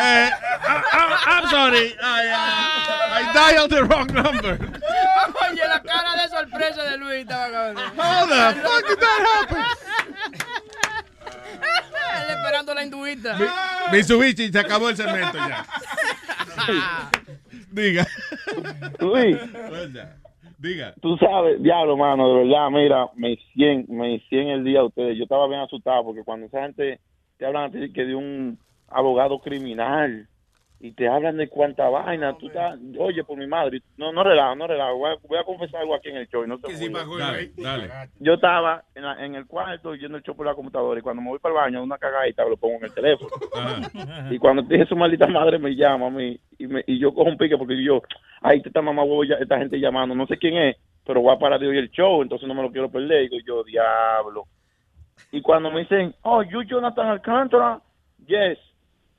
Ah, 0.00 0.24
shit. 0.24 0.30
Eh, 0.30 0.30
I, 0.68 0.82
I- 0.92 1.24
I'm 1.26 1.46
sorry. 1.50 1.94
I, 2.00 2.26
uh, 2.28 3.18
I 3.18 3.32
dialed 3.34 3.70
the 3.70 3.84
wrong 3.84 4.06
number. 4.14 4.54
Oye, 4.58 5.62
la 5.68 5.80
cara 5.80 6.12
de 6.22 6.28
sorpresa 6.28 6.82
de 6.90 6.96
Luis 6.98 7.20
estaba 7.26 7.50
cabrón. 7.50 7.76
How 7.98 8.26
the 8.26 8.60
fuck 8.60 8.86
did 8.88 8.98
that 9.00 9.20
happen? 9.34 9.64
Él 12.22 12.30
esperando 12.30 12.74
la 12.74 12.82
hinduita. 12.84 13.38
Mitsubishi, 13.92 14.52
se 14.52 14.58
acabó 14.58 14.88
el 14.88 14.96
cemento 14.96 15.36
ya. 15.38 15.64
Diga. 17.70 18.06
Luis, 19.00 19.36
Diga. 20.58 20.94
tú 21.00 21.16
sabes, 21.18 21.62
diablo, 21.62 21.96
mano, 21.96 22.28
de 22.34 22.44
verdad, 22.44 22.70
mira, 22.70 23.06
me 23.14 23.32
hicieron, 23.32 23.84
me 23.88 24.14
hicieron 24.14 24.48
el 24.50 24.64
día 24.64 24.80
a 24.80 24.84
ustedes. 24.84 25.16
Yo 25.16 25.24
estaba 25.24 25.46
bien 25.48 25.60
asustado 25.60 26.02
porque 26.04 26.24
cuando 26.24 26.46
esa 26.46 26.62
gente 26.62 26.98
te 27.38 27.46
hablan 27.46 27.64
a 27.64 27.70
ti 27.70 27.92
que 27.92 28.04
de 28.04 28.14
un 28.14 28.58
abogado 28.88 29.38
criminal 29.40 30.26
y 30.80 30.92
te 30.92 31.08
hablan 31.08 31.36
de 31.36 31.48
cuánta 31.48 31.88
vaina, 31.88 32.38
tú 32.38 32.46
estás, 32.46 32.78
oye, 33.00 33.24
por 33.24 33.36
mi 33.36 33.48
madre, 33.48 33.82
no, 33.96 34.12
no 34.12 34.22
relajo, 34.22 34.54
no 34.54 34.66
relajo, 34.68 34.96
voy 34.98 35.10
a, 35.10 35.16
voy 35.26 35.36
a 35.38 35.42
confesar 35.42 35.80
algo 35.80 35.94
aquí 35.96 36.08
en 36.08 36.18
el 36.18 36.28
show 36.28 36.44
y 36.44 36.46
no 36.48 36.56
se 36.58 36.68
burlen. 36.88 36.92
Dale, 37.16 37.36
dale. 37.88 37.88
Yo 38.20 38.34
estaba 38.34 38.84
en, 38.94 39.02
la- 39.02 39.24
en 39.26 39.34
el 39.34 39.46
cuarto 39.46 39.96
yendo 39.96 40.16
el 40.18 40.22
show 40.22 40.36
por 40.36 40.46
la 40.46 40.54
computadora 40.54 41.00
y 41.00 41.02
cuando 41.02 41.20
me 41.20 41.30
voy 41.30 41.40
para 41.40 41.52
el 41.54 41.60
baño, 41.62 41.82
una 41.82 41.98
cagadita, 41.98 42.44
lo 42.44 42.56
pongo 42.56 42.76
en 42.76 42.84
el 42.84 42.94
teléfono. 42.94 43.28
Y 44.30 44.38
cuando 44.38 44.62
dije 44.62 44.86
su 44.86 44.94
maldita 44.94 45.26
madre 45.26 45.58
me 45.58 45.74
llama 45.74 46.06
a 46.06 46.10
mí 46.10 46.38
y, 46.58 46.66
me, 46.68 46.84
y 46.86 46.98
yo 47.00 47.12
cojo 47.12 47.28
un 47.28 47.36
pique 47.38 47.58
porque 47.58 47.82
yo, 47.82 48.00
ahí 48.40 48.62
está 48.64 48.80
mamá 48.80 49.02
huevo, 49.02 49.24
ya- 49.24 49.34
esta 49.40 49.58
gente 49.58 49.80
llamando, 49.80 50.14
no 50.14 50.26
sé 50.28 50.38
quién 50.38 50.56
es, 50.58 50.76
pero 51.04 51.20
voy 51.22 51.34
a 51.34 51.38
parar 51.40 51.58
de 51.58 51.66
oír 51.66 51.78
el 51.80 51.90
show, 51.90 52.22
entonces 52.22 52.46
no 52.46 52.54
me 52.54 52.62
lo 52.62 52.70
quiero 52.70 52.88
perder. 52.88 53.24
Y 53.24 53.28
digo 53.30 53.44
yo, 53.44 53.64
diablo. 53.64 54.44
Y 55.32 55.42
cuando 55.42 55.72
me 55.72 55.80
dicen, 55.80 56.14
oh, 56.22 56.42
you 56.44 56.62
Jonathan 56.62 57.08
Alcántara, 57.08 57.80
yes. 58.28 58.58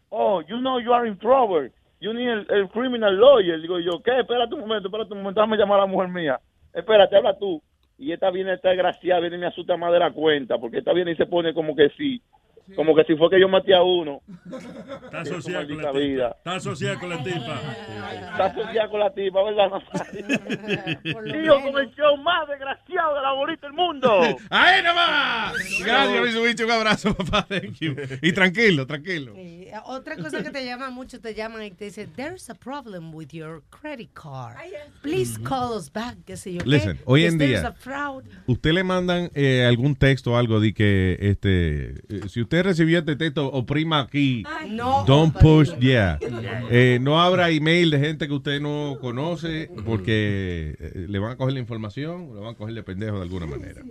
Oh, 0.10 0.42
you 0.42 0.60
know 0.60 0.80
you 0.80 0.92
are 0.94 1.06
in 1.08 1.18
trouble. 1.18 1.70
You 2.00 2.14
need 2.14 2.50
el, 2.50 2.70
criminal 2.70 3.14
lawyer. 3.14 3.60
Digo 3.62 3.80
yo, 3.80 4.02
¿qué? 4.04 4.20
Espérate 4.20 4.56
un 4.56 4.62
momento, 4.62 4.88
espérate 4.88 5.14
un 5.14 5.20
momento, 5.20 5.42
déjame 5.42 5.58
llamar 5.58 5.80
a 5.80 5.82
la 5.82 5.88
mujer 5.88 6.10
mía. 6.10 6.40
Espérate, 6.74 7.16
habla 7.18 7.38
tú. 7.38 7.62
Y 7.98 8.14
esta 8.14 8.32
viene, 8.32 8.54
esta 8.54 8.70
desgraciada, 8.70 9.20
viene 9.20 9.36
y 9.36 9.40
me 9.40 9.48
asusta 9.48 9.76
más 9.76 9.92
de 9.92 10.00
la 10.00 10.12
cuenta, 10.12 10.58
porque 10.58 10.78
esta 10.78 10.94
viene 10.94 11.12
y 11.12 11.16
se 11.16 11.26
pone 11.26 11.54
como 11.54 11.76
que 11.76 11.90
sí. 11.98 12.22
Como 12.75 12.95
que 12.95 13.03
si 13.03 13.15
fue 13.15 13.30
que 13.30 13.39
yo 13.39 13.48
maté 13.48 13.73
a 13.73 13.81
uno. 13.83 14.22
Está 15.03 15.22
asociado 15.22 15.67
con 15.67 15.77
la 15.77 15.91
tipa. 15.91 15.99
vida. 15.99 16.35
Está 16.38 16.56
asociado 16.56 16.99
con 16.99 17.09
la 17.09 17.23
tipa. 17.23 17.61
Está 18.31 18.45
asociada 18.45 18.89
con 18.89 18.99
la 18.99 19.14
tipa, 19.14 19.43
¿verdad? 19.43 19.69
Tío, 21.25 21.61
con 21.64 21.77
el 21.77 21.95
show 21.95 22.17
más 22.17 22.48
desgraciado 22.48 23.15
de 23.15 23.22
la 23.22 23.33
bolita 23.33 23.67
del 23.67 23.75
mundo. 23.75 24.22
¡Ahí 24.49 24.83
nomás! 24.83 25.53
Gracias, 25.83 26.23
Mitsubishi. 26.23 26.64
Un 26.64 26.72
abrazo, 26.72 27.14
papá. 27.15 27.45
Thank 27.49 27.80
you. 27.80 27.95
Y 28.22 28.31
tranquilo, 28.31 28.85
tranquilo. 28.85 29.33
Otra 29.85 30.15
cosa 30.17 30.43
que 30.43 30.49
te 30.49 30.65
llama 30.65 30.89
mucho, 30.89 31.19
te 31.19 31.33
llaman 31.33 31.64
y 31.64 31.72
te 31.72 31.85
dicen, 31.85 32.11
there's 32.15 32.49
a 32.49 32.56
problem 32.56 33.14
with 33.14 33.30
your 33.30 33.61
credit 33.69 34.09
card. 34.14 34.56
Please 35.01 35.39
call 35.41 35.75
us 35.75 35.91
back. 35.91 36.17
¿Qué 36.25 36.38
sé 36.38 36.53
yo 36.53 36.64
qué. 36.64 36.69
Listen, 36.69 36.99
hoy 37.06 37.25
en 37.25 37.38
día-. 37.38 37.73
Usted 38.48 38.72
le 38.72 38.83
mandan 38.83 39.30
eh, 39.33 39.65
algún 39.65 39.95
texto 39.95 40.33
o 40.33 40.38
algo 40.38 40.59
de 40.59 40.73
que 40.73 41.17
este 41.19 41.93
eh, 42.09 42.27
si 42.27 42.41
usted 42.41 42.59
recibió 42.64 43.00
este 43.00 43.16
texto 43.16 43.48
oprima 43.52 44.00
aquí 44.02 44.44
no, 44.70 45.04
don't 45.06 45.36
push 45.38 45.70
yeah 45.80 46.18
Eh, 46.72 47.00
no 47.02 47.22
abra 47.22 47.50
email 47.50 47.90
de 47.92 48.00
gente 48.00 48.28
que 48.28 48.34
usted 48.34 48.62
no 48.62 48.98
conoce 49.02 49.70
porque 49.86 50.76
eh, 50.80 51.06
le 51.08 51.20
van 51.20 51.32
a 51.32 51.36
coger 51.36 51.54
la 51.54 51.60
información 51.60 52.34
le 52.34 52.40
van 52.42 52.54
a 52.54 52.58
coger 52.58 52.76
de 52.76 52.84
pendejo 52.84 53.18
de 53.18 53.24
alguna 53.24 53.46
manera 53.46 53.82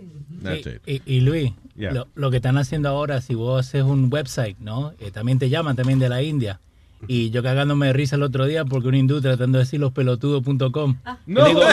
That's 0.43 0.67
it. 0.67 0.81
Y, 0.87 1.01
y 1.05 1.19
Luis, 1.21 1.51
Yeah. 1.75 1.91
lo, 1.93 2.07
lo 2.15 2.29
que 2.29 2.37
están 2.37 2.57
haciendo 2.57 2.89
ahora, 2.89 3.21
si 3.21 3.35
vos 3.35 3.59
haces 3.65 3.83
un 3.83 4.09
website, 4.11 4.57
¿no? 4.59 4.93
Eh, 4.99 5.11
también 5.11 5.39
te 5.39 5.49
llaman 5.49 5.75
también 5.77 5.97
de 5.99 6.09
la 6.09 6.21
India. 6.21 6.59
Y 7.07 7.29
yo 7.31 7.41
cagándome 7.41 7.87
de 7.87 7.93
risa 7.93 8.17
el 8.17 8.23
otro 8.23 8.45
día 8.45 8.65
porque 8.65 8.89
un 8.89 8.95
hindú 8.95 9.21
tratando 9.21 9.57
de 9.57 9.63
decir 9.63 9.79
lospelotudos.com. 9.79 10.97
No. 11.25 11.47
Le? 11.53 11.53
¿Cómo 11.53 11.63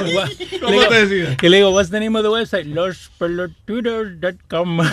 le 0.70 0.78
digo- 0.78 0.88
te 0.88 1.06
decía? 1.06 1.36
Y 1.42 1.48
le 1.48 1.56
digo, 1.58 1.70
what's 1.70 1.90
the 1.90 1.98
name 2.00 2.16
of 2.18 2.24
the 2.24 2.30
website? 2.30 2.66
Lospelotudos.com. 2.66 4.78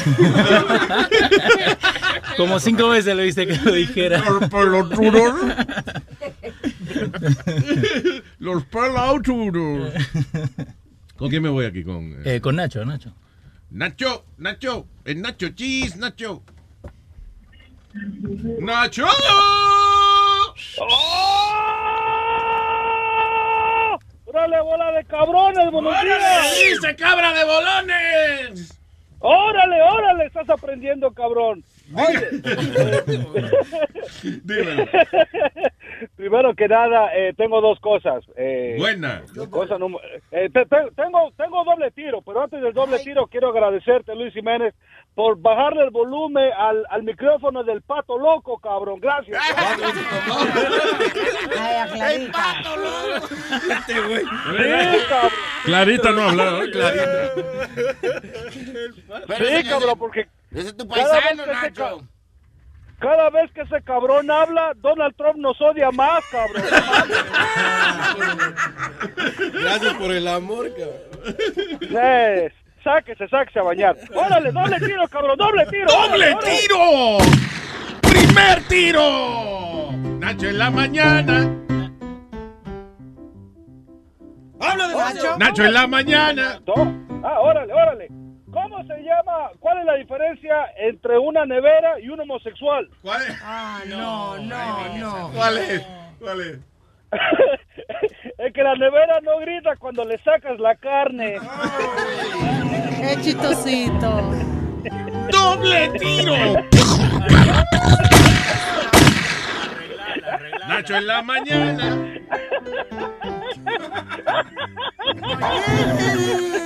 Como 2.38 2.60
cinco 2.60 2.90
veces 2.90 3.16
le 3.16 3.24
dice 3.24 3.46
que 3.46 3.56
lo 3.58 3.72
dijera. 3.74 4.24
Lospelotudos. 4.28 5.36
Los 8.40 8.66
pelautudos. 8.72 9.94
¿Con 11.16 11.30
quién 11.30 11.44
me 11.44 11.50
voy 11.50 11.66
aquí? 11.66 11.84
Con 11.84 12.14
eh, 12.26 12.36
Eh, 12.36 12.42
con 12.42 12.56
Nacho, 12.56 12.84
Nacho. 12.84 13.14
Nacho, 13.70 14.26
Nacho, 14.38 14.88
el 15.06 15.22
Nacho 15.22 15.50
Cheese, 15.50 15.96
Nacho. 15.98 16.42
Nacho. 18.60 19.06
¡Órale, 24.26 24.62
bola 24.62 24.92
de 24.94 25.06
cabrones, 25.06 25.72
buenos 25.72 25.94
días! 26.02 26.56
dice 26.70 26.96
cabra 26.96 27.34
de 27.34 27.44
bolones! 27.46 28.80
¡Órale, 29.20 29.82
órale! 29.82 30.26
Estás 30.26 30.50
aprendiendo, 30.50 31.12
cabrón. 31.14 31.64
Oye, 31.96 32.28
Dímelo. 34.44 34.86
primero 36.16 36.54
que 36.56 36.68
nada, 36.68 37.16
eh, 37.16 37.34
tengo 37.38 37.62
dos 37.62 37.80
cosas. 37.80 38.24
Eh, 38.36 38.76
Buena. 38.80 39.22
Cosa 39.50 39.78
número- 39.78 40.04
eh, 40.32 40.50
te- 40.52 40.66
te- 40.66 40.92
tengo, 40.96 41.32
tengo 41.38 41.64
doble 41.64 41.92
tiro, 41.92 42.22
pero 42.22 42.44
antes 42.44 42.62
del 42.62 42.74
doble 42.74 43.00
tiro 43.00 43.28
quiero 43.28 43.50
agradecerte, 43.50 44.16
Luis 44.16 44.34
Jiménez, 44.34 44.74
por 45.16 45.40
bajarle 45.40 45.84
el 45.84 45.90
volumen 45.92 46.50
al, 46.58 46.84
al 46.90 47.04
micrófono 47.04 47.64
del 47.64 47.82
pato 47.84 48.18
loco, 48.18 48.58
cabrón. 48.60 49.00
Gracias. 49.00 49.40
Ay, 51.56 51.88
Clarita. 51.94 52.44
Sí, 53.86 53.94
cabrón. 55.10 55.32
Clarita 55.66 56.12
no 56.12 56.22
ha 56.24 56.30
hablado. 56.30 56.64
¿eh? 56.64 56.72
Sí, 59.38 59.64
cabrón, 59.70 60.00
porque 60.00 60.28
Ese 60.52 60.70
es 60.70 60.78
tu 60.78 60.88
cada 60.88 61.04
vez 61.04 61.12
paisano, 61.24 61.44
que 61.46 61.52
ese 61.52 61.62
Nacho. 61.62 61.98
ca- 62.00 62.06
Cada 63.00 63.30
vez 63.30 63.52
que 63.52 63.62
ese 63.62 63.82
cabrón 63.84 64.32
habla, 64.32 64.74
Donald 64.78 65.16
Trump 65.16 65.38
nos 65.38 65.60
odia 65.62 65.92
más, 65.92 66.24
cabrón. 66.32 66.64
Gracias 69.54 69.94
por 69.96 70.12
el 70.12 70.28
amor, 70.28 70.72
cabrón. 70.74 71.38
Yes. 71.82 72.54
Sáquese, 72.84 73.28
sáquese 73.30 73.60
a 73.60 73.64
bañar. 73.64 73.96
Órale, 74.14 74.52
doble 74.52 74.80
tiro, 74.80 75.08
cabrón, 75.08 75.38
doble 75.38 75.66
tiro. 75.68 75.88
¡Doble 75.88 76.08
órale, 76.08 76.34
órale. 76.34 76.58
tiro! 76.58 77.18
¡Primer 78.02 78.64
tiro! 78.68 79.92
Nacho 80.20 80.48
en 80.48 80.58
la 80.58 80.70
mañana. 80.70 81.50
Habla 84.60 84.88
de 84.88 84.96
Nacho. 84.96 85.38
Nacho 85.38 85.66
en 85.66 85.74
la 85.74 85.88
mañana. 85.88 86.62
Ah, 87.24 87.40
órale, 87.40 87.74
órale. 87.74 88.08
¿Cómo 88.52 88.84
se 88.84 89.02
llama? 89.02 89.50
¿Cuál 89.60 89.80
es 89.80 89.86
la 89.86 89.96
diferencia 89.96 90.66
entre 90.78 91.18
una 91.18 91.46
nevera 91.46 92.00
y 92.00 92.10
un 92.10 92.20
homosexual? 92.20 92.88
¿Cuál 93.02 93.22
es? 93.24 93.40
Ah, 93.42 93.82
no, 93.88 94.38
no, 94.38 94.98
no. 94.98 95.32
¿Cuál 95.34 95.58
es? 95.58 95.88
¿Cuál 96.20 96.42
es? 96.42 96.60
es 98.38 98.54
que 98.54 98.64
la 98.64 98.76
nevera 98.76 99.22
no 99.22 99.40
grita 99.40 99.76
cuando 99.78 100.04
le 100.04 100.18
sacas 100.20 100.60
la 100.60 100.76
carne. 100.76 101.40
Qué 103.04 103.22
chistosito. 103.22 104.32
¡Doble 105.30 105.90
tiro! 106.00 106.36
Nacho 110.70 110.96
en 110.96 111.08
la 111.08 111.22
mañana. 111.22 111.96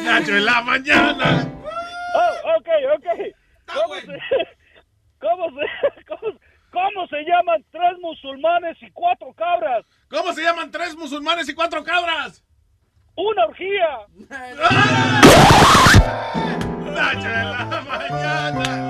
Nacho 0.03 0.37
en 0.37 0.45
la 0.45 0.61
mañana. 0.61 1.51
Oh, 2.13 2.57
ok, 2.59 2.69
ok. 2.97 3.05
¿Cómo 3.73 3.95
se, 3.95 4.19
cómo, 5.19 5.49
se, 5.49 6.05
cómo, 6.05 6.39
cómo 6.71 7.07
se 7.07 7.23
llaman 7.23 7.65
tres 7.71 7.97
musulmanes 7.99 8.77
y 8.81 8.91
cuatro 8.91 9.33
cabras? 9.33 9.85
¿Cómo 10.07 10.33
se 10.33 10.43
llaman 10.43 10.69
tres 10.69 10.95
musulmanes 10.95 11.49
y 11.49 11.55
cuatro 11.55 11.83
cabras? 11.83 12.43
¡Una 13.17 13.45
orgía! 13.45 13.97
Nacho 16.85 17.27
en 17.27 17.51
la 17.51 17.65
mañana. 17.81 18.89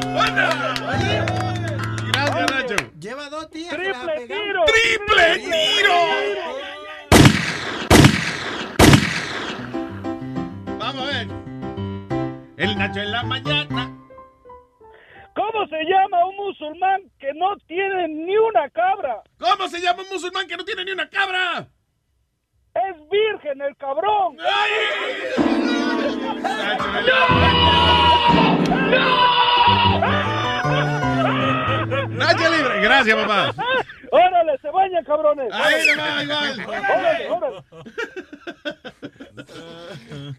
Gracias, 2.11 2.51
Nacho. 2.51 2.75
Lleva 2.99 3.29
dos 3.29 3.49
días. 3.51 3.73
¡Triple 3.73 4.27
tiro! 4.27 4.65
¡Triple 4.65 5.39
tiro! 5.39 5.93
Vamos 10.77 11.03
a 11.03 11.05
ver. 11.05 11.27
El 12.57 12.77
Nacho 12.77 12.99
en 12.99 13.11
la 13.13 13.23
mañana. 13.23 13.93
¿Cómo 15.35 15.67
se 15.67 15.83
llama 15.85 16.25
un 16.25 16.35
musulmán 16.35 17.01
que 17.17 17.33
no 17.33 17.55
tiene 17.65 18.09
ni 18.09 18.35
una 18.37 18.69
cabra? 18.71 19.21
¿Cómo 19.39 19.69
se 19.69 19.79
llama 19.79 20.01
un 20.03 20.09
musulmán 20.09 20.47
que 20.47 20.57
no 20.57 20.65
tiene 20.65 20.83
ni 20.83 20.91
una 20.91 21.09
cabra? 21.09 21.69
Es 22.77 22.95
virgen 23.09 23.61
el 23.61 23.75
cabrón. 23.77 24.37
Nacho 32.09 32.49
libre. 32.51 32.81
Gracias, 32.81 33.15
papá. 33.17 33.53
¡Órale, 34.11 34.57
se 34.61 34.69
bañan, 34.69 35.03
cabrones! 35.03 35.51
Ahí 35.51 35.87
nomás, 35.95 36.23
igual. 36.23 36.65
¡Órale, 36.67 37.29
órale! 37.29 37.63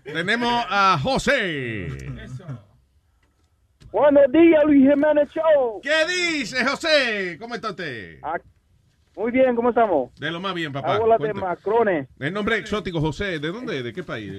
Tenemos 0.05 0.65
a 0.71 0.99
José. 1.03 1.89
Buenos 3.91 4.33
días, 4.33 4.65
Luis 4.65 4.89
Jiménez 4.89 5.29
Show. 5.31 5.81
¿Qué 5.83 6.07
dice, 6.07 6.65
José? 6.65 7.37
¿Cómo 7.39 7.55
está 7.55 7.71
usted? 7.71 8.21
Muy 9.19 9.33
bien, 9.33 9.57
¿cómo 9.57 9.71
estamos? 9.71 10.15
De 10.21 10.31
lo 10.31 10.39
más 10.39 10.55
bien, 10.55 10.73
papá. 10.73 10.95
Hago 10.95 11.09
las 11.09 11.19
de. 11.19 11.35
Macrones. 11.35 12.09
El 12.21 12.33
nombre 12.33 12.57
exótico, 12.57 13.01
José. 13.01 13.41
¿De 13.41 13.49
dónde? 13.51 13.83
¿De 13.83 13.93
qué 13.93 14.05
país? 14.05 14.33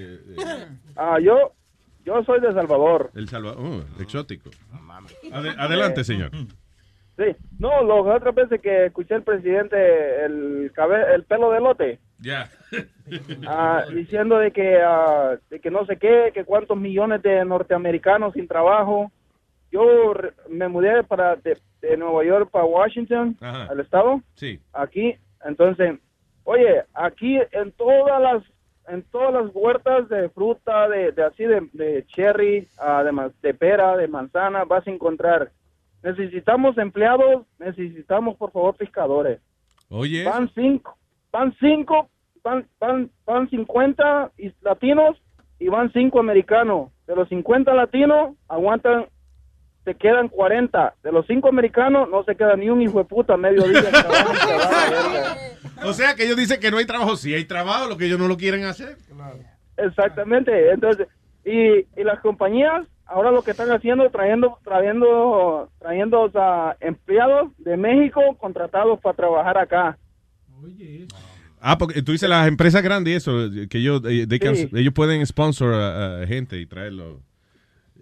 Ah, 0.96 1.18
yo, 1.22 1.52
yo 2.06 2.24
soy 2.24 2.40
de 2.40 2.54
Salvador. 2.54 3.12
El 3.14 3.28
Salvador. 3.28 3.58
Oh, 3.62 4.02
exótico. 4.02 4.50
Ade- 5.34 5.56
adelante, 5.58 6.04
señor. 6.06 6.32
Sí. 7.18 7.26
No, 7.60 7.84
las 7.84 8.16
otras 8.16 8.34
veces 8.34 8.62
que 8.62 8.86
escuché 8.86 9.16
al 9.16 9.24
presidente 9.24 9.76
el, 10.24 10.72
cabe- 10.74 11.14
el 11.14 11.24
pelo 11.26 11.52
de 11.52 11.60
lote. 11.60 12.00
Ya. 12.20 12.50
ah, 13.48 13.84
diciendo 13.94 14.38
de 14.38 14.52
que, 14.52 14.78
ah, 14.82 15.36
de 15.50 15.60
que 15.60 15.70
no 15.72 15.86
sé 15.88 15.98
qué, 15.98 16.32
que 16.34 16.46
cuántos 16.46 16.78
millones 16.78 17.22
de 17.22 17.44
norteamericanos 17.44 18.32
sin 18.34 18.48
trabajo. 18.48 19.12
Yo 19.74 20.14
me 20.50 20.70
mudé 20.70 21.04
para 21.04 21.36
de, 21.36 21.58
de 21.82 21.98
Nueva 21.98 22.24
York 22.26 22.50
para 22.52 22.66
Washington, 22.66 23.38
Ajá. 23.42 23.66
al 23.72 23.80
estado, 23.80 24.22
Sí. 24.36 24.60
aquí. 24.74 25.16
Entonces, 25.46 26.00
oye, 26.44 26.84
aquí 26.94 27.38
en 27.52 27.72
todas 27.74 28.22
las 28.22 28.44
en 28.88 29.04
todas 29.12 29.32
las 29.32 29.52
huertas 29.54 30.10
de 30.10 30.30
fruta, 30.30 30.90
de, 30.90 31.12
de 31.12 31.24
así 31.24 31.44
de, 31.44 31.70
de 31.74 32.06
cherry, 32.08 32.68
ah, 32.80 33.04
de, 33.44 33.54
pera, 33.54 33.96
de 33.96 34.08
manzana, 34.08 34.64
vas 34.66 34.88
a 34.88 34.90
encontrar. 34.90 35.52
Necesitamos 36.02 36.76
empleados, 36.80 37.46
necesitamos 37.60 38.36
por 38.38 38.52
favor 38.52 38.76
pescadores. 38.76 39.40
Oye. 39.90 40.24
Van 40.24 40.50
cinco, 40.56 40.98
van 41.32 41.54
cinco, 41.60 42.10
van, 42.44 42.66
van, 42.80 43.12
van 43.28 43.48
50 43.52 44.32
y- 44.40 44.52
latinos 44.62 45.22
y 45.60 45.68
van 45.68 45.92
cinco 45.94 46.20
americanos. 46.20 46.90
De 47.06 47.16
los 47.16 47.30
50 47.30 47.72
latinos, 47.76 48.36
aguantan, 48.48 49.06
se 49.92 49.96
quedan 49.96 50.28
40. 50.28 50.94
De 51.04 51.12
los 51.12 51.26
cinco 51.26 51.50
americanos, 51.50 52.08
no 52.10 52.24
se 52.24 52.36
queda 52.36 52.56
ni 52.56 52.70
un 52.70 52.82
hijo 52.82 53.00
de 53.00 53.06
puta 53.06 53.34
a 53.34 53.38
mediodía. 53.38 53.82
trabajan 53.90 54.36
y 54.36 54.40
se 54.40 54.54
van 54.58 54.74
a 54.74 54.90
la 54.92 55.10
verga. 55.10 55.88
O 55.90 55.94
sea 55.94 56.14
que 56.16 56.26
ellos 56.26 56.38
dicen 56.38 56.60
que 56.60 56.70
no 56.72 56.78
hay 56.78 56.86
trabajo. 56.86 57.16
Sí 57.16 57.34
hay 57.34 57.46
trabajo, 57.46 57.88
lo 57.88 57.98
que 57.98 58.06
ellos 58.06 58.20
no 58.20 58.28
lo 58.28 58.38
quieren 58.38 58.64
hacer. 58.66 58.98
Exactamente. 59.78 60.72
Entonces, 60.72 61.08
y, 61.46 61.80
y 62.00 62.04
las 62.04 62.20
compañías 62.20 62.86
ahora 63.06 63.32
lo 63.32 63.42
que 63.42 63.52
están 63.52 63.72
haciendo, 63.72 64.08
trayendo, 64.12 64.60
trayendo, 64.64 65.70
trayendo 65.80 66.30
a 66.36 66.76
empleados 66.80 67.50
de 67.58 67.76
México 67.78 68.22
contratados 68.38 69.00
para 69.00 69.16
trabajar 69.16 69.58
acá. 69.58 69.98
Ah, 71.62 71.78
porque 71.78 72.02
tú 72.02 72.12
dices 72.12 72.30
las 72.30 72.48
empresas 72.48 72.82
grandes 72.84 73.12
y 73.14 73.16
eso, 73.18 73.32
que 73.70 73.80
ellos, 73.80 74.02
eh, 74.08 74.28
they 74.28 74.40
can- 74.40 74.56
Sí. 74.56 74.70
ellos 74.74 74.94
pueden 74.94 75.26
sponsor 75.26 75.74
a, 75.74 76.22
a 76.22 76.28
gente 76.28 76.58
y 76.58 76.66
traerlo. 76.66 77.22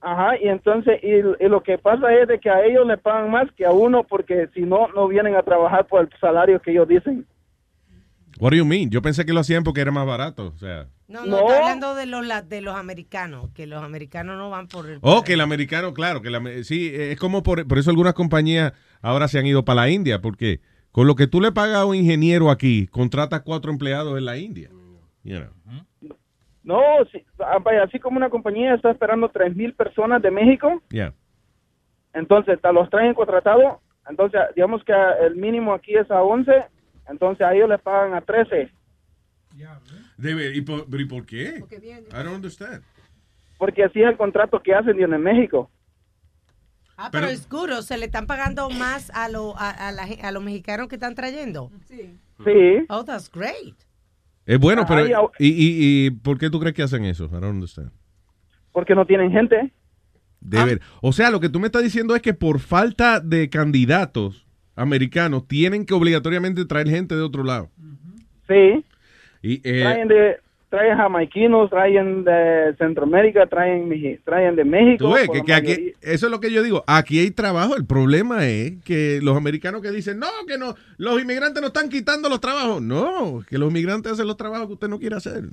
Ajá, 0.01 0.37
y 0.41 0.47
entonces, 0.47 0.99
y, 1.01 1.43
y 1.43 1.49
lo 1.49 1.61
que 1.63 1.77
pasa 1.77 2.13
es 2.13 2.27
de 2.27 2.39
que 2.39 2.49
a 2.49 2.63
ellos 2.63 2.85
le 2.85 2.97
pagan 2.97 3.31
más 3.31 3.51
que 3.53 3.65
a 3.65 3.71
uno 3.71 4.03
porque 4.03 4.47
si 4.53 4.61
no, 4.61 4.87
no 4.89 5.07
vienen 5.07 5.35
a 5.35 5.43
trabajar 5.43 5.87
por 5.87 6.01
el 6.01 6.09
salario 6.19 6.61
que 6.61 6.71
ellos 6.71 6.87
dicen. 6.87 7.25
What 8.39 8.51
do 8.51 8.57
you 8.57 8.65
mean? 8.65 8.89
Yo 8.91 9.01
pensé 9.01 9.25
que 9.25 9.33
lo 9.33 9.39
hacían 9.39 9.63
porque 9.63 9.81
era 9.81 9.91
más 9.91 10.05
barato, 10.05 10.53
o 10.55 10.57
sea. 10.57 10.87
No, 11.07 11.25
no, 11.25 11.39
está 11.39 11.57
hablando 11.57 11.95
de 11.95 12.05
los, 12.05 12.49
de 12.49 12.61
los 12.61 12.75
americanos, 12.75 13.49
que 13.55 13.65
los 13.65 13.81
americanos 13.81 14.37
no 14.37 14.49
van 14.49 14.67
por 14.67 14.89
el... 14.89 14.99
Oh, 15.01 15.23
que 15.23 15.33
el 15.33 15.41
americano, 15.41 15.93
claro, 15.93 16.21
que 16.21 16.29
la, 16.29 16.41
sí, 16.63 16.91
es 16.93 17.17
como 17.17 17.43
por, 17.43 17.65
por 17.65 17.77
eso 17.77 17.89
algunas 17.89 18.13
compañías 18.13 18.73
ahora 19.01 19.29
se 19.29 19.39
han 19.39 19.47
ido 19.47 19.63
para 19.63 19.81
la 19.81 19.89
India, 19.89 20.21
porque 20.21 20.59
con 20.91 21.07
lo 21.07 21.15
que 21.15 21.27
tú 21.27 21.39
le 21.39 21.53
pagas 21.53 21.77
a 21.77 21.85
un 21.85 21.95
ingeniero 21.95 22.51
aquí, 22.51 22.87
contratas 22.87 23.41
cuatro 23.41 23.71
empleados 23.71 24.17
en 24.17 24.25
la 24.25 24.37
India. 24.37 24.69
You 25.23 25.39
know. 25.39 25.53
No, 26.67 26.81
sí, 27.13 27.23
ah, 27.39 27.59
vaya, 27.63 27.83
así 27.83 27.97
como 27.97 28.17
una 28.17 28.29
compañía 28.29 28.75
está 28.75 28.91
esperando 28.91 29.29
tres 29.29 29.55
mil 29.55 29.73
personas 29.73 30.21
de 30.21 30.29
México, 30.31 30.81
Yeah. 30.89 31.13
entonces 32.13 32.59
te 32.61 32.73
los 32.73 32.89
traen 32.89 33.13
contratados, 33.13 33.79
entonces 34.09 34.41
digamos 34.53 34.83
que 34.83 34.91
el 35.21 35.35
mínimo 35.37 35.73
aquí 35.73 35.95
es 35.95 36.11
a 36.11 36.21
11, 36.21 36.51
entonces 37.07 37.47
a 37.47 37.53
ellos 37.55 37.69
les 37.69 37.79
pagan 37.81 38.13
a 38.15 38.21
13, 38.21 38.69
Debe- 40.17 40.53
¿y, 40.53 40.61
por, 40.61 40.89
pero 40.89 41.01
¿y 41.01 41.05
por 41.05 41.25
qué? 41.25 41.63
I 42.11 42.23
don't 42.23 42.35
understand. 42.35 42.83
porque 43.57 43.85
así 43.85 44.01
es 44.01 44.09
el 44.09 44.17
contrato 44.17 44.61
que 44.61 44.75
hacen 44.75 45.01
en 45.01 45.21
México. 45.21 45.71
Ah, 46.97 47.09
pero, 47.11 47.27
es 47.27 47.47
good, 47.47 47.71
o 47.71 47.81
se 47.81 47.97
le 47.97 48.05
están 48.07 48.27
pagando 48.27 48.69
más 48.71 49.09
a, 49.15 49.29
lo, 49.29 49.55
a, 49.57 49.69
a 49.69 49.91
la 49.93 50.03
a 50.21 50.31
los 50.31 50.43
mexicanos 50.43 50.89
que 50.89 50.95
están 50.95 51.15
trayendo. 51.15 51.71
Sí. 52.43 52.85
Oh, 52.89 53.05
that's 53.05 53.31
great. 53.31 53.75
Es 54.47 54.57
bueno, 54.59 54.81
Ajá, 54.83 54.95
pero 54.95 55.29
y 55.37 55.45
¿y, 55.45 55.49
y, 55.49 56.05
y 56.07 56.09
por 56.09 56.39
qué 56.39 56.49
tú 56.49 56.59
crees 56.59 56.73
que 56.73 56.81
hacen 56.81 57.05
eso? 57.05 57.25
I 57.25 57.29
don't 57.33 57.45
understand. 57.45 57.91
Porque 58.71 58.95
no 58.95 59.05
tienen 59.05 59.29
gente. 59.31 59.71
De 60.39 60.63
ver- 60.63 60.81
O 61.01 61.11
sea, 61.11 61.29
lo 61.29 61.39
que 61.39 61.49
tú 61.49 61.59
me 61.59 61.65
estás 61.67 61.83
diciendo 61.83 62.15
es 62.15 62.21
que 62.21 62.33
por 62.33 62.59
falta 62.59 63.19
de 63.19 63.49
candidatos 63.49 64.47
americanos 64.75 65.47
tienen 65.47 65.85
que 65.85 65.93
obligatoriamente 65.93 66.63
traer 66.65 66.87
gente 66.87 67.15
de 67.15 67.21
otro 67.21 67.43
lado. 67.43 67.69
Sí. 68.47 68.85
Y, 69.41 69.55
eh, 69.69 69.81
traen 69.81 70.07
de 70.07 70.37
traen 70.69 70.97
jamaiquinos, 70.97 71.69
traen 71.69 72.23
de 72.23 72.75
Centroamérica, 72.77 73.47
traen, 73.47 73.89
traen 74.25 74.55
de 74.55 74.65
México. 74.65 75.09
Ves 75.11 75.29
que, 75.29 75.41
que 75.43 75.53
aquí, 75.53 75.93
eso 76.01 76.25
es 76.27 76.31
lo 76.31 76.39
que 76.39 76.51
yo 76.51 76.61
digo. 76.63 76.83
Aquí 76.87 77.19
hay 77.19 77.31
trabajo. 77.31 77.75
El 77.75 77.85
problema 77.85 78.45
es 78.47 78.73
que 78.83 79.19
los 79.21 79.37
americanos 79.37 79.81
que 79.81 79.91
dicen, 79.91 80.19
no, 80.19 80.27
que 80.47 80.57
no, 80.57 80.75
los 80.97 81.21
inmigrantes 81.21 81.61
no 81.61 81.67
están 81.67 81.89
quitando 81.89 82.27
los 82.29 82.41
trabajos. 82.41 82.81
No, 82.81 83.41
que 83.49 83.57
los 83.57 83.69
inmigrantes 83.69 84.11
hacen 84.13 84.27
los 84.27 84.37
trabajos 84.37 84.67
que 84.67 84.73
usted 84.73 84.87
no 84.89 84.99
quiere 84.99 85.15
hacer. 85.15 85.45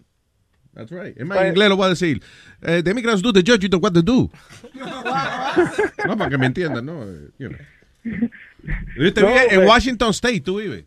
That's 0.75 0.91
right. 0.91 1.17
En 1.21 1.29
Pues- 1.29 1.47
inglés 1.49 1.69
lo 1.69 1.77
voy 1.77 1.87
a 1.87 1.91
decir. 1.91 2.21
Eh, 2.63 2.83
the 2.83 2.91
immigrants 2.91 3.23
do 3.23 3.33
the 3.33 3.43
job 3.47 3.61
you 3.61 3.69
don't 3.69 3.83
want 3.85 3.95
to 3.95 4.03
do. 4.03 4.29
no, 6.07 6.17
para 6.17 6.29
que 6.31 6.39
me 6.39 6.47
entiendan, 6.47 6.85
¿no? 6.85 7.05
Eh, 7.05 7.29
you 7.39 7.49
know. 7.49 7.59
Usted 8.99 9.23
No, 9.23 9.29
vive 9.29 9.43
en 9.51 9.57
pues- 9.61 9.69
Washington 9.69 10.11
State, 10.11 10.41
tú 10.41 10.57
vives. 10.59 10.85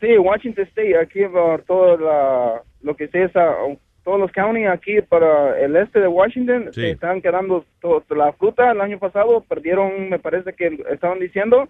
Sí, 0.00 0.16
Washington 0.18 0.64
State, 0.68 0.96
aquí 0.98 1.20
por 1.32 1.62
todo 1.62 1.96
la, 1.96 2.62
lo 2.82 2.96
que 2.96 3.08
sea, 3.08 3.26
esa- 3.26 3.56
todos 4.04 4.18
los 4.20 4.32
counties 4.32 4.68
aquí 4.68 5.02
para 5.02 5.58
el 5.60 5.76
este 5.76 6.00
de 6.00 6.08
Washington 6.08 6.70
Sí. 6.72 6.80
se 6.80 6.90
están 6.92 7.20
quedando 7.20 7.64
to- 7.80 8.02
la 8.14 8.32
fruta 8.32 8.70
el 8.70 8.80
año 8.80 8.98
pasado 8.98 9.44
perdieron, 9.46 10.08
me 10.08 10.18
parece 10.18 10.54
que 10.54 10.78
estaban 10.90 11.18
diciendo 11.18 11.68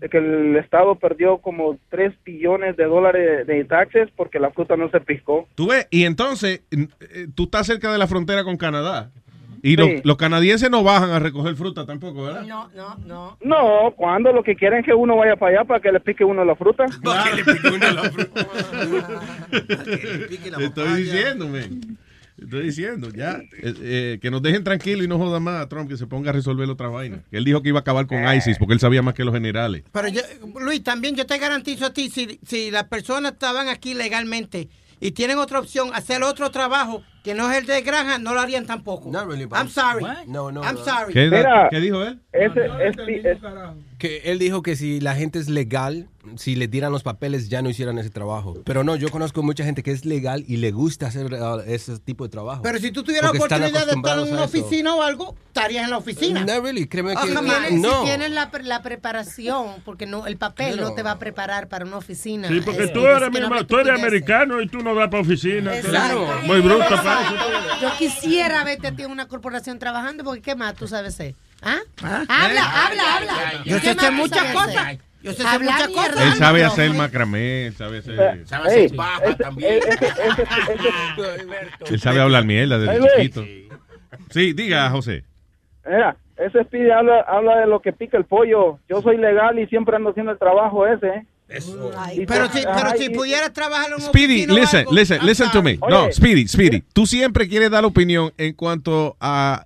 de 0.00 0.08
que 0.08 0.18
el 0.18 0.56
estado 0.56 0.96
perdió 0.96 1.38
como 1.38 1.78
3 1.90 2.12
billones 2.24 2.76
de 2.76 2.84
dólares 2.84 3.46
de 3.46 3.64
taxes 3.64 4.08
porque 4.16 4.40
la 4.40 4.50
fruta 4.50 4.76
no 4.76 4.90
se 4.90 5.00
piscó. 5.00 5.46
Tú 5.54 5.68
ves, 5.68 5.86
y 5.90 6.04
entonces 6.04 6.62
eh, 6.72 7.28
tú 7.34 7.44
estás 7.44 7.66
cerca 7.68 7.92
de 7.92 7.98
la 7.98 8.06
frontera 8.08 8.42
con 8.42 8.56
Canadá. 8.56 9.10
Y 9.62 9.76
lo- 9.76 9.86
Sí. 9.86 10.00
los 10.04 10.16
canadienses 10.16 10.70
no 10.70 10.82
bajan 10.82 11.10
a 11.10 11.18
recoger 11.18 11.54
fruta 11.56 11.84
tampoco, 11.86 12.24
¿verdad? 12.24 12.42
No, 12.46 12.68
no, 12.74 12.96
no. 13.06 13.38
No, 13.42 13.92
cuando 13.96 14.32
lo 14.32 14.42
que 14.42 14.54
quieren 14.56 14.80
es 14.80 14.84
que 14.86 14.94
uno 14.94 15.16
vaya 15.16 15.36
para 15.36 15.58
allá 15.60 15.64
para 15.66 15.80
que 15.80 15.92
le 15.92 16.00
pique 16.00 16.24
uno 16.24 16.44
la 16.44 16.54
fruta. 16.56 16.84
Te 19.66 20.64
estoy 20.64 21.02
diciendo, 21.02 21.48
men. 21.48 21.98
Estoy 22.38 22.64
diciendo, 22.64 23.08
ya. 23.16 23.40
eh, 23.62 23.74
eh, 23.80 24.18
que 24.20 24.30
nos 24.30 24.42
dejen 24.42 24.62
tranquilos 24.62 25.02
y 25.06 25.08
no 25.08 25.16
jodan 25.16 25.42
más 25.42 25.62
a 25.64 25.68
Trump 25.70 25.88
que 25.88 25.96
se 25.96 26.06
ponga 26.06 26.28
a 26.30 26.32
resolver 26.34 26.68
otra 26.68 26.88
vaina. 26.88 27.22
Que 27.30 27.38
él 27.38 27.44
dijo 27.46 27.62
que 27.62 27.70
iba 27.70 27.78
a 27.78 27.80
acabar 27.80 28.06
con 28.06 28.18
ISIS 28.34 28.58
porque 28.58 28.74
él 28.74 28.80
sabía 28.80 29.00
más 29.00 29.14
que 29.14 29.24
los 29.24 29.32
generales. 29.32 29.84
Pero 29.90 30.08
yo, 30.08 30.20
Luis, 30.60 30.82
también 30.84 31.16
yo 31.16 31.24
te 31.24 31.38
garantizo 31.38 31.86
a 31.86 31.94
ti, 31.94 32.10
si, 32.10 32.38
si 32.44 32.70
las 32.70 32.84
personas 32.84 33.32
estaban 33.32 33.68
aquí 33.68 33.94
legalmente 33.94 34.68
y 35.00 35.10
tienen 35.12 35.38
otra 35.38 35.58
opción, 35.58 35.90
hacer 35.94 36.22
otro 36.22 36.50
trabajo 36.50 37.02
que 37.22 37.34
no 37.34 37.50
es 37.50 37.58
el 37.58 37.66
de 37.66 37.82
granja, 37.82 38.18
no 38.18 38.34
lo 38.34 38.40
harían 38.40 38.66
tampoco. 38.66 39.10
I'm 39.58 39.68
sorry. 39.68 40.04
No, 40.26 40.50
no, 40.52 40.62
I'm 40.62 40.76
no. 40.76 40.84
sorry. 40.84 41.12
¿Qué, 41.12 41.28
Mira, 41.28 41.68
¿qué 41.70 41.80
dijo 41.80 42.02
él? 42.02 42.20
Ese, 42.32 42.66
es- 42.66 42.96
es- 42.98 43.38
Que 43.98 44.18
él 44.26 44.38
dijo 44.38 44.62
que 44.62 44.76
si 44.76 45.00
la 45.00 45.14
gente 45.14 45.38
es 45.38 45.48
legal, 45.48 46.08
si 46.36 46.54
le 46.54 46.68
dieran 46.68 46.92
los 46.92 47.02
papeles 47.02 47.48
ya 47.48 47.62
no 47.62 47.70
hicieran 47.70 47.98
ese 47.98 48.10
trabajo. 48.10 48.54
Pero 48.64 48.84
no, 48.84 48.94
yo 48.96 49.10
conozco 49.10 49.42
mucha 49.42 49.64
gente 49.64 49.82
que 49.82 49.90
es 49.90 50.04
legal 50.04 50.44
y 50.46 50.58
le 50.58 50.70
gusta 50.70 51.06
hacer 51.06 51.32
uh, 51.32 51.60
ese 51.66 51.98
tipo 52.00 52.24
de 52.24 52.30
trabajo. 52.30 52.60
Pero 52.62 52.78
si 52.78 52.90
tú 52.90 53.02
tuvieras 53.02 53.30
Porque 53.30 53.44
están 53.44 53.62
oportunidad 53.62 53.86
de 53.86 53.92
estar 53.92 54.18
en 54.18 54.32
una 54.34 54.42
oficina 54.44 54.94
o 54.94 55.02
algo, 55.02 55.34
estarías 55.46 55.84
en 55.84 55.90
la 55.90 55.96
oficina. 55.96 56.44
No, 56.44 56.60
really, 56.60 56.86
créeme 56.86 57.14
que 57.14 57.32
no. 57.72 58.00
Si 58.00 58.04
tienes 58.04 58.30
la, 58.32 58.50
pre- 58.50 58.64
la 58.64 58.82
preparación, 58.82 59.82
porque 59.84 60.04
no 60.04 60.26
el 60.26 60.36
papel 60.36 60.76
no. 60.78 60.92
te 60.92 61.02
va 61.02 61.12
a 61.12 61.18
preparar 61.18 61.68
para 61.68 61.86
una 61.86 61.96
oficina. 61.96 62.48
Sí, 62.48 62.60
porque 62.62 62.84
Es- 62.84 62.92
tú 62.92 63.06
es 63.06 63.16
eres, 63.22 63.30
no 63.48 63.66
tú 63.66 63.78
eres 63.78 63.98
americano 63.98 64.60
y 64.60 64.68
tú 64.68 64.80
no 64.80 64.94
das 64.94 65.08
para 65.08 65.22
oficina. 65.22 65.74
Exacto. 65.74 66.26
Muy 66.44 66.60
bruto 66.60 66.84
para 66.86 67.22
eso. 67.22 67.34
Yo 67.80 67.88
quisiera 67.98 68.62
verte 68.64 68.88
a 68.88 68.92
ti 68.92 69.04
en 69.04 69.10
una 69.10 69.26
corporación 69.26 69.78
trabajando, 69.78 70.22
porque 70.22 70.42
¿qué 70.42 70.54
más 70.54 70.74
tú 70.74 70.86
sabes 70.86 71.14
hacer? 71.14 71.34
¿Ah? 71.66 71.80
Habla, 72.28 72.86
habla, 72.86 73.16
habla. 73.16 73.64
Yo 73.64 73.76
¿Qué 73.76 73.80
sé 73.80 73.90
hacer 73.90 74.12
muchas 74.12 74.52
cosas. 74.52 74.98
Yo 75.20 75.32
sé 75.32 75.44
hacer 75.44 75.60
muchas 75.60 75.88
cosas. 75.88 76.20
Él 76.20 76.34
sabe 76.34 76.64
hacer 76.64 76.94
macramé, 76.94 77.66
él 77.66 77.74
sabe 77.74 77.98
hacer... 77.98 78.46
Sabe 78.46 78.68
hacer 78.68 78.96
paja 78.96 79.36
también. 79.36 79.80
Él 81.90 82.00
sabe 82.00 82.20
hablar 82.20 82.44
mierda 82.44 82.76
Ay, 82.76 83.00
desde 83.00 83.16
chiquito. 83.16 83.44
Sí, 84.30 84.52
diga, 84.52 84.88
José. 84.90 85.24
Mira, 85.84 86.16
ese 86.36 86.62
Speedy 86.62 86.90
habla, 86.90 87.22
habla 87.22 87.56
de 87.56 87.66
lo 87.66 87.80
que 87.80 87.92
pica 87.92 88.16
el 88.16 88.24
pollo. 88.24 88.78
Yo 88.88 89.02
soy 89.02 89.16
legal 89.16 89.58
y 89.58 89.66
siempre 89.66 89.96
ando 89.96 90.10
haciendo 90.10 90.30
el 90.30 90.38
trabajo 90.38 90.86
ese. 90.86 91.08
¿eh? 91.08 91.26
Y 92.14 92.26
Pero 92.26 92.48
si, 92.48 92.62
pero 92.62 92.90
ay, 92.92 92.98
si 92.98 93.10
pudieras 93.10 93.52
trabajar 93.52 93.88
en 93.88 93.94
una 93.94 94.04
Speedy, 94.04 94.46
listen, 94.46 94.80
algo, 94.80 94.92
listen, 94.92 95.26
listen 95.26 95.50
to 95.50 95.62
me. 95.62 95.76
sorry. 95.76 95.92
No, 95.92 96.02
Oye. 96.04 96.12
Speedy, 96.12 96.48
Speedy. 96.48 96.82
Tú 96.92 97.06
siempre 97.06 97.48
quieres 97.48 97.70
dar 97.70 97.84
opinión 97.84 98.32
en 98.36 98.52
cuanto 98.52 99.16
a, 99.20 99.64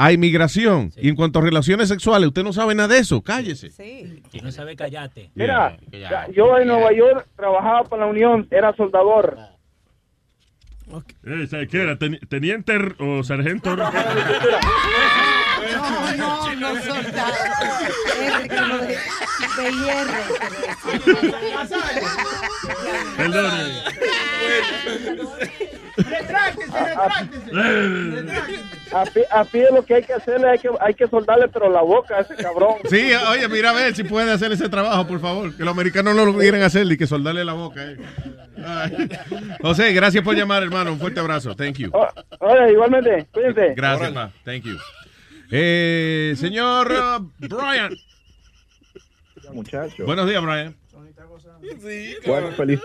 a 0.00 0.12
inmigración 0.12 0.92
y 0.96 1.08
en 1.08 1.16
cuanto 1.16 1.40
a 1.40 1.42
relaciones 1.42 1.88
sexuales. 1.88 2.28
Usted 2.28 2.44
no 2.44 2.52
sabe 2.52 2.74
nada 2.74 2.94
de 2.94 3.00
eso. 3.00 3.20
Cállese. 3.20 3.70
Sí. 3.70 4.22
Si 4.30 4.40
no 4.40 4.50
sabe, 4.52 4.76
callate. 4.76 5.30
Mira, 5.34 5.76
yo 6.34 6.56
en 6.56 6.68
Nueva 6.68 6.92
York 6.92 7.26
trabajaba 7.36 7.82
para 7.84 8.04
la 8.04 8.10
Unión, 8.10 8.46
era 8.50 8.72
soldador. 8.76 9.36
Eh, 11.26 11.46
¿sabe 11.50 11.68
¿Qué 11.68 11.82
era? 11.82 11.98
Teni- 11.98 12.20
¿Teniente 12.28 12.78
o 12.98 13.22
sargento? 13.22 13.76
No, 13.76 13.86
no, 16.16 16.54
no 16.54 16.82
soldado. 16.82 17.34
De, 19.58 19.70
hierro. 19.72 20.12
Perdone. 23.16 23.82
A, 28.92 29.04
pi- 29.04 29.24
a 29.30 29.44
pie 29.44 29.66
lo 29.72 29.84
que 29.84 29.94
hay 29.96 30.02
que 30.02 30.14
hacerle, 30.14 30.48
hay 30.50 30.58
que, 30.58 30.70
hay 30.80 30.94
que 30.94 31.06
soldarle 31.08 31.48
pero 31.48 31.70
la 31.70 31.82
boca 31.82 32.16
a 32.16 32.20
ese 32.20 32.34
cabrón. 32.36 32.76
Sí, 32.88 33.10
oye, 33.30 33.48
mira 33.48 33.70
a 33.70 33.72
ver 33.74 33.94
si 33.94 34.04
puede 34.04 34.32
hacer 34.32 34.50
ese 34.52 34.68
trabajo, 34.68 35.06
por 35.06 35.20
favor. 35.20 35.54
Que 35.56 35.64
los 35.64 35.72
americanos 35.72 36.14
no 36.14 36.24
lo 36.24 36.36
quieren 36.38 36.62
hacer 36.62 36.90
y 36.90 36.96
que 36.96 37.06
soldarle 37.06 37.44
la 37.44 37.52
boca. 37.52 37.82
eh. 37.84 37.96
Ay. 38.64 39.08
José, 39.60 39.92
gracias 39.92 40.24
por 40.24 40.34
llamar, 40.36 40.62
hermano. 40.62 40.92
Un 40.92 40.98
fuerte 40.98 41.20
abrazo. 41.20 41.54
Thank 41.54 41.76
you. 41.78 41.90
O- 41.92 42.08
Oye, 42.40 42.72
igualmente, 42.72 43.26
cuídense. 43.32 43.74
Gracias, 43.76 44.12
ma. 44.12 44.30
Thank 44.44 44.64
you. 44.64 44.76
Eh, 45.50 46.34
señor 46.38 46.92
uh, 46.92 47.30
Brian. 47.38 47.94
Muchachos. 49.52 50.06
Buenos 50.06 50.28
días, 50.28 50.42
Brian. 50.42 50.74
Bueno, 52.26 52.48
feliz- 52.56 52.82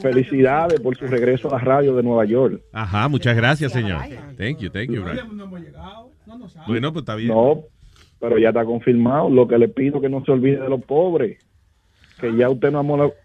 felicidades 0.00 0.80
por 0.80 0.96
su 0.96 1.06
regreso 1.06 1.48
a 1.54 1.58
la 1.58 1.64
radio 1.64 1.94
de 1.96 2.02
Nueva 2.02 2.24
York. 2.24 2.60
Ajá, 2.72 3.08
muchas 3.08 3.36
gracias, 3.36 3.72
señor. 3.72 4.00
Thank 4.36 4.58
you, 4.58 4.70
thank 4.70 4.90
you, 4.90 5.02
Brian. 5.02 5.28
Bueno, 6.66 6.92
pues 6.92 7.02
está 7.02 7.14
bien. 7.14 7.28
No, 7.28 7.62
pero 8.20 8.38
ya 8.38 8.48
está 8.48 8.64
confirmado. 8.64 9.30
Lo 9.30 9.46
que 9.46 9.58
le 9.58 9.68
pido 9.68 10.00
que 10.00 10.08
no 10.08 10.24
se 10.24 10.32
olvide 10.32 10.58
de 10.60 10.68
los 10.68 10.82
pobres. 10.84 11.38
Que 12.20 12.34
ya 12.36 12.48
usted 12.48 12.70
no 12.70 12.78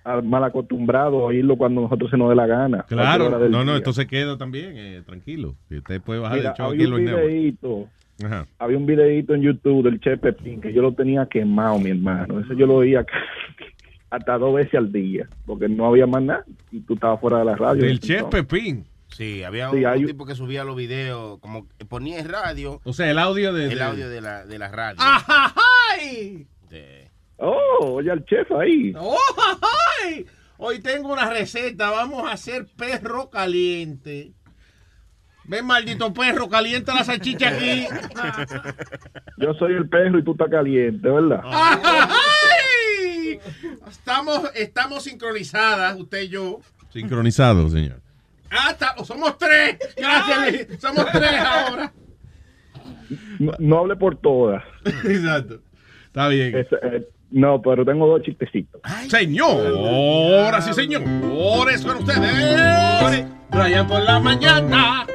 ha 0.03 0.22
mal, 0.22 0.44
acostumbrado 0.44 1.19
a 1.19 1.24
oírlo 1.26 1.56
cuando 1.58 1.82
nosotros 1.82 2.10
se 2.10 2.18
nos 2.18 2.30
dé 2.30 2.36
la 2.36 2.48
gana. 2.48 2.84
Claro, 2.88 3.30
no, 3.30 3.48
no, 3.48 3.64
día. 3.64 3.78
esto 3.78 3.94
se 3.94 4.08
queda 4.08 4.36
también, 4.38 4.74
eh, 4.76 5.03
tranquilo. 5.06 5.56
Y 5.69 5.78
usted 5.78 6.02
puede 6.02 6.19
bajar 6.19 6.38
Mira, 6.40 6.50
el 6.52 6.56
show 6.56 6.72
aquí 6.72 6.84
había 6.84 7.53
Ajá. 8.23 8.48
había 8.59 8.77
un 8.77 8.85
videíto 8.85 9.33
en 9.33 9.41
YouTube 9.41 9.83
del 9.83 9.99
Che 9.99 10.17
Pepín 10.17 10.59
que 10.61 10.73
yo 10.73 10.81
lo 10.81 10.93
tenía 10.93 11.25
quemado, 11.27 11.80
mi 11.80 11.91
hermano. 11.91 12.39
Eso 12.39 12.53
yo 12.53 12.65
lo 12.65 12.75
oía 12.75 13.06
hasta 14.09 14.38
dos 14.38 14.56
veces 14.56 14.73
al 14.75 14.91
día, 14.91 15.27
porque 15.45 15.69
no 15.69 15.85
había 15.88 16.07
más 16.07 16.22
nada 16.23 16.45
y 16.72 16.80
tú 16.81 16.95
estabas 16.95 17.19
fuera 17.22 17.39
de 17.39 17.45
la 17.45 17.56
radio. 17.56 17.81
Del 17.83 17.91
Entonces, 18.01 18.23
Pepín. 18.30 18.85
Sí, 19.07 19.43
había 19.43 19.69
Sí, 19.72 19.77
un, 19.77 19.85
hay 19.88 19.98
un 19.99 20.03
un- 20.06 20.11
tipo 20.11 20.25
que 20.25 20.35
subía 20.35 20.64
los 20.64 20.75
videos, 20.75 21.39
como 21.39 21.67
que 21.77 21.85
ponía 21.85 22.19
en 22.19 22.30
radio, 22.30 22.80
O 22.83 22.93
sea, 22.93 23.09
el 23.09 23.17
audio 23.17 23.53
de... 23.53 23.65
el 23.72 23.77
de- 23.80 23.83
audio 23.83 24.09
de 24.09 24.22
la, 24.22 24.45
de 24.45 24.59
la 24.59 24.67
radio. 24.69 24.98
¡Ay! 24.99 26.48
De- 26.69 27.09
Oh, 27.41 27.93
oye 27.95 28.11
al 28.11 28.25
chef 28.25 28.51
ahí. 28.51 28.93
¡Oh, 28.98 29.15
ay! 30.03 30.25
Hoy 30.57 30.80
tengo 30.80 31.14
una 31.14 31.30
receta. 31.30 31.89
Vamos 31.89 32.27
a 32.27 32.33
hacer 32.33 32.65
perro 32.77 33.30
caliente. 33.30 34.33
Ven, 35.50 35.66
maldito 35.66 36.14
perro, 36.14 36.48
calienta 36.48 36.94
la 36.94 37.03
salchicha 37.03 37.50
aquí. 37.50 37.88
Yo 39.38 39.53
soy 39.56 39.74
el 39.74 39.90
perro 39.90 40.19
y 40.19 40.24
tú 40.24 40.34
estás 40.34 40.48
caliente, 40.50 41.10
¿verdad? 41.10 41.42
¡Ay! 41.44 43.40
Estamos, 43.90 44.52
estamos 44.53 45.03
sincronizadas, 45.03 45.98
usted 45.98 46.22
y 46.22 46.30
yo. 46.30 46.60
Sincronizados, 46.94 47.72
señor. 47.72 48.00
Ah, 48.52 48.69
está- 48.72 48.95
somos 49.03 49.38
tres. 49.40 49.78
Gracias, 49.98 50.52
Luis. 50.52 50.80
Somos 50.80 51.06
tres 51.11 51.32
ahora. 51.40 51.94
No, 53.40 53.52
no 53.58 53.80
hable 53.80 53.95
por 53.95 54.18
todas. 54.18 54.64
Exacto. 54.86 55.61
Está 56.06 56.28
bien. 56.28 56.56
Es- 56.58 56.68
eh, 56.84 57.08
no, 57.32 57.60
pero 57.61 57.84
tengo 57.86 58.06
dos 58.08 58.22
chistecitos. 58.22 58.82
Señoras 59.10 60.68
y 60.68 60.74
señores, 60.74 61.82
con 61.84 61.98
ustedes. 61.98 63.26
Brian 63.52 63.88
por 63.88 64.02
la 64.03 64.19
mañana. 64.19 65.08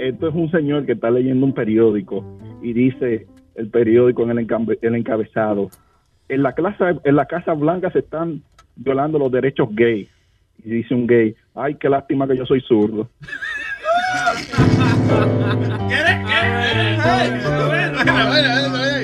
Esto 0.00 0.28
es 0.28 0.34
un 0.34 0.50
señor 0.50 0.86
que 0.86 0.92
está 0.92 1.10
leyendo 1.10 1.44
un 1.44 1.52
periódico 1.52 2.24
y 2.62 2.72
dice 2.72 3.26
el 3.54 3.68
periódico 3.68 4.22
en 4.22 4.30
el, 4.30 4.94
encabezado. 4.94 5.68
En 6.30 6.42
la, 6.42 6.54
casa, 6.54 6.94
en 7.04 7.16
la 7.16 7.26
Casa 7.26 7.52
Blanca 7.52 7.90
se 7.90 7.98
están 7.98 8.42
violando 8.76 9.18
los 9.18 9.30
derechos 9.30 9.68
gay. 9.72 10.08
Y 10.64 10.70
dice 10.70 10.94
un 10.94 11.06
gay, 11.06 11.36
ay, 11.54 11.74
qué 11.74 11.90
lástima 11.90 12.26
que 12.26 12.38
yo 12.38 12.46
soy 12.46 12.62
zurdo. 12.62 13.10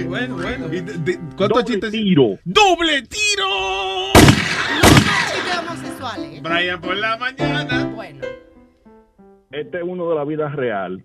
Bueno, 0.08 0.36
bueno. 0.36 0.66
¿Cuántos 1.36 1.64
chistes? 1.66 1.90
Tiro. 1.90 2.38
¡Doble 2.44 3.02
tiro! 3.02 4.12
Chistes 4.14 5.58
homosexuales. 5.58 6.38
¿eh? 6.38 6.40
Brian 6.42 6.80
por 6.80 6.96
la 6.96 7.18
mañana. 7.18 7.84
Bueno. 7.94 8.45
Este 9.56 9.78
es 9.78 9.84
uno 9.84 10.10
de 10.10 10.14
la 10.16 10.24
vida 10.24 10.48
real. 10.50 11.02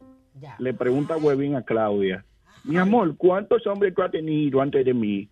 Le 0.59 0.73
pregunta 0.73 1.15
Webin 1.15 1.55
a 1.55 1.61
Claudia, 1.61 2.25
mi 2.65 2.77
amor, 2.77 3.15
¿cuántos 3.15 3.65
hombres 3.65 3.95
tú 3.95 4.01
has 4.01 4.11
tenido 4.11 4.59
antes 4.61 4.83
de 4.83 4.93
mí? 4.93 5.29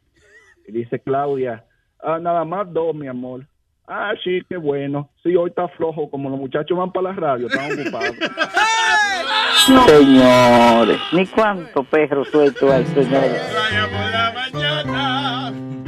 Y 0.65 0.71
dice 0.71 0.99
Claudia, 0.99 1.65
"Ah, 2.01 2.17
nada 2.19 2.45
más 2.45 2.71
dos, 2.71 2.95
mi 2.95 3.07
amor. 3.07 3.45
Ah, 3.85 4.13
sí, 4.23 4.41
qué 4.47 4.55
bueno. 4.55 5.09
Sí, 5.21 5.35
hoy 5.35 5.49
está 5.49 5.67
flojo, 5.67 6.09
como 6.09 6.29
los 6.29 6.39
muchachos 6.39 6.77
van 6.77 6.93
para 6.93 7.09
la 7.09 7.13
radio, 7.13 7.47
están 7.47 7.71
ocupados. 7.73 8.15
Señores, 9.87 10.99
ni 11.11 11.25
cuánto 11.27 11.83
perro 11.83 12.23
suelto 12.23 12.71
hay, 12.71 12.85
señores. 12.85 13.41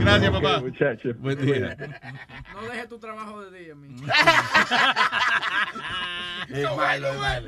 Gracias, 0.01 0.31
papá. 0.31 0.57
Ok, 0.57 0.63
muchachos. 0.63 1.17
Buen 1.19 1.45
día. 1.45 1.77
No 2.53 2.61
dejes 2.69 2.89
tu 2.89 2.99
trabajo 2.99 3.41
de 3.45 3.59
día, 3.59 3.75
mi. 3.75 3.87
Es 6.49 6.75
malo, 6.75 7.07
es 7.07 7.17
malo. 7.19 7.47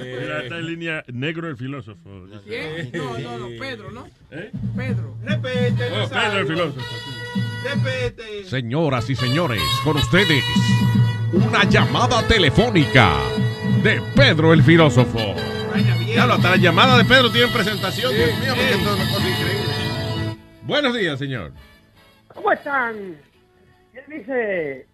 Mira, 0.00 0.42
está 0.42 0.58
en 0.58 0.66
línea 0.66 1.02
negro 1.08 1.48
el 1.48 1.56
filósofo. 1.56 2.26
¿Quién? 2.46 2.90
No, 2.92 3.18
no, 3.18 3.38
no, 3.38 3.46
Pedro, 3.58 3.90
¿no? 3.90 4.06
¿Eh? 4.30 4.52
Pedro. 4.76 5.16
Repete, 5.24 5.90
Oh, 5.90 6.08
Pedro 6.08 6.38
el 6.38 6.46
filósofo. 6.46 6.80
Repete. 7.64 8.44
Señoras 8.44 9.10
y 9.10 9.16
señores, 9.16 9.60
con 9.82 9.96
ustedes, 9.96 10.44
una 11.32 11.64
llamada 11.64 12.22
telefónica 12.28 13.16
de 13.82 14.00
Pedro 14.14 14.52
el 14.52 14.62
filósofo. 14.62 15.34
Claro, 16.12 16.34
hasta 16.34 16.50
la 16.50 16.56
llamada 16.56 16.98
de 16.98 17.04
Pedro 17.04 17.32
tiene 17.32 17.48
presentación. 17.52 18.14
Dios 18.14 18.28
mío, 18.38 18.54
porque 18.54 18.70
esto 18.74 18.90
es 18.94 19.00
una 19.00 19.10
cosa 19.12 19.28
increíble. 19.28 20.36
Buenos 20.62 20.94
días, 20.94 21.18
señor. 21.18 21.52
¿Cómo 22.36 22.52
están? 22.52 23.16
¿Quién 23.92 24.04
dice 24.08 24.86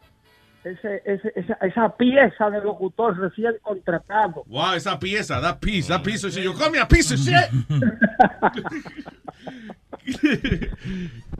ese, 0.64 1.02
ese- 1.04 1.32
esa, 1.34 1.54
esa 1.60 1.96
pieza 1.96 2.50
de 2.50 2.60
locutor 2.62 3.18
recién 3.18 3.52
contratado? 3.62 4.44
Wow, 4.46 4.74
esa 4.74 4.98
pieza, 4.98 5.40
that 5.40 5.58
piece, 5.60 5.88
that 5.88 6.02
piece 6.02 6.24
of 6.26 6.32
shit. 6.32 6.44
You 6.44 6.54
call 6.54 6.70
me 6.70 6.78
a 6.78 6.86
piece 6.86 7.12
of 7.12 7.20
shit. 7.20 7.34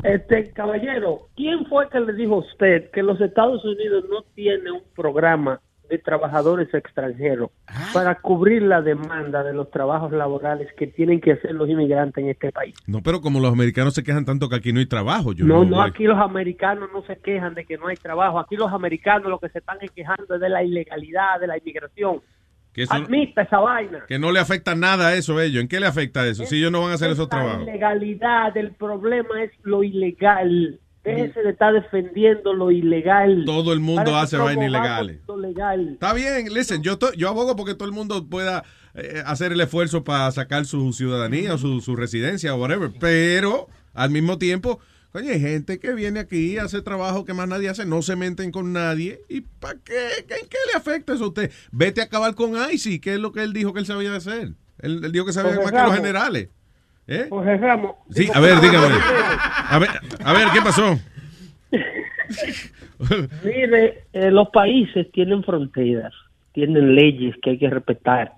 Este 0.02 0.50
caballero, 0.52 1.28
¿quién 1.36 1.66
fue 1.66 1.88
que 1.88 2.00
le 2.00 2.12
dijo 2.14 2.34
a 2.34 2.38
usted 2.38 2.90
que 2.90 3.02
los 3.02 3.20
Estados 3.20 3.64
Unidos 3.64 4.04
no 4.10 4.22
tiene 4.34 4.70
un 4.72 4.82
programa 4.94 5.60
de 5.88 5.98
trabajadores 5.98 6.72
extranjeros 6.72 7.50
para 7.92 8.14
cubrir 8.14 8.62
la 8.62 8.80
demanda 8.80 9.42
de 9.42 9.52
los 9.52 9.70
trabajos 9.70 10.10
laborales 10.12 10.68
que 10.78 10.86
tienen 10.86 11.20
que 11.20 11.32
hacer 11.32 11.52
los 11.52 11.68
inmigrantes 11.68 12.22
en 12.24 12.30
este 12.30 12.50
país? 12.50 12.74
No, 12.86 13.02
pero 13.02 13.20
como 13.20 13.40
los 13.40 13.52
americanos 13.52 13.94
se 13.94 14.02
quejan 14.02 14.24
tanto 14.24 14.48
que 14.48 14.56
aquí 14.56 14.72
no 14.72 14.80
hay 14.80 14.86
trabajo, 14.86 15.32
yo 15.32 15.44
no, 15.44 15.64
no, 15.64 15.82
aquí 15.82 16.04
los 16.04 16.18
americanos 16.18 16.88
no 16.92 17.02
se 17.02 17.16
quejan 17.16 17.54
de 17.54 17.64
que 17.64 17.76
no 17.76 17.88
hay 17.88 17.96
trabajo. 17.96 18.38
Aquí 18.38 18.56
los 18.56 18.72
americanos 18.72 19.28
lo 19.28 19.38
que 19.38 19.48
se 19.50 19.58
están 19.58 19.78
es 19.82 19.90
quejando 19.90 20.34
es 20.34 20.40
de 20.40 20.48
la 20.48 20.62
ilegalidad 20.62 21.38
de 21.40 21.46
la 21.46 21.58
inmigración. 21.58 22.20
Que, 22.72 22.84
eso- 22.84 22.94
Admita 22.94 23.42
esa 23.42 23.58
vaina. 23.58 24.04
que 24.08 24.18
no 24.18 24.32
le 24.32 24.40
afecta 24.40 24.74
nada 24.74 25.08
a 25.08 25.14
eso 25.14 25.36
a 25.36 25.44
ellos. 25.44 25.60
¿En 25.60 25.68
qué 25.68 25.78
le 25.78 25.86
afecta 25.86 26.26
eso? 26.26 26.46
Si 26.46 26.56
ellos 26.56 26.72
no 26.72 26.80
van 26.80 26.92
a 26.92 26.94
hacer 26.94 27.10
esos 27.10 27.26
La 27.26 27.28
trabajos. 27.28 27.62
ilegalidad, 27.64 28.56
el 28.56 28.72
problema 28.72 29.42
es 29.42 29.50
lo 29.62 29.84
ilegal. 29.84 30.80
Déjese 31.04 31.42
de 31.42 31.50
estar 31.50 31.72
defendiendo 31.72 32.52
lo 32.54 32.70
ilegal. 32.70 33.44
Todo 33.44 33.72
el 33.72 33.80
mundo 33.80 34.16
hace 34.16 34.36
vainas 34.36 34.66
ilegales. 34.68 35.18
Legal. 35.40 35.88
Está 35.94 36.12
bien, 36.14 36.52
listen, 36.54 36.82
yo, 36.82 36.96
to- 36.98 37.12
yo 37.14 37.28
abogo 37.28 37.56
porque 37.56 37.74
todo 37.74 37.86
el 37.88 37.94
mundo 37.94 38.26
pueda 38.28 38.62
eh, 38.94 39.22
hacer 39.26 39.52
el 39.52 39.60
esfuerzo 39.60 40.04
para 40.04 40.30
sacar 40.30 40.64
su 40.64 40.92
ciudadanía 40.92 41.54
o 41.54 41.58
su, 41.58 41.80
su 41.80 41.96
residencia 41.96 42.54
o 42.54 42.58
whatever, 42.60 42.92
pero 43.00 43.68
al 43.94 44.10
mismo 44.10 44.38
tiempo, 44.38 44.78
coño, 45.10 45.30
hay 45.32 45.40
gente 45.40 45.80
que 45.80 45.92
viene 45.94 46.20
aquí 46.20 46.56
a 46.58 46.64
hacer 46.64 46.82
trabajo 46.82 47.24
que 47.24 47.34
más 47.34 47.48
nadie 47.48 47.68
hace, 47.68 47.84
no 47.84 48.02
se 48.02 48.14
meten 48.14 48.52
con 48.52 48.72
nadie, 48.72 49.22
¿y 49.28 49.40
para 49.40 49.74
qué? 49.84 50.24
¿Qué- 50.28 50.34
¿En 50.34 50.48
qué 50.48 50.58
le 50.72 50.78
afecta 50.78 51.14
eso 51.14 51.24
a 51.24 51.28
usted? 51.28 51.50
Vete 51.72 52.00
a 52.00 52.04
acabar 52.04 52.34
con 52.36 52.52
ICI, 52.72 53.00
que 53.00 53.14
es 53.14 53.18
lo 53.20 53.32
que 53.32 53.42
él 53.42 53.52
dijo 53.52 53.72
que 53.72 53.80
él 53.80 53.86
sabía 53.86 54.14
hacer. 54.14 54.52
Él, 54.78 55.00
él 55.04 55.10
dijo 55.12 55.24
que 55.26 55.32
sabía 55.32 55.56
más 55.56 55.72
que 55.72 55.78
los 55.78 55.96
generales. 55.96 56.48
¿Eh? 57.06 57.26
Jorge 57.28 57.56
Ramos. 57.56 57.96
Sí, 58.10 58.28
a 58.32 58.40
ver, 58.40 58.60
dígame. 58.60 58.94
A 59.68 59.78
ver, 59.78 59.88
a 60.24 60.32
ver, 60.32 60.48
¿qué 60.52 60.60
pasó? 60.62 60.98
Mire, 63.44 64.04
eh, 64.12 64.30
los 64.30 64.48
países 64.50 65.10
tienen 65.12 65.42
fronteras, 65.42 66.12
tienen 66.52 66.94
leyes 66.94 67.34
que 67.42 67.50
hay 67.50 67.58
que 67.58 67.68
respetar. 67.68 68.32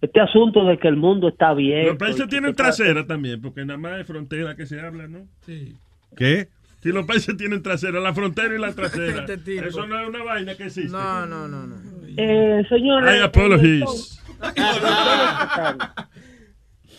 Este 0.00 0.20
asunto 0.20 0.64
de 0.64 0.78
que 0.78 0.88
el 0.88 0.96
mundo 0.96 1.28
está 1.28 1.54
bien. 1.54 1.86
Los 1.86 1.96
países 1.96 2.28
tienen 2.28 2.54
trasera 2.54 3.06
también, 3.06 3.40
porque 3.40 3.64
nada 3.64 3.78
más 3.78 4.00
es 4.00 4.06
frontera 4.06 4.54
que 4.54 4.66
se 4.66 4.80
habla, 4.80 5.08
¿no? 5.08 5.26
Sí. 5.44 5.74
¿Qué? 6.16 6.48
Si 6.82 6.92
los 6.92 7.06
países 7.06 7.36
tienen 7.36 7.62
trasera, 7.62 7.98
la 7.98 8.14
frontera 8.14 8.54
y 8.54 8.58
la 8.58 8.72
trasera. 8.72 9.20
Este 9.26 9.38
tipo. 9.38 9.64
Eso 9.64 9.86
no 9.86 10.00
es 10.00 10.08
una 10.08 10.22
vaina 10.22 10.54
que 10.54 10.66
existe. 10.66 10.92
No, 10.92 11.26
no, 11.26 11.48
no, 11.48 11.66
no. 11.66 11.76
Eh, 12.16 12.64
señores, 12.68 13.18
I 13.18 13.22
apologize. 13.22 14.20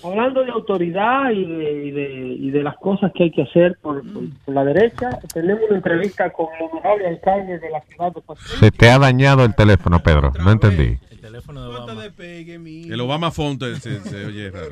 Hablando 0.03 0.43
de 0.43 0.51
autoridad 0.51 1.31
y 1.31 1.43
de, 1.45 1.85
y 1.85 1.91
de, 1.91 2.09
y 2.39 2.51
de 2.51 2.63
las 2.63 2.77
cosas 2.77 3.11
que 3.15 3.23
hay 3.25 3.31
que 3.31 3.41
hacer 3.43 3.77
por, 3.81 4.01
por- 4.13 4.23
por 4.45 4.53
la 4.53 4.63
derecha, 4.63 5.09
tenemos 5.33 5.63
una 5.67 5.77
entrevista 5.77 6.29
con 6.31 6.47
el 6.59 6.63
honorable 6.71 7.07
alcalde 7.07 7.59
de 7.59 7.69
la 7.69 7.81
ciudad 7.81 8.13
de 8.13 8.21
Puerto 8.21 8.43
Rico. 8.45 8.57
Se 8.59 8.71
te 8.71 8.89
ha 8.89 8.99
dañado 8.99 9.43
el 9.43 9.55
teléfono, 9.55 9.99
Pedro. 9.99 10.31
No 10.43 10.51
entendí. 10.51 10.97
El 11.11 11.19
teléfono 11.19 11.61
de 11.61 11.67
Obama. 11.75 12.03
El 12.17 13.01
Obama 13.01 13.31
Phone 13.31 13.57
te- 13.57 13.75
se, 13.77 13.99
se 14.01 14.25
oye 14.25 14.49
raro. 14.53 14.67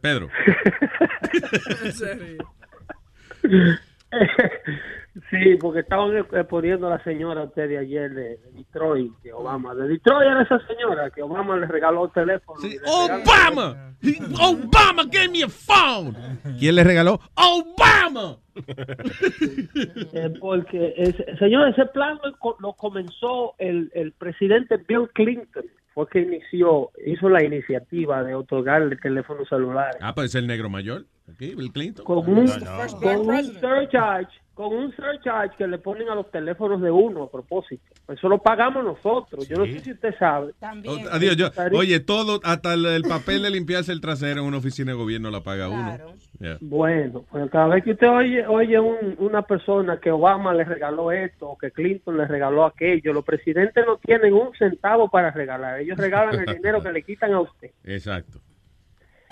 Pedro. 0.00 0.28
Sí, 5.30 5.56
porque 5.60 5.80
estaban 5.80 6.16
eh, 6.16 6.44
poniendo 6.48 6.86
a 6.86 6.90
la 6.90 7.02
señora 7.02 7.42
usted 7.42 7.68
de 7.68 7.78
ayer 7.78 8.10
de, 8.14 8.36
de 8.36 8.50
Detroit, 8.54 9.12
de 9.22 9.32
Obama. 9.32 9.74
De 9.74 9.88
Detroit 9.88 10.22
era 10.30 10.42
esa 10.42 10.60
señora 10.68 11.10
que 11.10 11.22
Obama 11.22 11.56
le 11.56 11.66
regaló 11.66 12.04
el 12.04 12.12
teléfono. 12.12 12.60
regaló- 12.62 13.22
Obama. 13.24 13.94
Obama 14.40 15.02
gave 15.10 15.28
me 15.28 15.42
a 15.42 15.48
phone. 15.48 16.16
¿Quién 16.58 16.76
le 16.76 16.84
regaló? 16.84 17.20
Obama. 17.34 18.36
Eh, 20.12 20.32
porque, 20.40 20.94
ese- 20.96 21.36
señor, 21.38 21.68
ese 21.68 21.86
plan 21.86 22.18
lo, 22.24 22.36
co- 22.38 22.56
lo 22.60 22.72
comenzó 22.74 23.54
el, 23.58 23.90
el 23.94 24.12
presidente 24.12 24.76
Bill 24.86 25.08
Clinton. 25.12 25.64
Fue 25.92 26.06
que 26.08 26.20
inició, 26.20 26.90
hizo 27.04 27.28
la 27.28 27.42
iniciativa 27.44 28.22
de 28.22 28.34
otorgarle 28.36 28.94
teléfonos 28.96 29.48
celulares. 29.48 29.96
Ah, 30.00 30.14
pues 30.14 30.26
es 30.26 30.34
el 30.36 30.46
negro 30.46 30.70
mayor. 30.70 31.04
Aquí, 31.32 31.54
Bill 31.54 31.72
Clinton. 31.72 32.04
con 32.04 32.18
un, 32.18 32.46
con 33.00 33.28
un 33.28 33.44
surcharge, 33.44 34.39
con 34.54 34.74
un 34.74 34.94
surcharge 34.94 35.56
que 35.56 35.66
le 35.66 35.78
ponen 35.78 36.08
a 36.10 36.14
los 36.14 36.30
teléfonos 36.30 36.82
de 36.82 36.90
uno 36.90 37.22
a 37.24 37.30
propósito. 37.30 37.82
Eso 38.08 38.28
lo 38.28 38.38
pagamos 38.38 38.84
nosotros. 38.84 39.48
Yo 39.48 39.56
no 39.56 39.64
sé 39.64 39.80
si 39.80 39.92
usted 39.92 40.14
sabe. 40.18 40.52
Oh, 40.86 40.98
Adiós, 41.12 41.36
yo, 41.36 41.48
oye, 41.72 42.00
todo, 42.00 42.40
hasta 42.42 42.74
el, 42.74 42.84
el 42.84 43.02
papel 43.02 43.42
de 43.42 43.50
limpiarse 43.50 43.92
el 43.92 44.00
trasero 44.00 44.40
en 44.42 44.46
una 44.48 44.58
oficina 44.58 44.92
de 44.92 44.98
gobierno 44.98 45.30
la 45.30 45.40
paga 45.42 45.68
uno. 45.68 45.96
Yeah. 46.40 46.56
Bueno, 46.60 47.24
pues 47.30 47.50
cada 47.50 47.68
vez 47.68 47.84
que 47.84 47.92
usted 47.92 48.08
oye, 48.08 48.46
oye 48.46 48.80
un- 48.80 49.14
una 49.18 49.42
persona 49.42 49.98
que 50.00 50.10
Obama 50.10 50.54
le 50.54 50.64
regaló 50.64 51.12
esto 51.12 51.50
o 51.50 51.58
que 51.58 51.70
Clinton 51.70 52.16
le 52.16 52.26
regaló 52.26 52.64
aquello, 52.64 53.12
los 53.12 53.24
presidentes 53.24 53.84
no 53.86 53.98
tienen 53.98 54.32
un 54.34 54.50
centavo 54.58 55.08
para 55.10 55.30
regalar. 55.30 55.80
Ellos 55.80 55.98
regalan 55.98 56.40
el 56.40 56.46
dinero 56.56 56.82
que 56.82 56.92
le 56.92 57.02
quitan 57.02 57.32
a 57.34 57.40
usted. 57.40 57.70
Exacto. 57.84 58.38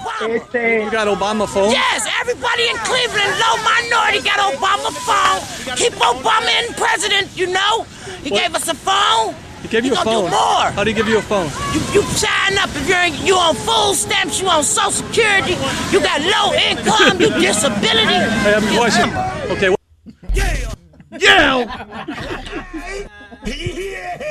Este, 0.08 0.82
You 0.84 0.90
got 0.90 1.08
Obama 1.08 1.46
phone? 1.48 1.70
Yes, 1.72 2.06
everybody 2.20 2.68
in 2.68 2.76
Cleveland, 2.86 3.32
low 3.42 3.56
minority 3.64 4.20
got 4.22 4.38
Obama 4.54 4.90
phone. 5.08 5.40
Keep 5.76 5.94
Obama 5.94 6.50
in 6.62 6.72
president, 6.74 7.28
you 7.36 7.46
know. 7.48 7.82
He 8.22 8.30
What? 8.30 8.40
gave 8.42 8.54
us 8.54 8.68
a 8.68 8.74
phone. 8.74 9.34
He 9.62 9.66
gave 9.68 9.84
you 9.84 9.94
He 9.94 10.00
a 10.00 10.04
phone. 10.04 10.26
do 10.26 10.30
more. 10.30 10.70
How 10.70 10.84
do 10.84 10.90
you 10.90 10.96
give 10.96 11.08
you 11.08 11.18
a 11.18 11.22
phone? 11.22 11.50
You, 11.74 11.80
you 11.92 12.02
sign 12.14 12.56
up 12.58 12.70
if 12.76 12.88
you're 12.88 13.02
in, 13.02 13.14
you 13.26 13.34
on 13.34 13.56
food 13.56 13.94
stamps, 13.96 14.40
you 14.40 14.48
on 14.48 14.62
Social 14.62 14.92
Security, 14.92 15.56
you 15.90 16.00
got 16.00 16.20
low 16.22 16.54
income, 16.54 17.20
you 17.20 17.30
disability. 17.30 18.14
Hey, 18.14 18.54
I 18.54 18.60
have 18.60 18.64
a 18.64 18.76
question. 18.76 19.10
Okay. 19.50 19.74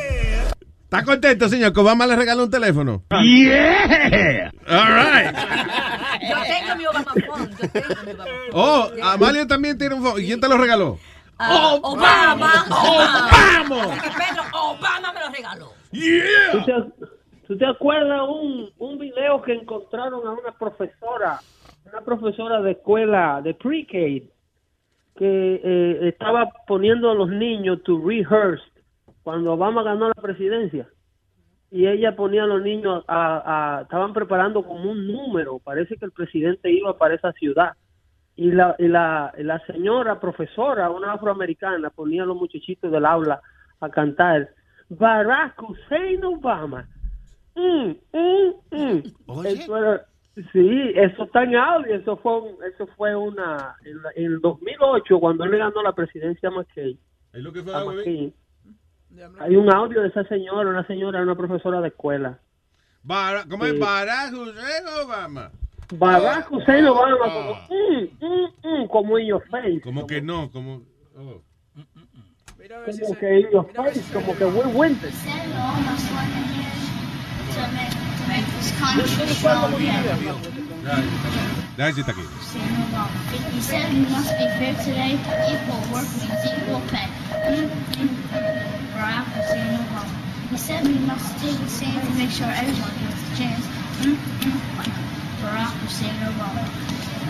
¿Está 0.88 1.04
contento, 1.04 1.50
señor? 1.50 1.74
Que 1.74 1.82
Obama 1.82 2.08
le 2.08 2.16
regaló 2.16 2.46
un 2.46 2.50
teléfono. 2.50 3.04
Yeah. 3.22 4.52
All 4.70 4.88
right. 4.88 5.36
Yo 6.22 6.36
tengo 6.48 6.76
mi 6.78 6.86
Obama 6.86 7.14
phone. 7.28 7.50
Yo 7.62 7.70
tengo 7.70 8.04
mi 8.06 8.12
Obama 8.14 8.32
phone. 8.52 8.54
Oh, 8.54 8.90
Amalia 9.04 9.46
también 9.46 9.78
tiene 9.78 9.96
un 9.96 10.02
phone. 10.02 10.22
¿Y 10.22 10.28
quién 10.28 10.40
te 10.40 10.48
lo 10.48 10.58
regaló? 10.58 10.98
Ah, 11.38 11.76
Obama. 11.82 12.66
Obama. 12.70 13.98
Pedro, 14.00 14.44
Obama 14.54 15.12
me 15.12 15.20
lo 15.20 15.30
regaló. 15.30 15.74
¿Tú 16.54 16.66
te, 16.66 17.08
tú 17.48 17.58
te 17.58 17.66
acuerdas 17.66 18.22
un, 18.30 18.70
un 18.78 18.98
video 18.98 19.42
que 19.42 19.56
encontraron 19.56 20.26
a 20.26 20.32
una 20.32 20.54
profesora, 20.58 21.42
una 21.84 22.00
profesora 22.00 22.62
de 22.62 22.72
escuela 22.72 23.42
de 23.44 23.54
pre-K, 23.56 23.92
que 23.92 25.62
eh, 25.66 26.00
estaba 26.08 26.48
poniendo 26.66 27.12
a 27.12 27.14
los 27.14 27.28
niños 27.28 27.84
to 27.84 28.02
rehearse 28.08 28.64
cuando 29.28 29.52
Obama 29.52 29.84
ganó 29.84 30.08
la 30.08 30.22
presidencia? 30.22 30.88
Y 31.70 31.86
ella 31.86 32.16
ponía 32.16 32.44
a 32.44 32.48
los 32.48 32.62
niños, 32.62 33.04
a, 33.10 33.80
a- 33.80 33.82
estaban 33.82 34.14
preparando 34.14 34.64
como 34.64 34.90
un 34.90 35.06
número, 35.06 35.60
parece 35.60 35.98
que 35.98 36.06
el 36.06 36.14
presidente 36.14 36.72
iba 36.72 36.98
para 36.98 37.16
esa 37.16 37.34
ciudad. 37.34 37.74
Y 38.38 38.52
la, 38.52 38.74
y 38.80 38.88
la, 38.88 39.34
señora 39.68 40.18
profesora, 40.22 40.90
una 40.90 41.12
afroamericana, 41.12 41.90
ponía 41.90 42.24
a 42.24 42.26
los 42.26 42.38
muchachitos 42.38 42.90
del 42.90 43.06
aula 43.06 43.42
a 43.82 43.90
cantar 43.90 44.48
Barack 44.88 45.62
Hussein 45.62 46.24
Obama. 46.24 46.88
Mm, 47.54 47.90
mm, 48.14 48.54
mm. 48.72 49.04
Eso 49.46 49.76
era- 49.78 50.06
sí, 50.54 50.92
eso 50.96 51.24
está 51.26 51.44
en 51.44 51.58
audio. 51.58 51.96
Eso 51.96 52.16
fue, 52.16 52.40
un- 52.44 52.64
eso 52.64 52.88
fue 52.96 53.14
una. 53.14 53.76
En, 53.84 54.02
la- 54.04 54.12
en 54.16 54.26
el 54.26 54.40
2008, 54.40 55.20
cuando 55.20 55.44
él 55.44 55.52
le 55.52 55.58
ganó 55.58 55.84
la 55.84 55.92
presidencia 55.92 56.48
a 56.48 56.54
McCain. 56.54 56.98
¿Es 57.34 57.44
lo 57.44 57.52
que 57.52 57.62
fue 57.62 57.74
a 57.76 57.80
la 57.80 57.90
bebé? 57.90 57.98
McCain, 57.98 58.34
Hay 59.40 59.56
un 59.56 59.74
audio 59.74 60.02
de 60.02 60.10
esa 60.10 60.24
señora, 60.26 60.70
una 60.70 60.86
señora, 60.88 61.22
una 61.22 61.36
profesora 61.36 61.82
de 61.82 61.88
escuela. 61.90 62.40
Bara- 63.04 63.46
¿Cómo 63.50 63.66
es? 63.66 63.74
Sí. 63.74 63.78
Barack 63.80 64.34
Hussein 64.34 64.88
Obama. 65.04 65.52
Barack 65.94 66.52
Hussein 66.52 66.86
Obama 66.86 67.18
como, 67.20 67.54
mm, 67.70 68.26
mm, 68.26 68.84
mm, 68.84 68.88
como 68.88 69.20
your 69.20 69.42
face. 69.50 69.82
Como 69.82 70.06
que 70.06 70.22
no, 70.22 70.52
como... 70.52 70.82
oh. 71.18 71.42
Como 73.00 73.16
que 73.18 73.48
your 73.52 73.72
face, 73.74 74.04
como 74.14 74.36
que 74.36 74.46
we 74.46 74.66
win 74.74 75.00
this. 75.00 75.16
Déjame 80.88 81.94
decirte 81.94 82.12
aquí. 82.12 82.22
He 83.54 83.62
said 83.62 83.92
we 83.94 84.00
must 84.08 84.32
be 84.38 84.48
fair 84.58 84.74
today. 84.84 85.20
Equal 85.52 85.82
work 85.92 86.08
means 86.16 86.42
equal 86.48 86.82
pay. 86.88 87.08
Barack 88.96 89.26
Hussein 89.36 89.76
Obama. 89.76 90.16
He 90.50 90.58
said 90.58 90.88
we 90.88 90.98
must 91.06 91.38
take 91.40 91.60
a 91.60 91.68
stand 91.68 92.02
to 92.08 92.14
make 92.16 92.32
sure 92.32 92.48
everyone 92.48 92.96
gets 93.04 93.20
a 93.20 93.38
chance. 93.38 93.66
Barack 95.44 95.74
Hussein 95.84 96.16
Obama. 96.24 96.64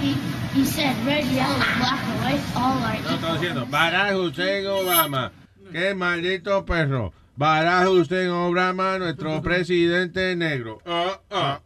He, 0.01 0.13
he 0.53 0.63
said 0.63 0.95
red, 1.05 1.25
yellow, 1.25 1.57
black, 1.79 1.99
or 1.99 2.17
white, 2.21 2.41
all 2.55 2.77
are 2.77 3.01
No, 3.01 3.09
está 3.17 3.33
diciendo, 3.33 3.65
Barack 3.65 4.13
Hussein 4.13 4.65
Obama. 4.67 5.31
Qué 5.71 5.95
maldito 5.95 6.63
perro. 6.63 7.11
Barack 7.35 7.87
Hussein 7.87 8.29
Obama, 8.29 8.99
nuestro 8.99 9.41
presidente 9.41 10.35
negro. 10.35 10.79
Ah, 10.85 11.19
ah, 11.31 11.59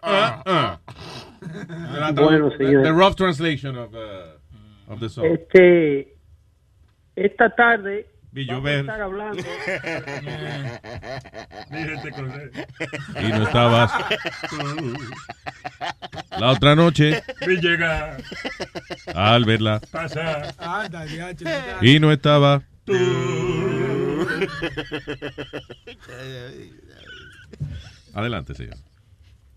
ah, 0.00 0.78
Bueno, 2.14 2.50
señor. 2.56 2.82
The 2.82 2.92
rough 2.92 3.14
translation 3.16 3.76
of, 3.76 3.92
uh, 3.94 4.92
of 4.92 5.00
the 5.00 5.08
song. 5.08 5.24
Este, 5.26 6.14
esta 7.16 7.50
tarde 7.50 8.06
Vi 8.32 8.46
vamos 8.46 8.64
a 8.64 8.70
llover. 8.70 8.80
estar 8.80 9.00
hablando. 9.02 9.42
Y 13.20 13.28
no 13.28 13.42
estabas. 13.44 13.92
La 16.38 16.50
otra 16.50 16.74
noche, 16.74 17.22
Vi 17.46 17.56
llegar. 17.60 18.22
al 19.14 19.44
verla, 19.44 19.80
Pasar. 19.90 20.54
Anda, 20.58 21.04
diache, 21.04 21.44
y 21.82 21.98
no 22.00 22.10
estaba. 22.12 22.62
Adelante, 28.14 28.54
señor. 28.54 28.76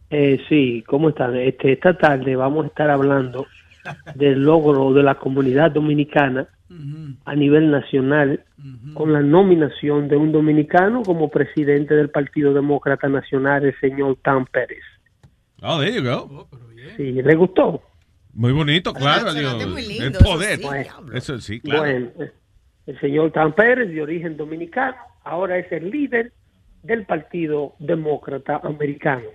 Eh, 0.09 0.39
sí, 0.49 0.83
¿cómo 0.87 1.09
están? 1.09 1.35
Este, 1.35 1.73
esta 1.73 1.97
tarde 1.97 2.35
vamos 2.35 2.65
a 2.65 2.67
estar 2.67 2.89
hablando 2.89 3.47
del 4.15 4.43
logro 4.43 4.93
de 4.93 5.03
la 5.03 5.15
comunidad 5.15 5.71
dominicana 5.71 6.47
a 7.25 7.35
nivel 7.35 7.69
nacional 7.69 8.43
con 8.95 9.13
la 9.13 9.21
nominación 9.21 10.07
de 10.07 10.17
un 10.17 10.31
dominicano 10.31 11.03
como 11.03 11.29
presidente 11.29 11.93
del 11.93 12.09
Partido 12.09 12.53
Demócrata 12.53 13.07
Nacional, 13.07 13.65
el 13.65 13.79
señor 13.79 14.17
Tan 14.23 14.45
Pérez. 14.47 14.83
Oh, 15.61 15.79
there 15.79 15.93
you 15.93 16.03
go. 16.03 16.49
Sí, 16.97 17.11
¿le 17.11 17.35
gustó? 17.35 17.81
Muy 18.33 18.51
bonito, 18.51 18.93
claro. 18.93 19.33
Digo, 19.33 19.51
muy 19.69 19.97
el 19.97 20.13
eso 20.13 20.23
poder. 20.25 20.59
sí. 20.59 20.67
Eso 21.13 21.39
sí, 21.39 21.59
claro. 21.61 21.81
Bueno, 21.81 22.07
eh, 22.19 22.31
el 22.87 22.99
señor 22.99 23.31
Tan 23.31 23.53
Pérez, 23.53 23.89
de 23.89 24.01
origen 24.01 24.35
dominicano, 24.35 24.97
ahora 25.23 25.57
es 25.57 25.71
el 25.71 25.89
líder 25.89 26.33
del 26.83 27.05
Partido 27.05 27.75
Demócrata 27.79 28.59
Americano. 28.63 29.25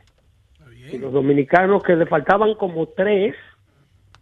Y 0.93 0.99
los 0.99 1.13
dominicanos 1.13 1.83
que 1.83 1.95
le 1.97 2.07
faltaban 2.07 2.55
como 2.55 2.89
tres 2.89 3.35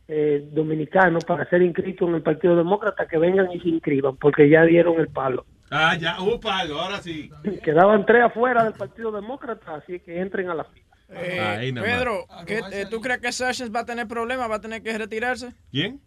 eh, 0.09 0.47
dominicanos 0.53 1.25
para 1.25 1.49
ser 1.49 1.63
inscritos 1.63 2.09
en 2.09 2.15
el 2.17 2.23
Partido 2.23 2.57
Demócrata, 2.57 3.07
que 3.07 3.19
vengan 3.19 3.51
y 3.53 3.61
se 3.61 3.69
inscriban, 3.69 4.17
porque 4.17 4.49
ya 4.49 4.63
dieron 4.65 4.99
el 5.01 5.09
palo. 5.09 5.45
Ah, 5.71 5.95
ya, 5.99 6.21
un 6.21 6.41
palo, 6.41 6.81
ahora 6.81 6.99
sí. 6.99 7.31
Quedaban 7.63 8.07
tres 8.07 8.23
afuera 8.25 8.65
del 8.65 8.73
Partido 8.73 9.13
Demócrata, 9.13 9.77
así 9.77 10.01
que 10.01 10.21
entren 10.21 10.49
a 10.49 10.55
la 10.55 10.65
fila. 10.65 10.85
Eh, 11.11 11.41
Ahí. 11.41 11.73
Pedro, 11.73 12.27
¿qué- 12.47 12.61
eh, 12.73 12.87
¿tú 12.91 13.01
crees 13.01 13.19
que 13.21 13.33
Sessions 13.33 13.75
va 13.75 13.81
a 13.81 13.85
tener 13.87 14.07
problemas? 14.07 14.51
¿Va 14.51 14.57
a 14.57 14.61
tener 14.61 14.83
que 14.83 14.97
retirarse? 14.97 15.53
¿Quién? 15.71 16.01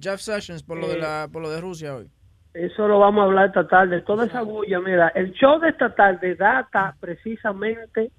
Jeff 0.00 0.20
Sessions 0.20 0.62
por 0.62 0.78
lo, 0.78 0.88
de 0.88 0.98
la, 0.98 1.28
por 1.32 1.42
lo 1.42 1.50
de 1.50 1.60
Rusia 1.60 1.96
hoy. 1.96 2.08
Eso 2.54 2.88
lo 2.88 2.98
vamos 3.00 3.20
a 3.22 3.24
hablar 3.26 3.46
esta 3.48 3.68
tarde. 3.68 4.00
Toda 4.02 4.24
esa 4.26 4.40
bulla, 4.42 4.80
mira, 4.80 5.08
el 5.14 5.32
show 5.34 5.60
de 5.60 5.68
esta 5.68 5.94
tarde 5.94 6.34
data 6.36 6.96
precisamente 7.00 8.10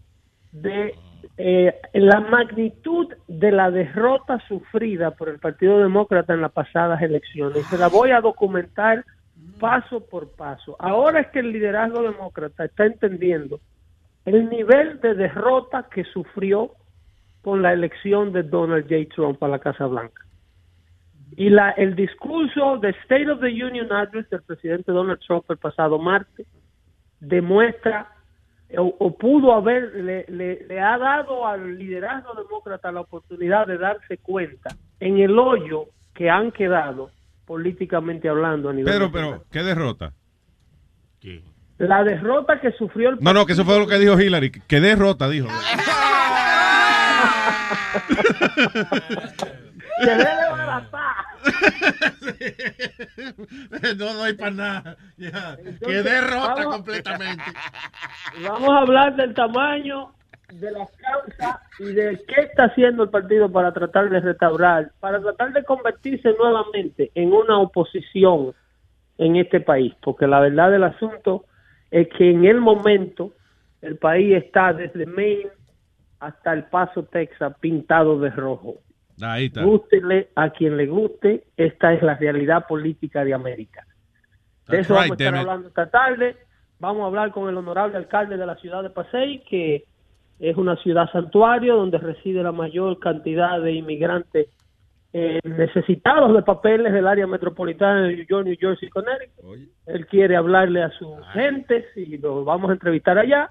de 0.51 0.93
eh, 1.37 1.75
la 1.93 2.21
magnitud 2.21 3.07
de 3.27 3.51
la 3.51 3.71
derrota 3.71 4.39
sufrida 4.47 5.11
por 5.11 5.29
el 5.29 5.39
Partido 5.39 5.79
Demócrata 5.79 6.33
en 6.33 6.41
las 6.41 6.51
pasadas 6.51 7.01
elecciones. 7.01 7.65
Se 7.67 7.77
la 7.77 7.87
voy 7.87 8.11
a 8.11 8.21
documentar 8.21 9.03
paso 9.59 10.05
por 10.05 10.31
paso. 10.35 10.75
Ahora 10.79 11.21
es 11.21 11.27
que 11.27 11.39
el 11.39 11.51
liderazgo 11.51 12.01
demócrata 12.01 12.65
está 12.65 12.85
entendiendo 12.85 13.59
el 14.25 14.49
nivel 14.49 14.99
de 14.99 15.15
derrota 15.15 15.87
que 15.89 16.03
sufrió 16.03 16.71
con 17.41 17.61
la 17.61 17.73
elección 17.73 18.33
de 18.33 18.43
Donald 18.43 18.83
J. 18.89 19.15
Trump 19.15 19.41
a 19.41 19.47
la 19.47 19.59
Casa 19.59 19.85
Blanca. 19.85 20.25
Y 21.35 21.49
la, 21.49 21.71
el 21.71 21.95
discurso 21.95 22.77
de 22.77 22.89
State 22.89 23.29
of 23.29 23.39
the 23.39 23.47
Union 23.47 23.91
Address 23.91 24.29
del 24.29 24.41
presidente 24.43 24.91
Donald 24.91 25.19
Trump 25.25 25.45
el 25.49 25.57
pasado 25.57 25.97
martes 25.97 26.47
demuestra 27.19 28.16
o, 28.77 28.95
o 28.99 29.17
pudo 29.17 29.53
haber, 29.53 29.93
le, 29.95 30.25
le- 30.27 30.65
le 30.67 30.79
ha 30.81 30.97
dado 30.97 31.47
al 31.47 31.77
liderazgo 31.77 32.33
demócrata 32.33 32.91
la 32.91 33.01
oportunidad 33.01 33.65
de 33.67 33.77
darse 33.77 34.17
cuenta 34.17 34.75
en 34.99 35.19
el 35.19 35.37
hoyo 35.39 35.85
que 36.13 36.29
han 36.29 36.51
quedado 36.51 37.11
políticamente 37.45 38.27
hablando 38.27 38.69
a 38.69 38.73
nivel 38.73 38.91
nacional. 38.99 39.11
pero, 39.39 39.45
¿qué 39.51 39.63
derrota? 39.63 40.11
La 41.77 42.03
derrota 42.03 42.59
que 42.59 42.71
sufrió 42.71 43.09
el 43.09 43.17
No, 43.21 43.33
no, 43.33 43.45
que 43.45 43.53
eso 43.53 43.63
fue 43.63 43.77
lo 43.79 43.87
que 43.87 43.99
dijo 43.99 44.19
Hillary. 44.19 44.49
Que 44.51 44.79
derrota, 44.81 45.29
dijo. 45.29 45.47
Se 49.99 50.09
debe 50.11 50.49
baratar. 50.51 51.15
no, 53.97 54.13
no 54.13 54.23
hay 54.23 54.33
para 54.33 54.51
nada. 54.51 54.97
Ya. 55.17 55.55
Entonces, 55.59 55.79
Que 55.87 56.03
derrota 56.03 56.53
vamos- 56.55 56.75
completamente. 56.75 57.43
Vamos 58.47 58.69
a 58.69 58.77
hablar 58.79 59.15
del 59.15 59.33
tamaño 59.33 60.11
de 60.51 60.71
las 60.71 60.89
causas 60.97 61.59
y 61.79 61.85
de 61.93 62.21
qué 62.27 62.41
está 62.41 62.65
haciendo 62.65 63.03
el 63.03 63.09
partido 63.09 63.51
para 63.51 63.71
tratar 63.73 64.09
de 64.09 64.19
restaurar, 64.19 64.91
para 64.99 65.19
tratar 65.21 65.53
de 65.53 65.63
convertirse 65.63 66.33
nuevamente 66.37 67.11
en 67.15 67.33
una 67.33 67.57
oposición 67.59 68.53
en 69.17 69.35
este 69.37 69.59
país, 69.59 69.93
porque 70.01 70.27
la 70.27 70.39
verdad 70.39 70.71
del 70.71 70.83
asunto 70.83 71.45
es 71.89 72.07
que 72.17 72.29
en 72.31 72.45
el 72.45 72.61
momento 72.61 73.33
el 73.81 73.97
país 73.97 74.35
está 74.35 74.73
desde 74.73 75.05
Maine 75.05 75.49
hasta 76.19 76.53
El 76.53 76.65
Paso, 76.65 77.03
Texas, 77.03 77.53
pintado 77.59 78.19
de 78.19 78.29
rojo. 78.29 78.75
Ahí 79.21 79.45
está. 79.45 79.63
Gústele 79.63 80.29
a 80.35 80.49
quien 80.51 80.77
le 80.77 80.85
guste, 80.85 81.45
esta 81.57 81.93
es 81.93 82.03
la 82.03 82.15
realidad 82.15 82.67
política 82.67 83.23
de 83.23 83.33
América. 83.33 83.85
De 84.67 84.77
That's 84.77 84.85
eso 84.85 84.93
right, 84.93 85.09
vamos 85.09 85.19
a 85.19 85.23
estar 85.23 85.35
hablando 85.35 85.67
esta 85.69 85.89
tarde. 85.89 86.35
Vamos 86.79 87.03
a 87.03 87.05
hablar 87.07 87.31
con 87.31 87.49
el 87.49 87.57
honorable 87.57 87.97
alcalde 87.97 88.37
de 88.37 88.45
la 88.45 88.55
ciudad 88.57 88.83
de 88.83 88.91
Pasey, 88.91 89.43
que 89.49 89.85
es 90.39 90.55
una 90.57 90.75
ciudad 90.77 91.11
santuario 91.11 91.75
donde 91.75 91.97
reside 91.97 92.43
la 92.43 92.51
mayor 92.51 92.99
cantidad 92.99 93.59
de 93.59 93.73
inmigrantes 93.73 94.47
eh, 95.13 95.39
necesitados 95.43 96.33
de 96.35 96.43
papeles 96.43 96.93
del 96.93 97.07
área 97.07 97.25
metropolitana 97.25 98.03
de 98.03 98.17
New 98.17 98.25
York, 98.27 98.45
New 98.45 98.57
Jersey, 98.59 98.89
Connecticut. 98.89 99.57
Él 99.87 100.05
quiere 100.05 100.35
hablarle 100.35 100.83
a 100.83 100.91
sus 100.91 101.09
gentes 101.33 101.85
y 101.95 102.17
lo 102.17 102.43
vamos 102.43 102.69
a 102.69 102.73
entrevistar 102.73 103.17
allá. 103.17 103.49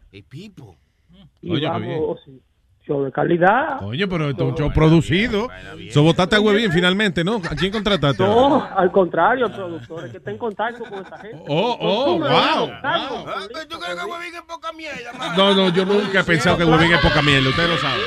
Y 1.43 1.51
Oye, 1.51 1.63
qué 1.63 1.67
vamos, 1.67 2.21
sí, 2.25 2.41
show 2.87 3.05
de 3.05 3.11
calidad. 3.11 3.83
Oye, 3.83 4.07
pero 4.07 4.31
esto 4.31 4.45
es 4.45 4.51
un 4.51 4.57
show 4.57 4.73
producido. 4.73 5.49
So 5.91 6.03
votaste 6.03 6.37
a 6.37 6.41
Huevín 6.41 6.71
finalmente, 6.71 7.25
¿no? 7.25 7.37
¿A 7.37 7.55
quién 7.57 7.73
contrataste? 7.73 8.23
No, 8.23 8.63
al 8.65 8.91
contrario, 8.93 9.47
el 9.47 9.53
productor 9.53 10.05
es 10.05 10.11
que 10.13 10.19
está 10.19 10.31
en 10.31 10.39
contacto 10.39 10.85
con 10.85 11.01
esta 11.01 11.19
gente. 11.19 11.43
Oh, 11.49 11.77
oh, 11.81 12.19
wow, 12.19 12.21
ves 12.21 12.61
buscando, 12.61 13.25
¿Tú 13.69 13.79
crees 13.79 14.01
que 14.01 14.05
Huevín 14.05 14.35
es 14.35 14.43
poca 14.43 14.73
mierda? 14.73 15.37
No, 15.37 15.55
no, 15.55 15.69
yo 15.71 15.85
nunca 15.85 16.21
he 16.21 16.25
pensado 16.25 16.57
que 16.57 16.65
Huevín 16.65 16.93
es 16.93 17.01
poca 17.01 17.23
mierda, 17.23 17.49
usted 17.49 17.69
lo 17.69 17.79
sabe. 17.79 18.03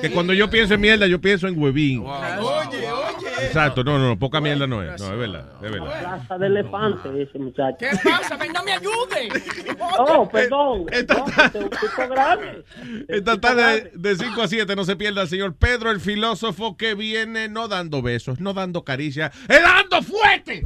Que 0.00 0.10
cuando 0.10 0.32
yo 0.32 0.48
pienso 0.50 0.74
en 0.74 0.80
mierda, 0.80 1.06
yo 1.06 1.20
pienso 1.20 1.46
en 1.46 1.60
Huevín. 1.60 2.04
Oye, 2.06 2.38
oye. 2.40 2.81
Exacto, 3.52 3.84
no, 3.84 3.98
no, 3.98 4.18
poca 4.18 4.40
mierda 4.40 4.66
no 4.66 4.82
es. 4.82 5.00
No, 5.00 5.12
es 5.12 5.18
verdad, 5.18 5.52
es 5.62 5.70
verdad. 5.70 6.00
Plaza 6.00 6.38
de 6.38 6.46
elefante 6.46 7.22
ese 7.22 7.38
muchacho. 7.38 7.76
¿Qué 7.78 7.90
pasa? 8.02 8.36
Ven, 8.36 8.52
no 8.52 8.64
me 8.64 8.72
ayude. 8.72 9.28
Oh, 9.98 10.28
perdón. 10.28 10.86
No, 10.86 10.90
es 10.90 11.54
un 11.54 11.70
tipo 11.70 12.08
grande. 12.08 12.64
Esta 13.08 13.40
tarde 13.40 13.92
de 13.94 14.16
5 14.16 14.42
a 14.42 14.48
7 14.48 14.76
no 14.76 14.84
se 14.84 14.96
pierda 14.96 15.22
el 15.22 15.28
señor 15.28 15.54
Pedro, 15.56 15.90
el 15.90 16.00
filósofo 16.00 16.76
que 16.76 16.94
viene 16.94 17.48
no 17.48 17.68
dando 17.68 18.02
besos, 18.02 18.40
no 18.40 18.54
dando 18.54 18.84
caricias, 18.84 19.34
¡eh, 19.48 19.58
dando 19.62 20.02
fuerte! 20.02 20.64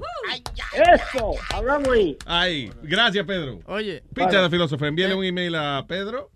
Eso, 0.72 1.32
hablamos 1.54 1.88
ahí. 1.88 2.16
Ay, 2.26 2.72
gracias 2.82 3.24
Pedro. 3.26 3.60
Oye, 3.66 4.02
Pincha 4.14 4.42
de 4.42 4.50
filósofo, 4.50 4.86
envíale 4.86 5.14
un 5.14 5.24
email 5.24 5.54
a 5.54 5.84
Pedro 5.88 6.30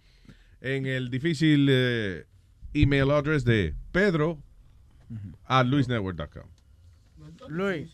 en 0.61 0.87
el 0.87 1.11
difícil 1.11 1.67
eh, 1.71 2.25
email 2.75 3.11
address 3.11 3.45
de 3.45 3.75
Pedro 3.93 4.39
a 5.47 5.63
luisnetwork.com. 5.63 6.45
Luis. 7.49 7.91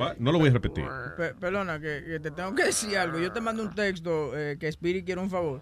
Va, 0.00 0.14
No 0.18 0.32
lo 0.32 0.38
voy 0.38 0.48
a 0.50 0.52
repetir. 0.52 0.84
Pe- 1.16 1.34
perdona, 1.34 1.78
que, 1.80 2.02
que 2.06 2.20
te 2.20 2.30
tengo 2.30 2.54
que 2.54 2.64
decir 2.64 2.96
algo. 2.96 3.18
Yo 3.18 3.32
te 3.32 3.40
mando 3.40 3.62
un 3.62 3.74
texto 3.74 4.36
eh, 4.36 4.56
que 4.58 4.68
Spirit 4.68 5.04
quiere 5.04 5.20
un 5.20 5.30
favor. 5.30 5.60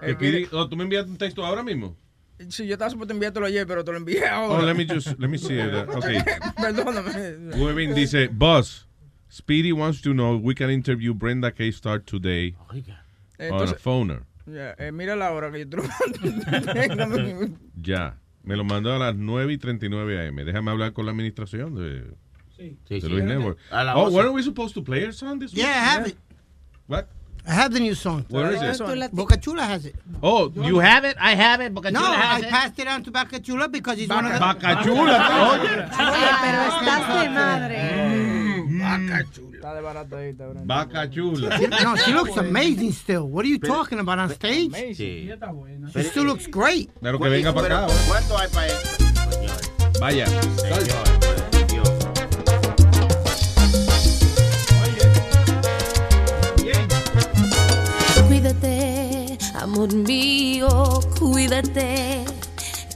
Quiere- 0.00 0.18
pidi- 0.18 0.48
oh, 0.52 0.68
¿Tú 0.68 0.76
me 0.76 0.84
envías 0.84 1.06
un 1.06 1.16
texto 1.16 1.44
ahora 1.44 1.62
mismo? 1.62 1.96
Sí, 2.48 2.66
yo 2.66 2.72
estaba 2.74 2.90
supuesto 2.90 3.14
enviártelo 3.14 3.46
ayer, 3.46 3.66
pero 3.66 3.84
te 3.84 3.92
lo 3.92 3.98
envié 3.98 4.26
ahora. 4.26 4.58
Oh, 4.58 4.66
let 4.66 4.74
me 4.74 4.84
just, 4.86 5.18
let 5.18 5.28
me 5.28 5.38
see 5.38 5.56
that. 5.56 5.88
Okay. 5.96 6.18
Perdóname. 6.56 7.56
Webin 7.56 7.94
dice, 7.94 8.28
Boss, 8.28 8.88
Speedy 9.30 9.72
wants 9.72 10.00
to 10.02 10.12
know 10.12 10.36
we 10.36 10.54
can 10.54 10.70
interview 10.70 11.14
Brenda 11.14 11.52
K. 11.52 11.68
Star 11.70 12.00
today 12.00 12.54
on 12.68 12.76
a 13.38 13.44
Entonces- 13.44 13.78
phoner. 13.80 14.22
Ya, 14.46 14.74
eh, 14.78 14.92
mira 14.92 15.16
la 15.16 15.30
hora 15.32 15.50
que 15.50 15.60
yo 15.60 15.68
te 15.70 15.76
lo 15.78 15.84
mando. 15.84 17.56
Ya. 17.82 18.18
Me 18.44 18.56
lo 18.56 18.64
mandó 18.64 18.94
a 18.94 18.98
las 18.98 19.14
9 19.16 19.52
y 19.54 19.58
39 19.58 20.28
AM. 20.28 20.44
Déjame 20.44 20.70
hablar 20.70 20.92
con 20.92 21.06
la 21.06 21.12
administración 21.12 21.74
de, 21.74 22.04
Sí. 22.56 22.76
de 22.88 23.00
Sí, 23.00 23.08
Luis 23.08 23.22
sí. 23.24 23.28
Network. 23.28 23.58
A 23.70 23.84
la 23.84 23.96
Oh, 23.96 24.10
weren't 24.10 24.34
we 24.34 24.42
supposed 24.42 24.74
to 24.74 24.82
play 24.84 25.04
a 25.04 25.12
song 25.12 25.38
this 25.40 25.52
Yeah, 25.52 25.66
week? 25.66 25.74
I 25.76 25.78
have 25.96 26.06
it. 26.08 26.16
What? 26.86 27.06
I 27.46 27.52
have 27.52 27.74
the 27.74 27.80
new 27.80 27.94
song. 27.94 28.24
Where 28.30 28.52
is 28.54 28.62
it? 28.80 29.12
Boca 29.12 29.36
Chula 29.38 29.64
has 29.66 29.84
it. 29.84 29.94
Oh, 30.22 30.50
you 30.54 30.78
have 30.80 31.04
it? 31.04 31.14
I 31.20 31.34
have 31.34 31.60
it. 31.60 31.74
Boca 31.74 31.90
no, 31.90 32.00
Chula 32.00 32.16
has 32.16 32.42
I 32.42 32.46
it. 32.46 32.50
passed 32.50 32.78
it 32.78 32.88
on 32.88 33.02
to 33.02 33.10
Boca 33.10 33.38
Chula 33.40 33.68
because 33.68 33.98
he's 33.98 34.08
one 34.08 34.24
of 34.24 34.32
the... 34.32 34.38
Boca 34.38 34.82
Chula, 34.82 35.18
oye. 35.52 35.68
Pero 36.40 36.62
estás 36.70 37.22
de 37.22 37.28
madre. 37.30 38.64
Vaca 38.80 39.24
chula. 39.32 39.53
Está 39.64 39.76
de 39.76 39.80
barato 39.80 40.16
ahí, 40.18 40.28
está 40.28 40.46
barato. 40.46 40.66
Vaca 40.66 41.08
chula. 41.08 41.58
no, 41.82 41.96
she 41.96 42.12
looks 42.12 42.36
amazing 42.36 42.92
still. 42.92 43.22
What 43.22 43.46
are 43.46 43.48
you 43.48 43.58
talking 43.58 43.98
about 43.98 44.18
on 44.18 44.30
stage? 44.32 44.70
Sí. 44.94 44.94
She 45.90 46.02
still 46.02 46.24
looks 46.24 46.46
great. 46.46 46.90
Pero 47.00 47.18
que 47.18 47.30
venga 47.30 47.50
para 47.54 47.86
acá. 47.86 47.94
¿Cuánto 48.06 48.36
hay 48.36 48.48
para 48.50 48.66
esto? 48.66 49.04
Vaya. 49.98 50.26
Cuídate, 58.28 59.38
amor 59.54 59.94
mío, 59.94 61.00
cuídate. 61.18 62.26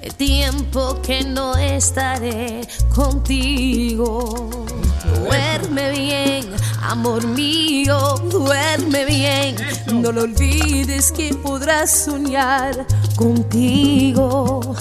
El 0.02 0.14
tiempo 0.16 1.00
que 1.00 1.24
no 1.24 1.56
estaré 1.56 2.60
contigo. 2.94 4.66
Duerme 5.04 5.90
bien, 5.90 6.44
amor 6.82 7.26
mío, 7.26 7.98
duerme 8.30 9.04
bien. 9.04 9.56
No 9.92 10.12
lo 10.12 10.22
olvides 10.22 11.12
que 11.12 11.34
podrás 11.34 12.04
soñar 12.04 12.86
contigo. 13.16 14.76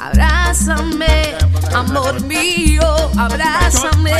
Abrázame, 0.00 1.36
amor 1.74 2.20
mío, 2.22 2.82
abrázame. 3.18 4.12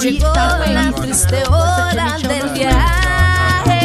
Llegó 0.00 0.32
la 0.34 0.92
triste 0.92 1.42
hora 1.48 2.16
del 2.26 2.48
viaje. 2.50 3.80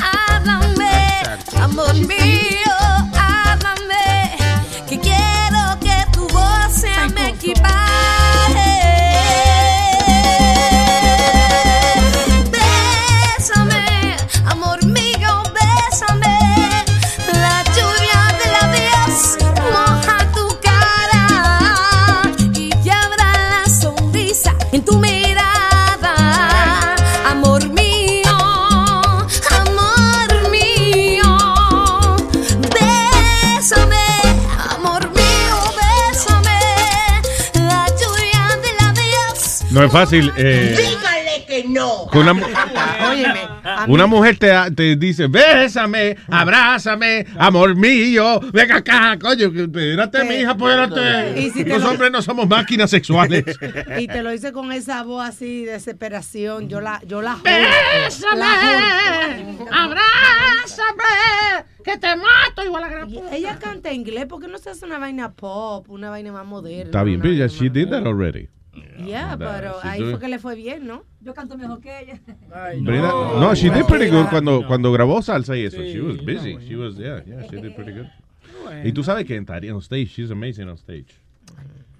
Háblame, 0.00 1.22
amor 1.60 1.94
mío, 1.94 2.73
No 39.74 39.82
es 39.82 39.92
fácil. 39.92 40.32
Eh, 40.36 40.76
Dígale 40.76 41.44
que 41.46 41.64
no. 41.68 42.04
una, 42.12 42.32
Óyeme, 43.10 43.40
una 43.88 44.06
mujer 44.06 44.38
te, 44.38 44.52
te 44.74 44.96
dice, 44.96 45.26
bésame, 45.26 46.16
abrázame, 46.28 47.26
amor 47.36 47.74
mío, 47.76 48.40
venga 48.52 48.76
acá, 48.76 49.18
coño, 49.20 49.48
espérate, 49.54 50.24
mi 50.24 50.36
hija, 50.36 50.52
espérate. 50.52 51.40
Y 51.40 51.50
si 51.50 51.64
te 51.64 51.70
Los 51.70 51.82
lo- 51.82 51.90
hombres 51.90 52.10
no 52.12 52.22
somos 52.22 52.48
máquinas 52.48 52.90
sexuales. 52.90 53.44
Y 53.98 54.06
te 54.06 54.22
lo 54.22 54.32
hice 54.32 54.52
con 54.52 54.70
esa 54.72 55.02
voz 55.02 55.28
así 55.28 55.64
de 55.64 55.72
desesperación. 55.72 56.68
Yo 56.68 56.80
la, 56.80 57.00
yo 57.06 57.20
la 57.22 57.32
juro. 57.34 57.44
Bésame, 57.44 58.38
La 58.38 59.52
juro. 59.58 59.68
abrázame, 59.72 61.64
que 61.84 61.98
te 61.98 62.16
mato 62.16 62.64
igual 62.64 62.84
a 62.84 62.88
gran 62.88 63.10
Y 63.10 63.20
Ella 63.32 63.58
canta 63.58 63.92
inglés 63.92 64.26
porque 64.28 64.48
no 64.48 64.58
se 64.58 64.70
hace 64.70 64.84
una 64.86 64.98
vaina 64.98 65.32
pop, 65.32 65.88
una 65.90 66.10
vaina 66.10 66.32
más 66.32 66.46
moderna. 66.46 66.84
Está 66.84 67.02
bien, 67.02 67.20
pero 67.20 67.46
she 67.48 67.68
did 67.68 67.88
that 67.90 68.06
already. 68.06 68.48
Yeah, 69.04 69.36
Nah, 69.36 69.38
pero 69.38 69.76
ahí 69.82 70.00
doing- 70.00 70.10
fue 70.12 70.20
que 70.20 70.28
le 70.28 70.38
fue 70.38 70.54
bien, 70.54 70.86
¿no? 70.86 71.04
Yo 71.20 71.34
canto 71.34 71.56
mejor 71.58 71.80
que 71.80 71.90
ella. 72.00 72.20
Brenda- 72.80 73.38
no, 73.40 73.54
she 73.54 73.68
did 73.70 73.84
pretty 73.86 74.08
good 74.10 74.26
cuando, 74.30 74.66
cuando 74.66 74.92
grabó 74.92 75.20
salsa 75.22 75.56
y 75.56 75.64
eso. 75.64 75.78
She 75.82 76.00
was 76.00 76.18
busy. 76.24 76.56
She 76.66 76.76
was, 76.76 76.96
yeah, 76.96 77.22
yeah, 77.26 77.42
she 77.50 77.56
did 77.60 77.74
pretty 77.74 77.92
good. 77.92 78.06
Y 78.84 78.92
tú 78.92 79.02
sabes 79.04 79.26
que 79.26 79.36
estaría 79.36 79.74
on 79.74 79.80
stage. 79.82 80.08
She's 80.10 80.30
amazing 80.30 80.68
on 80.68 80.76
stage. 80.78 81.14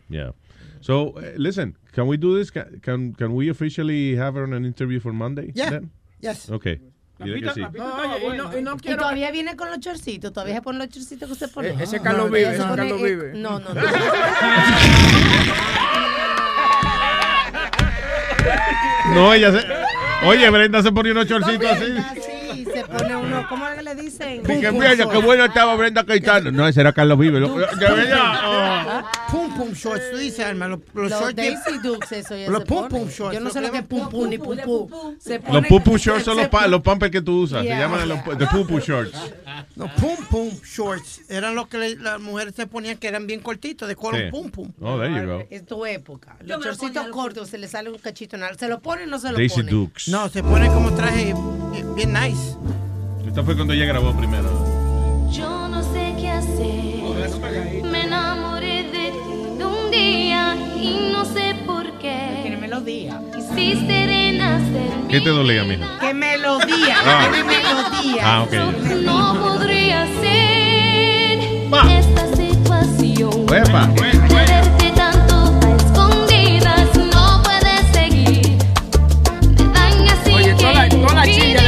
Yeah. 0.08 0.32
So, 0.80 1.14
uh, 1.16 1.32
listen, 1.36 1.76
can 1.92 2.06
we 2.06 2.16
do 2.18 2.36
this? 2.36 2.50
Can, 2.50 2.80
can 2.80 3.12
can 3.14 3.34
we 3.34 3.48
officially 3.50 4.16
have 4.16 4.34
her 4.34 4.44
on 4.44 4.52
an 4.52 4.64
interview 4.64 5.00
for 5.00 5.12
Monday? 5.12 5.52
Yeah. 5.54 5.70
then? 5.70 5.90
Yes. 6.20 6.50
Okay. 6.50 6.80
Sí. 7.22 7.60
No, 7.74 8.18
y 8.18 8.36
no, 8.36 8.58
y 8.58 8.62
no 8.62 8.74
Y 8.74 8.78
quiero. 8.80 8.98
todavía 9.02 9.30
viene 9.30 9.54
con 9.56 9.70
los 9.70 9.78
chorcitos, 9.78 10.32
todavía 10.32 10.56
se 10.56 10.62
ponen 10.62 10.80
los 10.80 10.88
chorcitos 10.88 11.28
que 11.28 11.34
se 11.36 11.48
ponen. 11.48 11.78
Eh, 11.78 11.84
ese 11.84 12.00
Carlos 12.00 12.28
Vive, 12.30 12.50
ese 12.54 12.62
pone, 12.64 12.76
Carlos 12.76 13.02
Vive. 13.02 13.32
No, 13.34 13.60
no, 13.60 13.72
no. 13.72 13.80
No, 19.14 19.32
ella 19.34 19.52
se. 19.52 19.64
Oye, 20.26 20.48
Brenda 20.50 20.82
se 20.82 20.92
ponía 20.92 21.12
unos 21.12 21.26
chorcitos 21.26 21.70
así. 21.70 21.94
Sí, 22.14 22.66
se 22.72 22.84
pone 22.84 23.13
¿cómo 23.48 23.66
le 23.68 23.94
dicen? 23.94 24.42
Dije, 24.42 24.72
mira, 24.72 24.96
qué 24.96 25.18
bueno 25.18 25.44
estaba 25.44 25.74
Brenda 25.76 26.04
Caetano. 26.04 26.50
No, 26.52 26.66
ese 26.66 26.80
era 26.80 26.92
Carlos 26.92 27.18
Vive. 27.18 27.40
Lo- 27.40 27.54
de 27.56 27.66
verdad, 27.66 29.04
Pum 29.30 29.52
pum 29.56 29.72
shorts, 29.72 30.10
tú 30.10 30.16
dices, 30.18 30.44
Alma. 30.46 30.68
Los, 30.68 30.80
los 30.94 31.10
Los 31.10 31.20
shorts. 31.20 31.36
Daisy 31.36 31.78
Dukes, 31.82 32.12
eso 32.12 32.36
ya 32.36 32.48
Los 32.50 32.60
se 32.60 32.66
pum 32.66 32.88
pum 32.88 33.08
shorts. 33.08 33.34
Yo 33.34 33.40
no 33.40 33.50
sé 33.50 33.60
lo 33.60 33.70
que 33.72 33.78
es 33.78 33.84
pum 33.84 34.08
pum 34.08 34.28
ni 34.28 34.38
pum 34.38 34.56
pum. 34.58 34.88
Los 34.90 35.42
ponen- 35.42 35.68
pupu 35.68 35.96
shorts 35.96 36.24
son 36.24 36.36
los, 36.36 36.48
pa- 36.48 36.62
pon- 36.62 36.70
los 36.70 36.82
pampers 36.82 37.10
que 37.12 37.20
tú 37.20 37.40
usas. 37.42 37.62
Se 37.62 37.68
llaman 37.68 38.08
los 38.08 38.38
de 38.38 38.46
pupu 38.46 38.78
shorts. 38.80 39.12
Los 39.76 39.90
pum 39.92 40.16
pum 40.30 40.50
shorts 40.64 41.22
eran 41.28 41.54
los 41.54 41.66
que 41.68 41.78
le- 41.78 41.96
las 41.96 42.20
mujeres 42.20 42.54
se 42.54 42.66
ponían 42.66 42.96
que 42.98 43.08
eran 43.08 43.26
bien 43.26 43.40
cortitos, 43.40 43.88
de 43.88 43.96
color 43.96 44.20
Sí. 44.20 44.30
pum 44.30 44.50
pum. 44.50 44.72
Oh, 44.80 44.98
there 44.98 45.12
you 45.14 45.26
go. 45.26 45.44
Es 45.50 45.64
tu 45.66 45.84
época. 45.86 46.36
Los 46.44 46.58
me 46.58 46.64
chorcitos 46.64 47.06
cortos 47.08 47.48
se 47.48 47.58
le 47.58 47.66
sale 47.68 47.90
un 47.90 47.98
cachito 47.98 48.36
en 48.36 48.44
algo. 48.44 48.58
¿Se 48.58 48.68
lo 48.68 48.80
ponen 48.80 49.08
o 49.08 49.10
no 49.12 49.18
se 49.18 49.30
lo 49.32 49.38
Daisy 49.38 49.56
ponen? 49.62 49.70
Dukes. 49.74 50.08
No, 50.08 50.28
se 50.28 50.42
pone 50.42 50.68
como 50.68 50.94
traje 50.94 51.34
bien 51.96 52.12
nice. 52.12 52.56
Esta 53.34 53.42
fue 53.42 53.56
cuando 53.56 53.72
ella 53.74 53.86
grabó 53.86 54.12
primero. 54.16 54.48
Yo 55.32 55.66
no 55.66 55.82
sé 55.82 56.14
qué 56.20 56.30
hacer. 56.30 57.82
Me 57.82 58.04
enamoré 58.04 58.84
de 58.84 59.10
ti 59.10 59.58
de 59.58 59.64
un 59.64 59.90
día 59.90 60.54
y 60.80 61.10
no 61.12 61.24
sé 61.24 61.56
por 61.66 61.90
qué. 61.98 62.38
Tiene 62.42 62.56
melodía. 62.58 63.20
Hiciste 63.36 64.06
renacer 64.06 65.08
¿Qué 65.08 65.20
te 65.20 65.30
dolía, 65.30 65.64
mija? 65.64 65.98
¿Qué 66.00 66.14
melodía? 66.14 66.96
Ah. 67.04 67.26
Tiene 67.28 67.42
melodía. 67.42 68.22
Ah, 68.22 68.42
ok. 68.44 68.52
No 69.02 69.34
podría 69.42 70.06
ser 70.20 71.40
esta 71.90 72.36
situación. 72.36 73.46
Epa. 73.52 73.90
Quererte 74.28 74.90
tanto 74.94 75.34
a 75.60 75.74
escondidas 75.74 76.88
no 77.12 77.42
puedes 77.42 77.86
seguir. 77.92 78.58
Me 79.58 79.72
dañas 79.72 80.18
sin 80.24 80.34
Oye, 80.34 80.54
toda 80.54 80.72
la- 80.72 80.88
toda 80.88 81.14
la 81.14 81.22
querer 81.24 81.40
chilla 81.40 81.63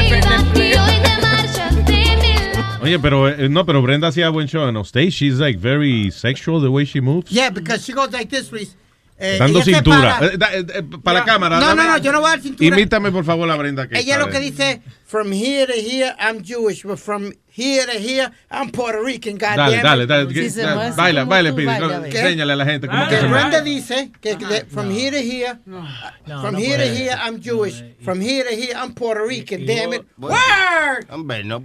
Oye, 2.87 2.99
pero 2.99 3.29
eh, 3.29 3.49
no, 3.49 3.65
pero 3.67 3.83
Brenda 3.83 4.09
hacía 4.09 4.29
buen 4.31 4.47
show 4.49 4.63
on 4.63 4.77
stage. 4.85 5.13
She's 5.13 5.39
like 5.39 5.59
very 5.59 6.11
sexual 6.11 6.61
the 6.61 6.69
way 6.69 6.85
she 6.87 7.01
moves. 7.01 7.31
Yeah, 7.31 7.51
because 7.51 7.85
she 7.85 7.93
goes 7.93 8.13
like 8.13 8.29
this, 8.31 8.51
Luis. 8.53 8.77
Eh, 9.19 9.39
Dando 9.39 9.63
cintura. 9.63 10.19
para- 10.19 10.27
Eh, 10.27 10.37
da- 10.37 10.55
eh, 10.55 10.65
eh, 10.75 10.83
para 11.03 11.21
la 11.21 11.25
cámara. 11.25 11.59
No, 11.59 11.69
dame- 11.69 11.85
no, 11.85 11.93
no, 11.93 11.97
yo 11.99 12.13
no 12.13 12.21
voy 12.21 12.29
a 12.29 12.31
dar 12.33 12.41
cintura. 12.43 12.69
Imítame, 12.77 13.11
por 13.11 13.25
favor, 13.25 13.51
a 13.51 13.57
Brenda. 13.57 13.89
Que 13.89 13.99
Ella 13.99 14.19
lo 14.19 14.29
que 14.29 14.39
dice, 14.41 14.83
from 15.07 15.33
here 15.33 15.67
to 15.67 15.73
here, 15.73 16.15
I'm 16.21 16.43
Jewish, 16.43 16.83
but 16.85 16.99
from 16.99 17.33
here 17.51 17.87
to 17.87 17.99
here, 17.99 18.31
I'm 18.51 18.71
Puerto 18.71 19.03
Rican, 19.03 19.39
Dale, 19.39 19.57
goddamn 19.57 19.83
dale, 19.83 20.03
it. 20.03 20.07
dale. 20.09 20.27
que- 20.35 20.51
da- 20.51 20.93
baila, 20.95 21.25
baila, 21.25 21.55
Pidi. 21.57 21.67
Enséñale 22.15 22.53
a 22.53 22.57
la 22.57 22.67
gente 22.67 22.89
cómo 22.89 23.09
que 23.09 23.17
Brenda 23.27 23.63
dice 23.63 24.11
que 24.21 24.37
de- 24.37 24.67
from 24.67 24.91
here 24.91 25.11
to 25.13 25.17
here, 25.17 25.61
No, 25.65 25.83
from 26.43 26.53
no 26.53 26.59
here 26.59 26.77
to 26.77 26.85
here, 26.95 27.17
I'm 27.19 27.41
Jewish. 27.41 27.83
From 28.05 28.21
here 28.21 28.45
to 28.45 28.55
here, 28.55 28.75
I'm 28.77 28.93
Puerto 28.93 29.25
Rican, 29.27 29.65
damn 29.65 29.95
it. 29.95 30.05
Bueno. 30.19 30.37
Word! 30.37 31.07
Hombre, 31.09 31.43
no. 31.43 31.63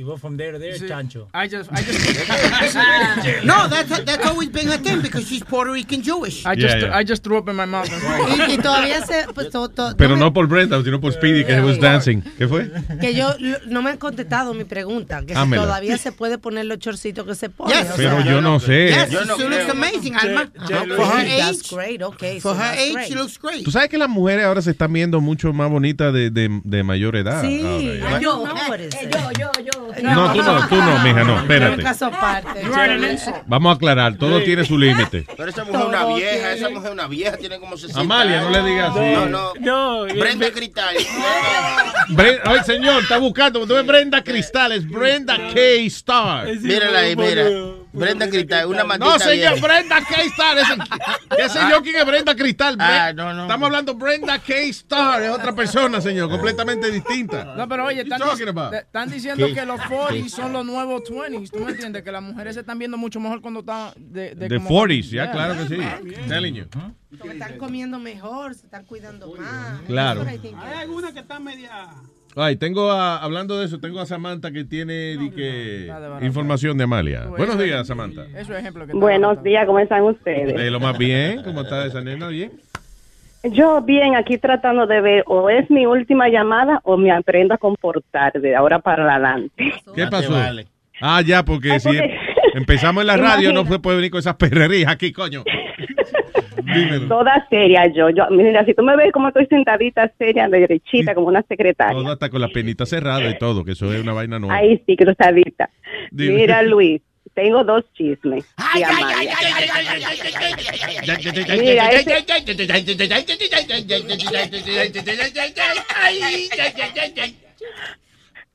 You 0.00 0.06
go 0.06 0.16
from 0.16 0.38
there 0.38 0.50
to 0.50 0.58
there, 0.58 0.72
chancho. 0.78 1.26
I 1.34 1.46
just, 1.46 1.70
I 1.70 1.82
just. 1.82 2.00
No, 3.44 3.68
that's, 3.68 3.90
that's 4.04 4.24
always 4.26 4.48
been 4.48 4.66
her 4.68 4.78
thing 4.78 5.02
because 5.02 5.28
she's 5.28 5.42
Puerto 5.44 5.70
Rican 5.70 6.00
Jewish. 6.00 6.46
I 6.46 6.54
just, 6.54 6.74
Yeah, 6.78 6.86
yeah. 6.86 6.96
I 6.96 7.04
just 7.04 7.22
threw 7.22 7.36
up 7.36 7.50
in 7.50 7.56
my 7.56 7.66
mouth. 7.66 7.86
Y, 7.90 8.54
y 8.54 8.56
todavía 8.56 9.04
se. 9.04 9.26
Pues, 9.34 9.50
to- 9.50 9.68
to- 9.68 9.94
Pero 9.98 10.14
me- 10.14 10.20
no 10.20 10.32
por 10.32 10.46
Brenda, 10.46 10.82
sino 10.82 11.02
por 11.02 11.12
Speedy, 11.12 11.44
que 11.44 11.60
was 11.60 11.78
dancing. 11.78 12.22
¿Qué 12.38 12.48
fue? 12.48 12.70
Que 12.98 13.12
yo 13.14 13.34
no 13.66 13.82
me 13.82 13.90
han 13.90 13.98
contestado 13.98 14.54
mi 14.54 14.64
pregunta. 14.64 15.20
Que 15.26 15.34
si 15.34 15.50
todavía 15.50 15.98
se 15.98 16.12
puede 16.12 16.38
poner 16.38 16.64
los 16.64 16.78
chorcitos 16.78 17.26
que 17.26 17.34
se 17.34 17.50
ponen. 17.50 17.76
Yes. 17.76 17.92
Pero 17.94 18.22
sea. 18.22 18.24
yo 18.32 18.40
no 18.40 18.58
sé. 18.58 18.88
Yes, 18.88 19.10
Yo 19.10 19.26
no 19.26 19.36
she 19.36 19.44
looks 19.50 19.68
amazing, 19.68 20.14
Alma. 20.14 20.50
Ajá, 20.58 20.84
For 20.96 21.06
her 21.06 21.26
That's 21.26 21.60
age, 21.60 21.70
great, 21.74 22.02
okay. 22.02 22.40
for 22.40 22.54
so 22.54 22.58
her 22.58 22.70
that's 22.70 22.80
age, 22.80 22.92
great. 22.94 23.08
she 23.08 23.14
looks 23.16 23.36
great. 23.38 23.64
Tú 23.64 23.70
sabes 23.70 23.90
que 23.90 23.98
las 23.98 24.08
mujeres 24.08 24.46
ahora 24.46 24.62
se 24.62 24.70
están 24.70 24.94
viendo 24.94 25.20
mucho 25.20 25.52
más 25.52 25.70
bonitas 25.70 26.14
de, 26.14 26.30
de, 26.30 26.48
de 26.64 26.82
mayor 26.82 27.16
edad. 27.16 27.42
Sí, 27.42 27.60
ahora 27.62 28.82
is 28.82 28.94
it. 28.94 29.10
Yo, 29.12 29.30
yo, 29.38 29.50
yo. 29.62 29.89
No, 30.02 30.32
tú 30.32 30.42
no, 30.42 30.68
tú 30.68 30.76
no, 30.76 30.98
mija, 31.00 31.24
no, 31.24 31.40
espérate. 31.40 31.82
Caso 31.82 32.06
aparte. 32.06 32.64
Vamos 33.46 33.72
a 33.72 33.76
aclarar, 33.76 34.16
todo 34.16 34.42
tiene 34.42 34.64
su 34.64 34.78
límite. 34.78 35.26
Pero 35.36 35.50
esa 35.50 35.64
mujer 35.64 35.80
es 35.80 35.86
una 35.86 36.04
vieja, 36.06 36.52
esa 36.52 36.68
mujer 36.70 36.86
es 36.86 36.92
una 36.92 37.06
vieja, 37.06 37.36
tiene 37.36 37.58
como 37.58 37.76
60 37.76 38.00
Amalia, 38.00 38.42
no 38.42 38.50
le 38.50 38.62
digas 38.62 38.90
así. 38.90 39.00
No, 39.00 39.26
no. 39.26 39.52
No, 39.60 40.02
Brenda 40.04 40.50
Cristal. 40.50 40.96
Ay, 42.44 42.58
señor, 42.64 43.02
está 43.02 43.18
buscando. 43.18 43.66
No 43.66 43.78
es 43.78 43.86
Brenda 43.86 44.22
Cristal, 44.22 44.72
es 44.72 44.88
Brenda 44.88 45.36
K. 45.36 45.60
Star. 45.86 46.46
Mírala 46.60 47.00
ahí, 47.00 47.16
mira. 47.16 47.44
Brenda 47.92 48.28
Cristal, 48.28 48.66
una 48.66 48.84
maldita 48.84 49.12
No, 49.12 49.18
señor, 49.18 49.52
vieja. 49.54 49.66
Brenda 49.66 50.00
K. 50.00 50.22
Star. 50.22 50.58
Ese- 50.58 50.76
¿Qué 51.36 51.48
sé 51.48 51.58
yo 51.70 51.82
quién 51.82 51.96
es 51.96 52.06
Brenda 52.06 52.34
Cristal? 52.36 52.76
Ah, 52.78 53.12
no, 53.14 53.32
no. 53.32 53.42
Estamos 53.42 53.66
hablando 53.66 53.94
Brenda 53.94 54.38
K. 54.38 54.54
Star, 54.70 55.22
es 55.22 55.30
otra 55.30 55.52
persona, 55.54 56.00
señor, 56.00 56.30
completamente 56.30 56.90
distinta. 56.90 57.54
No, 57.56 57.68
pero 57.68 57.84
oye, 57.86 58.02
están, 58.02 59.10
diciendo 59.10 59.46
¿Qué? 59.46 59.54
que 59.54 59.64
los 59.66 59.80
40s 59.80 60.28
son 60.30 60.52
los 60.52 60.64
nuevos 60.64 61.02
20s. 61.10 61.50
¿Tú 61.50 61.58
me 61.58 61.72
entiendes? 61.72 62.02
Que 62.02 62.12
las 62.12 62.22
mujeres 62.22 62.54
se 62.54 62.60
están 62.60 62.78
viendo 62.78 62.96
mucho 62.96 63.18
mejor 63.20 63.40
cuando 63.40 63.60
están 63.60 63.92
de, 63.96 64.34
de, 64.34 64.48
De 64.48 64.56
como- 64.56 64.68
40s, 64.70 65.10
ya, 65.10 65.24
Yeah. 65.24 65.32
claro 65.32 65.54
que 65.56 65.68
sí. 65.76 65.80
Telling 66.28 66.54
you. 66.54 66.64
Porque 67.18 67.32
están 67.32 67.58
comiendo 67.58 67.98
mejor, 67.98 68.54
se 68.54 68.66
están 68.66 68.84
cuidando 68.84 69.34
más. 69.34 69.80
Claro. 69.86 70.24
Hay 70.28 70.74
algunas 70.78 71.12
que 71.12 71.20
están 71.20 71.42
media. 71.42 71.88
Ay, 72.36 72.56
tengo 72.56 72.90
a, 72.92 73.16
hablando 73.18 73.58
de 73.58 73.66
eso, 73.66 73.80
tengo 73.80 74.00
a 74.00 74.06
Samantha 74.06 74.52
que 74.52 74.64
tiene 74.64 75.16
di 75.16 75.30
que, 75.30 75.92
información 76.22 76.78
de 76.78 76.84
Amalia. 76.84 77.24
Buenos 77.26 77.58
días, 77.58 77.86
Samantha. 77.86 78.24
Eso 78.36 78.52
es 78.54 78.60
ejemplo 78.60 78.86
que 78.86 78.92
Buenos 78.92 79.42
días, 79.42 79.66
¿cómo 79.66 79.80
están 79.80 80.02
ustedes? 80.04 80.54
De 80.54 80.70
lo 80.70 80.78
más 80.78 80.96
bien, 80.96 81.42
¿cómo 81.42 81.62
está 81.62 81.84
esa 81.86 82.00
nena? 82.00 82.28
Bien. 82.28 82.52
Yo 83.42 83.80
bien, 83.82 84.14
aquí 84.16 84.36
tratando 84.38 84.86
de 84.86 85.00
ver 85.00 85.24
o 85.26 85.48
es 85.48 85.68
mi 85.70 85.86
última 85.86 86.28
llamada 86.28 86.80
o 86.84 86.96
me 86.98 87.10
aprendo 87.10 87.54
a 87.54 87.58
comportar 87.58 88.32
de 88.34 88.54
ahora 88.54 88.78
para 88.80 89.10
adelante. 89.10 89.50
¿Qué 89.94 90.04
te 90.04 90.06
pasó? 90.08 90.32
vale. 90.32 90.66
Ah, 91.00 91.22
ya, 91.22 91.42
porque 91.44 91.72
Ay, 91.72 91.80
si 91.80 91.88
porque- 91.88 92.04
em- 92.04 92.10
empezamos 92.54 93.00
en 93.02 93.06
la 93.06 93.16
radio 93.16 93.52
no 93.54 93.64
se 93.64 93.78
puede 93.78 93.96
venir 93.96 94.10
con 94.10 94.18
esas 94.20 94.36
perrerías 94.36 94.92
aquí, 94.92 95.10
coño. 95.12 95.42
Dímelo. 96.64 97.08
Toda 97.08 97.46
seria 97.48 97.86
yo. 97.92 98.10
yo. 98.10 98.24
Mira, 98.30 98.64
si 98.64 98.74
tú 98.74 98.82
me 98.82 98.96
ves 98.96 99.12
como 99.12 99.28
estoy 99.28 99.46
sentadita, 99.46 100.12
seria, 100.18 100.48
derechita, 100.48 101.14
como 101.14 101.28
una 101.28 101.42
secretaria. 101.42 101.96
Todo 101.96 102.12
hasta 102.12 102.28
con 102.28 102.40
la 102.40 102.48
penita 102.48 102.86
cerrada 102.86 103.28
y 103.28 103.38
todo, 103.38 103.64
que 103.64 103.72
eso 103.72 103.92
es 103.92 104.02
una 104.02 104.12
vaina 104.12 104.38
nueva. 104.38 104.56
Ahí 104.56 104.82
sí, 104.86 104.96
cruzadita. 104.96 105.70
Dime. 106.10 106.34
Mira, 106.34 106.62
Luis, 106.62 107.02
tengo 107.34 107.64
dos 107.64 107.84
chismes. 107.94 108.44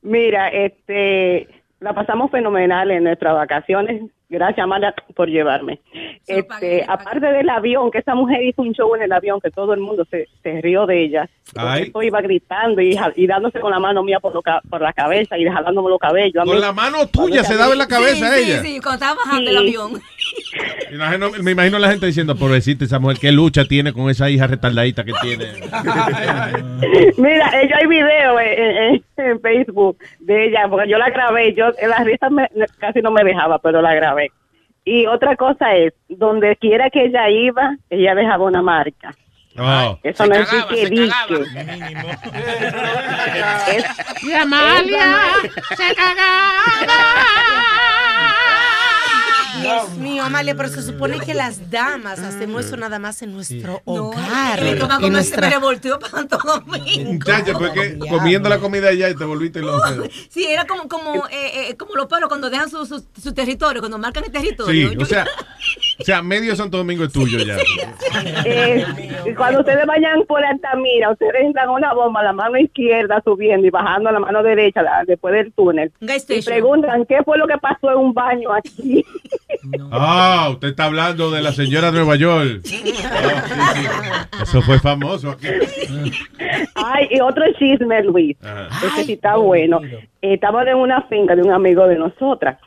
Mira, 0.02 0.50
este, 0.50 1.48
la 1.80 1.94
pasamos 1.94 2.32
fenomenal 2.32 2.92
en 2.92 3.04
nuestras 3.06 3.34
vacaciones. 3.34 4.04
Gracias, 4.28 4.64
Amalia, 4.64 4.94
por 5.16 5.30
llevarme. 5.30 5.80
Este, 6.26 6.84
aparte 6.88 7.28
del 7.28 7.48
avión, 7.48 7.92
que 7.92 8.00
esa 8.00 8.16
mujer 8.16 8.42
hizo 8.44 8.64
un 8.64 8.74
show 8.74 8.96
en 8.96 9.04
el 9.04 9.12
avión 9.12 9.40
que 9.40 9.52
todo 9.52 9.74
el 9.76 9.80
mundo 9.80 10.04
se, 10.10 10.28
se 10.42 10.62
rió 10.62 10.88
de 10.88 11.04
ella. 11.04 11.30
Esto 11.86 12.02
iba 12.02 12.22
gritando 12.22 12.82
y, 12.82 12.98
dándose 13.28 13.60
con 13.60 13.70
la 13.72 13.80
mano 13.80 14.02
mía 14.04 14.20
por, 14.20 14.34
lo 14.34 14.42
por 14.70 14.82
la 14.82 14.94
cabeza 14.94 15.38
y 15.38 15.46
jalándome 15.46 15.90
los 15.90 16.00
cabellos. 16.00 16.44
Con 16.44 16.56
mí- 16.56 16.60
la 16.62 16.72
mano 16.74 17.08
tuya 17.08 17.44
se 17.44 17.56
daba 17.56 17.74
en 17.74 17.78
la 17.80 17.88
cabeza 17.88 18.36
ella. 18.38 18.62
Sí, 18.62 18.68
sí, 18.76 18.80
cuando 18.82 18.96
estaba 19.06 19.16
bajando 19.24 19.52
el 19.52 19.58
avión. 19.58 20.02
Me 20.90 20.96
imagino, 20.96 21.30
me 21.44 21.52
imagino 21.52 21.78
la 21.80 21.90
gente 21.92 22.06
diciendo, 22.08 22.36
pobrecita 22.36 22.84
esa 22.86 22.98
mujer, 23.00 23.18
qué 23.20 23.32
lucha 23.32 23.66
tiene 23.66 23.94
con 23.94 24.10
esa 24.10 24.30
hija 24.30 24.48
retardadita 24.48 25.04
que 25.04 25.14
tiene. 25.22 25.46
Mira, 27.18 27.62
eh, 27.62 27.68
yo 27.70 27.76
hay 27.78 27.88
video 27.88 28.40
en, 28.40 28.78
en- 28.78 29.04
en 29.18 29.40
Facebook 29.42 29.98
de 30.20 30.48
ella, 30.48 30.68
porque 30.70 30.90
yo 30.90 30.98
la 30.98 31.10
grabé, 31.10 31.54
yo 31.54 31.66
en 31.78 31.90
las 31.90 32.04
risas 32.06 32.32
me- 32.32 32.50
casi 32.80 33.02
no 33.02 33.12
me 33.12 33.24
dejaba, 33.24 33.60
pero 33.60 33.82
la 33.82 33.94
grabé. 33.94 34.25
Y 34.86 35.08
otra 35.08 35.36
cosa 35.36 35.76
es, 35.76 35.94
donde 36.08 36.56
quiera 36.58 36.92
que 36.92 37.06
ella 37.06 37.28
iba, 37.30 37.76
ella 37.90 38.14
dejaba 38.14 38.46
una 38.46 38.62
marca. 38.62 39.14
Oh. 39.58 39.98
Eso 40.04 40.28
no 40.28 40.36
es 40.36 40.48
que 40.70 40.86
dique. 40.88 41.10
Y 44.22 44.32
Amalia 44.34 45.18
se 45.76 45.96
Dios 49.66 49.90
mío, 49.98 50.24
Amalia, 50.24 50.56
pero 50.56 50.70
se 50.70 50.82
supone 50.82 51.20
que 51.20 51.34
las 51.34 51.70
damas 51.70 52.20
hacemos 52.20 52.66
eso 52.66 52.78
nada 52.78 53.00
más 53.00 53.22
en 53.22 53.34
nuestro 53.34 53.82
hogar. 53.86 54.60
El 54.60 54.68
estómago 54.76 55.06
en 55.08 55.14
me, 55.14 55.24
se 55.24 55.32
me 55.32 55.38
nuestra... 55.38 55.50
revolteó 55.50 56.00
para 56.00 56.12
Santo 56.12 56.38
Domingo. 56.44 57.14
Muchacha, 57.14 57.54
porque 57.54 57.98
comiendo 58.10 58.50
la 58.50 58.60
comida 58.60 58.90
allá 58.90 59.10
y 59.10 59.16
te 59.16 59.24
volviste 59.26 59.60
loco. 59.62 59.84
Sí, 60.30 60.46
era 60.46 60.66
como, 60.66 60.88
como, 60.88 61.28
eh, 61.28 61.70
eh, 61.70 61.78
como 61.78 61.96
los 61.96 62.08
perros 62.08 62.28
cuando 62.30 62.50
dejan 62.50 62.70
su, 62.70 62.86
su, 62.86 63.04
su 63.22 63.34
territorio, 63.34 63.82
cuando 63.82 63.98
marcan 63.98 64.24
el 64.26 64.32
territorio. 64.32 64.90
Sí, 64.90 64.96
Yo- 64.96 65.02
o 65.02 65.06
sea, 65.06 65.26
o 66.00 66.04
sea, 66.04 66.22
medio 66.22 66.56
Santo 66.56 66.78
Domingo 66.78 67.04
es 67.06 67.14
tuyo 67.14 67.40
ya. 67.40 67.58
Eh, 68.46 68.86
y 69.26 69.34
cuando 69.34 69.60
ustedes 69.62 69.86
vayan 69.86 70.24
por 70.28 70.44
Altamira, 70.44 71.12
ustedes 71.12 71.36
entran 71.42 71.68
a 71.70 71.72
una 71.72 71.94
bomba, 71.94 72.22
la 72.24 72.34
mano 72.34 72.58
izquierda 72.58 73.22
subiendo 73.24 73.66
y 73.68 73.70
bajando 73.70 74.10
a 74.10 74.12
la 74.12 74.20
mano 74.20 74.44
derecha 74.44 74.82
la- 74.82 75.04
después 75.06 75.34
del 75.34 75.52
túnel. 75.54 75.92
Y 76.02 76.42
preguntan, 76.42 77.06
¿qué 77.06 77.24
fue 77.24 77.38
lo 77.38 77.48
que 77.48 77.58
pasó 77.58 77.92
en 77.92 77.98
un 77.98 78.14
baño 78.14 78.52
aquí? 78.54 79.06
Ah, 79.92 80.50
usted 80.52 80.70
está 80.70 80.86
hablando 80.86 81.32
de 81.32 81.42
la 81.42 81.52
señora 81.54 81.92
de 81.92 81.98
Nueva 81.98 82.16
York. 82.16 82.62
Oh, 82.64 82.68
sí, 82.68 82.84
sí. 82.86 83.04
Eso 84.44 84.62
fue 84.62 84.80
famoso 84.80 85.32
aquí. 85.32 85.48
Ay, 86.76 87.08
y 87.12 87.20
otro 87.20 87.44
chisme, 87.58 88.04
Luis. 88.04 88.38
Ajá. 88.44 88.68
Este 88.88 89.04
sí 89.06 89.14
está 89.14 89.38
bueno. 89.38 89.80
Eh, 89.84 90.34
Estamos 90.36 90.66
en 90.68 90.76
una 90.76 91.02
finca 91.04 91.36
de 91.36 91.42
un 91.42 91.52
amigo 91.52 91.88
de 91.88 91.98
nosotras. 91.98 92.58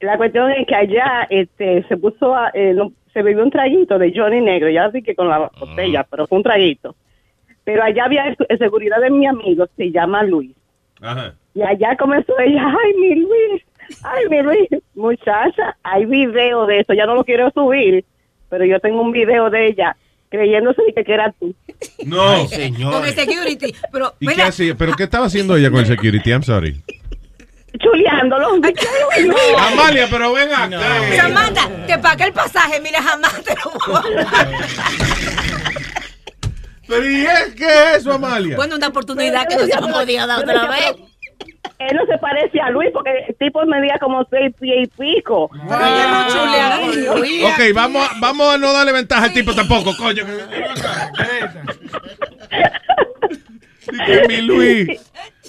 La 0.00 0.16
cuestión 0.16 0.50
es 0.52 0.66
que 0.66 0.74
allá 0.74 1.26
este, 1.30 1.84
se 1.88 1.96
puso, 1.96 2.34
a- 2.34 2.50
eh, 2.54 2.72
no- 2.74 2.92
se 3.12 3.22
bebió 3.22 3.42
un 3.42 3.50
traguito 3.50 3.98
de 3.98 4.12
Johnny 4.14 4.40
Negro, 4.40 4.70
ya 4.70 4.84
así 4.86 5.02
que 5.02 5.14
con 5.14 5.28
la 5.28 5.50
botella, 5.58 6.04
pero 6.08 6.26
fue 6.26 6.38
un 6.38 6.44
traguito. 6.44 6.94
Pero 7.64 7.82
allá 7.82 8.04
había 8.04 8.26
el- 8.28 8.36
el 8.48 8.58
seguridad 8.58 9.00
de 9.00 9.10
mi 9.10 9.26
amigo, 9.26 9.66
se 9.76 9.90
llama 9.90 10.22
Luis. 10.22 10.52
Ajá. 11.00 11.34
Y 11.54 11.62
allá 11.62 11.96
comenzó 11.96 12.38
ella, 12.38 12.64
ay, 12.66 12.94
mi 13.00 13.14
Luis, 13.16 13.62
ay, 14.04 14.24
mi 14.30 14.42
Luis, 14.42 14.68
muchacha, 14.94 15.76
hay 15.82 16.04
video 16.06 16.66
de 16.66 16.80
eso, 16.80 16.92
ya 16.94 17.06
no 17.06 17.14
lo 17.16 17.24
quiero 17.24 17.50
subir, 17.50 18.04
pero 18.48 18.64
yo 18.64 18.78
tengo 18.80 19.00
un 19.02 19.10
video 19.12 19.50
de 19.50 19.66
ella 19.68 19.96
creyéndose 20.30 20.82
que 20.94 21.12
era 21.12 21.32
tú. 21.40 21.54
No. 22.04 22.18
Con 22.90 23.04
el 23.04 23.14
security. 23.14 23.74
Pero, 23.92 24.12
¿Y 24.20 24.26
qué 24.26 24.34
mira, 24.34 24.46
hacía? 24.48 24.74
¿Pero 24.76 24.92
qué 24.94 25.04
estaba 25.04 25.26
haciendo 25.26 25.56
ella 25.56 25.70
con 25.70 25.80
el 25.80 25.86
security? 25.86 26.30
I'm 26.30 26.42
sorry. 26.42 26.76
Chuleándolo. 27.78 28.60
Amalia, 29.58 30.08
pero 30.10 30.32
ven 30.32 30.52
acá. 30.52 30.80
Samantha, 31.16 31.68
te 31.86 31.98
pagué 31.98 32.24
el 32.24 32.32
pasaje, 32.32 32.80
mira, 32.80 33.02
jamás 33.02 33.42
te 33.42 33.54
lo 33.54 33.70
voy 33.86 34.14
a 34.16 34.24
dar. 34.24 34.48
Pero 36.88 37.10
¿y 37.10 37.26
es 37.26 37.54
qué 37.54 37.66
es 37.66 37.98
eso, 37.98 38.14
Amalia? 38.14 38.56
Bueno, 38.56 38.76
una 38.76 38.88
oportunidad 38.88 39.46
que 39.46 39.56
no 39.56 39.66
se 39.66 39.92
podía 39.92 40.26
dar 40.26 40.40
otra 40.40 40.68
vez. 40.68 40.94
Él 41.78 41.96
no 41.96 42.06
se 42.06 42.18
parece 42.18 42.60
a 42.60 42.70
Luis 42.70 42.90
porque 42.92 43.10
el 43.28 43.36
tipo 43.36 43.64
medía 43.66 43.98
como 44.00 44.26
seis 44.30 44.52
pies 44.58 44.84
y 44.84 44.86
pico. 44.86 45.44
Ok, 45.44 45.52
vamos 47.72 48.08
a, 48.08 48.14
vamos 48.18 48.54
a 48.54 48.58
no 48.58 48.72
darle 48.72 48.92
ventaja 48.92 49.24
al 49.24 49.32
tipo 49.32 49.54
tampoco, 49.54 49.96
coño. 49.96 50.24
Dice 53.92 54.28
mi 54.28 54.40
Luis. 54.42 55.00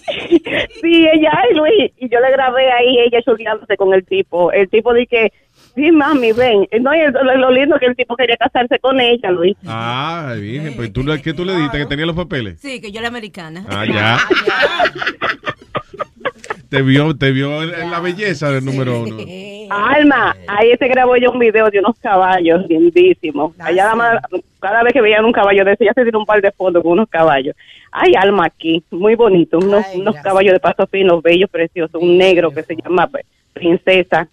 Sí, 0.81 1.07
ella, 1.13 1.31
ay 1.33 1.55
Luis, 1.55 1.91
y 1.97 2.09
yo 2.09 2.19
le 2.19 2.31
grabé 2.31 2.71
ahí 2.71 2.99
ella 2.99 3.21
chuleándose 3.21 3.75
con 3.77 3.93
el 3.93 4.05
tipo. 4.05 4.51
El 4.51 4.69
tipo 4.69 4.93
dije, 4.93 5.31
sí, 5.75 5.91
mami, 5.91 6.31
ven. 6.31 6.67
No, 6.81 6.93
y 6.95 6.99
lo, 7.11 7.23
lo 7.37 7.51
lindo 7.51 7.77
que 7.79 7.87
el 7.87 7.95
tipo 7.95 8.15
quería 8.15 8.37
casarse 8.37 8.79
con 8.79 8.99
ella, 8.99 9.29
Luis. 9.31 9.55
Ah, 9.65 10.33
virgen, 10.39 10.75
pues 10.75 10.91
tú, 10.93 11.03
le- 11.03 11.21
¿qué 11.21 11.33
tú 11.33 11.43
le 11.45 11.55
dijiste? 11.55 11.79
¿Que 11.79 11.85
tenía 11.85 12.05
los 12.05 12.15
papeles? 12.15 12.59
Sí, 12.59 12.79
que 12.81 12.91
yo 12.91 12.99
era 12.99 13.09
americana. 13.09 13.65
Ah, 13.69 13.85
ya. 13.85 14.17
Te 16.69 16.83
vio, 16.83 17.15
te 17.15 17.31
vio 17.31 17.63
en, 17.63 17.89
la 17.89 17.99
belleza 17.99 18.51
del 18.51 18.63
número 18.63 19.01
uno. 19.01 19.17
Alma, 19.71 20.35
ahí 20.47 20.71
se 20.77 20.87
grabó 20.87 21.15
yo 21.17 21.31
un 21.31 21.39
video 21.39 21.69
de 21.69 21.79
unos 21.79 21.97
caballos 21.99 22.67
lindísimos. 22.69 23.53
Allá 23.59 23.85
la 23.87 23.95
ma- 23.95 24.21
cada 24.59 24.83
vez 24.83 24.93
que 24.93 25.01
veían 25.01 25.25
un 25.25 25.31
caballo 25.31 25.65
de 25.65 25.73
ese, 25.73 25.85
ya 25.85 25.93
se 25.93 26.05
tiró 26.05 26.19
un 26.19 26.25
par 26.25 26.41
de 26.41 26.51
fotos 26.51 26.83
con 26.83 26.91
unos 26.93 27.09
caballos. 27.09 27.55
Hay 27.91 28.13
Alma 28.15 28.45
aquí, 28.45 28.83
muy 28.91 29.15
bonito, 29.15 29.57
unos, 29.57 29.83
unos 29.95 30.15
caballos 30.17 30.53
de 30.53 30.59
paso 30.59 30.85
fino, 30.85 31.21
bellos, 31.21 31.49
preciosos, 31.49 31.99
un 32.01 32.17
negro 32.17 32.51
que 32.51 32.61
se 32.61 32.75
llama 32.75 33.07
pues, 33.07 33.25
Princesa, 33.53 34.27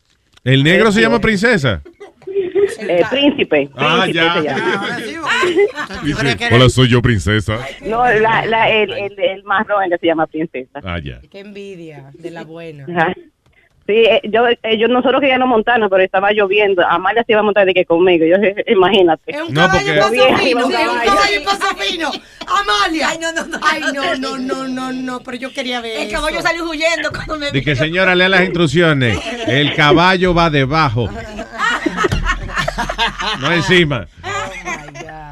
El 0.45 0.63
negro 0.63 0.93
se 0.93 1.01
llama 1.01 1.21
princesa. 1.21 1.83
Eh, 2.81 3.03
Príncipe, 3.11 3.69
Ah, 3.77 4.01
Príncipe 4.03 4.13
ya. 4.15 4.35
se 4.35 4.43
llama. 4.43 4.97
Dice, 6.05 6.37
hola, 6.55 6.69
soy 6.69 6.89
yo 6.89 7.03
princesa. 7.03 7.59
No, 7.83 8.05
la, 8.09 8.45
la, 8.47 8.71
el, 8.71 8.91
el, 8.93 9.19
el 9.19 9.43
marrón 9.45 9.89
que 9.91 9.99
se 9.99 10.07
llama 10.07 10.27
Princesa. 10.27 10.81
Ah, 10.85 10.99
ya. 11.03 11.21
Qué 11.31 11.41
envidia 11.41 12.11
de 12.15 12.31
la 12.31 12.45
buena. 12.45 12.85
Ajá. 12.95 13.13
Sí, 13.87 13.93
eh, 13.95 14.21
yo, 14.25 14.49
eh, 14.49 14.79
yo 14.79 14.89
nosotros 14.89 15.21
queríamos 15.21 15.47
montarnos, 15.49 15.89
pero 15.89 16.03
estaba 16.03 16.33
lloviendo. 16.33 16.85
Amalia 16.85 17.23
se 17.25 17.31
iba 17.33 17.41
a 17.41 17.45
montar 17.45 17.65
de 17.67 17.73
que 17.73 17.85
conmigo. 17.85 18.25
Yo, 18.27 18.35
imagínate. 18.67 19.23
Es 19.31 19.43
un 19.43 19.55
No, 19.55 19.61
caballo 19.61 19.87
porque- 20.03 20.19
paso 20.19 20.37
fino, 20.39 20.61
es 20.61 20.65
un 20.65 20.73
caballo. 20.73 21.45
paso 21.45 21.77
fino. 21.77 22.11
Amalia. 22.49 23.09
Ay, 23.11 23.19
no, 23.21 23.33
no, 23.33 23.47
no. 23.47 23.59
Ay, 23.63 23.81
no, 23.95 24.17
no, 24.17 24.39
no, 24.39 24.67
no, 24.69 24.93
no, 24.93 25.21
pero 25.21 25.37
yo 25.37 25.53
quería 25.53 25.81
ver 25.81 26.01
El 26.01 26.11
caballo 26.11 26.39
eso. 26.41 26.49
salió 26.49 26.69
huyendo 26.69 27.11
cuando 27.13 27.39
me 27.39 27.53
De 27.53 27.63
que 27.63 27.77
señora 27.77 28.17
lea 28.17 28.29
las 28.29 28.41
instrucciones. 28.43 29.21
El 29.47 29.73
caballo 29.77 30.35
va 30.35 30.51
debajo. 30.51 31.09
No 33.41 33.53
encima. 33.53 34.07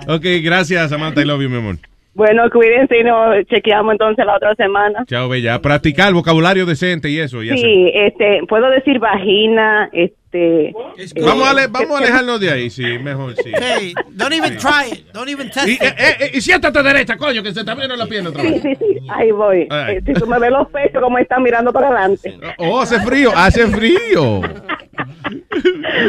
Ok, 0.07 0.25
gracias, 0.43 0.91
Samantha. 0.91 1.23
I 1.23 1.25
love 1.25 1.41
you, 1.43 1.49
mi 1.49 1.57
amor. 1.59 1.77
Bueno, 2.17 2.43
cuídense 2.53 3.01
y 3.01 3.03
nos 3.03 3.45
chequeamos 3.47 3.93
entonces 3.93 4.25
la 4.25 4.37
otra 4.37 4.55
semana. 4.55 5.05
Chao, 5.07 5.29
bella. 5.29 5.61
Practicar 5.61 6.13
vocabulario 6.13 6.65
decente 6.65 7.11
y 7.11 7.19
eso. 7.19 7.43
Ya 7.43 7.55
sé. 7.57 7.61
Sí, 7.63 7.91
este, 7.93 8.41
puedo 8.49 8.71
decir 8.71 9.01
vagina, 9.01 9.89
este. 9.93 10.69
eh, 10.69 10.75
Vamos, 11.21 11.49
a, 11.49 11.67
vamos 11.69 11.91
a 11.91 11.99
alejarnos 11.99 12.39
de 12.39 12.53
ahí, 12.53 12.71
sí, 12.71 12.85
mejor, 13.01 13.35
sí. 13.43 13.51
Hey, 13.61 13.95
don't 14.13 14.33
even 14.33 14.57
try 14.59 14.93
it. 14.93 15.07
Don't 15.13 15.29
even 15.29 15.51
test 15.51 15.67
Y, 15.67 15.73
it. 15.73 15.83
eh, 15.83 15.95
eh, 16.21 16.31
y 16.35 16.41
siéntate 16.41 16.85
derecha, 16.85 17.17
coño, 17.17 17.43
que 17.43 17.53
se 17.53 17.65
te 17.65 17.71
abriendo 17.73 17.97
la 17.97 18.07
pierna 18.07 18.29
otra 18.31 18.43
Sí, 18.43 18.49
vez. 18.51 18.63
sí, 18.63 18.75
sí, 18.79 18.99
ahí 19.13 19.33
voy. 19.33 19.67
Eh, 19.69 20.01
si 20.07 20.13
tú 20.13 20.27
me 20.29 20.39
ves 20.39 20.53
los 20.53 20.69
pechos 20.69 21.03
como 21.03 21.19
están 21.19 21.43
mirando 21.43 21.73
para 21.73 21.89
adelante. 21.89 22.33
Oh, 22.59 22.81
hace 22.81 23.01
frío, 23.01 23.33
hace 23.35 23.67
frío. 23.67 24.41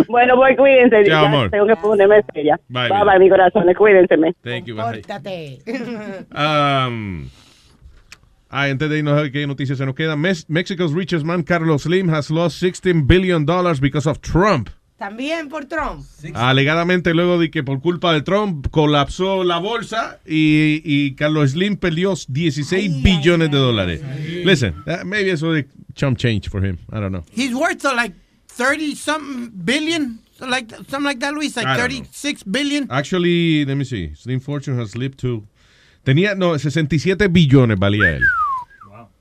Bueno, 0.07 0.35
pues 0.35 0.57
cuídense. 0.57 1.03
Chao, 1.05 1.21
ya 1.23 1.27
amor. 1.27 1.49
Tengo 1.49 1.67
que 1.67 1.75
ponerme 1.75 2.23
seria. 2.33 2.59
Bye, 2.69 2.89
bye, 2.89 3.03
bye, 3.03 3.19
mi 3.19 3.29
corazón. 3.29 3.65
Cuídense. 3.77 4.15
Thank 4.43 4.65
you, 4.65 4.75
bye. 4.75 5.01
Pórtate. 5.01 5.59
Um, 6.35 7.29
ah, 8.49 8.63
antes 8.63 8.89
de 8.89 8.97
irnos 8.97 9.29
qué 9.31 9.45
noticias 9.47 9.77
se 9.77 9.85
nos 9.85 9.95
quedan. 9.95 10.21
Mexico's 10.21 10.93
richest 10.93 11.25
man, 11.25 11.43
Carlos 11.43 11.83
Slim, 11.83 12.09
has 12.09 12.29
lost 12.29 12.59
16 12.59 13.07
billion 13.07 13.45
dollars 13.45 13.79
because 13.79 14.07
of 14.07 14.19
Trump. 14.19 14.69
También 14.97 15.49
por 15.49 15.65
Trump. 15.65 16.05
Alegadamente 16.35 17.13
luego 17.13 17.37
de 17.37 17.51
que 17.51 17.63
por 17.63 17.81
culpa 17.81 18.13
de 18.13 18.21
Trump 18.21 18.67
colapsó 18.71 19.43
la 19.43 19.57
bolsa 19.57 20.19
y, 20.25 20.81
y 20.85 21.15
Carlos 21.15 21.51
Slim 21.51 21.75
perdió 21.75 22.13
16 22.27 23.03
billones 23.03 23.51
de 23.51 23.57
dólares. 23.57 24.01
Listen, 24.45 24.73
uh, 24.87 25.03
maybe 25.05 25.31
eso 25.31 25.51
de 25.51 25.67
chump 25.95 26.17
change 26.17 26.49
for 26.49 26.65
him. 26.65 26.77
I 26.93 27.01
don't 27.01 27.11
know. 27.11 27.25
He's 27.35 27.53
worth 27.53 27.83
like 27.83 28.13
30 28.57 28.95
something 28.95 29.51
billion, 29.53 30.19
like 30.39 30.73
something 30.89 31.03
like 31.03 31.19
that, 31.19 31.33
Luis, 31.33 31.55
like 31.55 31.67
I 31.67 31.77
don't 31.77 31.89
know. 31.89 32.03
36 32.05 32.43
billion. 32.45 32.87
Actually, 32.89 33.65
let 33.65 33.75
me 33.75 33.85
see. 33.85 34.13
Slim 34.15 34.39
Fortune 34.39 34.79
has 34.79 34.91
slipped 34.91 35.19
to. 35.21 35.43
Tenía, 36.03 36.35
no, 36.35 36.57
67 36.57 37.27
billones 37.29 37.77
valía 37.79 38.15
él. 38.17 38.23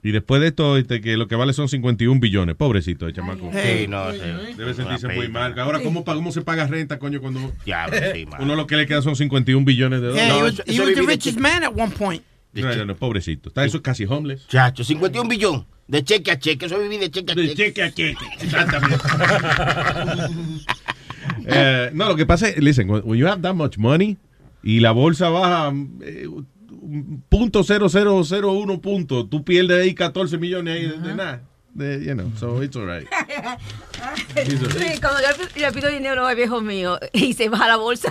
Y 0.03 0.13
después 0.13 0.39
de 0.43 0.49
esto, 0.49 0.77
este, 0.77 1.01
que 1.01 1.17
lo 1.17 1.27
que 1.29 1.35
vale 1.35 1.55
son 1.55 1.67
51 1.67 2.21
billones. 2.21 2.57
Pobrecito 2.57 3.07
de 3.07 3.15
chamaco. 3.15 3.49
Hey, 3.55 3.87
no, 3.89 4.13
sí. 4.13 4.19
Debe 4.55 4.75
sentirse 4.75 5.09
muy 5.09 5.29
mal. 5.29 5.59
Ahora, 5.59 5.81
¿cómo, 5.83 6.05
pa- 6.05 6.15
¿cómo 6.15 6.31
se 6.31 6.43
paga 6.43 6.67
renta, 6.67 6.99
coño, 6.99 7.23
cuando 7.23 7.51
Diablo, 7.65 7.97
sí, 8.13 8.27
man. 8.31 8.43
uno 8.43 8.55
lo 8.55 8.67
que 8.67 8.77
le 8.77 8.87
queda 8.87 9.01
son 9.01 9.17
51 9.17 9.65
billones 9.65 10.03
de 10.03 10.13
Yeah, 10.13 10.29
dólares? 10.35 10.37
he 10.39 10.43
was, 10.43 10.53
eso- 10.69 10.83
he 10.83 10.85
was 10.87 10.95
the 10.95 11.07
richest 11.07 11.39
man 11.39 11.65
at 11.65 11.73
one 11.75 11.91
point. 11.91 12.23
No, 12.53 12.77
no, 12.77 12.85
no, 12.85 12.95
pobrecito. 12.97 13.49
Está 13.49 13.65
eso 13.65 13.83
casi 13.83 14.05
homeless. 14.05 14.47
Chacho, 14.47 14.85
51 14.85 15.27
billón. 15.29 15.67
De 15.87 16.03
cheque 16.03 16.31
a 16.31 16.39
cheque. 16.39 16.67
Eso 16.67 16.79
viví 16.79 16.99
de 16.99 17.11
cheque 17.11 17.33
a 17.33 17.35
cheque. 17.35 17.55
cheque 17.55 17.83
a 17.83 17.91
cheque. 17.93 18.17
Exactamente. 18.41 18.97
Eh, 21.47 21.91
no, 21.93 22.09
lo 22.09 22.17
que 22.17 22.25
pasa 22.27 22.49
es, 22.49 22.59
listen, 22.59 22.89
when 22.89 23.19
you 23.19 23.27
have 23.27 23.43
that 23.43 23.55
much 23.55 23.77
money 23.79 24.17
y 24.63 24.81
la 24.81 24.93
bolsa 24.93 25.29
baja 25.29 25.73
eh, 26.03 26.27
punto 27.29 27.63
cero 27.65 27.89
cero 27.89 28.23
cero 28.25 28.53
uno 28.53 28.81
punto, 28.81 29.27
tú 29.27 29.45
pierdes 29.45 29.83
ahí 29.83 29.95
14 29.95 30.39
millones 30.39 30.75
ahí 30.75 30.89
de, 30.89 30.99
de 30.99 31.15
nada. 31.15 31.43
De, 31.75 32.05
you 32.05 32.15
know, 32.15 32.31
so 32.39 32.63
it's 32.63 32.77
alright. 32.77 33.07
Sí, 34.37 35.01
cuando 35.01 35.21
yo 35.21 35.29
le 35.57 35.73
pido 35.73 35.89
dinero 35.89 36.27
al 36.27 36.37
viejo 36.37 36.61
mío 36.61 36.99
y 37.13 37.33
se 37.33 37.49
baja 37.49 37.69
la 37.69 37.77
bolsa. 37.77 38.11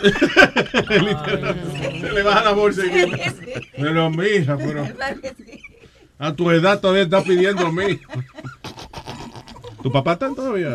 Se 0.00 2.12
le 2.12 2.22
baja 2.22 2.44
la 2.44 2.52
bolsa 2.52 2.82
y 2.86 2.90
Pero 3.76 4.10
mija, 4.10 4.56
pero 4.56 4.88
a 6.18 6.32
tu 6.32 6.50
edad 6.50 6.80
todavía 6.80 7.02
estás 7.02 7.24
pidiendo 7.24 7.66
a 7.66 7.72
mí. 7.72 8.00
¿Tu 9.82 9.92
papá 9.92 10.12
está 10.14 10.34
todavía? 10.34 10.70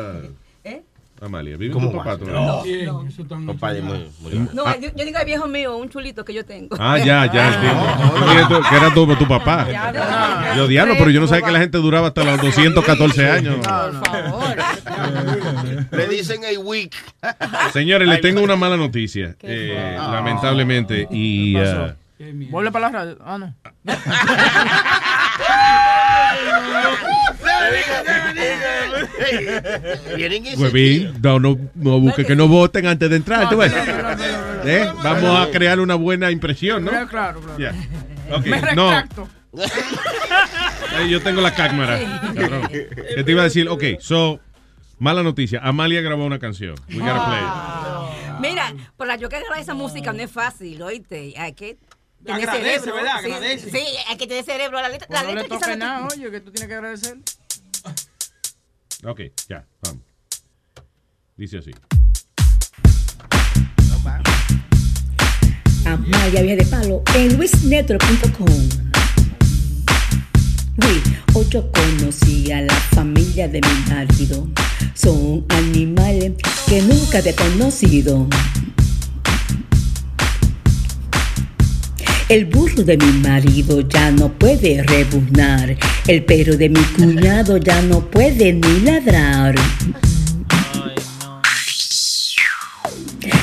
¿Eh? 0.64 0.82
Amalia, 1.22 1.58
¿vive 1.58 1.74
¿Cómo 1.74 1.92
tu 1.92 1.98
papá 1.98 2.18
todavía? 2.18 2.86
No. 2.88 3.06
Papá 3.54 3.74
de 3.74 3.82
muy, 3.82 4.10
muy- 4.22 4.50
No, 4.54 4.64
Ah. 4.66 4.76
yo, 4.80 4.90
yo 4.96 5.06
digo 5.06 5.18
al 5.18 5.26
viejo 5.26 5.48
mío, 5.48 5.76
un 5.78 5.90
chulito 5.90 6.24
que 6.26 6.34
yo 6.34 6.46
tengo. 6.46 6.76
Ah, 6.80 6.98
ya, 6.98 7.32
ya 7.32 7.54
entiendo. 7.54 7.84
Dije 8.30 8.46
tú- 8.50 8.62
que 8.70 8.76
era 8.76 8.94
tu, 8.94 9.16
tu 9.16 9.28
papá. 9.28 9.68
Yo 10.56 10.68
diablo, 10.68 10.96
pero 10.98 11.10
yo 11.10 11.20
no 11.20 11.28
sabía 11.28 11.46
que 11.46 11.52
la 11.52 11.60
gente 11.60 11.78
duraba 11.80 12.08
hasta 12.08 12.24
los 12.24 12.42
214 12.42 13.30
años. 13.30 13.58
Le 15.92 16.08
dicen 16.08 16.42
a 16.46 16.60
week. 16.60 16.96
Señores, 17.74 18.08
les 18.08 18.22
tengo 18.22 18.42
una 18.42 18.56
mala 18.56 18.78
noticia, 18.78 19.36
eh, 19.42 19.98
lamentablemente. 19.98 21.08
Y 21.12 21.56
uh, 21.58 21.94
Vuelve 22.50 22.72
para 22.72 22.90
la 22.92 23.00
radio. 23.00 23.18
Ah, 23.26 23.38
no. 23.38 23.56
Huevín, 30.58 31.14
no, 31.22 31.40
no, 31.40 31.58
no 31.76 32.00
busque 32.00 32.26
que 32.26 32.36
no 32.36 32.48
voten 32.48 32.88
antes 32.88 33.10
de 33.10 33.16
entrar. 33.16 33.50
tú 33.50 33.58
ves. 33.58 33.72
¿Eh? 34.66 34.90
Vamos 35.04 35.48
a 35.48 35.52
crear 35.52 35.80
una 35.80 35.96
buena 35.96 36.32
impresión, 36.32 36.86
¿no? 36.86 36.92
Claro, 36.92 37.08
claro. 37.42 37.58
Ya. 37.58 37.74
Ok, 38.32 38.46
Me 38.46 38.62
no. 38.76 38.92
Eh, 38.94 39.04
yo 41.10 41.22
tengo 41.22 41.42
la 41.42 41.54
cámara. 41.54 42.00
cabrón. 42.36 42.70
Te 42.70 43.26
iba 43.32 43.42
a 43.42 43.46
decir, 43.46 43.68
ok, 43.68 43.84
so, 44.00 44.40
mala 45.00 45.24
noticia. 45.24 45.60
Amalia 45.64 46.02
grabó 46.02 46.26
una 46.26 46.40
canción. 46.40 46.76
We 46.90 47.00
gotta 47.00 47.26
play 47.26 47.40
it. 47.42 48.40
Mira, 48.40 48.74
por 48.98 49.08
la 49.08 49.16
yo 49.18 49.30
que 49.30 49.40
grabar 49.40 49.60
esa 49.60 49.74
música 49.74 50.14
no 50.14 50.22
es 50.22 50.32
fácil, 50.32 50.82
oíste. 50.82 51.34
Hay 51.38 51.54
que 51.54 51.78
tener 52.26 52.50
Agradece, 52.50 52.80
cerebro. 52.80 52.96
¿verdad? 52.96 53.20
Sí, 53.22 53.26
Agradece. 53.32 53.72
Sí, 53.72 53.84
hay 54.08 54.18
que 54.18 54.28
tener 54.28 54.46
cerebro. 54.46 54.82
La 54.82 54.90
letra, 54.90 55.08
la 55.10 55.16
Pues 55.22 55.24
no 55.24 55.30
le 55.36 55.42
letra 55.42 55.50
toque 55.58 55.66
quizás 55.66 55.78
no 55.80 55.86
nada, 55.86 56.08
te- 56.08 56.16
oye, 56.16 56.32
que 56.32 56.40
tú 56.42 56.52
tienes 56.52 56.68
que 56.70 56.76
agradecer. 56.76 57.18
Ok, 59.04 59.20
ya, 59.50 59.66
vamos. 59.82 60.04
Dice 61.36 61.58
así. 61.58 61.72
Amaya 65.86 66.42
Vieja 66.44 66.64
de 66.64 66.66
Palo 66.70 67.02
en 67.16 67.38
luisnetwork.com. 67.38 68.48
Uy, 70.78 71.02
hoy 71.34 71.48
yo 71.50 71.72
conocí 71.72 72.52
a 72.52 72.62
la 72.62 72.74
familia 72.96 73.48
de 73.48 73.60
mi 73.62 73.90
marido. 73.94 74.48
Son 74.94 75.44
animales 75.50 76.34
que 76.68 76.82
nunca 76.84 77.20
he 77.20 77.34
conocido. 77.36 78.28
El 82.32 82.46
burro 82.46 82.82
de 82.86 82.96
mi 82.96 83.12
marido 83.28 83.82
ya 83.82 84.10
no 84.10 84.32
puede 84.32 84.82
rebuznar. 84.84 85.76
El 86.08 86.24
perro 86.24 86.56
de 86.56 86.70
mi 86.70 86.80
cuñado 86.80 87.58
ya 87.58 87.82
no 87.82 88.10
puede 88.10 88.54
ni 88.54 88.80
ladrar. 88.80 89.54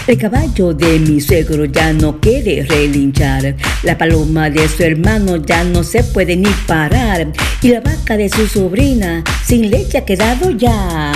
El 0.06 0.16
caballo 0.16 0.72
de 0.72 1.00
mi 1.00 1.20
suegro 1.20 1.66
ya 1.66 1.92
no 1.92 2.18
quiere 2.18 2.62
relinchar. 2.62 3.56
La 3.82 3.98
paloma 3.98 4.48
de 4.48 4.66
su 4.66 4.82
hermano 4.82 5.36
ya 5.36 5.64
no 5.64 5.84
se 5.84 6.02
puede 6.02 6.34
ni 6.36 6.48
parar. 6.66 7.30
Y 7.60 7.68
la 7.68 7.82
vaca 7.82 8.16
de 8.16 8.30
su 8.30 8.46
sobrina 8.46 9.22
sin 9.44 9.70
leche 9.70 9.98
ha 9.98 10.06
quedado 10.06 10.50
ya. 10.52 11.12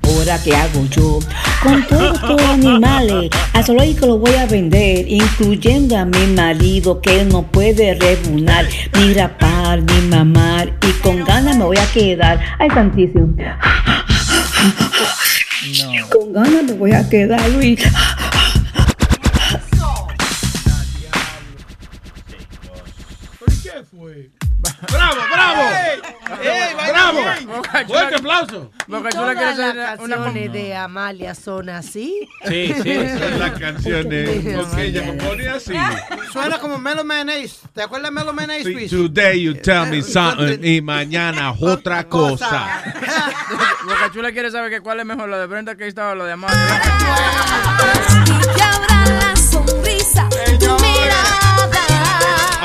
Ahora, 0.00 0.40
¿qué 0.42 0.56
hago 0.56 0.86
yo? 0.86 1.18
Con 1.64 1.82
todos 1.86 2.14
estos 2.16 2.42
animales, 2.42 3.30
a 3.54 3.62
zoológico 3.62 4.04
lo 4.06 4.18
voy 4.18 4.34
a 4.34 4.44
vender, 4.44 5.06
incluyendo 5.08 5.96
a 5.96 6.04
mi 6.04 6.26
marido 6.26 7.00
que 7.00 7.22
él 7.22 7.30
no 7.30 7.42
puede 7.50 7.94
rebunar, 7.94 8.66
ni 8.98 9.14
rapar, 9.14 9.82
ni 9.82 10.08
mamar, 10.08 10.78
y 10.86 10.92
con 11.00 11.24
ganas 11.24 11.56
me 11.56 11.64
voy 11.64 11.78
a 11.78 11.86
quedar. 11.90 12.38
Ay, 12.58 12.68
santísimo. 12.68 13.34
Con 16.12 16.34
ganas 16.34 16.64
me 16.64 16.72
voy 16.74 16.92
a 16.92 17.08
quedar, 17.08 17.48
Luis. 17.48 17.80
¿Por 23.38 23.52
qué 23.62 23.70
fue? 23.90 24.33
¡Bravo, 24.90 25.20
bravo! 25.32 25.84
Fuerte 27.86 28.16
aplauso. 28.16 28.70
Todas 28.86 29.14
las 29.58 29.98
una, 30.00 30.16
canciones 30.16 30.52
de 30.52 30.74
Amalia 30.74 31.34
son 31.34 31.68
así. 31.68 32.28
Sí, 32.46 32.74
sí. 32.82 32.94
Las 33.38 33.58
canciones. 33.58 34.56
Porque 34.56 34.82
ella 34.84 35.06
compone 35.06 35.48
así. 35.48 35.74
Suena 36.32 36.58
como 36.58 36.78
Melo 36.78 37.04
Mayonnaise. 37.04 37.56
¿Te 37.72 37.82
acuerdas 37.82 38.10
de 38.10 38.14
Melo 38.14 38.32
Mayonnaise, 38.32 38.70
Luis? 38.70 38.90
Today 38.90 39.42
you 39.42 39.54
tell 39.54 39.86
me 39.86 40.02
something 40.02 40.58
y 40.62 40.80
mañana 40.80 41.54
otra 41.60 42.04
cosa. 42.08 42.82
Boca 43.84 44.10
Chula 44.12 44.32
quiere 44.32 44.50
saber 44.50 44.70
que 44.70 44.80
cuál 44.80 45.00
es 45.00 45.06
mejor, 45.06 45.28
lo 45.28 45.38
de 45.38 45.46
Brenda 45.46 45.76
que 45.76 45.86
estaba 45.86 46.12
o 46.12 46.14
lo 46.14 46.24
de 46.24 46.32
Amalia. 46.32 46.82
Y 48.56 48.60
habrá 48.60 49.04
la 49.06 49.36
sonrisa, 49.36 50.28
tu 50.58 50.74
mirada. 50.80 51.34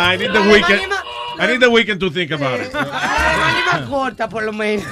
I 0.02 0.16
need 0.18 0.32
the 0.32 0.42
weekend. 0.42 0.99
I 1.40 1.48
need 1.48 1.62
the 1.62 1.70
weekend 1.72 2.02
to 2.02 2.10
think 2.10 2.32
about 2.32 2.60
it. 2.60 2.72
Corta, 3.90 4.28
por 4.28 4.44
lo 4.44 4.52
menos. 4.52 4.86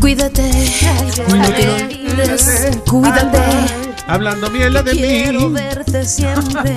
Cuídate, 0.00 0.50
no 1.28 1.48
te 1.48 1.68
olvides, 1.68 2.70
cuídate. 2.86 3.85
Hablando 4.08 4.50
mierda 4.50 4.82
de 4.82 4.92
Quiero 4.92 5.48
mí. 5.48 5.54
verte 5.54 6.04
siempre. 6.04 6.76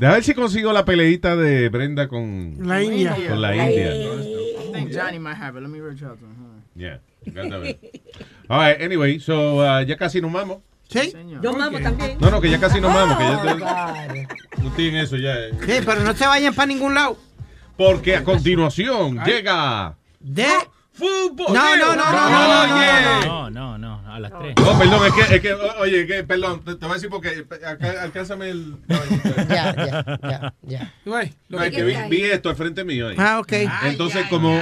A 0.00 0.12
ver 0.12 0.22
si 0.24 0.34
consigo 0.34 0.72
la 0.72 0.84
peleita 0.84 1.34
de 1.36 1.68
Brenda 1.68 2.06
con 2.08 2.56
La 2.60 2.82
India. 2.82 3.16
Con 3.28 3.40
la 3.40 3.56
India. 3.56 3.94
I 3.94 4.72
think 4.72 4.92
Johnny 4.94 5.18
might 5.18 5.36
have 5.36 5.56
it. 5.58 5.62
Let 5.62 5.68
me 5.70 5.80
reach 5.80 6.02
out 6.02 6.18
to 6.20 6.26
him. 6.26 6.62
Yeah. 6.76 6.98
All 8.48 8.58
right, 8.58 8.80
anyway, 8.80 9.18
so 9.18 9.58
uh, 9.60 9.80
ya 9.82 9.96
casi 9.96 10.20
nos 10.20 10.32
vamos. 10.32 10.58
¿Sí? 10.88 11.12
Yo 11.42 11.52
mamo 11.54 11.78
también. 11.80 12.18
No, 12.20 12.30
no, 12.30 12.40
que 12.40 12.50
ya 12.50 12.58
casi 12.60 12.80
nos 12.80 12.92
vamos. 12.92 13.16
Que 13.16 13.24
ya 13.24 13.38
Oh, 13.42 13.46
estoy, 13.48 14.26
no 14.62 14.68
estoy 14.68 14.88
en 14.88 14.96
eso 14.96 15.16
ya. 15.16 15.34
eh. 15.34 15.50
Sí, 15.66 15.72
pero 15.84 16.00
no 16.02 16.12
se 16.14 16.26
vayan 16.26 16.54
para 16.54 16.66
ningún 16.66 16.94
lado. 16.94 17.16
Porque 17.76 18.16
a 18.16 18.22
continuación 18.24 19.18
llega. 19.24 19.96
De. 20.20 20.46
Fútbol. 20.94 21.52
No, 21.52 21.76
no, 21.76 21.96
no, 21.96 22.12
no, 22.12 22.28
no, 22.30 22.66
no, 22.66 22.70
no, 23.26 23.50
no, 23.50 23.78
no, 23.78 23.93
a 24.14 24.20
las 24.20 24.32
3. 24.38 24.54
No, 24.56 24.78
perdón, 24.78 25.00
es 25.06 25.12
que, 25.12 25.34
es 25.36 25.40
que 25.42 25.54
oye, 25.80 26.06
que, 26.06 26.22
perdón, 26.24 26.62
te, 26.64 26.74
te 26.76 26.84
voy 26.86 26.90
a 26.92 26.94
decir 26.94 27.10
porque 27.10 27.44
acá, 27.66 28.02
alcánzame 28.02 28.50
el. 28.50 28.76
Ya, 29.48 29.74
ya, 29.76 30.18
ya, 30.22 30.54
ya. 30.62 30.92
No, 31.04 31.62
es 31.62 31.70
que 31.72 31.82
vi, 31.84 31.94
vi 32.08 32.22
esto 32.22 32.48
al 32.48 32.56
frente 32.56 32.84
mío 32.84 33.08
ahí. 33.08 33.16
Ah, 33.18 33.40
ok. 33.40 33.52
Entonces, 33.86 34.26
como. 34.30 34.60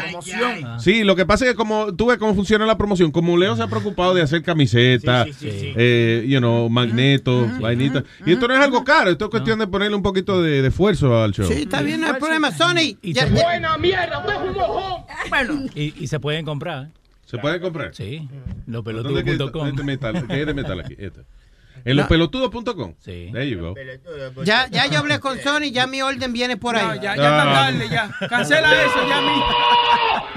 Sí, 0.79 1.05
lo 1.05 1.17
que 1.17 1.27
pasa 1.27 1.45
es 1.45 1.51
que 1.53 1.57
como 1.57 1.95
tú 1.95 2.07
ves 2.07 2.19
cómo 2.19 2.35
funciona 2.35 2.67
la 2.67 2.77
promoción, 2.79 3.11
como 3.11 3.37
Leo 3.37 3.55
se 3.57 3.63
ha 3.63 3.67
preocupado 3.69 4.15
de 4.15 4.23
hacer 4.23 4.43
camisetas, 4.43 5.27
Sí, 5.27 5.33
sí, 5.35 5.51
sí, 5.51 5.61
sí. 5.61 5.73
eh, 5.77 6.25
you 6.27 6.39
know, 6.39 6.69
magnetos, 6.69 7.59
vainitas. 7.61 8.05
Y 8.27 8.33
esto 8.33 8.49
no 8.49 8.55
es 8.55 8.61
algo 8.61 8.83
caro, 8.85 9.11
esto 9.11 9.27
es 9.27 9.31
cuestión 9.31 9.59
de 9.59 9.67
ponerle 9.67 9.97
un 9.97 10.03
poquito 10.03 10.43
de, 10.43 10.63
de 10.63 10.69
esfuerzo 10.69 11.23
al 11.23 11.33
show. 11.33 11.47
Sí, 11.47 11.63
está 11.63 11.83
bien, 11.83 12.01
no 12.01 12.07
hay 12.09 12.15
problema. 12.15 12.51
Sony. 12.53 12.97
ya- 13.03 13.27
ya- 13.29 13.43
Buena 13.43 13.77
mierda, 13.79 14.19
usted 14.21 14.33
es 14.33 14.41
un 14.41 14.55
mojón. 14.55 15.03
Bueno. 15.29 15.55
Y, 15.75 15.95
y 16.03 16.07
se 16.07 16.19
pueden 16.21 16.45
comprar. 16.45 16.89
¿Se 17.33 17.39
pueden 17.39 17.61
comprar? 17.61 17.93
Sí. 17.94 18.28
¿Dónde 18.67 18.91
es 18.91 19.25
que- 19.25 19.33
Lopelotudo.com. 19.33 19.67
este 19.69 19.83
metal? 19.83 20.27
¿Qué 20.28 20.41
es 20.43 20.47
de 20.47 20.55
metal 20.55 20.81
aquí? 20.81 20.94
Este. 20.99 21.23
En 21.85 21.97
lospelotudos.com. 21.97 22.94
Sí. 23.01 23.31
There 23.33 23.49
you 23.51 23.59
go. 23.59 23.75
Ya, 24.44 24.69
ya 24.70 24.86
yo 24.86 25.01
hablé 25.01 25.19
con 25.19 25.41
Sony, 25.41 25.73
ya 25.73 25.89
mi 25.89 26.01
orden 26.01 26.33
viene 26.33 26.57
por 26.57 26.77
ahí. 26.77 26.99
Ya, 27.02 27.17
ya 27.17 27.41
está 27.41 27.44
tarde, 27.52 27.89
ya. 27.91 28.28
Cancela 28.28 28.85
eso, 28.85 29.09
ya 29.09 29.20
mi. 29.20 29.33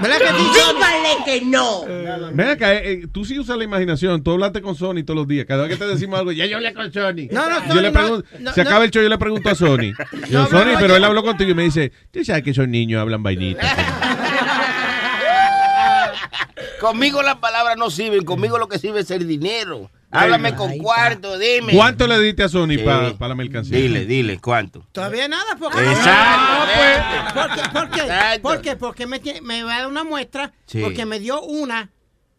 ¿Verdad 0.00 0.18
que 0.18 0.26
sí? 0.26 0.44
Dígale 0.54 1.08
que 1.24 1.40
no. 1.46 1.84
Ven 2.32 2.48
acá, 2.48 2.74
eh, 2.74 2.92
eh, 2.94 3.06
tú 3.12 3.24
sí 3.24 3.38
usas 3.38 3.56
la 3.58 3.62
imaginación. 3.64 4.24
Tú 4.24 4.32
hablaste 4.32 4.60
con 4.60 4.74
Sony 4.74 5.04
todos 5.04 5.18
los 5.18 5.28
días. 5.28 5.46
Cada 5.46 5.62
vez 5.68 5.78
que 5.78 5.84
te 5.84 5.88
decimos 5.88 6.18
algo, 6.18 6.32
ya 6.32 6.46
yo 6.46 6.56
hablé 6.56 6.74
con 6.74 6.92
Sony. 6.92 7.28
No, 7.30 7.48
no, 7.48 7.60
yo 7.68 7.74
Sony, 7.74 7.80
le 7.82 7.90
no, 7.90 7.92
pregunto, 7.92 8.28
no, 8.40 8.52
se 8.52 8.64
no. 8.64 8.68
acaba 8.70 8.84
el 8.84 8.90
show, 8.90 9.02
yo 9.04 9.08
le 9.08 9.18
pregunto 9.18 9.48
a 9.48 9.54
Sony. 9.54 9.92
Yo, 10.28 10.40
No, 10.40 10.46
Sony, 10.48 10.72
no, 10.72 10.78
pero 10.80 10.88
yo- 10.88 10.96
él 10.96 11.04
habló 11.04 11.22
contigo 11.22 11.50
y 11.52 11.54
me 11.54 11.62
dice, 11.62 11.92
tú 12.10 12.24
sabes 12.24 12.42
que 12.42 12.50
esos 12.50 12.66
niños 12.66 13.00
hablan 13.00 13.22
vainitas. 13.22 13.72
Conmigo 16.80 17.22
las 17.22 17.36
palabras 17.36 17.76
no 17.76 17.90
sirven, 17.90 18.24
conmigo 18.24 18.58
lo 18.58 18.68
que 18.68 18.78
sirve 18.78 19.00
es 19.00 19.10
el 19.10 19.26
dinero. 19.26 19.90
Háblame 20.10 20.54
con 20.54 20.76
cuarto, 20.78 21.36
dime. 21.38 21.74
¿Cuánto 21.74 22.06
le 22.06 22.18
diste 22.20 22.44
a 22.44 22.48
Sony 22.48 22.76
Sí. 22.76 22.78
para 22.78 23.28
la 23.28 23.34
mercancía? 23.34 23.76
Dile, 23.76 24.06
dile, 24.06 24.38
¿cuánto? 24.40 24.86
Todavía 24.92 25.28
nada, 25.28 25.56
porque. 25.58 25.78
Exacto, 25.78 27.34
¿Por 27.34 27.48
qué? 27.54 27.62
¿Por 27.72 27.90
qué? 27.90 28.00
Exacto. 28.00 28.42
¿Por 28.42 28.60
qué? 28.62 28.76
Porque 28.76 29.06
me, 29.06 29.18
tiene- 29.18 29.40
me 29.42 29.62
va 29.64 29.74
a 29.74 29.78
dar 29.80 29.88
una 29.88 30.04
muestra, 30.04 30.52
Sí. 30.66 30.80
porque 30.80 31.04
me 31.04 31.18
dio 31.18 31.42
una 31.42 31.90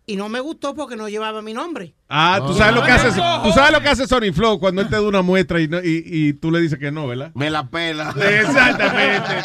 y 0.07 0.15
no 0.15 0.29
me 0.29 0.39
gustó 0.39 0.73
porque 0.73 0.95
no 0.95 1.09
llevaba 1.09 1.41
mi 1.41 1.53
nombre. 1.53 1.93
Ah, 2.09 2.39
tú 2.47 2.53
sabes 2.55 2.73
lo 2.73 2.83
que 2.83 2.91
hace, 2.91 3.09
tú 3.11 3.51
sabes 3.51 3.71
lo 3.71 3.81
que 3.81 3.89
hace 3.89 4.07
Sony 4.07 4.31
Flow 4.33 4.59
cuando 4.59 4.81
él 4.81 4.87
te 4.87 4.95
da 4.95 5.01
una 5.01 5.21
muestra 5.21 5.59
y, 5.59 5.67
no- 5.67 5.79
y, 5.83 6.01
y 6.05 6.33
tú 6.33 6.49
le 6.51 6.61
dices 6.61 6.79
que 6.79 6.91
no, 6.91 7.05
¿verdad? 7.05 7.31
Me 7.35 7.49
la 7.49 7.67
pela. 7.69 8.15
Exactamente. 8.17 9.35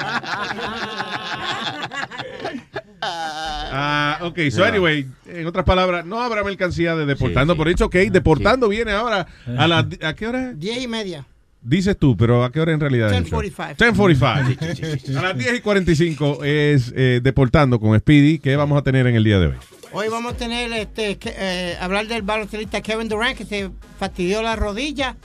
Ah, 3.72 4.18
ok, 4.22 4.38
so 4.50 4.64
anyway, 4.64 5.06
en 5.26 5.46
otras 5.46 5.64
palabras, 5.64 6.04
no 6.04 6.20
habrá 6.20 6.44
mercancía 6.44 6.94
de 6.94 7.06
deportando, 7.06 7.56
por 7.56 7.68
eso, 7.68 7.86
ok, 7.86 7.94
deportando 8.10 8.68
viene 8.68 8.92
ahora 8.92 9.26
a 9.56 9.66
la, 9.66 9.88
¿a 10.02 10.14
qué 10.14 10.26
hora? 10.26 10.52
Diez 10.54 10.82
y 10.82 10.88
media. 10.88 11.24
Dices 11.62 11.96
tú, 11.96 12.16
pero 12.16 12.42
¿a 12.42 12.50
qué 12.50 12.60
hora 12.60 12.72
en 12.72 12.80
realidad? 12.80 13.12
es 13.12 13.18
el 13.18 13.24
show? 13.24 13.40
10:45. 13.40 14.56
10:45. 14.58 15.16
A 15.16 15.22
las 15.22 15.38
10 15.38 15.54
y 15.58 15.60
45 15.60 16.44
es 16.44 16.92
eh, 16.96 17.20
deportando 17.22 17.78
con 17.78 17.96
Speedy. 17.98 18.40
¿Qué 18.40 18.56
vamos 18.56 18.76
a 18.78 18.82
tener 18.82 19.06
en 19.06 19.14
el 19.14 19.22
día 19.22 19.38
de 19.38 19.46
hoy? 19.46 19.54
Hoy 19.92 20.08
vamos 20.08 20.32
a 20.32 20.36
tener 20.36 20.72
este 20.72 21.18
que, 21.18 21.32
eh, 21.36 21.76
hablar 21.80 22.08
del 22.08 22.22
baloncelista 22.22 22.80
Kevin 22.80 23.08
Durant 23.08 23.38
que 23.38 23.44
se 23.44 23.70
fastidió 23.98 24.42
la 24.42 24.56
rodilla, 24.56 25.16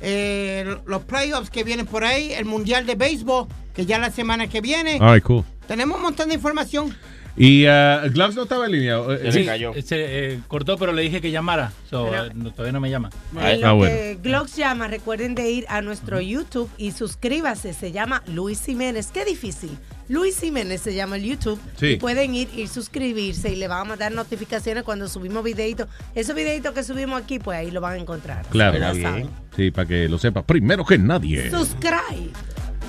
eh, 0.00 0.76
los 0.86 1.02
playoffs 1.02 1.50
que 1.50 1.62
vienen 1.62 1.84
por 1.84 2.04
ahí, 2.04 2.32
el 2.32 2.46
mundial 2.46 2.86
de 2.86 2.94
béisbol 2.94 3.48
que 3.74 3.84
ya 3.84 3.98
la 3.98 4.10
semana 4.10 4.46
que 4.48 4.60
viene. 4.62 4.98
All 4.98 5.14
right, 5.14 5.24
cool. 5.24 5.44
Tenemos 5.66 5.98
un 5.98 6.04
montón 6.04 6.28
de 6.28 6.36
información. 6.36 6.94
Y 7.36 7.66
uh, 7.66 8.10
Gloves 8.12 8.36
no 8.36 8.42
estaba 8.42 8.66
en 8.66 8.72
línea. 8.72 8.98
eh, 8.98 9.32
Sí, 9.32 9.46
eh, 9.48 9.82
se 9.82 9.96
eh, 10.34 10.40
cortó, 10.48 10.76
pero 10.76 10.92
le 10.92 11.02
dije 11.02 11.20
que 11.20 11.30
llamara. 11.30 11.72
So, 11.88 12.08
Pero- 12.10 12.26
eh, 12.26 12.30
no- 12.34 12.50
todavía 12.52 12.72
no 12.72 12.80
me 12.80 12.90
llama. 12.90 13.10
En 13.32 13.64
Ah, 13.64 13.68
lo 13.70 13.76
bueno. 13.76 13.94
que 13.96 14.18
Glocks 14.22 14.56
llama, 14.56 14.86
recuerden 14.88 15.34
de 15.34 15.50
ir 15.50 15.64
a 15.68 15.80
nuestro 15.80 16.20
YouTube 16.20 16.68
y 16.76 16.90
suscríbase. 16.92 17.72
Se 17.72 17.90
llama 17.90 18.22
Luis 18.26 18.62
Jiménez. 18.64 19.08
Qué 19.12 19.24
difícil. 19.24 19.70
Luis 20.08 20.38
Jiménez 20.40 20.82
se 20.82 20.92
llama 20.94 21.16
el 21.16 21.22
YouTube. 21.24 21.58
Sí. 21.78 21.86
Y 21.92 21.96
pueden 21.96 22.34
ir 22.34 22.48
y 22.54 22.66
suscribirse 22.66 23.50
y 23.50 23.56
le 23.56 23.66
van 23.66 23.80
a 23.80 23.84
mandar 23.84 24.12
notificaciones 24.12 24.82
cuando 24.82 25.08
subimos 25.08 25.42
videitos. 25.42 25.88
Esos 26.14 26.34
videitos 26.36 26.72
que 26.74 26.82
subimos 26.82 27.22
aquí, 27.22 27.38
pues 27.38 27.56
ahí 27.58 27.70
lo 27.70 27.80
van 27.80 27.94
a 27.94 27.98
encontrar. 27.98 28.44
Claro. 28.50 28.78
Saben. 28.78 29.30
Sí, 29.56 29.70
para 29.70 29.88
que 29.88 30.08
lo 30.08 30.18
sepa. 30.18 30.42
Primero 30.42 30.84
que 30.84 30.98
nadie. 30.98 31.50
Subscribe. 31.50 32.30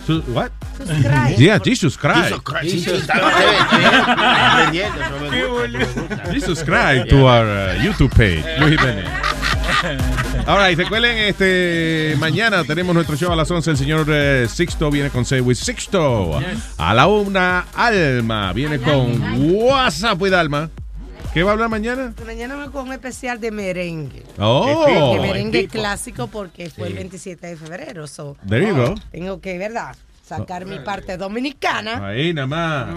Su- 0.06 0.24
what? 0.34 0.52
Subscribe. 0.78 1.38
Yeah, 1.38 1.60
Jesus 1.60 1.98
Christ. 1.98 2.34
Jesus 2.62 3.06
Christ. 3.08 3.08
Jesus, 6.32 6.46
subscribe 6.46 7.08
to 7.08 7.26
our 7.26 7.46
uh, 7.46 7.76
YouTube 7.80 8.12
page, 8.12 8.44
Luis 8.60 8.78
Jiménez. 8.78 9.08
Ahora, 10.46 10.72
y 10.72 10.76
recuerden, 10.76 11.18
este, 11.18 12.16
mañana 12.20 12.64
tenemos 12.64 12.94
nuestro 12.94 13.16
show 13.16 13.32
a 13.32 13.36
las 13.36 13.50
11. 13.50 13.72
El 13.72 13.78
señor 13.78 14.06
eh, 14.10 14.48
Sixto 14.50 14.90
viene 14.92 15.10
con 15.10 15.26
Say 15.26 15.40
with 15.40 15.56
Sixto. 15.56 16.40
A 16.78 16.94
la 16.94 17.08
una, 17.08 17.66
Alma 17.74 18.52
viene 18.54 18.80
con 18.80 19.56
WhatsApp 19.56 20.22
with 20.22 20.34
Alma. 20.34 20.70
¿Qué 21.34 21.42
va 21.42 21.50
a 21.50 21.54
hablar 21.54 21.70
mañana? 21.70 22.14
Mañana 22.28 22.56
me 22.56 22.70
con 22.70 22.88
un 22.88 22.94
especial 22.94 23.40
de 23.40 23.50
merengue. 23.50 24.22
Oh. 24.38 25.16
De 25.16 25.20
merengue 25.20 25.68
clásico 25.68 26.28
porque 26.28 26.70
fue 26.70 26.90
el 26.90 26.94
27 26.94 27.48
de 27.48 27.58
febrero. 27.58 28.06
So, 28.06 28.38
There 28.48 28.64
you 28.68 28.76
go. 28.76 28.94
Tengo 29.12 29.42
que, 29.42 29.58
¿verdad? 29.58 29.96
Sacar 30.24 30.66
mi 30.66 30.80
parte 30.80 31.18
dominicana. 31.18 32.08
Ahí 32.08 32.34
nada 32.34 32.48
más. 32.48 32.88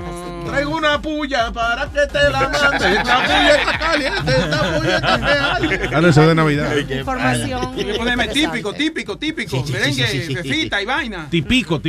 Traigo 0.47 0.77
una 0.77 1.03
puya 1.03 1.51
para 1.53 1.87
que 1.91 2.07
te 2.07 2.31
la 2.31 2.49
mande. 2.49 2.93
Esta 2.97 3.25
puya 3.25 3.57
está 3.57 3.79
caliente, 3.79 4.31
esta 4.39 4.79
puya 4.79 4.97
está 4.97 5.17
real. 5.17 5.91
Ah, 5.93 6.01
no, 6.01 6.09
eso 6.09 6.23
es 6.23 6.29
de 6.29 6.35
Navidad. 6.37 6.77
Información. 6.77 7.79
Interesante. 7.81 8.29
típico, 8.33 8.73
típico, 8.73 9.19
típico. 9.19 9.57
Sí, 9.57 9.63
sí, 9.67 9.73
Merengue, 9.73 10.07
sí, 10.07 10.19
sí, 10.21 10.21
sí, 10.21 10.27
sí. 10.29 10.35
fefita 10.37 10.81
y 10.81 10.85
vaina. 10.85 11.27
Tipico. 11.29 11.81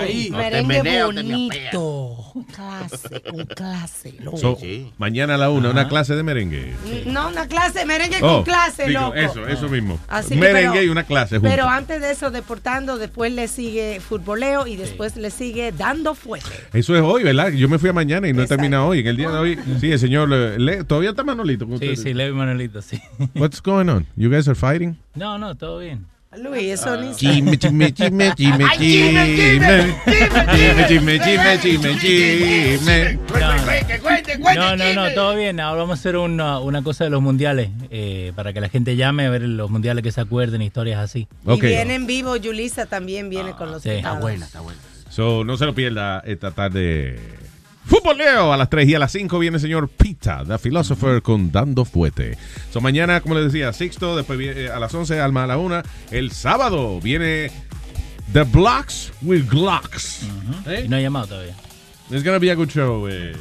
Ahí. 0.00 0.30
Merengue 0.30 1.04
bonito. 1.04 2.16
Con 2.32 2.44
clase, 2.44 3.20
con 3.22 3.44
clase. 3.46 4.14
loco. 4.20 4.36
So, 4.38 4.58
Mañana 4.98 5.34
a 5.34 5.38
la 5.38 5.50
una, 5.50 5.70
una 5.70 5.88
clase 5.88 6.14
de 6.14 6.22
merengue. 6.22 6.74
No, 7.06 7.28
una 7.28 7.46
clase, 7.46 7.84
merengue 7.86 8.18
Oh, 8.22 8.36
con 8.36 8.44
clase, 8.44 8.86
digo, 8.88 9.00
loco. 9.00 9.14
Eso, 9.14 9.46
eso 9.46 9.68
mismo. 9.68 9.98
Así 10.08 10.36
merengue 10.36 10.70
pero- 10.72 10.82
y 10.84 10.88
una 10.88 11.04
clase. 11.04 11.40
Pero 11.40 11.68
antes 11.68 12.00
de 12.00 12.10
eso, 12.10 12.30
deportando, 12.30 12.98
después 12.98 13.32
le 13.32 13.48
sigue 13.48 14.00
futboleo 14.06 14.66
y 14.66 14.76
después 14.88 15.16
le 15.16 15.30
sigue 15.30 15.72
dando 15.72 16.14
fuerte. 16.14 16.48
Eso 16.72 16.94
es 16.96 17.02
hoy, 17.02 17.22
¿verdad? 17.24 17.50
Yo 17.52 17.68
me 17.68 17.78
fui 17.78 17.90
a 17.90 17.92
mañana 17.92 18.28
y 18.28 18.32
no 18.32 18.42
he 18.42 18.46
terminado 18.46 18.86
hoy. 18.88 19.00
En 19.00 19.06
el 19.08 19.16
día 19.16 19.30
de 19.30 19.38
hoy, 19.38 19.58
sí, 19.80 19.92
el 19.92 19.98
señor, 19.98 20.28
eh, 20.32 20.58
Le- 20.58 20.84
todavía 20.84 21.10
está 21.10 21.22
Manolito. 21.24 21.66
con 21.66 21.78
Sí, 21.78 21.96
sí, 21.96 22.14
Levi 22.14 22.34
Manuelito, 22.34 22.80
sí. 22.82 23.00
What's 23.34 23.62
going 23.62 23.88
on? 23.88 24.06
You 24.16 24.30
guys 24.30 24.48
are 24.48 24.54
fighting? 24.54 24.96
No, 25.14 25.38
no, 25.38 25.54
todo 25.56 25.78
bien. 25.80 26.06
Luis, 26.36 26.72
eso 26.72 26.96
ni 27.00 27.14
Chisme, 27.14 27.56
chisme, 27.56 27.94
chisme, 27.94 28.34
chisme, 28.34 28.64
chisme, 28.76 29.36
chisme. 29.36 29.94
chisme, 30.88 31.18
Chisme, 31.18 31.60
chisme, 31.60 31.98
chisme. 31.98 33.18
No, 34.54 34.76
no, 34.76 34.92
no, 34.94 35.14
todo 35.14 35.36
bien. 35.36 35.60
Ahora 35.60 35.82
vamos 35.82 35.98
a 35.98 36.00
hacer 36.00 36.16
una, 36.16 36.58
una 36.60 36.82
cosa 36.82 37.04
de 37.04 37.10
los 37.10 37.22
mundiales 37.22 37.70
eh, 37.90 38.32
para 38.34 38.52
que 38.52 38.60
la 38.60 38.68
gente 38.68 38.96
llame 38.96 39.26
a 39.26 39.30
ver 39.30 39.42
los 39.42 39.70
mundiales 39.70 40.02
que 40.02 40.12
se 40.12 40.20
acuerden, 40.20 40.62
historias 40.62 40.98
así. 41.00 41.26
Y 41.46 41.60
viene 41.60 41.94
en 41.94 42.06
vivo, 42.06 42.36
Yulisa 42.36 42.86
también 42.86 43.30
viene 43.30 43.52
con 43.52 43.70
los 43.70 43.82
sí. 43.82 43.90
Está 43.90 44.14
buena, 44.14 44.46
está 44.46 44.60
buena. 44.60 44.78
So, 45.08 45.44
no 45.44 45.56
se 45.56 45.64
lo 45.64 45.74
pierda 45.74 46.20
esta 46.26 46.50
tarde. 46.50 47.18
Fútboleo 47.86 48.52
a 48.52 48.56
las 48.56 48.68
3 48.68 48.88
y 48.88 48.94
a 48.94 48.98
las 48.98 49.12
5 49.12 49.38
viene 49.38 49.56
el 49.56 49.60
señor 49.60 49.88
Pita, 49.88 50.42
The 50.46 50.58
Philosopher, 50.58 51.22
con 51.22 51.52
Dando 51.52 51.84
Fuete. 51.84 52.36
So, 52.72 52.80
mañana, 52.80 53.20
como 53.20 53.36
les 53.36 53.44
decía, 53.52 53.72
Sixto, 53.72 54.16
después 54.16 54.38
viene, 54.38 54.62
eh, 54.62 54.70
a 54.70 54.78
las 54.80 54.92
11, 54.92 55.20
Alma 55.20 55.44
a 55.44 55.46
la 55.46 55.56
1. 55.58 55.82
El 56.10 56.32
sábado 56.32 57.00
viene 57.00 57.52
The 58.32 58.42
Blocks 58.42 59.12
with 59.22 59.48
Glocks. 59.48 60.22
¿Eh? 60.66 60.82
Y 60.86 60.88
no 60.88 60.96
ha 60.96 61.00
llamado 61.00 61.26
todavía. 61.28 61.54
It's 62.10 62.24
gonna 62.24 62.38
be 62.38 62.50
a 62.50 62.54
good 62.54 62.68
show. 62.70 63.06
eh. 63.08 63.34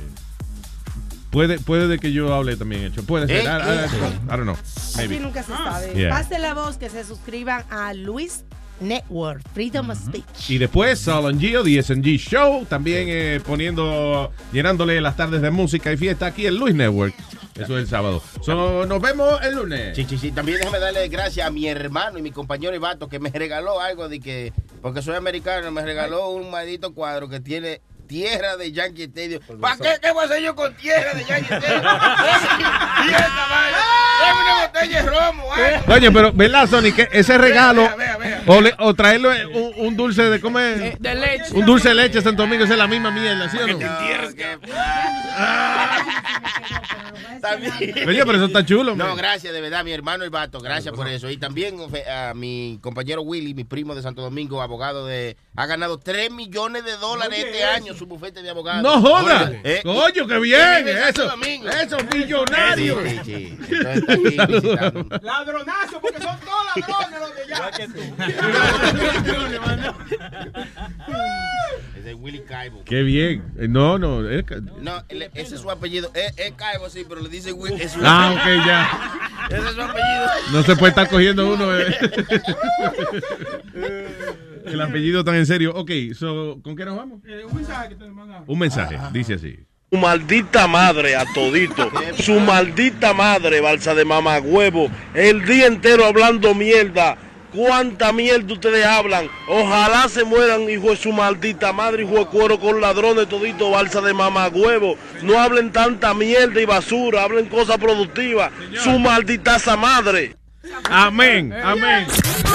Puede, 1.32 1.60
puede 1.60 1.88
de 1.88 2.00
que 2.00 2.14
yo 2.14 2.34
hable 2.34 2.56
también 2.56 2.84
hecho. 2.86 3.04
Puede 3.04 3.28
ser. 3.28 3.38
¿Eh? 3.38 3.44
I, 3.44 3.48
I- 3.48 4.06
¿Eh? 4.06 4.20
I 4.26 4.28
don't 4.28 4.44
know. 4.44 4.56
Así 4.56 4.98
Maybe. 4.98 5.20
nunca 5.20 5.44
se 5.44 5.52
sabe. 5.52 5.94
Yeah. 5.94 6.10
Pase 6.12 6.40
la 6.40 6.54
voz 6.54 6.78
que 6.78 6.90
se 6.90 7.04
suscriban 7.04 7.64
a 7.72 7.94
Luis 7.94 8.46
Network, 8.80 9.42
Freedom 9.54 9.90
of 9.90 9.98
Speech. 9.98 10.50
Y 10.50 10.58
después 10.58 11.00
Solon 11.00 11.40
Gio, 11.40 11.64
The 11.64 11.82
SNG 11.82 12.18
Show, 12.18 12.66
también 12.66 13.08
eh, 13.10 13.42
poniendo, 13.46 14.32
llenándole 14.52 15.00
las 15.02 15.16
tardes 15.16 15.42
de 15.42 15.52
música 15.52 15.92
y 15.92 15.98
fiesta 15.98 16.28
aquí 16.28 16.46
en 16.48 16.58
Luis 16.58 16.76
Network. 16.76 17.16
Eso 17.56 17.78
es 17.78 17.84
el 17.84 17.88
sábado. 17.88 18.22
So, 18.42 18.86
nos 18.86 19.02
vemos 19.02 19.40
el 19.42 19.56
lunes. 19.56 19.96
Sí, 19.96 20.06
sí, 20.10 20.18
sí. 20.18 20.32
También 20.32 20.58
déjame 20.58 20.80
darle 20.80 21.08
gracias 21.08 21.48
a 21.48 21.50
mi 21.50 21.68
hermano 21.68 22.18
y 22.18 22.22
mi 22.22 22.32
compañero 22.32 22.76
Ivato 22.76 23.08
que 23.08 23.20
me 23.20 23.30
regaló 23.30 23.80
algo 23.80 24.10
de 24.10 24.20
que, 24.20 24.52
porque 24.82 25.02
soy 25.02 25.16
americano, 25.16 25.72
me 25.72 25.82
regaló 25.82 26.30
un 26.32 26.52
maldito 26.52 26.94
cuadro 26.94 27.30
que 27.30 27.40
tiene 27.40 27.82
tierra 28.08 28.56
de 28.58 28.72
Yankee 28.72 29.04
Stadium. 29.04 29.42
¿Para 29.60 29.78
qué, 29.78 29.96
qué 30.02 30.12
voy 30.12 30.24
a 30.24 30.26
hacer 30.28 30.42
yo 30.42 30.56
con 30.56 30.74
tierra 30.76 31.14
de 31.14 31.24
Yankee 31.26 31.54
Stadium? 31.54 31.84
y 31.84 33.10
esta 33.10 33.48
vaina, 33.50 33.78
dame 34.22 34.42
una 34.42 34.68
botella 34.68 35.04
de 35.04 35.10
romo, 35.10 35.54
algo. 35.54 35.94
Oye, 35.94 36.12
pero 36.12 36.32
¿verdad, 36.34 36.68
Sony? 36.70 36.92
Que 36.96 37.10
ese 37.12 37.38
regalo, 37.38 37.82
Vea, 37.84 37.96
vea, 37.96 38.18
vea. 38.18 38.42
o, 38.48 38.62
le- 38.62 38.76
o 38.80 38.94
traerle 38.94 39.46
un, 39.48 39.74
un 39.78 39.96
dulce 39.98 40.24
de 40.24 40.40
comer. 40.42 40.82
Eh, 40.82 40.96
de 41.00 41.16
leche. 41.16 41.54
Un 41.54 41.66
dulce 41.66 41.90
de 41.90 41.96
leche 41.96 42.22
Santo 42.22 42.44
Domingo, 42.44 42.64
esa 42.64 42.74
es 42.74 42.80
la 42.80 42.88
misma 42.88 43.12
mierda, 43.12 43.50
¿sí 43.50 43.58
o 43.58 43.68
no? 43.68 43.80
También. 47.50 47.74
Oye, 48.08 48.26
pero 48.26 48.38
eso 48.38 48.46
está 48.46 48.66
chulo, 48.66 48.96
No, 48.96 49.08
man. 49.08 49.18
gracias, 49.18 49.54
de 49.54 49.62
verdad, 49.62 49.84
mi 49.84 49.92
hermano 49.92 50.24
el 50.24 50.30
vato, 50.30 50.60
gracias 50.60 50.94
por 50.94 51.08
eso. 51.08 51.30
Y 51.30 51.38
también 51.38 51.78
a 52.12 52.34
mi 52.34 52.80
compañero 52.82 53.22
Willy, 53.22 53.54
mi 53.54 53.64
primo 53.64 53.96
de 53.96 54.02
Santo 54.02 54.22
Domingo, 54.22 54.62
abogado 54.62 55.06
de. 55.06 55.38
Ha 55.56 55.66
ganado 55.68 55.98
3 56.00 56.32
millones 56.32 56.84
de 56.84 56.94
dólares 56.98 57.40
este 57.46 57.64
año 57.64 57.94
su 57.94 58.06
bufete 58.08 58.42
de 58.42 58.50
abogados. 58.50 58.84
No 58.84 59.02
joda. 59.02 59.52
Eh, 59.64 59.82
Coño, 59.84 60.28
qué 60.28 60.40
bien. 60.40 60.88
Eso, 60.88 61.26
Domingo. 61.28 61.70
eso, 61.70 61.98
millonario. 62.14 63.00
Sí, 63.04 63.10
sí, 63.10 63.20
sí. 63.26 63.58
Entonces 63.70 63.96
está 63.96 64.14
aquí 64.14 64.46
visitando. 64.54 65.20
Ladronazo, 65.22 66.02
porque 66.02 66.22
son 66.22 66.38
todos 66.40 66.66
ladrones 66.76 67.20
los 67.20 67.36
de. 67.36 67.46
Ese 67.46 67.56
es 72.12 72.18
Willy 72.20 72.40
Caibo. 72.42 72.84
Qué 72.86 73.02
bien. 73.04 73.44
Eh, 73.58 73.68
No, 73.68 73.98
no. 73.98 74.28
es 74.30 74.44
que- 74.46 74.62
No, 74.82 75.04
ese 75.10 75.56
es 75.56 75.62
su 75.62 75.70
apellido. 75.72 76.12
Es, 76.14 76.38
es 76.38 76.52
Caibo, 76.54 76.90
sí, 76.90 77.04
pero 77.08 77.22
le 77.22 77.30
dice 77.30 77.52
Willy. 77.52 77.82
Es 77.82 77.92
su 77.94 78.00
Ah, 78.04 78.32
ok, 78.34 78.66
ya. 78.66 79.48
Ese 79.58 79.68
es 79.68 79.74
su 79.76 79.82
apellido. 79.82 80.26
No 80.52 80.64
se 80.64 80.76
puede 80.76 80.90
estar 80.92 81.10
cogiendo 81.10 81.52
uno. 81.54 81.78
eh. 81.78 81.86
El 84.66 84.82
apellido 84.82 85.24
tan 85.24 85.36
en 85.36 85.46
serio. 85.46 85.74
Ok, 85.76 85.92
so, 86.18 86.60
¿con 86.64 86.76
qué 86.76 86.86
nos 86.86 86.98
vamos? 86.98 87.20
Eh, 87.28 87.44
un 87.48 87.56
mensaje 87.56 87.90
que 87.90 87.96
te 87.96 88.06
mandan. 88.08 88.44
Un 88.48 88.60
mensaje. 88.60 88.98
Dice 89.14 89.36
así. 89.36 89.60
Su 89.92 89.98
maldita 90.00 90.68
madre 90.68 91.16
a 91.16 91.26
todito. 91.34 91.90
Su 92.20 92.40
maldita 92.40 93.14
madre, 93.14 93.62
balsa 93.62 93.94
de 93.94 94.04
mamagüevo. 94.04 94.90
El 95.14 95.46
día 95.46 95.68
entero 95.68 96.06
hablando 96.06 96.54
mierda. 96.56 97.16
¿Cuánta 97.56 98.12
mierda 98.12 98.54
ustedes 98.54 98.86
hablan? 98.86 99.30
Ojalá 99.48 100.10
se 100.10 100.26
mueran, 100.26 100.70
hijo 100.70 100.90
de 100.90 100.98
su 100.98 101.12
maldita 101.12 101.72
madre, 101.72 102.04
hijo 102.04 102.20
de 102.20 102.26
cuero 102.26 102.60
con 102.60 102.82
ladrones, 102.82 103.30
todito, 103.30 103.72
balsa 103.72 104.02
de 104.02 104.14
mamagüevo. 104.14 104.98
No 105.24 105.40
hablen 105.40 105.72
tanta 105.72 106.14
mierda 106.14 106.60
y 106.60 106.66
basura, 106.66 107.24
hablen 107.24 107.46
cosas 107.48 107.78
productivas. 107.78 108.52
Su 108.84 109.00
malditaza 109.00 109.78
madre. 109.78 110.36
Amén, 110.90 111.54
amén. 111.64 112.08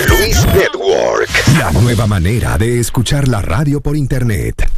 Luis 0.09 0.45
Network. 0.55 1.31
La 1.59 1.71
nueva 1.73 2.07
manera 2.07 2.59
de 2.59 2.81
escuchar 2.81 3.29
la 3.29 3.41
radio 3.41 3.81
por 3.81 3.97
internet. 3.97 4.69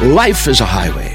Life 0.00 0.50
is 0.50 0.60
a 0.60 0.66
highway, 0.66 1.14